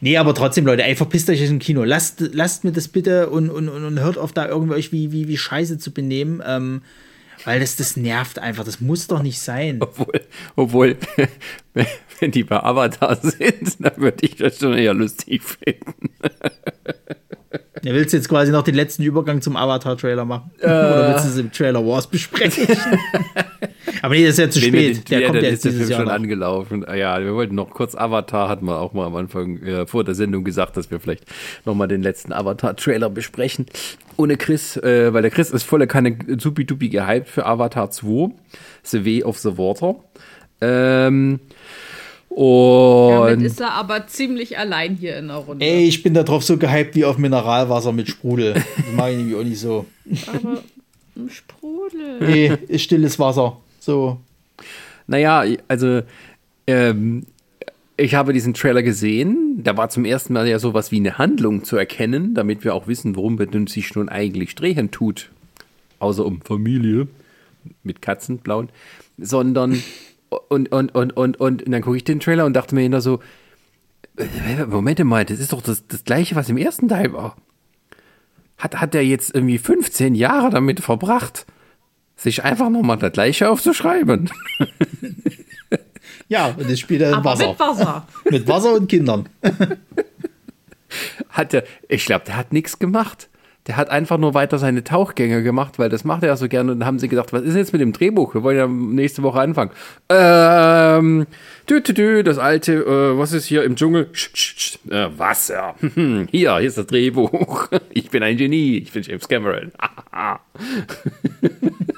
Nee, 0.00 0.16
aber 0.16 0.34
trotzdem, 0.34 0.66
Leute, 0.66 0.82
ey, 0.82 0.96
verpisst 0.96 1.30
euch 1.30 1.38
dem 1.38 1.60
Kino. 1.60 1.84
Lasst, 1.84 2.20
lasst 2.32 2.64
mir 2.64 2.72
das 2.72 2.88
bitte 2.88 3.30
und, 3.30 3.48
und, 3.48 3.68
und 3.68 4.00
hört 4.00 4.18
auf, 4.18 4.32
da 4.32 4.48
irgendwie 4.48 4.74
euch 4.74 4.90
wie, 4.90 5.12
wie, 5.12 5.28
wie 5.28 5.36
scheiße 5.36 5.78
zu 5.78 5.92
benehmen. 5.92 6.42
Ähm, 6.44 6.82
weil 7.44 7.60
das, 7.60 7.76
das 7.76 7.96
nervt 7.96 8.38
einfach. 8.38 8.64
Das 8.64 8.80
muss 8.80 9.06
doch 9.06 9.22
nicht 9.22 9.40
sein. 9.40 9.78
Obwohl, 9.80 10.20
obwohl 10.56 10.96
wenn 12.20 12.30
die 12.30 12.44
bei 12.44 12.62
Avatar 12.62 13.16
sind, 13.22 13.76
dann 13.78 13.96
würde 13.96 14.26
ich 14.26 14.36
das 14.36 14.58
schon 14.58 14.74
eher 14.74 14.94
lustig 14.94 15.42
finden. 15.42 16.10
Ja, 17.82 17.94
willst 17.94 18.12
du 18.12 18.16
jetzt 18.16 18.28
quasi 18.28 18.52
noch 18.52 18.62
den 18.62 18.74
letzten 18.74 19.02
Übergang 19.02 19.40
zum 19.40 19.56
Avatar-Trailer 19.56 20.24
machen? 20.24 20.50
Äh. 20.60 20.66
Oder 20.66 21.08
willst 21.08 21.24
du 21.24 21.28
es 21.30 21.38
im 21.38 21.52
Trailer 21.52 21.84
Wars 21.86 22.06
besprechen? 22.06 22.66
Aber 24.02 24.14
nee, 24.14 24.24
das 24.24 24.32
ist 24.32 24.38
ja 24.38 24.50
zu 24.50 24.60
spät. 24.60 25.10
Der, 25.10 25.20
der 25.20 25.28
kommt 25.28 25.42
ja 25.42 25.48
jetzt 25.48 25.64
dieses 25.64 25.88
Jahr 25.88 26.00
schon 26.00 26.08
noch. 26.08 26.14
angelaufen. 26.14 26.84
Ah 26.84 26.94
ja, 26.94 27.20
wir 27.20 27.34
wollten 27.34 27.54
noch 27.54 27.70
kurz 27.70 27.94
Avatar, 27.94 28.48
hatten 28.48 28.66
wir 28.66 28.80
auch 28.80 28.92
mal 28.92 29.06
am 29.06 29.16
Anfang 29.16 29.58
äh, 29.62 29.86
vor 29.86 30.04
der 30.04 30.14
Sendung 30.14 30.44
gesagt, 30.44 30.76
dass 30.76 30.90
wir 30.90 31.00
vielleicht 31.00 31.24
nochmal 31.64 31.88
den 31.88 32.02
letzten 32.02 32.32
Avatar-Trailer 32.32 33.10
besprechen. 33.10 33.66
Ohne 34.16 34.36
Chris, 34.36 34.76
äh, 34.76 35.12
weil 35.12 35.22
der 35.22 35.30
Chris 35.30 35.50
ist 35.50 35.64
volle 35.64 35.86
Kanne 35.86 36.18
supi-dupi 36.38 36.88
gehypt 36.88 37.28
für 37.28 37.46
Avatar 37.46 37.90
2, 37.90 38.30
The 38.82 39.04
Way 39.04 39.24
of 39.24 39.38
the 39.38 39.56
Water. 39.56 39.96
Ähm, 40.60 41.40
Damit 42.30 43.38
und 43.38 43.44
ist 43.44 43.60
er 43.60 43.72
aber 43.72 44.06
ziemlich 44.06 44.58
allein 44.58 44.94
hier 44.94 45.16
in 45.16 45.28
der 45.28 45.38
Runde. 45.38 45.64
Ey, 45.64 45.88
ich 45.88 46.02
bin 46.02 46.14
da 46.14 46.22
drauf 46.22 46.44
so 46.44 46.56
gehypt 46.56 46.94
wie 46.94 47.04
auf 47.04 47.18
Mineralwasser 47.18 47.92
mit 47.92 48.08
Sprudel. 48.08 48.54
Das 48.54 48.64
mache 48.94 49.10
ich 49.10 49.16
nämlich 49.16 49.36
auch 49.36 49.44
nicht 49.44 49.58
so. 49.58 49.86
Aber 50.26 50.62
Sprudel. 51.28 52.18
Nee, 52.20 52.52
ist 52.68 52.82
stilles 52.82 53.18
Wasser. 53.18 53.56
So. 53.80 54.18
naja, 55.06 55.44
also 55.66 56.02
ähm, 56.66 57.24
ich 57.96 58.14
habe 58.14 58.32
diesen 58.32 58.54
Trailer 58.54 58.82
gesehen. 58.82 59.60
Da 59.64 59.76
war 59.76 59.88
zum 59.88 60.04
ersten 60.04 60.32
Mal 60.32 60.46
ja 60.46 60.58
sowas 60.58 60.92
wie 60.92 60.96
eine 60.96 61.18
Handlung 61.18 61.64
zu 61.64 61.76
erkennen, 61.76 62.34
damit 62.34 62.62
wir 62.62 62.74
auch 62.74 62.86
wissen, 62.86 63.16
worum 63.16 63.40
es 63.40 63.72
sich 63.72 63.94
nun 63.94 64.08
eigentlich 64.08 64.54
drehen 64.54 64.90
tut. 64.90 65.30
Außer 65.98 66.24
um 66.24 66.40
Familie 66.40 67.08
mit 67.82 68.00
Katzen, 68.00 68.38
blauen. 68.38 68.68
Sondern 69.18 69.82
und, 70.30 70.70
und, 70.72 70.94
und, 70.94 71.16
und, 71.16 71.16
und, 71.16 71.62
und 71.62 71.70
dann 71.70 71.82
gucke 71.82 71.96
ich 71.96 72.04
den 72.04 72.20
Trailer 72.20 72.44
und 72.44 72.54
dachte 72.54 72.74
mir 72.74 72.82
hinter 72.82 73.00
so, 73.00 73.20
Moment 74.68 75.02
mal, 75.04 75.24
das 75.24 75.38
ist 75.38 75.52
doch 75.52 75.62
das, 75.62 75.86
das 75.86 76.04
gleiche, 76.04 76.34
was 76.34 76.48
im 76.48 76.56
ersten 76.56 76.88
Teil 76.88 77.12
war. 77.12 77.36
Hat, 78.58 78.80
hat 78.80 78.94
der 78.94 79.06
jetzt 79.06 79.34
irgendwie 79.34 79.58
15 79.58 80.14
Jahre 80.14 80.50
damit 80.50 80.80
verbracht, 80.80 81.46
sich 82.16 82.42
einfach 82.42 82.68
nochmal 82.70 82.98
das 82.98 83.12
gleiche 83.12 83.48
aufzuschreiben? 83.48 84.30
Ja, 86.28 86.48
und 86.48 86.70
das 86.70 86.78
spielt 86.78 87.00
er 87.00 87.16
im 87.16 87.24
Wasser. 87.24 87.48
mit 87.48 87.58
Wasser. 87.58 88.06
Mit 88.30 88.48
Wasser 88.48 88.74
und 88.74 88.88
Kindern. 88.88 89.28
Hat 91.30 91.52
der, 91.52 91.64
ich 91.88 92.04
glaube, 92.04 92.24
der 92.26 92.36
hat 92.36 92.52
nichts 92.52 92.78
gemacht. 92.78 93.27
Der 93.68 93.76
hat 93.76 93.90
einfach 93.90 94.16
nur 94.16 94.32
weiter 94.32 94.58
seine 94.58 94.82
Tauchgänge 94.82 95.42
gemacht, 95.42 95.78
weil 95.78 95.90
das 95.90 96.02
macht 96.02 96.22
er 96.22 96.30
ja 96.30 96.36
so 96.36 96.48
gerne. 96.48 96.72
Und 96.72 96.80
dann 96.80 96.86
haben 96.86 96.98
sie 96.98 97.08
gedacht, 97.08 97.34
was 97.34 97.42
ist 97.42 97.54
jetzt 97.54 97.72
mit 97.72 97.82
dem 97.82 97.92
Drehbuch? 97.92 98.34
Wir 98.34 98.42
wollen 98.42 98.56
ja 98.56 98.66
nächste 98.66 99.22
Woche 99.22 99.40
anfangen. 99.40 99.70
Ähm, 100.08 101.26
tü, 101.66 101.82
tü, 101.82 101.92
tü, 101.92 102.24
das 102.24 102.38
alte, 102.38 102.72
äh, 102.72 103.18
was 103.18 103.32
ist 103.32 103.44
hier 103.44 103.64
im 103.64 103.76
Dschungel? 103.76 104.08
Sch, 104.12 104.30
sch, 104.32 104.58
sch, 104.58 104.78
äh, 104.90 105.08
Wasser. 105.18 105.74
Hier, 106.30 106.56
hier 106.56 106.60
ist 106.60 106.78
das 106.78 106.86
Drehbuch. 106.86 107.68
Ich 107.90 108.10
bin 108.10 108.22
ein 108.22 108.36
Genie. 108.36 108.78
Ich 108.78 108.92
bin 108.92 109.02
James 109.02 109.28
Cameron. 109.28 109.72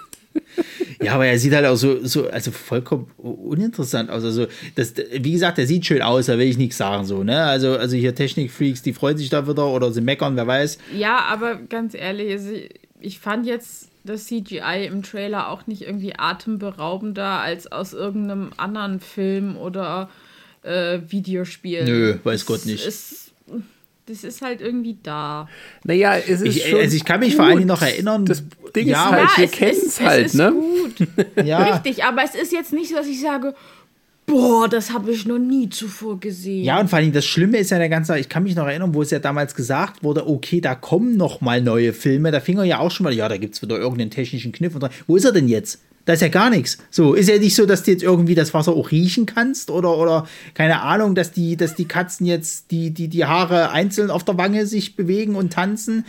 Ja, 1.03 1.15
aber 1.15 1.27
er 1.27 1.39
sieht 1.39 1.55
halt 1.55 1.65
auch 1.65 1.77
so, 1.77 2.05
so 2.07 2.29
also 2.29 2.51
vollkommen 2.51 3.11
uninteressant 3.17 4.11
aus. 4.11 4.23
Also, 4.23 4.47
das, 4.75 4.95
wie 4.97 5.33
gesagt, 5.33 5.59
er 5.59 5.67
sieht 5.67 5.87
schön 5.87 6.03
aus, 6.03 6.27
da 6.27 6.37
will 6.37 6.47
ich 6.47 6.59
nichts 6.59 6.77
sagen, 6.77 7.07
so, 7.07 7.25
ne? 7.25 7.43
Also, 7.45 7.77
also 7.79 7.97
hier 7.97 8.15
Technikfreaks, 8.15 8.83
die 8.83 8.93
freuen 8.93 9.17
sich 9.17 9.31
da 9.31 9.49
wieder 9.49 9.67
oder 9.67 9.93
sie 9.93 10.03
meckern, 10.03 10.37
wer 10.37 10.47
weiß. 10.47 10.79
Ja, 10.95 11.21
aber 11.21 11.57
ganz 11.57 11.95
ehrlich, 11.95 12.33
also 12.33 12.51
ich 13.01 13.19
fand 13.19 13.47
jetzt 13.47 13.89
das 14.05 14.27
CGI 14.27 14.87
im 14.87 15.03
Trailer 15.03 15.49
auch 15.49 15.67
nicht 15.67 15.83
irgendwie 15.83 16.15
atemberaubender 16.17 17.41
als 17.41 17.71
aus 17.71 17.93
irgendeinem 17.93 18.51
anderen 18.57 19.01
Film 19.01 19.57
oder 19.57 20.11
äh, 20.63 21.01
Videospiel. 21.09 21.85
Nö, 21.85 22.19
weiß 22.23 22.47
Gott 22.47 22.67
nicht. 22.67 22.87
Ist, 22.87 23.33
das 24.11 24.25
ist 24.25 24.43
halt 24.43 24.61
irgendwie 24.61 24.97
da. 25.03 25.49
Naja, 25.85 26.17
es 26.17 26.41
ist 26.43 26.57
Ich, 26.57 26.67
schon 26.69 26.81
also 26.81 26.97
ich 26.97 27.05
kann 27.05 27.21
mich 27.21 27.31
gut. 27.31 27.37
vor 27.37 27.45
allen 27.47 27.57
Dingen 27.59 27.69
noch 27.69 27.83
erinnern. 27.83 28.27
Das 28.27 28.43
Ding 28.75 28.89
ja, 28.89 29.05
ist 29.05 29.11
halt, 29.11 29.39
wir 29.39 29.45
es 29.45 29.51
kennen 29.53 29.71
ist- 29.73 29.87
es 29.87 30.01
halt, 30.01 30.27
ist 30.27 30.35
ne? 30.35 30.53
gut. 30.53 31.09
ja, 31.45 31.63
Richtig, 31.75 32.05
aber 32.05 32.23
es 32.25 32.35
ist 32.35 32.53
jetzt 32.53 32.73
nicht 32.73 32.91
so, 32.91 32.97
dass 32.97 33.07
ich 33.07 33.21
sage, 33.21 33.55
boah, 34.27 34.69
das 34.69 34.93
habe 34.93 35.11
ich 35.11 35.27
noch 35.27 35.39
nie 35.39 35.69
zuvor 35.71 36.21
gesehen. 36.21 36.65
Ja, 36.65 36.79
und 36.81 36.89
vor 36.89 36.99
allem 36.99 37.13
das 37.13 37.25
Schlimme 37.27 37.59
ist 37.59 37.71
ja 37.71 37.79
der 37.79 37.89
ganze, 37.89 38.19
ich 38.19 38.29
kann 38.29 38.45
mich 38.45 38.55
noch 38.55 38.67
erinnern, 38.67 38.95
wo 38.95 39.03
es 39.03 39.11
ja 39.11 39.19
damals 39.19 39.55
gesagt 39.55 40.03
wurde, 40.05 40.27
okay, 40.29 40.61
da 40.61 40.75
kommen 40.75 41.17
noch 41.17 41.41
mal 41.41 41.61
neue 41.61 41.93
Filme. 41.93 42.31
Da 42.31 42.41
fing 42.41 42.59
er 42.59 42.65
ja 42.65 42.79
auch 42.79 42.91
schon 42.91 43.05
mal, 43.05 43.13
ja, 43.13 43.29
da 43.29 43.37
gibt 43.39 43.55
es 43.57 43.63
wieder 43.63 43.77
irgendeinen 43.79 44.11
technischen 44.11 44.53
Kniff. 44.53 44.75
Und 44.75 44.83
so. 44.83 44.89
wo 45.07 45.17
ist 45.17 45.25
er 45.25 45.33
denn 45.33 45.49
jetzt? 45.49 45.81
Da 46.11 46.15
ist 46.15 46.23
ja 46.23 46.29
gar 46.29 46.51
nichts. 46.51 46.77
So, 46.91 47.15
ist 47.15 47.29
ja 47.29 47.39
nicht 47.39 47.55
so, 47.55 47.67
dass 47.67 47.85
du 47.85 47.93
jetzt 47.93 48.03
irgendwie 48.03 48.35
das 48.35 48.53
Wasser 48.53 48.73
auch 48.73 48.91
riechen 48.91 49.27
kannst 49.27 49.71
oder, 49.71 49.97
oder 49.97 50.27
keine 50.55 50.83
Ahnung, 50.83 51.15
dass 51.15 51.31
die, 51.31 51.57
dass 51.57 51.77
die 51.77 51.85
Katzen 51.85 52.27
jetzt 52.27 52.73
die, 52.73 52.91
die, 52.91 53.07
die 53.07 53.27
Haare 53.27 53.71
einzeln 53.71 54.11
auf 54.11 54.25
der 54.25 54.37
Wange 54.37 54.67
sich 54.67 54.97
bewegen 54.97 55.37
und 55.37 55.53
tanzen. 55.53 56.05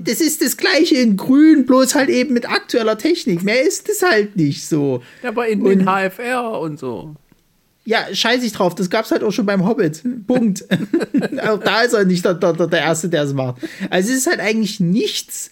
Das 0.00 0.22
ist 0.22 0.40
das 0.40 0.56
Gleiche 0.56 0.94
in 0.94 1.18
Grün, 1.18 1.66
bloß 1.66 1.94
halt 1.94 2.08
eben 2.08 2.32
mit 2.32 2.48
aktueller 2.48 2.96
Technik. 2.96 3.44
Mehr 3.44 3.66
ist 3.66 3.86
es 3.90 4.00
halt 4.00 4.34
nicht 4.34 4.66
so. 4.66 5.02
Aber 5.22 5.46
in 5.46 5.62
den 5.62 5.84
HFR 5.84 6.58
und 6.58 6.78
so. 6.78 7.16
Ja, 7.84 8.06
scheiß 8.10 8.42
ich 8.44 8.52
drauf. 8.52 8.74
Das 8.74 8.88
gab's 8.88 9.10
halt 9.10 9.22
auch 9.22 9.32
schon 9.32 9.44
beim 9.44 9.66
Hobbit. 9.68 10.02
Punkt. 10.26 10.64
auch 11.46 11.58
da 11.58 11.82
ist 11.82 11.92
er 11.92 12.06
nicht 12.06 12.24
der, 12.24 12.32
der, 12.32 12.54
der 12.54 12.80
Erste, 12.80 13.10
der 13.10 13.24
es 13.24 13.34
macht. 13.34 13.56
Also 13.90 14.10
es 14.10 14.20
ist 14.20 14.26
halt 14.26 14.40
eigentlich 14.40 14.80
nichts. 14.80 15.50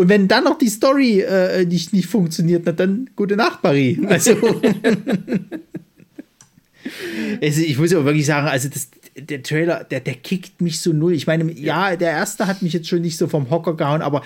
Und 0.00 0.08
wenn 0.08 0.28
dann 0.28 0.44
noch 0.44 0.56
die 0.56 0.70
Story 0.70 1.20
äh, 1.20 1.66
nicht, 1.66 1.92
nicht 1.92 2.08
funktioniert, 2.08 2.62
na 2.64 2.72
dann 2.72 3.10
gute 3.16 3.36
Nacht, 3.36 3.60
Barry. 3.60 4.00
Also, 4.08 4.30
also 7.42 7.60
ich 7.60 7.78
muss 7.78 7.92
ja 7.92 8.02
wirklich 8.02 8.24
sagen, 8.24 8.46
also 8.46 8.70
das, 8.70 8.88
der 9.14 9.42
Trailer, 9.42 9.84
der, 9.84 10.00
der 10.00 10.14
kickt 10.14 10.62
mich 10.62 10.80
so 10.80 10.94
null. 10.94 11.12
Ich 11.12 11.26
meine, 11.26 11.52
ja, 11.52 11.96
der 11.96 12.12
erste 12.12 12.46
hat 12.46 12.62
mich 12.62 12.72
jetzt 12.72 12.88
schon 12.88 13.02
nicht 13.02 13.18
so 13.18 13.26
vom 13.26 13.50
Hocker 13.50 13.76
gehauen, 13.76 14.00
aber 14.00 14.22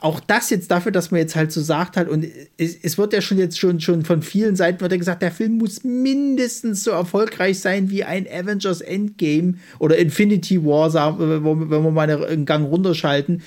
auch 0.00 0.20
das 0.20 0.48
jetzt 0.50 0.70
dafür, 0.70 0.92
dass 0.92 1.10
man 1.10 1.18
jetzt 1.18 1.34
halt 1.34 1.50
so 1.50 1.60
sagt 1.60 1.96
halt, 1.96 2.08
und 2.08 2.24
es, 2.56 2.76
es 2.80 2.96
wird 2.96 3.12
ja 3.12 3.20
schon 3.20 3.38
jetzt 3.38 3.58
schon, 3.58 3.80
schon 3.80 4.04
von 4.04 4.22
vielen 4.22 4.54
Seiten 4.54 4.80
wird 4.80 4.92
ja 4.92 4.98
gesagt, 4.98 5.22
der 5.22 5.32
Film 5.32 5.58
muss 5.58 5.82
mindestens 5.82 6.84
so 6.84 6.92
erfolgreich 6.92 7.58
sein 7.58 7.90
wie 7.90 8.04
ein 8.04 8.28
Avengers 8.28 8.80
Endgame 8.80 9.54
oder 9.80 9.98
Infinity 9.98 10.64
War, 10.64 10.88
sagen, 10.88 11.16
wenn 11.18 11.70
wir 11.70 11.90
mal 11.90 12.08
einen 12.24 12.46
Gang 12.46 12.64
runterschalten. 12.68 13.42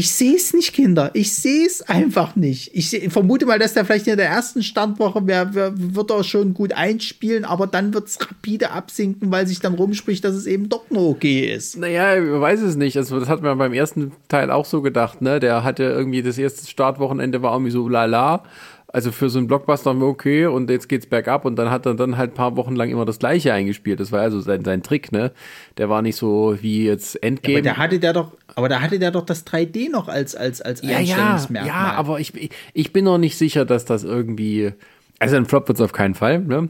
Ich 0.00 0.12
sehe 0.12 0.34
es 0.34 0.54
nicht, 0.54 0.72
Kinder. 0.72 1.10
Ich 1.12 1.34
sehe 1.34 1.66
es 1.66 1.82
einfach 1.82 2.34
nicht. 2.34 2.70
Ich 2.72 2.88
seh, 2.88 3.10
vermute 3.10 3.44
mal, 3.44 3.58
dass 3.58 3.74
der 3.74 3.84
vielleicht 3.84 4.06
in 4.06 4.16
der 4.16 4.30
ersten 4.30 4.62
Startwoche 4.62 5.20
wer, 5.26 5.54
wer, 5.54 5.74
wird 5.76 6.10
er 6.10 6.24
schon 6.24 6.54
gut 6.54 6.72
einspielen, 6.72 7.44
aber 7.44 7.66
dann 7.66 7.92
wird 7.92 8.08
es 8.08 8.18
rapide 8.18 8.70
absinken, 8.70 9.30
weil 9.30 9.46
sich 9.46 9.60
dann 9.60 9.74
rumspricht, 9.74 10.24
dass 10.24 10.34
es 10.34 10.46
eben 10.46 10.70
doch 10.70 10.88
nur 10.88 11.06
okay 11.06 11.52
ist. 11.52 11.76
Naja, 11.76 12.16
ich 12.16 12.40
weiß 12.40 12.62
es 12.62 12.76
nicht. 12.76 12.96
Also, 12.96 13.20
das 13.20 13.28
hat 13.28 13.42
man 13.42 13.58
beim 13.58 13.74
ersten 13.74 14.12
Teil 14.28 14.50
auch 14.50 14.64
so 14.64 14.80
gedacht, 14.80 15.20
ne? 15.20 15.38
Der 15.38 15.64
hatte 15.64 15.82
irgendwie 15.82 16.22
das 16.22 16.38
erste 16.38 16.66
Startwochenende 16.66 17.42
war 17.42 17.52
irgendwie 17.52 17.72
so 17.72 17.86
lala. 17.86 18.44
Also 18.92 19.12
für 19.12 19.30
so 19.30 19.38
einen 19.38 19.46
Blockbuster 19.46 19.96
okay 20.02 20.46
und 20.46 20.68
jetzt 20.68 20.88
geht's 20.88 21.06
bergab 21.06 21.44
und 21.44 21.54
dann 21.56 21.70
hat 21.70 21.86
er 21.86 21.94
dann 21.94 22.16
halt 22.16 22.32
ein 22.32 22.34
paar 22.34 22.56
Wochen 22.56 22.74
lang 22.74 22.90
immer 22.90 23.04
das 23.04 23.20
gleiche 23.20 23.52
eingespielt. 23.52 24.00
Das 24.00 24.10
war 24.10 24.20
also 24.20 24.40
sein, 24.40 24.64
sein 24.64 24.82
Trick, 24.82 25.12
ne? 25.12 25.30
Der 25.78 25.88
war 25.88 26.02
nicht 26.02 26.16
so 26.16 26.56
wie 26.60 26.86
jetzt 26.86 27.22
Endgame. 27.22 27.58
Aber 27.58 27.62
da 27.68 27.76
hatte 27.76 28.00
der 28.00 28.12
doch, 28.12 28.32
aber 28.56 28.68
da 28.68 28.80
hatte 28.80 28.98
der 28.98 29.12
doch 29.12 29.24
das 29.24 29.46
3D 29.46 29.90
noch 29.90 30.08
als, 30.08 30.34
als, 30.34 30.60
als 30.60 30.82
ja, 30.82 30.90
ja, 30.90 30.96
Einstellungsmerkmal. 30.98 31.68
ja, 31.68 31.92
aber 31.92 32.18
ich, 32.18 32.34
ich- 32.34 32.50
ich 32.74 32.92
bin 32.92 33.04
noch 33.04 33.18
nicht 33.18 33.38
sicher, 33.38 33.64
dass 33.64 33.84
das 33.84 34.02
irgendwie. 34.02 34.72
Also 35.20 35.36
ein 35.36 35.46
Flop 35.46 35.68
wird's 35.68 35.80
auf 35.80 35.92
keinen 35.92 36.14
Fall, 36.14 36.40
ne? 36.40 36.68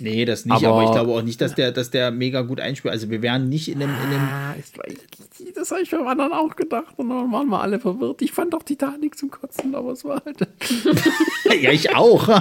Nee, 0.00 0.24
das 0.24 0.44
nicht, 0.44 0.52
Aber- 0.54 0.68
aber, 0.68 0.84
ich 0.84 0.90
glaube 0.90 1.12
auch 1.12 1.22
nicht, 1.22 1.40
dass 1.40 1.54
der, 1.54 1.70
dass 1.70 1.90
der 1.90 2.10
mega 2.10 2.40
gut 2.42 2.58
einspielt. 2.58 2.90
Also 2.92 3.10
wir 3.10 3.22
wären 3.22 3.48
nicht 3.48 3.68
in 3.68 3.80
einem, 3.80 3.94
in 3.94 4.10
einem 4.14 4.28
Ah, 4.28 4.54
ich, 4.58 5.54
das 5.54 5.70
habe 5.70 5.82
ich 5.82 5.90
beim 5.90 6.06
anderen 6.06 6.32
auch 6.32 6.56
gedacht 6.56 6.94
und 6.96 7.08
dann 7.10 7.30
waren 7.30 7.46
wir 7.48 7.60
alle 7.60 7.78
verwirrt. 7.78 8.20
Ich 8.20 8.32
fand 8.32 8.54
doch 8.54 8.64
Titanic 8.64 9.16
zum 9.16 9.30
Kotzen, 9.30 9.72
aber 9.76 9.92
es 9.92 10.04
war 10.04 10.20
halt. 10.24 10.38
ja, 11.62 11.70
ich 11.70 11.94
auch. 11.94 12.28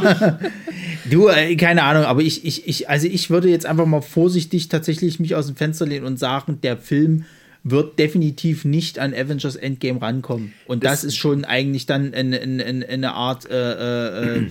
du, 1.12 1.28
äh, 1.28 1.56
keine 1.56 1.84
Ahnung, 1.84 2.06
aber 2.06 2.22
ich, 2.22 2.44
ich, 2.44 2.68
ich, 2.68 2.90
also 2.90 3.06
ich 3.08 3.30
würde 3.30 3.50
jetzt 3.50 3.68
einfach 3.68 3.86
mal 3.86 4.02
vorsichtig 4.02 4.70
tatsächlich 4.70 5.20
mich 5.20 5.36
aus 5.36 5.46
dem 5.46 5.56
Fenster 5.56 5.86
lehnen 5.86 6.08
und 6.08 6.18
sagen, 6.18 6.60
der 6.64 6.78
Film 6.78 7.26
wird 7.64 7.98
definitiv 7.98 8.66
nicht 8.66 9.00
an 9.00 9.14
Avengers 9.14 9.56
Endgame 9.56 10.02
rankommen. 10.02 10.54
Und 10.68 10.84
das, 10.84 11.06
ist 11.06 11.16
schon 11.16 11.46
eigentlich 11.46 11.86
dann 11.86 12.14
eine, 12.14 12.42
eine, 12.42 12.88
eine 12.88 13.14
Art, 13.14 13.50
äh, 13.50 14.36
äh, 14.36 14.38
äh, 14.38 14.48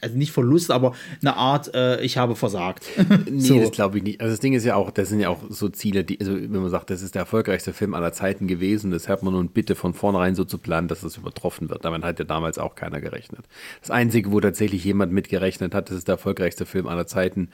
also 0.00 0.16
nicht 0.16 0.32
Verlust, 0.32 0.72
aber 0.72 0.94
eine 1.20 1.36
Art, 1.36 1.72
äh, 1.72 2.00
ich 2.02 2.18
habe 2.18 2.34
versagt. 2.34 2.86
Nee, 3.30 3.40
So. 3.40 3.60
das 3.60 3.70
glaube 3.70 3.98
ich 3.98 4.02
nicht. 4.04 4.20
Also 4.20 4.32
das 4.32 4.40
Ding 4.40 4.54
ist 4.54 4.64
ja 4.64 4.74
auch, 4.74 4.90
das 4.90 5.08
sind 5.08 5.20
ja 5.20 5.28
auch 5.28 5.38
so 5.48 5.68
Ziele, 5.68 6.02
die, 6.02 6.18
also 6.20 6.34
wenn 6.34 6.50
man 6.50 6.70
sagt, 6.70 6.90
das 6.90 7.02
ist 7.02 7.14
der 7.14 7.20
erfolgreichste 7.20 7.72
Film 7.72 7.94
aller 7.94 8.12
Zeiten 8.12 8.48
gewesen, 8.48 8.90
das 8.90 9.08
hat 9.08 9.22
man 9.22 9.34
nun 9.34 9.48
bitte 9.48 9.74
von 9.74 9.94
vornherein 9.94 10.34
so 10.34 10.44
zu 10.44 10.58
planen, 10.58 10.88
dass 10.88 11.00
das 11.02 11.16
übertroffen 11.16 11.70
wird. 11.70 11.84
Damit 11.84 12.02
hat 12.02 12.18
ja 12.18 12.24
damals 12.24 12.58
auch 12.58 12.74
keiner 12.74 13.00
gerechnet. 13.00 13.42
Das 13.80 13.90
Einzige, 13.90 14.32
wo 14.32 14.40
tatsächlich 14.40 14.84
jemand 14.84 15.12
mitgerechnet 15.12 15.74
hat, 15.74 15.90
dass 15.90 15.98
es 15.98 16.04
der 16.04 16.14
erfolgreichste 16.14 16.66
Film 16.66 16.88
aller 16.88 17.06
Zeiten 17.06 17.50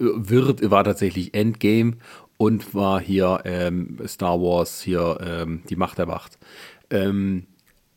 äh, 0.00 0.04
wird, 0.04 0.68
war 0.70 0.82
tatsächlich 0.82 1.34
Endgame 1.34 1.96
und 2.40 2.74
war 2.74 3.02
hier 3.02 3.42
ähm, 3.44 3.98
Star 4.06 4.40
Wars, 4.40 4.80
hier 4.80 5.18
ähm, 5.22 5.60
die 5.68 5.76
Macht 5.76 5.98
der 5.98 6.06
Macht. 6.06 6.38
Ähm, 6.88 7.48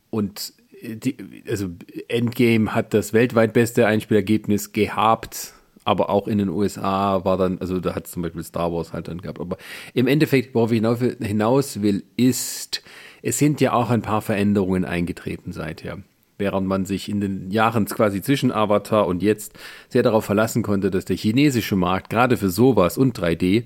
und 0.10 0.52
die, 0.82 1.16
also 1.48 1.70
Endgame 2.10 2.76
hat 2.76 2.94
das 2.94 3.14
weltweit 3.14 3.54
beste 3.54 3.88
Einspielergebnis 3.88 4.74
gehabt, 4.74 5.54
aber 5.86 6.10
auch 6.10 6.28
in 6.28 6.40
den 6.40 6.50
USA 6.50 7.24
war 7.24 7.38
dann, 7.38 7.60
also 7.60 7.80
da 7.80 7.96
hat 7.96 8.06
zum 8.08 8.22
Beispiel 8.22 8.44
Star 8.44 8.74
Wars 8.74 8.92
halt 8.92 9.08
dann 9.08 9.22
gehabt. 9.22 9.40
Aber 9.40 9.56
im 9.94 10.08
Endeffekt, 10.08 10.54
worauf 10.54 10.74
ich 10.74 10.82
hinaus 10.82 11.82
will, 11.82 12.04
ist, 12.18 12.84
es 13.22 13.38
sind 13.38 13.62
ja 13.62 13.72
auch 13.72 13.92
ein 13.92 14.02
paar 14.02 14.22
Veränderungen 14.22 14.84
eingetreten 14.84 15.54
seither. 15.54 16.00
Während 16.38 16.68
man 16.68 16.84
sich 16.84 17.08
in 17.08 17.22
den 17.22 17.50
Jahren 17.50 17.86
quasi 17.86 18.22
zwischen 18.22 18.52
Avatar 18.52 19.08
und 19.08 19.24
jetzt 19.24 19.54
sehr 19.88 20.04
darauf 20.04 20.26
verlassen 20.26 20.64
konnte, 20.64 20.92
dass 20.92 21.06
der 21.06 21.16
chinesische 21.16 21.78
Markt 21.78 22.10
gerade 22.10 22.36
für 22.36 22.50
sowas 22.50 22.98
und 22.98 23.18
3D 23.18 23.64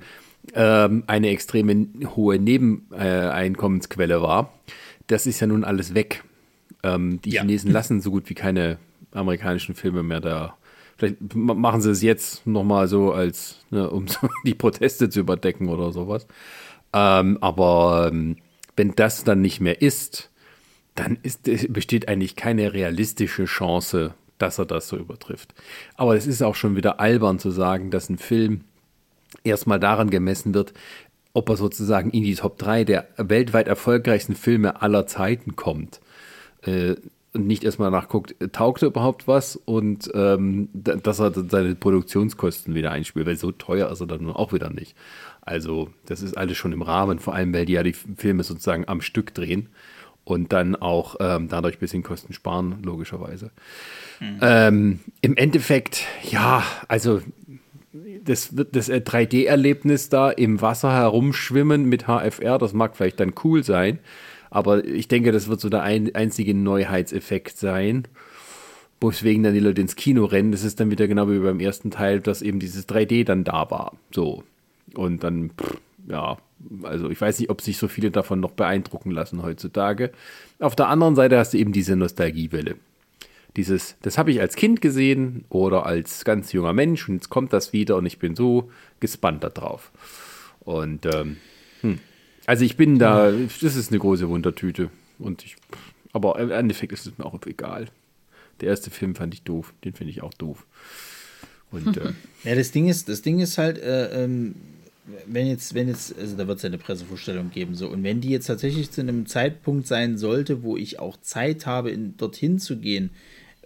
ähm, 0.53 1.03
eine 1.07 1.29
extreme 1.29 1.87
hohe 2.15 2.39
Nebeneinkommensquelle 2.39 4.21
war. 4.21 4.53
Das 5.07 5.25
ist 5.25 5.39
ja 5.39 5.47
nun 5.47 5.63
alles 5.63 5.93
weg. 5.93 6.23
Ähm, 6.83 7.21
die 7.21 7.31
Ja. 7.31 7.41
Chinesen 7.41 7.71
lassen 7.71 8.01
so 8.01 8.11
gut 8.11 8.29
wie 8.29 8.33
keine 8.35 8.77
amerikanischen 9.11 9.75
Filme 9.75 10.03
mehr 10.03 10.19
da 10.19 10.57
Vielleicht 10.97 11.35
machen 11.35 11.81
sie 11.81 11.91
es 11.91 12.01
jetzt 12.01 12.47
nochmal 12.47 12.87
so, 12.87 13.11
als 13.11 13.59
ne, 13.69 13.87
um 13.89 14.05
die 14.43 14.55
Proteste 14.55 15.09
zu 15.09 15.19
überdecken 15.19 15.69
oder 15.69 15.91
sowas. 15.91 16.25
Ähm, 16.91 17.37
aber 17.39 18.09
ähm, 18.11 18.37
wenn 18.75 18.95
das 18.95 19.23
dann 19.23 19.41
nicht 19.41 19.59
mehr 19.59 19.81
ist, 19.81 20.31
dann 20.95 21.19
ist, 21.21 21.43
besteht 21.71 22.07
eigentlich 22.07 22.35
keine 22.35 22.73
realistische 22.73 23.45
Chance, 23.45 24.15
dass 24.39 24.57
er 24.57 24.65
das 24.65 24.87
so 24.87 24.97
übertrifft. 24.97 25.53
Aber 25.95 26.15
es 26.15 26.25
ist 26.25 26.41
auch 26.41 26.55
schon 26.55 26.75
wieder 26.75 26.99
albern 26.99 27.37
zu 27.37 27.51
sagen, 27.51 27.91
dass 27.91 28.09
ein 28.09 28.17
Film 28.17 28.61
erstmal 29.43 29.79
daran 29.79 30.09
gemessen 30.09 30.53
wird, 30.53 30.73
ob 31.33 31.49
er 31.49 31.57
sozusagen 31.57 32.09
in 32.09 32.23
die 32.23 32.35
Top 32.35 32.57
3 32.57 32.83
der 32.83 33.07
weltweit 33.17 33.67
erfolgreichsten 33.67 34.35
Filme 34.35 34.81
aller 34.81 35.05
Zeiten 35.07 35.55
kommt. 35.55 35.99
Äh, 36.63 36.95
und 37.33 37.45
nicht 37.45 37.63
erstmal 37.63 37.91
nachguckt, 37.91 38.35
taugt 38.51 38.81
er 38.81 38.87
überhaupt 38.87 39.27
was 39.27 39.55
und 39.55 40.09
ähm, 40.15 40.69
dass 40.73 41.19
er 41.19 41.31
seine 41.31 41.75
Produktionskosten 41.75 42.73
wieder 42.73 42.91
einspielt, 42.91 43.27
weil 43.27 43.37
so 43.37 43.51
teuer 43.51 43.91
ist 43.91 44.01
er 44.01 44.07
dann 44.07 44.31
auch 44.31 44.53
wieder 44.53 44.71
nicht. 44.71 44.95
Also, 45.41 45.89
das 46.05 46.21
ist 46.21 46.35
alles 46.35 46.57
schon 46.57 46.73
im 46.73 46.81
Rahmen, 46.81 47.19
vor 47.19 47.35
allem, 47.35 47.53
weil 47.53 47.65
die 47.65 47.73
ja 47.73 47.83
die 47.83 47.93
Filme 47.93 48.43
sozusagen 48.43 48.87
am 48.87 49.01
Stück 49.01 49.33
drehen 49.33 49.69
und 50.23 50.51
dann 50.51 50.75
auch 50.75 51.15
ähm, 51.21 51.47
dadurch 51.47 51.77
ein 51.77 51.79
bisschen 51.79 52.03
Kosten 52.03 52.33
sparen, 52.33 52.79
logischerweise. 52.83 53.51
Mhm. 54.19 54.39
Ähm, 54.41 54.99
Im 55.21 55.37
Endeffekt, 55.37 56.03
ja, 56.29 56.63
also 56.89 57.21
das, 58.23 58.53
das 58.53 58.89
3D-Erlebnis 58.89 60.09
da 60.09 60.29
im 60.29 60.61
Wasser 60.61 60.93
herumschwimmen 60.93 61.85
mit 61.85 62.07
HFR, 62.07 62.57
das 62.57 62.73
mag 62.73 62.95
vielleicht 62.95 63.19
dann 63.19 63.33
cool 63.43 63.63
sein, 63.63 63.99
aber 64.49 64.85
ich 64.85 65.07
denke, 65.07 65.31
das 65.31 65.47
wird 65.47 65.59
so 65.59 65.69
der 65.69 65.83
ein, 65.83 66.13
einzige 66.15 66.53
Neuheitseffekt 66.53 67.57
sein. 67.57 68.07
Weswegen 68.99 69.43
dann 69.43 69.53
die 69.53 69.59
Leute 69.59 69.81
ins 69.81 69.95
Kino 69.95 70.25
rennen. 70.25 70.51
Das 70.51 70.63
ist 70.63 70.79
dann 70.79 70.89
wieder 70.89 71.07
genau 71.07 71.29
wie 71.29 71.39
beim 71.39 71.59
ersten 71.59 71.91
Teil, 71.91 72.19
dass 72.19 72.41
eben 72.41 72.59
dieses 72.59 72.87
3D 72.89 73.25
dann 73.25 73.43
da 73.43 73.69
war. 73.69 73.95
So. 74.11 74.43
Und 74.95 75.23
dann, 75.23 75.51
pff, 75.51 75.77
ja, 76.07 76.37
also 76.83 77.09
ich 77.09 77.21
weiß 77.21 77.39
nicht, 77.39 77.49
ob 77.49 77.61
sich 77.61 77.77
so 77.77 77.87
viele 77.87 78.09
davon 78.09 78.39
noch 78.39 78.51
beeindrucken 78.51 79.11
lassen 79.11 79.43
heutzutage. 79.43 80.11
Auf 80.59 80.75
der 80.75 80.87
anderen 80.87 81.15
Seite 81.15 81.37
hast 81.37 81.53
du 81.53 81.57
eben 81.57 81.73
diese 81.73 81.95
Nostalgiewelle. 81.95 82.75
Dieses, 83.57 83.95
das 84.03 84.17
habe 84.17 84.31
ich 84.31 84.39
als 84.39 84.55
Kind 84.55 84.81
gesehen 84.81 85.43
oder 85.49 85.85
als 85.85 86.23
ganz 86.23 86.53
junger 86.53 86.73
Mensch 86.73 87.09
und 87.09 87.15
jetzt 87.15 87.29
kommt 87.29 87.51
das 87.51 87.73
wieder 87.73 87.97
und 87.97 88.05
ich 88.05 88.19
bin 88.19 88.35
so 88.35 88.71
gespannt 88.99 89.43
darauf. 89.43 89.91
Und 90.59 91.07
ähm, 91.07 91.37
hm. 91.81 91.99
also 92.45 92.63
ich 92.63 92.77
bin 92.77 92.99
da, 92.99 93.31
das 93.31 93.75
ist 93.75 93.89
eine 93.89 93.99
große 93.99 94.29
Wundertüte. 94.29 94.91
Und 95.17 95.43
ich, 95.43 95.55
aber 96.13 96.37
im 96.39 96.51
Endeffekt 96.51 96.93
ist 96.93 97.07
es 97.07 97.17
mir 97.17 97.25
auch 97.25 97.39
egal. 97.47 97.87
Der 98.61 98.69
erste 98.69 98.91
Film 98.91 99.15
fand 99.15 99.33
ich 99.33 99.41
doof, 99.41 99.73
den 99.83 99.93
finde 99.93 100.11
ich 100.11 100.21
auch 100.21 100.33
doof. 100.35 100.65
Und, 101.71 101.97
äh, 101.97 102.13
ja, 102.43 102.55
das 102.55 102.71
Ding 102.71 102.87
ist, 102.87 103.09
das 103.09 103.23
Ding 103.23 103.39
ist 103.39 103.57
halt, 103.57 103.79
äh, 103.79 104.23
ähm, 104.23 104.53
wenn 105.25 105.47
jetzt, 105.47 105.73
wenn 105.73 105.87
jetzt, 105.87 106.17
also 106.19 106.35
da 106.35 106.47
wird 106.47 106.57
es 106.57 106.63
ja 106.63 106.67
eine 106.67 106.77
Pressevorstellung 106.77 107.49
geben, 107.49 107.75
so, 107.75 107.87
und 107.87 108.03
wenn 108.03 108.21
die 108.21 108.29
jetzt 108.29 108.47
tatsächlich 108.47 108.91
zu 108.91 109.01
einem 109.01 109.25
Zeitpunkt 109.25 109.87
sein 109.87 110.17
sollte, 110.17 110.63
wo 110.63 110.77
ich 110.77 110.99
auch 110.99 111.17
Zeit 111.17 111.65
habe, 111.65 111.91
in, 111.91 112.17
dorthin 112.17 112.59
zu 112.59 112.77
gehen, 112.77 113.09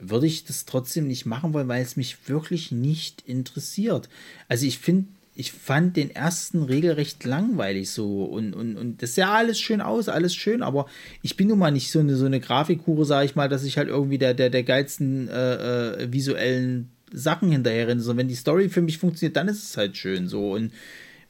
würde 0.01 0.27
ich 0.27 0.43
das 0.43 0.65
trotzdem 0.65 1.07
nicht 1.07 1.25
machen 1.25 1.53
wollen, 1.53 1.67
weil 1.67 1.81
es 1.81 1.95
mich 1.95 2.17
wirklich 2.27 2.71
nicht 2.71 3.23
interessiert. 3.25 4.09
Also 4.47 4.65
ich 4.65 4.79
finde, 4.79 5.07
ich 5.35 5.51
fand 5.51 5.95
den 5.95 6.11
ersten 6.11 6.63
regelrecht 6.63 7.23
langweilig 7.23 7.91
so 7.91 8.25
und, 8.25 8.53
und, 8.53 8.77
und 8.77 9.01
das 9.01 9.15
sah 9.15 9.35
alles 9.35 9.59
schön 9.59 9.79
aus, 9.79 10.09
alles 10.09 10.35
schön, 10.35 10.61
aber 10.61 10.87
ich 11.21 11.37
bin 11.37 11.47
nun 11.47 11.59
mal 11.59 11.71
nicht 11.71 11.91
so 11.91 11.99
eine, 11.99 12.15
so 12.15 12.25
eine 12.25 12.39
Grafikhure, 12.39 13.05
sage 13.05 13.25
ich 13.25 13.35
mal, 13.35 13.47
dass 13.47 13.63
ich 13.63 13.77
halt 13.77 13.87
irgendwie 13.87 14.17
der, 14.17 14.33
der, 14.33 14.49
der 14.49 14.63
geilsten 14.63 15.29
äh, 15.29 16.03
äh, 16.03 16.11
visuellen 16.11 16.89
Sachen 17.13 17.51
hinterher 17.51 17.87
renne. 17.87 18.01
So, 18.01 18.15
wenn 18.17 18.27
die 18.27 18.35
Story 18.35 18.69
für 18.69 18.81
mich 18.81 18.97
funktioniert, 18.97 19.35
dann 19.35 19.47
ist 19.47 19.63
es 19.63 19.77
halt 19.77 19.95
schön 19.95 20.27
so 20.27 20.53
und 20.53 20.71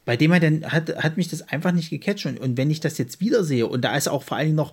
bei 0.04 0.16
dem 0.16 0.32
hat, 0.32 0.96
hat 0.96 1.16
mich 1.16 1.28
das 1.28 1.48
einfach 1.48 1.72
nicht 1.72 1.90
gecatcht. 1.90 2.26
Und, 2.26 2.40
und 2.40 2.56
wenn 2.56 2.70
ich 2.70 2.80
das 2.80 2.98
jetzt 2.98 3.20
wiedersehe, 3.20 3.66
und 3.66 3.82
da 3.82 3.96
ist 3.96 4.08
auch 4.08 4.24
vor 4.24 4.36
allen 4.36 4.48
Dingen 4.48 4.56
noch, 4.56 4.72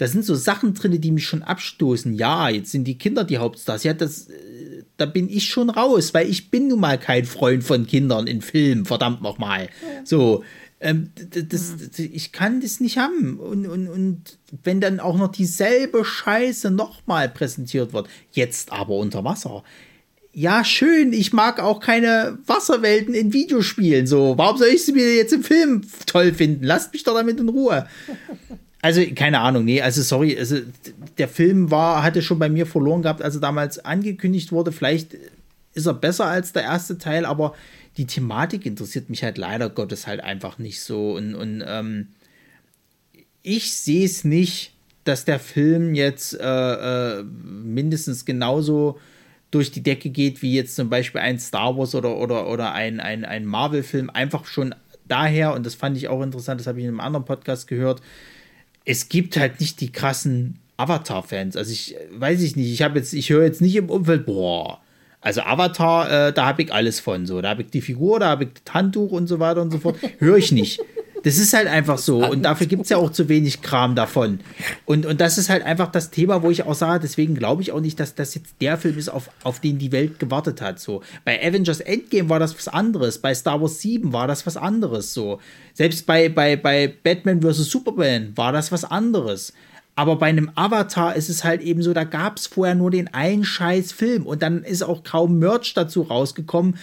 da 0.00 0.06
sind 0.06 0.24
so 0.24 0.34
Sachen 0.34 0.72
drin, 0.72 0.98
die 0.98 1.10
mich 1.10 1.26
schon 1.26 1.42
abstoßen. 1.42 2.14
Ja, 2.14 2.48
jetzt 2.48 2.72
sind 2.72 2.84
die 2.84 2.96
Kinder 2.96 3.22
die 3.22 3.36
Hauptstars. 3.36 3.84
Ja, 3.84 3.92
das, 3.92 4.30
äh, 4.30 4.82
da 4.96 5.04
bin 5.04 5.28
ich 5.28 5.50
schon 5.50 5.68
raus, 5.68 6.14
weil 6.14 6.26
ich 6.26 6.50
bin 6.50 6.68
nun 6.68 6.80
mal 6.80 6.98
kein 6.98 7.26
Freund 7.26 7.62
von 7.62 7.86
Kindern 7.86 8.26
in 8.26 8.40
Filmen, 8.40 8.86
verdammt 8.86 9.20
nochmal. 9.20 9.68
So, 10.04 10.42
ähm, 10.80 11.10
das, 11.14 11.74
das, 11.76 11.98
ich 11.98 12.32
kann 12.32 12.62
das 12.62 12.80
nicht 12.80 12.96
haben. 12.96 13.38
Und, 13.38 13.66
und, 13.66 13.88
und 13.88 14.38
wenn 14.64 14.80
dann 14.80 15.00
auch 15.00 15.18
noch 15.18 15.32
dieselbe 15.32 16.02
Scheiße 16.02 16.70
nochmal 16.70 17.28
präsentiert 17.28 17.92
wird, 17.92 18.08
jetzt 18.32 18.72
aber 18.72 18.96
unter 18.96 19.22
Wasser 19.22 19.64
ja, 20.32 20.64
schön, 20.64 21.12
ich 21.12 21.32
mag 21.32 21.60
auch 21.60 21.80
keine 21.80 22.38
Wasserwelten 22.46 23.14
in 23.14 23.32
Videospielen. 23.32 24.06
So, 24.06 24.38
warum 24.38 24.58
soll 24.58 24.68
ich 24.68 24.84
sie 24.84 24.92
mir 24.92 25.16
jetzt 25.16 25.32
im 25.32 25.42
Film 25.42 25.82
toll 26.06 26.32
finden? 26.32 26.64
Lasst 26.64 26.92
mich 26.92 27.02
doch 27.02 27.14
damit 27.14 27.40
in 27.40 27.48
Ruhe. 27.48 27.86
Also, 28.82 29.02
keine 29.14 29.40
Ahnung, 29.40 29.64
nee, 29.64 29.82
also 29.82 30.00
sorry, 30.02 30.38
also 30.38 30.56
der 31.18 31.28
Film 31.28 31.70
war, 31.70 32.02
hatte 32.02 32.22
schon 32.22 32.38
bei 32.38 32.48
mir 32.48 32.66
verloren 32.66 33.02
gehabt, 33.02 33.20
als 33.22 33.34
er 33.34 33.40
damals 33.40 33.78
angekündigt 33.78 34.52
wurde. 34.52 34.72
Vielleicht 34.72 35.16
ist 35.74 35.86
er 35.86 35.94
besser 35.94 36.26
als 36.26 36.52
der 36.52 36.62
erste 36.62 36.96
Teil, 36.96 37.26
aber 37.26 37.54
die 37.96 38.06
Thematik 38.06 38.64
interessiert 38.64 39.10
mich 39.10 39.22
halt 39.22 39.36
leider 39.36 39.68
Gottes 39.68 40.06
halt 40.06 40.20
einfach 40.20 40.58
nicht 40.58 40.80
so. 40.80 41.16
Und, 41.16 41.34
und 41.34 41.62
ähm, 41.66 42.08
ich 43.42 43.72
sehe 43.72 44.06
es 44.06 44.24
nicht, 44.24 44.72
dass 45.04 45.24
der 45.24 45.40
Film 45.40 45.94
jetzt 45.94 46.38
äh, 46.38 47.18
äh, 47.18 47.22
mindestens 47.22 48.24
genauso 48.24 48.98
durch 49.50 49.72
die 49.72 49.82
Decke 49.82 50.10
geht, 50.10 50.42
wie 50.42 50.54
jetzt 50.54 50.76
zum 50.76 50.88
Beispiel 50.88 51.20
ein 51.20 51.38
Star 51.38 51.76
Wars 51.76 51.94
oder, 51.94 52.16
oder, 52.16 52.48
oder 52.48 52.72
ein, 52.72 53.00
ein, 53.00 53.24
ein 53.24 53.44
Marvel-Film, 53.44 54.08
einfach 54.10 54.44
schon 54.46 54.74
daher, 55.08 55.54
und 55.54 55.66
das 55.66 55.74
fand 55.74 55.96
ich 55.96 56.08
auch 56.08 56.22
interessant, 56.22 56.60
das 56.60 56.66
habe 56.66 56.78
ich 56.78 56.84
in 56.84 56.90
einem 56.90 57.00
anderen 57.00 57.24
Podcast 57.24 57.66
gehört, 57.66 58.00
es 58.84 59.08
gibt 59.08 59.36
halt 59.36 59.60
nicht 59.60 59.80
die 59.80 59.92
krassen 59.92 60.58
Avatar-Fans. 60.76 61.56
Also 61.56 61.72
ich 61.72 61.96
weiß 62.12 62.42
ich 62.42 62.56
nicht, 62.56 62.72
ich 62.72 62.82
habe 62.82 62.98
jetzt, 62.98 63.12
ich 63.12 63.30
höre 63.30 63.44
jetzt 63.44 63.60
nicht 63.60 63.76
im 63.76 63.90
Umfeld, 63.90 64.26
boah, 64.26 64.80
also 65.20 65.42
Avatar, 65.42 66.28
äh, 66.28 66.32
da 66.32 66.46
habe 66.46 66.62
ich 66.62 66.72
alles 66.72 66.98
von. 67.00 67.26
So, 67.26 67.40
da 67.42 67.50
habe 67.50 67.62
ich 67.62 67.70
die 67.70 67.82
Figur, 67.82 68.20
da 68.20 68.28
habe 68.28 68.44
ich 68.44 68.50
das 68.64 68.74
Handtuch 68.74 69.10
und 69.10 69.26
so 69.26 69.38
weiter 69.38 69.60
und 69.60 69.70
so 69.70 69.78
fort. 69.78 69.96
Höre 70.18 70.38
ich 70.38 70.50
nicht. 70.52 70.80
Das 71.22 71.38
ist 71.38 71.52
halt 71.52 71.66
einfach 71.66 71.98
so. 71.98 72.24
Und 72.24 72.42
dafür 72.42 72.66
gibt 72.66 72.84
es 72.84 72.88
ja 72.88 72.96
auch 72.96 73.10
zu 73.10 73.28
wenig 73.28 73.62
Kram 73.62 73.94
davon. 73.94 74.40
Und, 74.86 75.06
und 75.06 75.20
das 75.20 75.38
ist 75.38 75.50
halt 75.50 75.62
einfach 75.64 75.90
das 75.90 76.10
Thema, 76.10 76.42
wo 76.42 76.50
ich 76.50 76.64
auch 76.64 76.74
sage, 76.74 77.00
deswegen 77.00 77.34
glaube 77.34 77.62
ich 77.62 77.72
auch 77.72 77.80
nicht, 77.80 78.00
dass 78.00 78.14
das 78.14 78.34
jetzt 78.34 78.54
der 78.60 78.78
Film 78.78 78.96
ist, 78.96 79.08
auf, 79.08 79.30
auf 79.42 79.60
den 79.60 79.78
die 79.78 79.92
Welt 79.92 80.18
gewartet 80.18 80.60
hat. 80.60 80.80
So. 80.80 81.02
Bei 81.24 81.40
Avengers 81.46 81.80
Endgame 81.80 82.28
war 82.28 82.38
das 82.38 82.56
was 82.56 82.68
anderes. 82.68 83.18
Bei 83.18 83.34
Star 83.34 83.60
Wars 83.60 83.80
7 83.80 84.12
war 84.12 84.26
das 84.26 84.46
was 84.46 84.56
anderes. 84.56 85.12
So. 85.12 85.40
Selbst 85.74 86.06
bei, 86.06 86.28
bei, 86.28 86.56
bei 86.56 86.88
Batman 86.88 87.42
vs. 87.42 87.70
Superman 87.70 88.32
war 88.36 88.52
das 88.52 88.72
was 88.72 88.84
anderes. 88.84 89.52
Aber 89.96 90.16
bei 90.16 90.28
einem 90.28 90.50
Avatar 90.54 91.14
ist 91.14 91.28
es 91.28 91.44
halt 91.44 91.60
eben 91.60 91.82
so, 91.82 91.92
da 91.92 92.04
gab 92.04 92.38
es 92.38 92.46
vorher 92.46 92.74
nur 92.74 92.90
den 92.90 93.08
einen 93.08 93.44
scheiß 93.44 93.92
Film 93.92 94.24
und 94.24 94.40
dann 94.42 94.62
ist 94.64 94.82
auch 94.82 95.02
kaum 95.02 95.38
Merch 95.38 95.74
dazu 95.74 96.02
rausgekommen, 96.02 96.76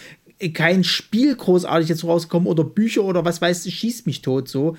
kein 0.53 0.83
Spiel 0.83 1.35
großartig 1.35 1.89
jetzt 1.89 2.03
rauskommen 2.03 2.47
oder 2.47 2.63
Bücher 2.63 3.03
oder 3.03 3.25
was 3.25 3.41
weiß 3.41 3.65
ich, 3.65 3.75
schießt 3.75 4.05
mich 4.05 4.21
tot 4.21 4.47
so. 4.47 4.77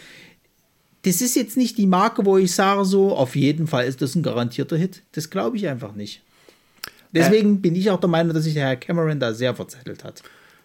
Das 1.02 1.20
ist 1.20 1.36
jetzt 1.36 1.56
nicht 1.56 1.78
die 1.78 1.86
Marke, 1.86 2.24
wo 2.24 2.38
ich 2.38 2.52
sage 2.52 2.84
so, 2.84 3.14
auf 3.14 3.36
jeden 3.36 3.66
Fall 3.66 3.86
ist 3.86 4.02
das 4.02 4.14
ein 4.14 4.22
garantierter 4.22 4.76
Hit. 4.76 5.02
Das 5.12 5.30
glaube 5.30 5.56
ich 5.56 5.68
einfach 5.68 5.94
nicht. 5.94 6.22
Deswegen 7.12 7.56
äh, 7.56 7.58
bin 7.58 7.74
ich 7.74 7.90
auch 7.90 8.00
der 8.00 8.08
Meinung, 8.08 8.34
dass 8.34 8.44
sich 8.44 8.54
der 8.54 8.66
Herr 8.66 8.76
Cameron 8.76 9.18
da 9.18 9.32
sehr 9.32 9.54
verzettelt 9.54 10.04
hat. 10.04 10.22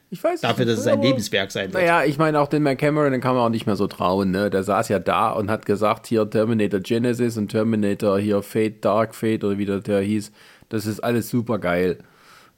Ich 0.10 0.24
weiß 0.24 0.42
Dafür, 0.42 0.66
dass 0.66 0.80
es 0.80 0.86
ein 0.86 1.02
Lebenswerk 1.02 1.52
sein 1.52 1.74
wird. 1.74 1.82
Naja, 1.82 2.04
ich 2.04 2.20
meine, 2.20 2.40
auch 2.40 2.48
den 2.48 2.62
Mac 2.62 2.78
Cameron, 2.78 3.12
den 3.12 3.22
kann 3.22 3.34
man 3.34 3.46
auch 3.46 3.50
nicht 3.50 3.66
mehr 3.66 3.76
so 3.76 3.88
trauen. 3.88 4.30
Ne? 4.30 4.52
Der 4.52 4.62
saß 4.62 4.90
ja 4.90 5.00
da 5.00 5.32
und 5.32 5.50
hat 5.50 5.66
gesagt, 5.66 6.06
hier 6.06 6.30
Terminator 6.30 6.82
Genesis 6.82 7.36
und 7.36 7.48
Terminator 7.48 8.20
hier 8.20 8.44
Fate, 8.44 8.86
Dark 8.86 9.16
Fate 9.16 9.44
oder 9.44 9.58
wie 9.58 9.66
der, 9.66 9.80
der 9.80 10.02
hieß. 10.02 10.32
Das 10.70 10.86
ist 10.86 11.00
alles 11.00 11.30
super 11.30 11.58
geil. 11.58 11.98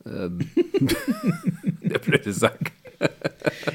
Ähm, 0.08 0.40
der 1.82 2.00
blöde 2.00 2.34
Sack. 2.34 2.72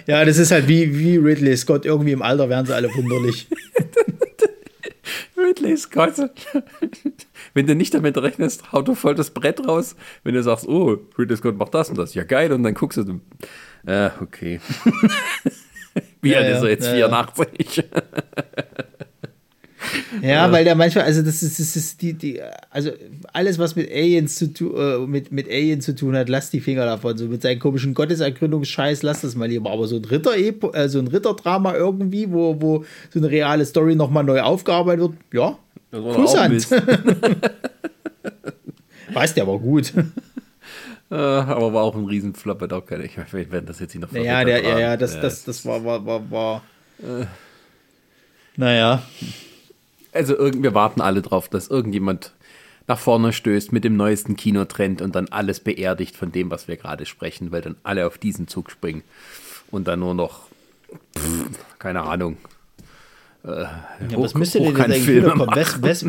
Ja, 0.06 0.24
das 0.24 0.38
ist 0.38 0.50
halt 0.50 0.68
wie, 0.68 0.98
wie 0.98 1.16
Ridley 1.16 1.56
Scott. 1.56 1.84
Irgendwie 1.84 2.12
im 2.12 2.22
Alter 2.22 2.48
werden 2.48 2.66
sie 2.66 2.74
alle 2.74 2.88
wunderlich. 2.94 3.48
Ridley 5.36 5.76
Scott. 5.76 6.30
Wenn 7.54 7.66
du 7.66 7.74
nicht 7.74 7.94
damit 7.94 8.16
rechnest, 8.18 8.72
haut 8.72 8.88
du 8.88 8.94
voll 8.94 9.14
das 9.14 9.30
Brett 9.30 9.66
raus. 9.66 9.96
Wenn 10.22 10.34
du 10.34 10.42
sagst, 10.42 10.68
oh, 10.68 10.98
Ridley 11.18 11.36
Scott 11.36 11.56
macht 11.56 11.74
das 11.74 11.90
und 11.90 11.98
das, 11.98 12.14
ja 12.14 12.24
geil, 12.24 12.52
und 12.52 12.62
dann 12.62 12.74
guckst 12.74 12.98
du, 12.98 13.20
äh, 13.86 14.10
okay. 14.20 14.60
Wie 16.22 16.36
alt 16.36 16.48
ja, 16.48 16.56
ist 16.56 16.62
er 16.62 16.70
jetzt? 16.70 16.86
Ja, 16.86 17.08
84. 17.08 17.84
Ja, 20.22 20.50
weil 20.52 20.64
der 20.64 20.74
manchmal, 20.74 21.04
also 21.04 21.22
das 21.22 21.42
ist, 21.42 21.58
das 21.58 21.76
ist 21.76 22.02
die, 22.02 22.14
die, 22.14 22.40
also 22.70 22.90
alles, 23.32 23.58
was 23.58 23.76
mit 23.76 23.90
Aliens 23.90 24.36
zu 24.36 24.52
tun, 24.52 24.74
äh, 24.76 24.98
mit, 25.06 25.32
mit 25.32 25.48
Aliens 25.48 25.84
zu 25.84 25.94
tun 25.94 26.16
hat, 26.16 26.28
lass 26.28 26.50
die 26.50 26.60
Finger 26.60 26.84
davon. 26.84 27.16
So 27.16 27.26
mit 27.26 27.42
seinen 27.42 27.58
komischen 27.58 27.94
Gottesergründungsscheiß, 27.94 29.02
lass 29.02 29.22
das 29.22 29.34
mal 29.34 29.48
lieber. 29.48 29.70
Aber 29.70 29.86
so 29.86 29.96
ein 29.96 30.04
Ritter, 30.04 30.36
äh, 30.36 30.88
so 30.88 30.98
ein 30.98 31.08
Ritterdrama 31.08 31.74
irgendwie, 31.74 32.30
wo, 32.30 32.60
wo 32.60 32.84
so 33.12 33.18
eine 33.18 33.30
reale 33.30 33.64
Story 33.64 33.94
nochmal 33.94 34.24
neu 34.24 34.40
aufgearbeitet 34.40 35.00
wird, 35.00 35.14
ja, 35.32 35.58
Kusshand. 35.90 36.70
Weißt 39.12 39.36
der 39.36 39.44
aber 39.44 39.58
gut. 39.58 39.92
Äh, 41.12 41.16
aber 41.16 41.72
war 41.72 41.82
auch 41.82 41.96
ein 41.96 42.04
Riesenflop, 42.04 42.60
hat 42.60 42.72
auch 42.72 42.86
keine. 42.86 43.04
Ich 43.04 43.16
wir 43.16 43.50
werden 43.50 43.66
das 43.66 43.80
jetzt 43.80 43.96
nicht 43.96 44.00
noch 44.00 44.12
Ja, 44.12 44.44
der, 44.44 44.62
ja, 44.62 44.78
ja, 44.78 44.96
das, 44.96 45.20
das, 45.20 45.42
das 45.42 45.66
war, 45.66 45.84
war, 45.84 46.06
war, 46.06 46.30
war. 46.30 46.62
Äh. 47.00 47.26
Naja. 48.56 49.02
Also 50.12 50.36
wir 50.38 50.74
warten 50.74 51.00
alle 51.00 51.22
drauf, 51.22 51.48
dass 51.48 51.68
irgendjemand 51.68 52.32
nach 52.86 52.98
vorne 52.98 53.32
stößt 53.32 53.72
mit 53.72 53.84
dem 53.84 53.96
neuesten 53.96 54.36
Kinotrend 54.36 55.00
und 55.00 55.14
dann 55.14 55.28
alles 55.28 55.60
beerdigt 55.60 56.16
von 56.16 56.32
dem, 56.32 56.50
was 56.50 56.66
wir 56.66 56.76
gerade 56.76 57.06
sprechen, 57.06 57.52
weil 57.52 57.62
dann 57.62 57.76
alle 57.84 58.06
auf 58.06 58.18
diesen 58.18 58.48
Zug 58.48 58.70
springen 58.70 59.02
und 59.70 59.86
dann 59.86 60.00
nur 60.00 60.14
noch, 60.14 60.48
pff, 61.16 61.46
keine 61.78 62.02
Ahnung. 62.02 62.36
Äh, 63.44 63.62
ja, 63.62 64.16
hoch, 64.16 64.24
was 64.24 64.34
müsste 64.34 64.58
denn 64.58 64.76
jetzt 64.76 64.80
eigentlich 64.80 65.24
kommen? 65.24 65.48
West, 65.54 65.82
West, 65.82 66.06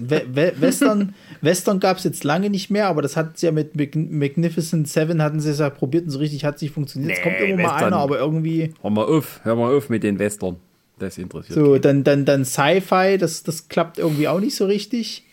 Western, 0.59 1.15
Western 1.41 1.79
gab 1.79 1.97
es 1.97 2.03
jetzt 2.03 2.23
lange 2.23 2.49
nicht 2.49 2.69
mehr, 2.69 2.87
aber 2.87 3.01
das 3.01 3.15
hat 3.15 3.41
ja 3.41 3.51
mit 3.51 3.75
Magnificent 3.75 4.87
Seven 4.89 5.21
hatten 5.21 5.39
sie 5.39 5.51
es 5.51 5.59
ja 5.59 5.69
probiert 5.69 6.05
und 6.05 6.09
so 6.09 6.19
richtig 6.19 6.43
hat 6.43 6.55
es 6.55 6.61
nicht 6.61 6.73
funktioniert. 6.73 7.13
Es 7.17 7.21
kommt 7.21 7.35
immer 7.39 7.59
Western. 7.59 7.79
mal 7.79 7.85
einer, 7.85 7.97
aber 7.97 8.17
irgendwie. 8.17 8.73
Hör 8.81 8.89
mal 8.89 9.05
auf, 9.05 9.39
hör 9.43 9.55
mal 9.55 9.73
auf 9.73 9.89
mit 9.89 10.03
den 10.03 10.19
Western. 10.19 10.57
Das 11.01 11.17
interessiert 11.17 11.57
So, 11.57 11.71
mich. 11.71 11.81
dann, 11.81 12.03
dann, 12.03 12.25
dann 12.25 12.45
Sci-Fi, 12.45 13.17
das, 13.17 13.41
das 13.43 13.67
klappt 13.67 13.97
irgendwie 13.97 14.27
auch 14.27 14.39
nicht 14.39 14.55
so 14.55 14.65
richtig. 14.65 15.23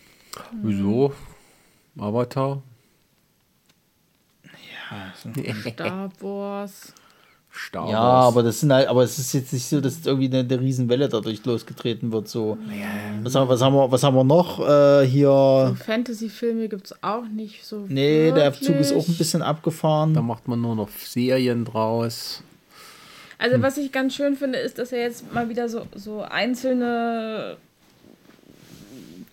Wieso? 0.63 1.13
Avatar? 1.99 2.63
Ja, 4.45 5.71
Star 5.73 6.11
Wars. 6.21 6.95
Star 7.53 7.83
Wars. 7.83 7.93
Ja, 7.93 8.01
aber 8.01 8.43
das 8.45 8.61
sind 8.61 8.73
halt, 8.73 8.89
aber 8.89 9.03
es 9.03 9.19
ist 9.19 9.33
jetzt 9.35 9.53
nicht 9.53 9.67
so, 9.67 9.81
dass 9.81 10.07
irgendwie 10.07 10.27
eine, 10.29 10.39
eine 10.39 10.61
Riesenwelle 10.61 11.09
dadurch 11.09 11.45
losgetreten 11.45 12.13
wird. 12.13 12.29
So. 12.29 12.57
Ja. 12.71 12.87
Was, 13.23 13.35
haben, 13.35 13.49
was, 13.49 13.61
haben 13.61 13.75
wir, 13.75 13.91
was 13.91 14.03
haben 14.03 14.17
wir 14.17 14.25
noch? 14.25 14.61
Äh, 14.67 15.07
hier. 15.07 15.27
So 15.29 15.85
Fantasy-Filme 15.85 16.69
gibt 16.69 16.87
es 16.87 17.03
auch 17.03 17.25
nicht 17.27 17.65
so. 17.67 17.85
Nee, 17.89 18.33
wirklich. 18.33 18.35
der 18.35 18.53
Zug 18.55 18.77
ist 18.77 18.93
auch 18.95 19.07
ein 19.07 19.17
bisschen 19.17 19.43
abgefahren. 19.43 20.15
Da 20.15 20.23
macht 20.23 20.49
man 20.49 20.61
nur 20.63 20.77
noch 20.77 20.89
Serien 20.89 21.65
draus. 21.67 22.43
Also, 23.39 23.55
hm. 23.57 23.63
was 23.63 23.79
ich 23.79 23.93
ganz 23.93 24.15
schön 24.15 24.37
finde, 24.37 24.59
ist, 24.59 24.79
dass 24.79 24.93
er 24.93 25.01
jetzt 25.01 25.33
mal 25.33 25.49
wieder 25.49 25.69
so, 25.69 25.87
so 25.95 26.23
einzelne 26.23 27.57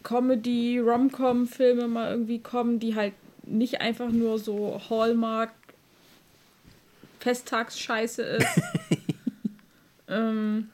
Comedy, 0.04 0.80
Rom-Com-Filme 0.80 1.88
mal 1.88 2.12
irgendwie 2.12 2.40
kommen, 2.40 2.80
die 2.80 2.96
halt 2.96 3.14
nicht 3.44 3.82
einfach 3.82 4.10
nur 4.10 4.40
so 4.40 4.80
Hallmark 4.90 5.52
Festtagsscheiße 7.20 8.22
ist. 8.22 8.62
ähm, 10.08 10.70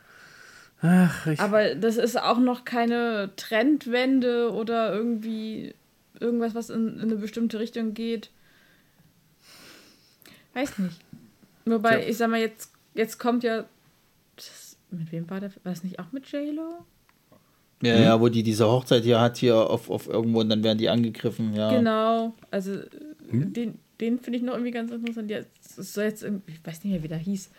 Ach, 0.81 1.27
aber 1.37 1.75
das 1.75 1.97
ist 1.97 2.19
auch 2.19 2.39
noch 2.39 2.65
keine 2.65 3.29
Trendwende 3.37 4.51
oder 4.51 4.93
irgendwie 4.93 5.75
irgendwas, 6.19 6.55
was 6.55 6.69
in, 6.69 6.95
in 6.95 7.03
eine 7.03 7.15
bestimmte 7.15 7.59
Richtung 7.59 7.93
geht. 7.93 8.31
Weiß 10.53 10.77
nicht. 10.79 10.99
Wobei, 11.65 12.01
ja. 12.01 12.09
ich 12.09 12.17
sag 12.17 12.29
mal, 12.29 12.39
jetzt, 12.39 12.70
jetzt 12.93 13.19
kommt 13.19 13.43
ja. 13.43 13.65
Das, 14.35 14.77
mit 14.89 15.11
wem 15.11 15.29
war 15.29 15.39
der? 15.39 15.51
War 15.63 15.71
es 15.71 15.83
nicht 15.83 15.99
auch 15.99 16.11
mit 16.11 16.31
JLo? 16.31 16.85
Ja, 17.81 17.95
hm? 17.95 18.03
ja, 18.03 18.21
wo 18.21 18.29
die 18.29 18.43
diese 18.43 18.67
Hochzeit 18.67 19.03
hier 19.03 19.19
hat, 19.19 19.37
hier 19.37 19.55
auf, 19.55 19.89
auf 19.89 20.07
irgendwo 20.07 20.41
und 20.41 20.49
dann 20.49 20.63
werden 20.63 20.77
die 20.77 20.89
angegriffen, 20.89 21.53
ja. 21.55 21.75
Genau, 21.75 22.33
also 22.51 22.79
hm? 23.29 23.53
den, 23.53 23.79
den 23.99 24.19
finde 24.19 24.37
ich 24.37 24.43
noch 24.43 24.53
irgendwie 24.53 24.71
ganz 24.71 24.91
interessant. 24.91 25.29
Ja, 25.29 25.39
es 25.77 25.93
soll 25.93 26.05
jetzt 26.05 26.23
irgendwie, 26.23 26.51
ich 26.51 26.65
weiß 26.65 26.83
nicht 26.83 26.93
mehr, 26.93 27.03
wie 27.03 27.07
der 27.07 27.17
hieß. 27.17 27.49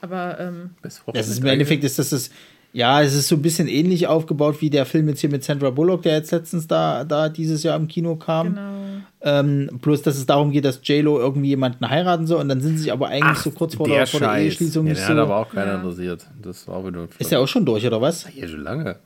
Aber 0.00 0.40
ähm, 0.40 0.70
das 0.82 1.28
ist 1.28 1.38
im 1.38 1.46
Endeffekt 1.46 1.84
ist 1.84 1.98
das, 1.98 2.10
das 2.10 2.30
ja, 2.72 3.02
es 3.02 3.14
ist 3.14 3.28
so 3.28 3.36
ein 3.36 3.42
bisschen 3.42 3.68
ähnlich 3.68 4.06
aufgebaut 4.06 4.60
wie 4.60 4.70
der 4.70 4.86
Film 4.86 5.08
jetzt 5.08 5.20
hier 5.20 5.30
mit 5.30 5.44
Sandra 5.44 5.70
Bullock, 5.70 6.02
der 6.02 6.14
jetzt 6.14 6.32
letztens 6.32 6.66
da, 6.66 7.04
da 7.04 7.28
dieses 7.28 7.62
Jahr 7.62 7.76
im 7.76 7.86
Kino 7.86 8.16
kam. 8.16 8.54
Genau. 8.54 8.72
Ähm, 9.20 9.68
bloß, 9.80 10.02
dass 10.02 10.16
es 10.16 10.26
darum 10.26 10.50
geht, 10.50 10.64
dass 10.64 10.80
J-Lo 10.82 11.18
irgendwie 11.18 11.48
jemanden 11.48 11.88
heiraten 11.88 12.26
soll 12.26 12.40
und 12.40 12.48
dann 12.48 12.60
sind 12.60 12.78
sie 12.78 12.84
sich 12.84 12.92
aber 12.92 13.08
eigentlich 13.08 13.24
Ach, 13.24 13.44
so 13.44 13.50
kurz 13.50 13.74
vor 13.74 13.86
der, 13.86 13.98
der, 13.98 14.06
vor 14.06 14.20
der 14.20 14.38
Eheschließung 14.38 14.86
ja, 14.86 14.94
nicht 14.94 15.02
so. 15.02 15.08
hat 15.08 15.18
aber 15.18 15.36
auch 15.36 15.50
keiner 15.50 15.72
ja. 15.72 15.76
interessiert. 15.76 16.26
Das 16.40 16.66
war 16.66 16.84
wieder 16.86 17.06
Ist 17.18 17.30
der 17.30 17.40
auch 17.40 17.46
schon 17.46 17.64
durch, 17.64 17.86
oder 17.86 18.00
was? 18.00 18.26
Ja, 18.34 18.48
schon 18.48 18.62
lange. 18.62 18.96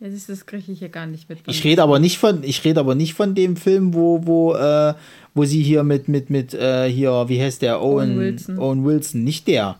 Ja, 0.00 0.08
das, 0.08 0.26
das 0.26 0.44
kriege 0.44 0.72
ich 0.72 0.78
hier 0.78 0.90
gar 0.90 1.06
nicht 1.06 1.28
mit. 1.28 1.38
Ich 1.46 1.64
rede 1.64 1.82
aber 1.82 1.98
nicht 1.98 2.18
von, 2.18 2.42
ich 2.42 2.64
rede 2.64 2.80
aber 2.80 2.94
nicht 2.94 3.14
von 3.14 3.34
dem 3.34 3.56
Film, 3.56 3.94
wo, 3.94 4.26
wo, 4.26 4.54
äh, 4.54 4.94
wo 5.32 5.44
sie 5.44 5.62
hier 5.62 5.84
mit, 5.84 6.08
mit, 6.08 6.28
mit, 6.28 6.52
äh, 6.52 6.90
hier, 6.90 7.26
wie 7.28 7.40
heißt 7.40 7.62
der? 7.62 7.80
Owen, 7.80 8.10
Owen 8.10 8.18
Wilson. 8.18 8.58
Owen 8.58 8.84
Wilson, 8.84 9.24
nicht 9.24 9.48
der. 9.48 9.78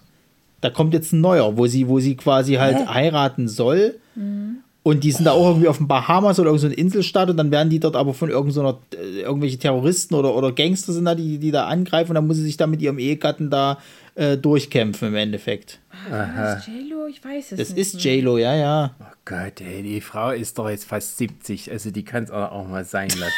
Da 0.60 0.70
kommt 0.70 0.94
jetzt 0.94 1.12
ein 1.12 1.20
neuer, 1.20 1.56
wo 1.56 1.66
sie, 1.66 1.88
wo 1.88 2.00
sie 2.00 2.16
quasi 2.16 2.54
halt 2.54 2.78
Hä? 2.78 2.86
heiraten 2.86 3.48
soll. 3.48 3.98
Mhm. 4.14 4.58
Und 4.86 5.02
die 5.02 5.10
sind 5.10 5.24
da 5.24 5.32
auch 5.32 5.48
irgendwie 5.48 5.66
auf 5.66 5.78
den 5.78 5.88
Bahamas 5.88 6.38
oder 6.38 6.50
irgendeine 6.50 6.74
so 6.74 6.80
Inselstadt 6.80 7.28
und 7.28 7.36
dann 7.36 7.50
werden 7.50 7.70
die 7.70 7.80
dort 7.80 7.96
aber 7.96 8.14
von 8.14 8.30
irgendeiner, 8.30 8.78
äh, 8.94 9.22
irgendwelche 9.22 9.58
Terroristen 9.58 10.14
oder, 10.14 10.32
oder 10.32 10.52
Gangster 10.52 10.92
sind 10.92 11.06
da, 11.06 11.16
die, 11.16 11.38
die 11.38 11.50
da 11.50 11.66
angreifen 11.66 12.12
und 12.12 12.14
dann 12.14 12.26
muss 12.28 12.36
sie 12.36 12.44
sich 12.44 12.56
da 12.56 12.68
mit 12.68 12.80
ihrem 12.80 13.00
Ehegatten 13.00 13.50
da 13.50 13.78
äh, 14.14 14.36
durchkämpfen 14.36 15.08
im 15.08 15.16
Endeffekt. 15.16 15.80
Aha. 16.08 16.54
Das 16.54 16.60
ist 16.60 16.68
J-Lo? 16.68 17.08
Ich 17.08 17.24
weiß 17.24 17.50
es 17.50 17.58
das 17.58 17.58
nicht. 17.70 17.80
Das 17.80 17.94
ist 17.94 18.04
J-Lo, 18.04 18.38
ja, 18.38 18.54
ja. 18.54 18.94
Oh 19.00 19.04
Gott, 19.24 19.60
ey, 19.60 19.82
die 19.82 20.00
Frau 20.00 20.30
ist 20.30 20.56
doch 20.56 20.70
jetzt 20.70 20.84
fast 20.84 21.18
70, 21.18 21.72
also 21.72 21.90
die 21.90 22.04
kann 22.04 22.22
es 22.22 22.30
auch, 22.30 22.52
auch 22.52 22.68
mal 22.68 22.84
sein 22.84 23.08
lassen. 23.08 23.34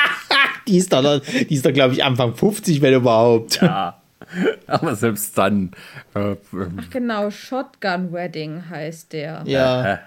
die 0.66 0.78
ist 0.78 0.94
da, 0.94 1.18
die 1.18 1.54
ist 1.54 1.66
da 1.66 1.72
glaube 1.72 1.92
ich, 1.92 2.04
Anfang 2.04 2.34
50, 2.34 2.80
wenn 2.80 2.94
überhaupt. 2.94 3.60
Ja. 3.60 4.00
Aber 4.66 4.96
selbst 4.96 5.36
dann. 5.36 5.72
Äh, 6.14 6.36
Ach 6.76 6.90
genau, 6.90 7.30
Shotgun 7.30 8.12
Wedding 8.12 8.68
heißt 8.68 9.12
der. 9.12 9.42
Ja. 9.46 10.00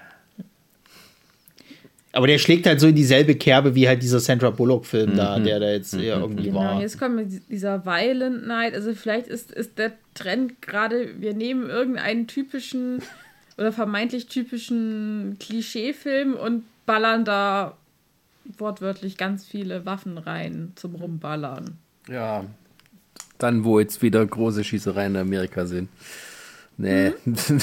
Aber 2.12 2.26
der 2.26 2.38
schlägt 2.38 2.66
halt 2.66 2.80
so 2.80 2.88
in 2.88 2.96
dieselbe 2.96 3.36
Kerbe 3.36 3.76
wie 3.76 3.86
halt 3.86 4.02
dieser 4.02 4.18
Sandra 4.18 4.50
Bullock-Film 4.50 5.12
mhm. 5.12 5.16
da, 5.16 5.38
der 5.38 5.60
da 5.60 5.70
jetzt 5.70 5.94
mhm. 5.94 6.00
irgendwie 6.00 6.44
genau, 6.44 6.58
war. 6.58 6.80
Jetzt 6.80 6.98
kommt 6.98 7.20
dieser 7.48 7.86
Violent 7.86 8.46
Night. 8.46 8.74
Also 8.74 8.94
vielleicht 8.94 9.28
ist, 9.28 9.52
ist 9.52 9.78
der 9.78 9.92
Trend 10.14 10.60
gerade, 10.60 11.20
wir 11.20 11.34
nehmen 11.34 11.70
irgendeinen 11.70 12.26
typischen 12.26 13.00
oder 13.56 13.72
vermeintlich 13.72 14.26
typischen 14.26 15.36
Klischeefilm 15.38 16.34
und 16.34 16.64
ballern 16.84 17.24
da 17.24 17.76
wortwörtlich 18.58 19.16
ganz 19.16 19.46
viele 19.46 19.86
Waffen 19.86 20.18
rein 20.18 20.72
zum 20.74 20.96
Rumballern. 20.96 21.78
Ja, 22.08 22.44
dann, 23.42 23.64
wo 23.64 23.80
jetzt 23.80 24.02
wieder 24.02 24.24
große 24.24 24.64
Schießereien 24.64 25.14
in 25.14 25.20
Amerika 25.20 25.66
sind. 25.66 25.88
Nee. 26.76 27.12
Mhm. 27.24 27.36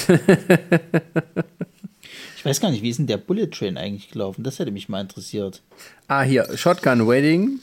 ich 2.38 2.46
weiß 2.46 2.62
gar 2.62 2.72
nicht, 2.72 2.84
wie 2.84 2.90
ist 2.90 3.00
denn 3.00 3.08
der 3.08 3.18
Bullet 3.18 3.48
Train 3.48 3.78
eigentlich 3.78 4.12
gelaufen? 4.12 4.44
Das 4.44 4.60
hätte 4.60 4.72
mich 4.72 4.90
mal 4.90 5.02
interessiert. 5.02 5.62
Ah, 6.08 6.22
hier, 6.22 6.48
Shotgun 6.56 7.08
Wedding 7.08 7.60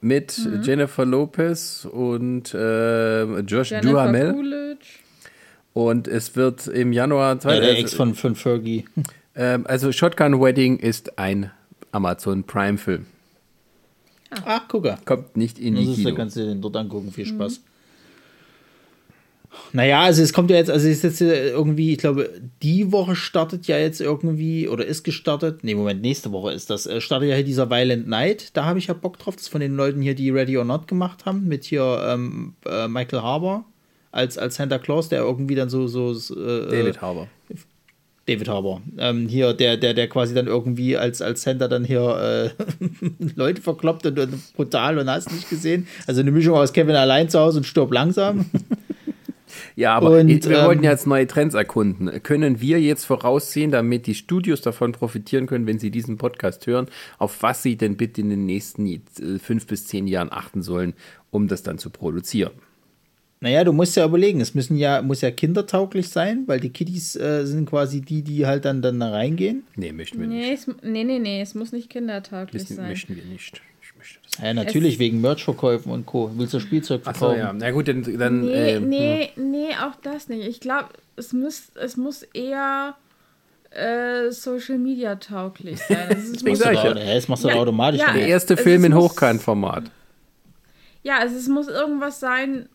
mit 0.00 0.38
mhm. 0.38 0.62
Jennifer 0.62 1.04
Lopez 1.04 1.86
und 1.90 2.54
äh, 2.54 3.40
Josh 3.40 3.70
Jennifer 3.70 3.90
Duhamel. 3.90 4.32
Coolidge. 4.32 4.86
Und 5.72 6.08
es 6.08 6.36
wird 6.36 6.66
im 6.66 6.92
Januar. 6.92 7.38
Ja, 7.42 7.60
der 7.60 7.78
Ex 7.78 7.94
von, 7.94 8.14
von 8.14 8.34
Fergie. 8.34 8.84
Ähm, 9.36 9.66
also 9.66 9.92
Shotgun 9.92 10.40
Wedding 10.40 10.78
ist 10.78 11.18
ein 11.18 11.50
Amazon 11.92 12.44
Prime-Film. 12.44 13.06
Ah. 13.06 13.19
Ach, 14.30 14.68
gucke. 14.68 14.98
Kommt 15.04 15.36
nicht 15.36 15.58
in 15.58 15.74
die 15.74 15.94
Kino. 15.94 16.10
Da 16.10 16.16
kannst 16.16 16.36
du 16.36 16.46
den 16.46 16.60
dort 16.60 16.76
angucken. 16.76 17.12
Viel 17.12 17.26
Spaß. 17.26 17.58
Mhm. 17.58 17.64
Naja, 19.72 20.02
also 20.02 20.22
es 20.22 20.32
kommt 20.32 20.50
ja 20.50 20.56
jetzt, 20.56 20.70
also 20.70 20.86
es 20.86 20.98
ist 20.98 21.02
jetzt 21.02 21.20
irgendwie, 21.20 21.92
ich 21.92 21.98
glaube, 21.98 22.30
die 22.62 22.92
Woche 22.92 23.16
startet 23.16 23.66
ja 23.66 23.78
jetzt 23.78 24.00
irgendwie, 24.00 24.68
oder 24.68 24.86
ist 24.86 25.02
gestartet, 25.02 25.64
nee, 25.64 25.74
Moment, 25.74 26.02
nächste 26.02 26.30
Woche 26.32 26.52
ist 26.52 26.70
das, 26.70 26.86
äh, 26.86 27.00
startet 27.00 27.30
ja 27.30 27.34
hier 27.34 27.44
dieser 27.44 27.68
Violent 27.68 28.06
Night, 28.08 28.56
da 28.56 28.64
habe 28.64 28.78
ich 28.78 28.86
ja 28.86 28.94
Bock 28.94 29.18
drauf, 29.18 29.34
das 29.34 29.44
ist 29.44 29.48
von 29.48 29.60
den 29.60 29.74
Leuten 29.74 30.02
hier, 30.02 30.14
die 30.14 30.30
Ready 30.30 30.56
or 30.56 30.64
Not 30.64 30.86
gemacht 30.86 31.26
haben, 31.26 31.48
mit 31.48 31.64
hier 31.64 32.00
ähm, 32.06 32.54
äh, 32.64 32.86
Michael 32.86 33.22
Harbour 33.22 33.64
als, 34.12 34.38
als 34.38 34.56
Santa 34.56 34.78
Claus, 34.78 35.08
der 35.08 35.22
irgendwie 35.22 35.56
dann 35.56 35.68
so, 35.68 35.86
so 35.88 36.12
äh, 36.12 36.70
David 36.70 37.00
Harbour. 37.02 37.28
David 38.26 38.48
Harbour. 38.48 38.82
Ähm, 38.98 39.28
hier, 39.28 39.54
der, 39.54 39.76
der, 39.76 39.94
der 39.94 40.08
quasi 40.08 40.34
dann 40.34 40.46
irgendwie 40.46 40.96
als, 40.96 41.20
als 41.22 41.42
Center 41.42 41.68
dann 41.68 41.84
hier 41.84 42.52
äh, 42.58 42.64
Leute 43.34 43.60
verkloppt 43.60 44.06
und, 44.06 44.18
und, 44.18 44.54
brutal 44.54 44.98
und 44.98 45.10
hast 45.10 45.32
nicht 45.32 45.48
gesehen. 45.48 45.86
Also 46.06 46.20
eine 46.20 46.30
Mischung 46.30 46.54
aus 46.54 46.72
Kevin 46.72 46.96
allein 46.96 47.28
zu 47.28 47.40
Hause 47.40 47.58
und 47.58 47.64
stirb 47.64 47.92
langsam. 47.92 48.46
Ja, 49.76 49.94
aber 49.96 50.10
und, 50.10 50.28
wir 50.28 50.58
ähm, 50.58 50.66
wollten 50.66 50.84
ja 50.84 50.92
jetzt 50.92 51.06
neue 51.06 51.26
Trends 51.26 51.54
erkunden. 51.54 52.22
Können 52.22 52.60
wir 52.60 52.80
jetzt 52.80 53.04
voraussehen, 53.04 53.70
damit 53.70 54.06
die 54.06 54.14
Studios 54.14 54.60
davon 54.60 54.92
profitieren 54.92 55.46
können, 55.46 55.66
wenn 55.66 55.78
sie 55.78 55.90
diesen 55.90 56.18
Podcast 56.18 56.66
hören, 56.66 56.86
auf 57.18 57.42
was 57.42 57.62
sie 57.62 57.76
denn 57.76 57.96
bitte 57.96 58.20
in 58.20 58.30
den 58.30 58.46
nächsten 58.46 58.86
äh, 58.86 59.00
fünf 59.38 59.66
bis 59.66 59.86
zehn 59.86 60.06
Jahren 60.06 60.30
achten 60.30 60.62
sollen, 60.62 60.94
um 61.30 61.48
das 61.48 61.62
dann 61.62 61.78
zu 61.78 61.90
produzieren? 61.90 62.52
Naja, 63.42 63.64
du 63.64 63.72
musst 63.72 63.96
ja 63.96 64.04
überlegen, 64.04 64.42
es 64.42 64.54
müssen 64.54 64.76
ja, 64.76 65.00
muss 65.00 65.22
ja 65.22 65.30
kindertauglich 65.30 66.10
sein, 66.10 66.42
weil 66.46 66.60
die 66.60 66.68
Kiddies 66.68 67.16
äh, 67.16 67.46
sind 67.46 67.70
quasi 67.70 68.02
die, 68.02 68.20
die 68.20 68.46
halt 68.46 68.66
dann, 68.66 68.82
dann 68.82 69.00
da 69.00 69.10
reingehen. 69.10 69.64
Nee, 69.76 69.92
möchten 69.92 70.20
wir 70.20 70.26
nee, 70.26 70.50
nicht. 70.50 70.68
Es, 70.68 70.74
nee, 70.82 71.04
nee, 71.04 71.18
nee, 71.18 71.40
es 71.40 71.54
muss 71.54 71.72
nicht 71.72 71.88
kindertauglich 71.88 72.64
Wissen, 72.64 72.76
sein. 72.76 72.88
Möchten 72.88 73.16
wir 73.16 73.24
nicht. 73.24 73.62
Ich 73.80 73.96
möchte 73.96 74.18
das 74.22 74.44
ja, 74.44 74.52
natürlich, 74.52 74.94
es 74.94 74.98
wegen 74.98 75.22
Merchverkäufen 75.22 75.90
und 75.90 76.04
Co. 76.04 76.30
Willst 76.34 76.52
du 76.52 76.60
Spielzeug 76.60 77.02
verkaufen? 77.02 77.40
Achso, 77.40 77.46
ja. 77.46 77.52
Na 77.54 77.70
gut, 77.70 77.88
dann. 77.88 78.02
dann 78.18 78.44
nee, 78.44 78.74
äh, 78.74 78.80
nee, 78.80 79.30
hm. 79.34 79.50
nee, 79.50 79.68
auch 79.70 79.96
das 80.02 80.28
nicht. 80.28 80.46
Ich 80.46 80.60
glaube, 80.60 80.90
es 81.16 81.32
muss, 81.32 81.72
es 81.74 81.96
muss 81.96 82.22
eher. 82.22 82.94
Äh, 83.70 84.32
Social 84.32 84.78
Media 84.78 85.14
tauglich 85.14 85.78
sein. 85.88 86.08
Das, 86.08 86.32
das, 86.32 86.58
das, 86.58 86.74
ja. 86.74 86.92
das 86.92 87.28
machst 87.28 87.44
du 87.44 87.48
ja, 87.50 87.54
automatisch. 87.54 88.00
Ja, 88.00 88.12
der 88.12 88.26
erste 88.26 88.56
Film 88.56 88.84
in 88.84 88.96
Hochkantformat. 88.96 89.84
Ja, 91.04 91.20
also 91.20 91.36
es 91.36 91.46
muss 91.46 91.68
irgendwas 91.68 92.18
sein, 92.18 92.68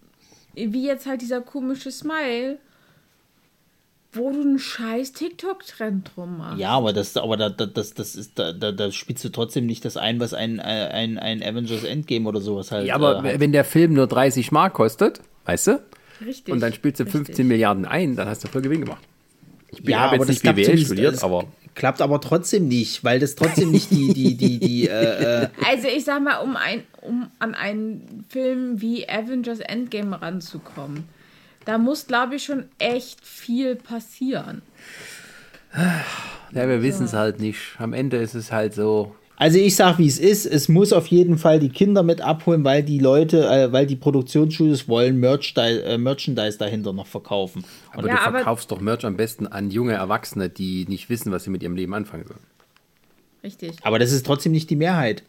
wie 0.56 0.86
jetzt 0.86 1.06
halt 1.06 1.22
dieser 1.22 1.42
komische 1.42 1.92
Smile, 1.92 2.58
wo 4.14 4.32
du 4.32 4.42
einen 4.42 4.60
scheiß 4.60 5.12
TikTok-Trend 5.14 6.12
drum 6.16 6.38
machst. 6.38 6.60
Ja, 6.60 6.72
aber 6.72 6.94
das, 6.94 7.16
aber 7.18 7.38
da, 7.38 7.50
da, 7.50 7.66
das, 7.66 7.94
das 7.94 8.16
ist, 8.16 8.40
da, 8.40 8.54
da, 8.54 8.72
da 8.72 8.92
spielst 8.92 9.24
du 9.24 9.30
trotzdem 9.30 9.66
nicht 9.66 9.84
das 9.84 9.98
ein, 9.98 10.20
was 10.20 10.34
ein, 10.34 10.60
äh, 10.60 10.62
ein, 10.62 11.18
ein 11.18 11.44
Avengers 11.44 11.84
Endgame 11.84 12.28
oder 12.28 12.42
sowas 12.42 12.72
halt. 12.72 12.88
Ja, 12.88 12.96
aber 12.96 13.24
äh, 13.26 13.40
wenn 13.40 13.52
der 13.52 13.66
Film 13.66 13.94
nur 13.94 14.08
30 14.08 14.52
Mark 14.52 14.74
kostet, 14.74 15.22
weißt 15.46 15.68
du? 15.68 15.84
Richtig. 16.26 16.54
Und 16.54 16.62
dann 16.62 16.72
spielst 16.72 17.00
du 17.02 17.04
15 17.04 17.26
richtig. 17.28 17.46
Milliarden 17.46 17.86
ein, 17.86 18.16
dann 18.16 18.28
hast 18.28 18.44
du 18.44 18.48
voll 18.48 18.62
Gewinn 18.62 18.82
gemacht. 18.82 19.04
Ich 19.72 19.84
bin, 19.84 19.92
ja, 19.92 20.00
habe 20.00 20.16
aber 20.16 20.26
jetzt 20.26 20.44
das 20.44 20.56
nicht 20.56 20.68
BWL 20.68 20.78
studiert, 20.78 21.14
es 21.16 21.24
aber 21.24 21.46
klappt 21.76 22.02
aber 22.02 22.20
trotzdem 22.22 22.68
nicht, 22.68 23.04
weil 23.04 23.20
das 23.20 23.36
trotzdem 23.36 23.72
nicht 23.72 23.92
die, 23.92 24.14
die, 24.14 24.36
die, 24.36 24.60
die, 24.60 24.88
äh, 24.90 25.44
äh, 25.44 25.48
Also 25.66 25.88
ich 25.88 26.06
sag 26.06 26.24
mal, 26.24 26.38
um, 26.38 26.56
ein, 26.56 26.84
um 27.02 27.30
an 27.40 27.54
einen 27.54 28.26
Film 28.30 28.82
wie 28.82 29.08
Avengers 29.08 29.60
Endgame 29.60 30.22
ranzukommen, 30.22 31.04
da 31.66 31.78
muss, 31.78 32.08
glaube 32.08 32.36
ich, 32.36 32.46
schon 32.46 32.66
echt 32.80 33.26
viel 33.26 33.76
passieren. 33.76 34.62
ja, 35.76 36.68
wir 36.68 36.82
wissen 36.82 37.06
es 37.06 37.14
halt 37.14 37.40
nicht. 37.40 37.76
Am 37.80 37.94
Ende 37.94 38.18
ist 38.18 38.36
es 38.36 38.52
halt 38.52 38.74
so. 38.74 39.16
Also 39.38 39.58
ich 39.60 39.76
sag, 39.76 39.98
wie 39.98 40.08
es 40.08 40.18
ist. 40.18 40.46
Es 40.46 40.70
muss 40.70 40.94
auf 40.94 41.08
jeden 41.08 41.38
Fall 41.38 41.60
die 41.60 41.70
Kinder 41.70 42.04
mit 42.04 42.22
abholen, 42.22 42.64
weil 42.64 42.84
die 42.84 43.00
Leute, 43.00 43.46
äh, 43.48 43.72
weil 43.72 43.86
die 43.86 43.98
Produktionsstudios 43.98 44.88
wollen 44.88 45.20
Merchandise, 45.20 45.84
äh, 45.84 45.98
Merchandise 45.98 46.58
dahinter 46.58 46.94
noch 46.94 47.08
verkaufen. 47.08 47.66
Aber 47.92 48.08
Ja, 48.08 48.16
du 48.16 48.22
aber- 48.22 48.38
verkaufst 48.38 48.72
doch 48.72 48.80
Merch 48.80 49.04
am 49.06 49.18
besten 49.18 49.46
an 49.48 49.72
junge 49.72 49.94
Erwachsene, 49.94 50.50
die 50.50 50.86
nicht 50.88 51.10
wissen, 51.10 51.32
was 51.34 51.44
sie 51.44 51.50
mit 51.50 51.64
ihrem 51.64 51.76
Leben 51.76 51.94
anfangen 51.94 52.26
sollen. 52.28 52.40
Richtig. 53.44 53.74
Aber 53.84 54.00
das 54.00 54.12
ist 54.12 54.26
trotzdem 54.26 54.54
nicht 54.54 54.70
die 54.70 54.76
Mehrheit. 54.78 55.24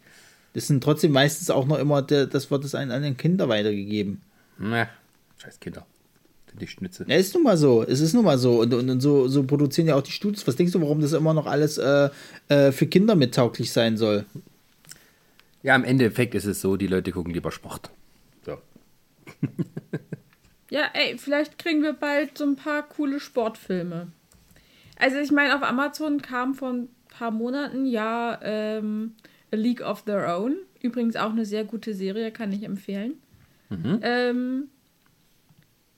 Das 0.55 0.69
sind 0.69 0.83
trotzdem 0.83 1.13
meistens 1.13 1.51
auch 1.51 1.67
noch 1.67 1.79
immer, 1.79 2.01
der, 2.01 2.27
das 2.27 2.51
wird 2.51 2.65
es 2.65 2.75
an, 2.75 2.91
an 2.91 3.03
den 3.03 3.17
Kinder 3.17 3.49
weitergegeben. 3.49 4.23
Na, 4.59 4.89
scheiß 5.39 5.61
Kinder. 5.61 5.85
Die 6.61 6.67
Schnitze. 6.67 7.05
Ja, 7.09 7.17
ist 7.17 7.35
nun 7.35 7.43
mal 7.43 7.57
so. 7.57 7.83
Es 7.83 8.01
ist 8.01 8.15
nun 8.15 8.25
mal 8.25 8.39
so. 8.39 8.61
Und, 8.61 8.73
und, 8.73 8.89
und 8.89 9.01
so, 9.01 9.29
so 9.29 9.43
produzieren 9.43 9.89
ja 9.89 9.95
auch 9.95 10.03
die 10.03 10.13
Studios. 10.13 10.47
Was 10.47 10.57
denkst 10.57 10.73
du, 10.73 10.81
warum 10.81 11.01
das 11.01 11.13
immer 11.13 11.35
noch 11.35 11.47
alles 11.47 11.79
äh, 11.79 12.09
äh, 12.49 12.73
für 12.73 12.87
Kinder 12.87 13.15
mittauglich 13.15 13.73
sein 13.73 13.97
soll? 13.97 14.25
Ja, 15.63 15.77
im 15.77 15.85
Endeffekt 15.85 16.35
ist 16.35 16.47
es 16.47 16.61
so, 16.61 16.77
die 16.77 16.87
Leute 16.87 17.13
gucken 17.13 17.35
lieber 17.35 17.51
Sport. 17.51 17.91
So. 18.45 18.59
Ja, 20.69 20.91
ey, 20.95 21.17
vielleicht 21.17 21.59
kriegen 21.59 21.83
wir 21.83 21.93
bald 21.93 22.37
so 22.39 22.45
ein 22.45 22.57
paar 22.57 22.83
coole 22.83 23.21
Sportfilme. 23.21 24.09
Also 24.99 25.19
ich 25.19 25.31
meine, 25.31 25.55
auf 25.55 25.63
Amazon 25.63 26.21
kam 26.21 26.55
vor 26.55 26.71
ein 26.71 26.89
paar 27.09 27.31
Monaten 27.31 27.87
ja 27.87 28.39
ähm, 28.43 29.15
A 29.53 29.57
League 29.57 29.81
of 29.81 30.03
Their 30.03 30.37
Own. 30.37 30.57
Übrigens 30.81 31.17
auch 31.17 31.31
eine 31.31 31.45
sehr 31.45 31.65
gute 31.65 31.95
Serie, 31.95 32.33
kann 32.33 32.53
ich 32.53 32.65
empfehlen. 32.65 33.15
Ähm, 34.03 34.69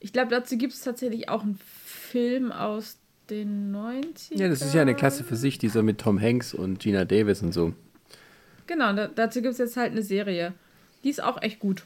ich 0.00 0.12
glaube, 0.12 0.30
dazu 0.30 0.56
gibt 0.56 0.72
es 0.72 0.80
tatsächlich 0.80 1.28
auch 1.28 1.42
einen 1.42 1.58
Film 1.84 2.52
aus 2.52 2.98
den 3.30 3.74
90ern. 3.74 4.38
Ja, 4.38 4.48
das 4.48 4.62
ist 4.62 4.74
ja 4.74 4.82
eine 4.82 4.94
Klasse 4.94 5.24
für 5.24 5.36
sich, 5.36 5.58
dieser 5.58 5.82
mit 5.82 5.98
Tom 5.98 6.20
Hanks 6.20 6.54
und 6.54 6.80
Gina 6.80 7.04
Davis 7.04 7.42
und 7.42 7.52
so. 7.52 7.74
Genau, 8.66 8.92
da, 8.92 9.08
dazu 9.08 9.42
gibt 9.42 9.52
es 9.52 9.58
jetzt 9.58 9.76
halt 9.76 9.92
eine 9.92 10.02
Serie. 10.02 10.54
Die 11.04 11.10
ist 11.10 11.22
auch 11.22 11.42
echt 11.42 11.58
gut. 11.58 11.84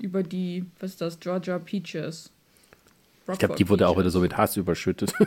Über 0.00 0.22
die, 0.22 0.64
was 0.78 0.92
ist 0.92 1.00
das, 1.00 1.20
Georgia 1.20 1.58
Peaches. 1.58 2.30
Ich 3.30 3.38
glaube, 3.38 3.56
die 3.56 3.68
wurde 3.68 3.88
auch 3.88 3.98
wieder 3.98 4.10
so 4.10 4.20
mit 4.20 4.36
Hass 4.36 4.56
überschüttet. 4.56 5.12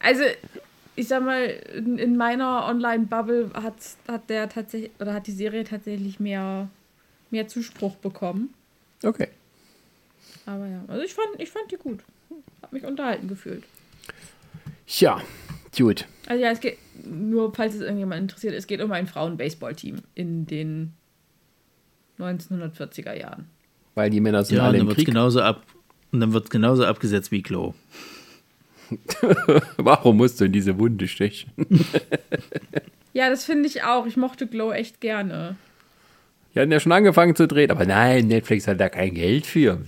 Also, 0.00 0.22
ich 0.96 1.08
sag 1.08 1.22
mal, 1.22 1.44
in, 1.44 1.98
in 1.98 2.16
meiner 2.16 2.66
Online-Bubble 2.66 3.50
hat, 3.54 3.74
hat 4.08 4.28
der 4.30 4.48
tatsächlich, 4.48 4.90
oder 4.98 5.12
hat 5.14 5.26
die 5.26 5.32
Serie 5.32 5.62
tatsächlich 5.62 6.18
mehr, 6.18 6.68
mehr 7.30 7.46
Zuspruch 7.46 7.96
bekommen. 7.96 8.52
Okay. 9.04 9.28
Aber 10.46 10.66
ja, 10.66 10.82
also 10.88 11.02
ich 11.02 11.14
fand, 11.14 11.28
ich 11.38 11.50
fand 11.50 11.70
die 11.70 11.76
gut. 11.76 12.00
Hab 12.62 12.72
mich 12.72 12.84
unterhalten 12.84 13.28
gefühlt. 13.28 13.64
Ja, 14.86 15.20
gut. 15.76 16.06
Also 16.26 16.42
ja, 16.42 16.50
es 16.50 16.60
geht, 16.60 16.78
nur 17.04 17.54
falls 17.54 17.74
es 17.74 17.80
irgendjemand 17.82 18.22
interessiert, 18.22 18.54
es 18.54 18.66
geht 18.66 18.80
um 18.80 18.90
ein 18.92 19.06
Frauen-Baseball-Team 19.06 19.96
in 20.14 20.46
den 20.46 20.94
1940er 22.18 23.14
Jahren. 23.14 23.46
Weil 23.94 24.10
die 24.10 24.20
Männer 24.20 24.44
sind 24.44 24.56
Ja, 24.58 24.64
alle 24.64 24.70
und 24.70 24.74
dann 24.74 24.80
im 24.82 24.86
wird 24.88 24.96
Krieg. 24.98 25.06
genauso 25.06 25.40
ab. 25.42 25.62
Und 26.12 26.20
dann 26.20 26.32
wird 26.32 26.50
genauso 26.50 26.84
abgesetzt 26.84 27.30
wie 27.30 27.42
Klo. 27.42 27.74
Warum 29.76 30.16
musst 30.16 30.40
du 30.40 30.44
in 30.46 30.52
diese 30.52 30.78
Wunde 30.78 31.06
stechen? 31.06 31.50
Ja, 33.12 33.30
das 33.30 33.44
finde 33.44 33.68
ich 33.68 33.84
auch. 33.84 34.06
Ich 34.06 34.16
mochte 34.16 34.46
Glow 34.48 34.72
echt 34.72 35.00
gerne. 35.00 35.56
Die 36.54 36.60
hatten 36.60 36.72
ja 36.72 36.80
schon 36.80 36.92
angefangen 36.92 37.36
zu 37.36 37.46
drehen, 37.46 37.70
aber 37.70 37.86
nein, 37.86 38.26
Netflix 38.26 38.66
hat 38.66 38.80
da 38.80 38.88
kein 38.88 39.14
Geld 39.14 39.46
für. 39.46 39.78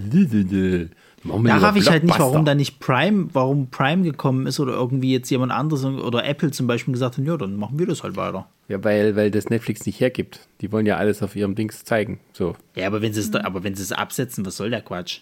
Da 1.25 1.57
raff 1.57 1.77
ich 1.77 1.89
halt 1.89 2.05
nicht, 2.05 2.19
warum 2.19 2.45
da 2.45 2.55
nicht 2.55 2.81
Prime, 2.81 3.29
warum 3.33 3.69
Prime 3.69 4.03
gekommen 4.03 4.47
ist 4.47 4.59
oder 4.61 4.73
irgendwie 4.73 5.13
jetzt 5.13 5.31
jemand 5.31 5.53
anderes 5.53 5.85
oder 5.85 6.25
Apple 6.25 6.51
zum 6.51 6.67
Beispiel 6.67 6.93
gesagt 6.93 7.19
hat, 7.19 7.25
ja, 7.25 7.37
dann 7.37 7.57
machen 7.57 7.79
wir 7.79 7.87
das 7.87 8.03
halt 8.03 8.17
weiter. 8.17 8.49
Ja, 8.69 8.83
weil, 8.83 9.15
weil 9.17 9.31
das 9.31 9.49
Netflix 9.51 9.87
nicht 9.87 10.01
hergibt. 10.01 10.41
Die 10.61 10.73
wollen 10.73 10.87
ja 10.87 10.97
alles 10.97 11.23
auf 11.23 11.37
ihrem 11.37 11.55
Dings 11.55 11.85
zeigen. 11.85 12.19
So. 12.33 12.57
Ja, 12.75 12.87
aber 12.87 13.03
wenn 13.03 13.13
sie 13.13 13.21
es, 13.21 13.35
aber 13.35 13.63
wenn 13.63 13.75
sie 13.75 13.83
es 13.83 13.93
absetzen, 13.93 14.45
was 14.47 14.57
soll 14.57 14.71
der 14.71 14.83
Quatsch? 14.83 15.21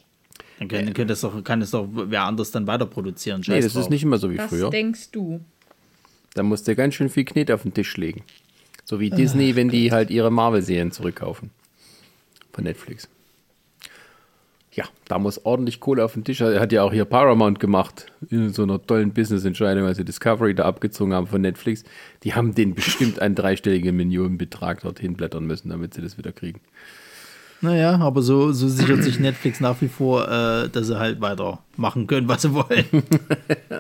Dann 0.59 0.69
können, 0.69 0.93
können 0.93 1.09
das 1.09 1.23
doch, 1.23 1.43
kann 1.43 1.63
es 1.63 1.71
doch 1.71 1.89
wer 1.91 2.25
anders 2.25 2.51
dann 2.51 2.67
weiter 2.67 2.87
produzieren. 2.87 3.43
Nee, 3.47 3.61
das 3.61 3.73
drauf. 3.73 3.85
ist 3.85 3.91
nicht 3.91 4.03
immer 4.03 4.19
so 4.19 4.31
wie 4.31 4.39
Was 4.39 4.51
früher. 4.51 4.69
denkst 4.69 5.11
du? 5.11 5.41
Da 6.35 6.43
musst 6.43 6.69
du 6.69 6.77
ganz 6.77 6.95
schön 6.95 7.09
viel 7.09 7.25
Knet 7.25 7.51
auf 7.51 7.63
den 7.63 7.75
Tisch 7.75 7.97
legen. 7.97 8.23
So 8.91 8.99
wie 8.99 9.09
Disney, 9.09 9.55
wenn 9.55 9.69
die 9.69 9.93
halt 9.93 10.11
ihre 10.11 10.33
Marvel-Serien 10.33 10.91
zurückkaufen. 10.91 11.51
Von 12.53 12.65
Netflix. 12.65 13.09
Ja, 14.73 14.85
da 15.07 15.21
muss 15.21 15.45
ordentlich 15.45 15.79
Kohle 15.79 16.05
auf 16.05 16.15
den 16.15 16.25
Tisch. 16.25 16.41
Er 16.41 16.59
hat 16.59 16.73
ja 16.73 16.83
auch 16.83 16.93
hier 16.93 17.05
Paramount 17.05 17.61
gemacht. 17.61 18.07
In 18.31 18.53
so 18.53 18.65
einer 18.65 18.85
tollen 18.85 19.13
Business-Entscheidung, 19.13 19.85
als 19.87 19.99
sie 19.99 20.05
Discovery 20.05 20.57
da 20.57 20.65
abgezogen 20.65 21.15
haben 21.15 21.29
von 21.29 21.41
Netflix. 21.41 21.85
Die 22.25 22.35
haben 22.35 22.57
den 22.57 22.75
bestimmt 22.75 23.23
einen 23.23 23.37
dreistelligen 23.37 23.95
Millionenbetrag 23.95 24.81
dorthin 24.81 25.15
blättern 25.15 25.45
müssen, 25.45 25.69
damit 25.69 25.95
sie 25.95 26.03
das 26.03 26.19
wieder 26.19 26.33
kriegen. 26.33 26.61
Naja, 27.61 27.97
aber 27.97 28.23
so, 28.23 28.51
so 28.51 28.67
sichert 28.67 29.05
sich 29.05 29.21
Netflix 29.21 29.61
nach 29.61 29.81
wie 29.81 29.89
vor, 29.89 30.25
äh, 30.29 30.69
dass 30.69 30.89
sie 30.89 30.99
halt 30.99 31.21
weitermachen 31.21 32.09
können, 32.09 32.27
was 32.27 32.43
sie 32.43 32.53
wollen. 32.55 33.05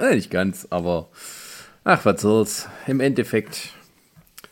Nicht 0.12 0.30
ganz, 0.30 0.68
aber 0.70 1.08
ach, 1.82 2.04
was 2.04 2.20
soll's. 2.20 2.68
Im 2.86 3.00
Endeffekt 3.00 3.74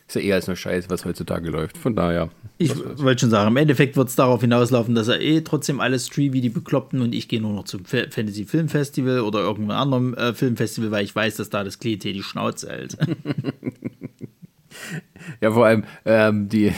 ist 0.08 0.14
ja 0.14 0.20
eher 0.22 0.34
als 0.36 0.46
nur 0.46 0.56
Scheiß, 0.56 0.88
was 0.88 1.04
heutzutage 1.04 1.50
läuft. 1.50 1.76
Von 1.78 1.94
daher. 1.94 2.30
Ich 2.56 2.74
wollte 2.76 3.20
schon 3.20 3.30
sagen, 3.30 3.48
im 3.50 3.56
Endeffekt 3.56 3.96
wird 3.96 4.08
es 4.08 4.16
darauf 4.16 4.40
hinauslaufen, 4.40 4.94
dass 4.94 5.06
er 5.08 5.20
eh 5.20 5.42
trotzdem 5.42 5.80
alles 5.80 6.06
streamt 6.06 6.32
wie 6.34 6.40
die 6.40 6.48
Bekloppten 6.48 7.02
und 7.02 7.14
ich 7.14 7.28
gehe 7.28 7.40
nur 7.40 7.52
noch 7.52 7.64
zum 7.64 7.84
Fa- 7.84 8.08
Fantasy 8.10 8.44
Film 8.46 8.68
Festival 8.68 9.20
oder 9.20 9.40
irgendeinem 9.40 9.78
anderen 9.78 10.14
äh, 10.14 10.32
Filmfestival, 10.34 10.90
weil 10.90 11.04
ich 11.04 11.14
weiß, 11.14 11.36
dass 11.36 11.50
da 11.50 11.62
das 11.62 11.78
Klientel 11.78 12.14
die 12.14 12.22
Schnauze 12.22 12.68
hält. 12.68 12.96
Ja, 15.40 15.50
vor 15.50 15.66
allem, 15.66 15.84
ähm, 16.04 16.48
die, 16.48 16.70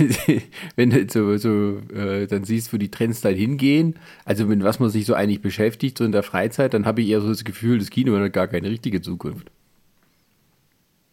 wenn 0.77 0.91
du 0.91 1.07
so, 1.09 1.37
so 1.37 1.79
äh, 1.95 2.27
dann 2.27 2.45
siehst, 2.45 2.73
wo 2.73 2.79
die 2.79 2.91
Trends 2.91 3.21
dann 3.21 3.35
hingehen, 3.35 3.95
also 4.25 4.47
mit 4.47 4.63
was 4.63 4.81
man 4.81 4.91
sich 4.91 5.07
so 5.07 5.15
eigentlich 5.15 5.43
beschäftigt, 5.43 5.99
so 5.99 6.05
in 6.05 6.13
der 6.13 6.23
Freizeit, 6.23 6.73
dann 6.75 6.87
habe 6.87 7.03
ich 7.03 7.09
eher 7.09 7.21
so 7.21 7.29
das 7.29 7.45
Gefühl, 7.45 7.79
das 7.79 7.91
Kino 7.91 8.17
hat 8.19 8.33
gar 8.33 8.49
keine 8.49 8.71
richtige 8.71 9.03
Zukunft. 9.03 9.51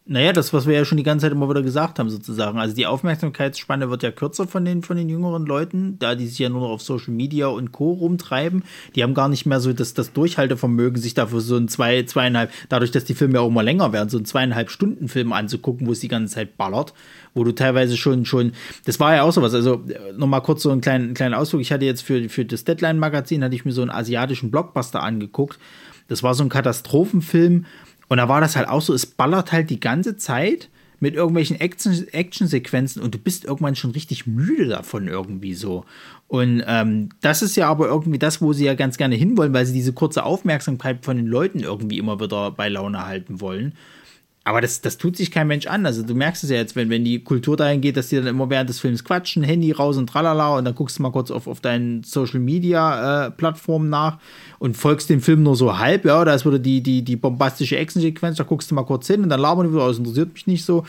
Naja, 0.09 0.31
das, 0.31 0.53
was 0.53 0.65
wir 0.65 0.73
ja 0.73 0.85
schon 0.85 0.97
die 0.97 1.03
ganze 1.03 1.25
Zeit 1.25 1.33
immer 1.33 1.49
wieder 1.49 1.61
gesagt 1.61 1.99
haben, 1.99 2.09
sozusagen. 2.09 2.59
Also 2.59 2.73
die 2.73 2.85
Aufmerksamkeitsspanne 2.85 3.89
wird 3.89 4.03
ja 4.03 4.11
kürzer 4.11 4.47
von 4.47 4.63
den, 4.63 4.81
von 4.81 4.95
den 4.95 5.09
jüngeren 5.09 5.45
Leuten, 5.45 5.99
da 5.99 6.15
die 6.15 6.27
sich 6.27 6.39
ja 6.39 6.47
nur 6.47 6.61
noch 6.61 6.69
auf 6.69 6.81
Social 6.81 7.13
Media 7.13 7.47
und 7.47 7.73
Co. 7.73 7.91
rumtreiben. 7.91 8.63
Die 8.95 9.03
haben 9.03 9.13
gar 9.13 9.27
nicht 9.27 9.45
mehr 9.45 9.59
so 9.59 9.73
das, 9.73 9.93
das 9.93 10.13
Durchhaltevermögen, 10.13 11.01
sich 11.01 11.13
dafür 11.13 11.41
so 11.41 11.57
ein 11.57 11.67
zwei, 11.67 12.03
zweieinhalb, 12.03 12.51
dadurch, 12.69 12.91
dass 12.91 13.03
die 13.03 13.15
Filme 13.15 13.33
ja 13.33 13.41
auch 13.41 13.49
immer 13.49 13.63
länger 13.63 13.91
werden, 13.91 14.07
so 14.07 14.17
ein 14.17 14.23
zweieinhalb 14.23 14.69
Stunden 14.69 15.09
Film 15.09 15.33
anzugucken, 15.33 15.87
wo 15.87 15.91
es 15.91 15.99
die 15.99 16.07
ganze 16.07 16.35
Zeit 16.35 16.55
ballert, 16.55 16.93
wo 17.33 17.43
du 17.43 17.51
teilweise 17.51 17.97
schon, 17.97 18.23
schon, 18.23 18.53
das 18.85 19.01
war 19.01 19.13
ja 19.13 19.23
auch 19.23 19.33
sowas. 19.33 19.53
Also 19.53 19.83
nochmal 20.15 20.41
kurz 20.41 20.63
so 20.63 20.71
einen 20.71 20.79
kleinen, 20.79 21.05
einen 21.05 21.13
kleinen 21.15 21.33
Ausflug. 21.33 21.59
Ich 21.59 21.73
hatte 21.73 21.83
jetzt 21.83 22.01
für, 22.01 22.29
für 22.29 22.45
das 22.45 22.63
Deadline-Magazin, 22.63 23.43
hatte 23.43 23.55
ich 23.55 23.65
mir 23.65 23.73
so 23.73 23.81
einen 23.81 23.91
asiatischen 23.91 24.51
Blockbuster 24.51 25.03
angeguckt. 25.03 25.59
Das 26.07 26.23
war 26.23 26.33
so 26.33 26.43
ein 26.43 26.49
Katastrophenfilm. 26.49 27.65
Und 28.07 28.17
da 28.17 28.29
war 28.29 28.41
das 28.41 28.55
halt 28.55 28.67
auch 28.67 28.81
so, 28.81 28.93
es 28.93 29.05
ballert 29.05 29.51
halt 29.51 29.69
die 29.69 29.79
ganze 29.79 30.17
Zeit 30.17 30.69
mit 30.99 31.13
irgendwelchen 31.13 31.59
Action- 31.59 32.07
Action-Sequenzen 32.11 33.01
und 33.01 33.13
du 33.13 33.19
bist 33.19 33.45
irgendwann 33.45 33.75
schon 33.75 33.91
richtig 33.91 34.25
müde 34.25 34.67
davon 34.67 35.07
irgendwie 35.07 35.53
so. 35.53 35.85
Und 36.27 36.63
ähm, 36.65 37.09
das 37.21 37.41
ist 37.41 37.55
ja 37.55 37.69
aber 37.69 37.87
irgendwie 37.87 38.17
das, 38.17 38.41
wo 38.41 38.51
sie 38.53 38.65
ja 38.65 38.73
ganz 38.73 38.97
gerne 38.97 39.15
hinwollen, 39.15 39.53
weil 39.53 39.65
sie 39.65 39.73
diese 39.73 39.93
kurze 39.93 40.23
Aufmerksamkeit 40.23 41.05
von 41.05 41.17
den 41.17 41.27
Leuten 41.27 41.59
irgendwie 41.59 41.99
immer 41.99 42.19
wieder 42.19 42.51
bei 42.51 42.67
Laune 42.67 43.05
halten 43.05 43.41
wollen. 43.41 43.73
Aber 44.47 44.61
das, 44.61 44.79
das 44.79 44.97
tut 44.97 45.17
sich 45.17 45.29
kein 45.29 45.45
Mensch 45.47 45.67
an. 45.67 45.85
Also 45.85 46.03
du 46.03 46.15
merkst 46.15 46.45
es 46.45 46.49
ja 46.49 46.55
jetzt, 46.55 46.77
wenn, 46.77 46.89
wenn 46.89 47.03
die 47.03 47.21
Kultur 47.21 47.57
dahin 47.57 47.81
geht, 47.81 47.97
dass 47.97 48.07
die 48.07 48.15
dann 48.15 48.27
immer 48.27 48.49
während 48.49 48.69
des 48.69 48.79
Films 48.79 49.03
quatschen, 49.03 49.43
Handy 49.43 49.73
raus 49.73 49.97
und 49.97 50.07
tralala 50.07 50.55
und 50.55 50.63
dann 50.63 50.73
guckst 50.73 50.97
du 50.97 51.03
mal 51.03 51.11
kurz 51.11 51.31
auf, 51.31 51.47
auf 51.47 51.59
deinen 51.59 52.03
Social 52.03 52.39
Media 52.39 53.25
äh, 53.25 53.31
Plattformen 53.31 53.89
nach 53.89 54.19
und 54.57 54.77
folgst 54.77 55.09
dem 55.09 55.19
Film 55.19 55.43
nur 55.43 55.57
so 55.57 55.77
halb, 55.77 56.05
ja, 56.05 56.23
da 56.23 56.33
ist 56.33 56.45
wieder 56.45 56.59
die, 56.59 56.81
die, 56.81 57.01
die 57.01 57.17
bombastische 57.17 57.75
Action-Sequenz, 57.75 58.37
da 58.37 58.45
guckst 58.45 58.71
du 58.71 58.75
mal 58.75 58.85
kurz 58.85 59.07
hin 59.07 59.21
und 59.21 59.27
dann 59.27 59.41
labern 59.41 59.67
die 59.67 59.73
wieder 59.73 59.83
aus, 59.83 59.97
interessiert 59.97 60.33
mich 60.33 60.47
nicht 60.47 60.63
so. 60.63 60.85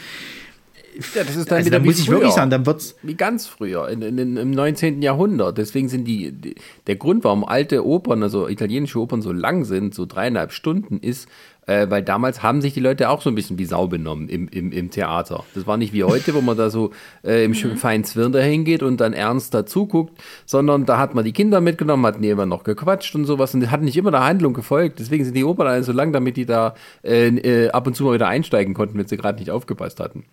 Ja, 1.14 1.22
das 1.22 1.36
ist 1.36 1.50
dann 1.50 1.58
also 1.58 1.66
wieder 1.66 1.78
da 1.78 1.84
wie 1.84 1.88
muss 1.88 1.98
ich 1.98 2.06
früher. 2.06 2.16
wirklich 2.16 2.32
sagen, 2.32 2.50
dann 2.50 2.66
wird's. 2.66 2.96
Wie 3.02 3.14
ganz 3.14 3.46
früher, 3.46 3.88
in, 3.88 4.02
in, 4.02 4.18
in, 4.18 4.36
im 4.36 4.50
19. 4.50 5.00
Jahrhundert. 5.00 5.58
Deswegen 5.58 5.88
sind 5.88 6.04
die, 6.06 6.32
die, 6.32 6.56
der 6.86 6.96
Grund, 6.96 7.24
warum 7.24 7.44
alte 7.44 7.86
Opern, 7.86 8.22
also 8.22 8.48
italienische 8.48 8.98
Opern 8.98 9.22
so 9.22 9.32
lang 9.32 9.64
sind, 9.64 9.94
so 9.94 10.06
dreieinhalb 10.06 10.52
Stunden, 10.52 10.98
ist, 10.98 11.28
äh, 11.68 11.88
weil 11.90 12.02
damals 12.02 12.42
haben 12.42 12.62
sich 12.62 12.72
die 12.72 12.80
Leute 12.80 13.10
auch 13.10 13.22
so 13.22 13.28
ein 13.28 13.34
bisschen 13.34 13.58
wie 13.58 13.66
Sau 13.66 13.86
benommen 13.86 14.28
im, 14.28 14.48
im, 14.48 14.72
im 14.72 14.90
Theater. 14.90 15.44
Das 15.54 15.66
war 15.66 15.76
nicht 15.76 15.92
wie 15.92 16.02
heute, 16.02 16.34
wo 16.34 16.40
man 16.40 16.56
da 16.56 16.70
so 16.70 16.90
äh, 17.22 17.44
im 17.44 17.54
schönen 17.54 17.76
feinen 17.76 18.04
Zwirn 18.04 18.32
dahin 18.32 18.64
geht 18.64 18.82
und 18.82 19.00
dann 19.00 19.12
ernst 19.12 19.54
dazu 19.54 19.86
guckt, 19.86 20.18
sondern 20.46 20.86
da 20.86 20.98
hat 20.98 21.14
man 21.14 21.24
die 21.24 21.32
Kinder 21.32 21.60
mitgenommen, 21.60 22.06
hat 22.06 22.20
neben 22.20 22.48
noch 22.48 22.64
gequatscht 22.64 23.14
und 23.14 23.26
sowas 23.26 23.54
und 23.54 23.70
hat 23.70 23.82
nicht 23.82 23.96
immer 23.96 24.10
der 24.10 24.24
Handlung 24.24 24.54
gefolgt. 24.54 24.98
Deswegen 24.98 25.24
sind 25.24 25.36
die 25.36 25.44
Opern 25.44 25.66
alle 25.66 25.84
so 25.84 25.92
lang, 25.92 26.12
damit 26.12 26.36
die 26.36 26.46
da 26.46 26.74
äh, 27.04 27.28
äh, 27.28 27.70
ab 27.70 27.86
und 27.86 27.94
zu 27.94 28.04
mal 28.04 28.14
wieder 28.14 28.28
einsteigen 28.28 28.72
konnten, 28.72 28.98
wenn 28.98 29.06
sie 29.06 29.18
gerade 29.18 29.38
nicht 29.38 29.50
aufgepasst 29.50 30.00
hatten. 30.00 30.24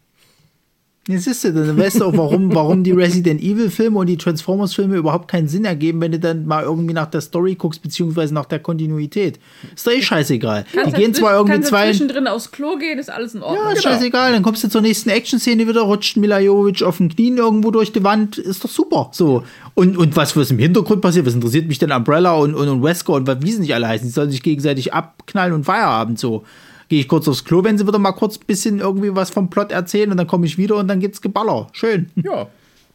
Jetzt 1.07 1.27
ist 1.27 1.43
du, 1.43 1.53
dann 1.53 1.77
weißt 1.77 1.99
du 1.99 2.05
auch, 2.05 2.17
warum, 2.17 2.51
warum 2.55 2.83
die 2.83 2.91
Resident 2.91 3.39
Evil 3.39 3.69
Filme 3.69 3.99
und 3.99 4.07
die 4.07 4.17
Transformers 4.17 4.73
Filme 4.73 4.95
überhaupt 4.95 5.27
keinen 5.27 5.47
Sinn 5.47 5.63
ergeben, 5.63 6.01
wenn 6.01 6.11
du 6.11 6.19
dann 6.19 6.47
mal 6.47 6.63
irgendwie 6.63 6.95
nach 6.95 7.05
der 7.05 7.21
Story 7.21 7.53
guckst, 7.53 7.83
beziehungsweise 7.83 8.33
nach 8.33 8.45
der 8.45 8.57
Kontinuität. 8.57 9.39
Ist 9.75 9.85
doch 9.85 9.91
eh 9.91 10.01
scheißegal. 10.01 10.65
Die 10.87 10.91
gehen 10.93 11.13
zwar 11.13 11.33
irgendwie 11.33 11.53
kannst 11.53 11.69
zwei. 11.69 11.91
zwischendrin 11.91 12.25
aufs 12.25 12.49
Klo 12.49 12.77
gehen, 12.77 12.97
ist 12.97 13.11
alles 13.11 13.35
in 13.35 13.43
Ordnung. 13.43 13.65
Ja, 13.65 13.73
ist 13.73 13.83
scheißegal. 13.83 14.33
Dann 14.33 14.41
kommst 14.41 14.63
du 14.63 14.67
zur 14.67 14.81
nächsten 14.81 15.09
Action-Szene 15.09 15.67
wieder, 15.67 15.81
rutscht 15.81 16.17
Mila 16.17 16.39
Jovovich 16.39 16.83
auf 16.83 16.97
den 16.97 17.09
Knien 17.09 17.37
irgendwo 17.37 17.69
durch 17.69 17.91
die 17.91 18.03
Wand. 18.03 18.39
Ist 18.39 18.63
doch 18.63 18.69
super. 18.69 19.09
So. 19.11 19.43
Und, 19.75 19.97
und 19.97 20.15
was, 20.15 20.35
was 20.35 20.49
im 20.49 20.57
Hintergrund 20.57 21.01
passiert, 21.01 21.27
was 21.27 21.35
interessiert 21.35 21.67
mich 21.67 21.77
denn 21.77 21.91
Umbrella 21.91 22.33
und, 22.33 22.55
und, 22.55 22.67
und 22.67 22.81
Wesker 22.81 23.13
und 23.13 23.27
was, 23.27 23.37
wie 23.41 23.51
sie 23.51 23.59
nicht 23.59 23.75
alle 23.75 23.87
heißen? 23.87 24.07
Die 24.07 24.11
sollen 24.11 24.31
sich 24.31 24.41
gegenseitig 24.41 24.91
abknallen 24.93 25.53
und 25.53 25.65
Feierabend 25.65 26.17
so. 26.17 26.45
Gehe 26.87 26.99
ich 26.99 27.07
kurz 27.07 27.27
aufs 27.27 27.43
Klo, 27.43 27.63
wenn 27.63 27.77
sie 27.77 27.87
wieder 27.87 27.99
mal 27.99 28.11
kurz 28.11 28.37
ein 28.37 28.45
bisschen 28.45 28.79
irgendwie 28.79 29.15
was 29.15 29.31
vom 29.31 29.49
Plot 29.49 29.71
erzählen 29.71 30.11
und 30.11 30.17
dann 30.17 30.27
komme 30.27 30.45
ich 30.45 30.57
wieder 30.57 30.75
und 30.75 30.87
dann 30.87 30.99
gibt's 30.99 31.21
Geballer. 31.21 31.67
Schön. 31.71 32.11
Ja. 32.15 32.47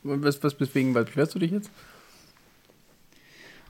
Was, 0.03 0.43
was, 0.43 0.57
deswegen, 0.57 0.95
was 0.95 1.07
beschwerst 1.07 1.35
du 1.35 1.39
dich 1.39 1.51
jetzt? 1.51 1.71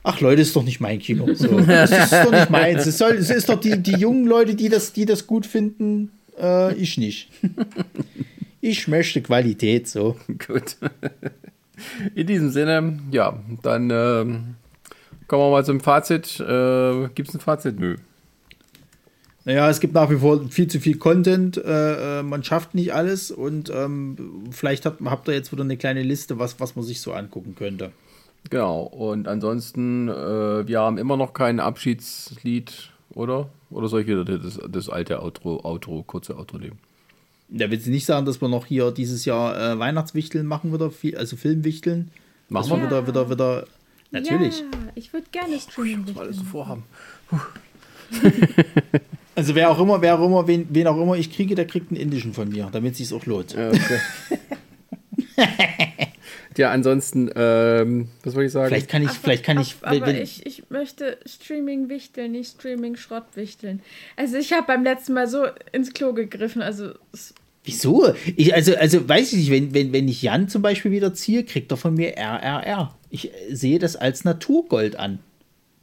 Ach 0.03 0.19
Leute, 0.19 0.41
ist 0.41 0.55
doch 0.55 0.63
nicht 0.63 0.79
mein 0.79 0.99
Kino. 0.99 1.31
So. 1.33 1.59
Das 1.67 1.91
ist 1.91 2.13
doch 2.13 2.31
nicht 2.31 2.49
meins. 2.49 2.85
Es, 2.85 2.97
soll, 2.97 3.13
es 3.13 3.29
ist 3.29 3.49
doch 3.49 3.59
die, 3.59 3.81
die 3.81 3.95
jungen 3.95 4.25
Leute, 4.25 4.55
die 4.55 4.69
das, 4.69 4.93
die 4.93 5.05
das 5.05 5.27
gut 5.27 5.45
finden, 5.45 6.11
äh, 6.39 6.73
ich 6.75 6.97
nicht. 6.97 7.29
Ich 8.61 8.87
möchte 8.87 9.21
Qualität 9.21 9.87
so. 9.87 10.17
Gut. 10.47 10.77
In 12.13 12.27
diesem 12.27 12.51
Sinne, 12.51 12.99
ja, 13.11 13.39
dann 13.63 13.89
ähm, 13.89 14.55
kommen 15.27 15.43
wir 15.43 15.51
mal 15.51 15.65
zum 15.65 15.79
Fazit. 15.79 16.39
Äh, 16.39 17.09
Gibt 17.15 17.29
es 17.29 17.35
ein 17.35 17.39
Fazit? 17.39 17.79
Nö. 17.79 17.95
Naja, 19.43 19.69
es 19.69 19.79
gibt 19.79 19.95
nach 19.95 20.09
wie 20.11 20.17
vor 20.17 20.47
viel 20.49 20.67
zu 20.67 20.79
viel 20.79 20.97
Content. 20.97 21.57
Äh, 21.57 22.19
äh, 22.19 22.23
man 22.23 22.43
schafft 22.43 22.75
nicht 22.75 22.93
alles 22.93 23.31
und 23.31 23.71
ähm, 23.73 24.45
vielleicht 24.51 24.85
habt, 24.85 25.01
habt 25.01 25.27
ihr 25.27 25.33
jetzt 25.33 25.51
wieder 25.51 25.63
eine 25.63 25.77
kleine 25.77 26.03
Liste, 26.03 26.37
was, 26.37 26.59
was 26.59 26.75
man 26.75 26.85
sich 26.85 27.01
so 27.01 27.13
angucken 27.13 27.55
könnte. 27.55 27.91
Genau. 28.49 28.83
Und 28.83 29.27
ansonsten, 29.27 30.09
äh, 30.09 30.67
wir 30.67 30.79
haben 30.79 30.97
immer 30.99 31.17
noch 31.17 31.33
kein 31.33 31.59
Abschiedslied, 31.59 32.91
oder? 33.13 33.49
Oder 33.71 33.87
soll 33.87 34.01
ich 34.01 34.07
wieder 34.07 34.25
das, 34.25 34.59
das 34.69 34.89
alte 34.89 35.23
Outro, 35.23 35.63
Outro, 35.63 36.03
kurze 36.03 36.37
Outro 36.37 36.57
nehmen? 36.57 36.77
Da 37.49 37.69
will 37.69 37.79
sie 37.79 37.91
nicht 37.91 38.05
sagen, 38.05 38.25
dass 38.25 38.41
wir 38.41 38.47
noch 38.47 38.67
hier 38.67 38.91
dieses 38.91 39.25
Jahr 39.25 39.59
äh, 39.59 39.79
Weihnachtswichteln 39.79 40.45
machen 40.45 40.71
wieder, 40.71 40.91
viel, 40.91 41.17
also 41.17 41.35
Filmwichteln. 41.35 42.11
Machen 42.47 42.69
wir 42.69 42.77
wir 42.77 42.85
wieder, 42.85 43.07
wieder, 43.07 43.29
wieder. 43.29 43.65
Natürlich. 44.11 44.59
Ja, 44.59 44.65
ich 44.95 45.13
würde 45.13 45.27
gerne 45.31 45.59
Streaming 45.59 46.15
Alles 46.17 46.37
so 46.37 46.43
vorhaben. 46.43 46.83
Also 49.35 49.55
wer 49.55 49.69
auch 49.69 49.79
immer, 49.79 50.01
wer 50.01 50.19
auch 50.19 50.25
immer, 50.25 50.47
wen, 50.47 50.67
wen 50.69 50.87
auch 50.87 51.01
immer 51.01 51.15
ich 51.15 51.31
kriege, 51.31 51.55
der 51.55 51.65
kriegt 51.65 51.91
einen 51.91 51.99
indischen 51.99 52.33
von 52.33 52.49
mir, 52.49 52.69
damit 52.71 52.93
es 52.93 52.97
sich 52.97 53.13
auch 53.13 53.25
lohnt. 53.25 53.55
Okay. 53.57 53.99
ja, 56.57 56.71
ansonsten, 56.71 57.29
ähm, 57.35 58.09
was 58.23 58.33
soll 58.33 58.43
ich 58.45 58.51
sagen? 58.51 58.67
Vielleicht 58.67 58.89
kann 58.89 59.03
ich, 59.03 59.09
vielleicht 59.11 59.43
kann 59.43 59.59
ich, 59.59 59.75
aber, 59.81 59.91
wenn, 59.91 60.03
aber 60.03 60.21
ich, 60.21 60.45
ich 60.45 60.69
möchte 60.69 61.17
Streaming 61.25 61.89
wichteln, 61.89 62.33
nicht 62.33 62.51
Streaming 62.51 62.95
Schrott 62.95 63.23
wichteln. 63.35 63.81
Also 64.17 64.37
ich 64.37 64.51
habe 64.53 64.67
beim 64.67 64.83
letzten 64.83 65.13
Mal 65.13 65.27
so 65.27 65.45
ins 65.71 65.93
Klo 65.93 66.13
gegriffen. 66.13 66.61
Also 66.61 66.91
es- 67.13 67.33
wieso? 67.63 68.13
Ich, 68.35 68.53
also, 68.53 68.75
also 68.75 69.07
weiß 69.07 69.33
ich 69.33 69.39
nicht, 69.39 69.51
wenn, 69.51 69.73
wenn, 69.73 69.93
wenn 69.93 70.07
ich 70.07 70.21
Jan 70.21 70.49
zum 70.49 70.61
Beispiel 70.61 70.91
wieder 70.91 71.13
ziehe, 71.13 71.43
kriegt 71.45 71.71
er 71.71 71.77
von 71.77 71.93
mir 71.93 72.17
RRR. 72.17 72.95
Ich 73.09 73.29
äh, 73.33 73.55
sehe 73.55 73.79
das 73.79 73.95
als 73.95 74.23
Naturgold 74.25 74.97
an. 74.97 75.19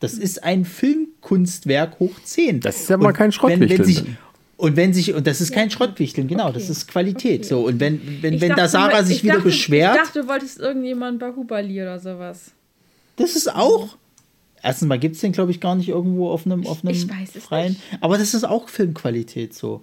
Das 0.00 0.14
ist 0.14 0.44
ein 0.44 0.64
Filmkunstwerk 0.64 1.98
hoch 1.98 2.14
10. 2.22 2.60
Das 2.60 2.76
ist 2.82 2.88
ja 2.90 2.96
mal 2.96 3.08
Und 3.08 3.14
kein 3.14 3.32
Schrottwichteln 3.32 3.70
wenn- 3.70 3.78
wenn 3.78 3.84
sich-. 3.86 4.04
Und 4.56 4.74
wenn 4.76 4.92
sich, 4.92 5.14
und 5.14 5.24
das 5.26 5.40
ist 5.40 5.52
kein 5.52 5.70
Schrottwichteln, 5.70 6.26
genau, 6.26 6.50
das 6.50 6.64
Okay. 6.64 6.72
ist 6.72 6.88
Qualität. 6.88 7.40
Okay. 7.40 7.48
So, 7.48 7.60
und 7.66 7.78
wenn, 7.78 8.00
wenn, 8.22 8.34
ich 8.34 8.40
wenn 8.40 8.48
da 8.50 8.56
dachte, 8.56 8.68
Sarah 8.70 9.00
ich 9.02 9.06
sich 9.06 9.22
wieder 9.22 9.34
dachte, 9.34 9.44
beschwert, 9.46 9.94
Ich 9.96 10.02
dachte, 10.02 10.22
du 10.22 10.28
wolltest 10.28 10.58
irgendjemand 10.58 11.20
Bahubali 11.20 11.80
oder 11.80 11.98
sowas. 12.00 12.50
das 13.16 13.36
ist 13.36 13.54
auch. 13.54 13.96
Erstens 14.60 14.88
mal 14.88 14.98
gibt 14.98 15.14
es 15.14 15.20
den, 15.20 15.30
glaube 15.30 15.52
ich, 15.52 15.60
gar 15.60 15.76
nicht 15.76 15.88
irgendwo 15.88 16.30
auf 16.30 16.44
einem, 16.44 16.66
auf 16.66 16.82
einem 16.84 16.92
Ich 16.92 17.08
weiß 17.08 17.36
es 17.36 17.44
freien. 17.44 17.76
Aber 18.00 18.18
das 18.18 18.34
ist 18.34 18.42
auch 18.42 18.68
Filmqualität 18.68 19.54
so. 19.54 19.82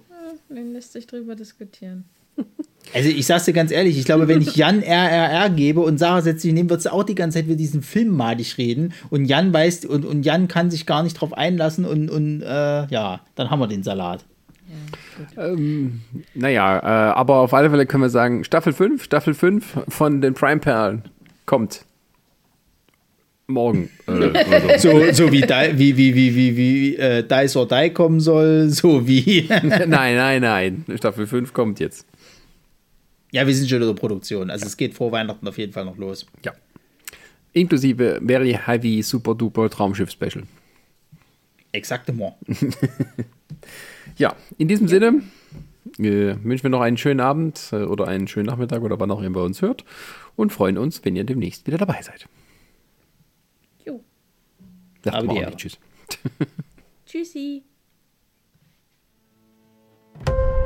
Dann 0.50 0.72
lässt 0.72 0.92
sich 0.92 1.06
drüber 1.06 1.34
diskutieren. 1.36 2.04
Also 2.94 3.08
ich 3.08 3.26
sag's 3.26 3.44
dir 3.44 3.52
ganz 3.52 3.70
ehrlich, 3.70 3.98
ich 3.98 4.04
glaube, 4.04 4.28
wenn 4.28 4.40
ich 4.40 4.56
Jan 4.56 4.82
RRR 4.82 5.50
gebe 5.50 5.80
und 5.80 5.98
Sarah 5.98 6.22
setzt 6.22 6.42
sich 6.42 6.52
neben, 6.52 6.70
wird 6.70 6.82
sie 6.82 6.92
auch 6.92 7.04
die 7.04 7.14
ganze 7.14 7.38
Zeit 7.38 7.46
über 7.46 7.56
diesen 7.56 7.82
Film 7.82 8.08
madig 8.08 8.58
reden 8.58 8.94
und 9.10 9.26
Jan 9.26 9.52
weiß 9.52 9.84
und, 9.86 10.04
und 10.04 10.24
Jan 10.24 10.48
kann 10.48 10.70
sich 10.70 10.86
gar 10.86 11.02
nicht 11.02 11.20
drauf 11.20 11.32
einlassen 11.32 11.84
und, 11.84 12.08
und 12.08 12.42
äh, 12.42 12.86
ja, 12.86 13.20
dann 13.34 13.50
haben 13.50 13.60
wir 13.60 13.66
den 13.66 13.82
Salat. 13.82 14.24
Ähm, 15.36 16.00
naja, 16.34 16.78
äh, 16.78 17.12
aber 17.14 17.36
auf 17.36 17.54
alle 17.54 17.70
Fälle 17.70 17.86
können 17.86 18.02
wir 18.02 18.10
sagen, 18.10 18.44
Staffel 18.44 18.72
5, 18.72 19.02
Staffel 19.02 19.34
5 19.34 19.84
von 19.88 20.20
den 20.20 20.34
Prime 20.34 20.60
Perlen 20.60 21.02
kommt. 21.46 21.84
Morgen. 23.46 23.90
Äh, 24.06 24.10
oder 24.12 24.78
so. 24.78 24.90
So, 24.90 25.12
so 25.12 25.32
wie, 25.32 25.42
Die, 25.42 25.72
wie, 25.74 25.96
wie, 25.96 26.14
wie, 26.14 26.34
wie, 26.34 26.56
wie 26.56 26.96
äh, 26.96 27.22
Dice 27.22 27.56
or 27.56 27.68
Die 27.68 27.90
kommen 27.90 28.20
soll, 28.20 28.68
so 28.70 29.06
wie. 29.06 29.48
nein, 29.62 30.16
nein, 30.16 30.42
nein. 30.42 30.84
Staffel 30.96 31.26
5 31.26 31.52
kommt 31.52 31.80
jetzt. 31.80 32.06
Ja, 33.36 33.46
wir 33.46 33.54
sind 33.54 33.68
schon 33.68 33.82
in 33.82 33.86
der 33.86 33.94
Produktion. 33.94 34.50
Also 34.50 34.64
es 34.64 34.78
geht 34.78 34.94
vor 34.94 35.12
Weihnachten 35.12 35.46
auf 35.46 35.58
jeden 35.58 35.72
Fall 35.72 35.84
noch 35.84 35.98
los. 35.98 36.24
Ja. 36.42 36.52
Inklusive 37.52 38.20
Very 38.26 38.58
Heavy 38.64 39.02
Super 39.02 39.34
Duper 39.34 39.68
Traumschiff 39.68 40.10
Special. 40.10 40.44
Exaktement. 41.72 42.34
Ja, 44.18 44.34
in 44.56 44.68
diesem 44.68 44.88
Sinne 44.88 45.22
äh, 45.98 46.36
wünschen 46.42 46.62
wir 46.62 46.70
noch 46.70 46.80
einen 46.80 46.96
schönen 46.96 47.20
Abend 47.20 47.68
äh, 47.72 47.82
oder 47.82 48.06
einen 48.08 48.28
schönen 48.28 48.46
Nachmittag 48.46 48.80
oder 48.82 48.98
wann 48.98 49.10
auch 49.10 49.20
immer 49.20 49.40
ihr 49.40 49.44
uns 49.44 49.60
hört 49.60 49.84
und 50.36 50.52
freuen 50.52 50.78
uns, 50.78 51.04
wenn 51.04 51.16
ihr 51.16 51.24
demnächst 51.24 51.66
wieder 51.66 51.76
dabei 51.76 52.00
seid. 52.00 52.26
Jo. 53.84 54.02
Sagt 55.04 55.16
Aber 55.16 55.26
mal 55.26 55.34
die 55.34 55.44
auch 55.44 55.50
nicht 55.50 55.58
Tschüss. 55.58 55.78
Tschüssi. 57.04 57.64